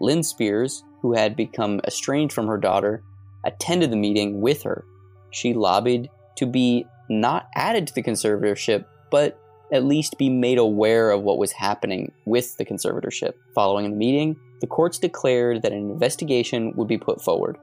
Lynn 0.00 0.22
Spears, 0.22 0.84
who 1.02 1.14
had 1.14 1.34
become 1.34 1.80
estranged 1.84 2.34
from 2.34 2.46
her 2.46 2.58
daughter, 2.58 3.02
attended 3.44 3.90
the 3.90 3.96
meeting 3.96 4.40
with 4.40 4.62
her. 4.62 4.84
She 5.30 5.52
lobbied 5.52 6.10
to 6.36 6.46
be 6.46 6.86
not 7.08 7.48
added 7.56 7.88
to 7.88 7.94
the 7.94 8.02
conservatorship, 8.02 8.84
but 9.10 9.40
at 9.72 9.84
least 9.84 10.18
be 10.18 10.28
made 10.28 10.58
aware 10.58 11.10
of 11.10 11.22
what 11.22 11.38
was 11.38 11.52
happening 11.52 12.12
with 12.24 12.56
the 12.56 12.64
conservatorship. 12.64 13.34
Following 13.54 13.90
the 13.90 13.96
meeting, 13.96 14.36
the 14.60 14.66
courts 14.66 14.98
declared 14.98 15.62
that 15.62 15.72
an 15.72 15.90
investigation 15.90 16.72
would 16.76 16.88
be 16.88 16.98
put 16.98 17.20
forward. 17.20 17.56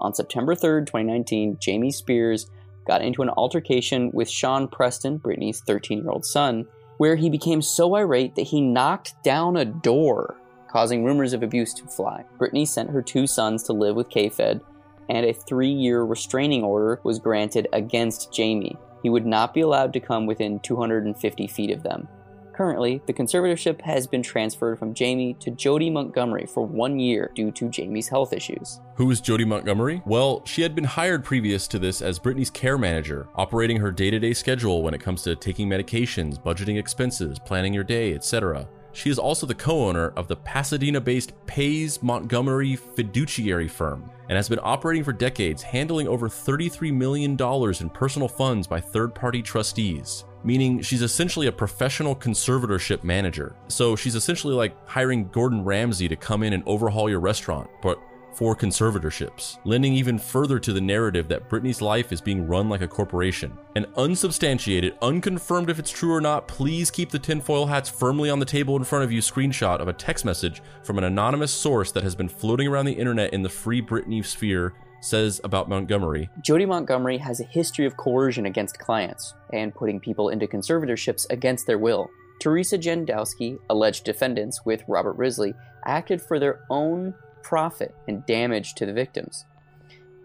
On 0.00 0.14
September 0.14 0.54
3rd, 0.54 0.86
2019, 0.86 1.58
Jamie 1.60 1.90
Spears 1.90 2.50
got 2.86 3.02
into 3.02 3.22
an 3.22 3.30
altercation 3.30 4.10
with 4.12 4.28
Sean 4.28 4.68
Preston, 4.68 5.18
Britney's 5.18 5.60
13 5.60 5.98
year 5.98 6.10
old 6.10 6.26
son, 6.26 6.66
where 6.98 7.16
he 7.16 7.30
became 7.30 7.62
so 7.62 7.96
irate 7.96 8.34
that 8.34 8.42
he 8.42 8.60
knocked 8.60 9.14
down 9.22 9.56
a 9.56 9.64
door, 9.64 10.36
causing 10.70 11.04
rumors 11.04 11.32
of 11.32 11.42
abuse 11.42 11.72
to 11.74 11.86
fly. 11.86 12.24
Britney 12.38 12.66
sent 12.66 12.90
her 12.90 13.02
two 13.02 13.26
sons 13.26 13.62
to 13.64 13.72
live 13.72 13.96
with 13.96 14.10
K-Fed, 14.10 14.60
and 15.08 15.26
a 15.26 15.32
three 15.32 15.70
year 15.70 16.02
restraining 16.02 16.62
order 16.62 17.00
was 17.04 17.18
granted 17.18 17.68
against 17.72 18.32
Jamie. 18.32 18.76
He 19.04 19.10
would 19.10 19.26
not 19.26 19.52
be 19.52 19.60
allowed 19.60 19.92
to 19.92 20.00
come 20.00 20.24
within 20.24 20.58
250 20.60 21.46
feet 21.46 21.70
of 21.70 21.82
them. 21.82 22.08
Currently, 22.54 23.02
the 23.04 23.12
conservatorship 23.12 23.82
has 23.82 24.06
been 24.06 24.22
transferred 24.22 24.78
from 24.78 24.94
Jamie 24.94 25.34
to 25.40 25.50
Jodi 25.50 25.90
Montgomery 25.90 26.46
for 26.46 26.64
one 26.66 26.98
year 26.98 27.30
due 27.34 27.50
to 27.50 27.68
Jamie's 27.68 28.08
health 28.08 28.32
issues. 28.32 28.80
Who 28.94 29.10
is 29.10 29.20
Jodi 29.20 29.44
Montgomery? 29.44 30.00
Well, 30.06 30.40
she 30.46 30.62
had 30.62 30.74
been 30.74 30.84
hired 30.84 31.22
previous 31.22 31.68
to 31.68 31.78
this 31.78 32.00
as 32.00 32.18
Britney's 32.18 32.48
care 32.48 32.78
manager, 32.78 33.28
operating 33.34 33.76
her 33.76 33.92
day 33.92 34.10
to 34.10 34.18
day 34.18 34.32
schedule 34.32 34.82
when 34.82 34.94
it 34.94 35.02
comes 35.02 35.20
to 35.24 35.36
taking 35.36 35.68
medications, 35.68 36.42
budgeting 36.42 36.78
expenses, 36.78 37.38
planning 37.38 37.74
your 37.74 37.84
day, 37.84 38.14
etc. 38.14 38.66
She 38.94 39.10
is 39.10 39.18
also 39.18 39.46
the 39.46 39.54
co 39.54 39.88
owner 39.88 40.08
of 40.16 40.28
the 40.28 40.36
Pasadena 40.36 41.00
based 41.00 41.32
Pays 41.46 42.02
Montgomery 42.02 42.76
fiduciary 42.76 43.68
firm 43.68 44.10
and 44.28 44.36
has 44.36 44.48
been 44.48 44.60
operating 44.62 45.04
for 45.04 45.12
decades, 45.12 45.62
handling 45.62 46.08
over 46.08 46.28
$33 46.28 46.94
million 46.94 47.32
in 47.32 47.90
personal 47.90 48.28
funds 48.28 48.66
by 48.66 48.80
third 48.80 49.14
party 49.14 49.42
trustees 49.42 50.24
meaning 50.44 50.82
she's 50.82 51.02
essentially 51.02 51.46
a 51.46 51.52
professional 51.52 52.14
conservatorship 52.14 53.02
manager. 53.02 53.56
So 53.68 53.96
she's 53.96 54.14
essentially 54.14 54.54
like 54.54 54.76
hiring 54.86 55.28
Gordon 55.28 55.64
Ramsay 55.64 56.06
to 56.08 56.16
come 56.16 56.42
in 56.42 56.52
and 56.52 56.62
overhaul 56.66 57.08
your 57.08 57.20
restaurant, 57.20 57.68
but 57.82 57.98
for 58.34 58.56
conservatorships, 58.56 59.58
lending 59.64 59.92
even 59.94 60.18
further 60.18 60.58
to 60.58 60.72
the 60.72 60.80
narrative 60.80 61.28
that 61.28 61.48
Britney's 61.48 61.82
life 61.82 62.12
is 62.12 62.20
being 62.20 62.46
run 62.46 62.68
like 62.68 62.80
a 62.80 62.88
corporation. 62.88 63.56
An 63.76 63.86
unsubstantiated, 63.96 64.96
unconfirmed 65.02 65.70
if 65.70 65.78
it's 65.78 65.90
true 65.90 66.12
or 66.12 66.20
not, 66.20 66.48
please 66.48 66.90
keep 66.90 67.10
the 67.10 67.18
tinfoil 67.18 67.66
hats 67.66 67.88
firmly 67.88 68.30
on 68.30 68.38
the 68.38 68.44
table 68.44 68.76
in 68.76 68.84
front 68.84 69.04
of 69.04 69.12
you 69.12 69.20
screenshot 69.20 69.80
of 69.80 69.88
a 69.88 69.92
text 69.92 70.24
message 70.24 70.62
from 70.82 70.98
an 70.98 71.04
anonymous 71.04 71.52
source 71.52 71.92
that 71.92 72.02
has 72.02 72.14
been 72.14 72.28
floating 72.28 72.68
around 72.68 72.86
the 72.86 72.92
internet 72.92 73.32
in 73.32 73.42
the 73.42 73.48
free 73.48 73.82
Britney 73.82 74.24
sphere 74.24 74.74
says 75.00 75.40
about 75.44 75.68
Montgomery. 75.68 76.28
Jodi 76.40 76.66
Montgomery 76.66 77.18
has 77.18 77.40
a 77.40 77.44
history 77.44 77.86
of 77.86 77.96
coercion 77.96 78.46
against 78.46 78.78
clients 78.78 79.34
and 79.52 79.74
putting 79.74 80.00
people 80.00 80.30
into 80.30 80.46
conservatorships 80.46 81.26
against 81.30 81.66
their 81.66 81.78
will. 81.78 82.10
Teresa 82.40 82.76
Jandowski, 82.76 83.58
alleged 83.70 84.04
defendants 84.04 84.64
with 84.64 84.82
Robert 84.88 85.12
Risley, 85.12 85.54
acted 85.86 86.20
for 86.20 86.38
their 86.38 86.60
own 86.70 87.14
profit 87.44 87.94
and 88.08 88.26
damage 88.26 88.74
to 88.74 88.86
the 88.86 88.92
victims. 88.92 89.44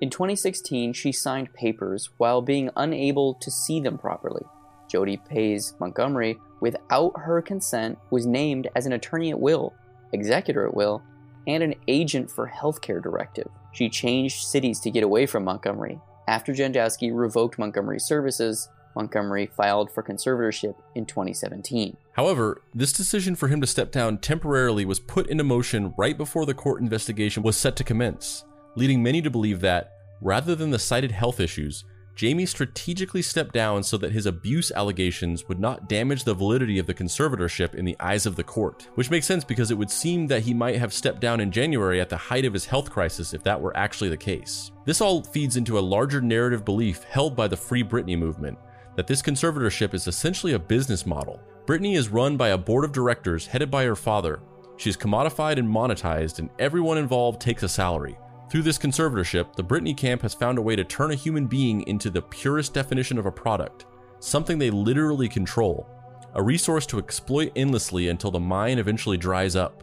In 0.02 0.10
2016, 0.10 0.94
she 0.94 1.12
signed 1.12 1.54
papers 1.54 2.10
while 2.18 2.42
being 2.42 2.72
unable 2.76 3.36
to 3.36 3.52
see 3.52 3.80
them 3.80 3.98
properly. 3.98 4.44
Jodi 4.88 5.18
Pays 5.18 5.76
Montgomery, 5.80 6.40
without 6.62 7.14
her 7.20 7.42
consent, 7.42 8.00
was 8.10 8.26
named 8.26 8.70
as 8.76 8.86
an 8.86 8.94
attorney 8.94 9.30
at 9.30 9.40
will, 9.40 9.74
executor 10.14 10.66
at 10.66 10.74
will, 10.74 11.04
and 11.46 11.62
an 11.62 11.76
agent 11.88 12.32
for 12.32 12.48
healthcare 12.50 13.04
directive. 13.04 13.48
She 13.74 13.90
changed 13.90 14.48
cities 14.48 14.80
to 14.82 14.92
get 14.92 15.04
away 15.04 15.26
from 15.26 15.44
Montgomery. 15.44 16.00
After 16.28 16.54
Jandowski 16.54 17.12
revoked 17.14 17.60
Montgomery's 17.60 18.06
services, 18.06 18.70
Montgomery 18.96 19.46
filed 19.46 19.92
for 19.92 20.04
conservatorship 20.04 20.76
in 20.96 21.06
2017. 21.06 21.98
However, 22.14 22.62
this 22.74 22.94
decision 22.94 23.36
for 23.36 23.48
him 23.48 23.62
to 23.62 23.68
step 23.68 23.92
down 23.92 24.18
temporarily 24.18 24.86
was 24.86 25.00
put 25.00 25.28
into 25.28 25.44
motion 25.44 25.94
right 25.98 26.18
before 26.18 26.46
the 26.46 26.54
court 26.54 26.82
investigation 26.82 27.44
was 27.44 27.58
set 27.58 27.76
to 27.78 27.84
commence, 27.84 28.46
leading 28.76 29.02
many 29.02 29.22
to 29.22 29.30
believe 29.30 29.62
that, 29.62 29.94
rather 30.22 30.56
than 30.56 30.72
the 30.72 30.80
cited 30.80 31.12
health 31.12 31.40
issues, 31.40 31.86
Jamie 32.20 32.46
strategically 32.46 33.22
stepped 33.22 33.54
down 33.54 33.82
so 33.82 33.96
that 33.96 34.12
his 34.12 34.26
abuse 34.26 34.74
allegations 34.74 35.48
would 35.48 35.58
not 35.58 35.88
damage 35.88 36.26
the 36.26 36.34
validity 36.34 36.78
of 36.78 36.86
the 36.86 36.94
conservatorship 36.94 37.74
in 37.74 37.86
the 37.86 37.96
eyes 38.02 38.26
of 38.26 38.36
the 38.36 38.44
court. 38.44 38.90
Which 38.96 39.10
makes 39.10 39.26
sense 39.26 39.46
because 39.46 39.72
it 39.72 39.78
would 39.78 39.90
seem 39.90 40.28
that 40.28 40.42
he 40.42 40.54
might 40.54 40.76
have 40.76 40.92
stepped 40.92 41.22
down 41.22 41.40
in 41.40 41.50
January 41.50 42.02
at 42.02 42.10
the 42.10 42.18
height 42.18 42.44
of 42.44 42.52
his 42.52 42.66
health 42.66 42.92
crisis 42.92 43.34
if 43.34 43.42
that 43.44 43.62
were 43.62 43.78
actually 43.78 44.10
the 44.10 44.18
case. 44.18 44.72
This 44.84 45.00
all 45.00 45.24
feeds 45.24 45.56
into 45.56 45.80
a 45.80 45.88
larger 45.96 46.20
narrative 46.20 46.66
belief 46.66 47.04
held 47.04 47.38
by 47.38 47.48
the 47.48 47.56
Free 47.56 47.86
Britney 47.86 48.18
movement 48.18 48.58
that 49.00 49.08
this 49.08 49.22
conservatorship 49.22 49.94
is 49.94 50.08
essentially 50.08 50.52
a 50.52 50.60
business 50.60 51.06
model. 51.06 51.40
Britney 51.66 51.96
is 51.96 52.10
run 52.10 52.36
by 52.36 52.50
a 52.50 52.58
board 52.58 52.84
of 52.84 52.92
directors 52.92 53.48
headed 53.48 53.72
by 53.72 53.86
her 53.86 53.96
father. 53.96 54.42
She 54.76 54.90
is 54.90 54.98
commodified 54.98 55.58
and 55.58 55.74
monetized, 55.74 56.40
and 56.40 56.50
everyone 56.60 56.98
involved 56.98 57.40
takes 57.40 57.64
a 57.64 57.70
salary. 57.70 58.18
Through 58.52 58.64
this 58.64 58.78
conservatorship, 58.78 59.56
the 59.56 59.64
Britney 59.64 59.96
camp 59.96 60.22
has 60.22 60.34
found 60.34 60.58
a 60.58 60.62
way 60.62 60.76
to 60.76 60.84
turn 60.84 61.12
a 61.12 61.16
human 61.16 61.48
being 61.48 61.88
into 61.88 62.10
the 62.10 62.24
purest 62.24 62.74
definition 62.74 63.18
of 63.18 63.26
a 63.26 63.32
product, 63.32 63.86
something 64.20 64.60
they 64.60 64.70
literally 64.70 65.30
control, 65.30 65.88
a 66.34 66.44
resource 66.44 66.86
to 66.88 67.00
exploit 67.00 67.54
endlessly 67.56 68.10
until 68.10 68.32
the 68.32 68.40
mine 68.42 68.80
eventually 68.80 69.18
dries 69.18 69.56
up. 69.56 69.82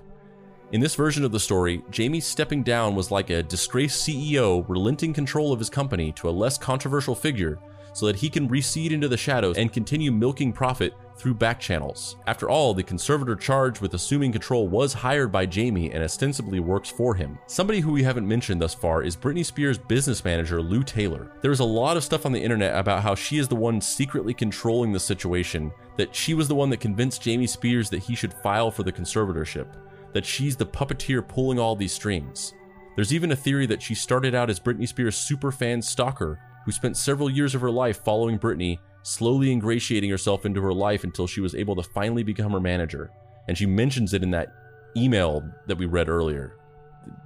In 0.73 0.81
this 0.83 0.95
version 0.95 1.25
of 1.25 1.33
the 1.33 1.41
story, 1.41 1.83
Jamie 1.91 2.21
stepping 2.21 2.63
down 2.63 2.95
was 2.95 3.11
like 3.11 3.31
a 3.31 3.43
disgraced 3.43 4.07
CEO 4.07 4.69
relenting 4.69 5.15
control 5.15 5.55
of 5.55 5.59
his 5.59 5.71
company 5.71 6.13
to 6.13 6.29
a 6.29 6.39
less 6.39 6.59
controversial 6.59 7.15
figure 7.15 7.59
so 7.97 8.05
that 8.05 8.17
he 8.17 8.29
can 8.29 8.47
recede 8.47 8.93
into 8.93 9.09
the 9.09 9.17
shadows 9.17 9.57
and 9.57 9.73
continue 9.73 10.13
milking 10.13 10.53
profit 10.53 10.93
through 11.17 11.33
back 11.33 11.59
channels. 11.59 12.17
After 12.27 12.51
all, 12.51 12.75
the 12.75 12.83
conservator 12.83 13.35
charged 13.35 13.81
with 13.81 13.95
assuming 13.95 14.33
control 14.33 14.69
was 14.69 14.93
hired 14.93 15.33
by 15.33 15.47
Jamie 15.47 15.91
and 15.91 16.05
ostensibly 16.05 16.61
works 16.61 16.91
for 16.91 17.15
him. 17.15 17.39
Somebody 17.47 17.81
who 17.81 17.93
we 17.93 18.03
haven't 18.03 18.29
mentioned 18.29 18.61
thus 18.61 18.75
far 18.75 19.03
is 19.03 19.17
Britney 19.17 19.47
Spears' 19.47 19.79
business 19.79 20.23
manager, 20.27 20.61
Lou 20.61 20.83
Taylor. 20.83 21.33
There 21.41 21.51
is 21.51 21.61
a 21.61 21.65
lot 21.65 21.97
of 21.97 22.05
stuff 22.05 22.27
on 22.27 22.33
the 22.33 22.43
internet 22.43 22.79
about 22.79 23.03
how 23.03 23.15
she 23.15 23.39
is 23.39 23.49
the 23.49 23.57
one 23.57 23.81
secretly 23.81 24.35
controlling 24.35 24.93
the 24.93 25.01
situation, 25.01 25.73
that 25.97 26.15
she 26.15 26.35
was 26.35 26.49
the 26.49 26.55
one 26.55 26.69
that 26.69 26.81
convinced 26.81 27.23
Jamie 27.23 27.47
Spears 27.47 27.89
that 27.89 28.03
he 28.03 28.15
should 28.15 28.35
file 28.35 28.71
for 28.71 28.83
the 28.83 28.93
conservatorship, 28.93 29.75
that 30.13 30.27
she's 30.27 30.55
the 30.55 30.67
puppeteer 30.67 31.27
pulling 31.27 31.59
all 31.59 31.75
these 31.75 31.95
strings. 31.95 32.53
There's 32.95 33.15
even 33.15 33.33
a 33.33 33.37
theory 33.37 33.65
that 33.67 33.81
she 33.81 33.95
started 33.95 34.35
out 34.35 34.51
as 34.51 34.61
Britney 34.61 34.87
Spears' 34.87 35.17
superfan 35.17 35.83
stalker 35.83 36.39
who 36.67 36.73
spent 36.73 36.97
several 36.97 37.31
years 37.31 37.55
of 37.55 37.61
her 37.61 37.71
life 37.71 38.05
following 38.05 38.39
Britney, 38.39 38.81
slowly 39.03 39.53
ingratiating 39.53 40.11
herself 40.11 40.45
into 40.45 40.61
her 40.61 40.75
life 40.75 41.05
until 41.05 41.29
she 41.29 41.41
was 41.41 41.55
able 41.55 41.77
to 41.77 41.83
finally 41.83 42.25
become 42.25 42.51
her 42.51 42.61
manager. 42.61 43.11
And 43.47 43.57
she 43.57 43.67
mentions 43.67 44.13
it 44.13 44.25
in 44.25 44.33
that 44.33 44.53
email 44.97 45.49
that 45.69 45.79
we 45.79 45.87
read 45.87 46.09
earlier, 46.09 46.57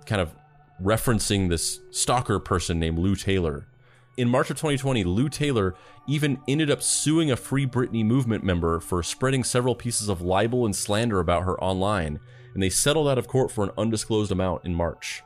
kind 0.04 0.20
of 0.20 0.34
referencing 0.82 1.48
this 1.48 1.80
stalker 1.90 2.38
person 2.38 2.78
named 2.78 2.98
Lou 2.98 3.16
Taylor. 3.16 3.66
In 4.18 4.28
March 4.28 4.50
of 4.50 4.58
2020, 4.58 5.04
Lou 5.04 5.30
Taylor 5.30 5.74
even 6.06 6.38
ended 6.46 6.70
up 6.70 6.82
suing 6.82 7.30
a 7.30 7.36
Free 7.36 7.66
Britney 7.66 8.04
movement 8.04 8.44
member 8.44 8.78
for 8.78 9.02
spreading 9.02 9.42
several 9.42 9.74
pieces 9.74 10.10
of 10.10 10.20
libel 10.20 10.66
and 10.66 10.76
slander 10.76 11.18
about 11.18 11.44
her 11.44 11.58
online, 11.64 12.20
and 12.52 12.62
they 12.62 12.68
settled 12.68 13.08
out 13.08 13.16
of 13.16 13.26
court 13.26 13.50
for 13.50 13.64
an 13.64 13.70
undisclosed 13.78 14.30
amount 14.30 14.66
in 14.66 14.74
March. 14.74 15.22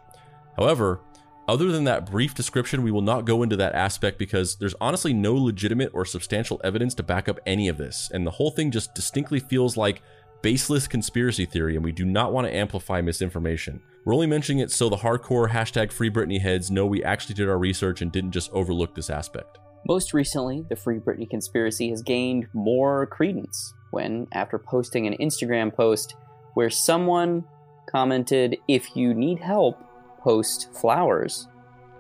However, 0.57 1.01
other 1.47 1.71
than 1.71 1.85
that 1.85 2.11
brief 2.11 2.35
description, 2.35 2.83
we 2.83 2.91
will 2.91 3.03
not 3.03 3.27
go 3.27 3.43
into 3.43 3.57
that 3.57 3.75
aspect 3.75 4.19
because 4.19 4.57
there's 4.57 4.75
honestly 4.81 5.13
no 5.13 5.35
legitimate 5.35 5.91
or 5.93 6.05
substantial 6.05 6.61
evidence 6.65 6.95
to 6.95 7.03
back 7.03 7.29
up 7.29 7.39
any 7.45 7.69
of 7.69 7.77
this, 7.77 8.11
and 8.15 8.27
the 8.27 8.31
whole 8.31 8.51
thing 8.51 8.71
just 8.71 8.95
distinctly 8.95 9.41
feels 9.41 9.77
like 9.77 10.01
baseless 10.41 10.87
conspiracy 10.87 11.45
theory, 11.45 11.75
and 11.75 11.85
we 11.85 11.93
do 11.93 12.05
not 12.05 12.33
want 12.33 12.47
to 12.47 12.55
amplify 12.55 13.01
misinformation. 13.01 13.83
We're 14.05 14.15
only 14.15 14.27
mentioning 14.27 14.61
it 14.61 14.71
so 14.71 14.89
the 14.89 14.97
hardcore 14.97 15.51
hashtag 15.51 15.93
Free 15.93 16.11
Britney 16.11 16.41
heads 16.41 16.71
know 16.71 16.87
we 16.87 17.03
actually 17.05 17.35
did 17.35 17.49
our 17.49 17.59
research 17.59 18.03
and 18.03 18.13
didn't 18.13 18.33
just 18.33 18.51
overlook 18.53 18.95
this 18.95 19.11
aspect. 19.11 19.59
Most 19.87 20.15
recently, 20.15 20.65
the 20.69 20.77
Free 20.77 20.99
Britney 20.99 21.29
conspiracy 21.29 21.91
has 21.91 22.03
gained 22.03 22.47
more 22.55 23.07
credence 23.07 23.75
when, 23.91 24.27
after 24.33 24.59
posting 24.59 25.07
an 25.07 25.17
Instagram 25.19 25.75
post 25.75 26.15
where 26.55 26.71
someone 26.71 27.45
commented, 27.91 28.57
If 28.67 28.97
you 28.97 29.13
need 29.13 29.41
help, 29.41 29.79
post 30.25 30.75
flowers. 30.75 31.49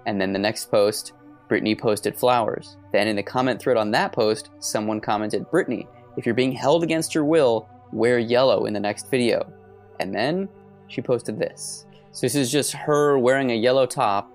And 0.06 0.18
then 0.18 0.32
the 0.32 0.38
next 0.38 0.70
post, 0.70 1.12
Britney 1.50 1.78
posted 1.78 2.16
flowers. 2.16 2.78
Then 2.90 3.06
in 3.06 3.16
the 3.16 3.22
comment 3.22 3.60
thread 3.60 3.76
on 3.76 3.90
that 3.90 4.12
post, 4.12 4.48
someone 4.60 5.00
commented, 5.00 5.44
Britney, 5.50 5.86
if 6.16 6.24
you're 6.24 6.34
being 6.34 6.52
held 6.52 6.82
against 6.82 7.14
your 7.14 7.26
will, 7.26 7.68
wear 7.92 8.18
yellow 8.18 8.64
in 8.64 8.72
the 8.72 8.80
next 8.80 9.10
video. 9.10 9.52
And 10.00 10.14
then 10.14 10.48
she 10.88 11.02
posted 11.02 11.38
this. 11.38 11.84
So 12.12 12.20
this 12.22 12.34
is 12.34 12.50
just 12.50 12.72
her 12.72 13.18
wearing 13.18 13.50
a 13.50 13.54
yellow 13.54 13.84
top, 13.84 14.34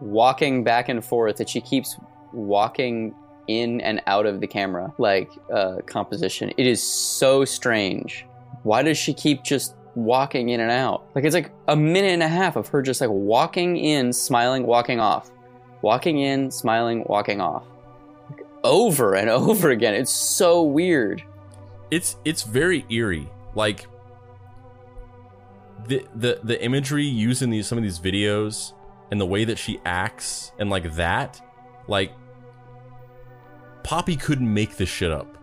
walking 0.00 0.64
back 0.64 0.88
and 0.88 1.04
forth, 1.04 1.36
that 1.36 1.48
she 1.48 1.60
keeps 1.60 1.96
walking 2.32 3.14
in 3.48 3.82
and 3.82 4.00
out 4.06 4.24
of 4.24 4.40
the 4.40 4.46
camera 4.46 4.94
like 4.96 5.30
uh, 5.52 5.76
composition. 5.84 6.52
It 6.56 6.66
is 6.66 6.82
so 6.82 7.44
strange. 7.44 8.24
Why 8.62 8.82
does 8.82 8.96
she 8.96 9.12
keep 9.12 9.42
just 9.42 9.74
walking 9.94 10.48
in 10.48 10.60
and 10.60 10.70
out? 10.70 11.06
Like 11.14 11.24
it's 11.24 11.34
like 11.34 11.50
a 11.68 11.76
minute 11.76 12.12
and 12.12 12.22
a 12.22 12.28
half 12.28 12.56
of 12.56 12.68
her 12.68 12.82
just 12.82 13.00
like 13.00 13.10
walking 13.10 13.76
in, 13.76 14.12
smiling, 14.12 14.66
walking 14.66 15.00
off, 15.00 15.30
walking 15.82 16.18
in, 16.18 16.50
smiling, 16.50 17.04
walking 17.06 17.40
off, 17.40 17.64
like, 18.30 18.46
over 18.62 19.14
and 19.14 19.30
over 19.30 19.70
again. 19.70 19.94
It's 19.94 20.12
so 20.12 20.62
weird. 20.62 21.22
It's 21.90 22.16
it's 22.24 22.42
very 22.42 22.84
eerie. 22.90 23.30
Like 23.54 23.86
the 25.86 26.04
the 26.14 26.40
the 26.42 26.62
imagery 26.64 27.04
used 27.04 27.42
in 27.42 27.50
these 27.50 27.66
some 27.66 27.78
of 27.78 27.84
these 27.84 27.98
videos 27.98 28.72
and 29.10 29.20
the 29.20 29.26
way 29.26 29.44
that 29.44 29.58
she 29.58 29.80
acts 29.84 30.52
and 30.58 30.70
like 30.70 30.94
that, 30.94 31.40
like 31.86 32.12
Poppy 33.84 34.16
couldn't 34.16 34.52
make 34.52 34.76
this 34.76 34.88
shit 34.88 35.10
up. 35.12 35.33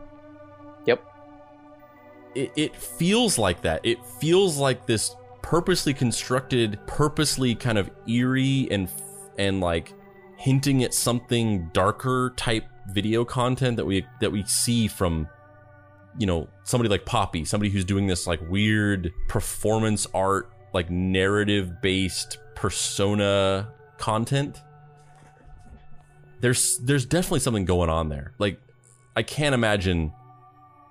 It 2.35 2.51
it 2.55 2.75
feels 2.75 3.37
like 3.37 3.61
that. 3.61 3.81
It 3.83 4.03
feels 4.19 4.57
like 4.57 4.85
this 4.85 5.15
purposely 5.41 5.93
constructed, 5.93 6.79
purposely 6.87 7.55
kind 7.55 7.77
of 7.77 7.89
eerie 8.07 8.67
and 8.71 8.89
and 9.37 9.59
like 9.59 9.93
hinting 10.37 10.83
at 10.83 10.93
something 10.93 11.69
darker 11.73 12.33
type 12.35 12.65
video 12.89 13.23
content 13.23 13.77
that 13.77 13.85
we 13.85 14.05
that 14.19 14.31
we 14.31 14.43
see 14.45 14.87
from 14.87 15.27
you 16.17 16.27
know 16.27 16.47
somebody 16.63 16.89
like 16.89 17.05
Poppy, 17.05 17.45
somebody 17.45 17.69
who's 17.69 17.85
doing 17.85 18.07
this 18.07 18.27
like 18.27 18.41
weird 18.49 19.11
performance 19.27 20.07
art, 20.13 20.51
like 20.73 20.89
narrative 20.89 21.81
based 21.81 22.37
persona 22.55 23.69
content. 23.97 24.61
There's 26.41 26.79
there's 26.79 27.05
definitely 27.05 27.39
something 27.39 27.65
going 27.65 27.89
on 27.89 28.09
there. 28.09 28.33
Like 28.39 28.59
I 29.15 29.23
can't 29.23 29.53
imagine 29.53 30.11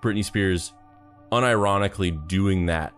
Britney 0.03 0.25
Spears 0.25 0.73
unironically 1.33 2.27
doing 2.29 2.67
that 2.67 2.93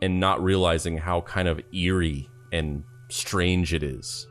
and 0.00 0.20
not 0.20 0.42
realizing 0.42 0.96
how 0.96 1.20
kind 1.22 1.48
of 1.48 1.60
eerie 1.72 2.28
and 2.52 2.84
strange 3.08 3.74
it 3.74 3.82
is. 3.82 4.26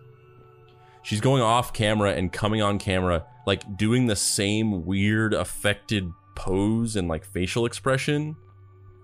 She's 1.04 1.22
going 1.22 1.42
off 1.42 1.74
camera 1.74 2.14
and 2.14 2.32
coming 2.32 2.62
on 2.62 2.80
camera 2.80 3.26
like 3.46 3.78
doing 3.78 4.06
the 4.06 4.16
same 4.16 4.86
weird 4.86 5.34
affected 5.34 6.12
pose 6.36 6.96
and 6.96 7.08
like 7.08 7.26
facial 7.26 7.66
expression 7.66 8.36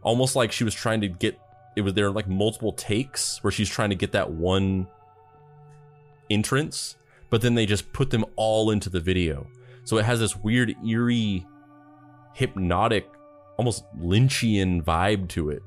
almost 0.04 0.36
like 0.36 0.52
she 0.52 0.64
was 0.64 0.76
trying 0.76 1.02
to 1.02 1.08
get 1.08 1.40
it 1.76 1.82
was 1.82 1.96
there 1.96 2.12
like 2.12 2.28
multiple 2.28 2.74
takes 2.74 3.44
where 3.44 3.50
she's 3.50 3.70
trying 3.70 3.90
to 3.90 3.96
get 3.96 4.12
that 4.12 4.30
one 4.30 4.86
entrance 6.30 6.96
but 7.32 7.42
then 7.42 7.56
they 7.56 7.66
just 7.66 7.92
put 7.92 8.12
them 8.12 8.24
all 8.36 8.70
into 8.70 8.90
the 8.90 9.00
video 9.00 9.48
so 9.84 9.98
it 9.98 10.06
has 10.06 10.20
this 10.20 10.36
weird 10.36 10.76
eerie 10.88 11.44
hypnotic 12.34 13.10
almost 13.58 13.86
lynchian 13.98 14.84
vibe 14.84 15.28
to 15.30 15.50
it 15.50 15.62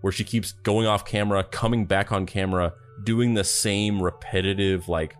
where 0.00 0.12
she 0.12 0.24
keeps 0.24 0.52
going 0.52 0.86
off 0.86 1.04
camera 1.04 1.44
coming 1.44 1.84
back 1.84 2.12
on 2.12 2.26
camera 2.26 2.72
doing 3.04 3.34
the 3.34 3.44
same 3.44 4.02
repetitive 4.02 4.88
like 4.88 5.16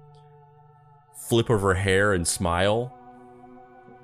flip 1.31 1.51
of 1.51 1.63
her 1.63 1.75
hair 1.75 2.13
and 2.13 2.27
smile. 2.27 2.97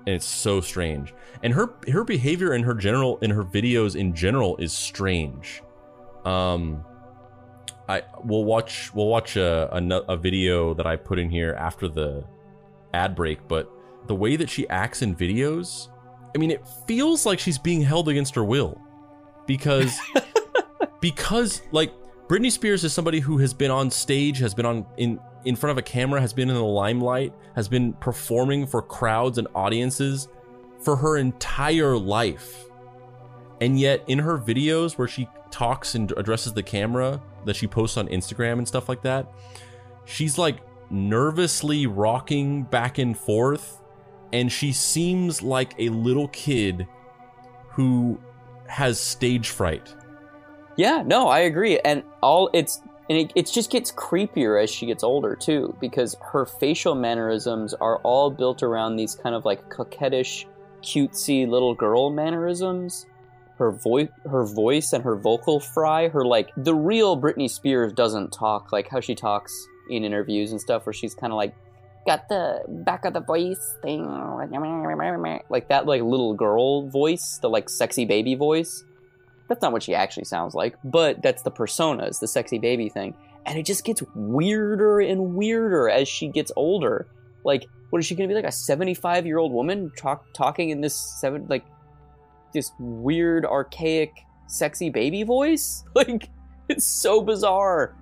And 0.07 0.15
it's 0.15 0.27
so 0.27 0.61
strange. 0.61 1.13
And 1.43 1.53
her 1.53 1.75
her 1.91 2.05
behavior 2.05 2.55
in 2.55 2.63
her 2.63 2.75
general 2.75 3.19
in 3.19 3.31
her 3.31 3.43
videos 3.43 3.97
in 3.97 4.15
general 4.15 4.57
is 4.59 4.73
strange. 4.73 5.63
Um 6.25 6.85
i 7.89 8.03
we'll 8.25 8.45
watch 8.45 8.93
we'll 8.95 9.07
watch 9.07 9.37
a, 9.37 9.69
a, 9.73 9.83
a 10.09 10.17
video 10.17 10.75
that 10.75 10.89
i 10.89 10.97
put 10.97 11.21
in 11.21 11.31
here 11.31 11.55
after 11.57 11.87
the 11.87 12.25
ad 12.95 13.15
break 13.15 13.39
but 13.47 13.71
the 14.09 14.15
way 14.15 14.35
that 14.35 14.51
she 14.51 14.69
acts 14.69 15.03
in 15.03 15.15
videos 15.15 15.89
i 16.37 16.39
mean 16.39 16.53
it 16.53 16.65
feels 16.87 17.27
like 17.27 17.41
she's 17.41 17.59
being 17.59 17.83
held 17.83 18.09
against 18.09 18.35
her 18.37 18.45
will 18.45 18.81
because 19.47 19.99
because 21.01 21.63
like 21.73 21.93
Britney 22.29 22.51
Spears 22.51 22.83
is 22.83 22.93
somebody 22.93 23.21
who 23.21 23.39
has 23.39 23.55
been 23.55 23.71
on 23.71 23.89
stage, 23.89 24.39
has 24.39 24.53
been 24.53 24.67
on 24.67 24.85
in 24.97 25.21
in 25.45 25.55
front 25.55 25.71
of 25.71 25.79
a 25.79 25.83
camera, 25.83 26.21
has 26.21 26.33
been 26.33 26.49
in 26.49 26.57
the 26.57 26.65
limelight, 26.65 27.33
has 27.55 27.69
been 27.69 27.93
performing 27.95 28.67
for 28.67 28.83
crowds 28.83 29.39
and 29.39 29.47
audiences 29.55 30.27
for 30.81 30.97
her 30.97 31.17
entire 31.17 31.97
life. 31.97 32.65
And 33.61 33.79
yet 33.79 34.03
in 34.09 34.19
her 34.19 34.39
videos 34.39 34.99
where 34.99 35.07
she 35.07 35.29
talks 35.53 35.95
and 35.95 36.13
addresses 36.17 36.53
the 36.53 36.65
camera 36.65 37.23
that 37.45 37.55
she 37.55 37.69
posts 37.69 37.97
on 37.97 38.09
Instagram 38.09 38.55
and 38.55 38.67
stuff 38.67 38.89
like 38.89 39.03
that, 39.03 39.33
she's 40.05 40.37
like 40.37 40.59
nervously 40.91 41.87
rocking 41.87 42.65
back 42.65 42.99
and 42.99 43.17
forth 43.17 43.81
and 44.33 44.51
she 44.51 44.73
seems 44.73 45.43
like 45.43 45.75
a 45.79 45.89
little 45.89 46.29
kid 46.29 46.87
who 47.71 48.19
has 48.67 48.99
stage 48.99 49.51
fright. 49.51 49.95
Yeah, 50.77 51.03
no, 51.07 51.29
I 51.29 51.41
agree. 51.41 51.79
And 51.81 52.03
all 52.23 52.51
it's 52.53 52.81
and 53.09 53.19
it, 53.19 53.33
it 53.35 53.47
just 53.47 53.71
gets 53.71 53.93
creepier 53.93 54.63
as 54.63 54.69
she 54.69 54.87
gets 54.87 55.05
older 55.05 55.37
too, 55.37 55.77
because 55.81 56.17
her 56.33 56.45
facial 56.45 56.95
mannerisms 56.95 57.73
are 57.75 57.99
all 57.99 58.31
built 58.31 58.63
around 58.63 58.97
these 58.97 59.15
kind 59.15 59.35
of 59.35 59.45
like 59.45 59.69
coquettish, 59.71 60.47
cutesy 60.83 61.49
little 61.49 61.75
girl 61.75 62.11
mannerisms. 62.11 63.07
Her 63.59 63.71
voice, 63.71 64.09
her 64.31 64.45
voice, 64.45 64.93
and 64.93 65.03
her 65.03 65.17
vocal 65.17 65.61
fry. 65.61 66.09
Her 66.09 66.27
like 66.27 66.51
the 66.59 66.75
real 66.75 67.19
Britney 67.19 67.49
Spears 67.49 67.93
doesn't 67.93 68.33
talk 68.33 68.71
like 68.71 68.89
how 68.89 69.01
she 69.01 69.15
talks 69.15 69.67
in 69.89 70.05
interviews 70.05 70.51
and 70.51 70.61
stuff, 70.61 70.85
where 70.85 70.93
she's 70.93 71.15
kind 71.15 71.33
of 71.33 71.39
like 71.39 71.55
got 72.07 72.29
the 72.29 72.63
back 72.69 73.05
of 73.05 73.13
the 73.13 73.21
voice 73.21 73.75
thing, 73.83 74.07
like 75.51 75.69
that 75.69 75.87
like 75.87 76.03
little 76.03 76.35
girl 76.35 76.89
voice, 76.89 77.39
the 77.43 77.49
like 77.49 77.69
sexy 77.69 78.05
baby 78.05 78.35
voice 78.35 78.85
That's 79.49 79.61
not 79.63 79.73
what 79.73 79.83
she 79.83 79.95
actually 79.95 80.25
sounds 80.25 80.55
like, 80.55 80.77
but 80.85 81.23
that's 81.23 81.43
the 81.43 81.51
personas, 81.51 82.21
the 82.21 82.29
sexy 82.29 82.59
baby 82.59 82.89
thing. 82.89 83.15
And 83.45 83.59
it 83.59 83.67
just 83.67 83.85
gets 83.85 84.03
weirder 84.15 85.01
and 85.01 85.35
weirder 85.35 85.89
as 85.89 86.09
she 86.09 86.29
gets 86.29 86.51
older. 86.57 87.07
Like, 87.45 87.67
what 87.91 88.01
is 88.01 88.07
she 88.07 88.17
going 88.17 88.29
to 88.29 88.33
be 88.35 88.41
like 88.41 88.49
a 88.49 88.53
75 88.53 89.25
year 89.27 89.39
old 89.39 89.53
woman 89.53 89.93
talk, 89.97 90.25
talking 90.33 90.71
in 90.71 90.81
this 90.81 90.97
seven, 91.21 91.47
like, 91.49 91.65
this 92.53 92.73
weird, 92.81 93.45
archaic, 93.45 94.11
sexy 94.49 94.91
baby 94.91 95.23
voice? 95.23 95.85
Like, 95.95 96.29
it's 96.69 96.85
so 96.85 97.21
bizarre. 97.21 97.95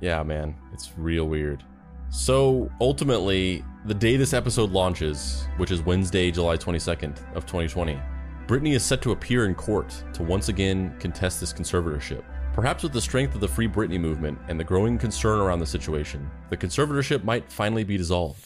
Yeah, 0.00 0.22
man, 0.22 0.54
it's 0.72 0.92
real 0.96 1.24
weird. 1.26 1.64
So 2.10 2.68
ultimately, 2.80 3.64
the 3.84 3.94
day 3.94 4.16
this 4.16 4.34
episode 4.34 4.72
launches, 4.72 5.46
which 5.58 5.70
is 5.70 5.80
Wednesday, 5.82 6.32
July 6.32 6.56
22nd 6.56 7.36
of 7.36 7.46
2020, 7.46 8.00
Britney 8.48 8.74
is 8.74 8.82
set 8.82 9.00
to 9.02 9.12
appear 9.12 9.46
in 9.46 9.54
court 9.54 10.02
to 10.14 10.24
once 10.24 10.48
again 10.48 10.92
contest 10.98 11.38
this 11.38 11.52
conservatorship. 11.52 12.24
Perhaps 12.52 12.82
with 12.82 12.92
the 12.92 13.00
strength 13.00 13.36
of 13.36 13.40
the 13.40 13.46
Free 13.46 13.68
Britney 13.68 14.00
movement 14.00 14.40
and 14.48 14.58
the 14.58 14.64
growing 14.64 14.98
concern 14.98 15.38
around 15.38 15.60
the 15.60 15.66
situation, 15.66 16.28
the 16.50 16.56
conservatorship 16.56 17.22
might 17.22 17.50
finally 17.50 17.84
be 17.84 17.96
dissolved. 17.96 18.44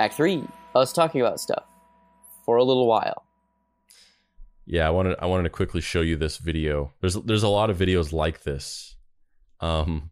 Act 0.00 0.14
three, 0.14 0.42
us 0.74 0.94
talking 0.94 1.20
about 1.20 1.38
stuff 1.38 1.64
for 2.46 2.56
a 2.56 2.64
little 2.64 2.86
while. 2.86 3.26
Yeah, 4.64 4.86
I 4.86 4.90
wanted 4.90 5.18
I 5.20 5.26
wanted 5.26 5.42
to 5.42 5.50
quickly 5.50 5.82
show 5.82 6.00
you 6.00 6.16
this 6.16 6.38
video. 6.38 6.94
There's 7.02 7.16
there's 7.16 7.42
a 7.42 7.48
lot 7.48 7.68
of 7.68 7.76
videos 7.76 8.10
like 8.10 8.44
this. 8.44 8.96
Um 9.60 10.10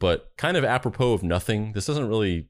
but 0.00 0.32
kind 0.36 0.56
of 0.56 0.64
apropos 0.64 1.12
of 1.12 1.22
nothing. 1.22 1.72
This 1.72 1.86
doesn't 1.86 2.08
really 2.08 2.48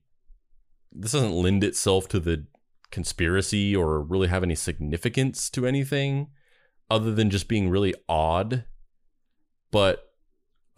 this 0.90 1.12
doesn't 1.12 1.32
lend 1.32 1.62
itself 1.62 2.08
to 2.08 2.18
the 2.18 2.46
conspiracy 2.90 3.76
or 3.76 4.00
really 4.00 4.28
have 4.28 4.42
any 4.42 4.54
significance 4.54 5.50
to 5.50 5.66
anything 5.66 6.28
other 6.90 7.12
than 7.12 7.28
just 7.28 7.48
being 7.48 7.68
really 7.68 7.94
odd. 8.08 8.64
But 9.70 10.10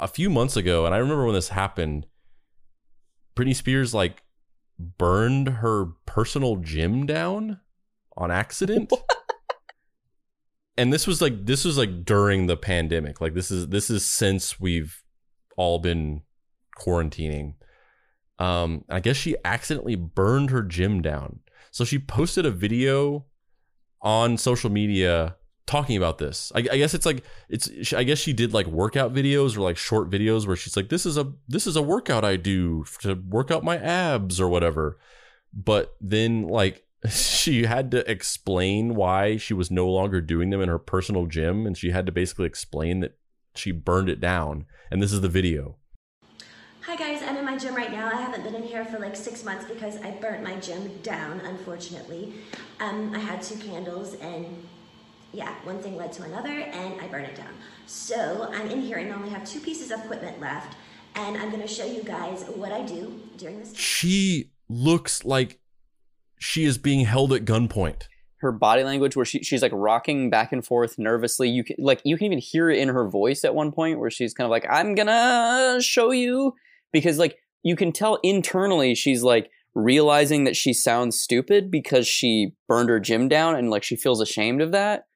a 0.01 0.09
few 0.09 0.29
months 0.29 0.57
ago, 0.57 0.87
and 0.87 0.95
I 0.95 0.99
remember 0.99 1.25
when 1.25 1.35
this 1.35 1.51
happened, 1.51 2.07
Britney 3.37 3.55
Spears 3.55 3.95
like 3.95 4.25
burned 4.99 5.49
her 5.49 5.87
personal 6.07 6.57
gym 6.57 7.07
down 7.07 7.61
on 8.17 8.31
accident. 8.31 8.93
and 10.77 10.93
this 10.93 11.07
was 11.07 11.21
like 11.21 11.47
this 11.47 11.65
was 11.65 11.79
like 11.79 12.05
during 12.05 12.47
the 12.47 12.57
pandemic. 12.57 13.21
Like 13.21 13.35
this 13.35 13.51
is 13.51 13.69
this 13.69 13.91
is 13.91 14.05
since 14.05 14.61
we've 14.61 15.03
all 15.57 15.79
been 15.79 16.23
quarantining. 16.79 17.55
Um 18.39 18.85
I 18.89 19.01
guess 19.01 19.17
she 19.17 19.37
accidentally 19.45 19.97
burned 19.97 20.51
her 20.51 20.63
gym 20.63 21.03
down. 21.03 21.41
So 21.71 21.85
she 21.85 21.99
posted 21.99 22.45
a 22.45 22.51
video 22.51 23.27
on 24.03 24.37
social 24.37 24.71
media 24.71 25.37
talking 25.67 25.97
about 25.97 26.19
this. 26.19 26.53
I, 26.55 26.59
I, 26.59 26.77
guess 26.77 26.95
it's 26.95 27.07
like 27.07 27.25
it's. 27.49 27.93
I 27.93 28.05
guess 28.05 28.19
she 28.19 28.33
did 28.33 28.53
like 28.53 28.67
workout 28.67 29.13
videos 29.13 29.57
or 29.57 29.61
like 29.61 29.77
short 29.77 30.11
videos 30.11 30.47
where 30.47 30.57
she's 30.57 30.77
like, 30.77 30.89
"This 30.89 31.07
is 31.07 31.17
a 31.17 31.33
this 31.49 31.67
is 31.67 31.77
a 31.77 31.83
workout 31.83 32.25
I 32.25 32.37
do 32.37 32.85
to 33.01 33.15
work 33.15 33.51
out 33.51 33.65
my 33.65 33.79
abs 33.79 34.41
or 34.41 34.49
whatever." 34.49 34.99
But 35.53 35.95
then 36.01 36.49
like 36.49 36.85
she 37.11 37.65
had 37.65 37.91
to 37.93 38.11
explain 38.11 38.95
why 38.95 39.37
she 39.37 39.55
was 39.55 39.71
no 39.71 39.89
longer 39.89 40.21
doing 40.21 40.51
them 40.51 40.61
in 40.61 40.69
her 40.69 40.79
personal 40.79 41.27
gym, 41.27 41.67
and 41.67 41.77
she 41.77 41.91
had 41.91 42.07
to 42.07 42.13
basically 42.13 42.47
explain 42.47 43.01
that 43.01 43.17
she 43.55 43.73
burned 43.73 44.09
it 44.09 44.21
down. 44.21 44.67
And 44.91 45.03
this 45.03 45.13
is 45.13 45.21
the 45.21 45.29
video. 45.29 45.77
Hi 46.83 46.97
guys, 46.97 47.23
I'm 47.23 47.37
in 47.37 47.45
my 47.45 47.57
gym 47.57 47.77
right 47.77 47.93
now. 47.93 48.11
I 48.13 48.21
haven't 48.21 48.43
been 48.43 48.57
in 48.57 48.65
here 48.65 48.85
for 48.85 48.99
like 48.99 49.15
six 49.15 49.45
months 49.45 49.65
because 49.67 49.99
I 50.03 50.11
burnt 50.11 50.43
my 50.43 50.57
gym 50.57 50.91
down, 51.05 51.41
unfortunately. 51.41 52.35
Um, 52.81 53.15
I 53.15 53.21
had 53.21 53.41
two 53.41 53.57
candles 53.57 54.15
and 54.15 54.67
yeah, 55.33 55.55
one 55.65 55.79
thing 55.79 55.97
led 55.97 56.13
to 56.15 56.23
another 56.25 56.51
and 56.51 57.01
I 57.01 57.09
burned 57.09 57.27
it 57.27 57.35
down. 57.35 57.55
So 57.87 58.51
I'm 58.53 58.71
in 58.71 58.81
here 58.81 58.99
and 58.99 59.13
I 59.13 59.17
only 59.17 59.31
have 59.31 59.49
two 59.49 59.61
pieces 59.61 59.91
of 59.91 60.01
equipment 60.01 60.41
left 60.41 60.77
and 61.15 61.37
I'm 61.37 61.51
gonna 61.51 61.69
show 61.69 61.85
you 61.85 62.03
guys 62.03 62.45
what 62.55 62.73
I 62.73 62.83
do 62.83 63.21
during 63.37 63.59
this. 63.59 63.75
She 63.77 64.51
looks 64.69 65.25
like 65.25 65.59
she 66.39 66.65
is 66.65 66.79
being 66.79 67.05
held 67.05 67.33
at 67.33 67.45
gunpoint. 67.45 68.05
Her 68.39 68.53
body 68.53 68.83
language, 68.83 69.15
where 69.15 69.25
she, 69.25 69.43
she's 69.45 69.63
like 69.63 69.73
rocking 69.73 70.29
back 70.29 70.53
and 70.53 70.67
forth 70.67 70.99
nervously. 70.99 71.49
You 71.49 71.63
can 71.63 71.77
like 71.79 72.03
you 72.05 72.17
can 72.17 72.27
even 72.27 72.39
hear 72.39 72.71
it 72.71 72.79
in 72.79 72.89
her 72.89 73.09
voice 73.09 73.45
at 73.45 73.55
one 73.55 73.71
point 73.71 74.01
where 74.01 74.11
she's 74.11 74.35
kind 74.35 74.47
of 74.47 74.51
like, 74.51 74.67
"I'm 74.69 74.97
gonna 74.97 75.81
show 75.81 76.11
you," 76.11 76.55
because 76.93 77.19
like 77.19 77.37
you 77.63 77.77
can 77.77 77.93
tell 77.93 78.19
internally 78.25 78.97
she's 78.97 79.23
like 79.23 79.49
realizing 79.77 80.43
that 80.45 80.57
she 80.57 80.73
sounds 80.73 81.21
stupid 81.21 81.71
because 81.71 82.09
she 82.09 82.57
burned 82.67 82.89
her 82.89 82.99
gym 82.99 83.29
down 83.29 83.55
and 83.55 83.71
like 83.71 83.85
she 83.85 83.95
feels 83.95 84.21
ashamed 84.21 84.61
of 84.61 84.73
that 84.73 85.07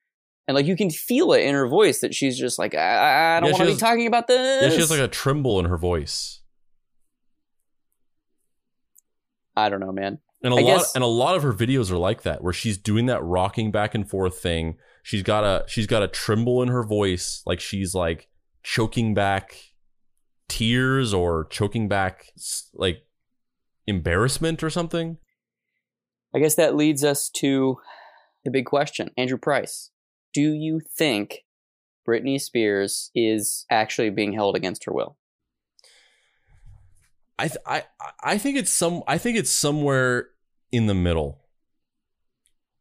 and 0.47 0.55
like 0.55 0.65
you 0.65 0.75
can 0.77 0.89
feel 0.89 1.33
it 1.33 1.41
in 1.41 1.53
her 1.55 1.67
voice 1.67 1.99
that 1.99 2.13
she's 2.15 2.37
just 2.37 2.57
like 2.57 2.73
I, 2.75 3.37
I 3.37 3.39
don't 3.39 3.49
Yeah, 3.49 3.57
want 3.57 3.69
to 3.69 3.75
be 3.75 3.79
talking 3.79 4.07
about 4.07 4.27
this. 4.27 4.63
Yeah, 4.63 4.69
she 4.69 4.79
has 4.81 4.89
like 4.91 4.99
a 4.99 5.07
tremble 5.07 5.59
in 5.59 5.65
her 5.65 5.77
voice. 5.77 6.41
I 9.55 9.69
don't 9.69 9.79
know, 9.79 9.91
man. 9.91 10.19
And 10.43 10.53
a 10.53 10.57
I 10.57 10.61
lot 10.61 10.77
guess- 10.77 10.95
and 10.95 11.03
a 11.03 11.07
lot 11.07 11.35
of 11.35 11.43
her 11.43 11.53
videos 11.53 11.91
are 11.91 11.97
like 11.97 12.21
that, 12.23 12.43
where 12.43 12.53
she's 12.53 12.77
doing 12.77 13.07
that 13.07 13.23
rocking 13.23 13.71
back 13.71 13.95
and 13.95 14.07
forth 14.07 14.39
thing. 14.39 14.77
She's 15.03 15.23
got 15.23 15.43
a 15.43 15.63
she's 15.67 15.87
got 15.87 16.03
a 16.03 16.07
tremble 16.07 16.61
in 16.61 16.67
her 16.69 16.83
voice, 16.83 17.41
like 17.45 17.59
she's 17.59 17.95
like 17.95 18.27
choking 18.63 19.13
back 19.13 19.55
tears 20.47 21.13
or 21.13 21.45
choking 21.45 21.87
back 21.87 22.27
like 22.73 23.03
embarrassment 23.87 24.61
or 24.63 24.69
something. 24.69 25.17
I 26.35 26.39
guess 26.39 26.55
that 26.55 26.75
leads 26.75 27.03
us 27.03 27.29
to 27.37 27.77
the 28.45 28.51
big 28.51 28.65
question, 28.65 29.09
Andrew 29.17 29.37
Price. 29.37 29.89
Do 30.37 30.53
you 30.53 30.81
think 30.95 31.45
Britney 32.07 32.39
Spears 32.39 33.09
is 33.15 33.65
actually 33.71 34.11
being 34.11 34.33
held 34.33 34.55
against 34.55 34.85
her 34.85 34.93
will? 34.93 35.17
I 37.39 37.47
th- 37.47 37.57
I 37.65 37.85
I 38.23 38.37
think 38.37 38.55
it's 38.55 38.71
some 38.71 39.01
I 39.07 39.17
think 39.17 39.35
it's 39.35 39.49
somewhere 39.49 40.29
in 40.71 40.85
the 40.85 40.93
middle. 40.93 41.41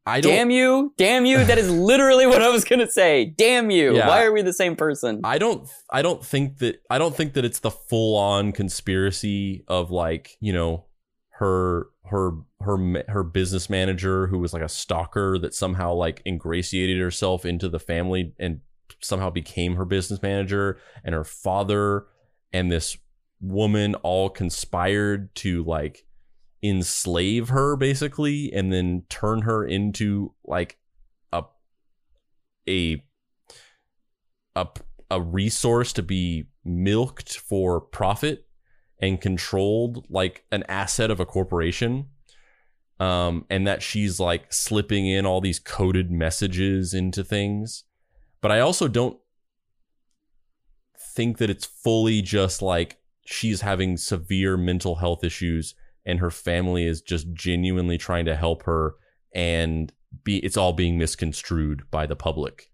I 0.04 0.20
don't 0.20 0.32
Damn 0.32 0.50
you! 0.50 0.92
Damn 0.98 1.24
you! 1.24 1.44
That 1.44 1.56
is 1.56 1.70
literally 1.90 2.26
what 2.26 2.42
I 2.42 2.50
was 2.50 2.66
gonna 2.66 2.90
say. 2.90 3.24
Damn 3.24 3.70
you! 3.70 3.96
Yeah. 3.96 4.06
Why 4.06 4.24
are 4.24 4.32
we 4.32 4.42
the 4.42 4.52
same 4.52 4.76
person? 4.76 5.22
I 5.24 5.38
don't 5.38 5.66
I 5.88 6.02
don't 6.02 6.22
think 6.22 6.58
that 6.58 6.82
I 6.90 6.98
don't 6.98 7.16
think 7.16 7.32
that 7.32 7.46
it's 7.46 7.60
the 7.60 7.70
full 7.70 8.18
on 8.18 8.52
conspiracy 8.52 9.64
of 9.66 9.90
like, 9.90 10.36
you 10.40 10.52
know, 10.52 10.84
her 11.38 11.88
her 12.06 12.32
her 12.60 13.04
her 13.08 13.22
business 13.22 13.68
manager 13.68 14.26
who 14.26 14.38
was 14.38 14.54
like 14.54 14.62
a 14.62 14.68
stalker 14.68 15.38
that 15.38 15.52
somehow 15.54 15.92
like 15.92 16.22
ingratiated 16.24 16.98
herself 16.98 17.44
into 17.44 17.68
the 17.68 17.78
family 17.78 18.32
and 18.38 18.60
somehow 19.02 19.28
became 19.28 19.76
her 19.76 19.84
business 19.84 20.22
manager 20.22 20.78
and 21.04 21.14
her 21.14 21.24
father 21.24 22.06
and 22.54 22.72
this 22.72 22.96
woman 23.40 23.94
all 23.96 24.30
conspired 24.30 25.34
to 25.34 25.62
like 25.64 26.06
enslave 26.62 27.50
her 27.50 27.76
basically 27.76 28.50
and 28.54 28.72
then 28.72 29.02
turn 29.10 29.42
her 29.42 29.62
into 29.62 30.32
like 30.46 30.78
a 31.34 31.42
a 32.66 33.04
a 34.54 34.66
a 35.10 35.20
resource 35.20 35.92
to 35.92 36.02
be 36.02 36.48
milked 36.64 37.38
for 37.38 37.78
profit 37.78 38.45
and 39.00 39.20
controlled 39.20 40.06
like 40.08 40.44
an 40.50 40.64
asset 40.68 41.10
of 41.10 41.20
a 41.20 41.26
corporation. 41.26 42.06
Um 42.98 43.44
and 43.50 43.66
that 43.66 43.82
she's 43.82 44.18
like 44.18 44.52
slipping 44.52 45.06
in 45.06 45.26
all 45.26 45.40
these 45.40 45.58
coded 45.58 46.10
messages 46.10 46.94
into 46.94 47.22
things. 47.22 47.84
But 48.40 48.52
i 48.52 48.60
also 48.60 48.88
don't 48.88 49.18
think 51.14 51.38
that 51.38 51.50
it's 51.50 51.64
fully 51.64 52.22
just 52.22 52.60
like 52.62 52.98
she's 53.24 53.62
having 53.62 53.96
severe 53.96 54.56
mental 54.56 54.96
health 54.96 55.24
issues 55.24 55.74
and 56.04 56.20
her 56.20 56.30
family 56.30 56.86
is 56.86 57.00
just 57.00 57.32
genuinely 57.32 57.98
trying 57.98 58.24
to 58.26 58.36
help 58.36 58.62
her 58.62 58.94
and 59.34 59.92
be 60.24 60.38
it's 60.38 60.56
all 60.56 60.72
being 60.72 60.96
misconstrued 60.96 61.82
by 61.90 62.06
the 62.06 62.16
public. 62.16 62.70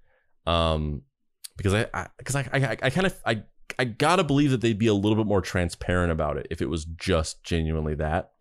Um 0.47 1.03
because 1.57 1.75
i 1.75 2.09
because 2.19 2.37
I, 2.37 2.49
I 2.53 2.59
i 2.59 2.77
i 2.83 2.91
kind 2.91 3.07
of 3.07 3.15
i 3.25 3.43
i 3.79 3.85
gotta 3.85 4.25
believe 4.25 4.51
that 4.51 4.61
they'd 4.61 4.79
be 4.79 4.87
a 4.87 4.95
little 4.95 5.17
bit 5.17 5.27
more 5.27 5.41
transparent 5.41 6.13
about 6.13 6.37
it 6.37 6.47
if 6.51 6.61
it 6.61 6.69
was 6.69 6.85
just 6.85 7.43
genuinely 7.45 7.95
that. 7.95 8.33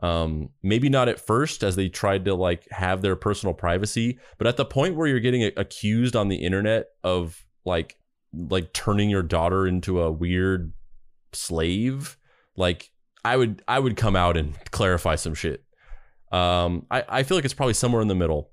Um 0.00 0.50
maybe 0.62 0.88
not 0.88 1.08
at 1.08 1.20
first 1.20 1.62
as 1.62 1.76
they 1.76 1.88
tried 1.88 2.24
to 2.24 2.34
like 2.34 2.68
have 2.70 3.02
their 3.02 3.14
personal 3.16 3.54
privacy 3.54 4.18
but 4.38 4.46
at 4.46 4.56
the 4.56 4.64
point 4.64 4.96
where 4.96 5.06
you're 5.06 5.20
getting 5.20 5.44
accused 5.56 6.16
on 6.16 6.28
the 6.28 6.36
internet 6.36 6.86
of 7.04 7.44
like 7.64 7.96
like 8.32 8.72
turning 8.72 9.10
your 9.10 9.22
daughter 9.22 9.66
into 9.66 10.00
a 10.00 10.10
weird 10.10 10.72
slave 11.32 12.16
like 12.56 12.90
i 13.24 13.36
would 13.36 13.62
i 13.68 13.78
would 13.78 13.96
come 13.96 14.16
out 14.16 14.36
and 14.36 14.54
clarify 14.70 15.14
some 15.14 15.34
shit. 15.34 15.64
Um 16.32 16.86
i 16.90 17.04
i 17.08 17.22
feel 17.22 17.36
like 17.36 17.44
it's 17.44 17.54
probably 17.54 17.74
somewhere 17.74 18.02
in 18.02 18.08
the 18.08 18.14
middle 18.14 18.50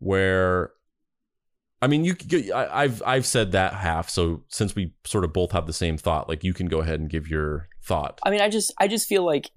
where 0.00 0.72
I 1.82 1.86
mean, 1.86 2.04
you. 2.04 2.14
could- 2.14 2.50
I, 2.50 2.82
I've 2.84 3.02
I've 3.04 3.26
said 3.26 3.52
that 3.52 3.74
half. 3.74 4.08
So 4.08 4.42
since 4.48 4.74
we 4.74 4.92
sort 5.04 5.24
of 5.24 5.32
both 5.32 5.52
have 5.52 5.66
the 5.66 5.72
same 5.72 5.96
thought, 5.98 6.28
like 6.28 6.42
you 6.44 6.54
can 6.54 6.66
go 6.66 6.80
ahead 6.80 7.00
and 7.00 7.10
give 7.10 7.28
your 7.28 7.68
thought. 7.84 8.18
I 8.24 8.30
mean, 8.30 8.40
I 8.40 8.48
just 8.48 8.72
I 8.78 8.88
just 8.88 9.06
feel 9.06 9.24
like 9.24 9.50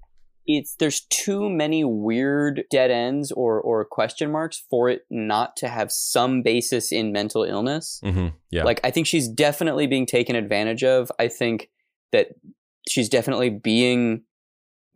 it's 0.50 0.74
there's 0.76 1.02
too 1.10 1.48
many 1.50 1.84
weird 1.84 2.64
dead 2.70 2.90
ends 2.90 3.30
or 3.32 3.60
or 3.60 3.84
question 3.84 4.30
marks 4.32 4.64
for 4.70 4.88
it 4.88 5.02
not 5.10 5.56
to 5.56 5.68
have 5.68 5.92
some 5.92 6.42
basis 6.42 6.90
in 6.92 7.12
mental 7.12 7.44
illness. 7.44 8.00
Mm-hmm. 8.04 8.28
Yeah. 8.50 8.64
Like 8.64 8.80
I 8.84 8.90
think 8.90 9.06
she's 9.06 9.28
definitely 9.28 9.86
being 9.86 10.06
taken 10.06 10.36
advantage 10.36 10.84
of. 10.84 11.10
I 11.18 11.28
think 11.28 11.68
that 12.12 12.28
she's 12.88 13.08
definitely 13.08 13.50
being 13.50 14.22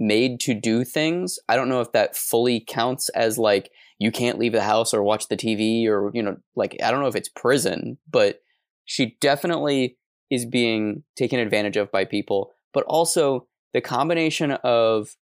made 0.03 0.41
to 0.41 0.53
do 0.53 0.85
things. 0.85 1.39
I 1.49 1.57
don't 1.57 1.69
know 1.69 1.81
if 1.81 1.93
that 1.93 2.17
fully 2.17 2.61
counts 2.61 3.09
as 3.11 3.39
like 3.39 3.71
you 3.99 4.11
can't 4.11 4.39
leave 4.39 4.53
the 4.53 4.63
house 4.63 4.93
or 4.93 5.03
watch 5.03 5.29
the 5.29 5.37
TV 5.37 5.87
or 5.87 6.11
you 6.13 6.23
know 6.23 6.37
like 6.57 6.77
I 6.83 6.91
don't 6.91 7.01
know 7.01 7.07
if 7.07 7.17
it's 7.17 7.29
prison, 7.29 7.99
but 8.11 8.41
she 8.85 9.17
definitely 9.21 9.97
is 10.31 10.45
being 10.45 11.05
taken 11.17 11.39
advantage 11.39 11.77
of 11.77 11.91
by 11.93 12.05
people, 12.05 12.53
but 12.75 12.85
also 12.85 13.47
the 13.73 13.81
combination 13.81 14.53
of 14.65 15.17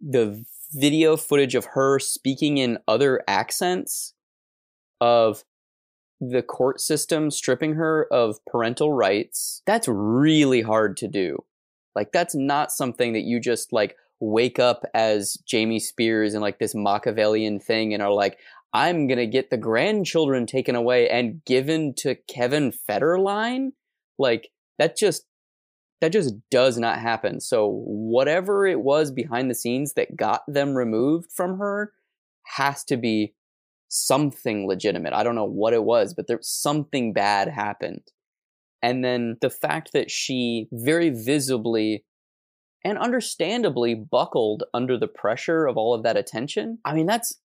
the 0.00 0.44
video 0.72 1.16
footage 1.16 1.54
of 1.54 1.66
her 1.66 1.98
speaking 1.98 2.56
in 2.58 2.78
other 2.88 3.22
accents 3.28 4.14
of 5.00 5.44
the 6.20 6.42
court 6.42 6.80
system 6.80 7.30
stripping 7.30 7.74
her 7.74 8.06
of 8.10 8.38
parental 8.46 8.92
rights 8.92 9.62
that's 9.66 9.86
really 9.88 10.62
hard 10.62 10.96
to 10.96 11.06
do 11.06 11.36
like 11.94 12.12
that's 12.12 12.34
not 12.34 12.72
something 12.72 13.12
that 13.12 13.22
you 13.22 13.38
just 13.38 13.72
like 13.72 13.96
wake 14.20 14.58
up 14.58 14.84
as 14.94 15.34
Jamie 15.46 15.80
Spears 15.80 16.34
and 16.34 16.42
like 16.42 16.58
this 16.58 16.74
Machiavellian 16.74 17.60
thing 17.60 17.92
and 17.92 18.02
are 18.02 18.12
like 18.12 18.38
I'm 18.72 19.06
going 19.06 19.18
to 19.18 19.26
get 19.26 19.50
the 19.50 19.56
grandchildren 19.56 20.46
taken 20.46 20.74
away 20.74 21.08
and 21.08 21.44
given 21.44 21.94
to 21.98 22.16
Kevin 22.28 22.72
Federline 22.72 23.70
like 24.18 24.50
that 24.78 24.96
just 24.96 25.26
that 26.00 26.12
just 26.12 26.34
does 26.50 26.76
not 26.76 26.98
happen 26.98 27.40
so 27.40 27.82
whatever 27.86 28.66
it 28.66 28.80
was 28.80 29.10
behind 29.10 29.50
the 29.50 29.54
scenes 29.54 29.94
that 29.94 30.16
got 30.16 30.42
them 30.46 30.74
removed 30.74 31.30
from 31.32 31.58
her 31.58 31.92
has 32.44 32.84
to 32.84 32.96
be 32.96 33.34
something 33.88 34.66
legitimate. 34.66 35.12
I 35.12 35.22
don't 35.22 35.36
know 35.36 35.44
what 35.44 35.72
it 35.72 35.84
was, 35.84 36.14
but 36.14 36.26
there 36.26 36.38
something 36.42 37.12
bad 37.12 37.48
happened. 37.48 38.02
And 38.82 39.04
then 39.04 39.36
the 39.40 39.50
fact 39.50 39.92
that 39.94 40.10
she 40.10 40.68
very 40.72 41.10
visibly 41.10 42.04
and 42.84 42.98
understandably 42.98 43.94
buckled 43.94 44.64
under 44.74 44.98
the 44.98 45.08
pressure 45.08 45.66
of 45.66 45.76
all 45.76 45.94
of 45.94 46.02
that 46.02 46.16
attention. 46.16 46.78
I 46.84 46.94
mean, 46.94 47.06
that's 47.06 47.38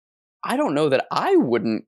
I 0.45 0.57
don't 0.57 0.75
know 0.75 0.89
that 0.89 1.07
I 1.11 1.37
wouldn't 1.37 1.85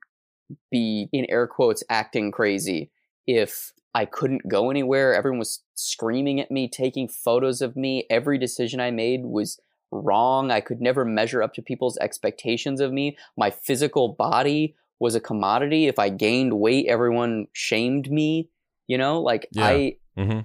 be 0.70 1.08
in 1.12 1.26
air 1.28 1.46
quotes 1.46 1.82
acting 1.88 2.32
crazy 2.32 2.90
if 3.26 3.72
I 3.94 4.04
couldn't 4.04 4.48
go 4.48 4.70
anywhere. 4.70 5.14
Everyone 5.14 5.38
was 5.38 5.62
screaming 5.74 6.40
at 6.40 6.50
me, 6.50 6.68
taking 6.68 7.08
photos 7.08 7.60
of 7.60 7.76
me. 7.76 8.06
Every 8.10 8.38
decision 8.38 8.80
I 8.80 8.90
made 8.90 9.24
was 9.24 9.60
wrong. 9.90 10.50
I 10.50 10.60
could 10.60 10.80
never 10.80 11.04
measure 11.04 11.42
up 11.42 11.54
to 11.54 11.62
people's 11.62 11.98
expectations 11.98 12.80
of 12.80 12.92
me. 12.92 13.16
My 13.36 13.50
physical 13.50 14.10
body 14.10 14.76
was 15.00 15.14
a 15.14 15.20
commodity. 15.20 15.86
If 15.86 15.98
I 15.98 16.08
gained 16.08 16.58
weight, 16.58 16.86
everyone 16.88 17.46
shamed 17.52 18.10
me. 18.10 18.48
You 18.86 18.98
know, 18.98 19.20
like 19.20 19.48
Yeah. 19.52 19.66
I, 19.66 19.96
Mm-hmm. 20.18 20.40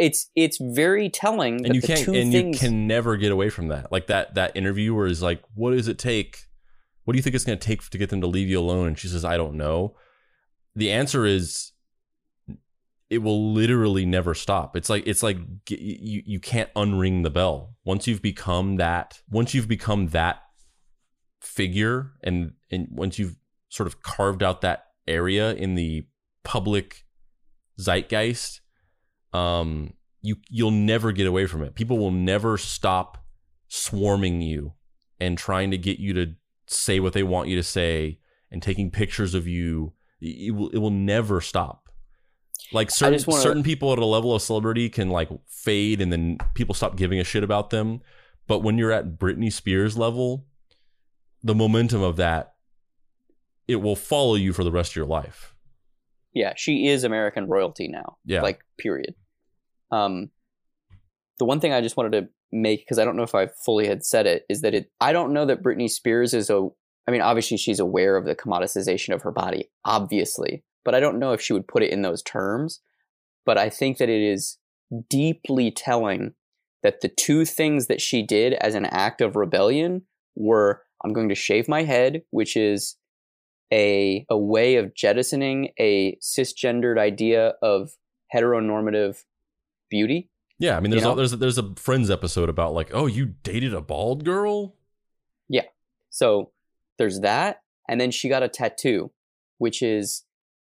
It's 0.00 0.30
it's 0.34 0.58
very 0.60 1.08
telling. 1.08 1.64
and 1.64 1.74
you 1.74 1.82
can't 1.82 2.06
and 2.08 2.32
things, 2.32 2.62
you 2.62 2.68
can 2.68 2.86
never 2.86 3.16
get 3.16 3.30
away 3.30 3.50
from 3.50 3.68
that. 3.68 3.92
Like 3.92 4.06
that 4.08 4.34
that 4.34 4.56
interview 4.56 4.94
where 4.94 5.06
he's 5.06 5.22
like 5.22 5.42
what 5.54 5.72
does 5.72 5.88
it 5.88 5.98
take? 5.98 6.38
What 7.04 7.12
do 7.12 7.18
you 7.18 7.22
think 7.22 7.34
it's 7.34 7.44
going 7.44 7.58
to 7.58 7.66
take 7.66 7.88
to 7.88 7.98
get 7.98 8.10
them 8.10 8.20
to 8.20 8.26
leave 8.26 8.48
you 8.48 8.58
alone? 8.58 8.88
And 8.88 8.98
she 8.98 9.08
says 9.08 9.24
i 9.24 9.36
don't 9.36 9.54
know. 9.54 9.96
The 10.74 10.90
answer 10.90 11.26
is 11.26 11.72
it 13.10 13.18
will 13.18 13.52
literally 13.52 14.06
never 14.06 14.34
stop. 14.34 14.76
It's 14.76 14.88
like 14.88 15.06
it's 15.06 15.22
like 15.22 15.36
you 15.68 16.22
you 16.24 16.40
can't 16.40 16.72
unring 16.74 17.22
the 17.22 17.30
bell. 17.30 17.74
Once 17.84 18.06
you've 18.06 18.22
become 18.22 18.76
that 18.76 19.20
once 19.28 19.54
you've 19.54 19.68
become 19.68 20.08
that 20.08 20.42
figure 21.40 22.12
and 22.22 22.52
and 22.70 22.88
once 22.90 23.18
you've 23.18 23.36
sort 23.68 23.86
of 23.86 24.02
carved 24.02 24.42
out 24.42 24.60
that 24.60 24.86
area 25.08 25.54
in 25.54 25.74
the 25.74 26.06
public 26.44 27.04
zeitgeist 27.78 28.59
um 29.32 29.92
you 30.22 30.36
you'll 30.48 30.70
never 30.70 31.12
get 31.12 31.26
away 31.26 31.46
from 31.46 31.62
it 31.62 31.74
people 31.74 31.98
will 31.98 32.10
never 32.10 32.58
stop 32.58 33.24
swarming 33.68 34.40
you 34.40 34.72
and 35.20 35.38
trying 35.38 35.70
to 35.70 35.78
get 35.78 35.98
you 35.98 36.12
to 36.12 36.34
say 36.66 37.00
what 37.00 37.12
they 37.12 37.22
want 37.22 37.48
you 37.48 37.56
to 37.56 37.62
say 37.62 38.18
and 38.50 38.62
taking 38.62 38.90
pictures 38.90 39.34
of 39.34 39.46
you 39.46 39.92
it 40.20 40.54
will 40.54 40.68
it 40.70 40.78
will 40.78 40.90
never 40.90 41.40
stop 41.40 41.88
like 42.72 42.90
certain 42.90 43.22
wanna- 43.26 43.42
certain 43.42 43.62
people 43.62 43.92
at 43.92 43.98
a 43.98 44.04
level 44.04 44.34
of 44.34 44.42
celebrity 44.42 44.88
can 44.88 45.08
like 45.08 45.28
fade 45.48 46.00
and 46.00 46.12
then 46.12 46.36
people 46.54 46.74
stop 46.74 46.96
giving 46.96 47.18
a 47.20 47.24
shit 47.24 47.44
about 47.44 47.70
them 47.70 48.00
but 48.46 48.60
when 48.60 48.76
you're 48.76 48.92
at 48.92 49.18
Britney 49.18 49.52
Spears 49.52 49.96
level 49.96 50.46
the 51.42 51.54
momentum 51.54 52.02
of 52.02 52.16
that 52.16 52.54
it 53.68 53.76
will 53.76 53.96
follow 53.96 54.34
you 54.34 54.52
for 54.52 54.64
the 54.64 54.72
rest 54.72 54.92
of 54.92 54.96
your 54.96 55.06
life 55.06 55.54
yeah, 56.32 56.52
she 56.56 56.86
is 56.86 57.04
American 57.04 57.48
royalty 57.48 57.88
now. 57.88 58.16
Yeah. 58.24 58.42
Like, 58.42 58.60
period. 58.78 59.14
Um, 59.90 60.30
the 61.38 61.44
one 61.44 61.60
thing 61.60 61.72
I 61.72 61.80
just 61.80 61.96
wanted 61.96 62.12
to 62.12 62.28
make, 62.52 62.80
because 62.80 62.98
I 62.98 63.04
don't 63.04 63.16
know 63.16 63.22
if 63.22 63.34
I 63.34 63.46
fully 63.46 63.86
had 63.86 64.04
said 64.04 64.26
it, 64.26 64.44
is 64.48 64.60
that 64.60 64.74
it, 64.74 64.90
I 65.00 65.12
don't 65.12 65.32
know 65.32 65.46
that 65.46 65.62
Britney 65.62 65.88
Spears 65.88 66.34
is 66.34 66.50
a, 66.50 66.68
I 67.08 67.10
mean, 67.10 67.22
obviously 67.22 67.56
she's 67.56 67.80
aware 67.80 68.16
of 68.16 68.24
the 68.24 68.36
commoditization 68.36 69.14
of 69.14 69.22
her 69.22 69.32
body, 69.32 69.70
obviously, 69.84 70.64
but 70.84 70.94
I 70.94 71.00
don't 71.00 71.18
know 71.18 71.32
if 71.32 71.40
she 71.40 71.52
would 71.52 71.68
put 71.68 71.82
it 71.82 71.90
in 71.90 72.02
those 72.02 72.22
terms. 72.22 72.80
But 73.46 73.58
I 73.58 73.70
think 73.70 73.98
that 73.98 74.08
it 74.08 74.20
is 74.20 74.58
deeply 75.08 75.70
telling 75.70 76.34
that 76.82 77.00
the 77.00 77.08
two 77.08 77.44
things 77.44 77.86
that 77.86 78.00
she 78.00 78.22
did 78.22 78.54
as 78.54 78.74
an 78.74 78.86
act 78.86 79.20
of 79.20 79.36
rebellion 79.36 80.02
were 80.36 80.82
I'm 81.02 81.12
going 81.12 81.28
to 81.30 81.34
shave 81.34 81.68
my 81.68 81.84
head, 81.84 82.22
which 82.30 82.56
is 82.56 82.96
a 83.72 84.26
a 84.28 84.38
way 84.38 84.76
of 84.76 84.94
jettisoning 84.94 85.70
a 85.78 86.16
cisgendered 86.16 86.98
idea 86.98 87.54
of 87.62 87.92
heteronormative 88.34 89.24
beauty. 89.90 90.28
yeah 90.58 90.76
i 90.76 90.80
mean 90.80 90.92
You 90.92 90.96
there's 91.00 91.04
know? 91.04 91.12
a, 91.12 91.16
there's 91.16 91.32
a, 91.32 91.36
there's 91.36 91.58
a 91.58 91.74
friends 91.76 92.10
episode 92.10 92.48
about 92.48 92.72
like 92.72 92.90
oh 92.94 93.06
you 93.06 93.34
dated 93.42 93.74
a 93.74 93.80
bald 93.80 94.24
girl 94.24 94.74
Yeah. 95.48 95.66
So 96.10 96.52
there's 96.98 97.20
that. 97.20 97.62
And 97.88 98.00
then 98.00 98.10
she 98.10 98.28
got 98.28 98.42
a 98.42 98.48
tattoo, 98.48 99.10
which 99.58 99.82
is 99.82 100.24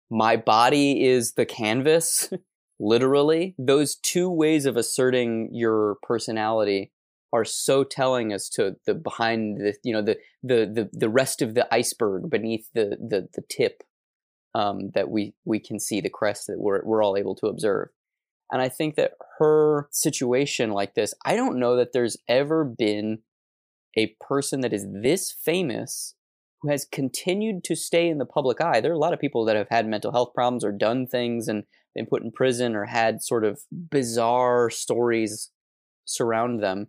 my 0.10 0.36
body 0.38 1.04
is 1.04 1.34
the 1.34 1.46
canvas, 1.46 2.30
literally. 2.80 3.56
Those 3.58 3.96
two 3.96 4.30
ways 4.30 4.66
of 4.66 4.78
asserting 4.78 5.50
your 5.52 5.98
personality 6.04 6.92
are 7.34 7.46
so 7.46 7.84
telling 7.84 8.32
as 8.32 8.50
to 8.50 8.76
the 8.86 8.94
behind 8.94 9.58
the 9.60 9.74
you 9.84 9.94
know 9.94 10.02
the 10.02 10.18
the 10.44 10.66
the, 10.78 10.90
the 10.94 11.10
rest 11.10 11.42
of 11.42 11.54
the 11.56 11.68
iceberg 11.74 12.30
beneath 12.30 12.68
the 12.74 12.98
the, 13.12 13.28
the 13.34 13.42
tip 13.50 13.84
um, 14.54 14.92
that 14.94 15.10
we 15.10 15.34
we 15.46 15.60
can 15.60 15.80
see 15.80 16.00
the 16.02 16.10
crest 16.10 16.48
that 16.48 16.60
we're 16.60 16.84
we're 16.86 17.04
all 17.04 17.18
able 17.18 17.36
to 17.36 17.48
observe. 17.48 17.90
And 18.52 18.62
I 18.62 18.70
think 18.70 18.96
that 18.96 19.14
her 19.40 19.88
situation 19.92 20.72
like 20.72 20.94
this, 20.94 21.14
I 21.26 21.36
don't 21.36 21.60
know 21.60 21.76
that 21.76 21.94
there's 21.94 22.18
ever 22.28 22.64
been 22.64 23.20
a 23.98 24.16
person 24.22 24.62
that 24.62 24.74
is 24.74 24.86
this 24.92 25.32
famous 25.32 26.16
who 26.62 26.70
has 26.70 26.86
continued 26.86 27.64
to 27.64 27.76
stay 27.76 28.08
in 28.08 28.18
the 28.18 28.26
public 28.26 28.62
eye. 28.62 28.82
There 28.82 28.92
are 28.92 28.96
a 28.96 29.00
lot 29.00 29.14
of 29.14 29.20
people 29.20 29.46
that 29.46 29.56
have 29.56 29.70
had 29.70 29.88
mental 29.88 30.12
health 30.12 30.34
problems 30.34 30.64
or 30.64 30.72
done 30.72 31.08
things 31.08 31.48
and 31.48 31.64
been 31.96 32.06
put 32.06 32.24
in 32.24 32.32
prison 32.32 32.76
or 32.76 32.86
had 32.86 33.24
sort 33.24 33.46
of 33.46 33.62
bizarre 33.72 34.70
stories 34.70 35.52
surround 36.06 36.62
them. 36.62 36.88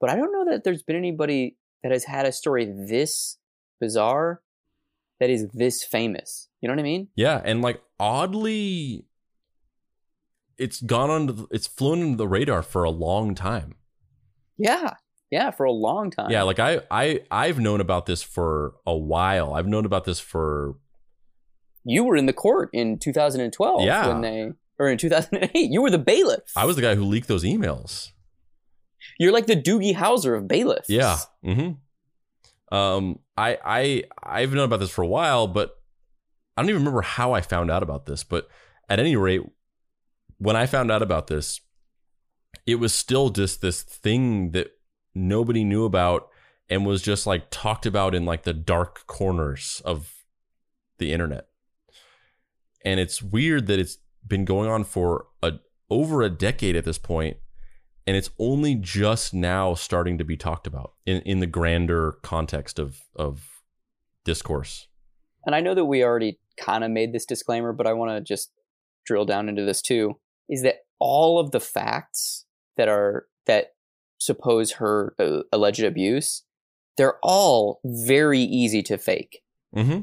But 0.00 0.10
I 0.10 0.16
don't 0.16 0.32
know 0.32 0.50
that 0.50 0.64
there's 0.64 0.82
been 0.82 0.96
anybody 0.96 1.56
that 1.82 1.92
has 1.92 2.04
had 2.04 2.26
a 2.26 2.32
story 2.32 2.66
this 2.66 3.38
bizarre 3.80 4.42
that 5.20 5.30
is 5.30 5.48
this 5.48 5.84
famous. 5.84 6.48
You 6.60 6.68
know 6.68 6.74
what 6.74 6.80
I 6.80 6.84
mean? 6.84 7.08
Yeah, 7.14 7.40
and 7.44 7.62
like 7.62 7.82
oddly, 7.98 9.04
it's 10.60 10.80
gone 10.80 11.10
under. 11.10 11.32
The, 11.32 11.46
it's 11.50 11.66
flown 11.66 12.02
under 12.02 12.16
the 12.16 12.28
radar 12.28 12.62
for 12.62 12.84
a 12.84 12.90
long 12.90 13.34
time. 13.34 13.74
Yeah. 14.58 14.94
Yeah, 15.30 15.50
for 15.52 15.64
a 15.64 15.72
long 15.72 16.10
time. 16.10 16.30
Yeah, 16.30 16.42
like 16.42 16.58
I, 16.58 16.80
I, 16.90 17.20
I've 17.30 17.58
known 17.60 17.80
about 17.80 18.06
this 18.06 18.20
for 18.22 18.74
a 18.84 18.96
while. 18.96 19.54
I've 19.54 19.66
known 19.68 19.84
about 19.84 20.04
this 20.04 20.18
for 20.20 20.74
you 21.84 22.04
were 22.04 22.16
in 22.16 22.26
the 22.26 22.32
court 22.32 22.68
in 22.72 22.98
2012 22.98 23.82
Yeah. 23.82 24.08
when 24.08 24.20
they 24.20 24.50
or 24.78 24.88
in 24.88 24.98
2008. 24.98 25.50
You 25.54 25.82
were 25.82 25.90
the 25.90 25.98
bailiff. 25.98 26.40
I 26.56 26.64
was 26.64 26.76
the 26.76 26.82
guy 26.82 26.94
who 26.94 27.04
leaked 27.04 27.28
those 27.28 27.44
emails. 27.44 28.10
You're 29.18 29.32
like 29.32 29.46
the 29.46 29.56
Doogie 29.56 29.94
Howser 29.94 30.36
of 30.36 30.48
bailiffs. 30.48 30.90
Yeah. 30.90 31.16
Mm-hmm. 31.44 32.76
Um, 32.76 33.18
I, 33.36 33.58
I, 33.64 34.04
I've 34.22 34.52
known 34.52 34.64
about 34.64 34.80
this 34.80 34.90
for 34.90 35.02
a 35.02 35.06
while, 35.06 35.46
but 35.46 35.76
I 36.56 36.62
don't 36.62 36.70
even 36.70 36.82
remember 36.82 37.02
how 37.02 37.32
I 37.32 37.40
found 37.40 37.70
out 37.70 37.82
about 37.82 38.06
this. 38.06 38.24
But 38.24 38.48
at 38.88 38.98
any 39.00 39.16
rate, 39.16 39.42
when 40.40 40.56
I 40.56 40.66
found 40.66 40.90
out 40.90 41.02
about 41.02 41.28
this, 41.28 41.60
it 42.66 42.76
was 42.76 42.94
still 42.94 43.30
just 43.30 43.60
this 43.60 43.82
thing 43.82 44.50
that 44.50 44.72
nobody 45.14 45.64
knew 45.64 45.84
about 45.84 46.28
and 46.68 46.86
was 46.86 47.02
just 47.02 47.26
like 47.26 47.50
talked 47.50 47.86
about 47.86 48.14
in 48.14 48.24
like 48.24 48.42
the 48.42 48.52
dark 48.52 49.06
corners 49.06 49.82
of 49.84 50.24
the 50.98 51.12
internet. 51.12 51.46
and 52.84 53.00
it's 53.00 53.22
weird 53.22 53.66
that 53.66 53.78
it's 53.78 53.98
been 54.26 54.44
going 54.44 54.70
on 54.70 54.84
for 54.84 55.26
a 55.42 55.52
over 55.88 56.22
a 56.22 56.30
decade 56.30 56.76
at 56.76 56.84
this 56.84 56.98
point 56.98 57.36
and 58.06 58.16
it's 58.16 58.30
only 58.38 58.74
just 58.74 59.34
now 59.34 59.74
starting 59.74 60.18
to 60.18 60.24
be 60.24 60.36
talked 60.36 60.66
about 60.66 60.92
in, 61.06 61.20
in 61.22 61.40
the 61.40 61.46
grander 61.46 62.12
context 62.22 62.78
of 62.78 63.00
of 63.16 63.62
discourse 64.24 64.88
and 65.44 65.54
I 65.54 65.60
know 65.60 65.74
that 65.74 65.86
we 65.86 66.04
already 66.04 66.38
kind 66.58 66.84
of 66.84 66.90
made 66.90 67.12
this 67.12 67.24
disclaimer, 67.24 67.72
but 67.72 67.86
I 67.86 67.92
want 67.92 68.10
to 68.10 68.20
just 68.20 68.52
drill 69.06 69.24
down 69.24 69.48
into 69.48 69.64
this 69.64 69.80
too. 69.80 70.18
Is 70.50 70.62
that 70.62 70.80
all 70.98 71.38
of 71.38 71.52
the 71.52 71.60
facts 71.60 72.44
that 72.76 72.88
are 72.88 73.26
that 73.46 73.74
suppose 74.18 74.72
her 74.72 75.14
uh, 75.18 75.42
alleged 75.52 75.82
abuse? 75.82 76.42
They're 76.96 77.18
all 77.22 77.80
very 77.84 78.40
easy 78.40 78.82
to 78.82 78.98
fake. 78.98 79.42
Mm-hmm. 79.74 80.00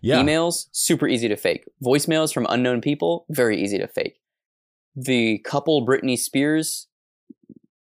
Yeah. 0.00 0.16
Emails 0.16 0.66
super 0.72 1.06
easy 1.06 1.28
to 1.28 1.36
fake. 1.36 1.64
Voicemails 1.84 2.32
from 2.32 2.46
unknown 2.48 2.80
people 2.80 3.26
very 3.28 3.60
easy 3.60 3.78
to 3.78 3.86
fake. 3.86 4.20
The 4.96 5.38
couple 5.38 5.86
Britney 5.86 6.18
Spears 6.18 6.88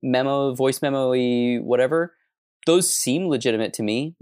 memo, 0.02 0.54
voice 0.54 0.80
memo, 0.82 1.12
whatever, 1.62 2.14
those 2.66 2.92
seem 2.92 3.28
legitimate 3.28 3.72
to 3.74 3.82
me, 3.82 4.16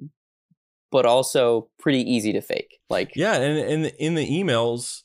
but 0.90 1.06
also 1.06 1.68
pretty 1.78 2.00
easy 2.00 2.32
to 2.32 2.40
fake. 2.40 2.78
Like 2.88 3.14
yeah, 3.14 3.34
and 3.34 3.58
and 3.58 3.86
in 3.98 4.14
the 4.14 4.26
emails, 4.26 5.02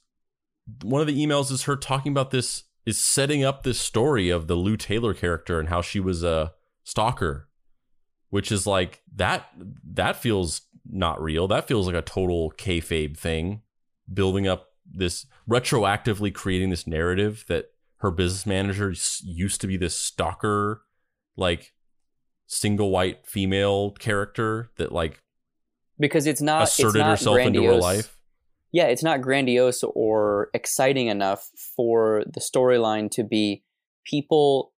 one 0.82 1.01
of 1.01 1.08
the 1.08 1.25
emails 1.25 1.51
is 1.51 1.64
her 1.64 1.75
talking 1.75 2.11
about 2.11 2.32
this 2.32 2.64
is 2.85 2.98
setting 2.98 3.43
up 3.43 3.64
this 3.64 3.80
story 3.80 4.30
of 4.30 4.48
the 4.48 4.56
Lou 4.56 4.75
Taylor 4.77 5.14
character 5.14 5.59
and 5.59 5.69
how 5.69 5.82
she 5.82 6.00
was 6.00 6.24
a 6.24 6.53
stalker, 6.83 7.50
which 8.30 8.51
is 8.51 8.67
like 8.67 9.01
that 9.16 9.50
that 9.83 10.16
feels 10.16 10.61
not 10.90 11.22
real. 11.22 11.48
That 11.48 11.67
feels 11.67 11.88
like 11.88 11.95
a 11.95 12.01
total 12.01 12.51
kayfabe 12.58 13.17
thing, 13.17 13.61
building 14.11 14.48
up 14.48 14.69
this 14.85 15.25
retroactively 15.50 16.33
creating 16.33 16.69
this 16.69 16.85
narrative 16.85 17.45
that 17.48 17.72
her 17.98 18.11
business 18.11 18.45
manager 18.45 18.93
used 19.24 19.61
to 19.61 19.67
be 19.67 19.77
this 19.77 19.95
stalker, 19.95 20.83
like 21.38 21.74
single 22.48 22.90
white 22.92 23.25
female 23.25 23.92
character 23.92 24.69
that 24.77 24.92
like 24.92 25.22
because 26.00 26.27
it's 26.27 26.42
not 26.42 26.64
asserted 26.64 26.90
it's 26.90 26.98
not 26.98 27.09
herself 27.11 27.35
grandiose. 27.35 27.64
into 27.64 27.75
her 27.75 27.82
life. 27.82 28.17
Yeah, 28.74 28.85
it's 28.85 29.03
not 29.03 29.22
grandiose 29.22 29.84
or 29.84 30.50
exciting 30.53 31.08
enough 31.08 31.50
for 31.76 32.24
the 32.26 32.40
storyline 32.40 33.10
to 33.11 33.24
be 33.24 33.64
people 34.03 34.74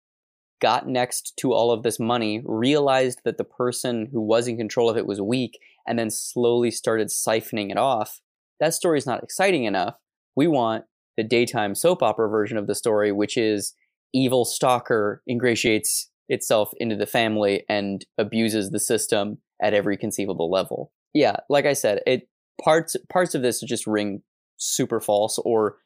got 0.61 0.87
next 0.87 1.33
to 1.37 1.53
all 1.53 1.71
of 1.71 1.83
this 1.83 1.99
money, 1.99 2.41
realized 2.45 3.21
that 3.23 3.37
the 3.37 3.45
person 3.45 4.09
who 4.11 4.21
was 4.21 4.47
in 4.47 4.57
control 4.57 4.89
of 4.89 4.97
it 4.97 5.07
was 5.07 5.21
weak, 5.21 5.57
and 5.87 5.97
then 5.97 6.09
slowly 6.09 6.71
started 6.71 7.07
siphoning 7.07 7.71
it 7.71 7.77
off. 7.77 8.19
That 8.59 8.73
story 8.73 8.97
is 8.97 9.05
not 9.05 9.23
exciting 9.23 9.63
enough. 9.63 9.95
We 10.35 10.47
want 10.47 10.83
the 11.15 11.23
daytime 11.23 11.73
soap 11.73 12.03
opera 12.03 12.29
version 12.29 12.57
of 12.57 12.67
the 12.67 12.75
story, 12.75 13.13
which 13.13 13.37
is 13.37 13.75
evil 14.13 14.43
stalker 14.43 15.23
ingratiates 15.29 16.09
itself 16.27 16.71
into 16.77 16.97
the 16.97 17.05
family 17.05 17.63
and 17.69 18.05
abuses 18.17 18.71
the 18.71 18.79
system 18.79 19.37
at 19.61 19.73
every 19.73 19.95
conceivable 19.95 20.51
level 20.51 20.91
yeah, 21.15 21.37
like 21.49 21.65
I 21.65 21.73
said, 21.73 22.01
it 22.05 22.27
parts 22.63 22.95
parts 23.09 23.35
of 23.35 23.41
this 23.41 23.61
just 23.61 23.87
ring 23.87 24.21
super 24.57 24.99
false, 24.99 25.39
or 25.43 25.77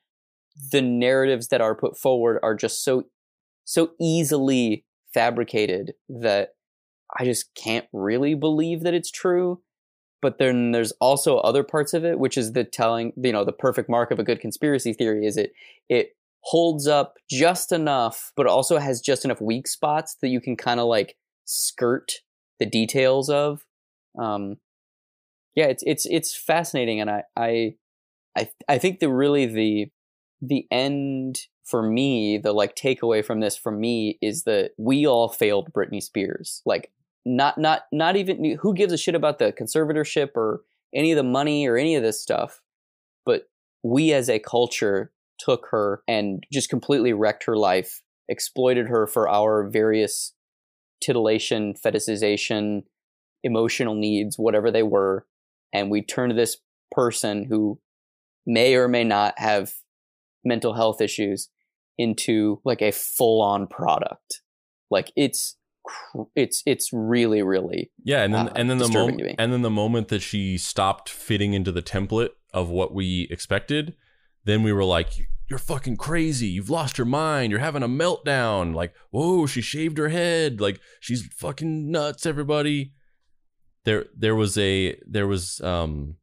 the 0.72 0.82
narratives 0.82 1.48
that 1.50 1.62
are 1.62 1.76
put 1.76 1.98
forward 1.98 2.40
are 2.44 2.56
just 2.56 2.84
so 2.84 3.04
so 3.66 3.92
easily 4.00 4.86
fabricated 5.14 5.94
that 6.08 6.50
I 7.20 7.26
just 7.26 7.54
can't 7.56 7.86
really 7.94 8.36
believe 8.36 8.82
that 8.82 8.94
it's 8.94 9.12
true. 9.12 9.62
But 10.22 10.38
then 10.38 10.72
there's 10.72 10.92
also 11.00 11.38
other 11.38 11.64
parts 11.64 11.94
of 11.94 12.04
it, 12.04 12.20
which 12.20 12.38
is 12.38 12.52
the 12.52 12.66
telling, 12.66 13.14
you 13.16 13.32
know, 13.32 13.46
the 13.46 13.54
perfect 13.54 13.90
mark 13.90 14.12
of 14.12 14.20
a 14.20 14.24
good 14.24 14.42
conspiracy 14.42 14.92
theory 14.94 15.26
is 15.26 15.38
it 15.38 15.54
it 15.88 16.10
holds 16.42 16.88
up 16.88 17.16
just 17.30 17.72
enough, 17.72 18.32
but 18.36 18.48
also 18.48 18.78
has 18.78 19.02
just 19.02 19.24
enough 19.24 19.42
weak 19.42 19.68
spots 19.68 20.18
that 20.22 20.30
you 20.30 20.42
can 20.42 20.58
kind 20.58 20.80
of 20.80 20.88
like 20.88 21.16
skirt 21.46 22.14
the 22.60 22.66
details 22.66 23.30
of. 23.30 23.66
Um, 24.18 24.58
yeah, 25.56 25.66
it's 25.66 25.84
it's 25.86 26.06
it's 26.06 26.36
fascinating, 26.36 27.02
and 27.02 27.10
I 27.10 27.24
I 27.36 27.76
I 28.38 28.50
I 28.68 28.78
think 28.78 29.00
the 29.00 29.10
really 29.10 29.46
the 29.46 29.92
the 30.42 30.68
end 30.72 31.42
for 31.66 31.84
me, 31.84 32.38
the 32.38 32.54
like 32.54 32.76
takeaway 32.76 33.24
from 33.24 33.40
this 33.40 33.56
for 33.56 33.72
me 33.72 34.18
is 34.22 34.44
that 34.44 34.72
we 34.78 35.06
all 35.06 35.30
failed 35.30 35.72
Britney 35.74 36.02
Spears. 36.02 36.62
Like 36.66 36.92
not 37.26 37.58
not 37.58 37.84
not 37.92 38.16
even 38.16 38.58
who 38.62 38.74
gives 38.74 38.94
a 38.94 38.98
shit 38.98 39.16
about 39.16 39.40
the 39.40 39.54
conservatorship 39.54 40.30
or 40.36 40.62
any 40.94 41.12
of 41.12 41.18
the 41.18 41.24
money 41.24 41.68
or 41.68 41.78
any 41.78 41.96
of 41.96 42.04
this 42.04 42.22
stuff, 42.22 42.62
but 43.26 43.44
we 43.84 44.14
as 44.14 44.30
a 44.30 44.40
culture 44.40 45.12
took 45.40 45.68
her 45.72 46.02
and 46.08 46.46
just 46.52 46.70
completely 46.70 47.14
wrecked 47.14 47.44
her 47.46 47.56
life, 47.56 48.02
exploited 48.28 48.88
her 48.88 49.08
for 49.08 49.30
our 49.30 49.70
various 49.70 50.34
titillation, 51.02 51.74
fetishization, 51.74 52.84
emotional 53.44 53.96
needs, 53.96 54.38
whatever 54.38 54.70
they 54.72 54.84
were, 54.84 55.26
and 55.74 55.90
we 55.90 56.02
turn 56.02 56.30
to 56.30 56.36
this 56.36 56.58
person 56.92 57.46
who 57.46 57.80
may 58.46 58.76
or 58.76 58.88
may 58.88 59.04
not 59.04 59.34
have 59.38 59.74
mental 60.44 60.74
health 60.74 61.02
issues 61.02 61.50
into 61.98 62.62
like 62.64 62.82
a 62.82 62.92
full 62.92 63.42
on 63.42 63.68
product. 63.68 64.42
Like 64.90 65.12
it's 65.16 65.56
it's 66.36 66.62
it's 66.68 66.92
really 66.94 67.42
really 67.42 67.90
yeah 68.04 68.22
and 68.22 68.34
then 68.34 68.50
uh, 68.50 68.54
and 68.56 68.70
then 68.70 68.78
the 68.78 68.90
moment 68.90 69.36
and 69.40 69.52
then 69.52 69.64
the 69.64 69.70
moment 69.72 70.10
that 70.10 70.22
she 70.22 70.56
stopped 70.56 71.10
fitting 71.10 71.54
into 71.54 71.72
the 71.72 71.82
template 71.82 72.30
of 72.54 72.70
what 72.70 72.94
we 72.94 73.28
expected 73.32 73.96
then 74.44 74.62
we 74.62 74.72
were 74.72 74.84
like 74.84 75.30
you're 75.50 75.58
fucking 75.58 75.98
crazy. 75.98 76.48
You've 76.48 76.70
lost 76.70 77.00
your 77.00 77.06
mind. 77.06 77.50
You're 77.50 77.60
having 77.60 77.82
a 77.82 77.88
meltdown. 77.88 78.76
Like 78.76 78.94
whoa 79.10 79.48
she 79.48 79.62
shaved 79.62 79.98
her 79.98 80.10
head. 80.10 80.62
Like 80.62 80.80
she's 81.00 81.26
fucking 81.34 81.90
nuts 81.92 82.26
everybody 82.26 82.94
there 83.86 84.06
there 84.16 84.36
was 84.36 84.58
a 84.58 85.00
there 85.08 85.28
was 85.28 85.62
um 85.62 86.16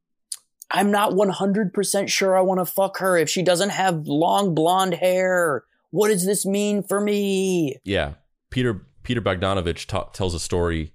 I'm 0.70 0.91
not 0.91 1.12
100% 1.12 2.09
sure 2.09 2.36
I 2.36 2.41
want 2.41 2.59
to 2.59 2.67
fuck 2.67 2.99
her 2.99 3.17
if 3.17 3.28
she 3.28 3.43
doesn't 3.43 3.70
have 3.70 4.09
long 4.09 4.52
blonde 4.52 4.94
hair. 4.94 5.62
What 5.91 6.09
does 6.09 6.26
this 6.26 6.44
mean 6.44 6.83
for 6.83 7.01
me? 7.01 7.76
yeah 7.85 8.15
peter 8.51 8.86
peter 9.02 9.20
bogdanovich 9.20 9.86
ta- 9.86 10.09
tells 10.10 10.35
a 10.35 10.41
story 10.41 10.93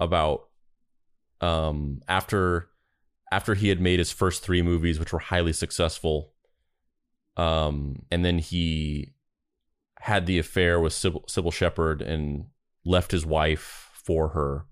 about 0.00 0.48
um 1.40 2.00
after 2.08 2.68
after 3.30 3.54
he 3.54 3.68
had 3.68 3.80
made 3.80 3.98
his 3.98 4.12
first 4.12 4.42
three 4.42 4.62
movies 4.62 4.98
which 4.98 5.12
were 5.12 5.18
highly 5.18 5.52
successful 5.52 6.32
um 7.36 8.02
and 8.10 8.24
then 8.24 8.38
he 8.38 9.12
had 10.00 10.26
the 10.26 10.38
affair 10.38 10.78
with 10.80 10.92
Cybill, 10.92 11.26
Cybill 11.26 11.52
Shepherd 11.52 12.00
and 12.00 12.46
left 12.84 13.10
his 13.10 13.26
wife 13.26 13.90
for 13.92 14.28
her 14.28 14.64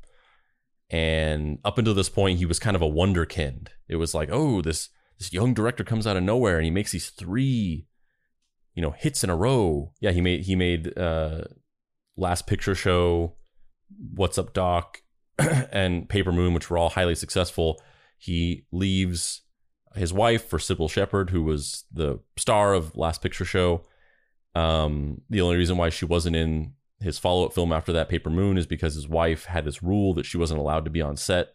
and 0.91 1.59
up 1.65 1.79
until 1.79 1.95
this 1.95 2.09
point 2.09 2.39
he 2.39 2.47
was 2.47 2.59
kind 2.59 2.77
of 2.77 2.83
a 2.83 2.89
wonderkind. 2.89 3.69
It 3.89 3.97
was 3.97 4.15
like 4.15 4.29
oh 4.31 4.61
this 4.63 4.91
this 5.19 5.33
young 5.33 5.55
director 5.55 5.85
comes 5.85 6.07
out 6.07 6.17
of 6.17 6.23
nowhere 6.23 6.57
and 6.57 6.65
he 6.65 6.71
makes 6.71 6.93
these 6.93 7.11
three 7.11 7.87
you 8.75 8.83
know 8.83 8.91
hits 8.91 9.25
in 9.25 9.31
a 9.31 9.37
row. 9.37 9.93
Yeah 10.01 10.13
he 10.13 10.21
made 10.21 10.43
he 10.43 10.57
made 10.57 10.97
uh 10.99 11.43
last 12.17 12.47
picture 12.47 12.75
show 12.75 13.35
what's 14.15 14.39
up 14.39 14.53
doc 14.53 15.03
and 15.39 16.09
paper 16.09 16.33
moon 16.33 16.55
which 16.55 16.71
were 16.71 16.79
all 16.79 16.91
highly 16.91 17.15
successful. 17.15 17.81
He 18.19 18.67
leaves 18.73 19.43
his 19.95 20.13
wife 20.13 20.49
for 20.49 20.59
Cybill 20.59 20.91
Shepherd 20.91 21.31
who 21.31 21.43
was 21.43 21.85
the 21.93 22.21
star 22.37 22.75
of 22.75 22.97
last 22.97 23.23
picture 23.23 23.45
show. 23.45 23.87
Um 24.55 25.23
the 25.31 25.41
only 25.41 25.57
reason 25.57 25.77
why 25.79 25.89
she 25.89 26.05
wasn't 26.05 26.37
in 26.37 26.75
his 27.05 27.19
follow-up 27.19 27.53
film 27.53 27.73
after 27.73 27.93
that 27.93 28.09
paper 28.09 28.31
moon 28.31 28.59
is 28.59 28.67
because 28.67 28.95
his 28.95 29.09
wife 29.09 29.45
had 29.45 29.65
this 29.65 29.83
rule 29.83 30.15
that 30.15 30.27
she 30.27 30.37
wasn't 30.37 30.61
allowed 30.61 30.85
to 30.85 30.91
be 30.91 31.01
on 31.01 31.17
set. 31.17 31.55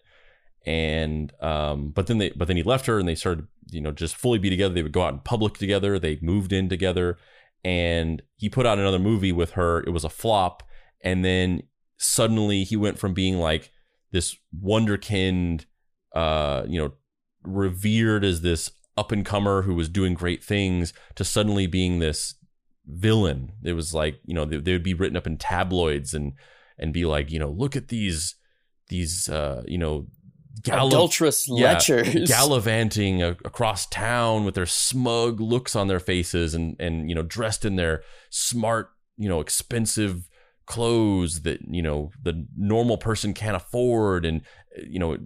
And 0.66 1.34
um 1.42 1.92
but 1.92 2.08
then 2.08 2.18
they 2.18 2.32
but 2.32 2.48
then 2.48 2.58
he 2.58 2.64
left 2.64 2.86
her 2.86 3.00
and 3.00 3.08
they 3.08 3.16
started 3.16 3.48
you 3.70 3.82
know 3.82 3.92
just 3.92 4.16
fully 4.16 4.40
be 4.40 4.50
together. 4.50 4.74
They 4.74 4.84
would 4.84 4.92
go 4.92 5.04
out 5.04 5.14
in 5.14 5.20
public 5.20 5.56
together. 5.56 6.00
They 6.00 6.20
moved 6.22 6.54
in 6.54 6.70
together. 6.70 7.18
And 7.64 8.22
he 8.38 8.50
put 8.50 8.66
out 8.66 8.80
another 8.80 9.00
movie 9.00 9.34
with 9.34 9.52
her. 9.52 9.82
It 9.82 9.90
was 9.90 10.06
a 10.06 10.10
flop. 10.10 10.64
And 11.04 11.26
then 11.26 11.64
suddenly 11.98 12.64
he 12.64 12.78
went 12.78 13.00
from 13.00 13.14
being 13.14 13.38
like 13.38 13.72
this 14.12 14.36
wonderkind 14.58 15.66
uh 16.16 16.64
you 16.68 16.80
know 16.80 16.94
revered 17.44 18.24
as 18.24 18.42
this 18.42 18.72
up 18.98 19.12
and 19.14 19.26
comer 19.26 19.62
who 19.62 19.76
was 19.76 19.88
doing 19.88 20.14
great 20.14 20.44
things 20.44 20.94
to 21.16 21.24
suddenly 21.24 21.68
being 21.68 22.00
this 22.00 22.36
villain 22.88 23.52
it 23.64 23.74
was 23.74 23.94
like 23.94 24.20
you 24.26 24.34
know 24.34 24.46
they, 24.46 24.58
they 24.58 24.72
would 24.72 24.84
be 24.84 24.94
written 24.94 25.18
up 25.18 25.28
in 25.28 25.38
tabloids 25.38 26.14
and 26.14 26.34
and 26.78 26.94
be 26.94 27.06
like 27.06 27.32
you 27.32 27.40
know 27.40 27.50
look 27.50 27.76
at 27.76 27.90
these 27.90 28.36
these 28.88 29.30
uh 29.30 29.62
you 29.68 29.78
know 29.78 30.08
Adulterous 30.68 31.48
lechers. 31.50 32.28
gallivanting 32.28 33.24
a- 33.24 33.38
across 33.46 33.86
town 33.86 34.44
with 34.44 34.56
their 34.56 34.66
smug 34.66 35.40
looks 35.40 35.76
on 35.76 35.88
their 35.88 36.00
faces 36.00 36.54
and 36.54 36.76
and 36.80 37.10
you 37.10 37.16
know 37.16 37.24
dressed 37.24 37.64
in 37.64 37.76
their 37.76 38.04
smart 38.30 38.90
you 39.18 39.30
know 39.30 39.40
expensive 39.40 40.28
clothes 40.66 41.42
that 41.42 41.62
you 41.68 41.82
know 41.82 42.12
the 42.22 42.46
normal 42.58 42.98
person 42.98 43.34
can't 43.34 43.56
afford 43.56 44.26
and 44.26 44.42
you 44.88 45.00
know 45.00 45.18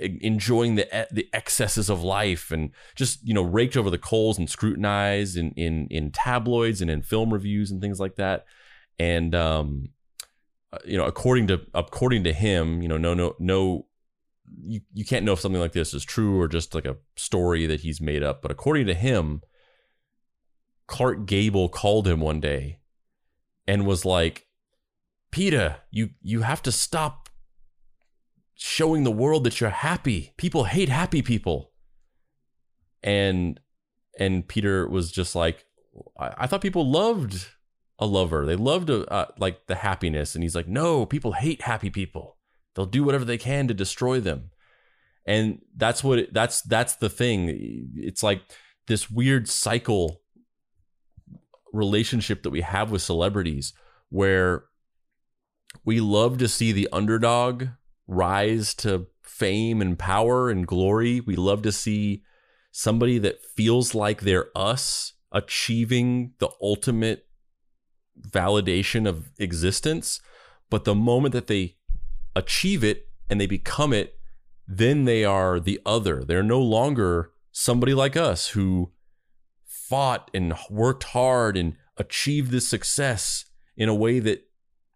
enjoying 0.00 0.74
the 0.74 1.08
the 1.10 1.28
excesses 1.32 1.88
of 1.88 2.02
life 2.02 2.50
and 2.50 2.70
just 2.94 3.26
you 3.26 3.34
know 3.34 3.42
raked 3.42 3.76
over 3.76 3.90
the 3.90 3.98
coals 3.98 4.38
and 4.38 4.50
scrutinized 4.50 5.36
in 5.36 5.52
in 5.52 5.86
in 5.90 6.10
tabloids 6.10 6.80
and 6.80 6.90
in 6.90 7.02
film 7.02 7.32
reviews 7.32 7.70
and 7.70 7.80
things 7.80 8.00
like 8.00 8.16
that. 8.16 8.44
And 8.98 9.34
um 9.34 9.88
uh, 10.72 10.78
you 10.84 10.96
know 10.96 11.04
according 11.04 11.46
to 11.48 11.60
according 11.74 12.24
to 12.24 12.32
him 12.32 12.82
you 12.82 12.88
know 12.88 12.98
no 12.98 13.14
no 13.14 13.34
no 13.38 13.86
you, 14.62 14.80
you 14.92 15.04
can't 15.04 15.24
know 15.24 15.32
if 15.32 15.40
something 15.40 15.60
like 15.60 15.72
this 15.72 15.94
is 15.94 16.04
true 16.04 16.40
or 16.40 16.48
just 16.48 16.74
like 16.74 16.84
a 16.84 16.96
story 17.16 17.66
that 17.66 17.80
he's 17.80 18.00
made 18.00 18.22
up. 18.22 18.42
But 18.42 18.50
according 18.50 18.86
to 18.86 18.94
him 18.94 19.42
Clark 20.86 21.26
Gable 21.26 21.68
called 21.68 22.06
him 22.06 22.20
one 22.20 22.40
day 22.40 22.78
and 23.66 23.86
was 23.86 24.04
like 24.04 24.46
Peter, 25.30 25.78
you 25.90 26.10
you 26.22 26.42
have 26.42 26.62
to 26.62 26.70
stop 26.70 27.23
showing 28.54 29.04
the 29.04 29.10
world 29.10 29.44
that 29.44 29.60
you're 29.60 29.70
happy. 29.70 30.32
People 30.36 30.64
hate 30.64 30.88
happy 30.88 31.22
people. 31.22 31.72
And 33.02 33.60
and 34.18 34.46
Peter 34.46 34.88
was 34.88 35.10
just 35.10 35.34
like, 35.34 35.66
I, 36.18 36.34
I 36.38 36.46
thought 36.46 36.60
people 36.60 36.90
loved 36.90 37.48
a 37.98 38.06
lover. 38.06 38.46
They 38.46 38.56
loved 38.56 38.90
a, 38.90 39.06
uh, 39.12 39.26
like 39.38 39.66
the 39.66 39.76
happiness. 39.76 40.34
And 40.34 40.42
he's 40.42 40.54
like, 40.54 40.68
no, 40.68 41.04
people 41.06 41.32
hate 41.32 41.62
happy 41.62 41.90
people. 41.90 42.36
They'll 42.74 42.86
do 42.86 43.04
whatever 43.04 43.24
they 43.24 43.38
can 43.38 43.68
to 43.68 43.74
destroy 43.74 44.20
them. 44.20 44.50
And 45.26 45.60
that's 45.76 46.04
what 46.04 46.18
it, 46.18 46.34
that's 46.34 46.62
that's 46.62 46.96
the 46.96 47.08
thing. 47.08 47.92
It's 47.96 48.22
like 48.22 48.42
this 48.86 49.10
weird 49.10 49.48
cycle 49.48 50.20
relationship 51.72 52.42
that 52.42 52.50
we 52.50 52.60
have 52.60 52.90
with 52.90 53.02
celebrities 53.02 53.72
where 54.10 54.64
we 55.84 56.00
love 56.00 56.38
to 56.38 56.48
see 56.48 56.72
the 56.72 56.88
underdog 56.92 57.68
rise 58.06 58.74
to 58.74 59.06
fame 59.22 59.80
and 59.80 59.98
power 59.98 60.50
and 60.50 60.66
glory. 60.66 61.20
We 61.20 61.36
love 61.36 61.62
to 61.62 61.72
see 61.72 62.22
somebody 62.70 63.18
that 63.18 63.44
feels 63.44 63.94
like 63.94 64.20
they're 64.20 64.50
us 64.56 65.12
achieving 65.32 66.32
the 66.38 66.50
ultimate 66.62 67.26
validation 68.20 69.08
of 69.08 69.30
existence. 69.38 70.20
But 70.70 70.84
the 70.84 70.94
moment 70.94 71.32
that 71.32 71.46
they 71.46 71.76
achieve 72.36 72.84
it 72.84 73.08
and 73.28 73.40
they 73.40 73.46
become 73.46 73.92
it, 73.92 74.18
then 74.66 75.04
they 75.04 75.24
are 75.24 75.60
the 75.60 75.80
other. 75.84 76.24
They're 76.24 76.42
no 76.42 76.60
longer 76.60 77.32
somebody 77.52 77.94
like 77.94 78.16
us 78.16 78.48
who 78.48 78.92
fought 79.64 80.30
and 80.32 80.54
worked 80.70 81.04
hard 81.04 81.56
and 81.56 81.76
achieved 81.96 82.50
this 82.50 82.68
success 82.68 83.44
in 83.76 83.88
a 83.88 83.94
way 83.94 84.18
that 84.18 84.46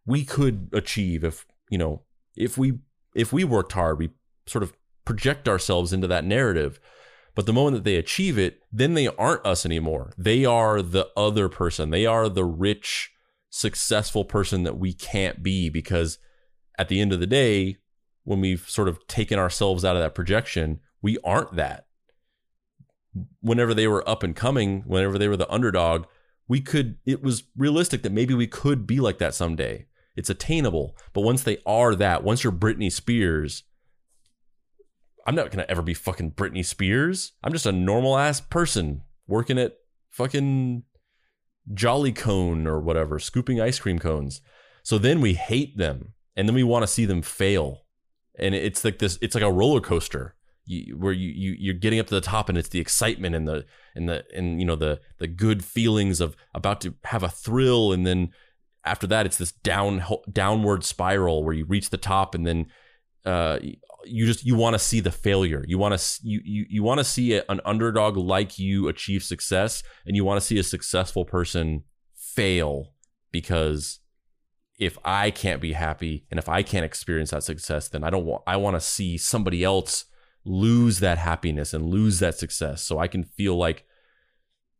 we 0.07 0.25
could 0.25 0.71
achieve 0.73 1.23
if 1.23 1.47
you 1.71 1.77
know 1.77 2.03
if 2.35 2.57
we 2.57 2.79
if 3.19 3.33
we 3.33 3.45
worked 3.45 3.73
hard 3.73 3.99
we 3.99 4.11
sort 4.47 4.63
of 4.63 4.73
project 5.05 5.49
ourselves 5.49 5.93
into 5.93 6.07
that 6.07 6.25
narrative. 6.25 6.79
But 7.35 7.47
the 7.47 7.53
moment 7.53 7.77
that 7.77 7.85
they 7.85 7.97
achieve 7.97 8.39
it 8.39 8.61
then 8.73 8.95
they 8.95 9.09
aren't 9.09 9.47
us 9.47 9.65
anymore. 9.65 10.13
They 10.19 10.45
are 10.45 10.83
the 10.83 11.09
other 11.17 11.49
person. 11.49 11.91
They 11.91 12.05
are 12.05 12.29
the 12.29 12.45
rich 12.45 13.11
successful 13.51 14.25
person 14.25 14.63
that 14.65 14.79
we 14.79 14.93
can't 14.93 15.43
be 15.43 15.71
because 15.71 16.19
at 16.79 16.89
the 16.89 17.01
end 17.01 17.13
of 17.13 17.21
the 17.21 17.27
day 17.27 17.79
when 18.25 18.41
we've 18.41 18.69
sort 18.69 18.89
of 18.89 19.07
taken 19.07 19.39
ourselves 19.39 19.85
out 19.85 19.97
of 19.97 20.03
that 20.03 20.15
projection 20.15 20.81
we 21.01 21.17
aren't 21.25 21.57
that. 21.57 21.87
Whenever 23.41 23.73
they 23.73 23.89
were 23.89 24.07
up 24.09 24.23
and 24.23 24.37
coming 24.37 24.83
whenever 24.83 25.17
they 25.19 25.29
were 25.29 25.37
the 25.37 25.51
underdog 25.51 26.05
we 26.49 26.61
could 26.61 26.99
it 27.07 27.23
was 27.23 27.45
realistic 27.57 28.03
that 28.03 28.13
maybe 28.13 28.35
we 28.35 28.47
could 28.47 28.87
be 28.87 29.01
like 29.01 29.19
that 29.19 29.35
someday 29.35 29.87
it's 30.19 30.29
attainable. 30.29 30.97
But 31.13 31.21
once 31.21 31.45
they 31.45 31.59
are 31.65 31.95
that, 31.95 32.25
once 32.25 32.43
you're 32.43 32.53
Britney 32.53 32.91
Spears, 32.91 33.63
I'm 35.25 35.37
not 35.37 35.53
gonna 35.53 35.65
ever 35.69 35.81
be 35.81 35.95
fucking 35.95 36.33
Britney 36.33 36.65
Spears. 36.65 37.35
I'm 37.45 37.53
just 37.53 37.67
a 37.67 37.73
normal 37.73 38.19
ass 38.19 38.41
person 38.41 39.03
working 39.29 39.61
at 39.61 39.77
fucking 40.11 40.83
Jolly 41.73 42.11
Cone 42.11 42.67
or 42.67 42.81
whatever, 42.81 43.21
scooping 43.21 43.61
ice 43.61 43.79
cream 43.79 44.01
cones. 44.01 44.41
So 44.83 44.99
then 44.99 45.21
we 45.21 45.35
hate 45.35 45.79
them, 45.79 46.15
and 46.35 46.49
then 46.49 46.55
we 46.57 46.65
want 46.65 46.83
to 46.83 46.89
see 46.89 47.05
them 47.05 47.23
fail, 47.23 47.85
and 48.37 48.57
it's 48.57 48.85
like 48.85 48.99
this. 48.99 49.19
It's 49.23 49.37
like 49.37 49.45
a 49.45 49.53
roller 49.53 49.81
coaster. 49.81 50.35
Where 50.97 51.13
you, 51.13 51.29
you 51.29 51.57
you're 51.59 51.75
getting 51.75 52.01
up 52.01 52.09
to 52.09 52.15
the 52.15 52.21
top 52.21 52.51
and 52.51 52.59
it's 52.59 52.69
the 52.69 52.81
excitement 52.81 53.35
and 53.35 53.49
the 53.49 53.65
and 53.95 54.07
the 54.07 54.25
and 54.37 54.61
you 54.61 54.67
know 54.67 54.77
the 54.77 55.01
the 55.17 55.27
good 55.27 55.65
feelings 55.65 56.21
of 56.21 56.37
about 56.55 56.83
to 56.83 56.95
have 57.05 57.23
a 57.23 57.31
thrill 57.31 57.91
and 57.91 58.07
then 58.07 58.33
after 58.89 59.07
that 59.07 59.27
it's 59.27 59.39
this 59.39 59.53
down 59.53 60.03
downward 60.33 60.85
spiral 60.85 61.45
where 61.45 61.55
you 61.55 61.65
reach 61.65 61.91
the 61.91 61.97
top 61.97 62.35
and 62.35 62.47
then 62.47 62.67
uh, 63.25 63.59
you 64.05 64.27
just 64.27 64.45
you 64.45 64.55
want 64.55 64.75
to 64.75 64.79
see 64.79 65.01
the 65.01 65.11
failure. 65.11 65.65
You 65.67 65.79
want 65.79 65.99
to 65.99 66.21
you 66.23 66.41
you, 66.45 66.67
you 66.69 66.83
want 66.83 66.99
to 66.99 67.05
see 67.05 67.39
an 67.39 67.61
underdog 67.65 68.17
like 68.17 68.59
you 68.59 68.89
achieve 68.89 69.23
success 69.23 69.83
and 70.07 70.17
you 70.17 70.25
want 70.25 70.41
to 70.41 70.47
see 70.47 70.59
a 70.59 70.63
successful 70.63 71.25
person 71.25 71.85
fail 72.15 72.93
because 73.33 74.01
if 74.79 74.97
I 75.05 75.31
can't 75.31 75.61
be 75.61 75.73
happy 75.73 76.27
and 76.31 76.39
if 76.39 76.49
I 76.49 76.63
can't 76.63 76.85
experience 76.85 77.31
that 77.31 77.43
success 77.43 77.89
then 77.89 78.05
I 78.05 78.11
don't 78.11 78.25
want 78.25 78.43
I 78.47 78.57
want 78.57 78.77
to 78.77 78.81
see 78.81 79.19
somebody 79.19 79.65
else 79.65 80.05
lose 80.45 81.01
that 81.01 81.19
happiness 81.19 81.75
and 81.75 81.91
lose 81.91 82.21
that 82.21 82.39
success. 82.39 82.83
So 82.83 82.99
I 82.99 83.09
can 83.09 83.25
feel 83.25 83.57
like 83.57 83.85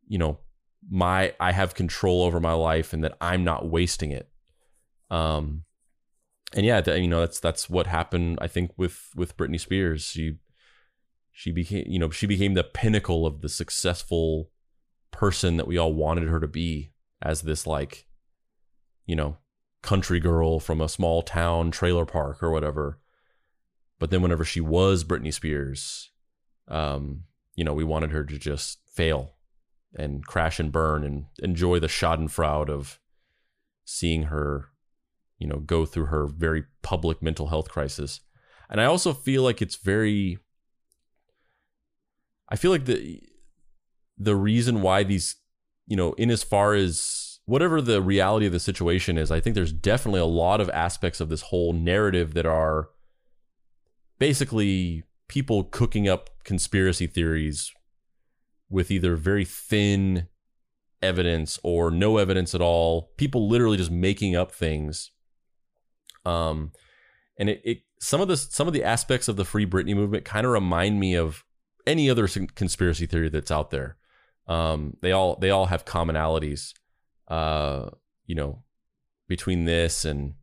you 0.07 0.17
know 0.17 0.39
my 0.87 1.33
I 1.39 1.51
have 1.51 1.75
control 1.75 2.23
over 2.23 2.39
my 2.39 2.53
life 2.53 2.93
and 2.93 3.03
that 3.03 3.17
I'm 3.19 3.43
not 3.43 3.69
wasting 3.69 4.11
it. 4.11 4.29
Um, 5.09 5.63
and 6.55 6.65
yeah, 6.65 6.81
you 6.95 7.07
know 7.07 7.21
that's 7.21 7.39
that's 7.39 7.69
what 7.69 7.87
happened. 7.87 8.39
I 8.41 8.47
think 8.47 8.71
with 8.77 9.09
with 9.15 9.37
Britney 9.37 9.59
Spears, 9.59 10.03
she 10.03 10.37
she 11.31 11.51
became 11.51 11.85
you 11.87 11.99
know 11.99 12.09
she 12.09 12.27
became 12.27 12.53
the 12.53 12.63
pinnacle 12.63 13.25
of 13.25 13.41
the 13.41 13.49
successful 13.49 14.49
person 15.11 15.57
that 15.57 15.67
we 15.67 15.77
all 15.77 15.93
wanted 15.93 16.29
her 16.29 16.39
to 16.39 16.47
be 16.47 16.93
as 17.21 17.41
this 17.41 17.67
like 17.67 18.05
you 19.05 19.15
know 19.15 19.37
country 19.81 20.19
girl 20.19 20.59
from 20.59 20.81
a 20.81 20.89
small 20.89 21.21
town 21.21 21.71
trailer 21.71 22.05
park 22.05 22.41
or 22.43 22.51
whatever. 22.51 22.99
But 23.99 24.11
then 24.11 24.21
whenever 24.21 24.45
she 24.45 24.61
was 24.61 25.03
Britney 25.03 25.33
Spears, 25.33 26.11
um, 26.67 27.23
you 27.55 27.63
know, 27.63 27.73
we 27.73 27.83
wanted 27.83 28.11
her 28.11 28.23
to 28.23 28.37
just 28.37 28.79
fail 28.87 29.35
and 29.95 30.25
crash 30.25 30.59
and 30.59 30.71
burn 30.71 31.03
and 31.03 31.25
enjoy 31.41 31.79
the 31.79 31.87
schadenfreude 31.87 32.69
of 32.69 32.99
seeing 33.85 34.23
her, 34.23 34.69
you 35.37 35.47
know, 35.47 35.59
go 35.59 35.85
through 35.85 36.05
her 36.05 36.27
very 36.27 36.63
public 36.81 37.21
mental 37.21 37.47
health 37.47 37.69
crisis. 37.69 38.21
And 38.69 38.79
I 38.79 38.85
also 38.85 39.13
feel 39.13 39.43
like 39.43 39.61
it's 39.61 39.75
very 39.75 40.37
I 42.49 42.55
feel 42.55 42.71
like 42.71 42.85
the 42.85 43.21
the 44.17 44.35
reason 44.35 44.81
why 44.81 45.03
these, 45.03 45.37
you 45.87 45.95
know, 45.95 46.13
in 46.13 46.29
as 46.29 46.43
far 46.43 46.73
as 46.73 47.39
whatever 47.45 47.81
the 47.81 48.01
reality 48.01 48.45
of 48.45 48.51
the 48.51 48.59
situation 48.59 49.17
is, 49.17 49.31
I 49.31 49.39
think 49.39 49.55
there's 49.55 49.71
definitely 49.71 50.19
a 50.19 50.25
lot 50.25 50.59
of 50.59 50.69
aspects 50.69 51.19
of 51.19 51.29
this 51.29 51.43
whole 51.43 51.73
narrative 51.73 52.33
that 52.33 52.45
are 52.45 52.89
basically 54.19 55.03
people 55.27 55.63
cooking 55.63 56.07
up 56.07 56.29
conspiracy 56.43 57.07
theories 57.07 57.71
with 58.69 58.91
either 58.91 59.15
very 59.15 59.45
thin 59.45 60.27
evidence 61.01 61.59
or 61.63 61.91
no 61.91 62.17
evidence 62.17 62.53
at 62.53 62.61
all. 62.61 63.11
People 63.17 63.47
literally 63.47 63.77
just 63.77 63.91
making 63.91 64.35
up 64.35 64.51
things. 64.51 65.11
Um, 66.25 66.71
and 67.37 67.49
it, 67.49 67.61
it 67.63 67.77
some 67.99 68.21
of 68.21 68.27
the 68.27 68.37
some 68.37 68.67
of 68.67 68.73
the 68.73 68.83
aspects 68.83 69.27
of 69.27 69.35
the 69.35 69.45
Free 69.45 69.65
Britney 69.65 69.95
movement 69.95 70.25
kind 70.25 70.45
of 70.45 70.51
remind 70.51 70.99
me 70.99 71.15
of 71.15 71.43
any 71.87 72.09
other 72.09 72.27
conspiracy 72.27 73.05
theory 73.05 73.29
that's 73.29 73.51
out 73.51 73.71
there. 73.71 73.97
Um, 74.47 74.97
they 75.01 75.11
all 75.11 75.35
they 75.37 75.49
all 75.49 75.67
have 75.67 75.85
commonalities. 75.85 76.73
Uh, 77.27 77.89
you 78.25 78.35
know, 78.35 78.63
between 79.27 79.65
this 79.65 80.05
and 80.05 80.33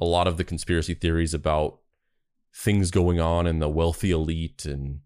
a 0.00 0.04
lot 0.04 0.26
of 0.26 0.36
the 0.36 0.44
conspiracy 0.44 0.94
theories 0.94 1.34
about 1.34 1.78
things 2.54 2.90
going 2.90 3.20
on 3.20 3.46
in 3.46 3.60
the 3.60 3.68
wealthy 3.68 4.10
elite 4.10 4.64
and 4.64 5.00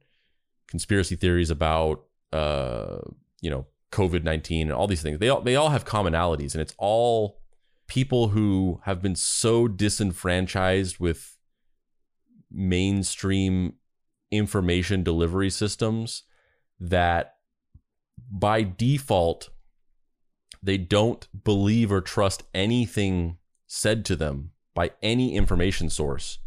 conspiracy 0.68 1.16
theories 1.16 1.50
about 1.50 2.05
uh, 2.36 2.98
you 3.40 3.50
know, 3.50 3.66
COVID 3.92 4.22
nineteen 4.22 4.68
and 4.68 4.72
all 4.72 4.86
these 4.86 5.02
things. 5.02 5.18
They 5.18 5.28
all 5.28 5.40
they 5.40 5.56
all 5.56 5.70
have 5.70 5.84
commonalities, 5.84 6.52
and 6.52 6.60
it's 6.60 6.74
all 6.78 7.40
people 7.86 8.28
who 8.28 8.80
have 8.84 9.00
been 9.00 9.16
so 9.16 9.68
disenfranchised 9.68 10.98
with 10.98 11.36
mainstream 12.50 13.74
information 14.30 15.02
delivery 15.02 15.50
systems 15.50 16.24
that 16.80 17.36
by 18.30 18.62
default 18.62 19.50
they 20.62 20.76
don't 20.76 21.28
believe 21.44 21.92
or 21.92 22.00
trust 22.00 22.42
anything 22.52 23.38
said 23.66 24.04
to 24.04 24.16
them 24.16 24.50
by 24.74 24.90
any 25.00 25.34
information 25.34 25.88
source 25.88 26.38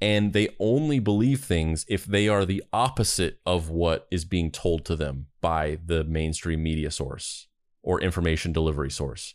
and 0.00 0.32
they 0.32 0.54
only 0.60 0.98
believe 0.98 1.40
things 1.40 1.84
if 1.88 2.04
they 2.04 2.28
are 2.28 2.44
the 2.44 2.62
opposite 2.72 3.40
of 3.46 3.70
what 3.70 4.06
is 4.10 4.24
being 4.24 4.50
told 4.50 4.84
to 4.84 4.96
them 4.96 5.26
by 5.40 5.78
the 5.84 6.04
mainstream 6.04 6.62
media 6.62 6.90
source 6.90 7.48
or 7.82 8.00
information 8.00 8.52
delivery 8.52 8.90
source. 8.90 9.34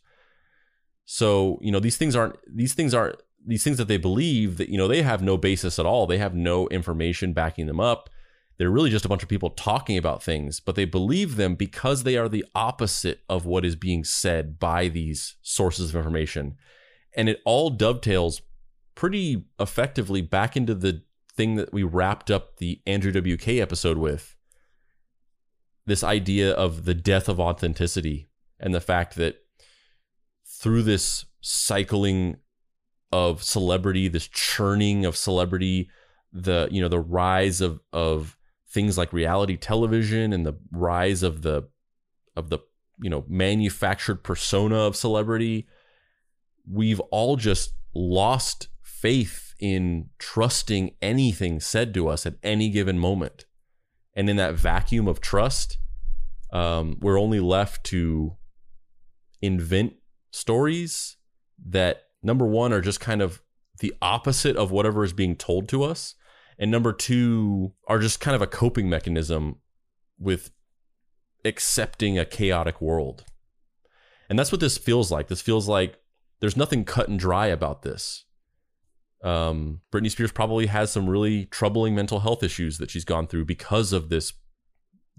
So, 1.05 1.57
you 1.61 1.71
know, 1.71 1.79
these 1.79 1.97
things 1.97 2.15
aren't 2.15 2.37
these 2.47 2.73
things 2.73 2.93
aren't 2.93 3.15
these 3.45 3.63
things 3.63 3.77
that 3.77 3.87
they 3.87 3.97
believe 3.97 4.57
that, 4.57 4.69
you 4.69 4.77
know, 4.77 4.87
they 4.87 5.01
have 5.01 5.23
no 5.23 5.35
basis 5.35 5.79
at 5.79 5.85
all. 5.85 6.05
They 6.05 6.19
have 6.19 6.35
no 6.35 6.67
information 6.67 7.33
backing 7.33 7.65
them 7.65 7.79
up. 7.79 8.09
They're 8.57 8.69
really 8.69 8.91
just 8.91 9.05
a 9.05 9.09
bunch 9.09 9.23
of 9.23 9.29
people 9.29 9.49
talking 9.49 9.97
about 9.97 10.21
things, 10.21 10.59
but 10.59 10.75
they 10.75 10.85
believe 10.85 11.35
them 11.35 11.55
because 11.55 12.03
they 12.03 12.17
are 12.17 12.29
the 12.29 12.45
opposite 12.53 13.21
of 13.27 13.45
what 13.45 13.65
is 13.65 13.75
being 13.75 14.03
said 14.03 14.59
by 14.59 14.87
these 14.87 15.37
sources 15.41 15.89
of 15.89 15.95
information. 15.95 16.57
And 17.15 17.27
it 17.27 17.39
all 17.43 17.71
dovetails 17.71 18.41
pretty 18.95 19.45
effectively 19.59 20.21
back 20.21 20.55
into 20.55 20.75
the 20.75 21.01
thing 21.33 21.55
that 21.55 21.73
we 21.73 21.83
wrapped 21.83 22.29
up 22.29 22.57
the 22.57 22.81
Andrew 22.85 23.11
WK 23.11 23.47
episode 23.49 23.97
with 23.97 24.35
this 25.85 26.03
idea 26.03 26.51
of 26.51 26.85
the 26.85 26.93
death 26.93 27.27
of 27.27 27.39
authenticity 27.39 28.29
and 28.59 28.73
the 28.73 28.81
fact 28.81 29.15
that 29.15 29.37
through 30.45 30.83
this 30.83 31.25
cycling 31.41 32.37
of 33.11 33.43
celebrity, 33.43 34.07
this 34.07 34.27
churning 34.27 35.05
of 35.05 35.17
celebrity, 35.17 35.89
the 36.31 36.67
you 36.71 36.81
know 36.81 36.87
the 36.87 36.99
rise 36.99 37.59
of 37.59 37.81
of 37.91 38.37
things 38.69 38.97
like 38.97 39.11
reality 39.11 39.57
television 39.57 40.31
and 40.31 40.45
the 40.45 40.57
rise 40.71 41.23
of 41.23 41.41
the 41.41 41.67
of 42.35 42.49
the 42.49 42.59
you 43.01 43.09
know 43.09 43.25
manufactured 43.27 44.23
persona 44.23 44.77
of 44.77 44.95
celebrity, 44.95 45.67
we've 46.69 46.99
all 47.11 47.35
just 47.35 47.73
lost 47.93 48.69
faith 49.01 49.55
in 49.59 50.09
trusting 50.19 50.91
anything 51.01 51.59
said 51.59 51.93
to 51.93 52.07
us 52.07 52.25
at 52.25 52.35
any 52.43 52.69
given 52.69 52.99
moment. 52.99 53.45
And 54.13 54.29
in 54.29 54.35
that 54.35 54.55
vacuum 54.55 55.07
of 55.07 55.21
trust, 55.21 55.77
um, 56.53 56.97
we're 57.01 57.19
only 57.19 57.39
left 57.39 57.83
to 57.85 58.37
invent 59.41 59.93
stories 60.31 61.17
that, 61.69 62.03
number 62.21 62.45
one, 62.45 62.73
are 62.73 62.81
just 62.81 62.99
kind 62.99 63.21
of 63.21 63.41
the 63.79 63.93
opposite 64.01 64.55
of 64.55 64.69
whatever 64.69 65.03
is 65.03 65.13
being 65.13 65.35
told 65.35 65.67
to 65.69 65.83
us. 65.83 66.15
And 66.59 66.69
number 66.69 66.93
two, 66.93 67.73
are 67.87 67.97
just 67.97 68.19
kind 68.19 68.35
of 68.35 68.41
a 68.41 68.47
coping 68.47 68.87
mechanism 68.87 69.57
with 70.19 70.51
accepting 71.43 72.19
a 72.19 72.25
chaotic 72.25 72.81
world. 72.81 73.23
And 74.29 74.37
that's 74.37 74.51
what 74.51 74.61
this 74.61 74.77
feels 74.77 75.11
like. 75.11 75.27
This 75.27 75.41
feels 75.41 75.67
like 75.67 75.99
there's 76.39 76.57
nothing 76.57 76.85
cut 76.85 77.07
and 77.07 77.17
dry 77.17 77.47
about 77.47 77.81
this. 77.81 78.25
Um, 79.23 79.81
Britney 79.91 80.09
Spears 80.09 80.31
probably 80.31 80.65
has 80.67 80.91
some 80.91 81.07
really 81.07 81.45
troubling 81.45 81.93
mental 81.93 82.21
health 82.21 82.43
issues 82.43 82.79
that 82.79 82.89
she's 82.89 83.05
gone 83.05 83.27
through 83.27 83.45
because 83.45 83.93
of 83.93 84.09
this 84.09 84.33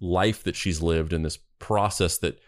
life 0.00 0.42
that 0.42 0.56
she's 0.56 0.82
lived 0.82 1.12
and 1.12 1.24
this 1.24 1.38
process 1.58 2.18
that 2.18 2.40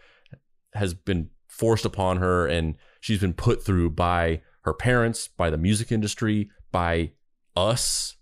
has 0.73 0.93
been 0.93 1.29
forced 1.47 1.85
upon 1.85 2.17
her 2.17 2.45
and 2.45 2.75
she's 2.99 3.21
been 3.21 3.33
put 3.33 3.63
through 3.63 3.89
by 3.89 4.41
her 4.61 4.73
parents, 4.73 5.27
by 5.29 5.49
the 5.49 5.57
music 5.57 5.91
industry, 5.91 6.49
by 6.71 7.11
us. 7.55 8.15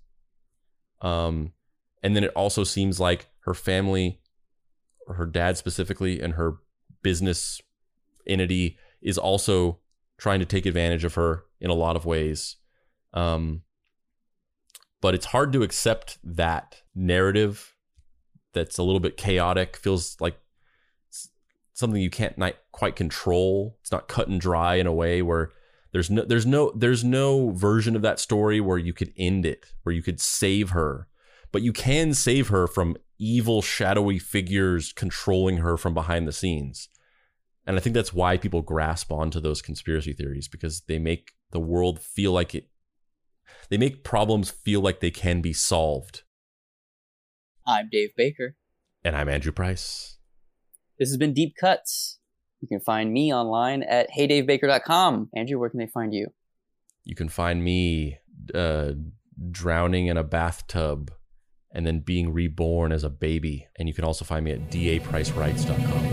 Um, 1.02 1.54
and 2.04 2.16
then 2.16 2.24
it 2.24 2.32
also 2.36 2.64
seems 2.64 3.00
like 3.00 3.30
her 3.42 3.54
family, 3.54 4.20
her 5.08 5.26
dad 5.26 5.58
specifically, 5.58 6.22
and 6.22 6.36
her 6.36 6.58
business 7.02 7.60
entity 8.28 8.78
is 9.02 9.18
also 9.18 9.80
trying 10.18 10.40
to 10.40 10.46
take 10.46 10.66
advantage 10.66 11.04
of 11.04 11.16
her 11.16 11.46
in 11.60 11.70
a 11.70 11.76
lot 11.76 11.96
of 11.96 12.06
ways. 12.06 12.58
Um, 13.14 13.62
but 15.02 15.14
it's 15.14 15.28
hard 15.28 15.52
to 15.54 15.64
accept 15.64 16.18
that 16.24 16.82
narrative 16.96 17.76
that's 18.54 18.78
a 18.78 18.84
little 18.84 19.00
bit 19.00 19.18
chaotic, 19.18 19.76
feels 19.76 20.16
like 20.20 20.38
something 21.74 22.02
you 22.02 22.10
can't 22.10 22.38
not 22.38 22.56
quite 22.72 22.96
control. 22.96 23.78
It's 23.82 23.92
not 23.92 24.08
cut 24.08 24.28
and 24.28 24.40
dry 24.40 24.76
in 24.76 24.88
a 24.88 24.94
way 24.94 25.22
where 25.22 25.52
there's 25.92 26.10
no 26.10 26.24
there's 26.24 26.46
no 26.46 26.72
there's 26.76 27.04
no 27.04 27.52
version 27.52 27.96
of 27.96 28.02
that 28.02 28.20
story 28.20 28.62
where 28.62 28.78
you 28.78 28.94
could 28.94 29.12
end 29.18 29.46
it, 29.46 29.74
where 29.84 29.94
you 29.94 30.02
could 30.02 30.20
save 30.20 30.72
her. 30.72 31.08
But 31.52 31.62
you 31.62 31.74
can 31.74 32.14
save 32.14 32.48
her 32.48 32.66
from 32.66 32.98
evil 33.20 33.62
shadowy 33.62 34.20
figures 34.20 34.92
controlling 34.92 35.58
her 35.58 35.78
from 35.78 35.94
behind 35.94 36.28
the 36.28 36.34
scenes. 36.34 36.90
And 37.66 37.78
I 37.78 37.80
think 37.80 37.94
that's 37.94 38.14
why 38.14 38.38
people 38.38 38.62
grasp 38.62 39.12
onto 39.12 39.40
those 39.40 39.62
conspiracy 39.62 40.14
theories 40.14 40.48
because 40.48 40.82
they 40.82 41.00
make 41.00 41.34
the 41.52 41.60
world 41.60 42.00
feel 42.00 42.32
like 42.32 42.56
it 42.56 42.70
they 43.70 43.78
make 43.78 44.04
problems 44.04 44.50
feel 44.50 44.82
like 44.82 45.00
they 45.00 45.12
can 45.12 45.42
be 45.42 45.54
solved. 45.54 46.24
I'm 47.66 47.90
Dave 47.92 48.10
Baker. 48.16 48.56
And 49.04 49.16
I'm 49.16 49.30
Andrew 49.30 49.52
Price. 49.52 50.18
This 51.00 51.10
has 51.10 51.18
been 51.18 51.34
Deep 51.34 51.56
Cuts. 51.60 52.20
You 52.62 52.68
can 52.68 52.80
find 52.80 53.12
me 53.12 53.34
online 53.34 53.84
at 53.84 54.10
heydavebaker.com. 54.18 55.30
Andrew, 55.36 55.60
where 55.60 55.70
can 55.70 55.80
they 55.80 55.88
find 55.88 56.14
you? 56.14 56.28
You 57.04 57.16
can 57.16 57.28
find 57.28 57.64
me 57.64 58.20
uh, 58.56 58.94
drowning 59.52 60.08
in 60.08 60.18
a 60.18 60.24
bathtub 60.24 61.12
and 61.74 61.86
then 61.86 62.00
being 62.00 62.32
reborn 62.32 62.92
as 62.92 63.04
a 63.04 63.10
baby. 63.10 63.68
And 63.78 63.90
you 63.90 63.94
can 63.94 64.06
also 64.06 64.24
find 64.24 64.46
me 64.46 64.52
at 64.52 64.70
dapricerights.com. 64.70 66.13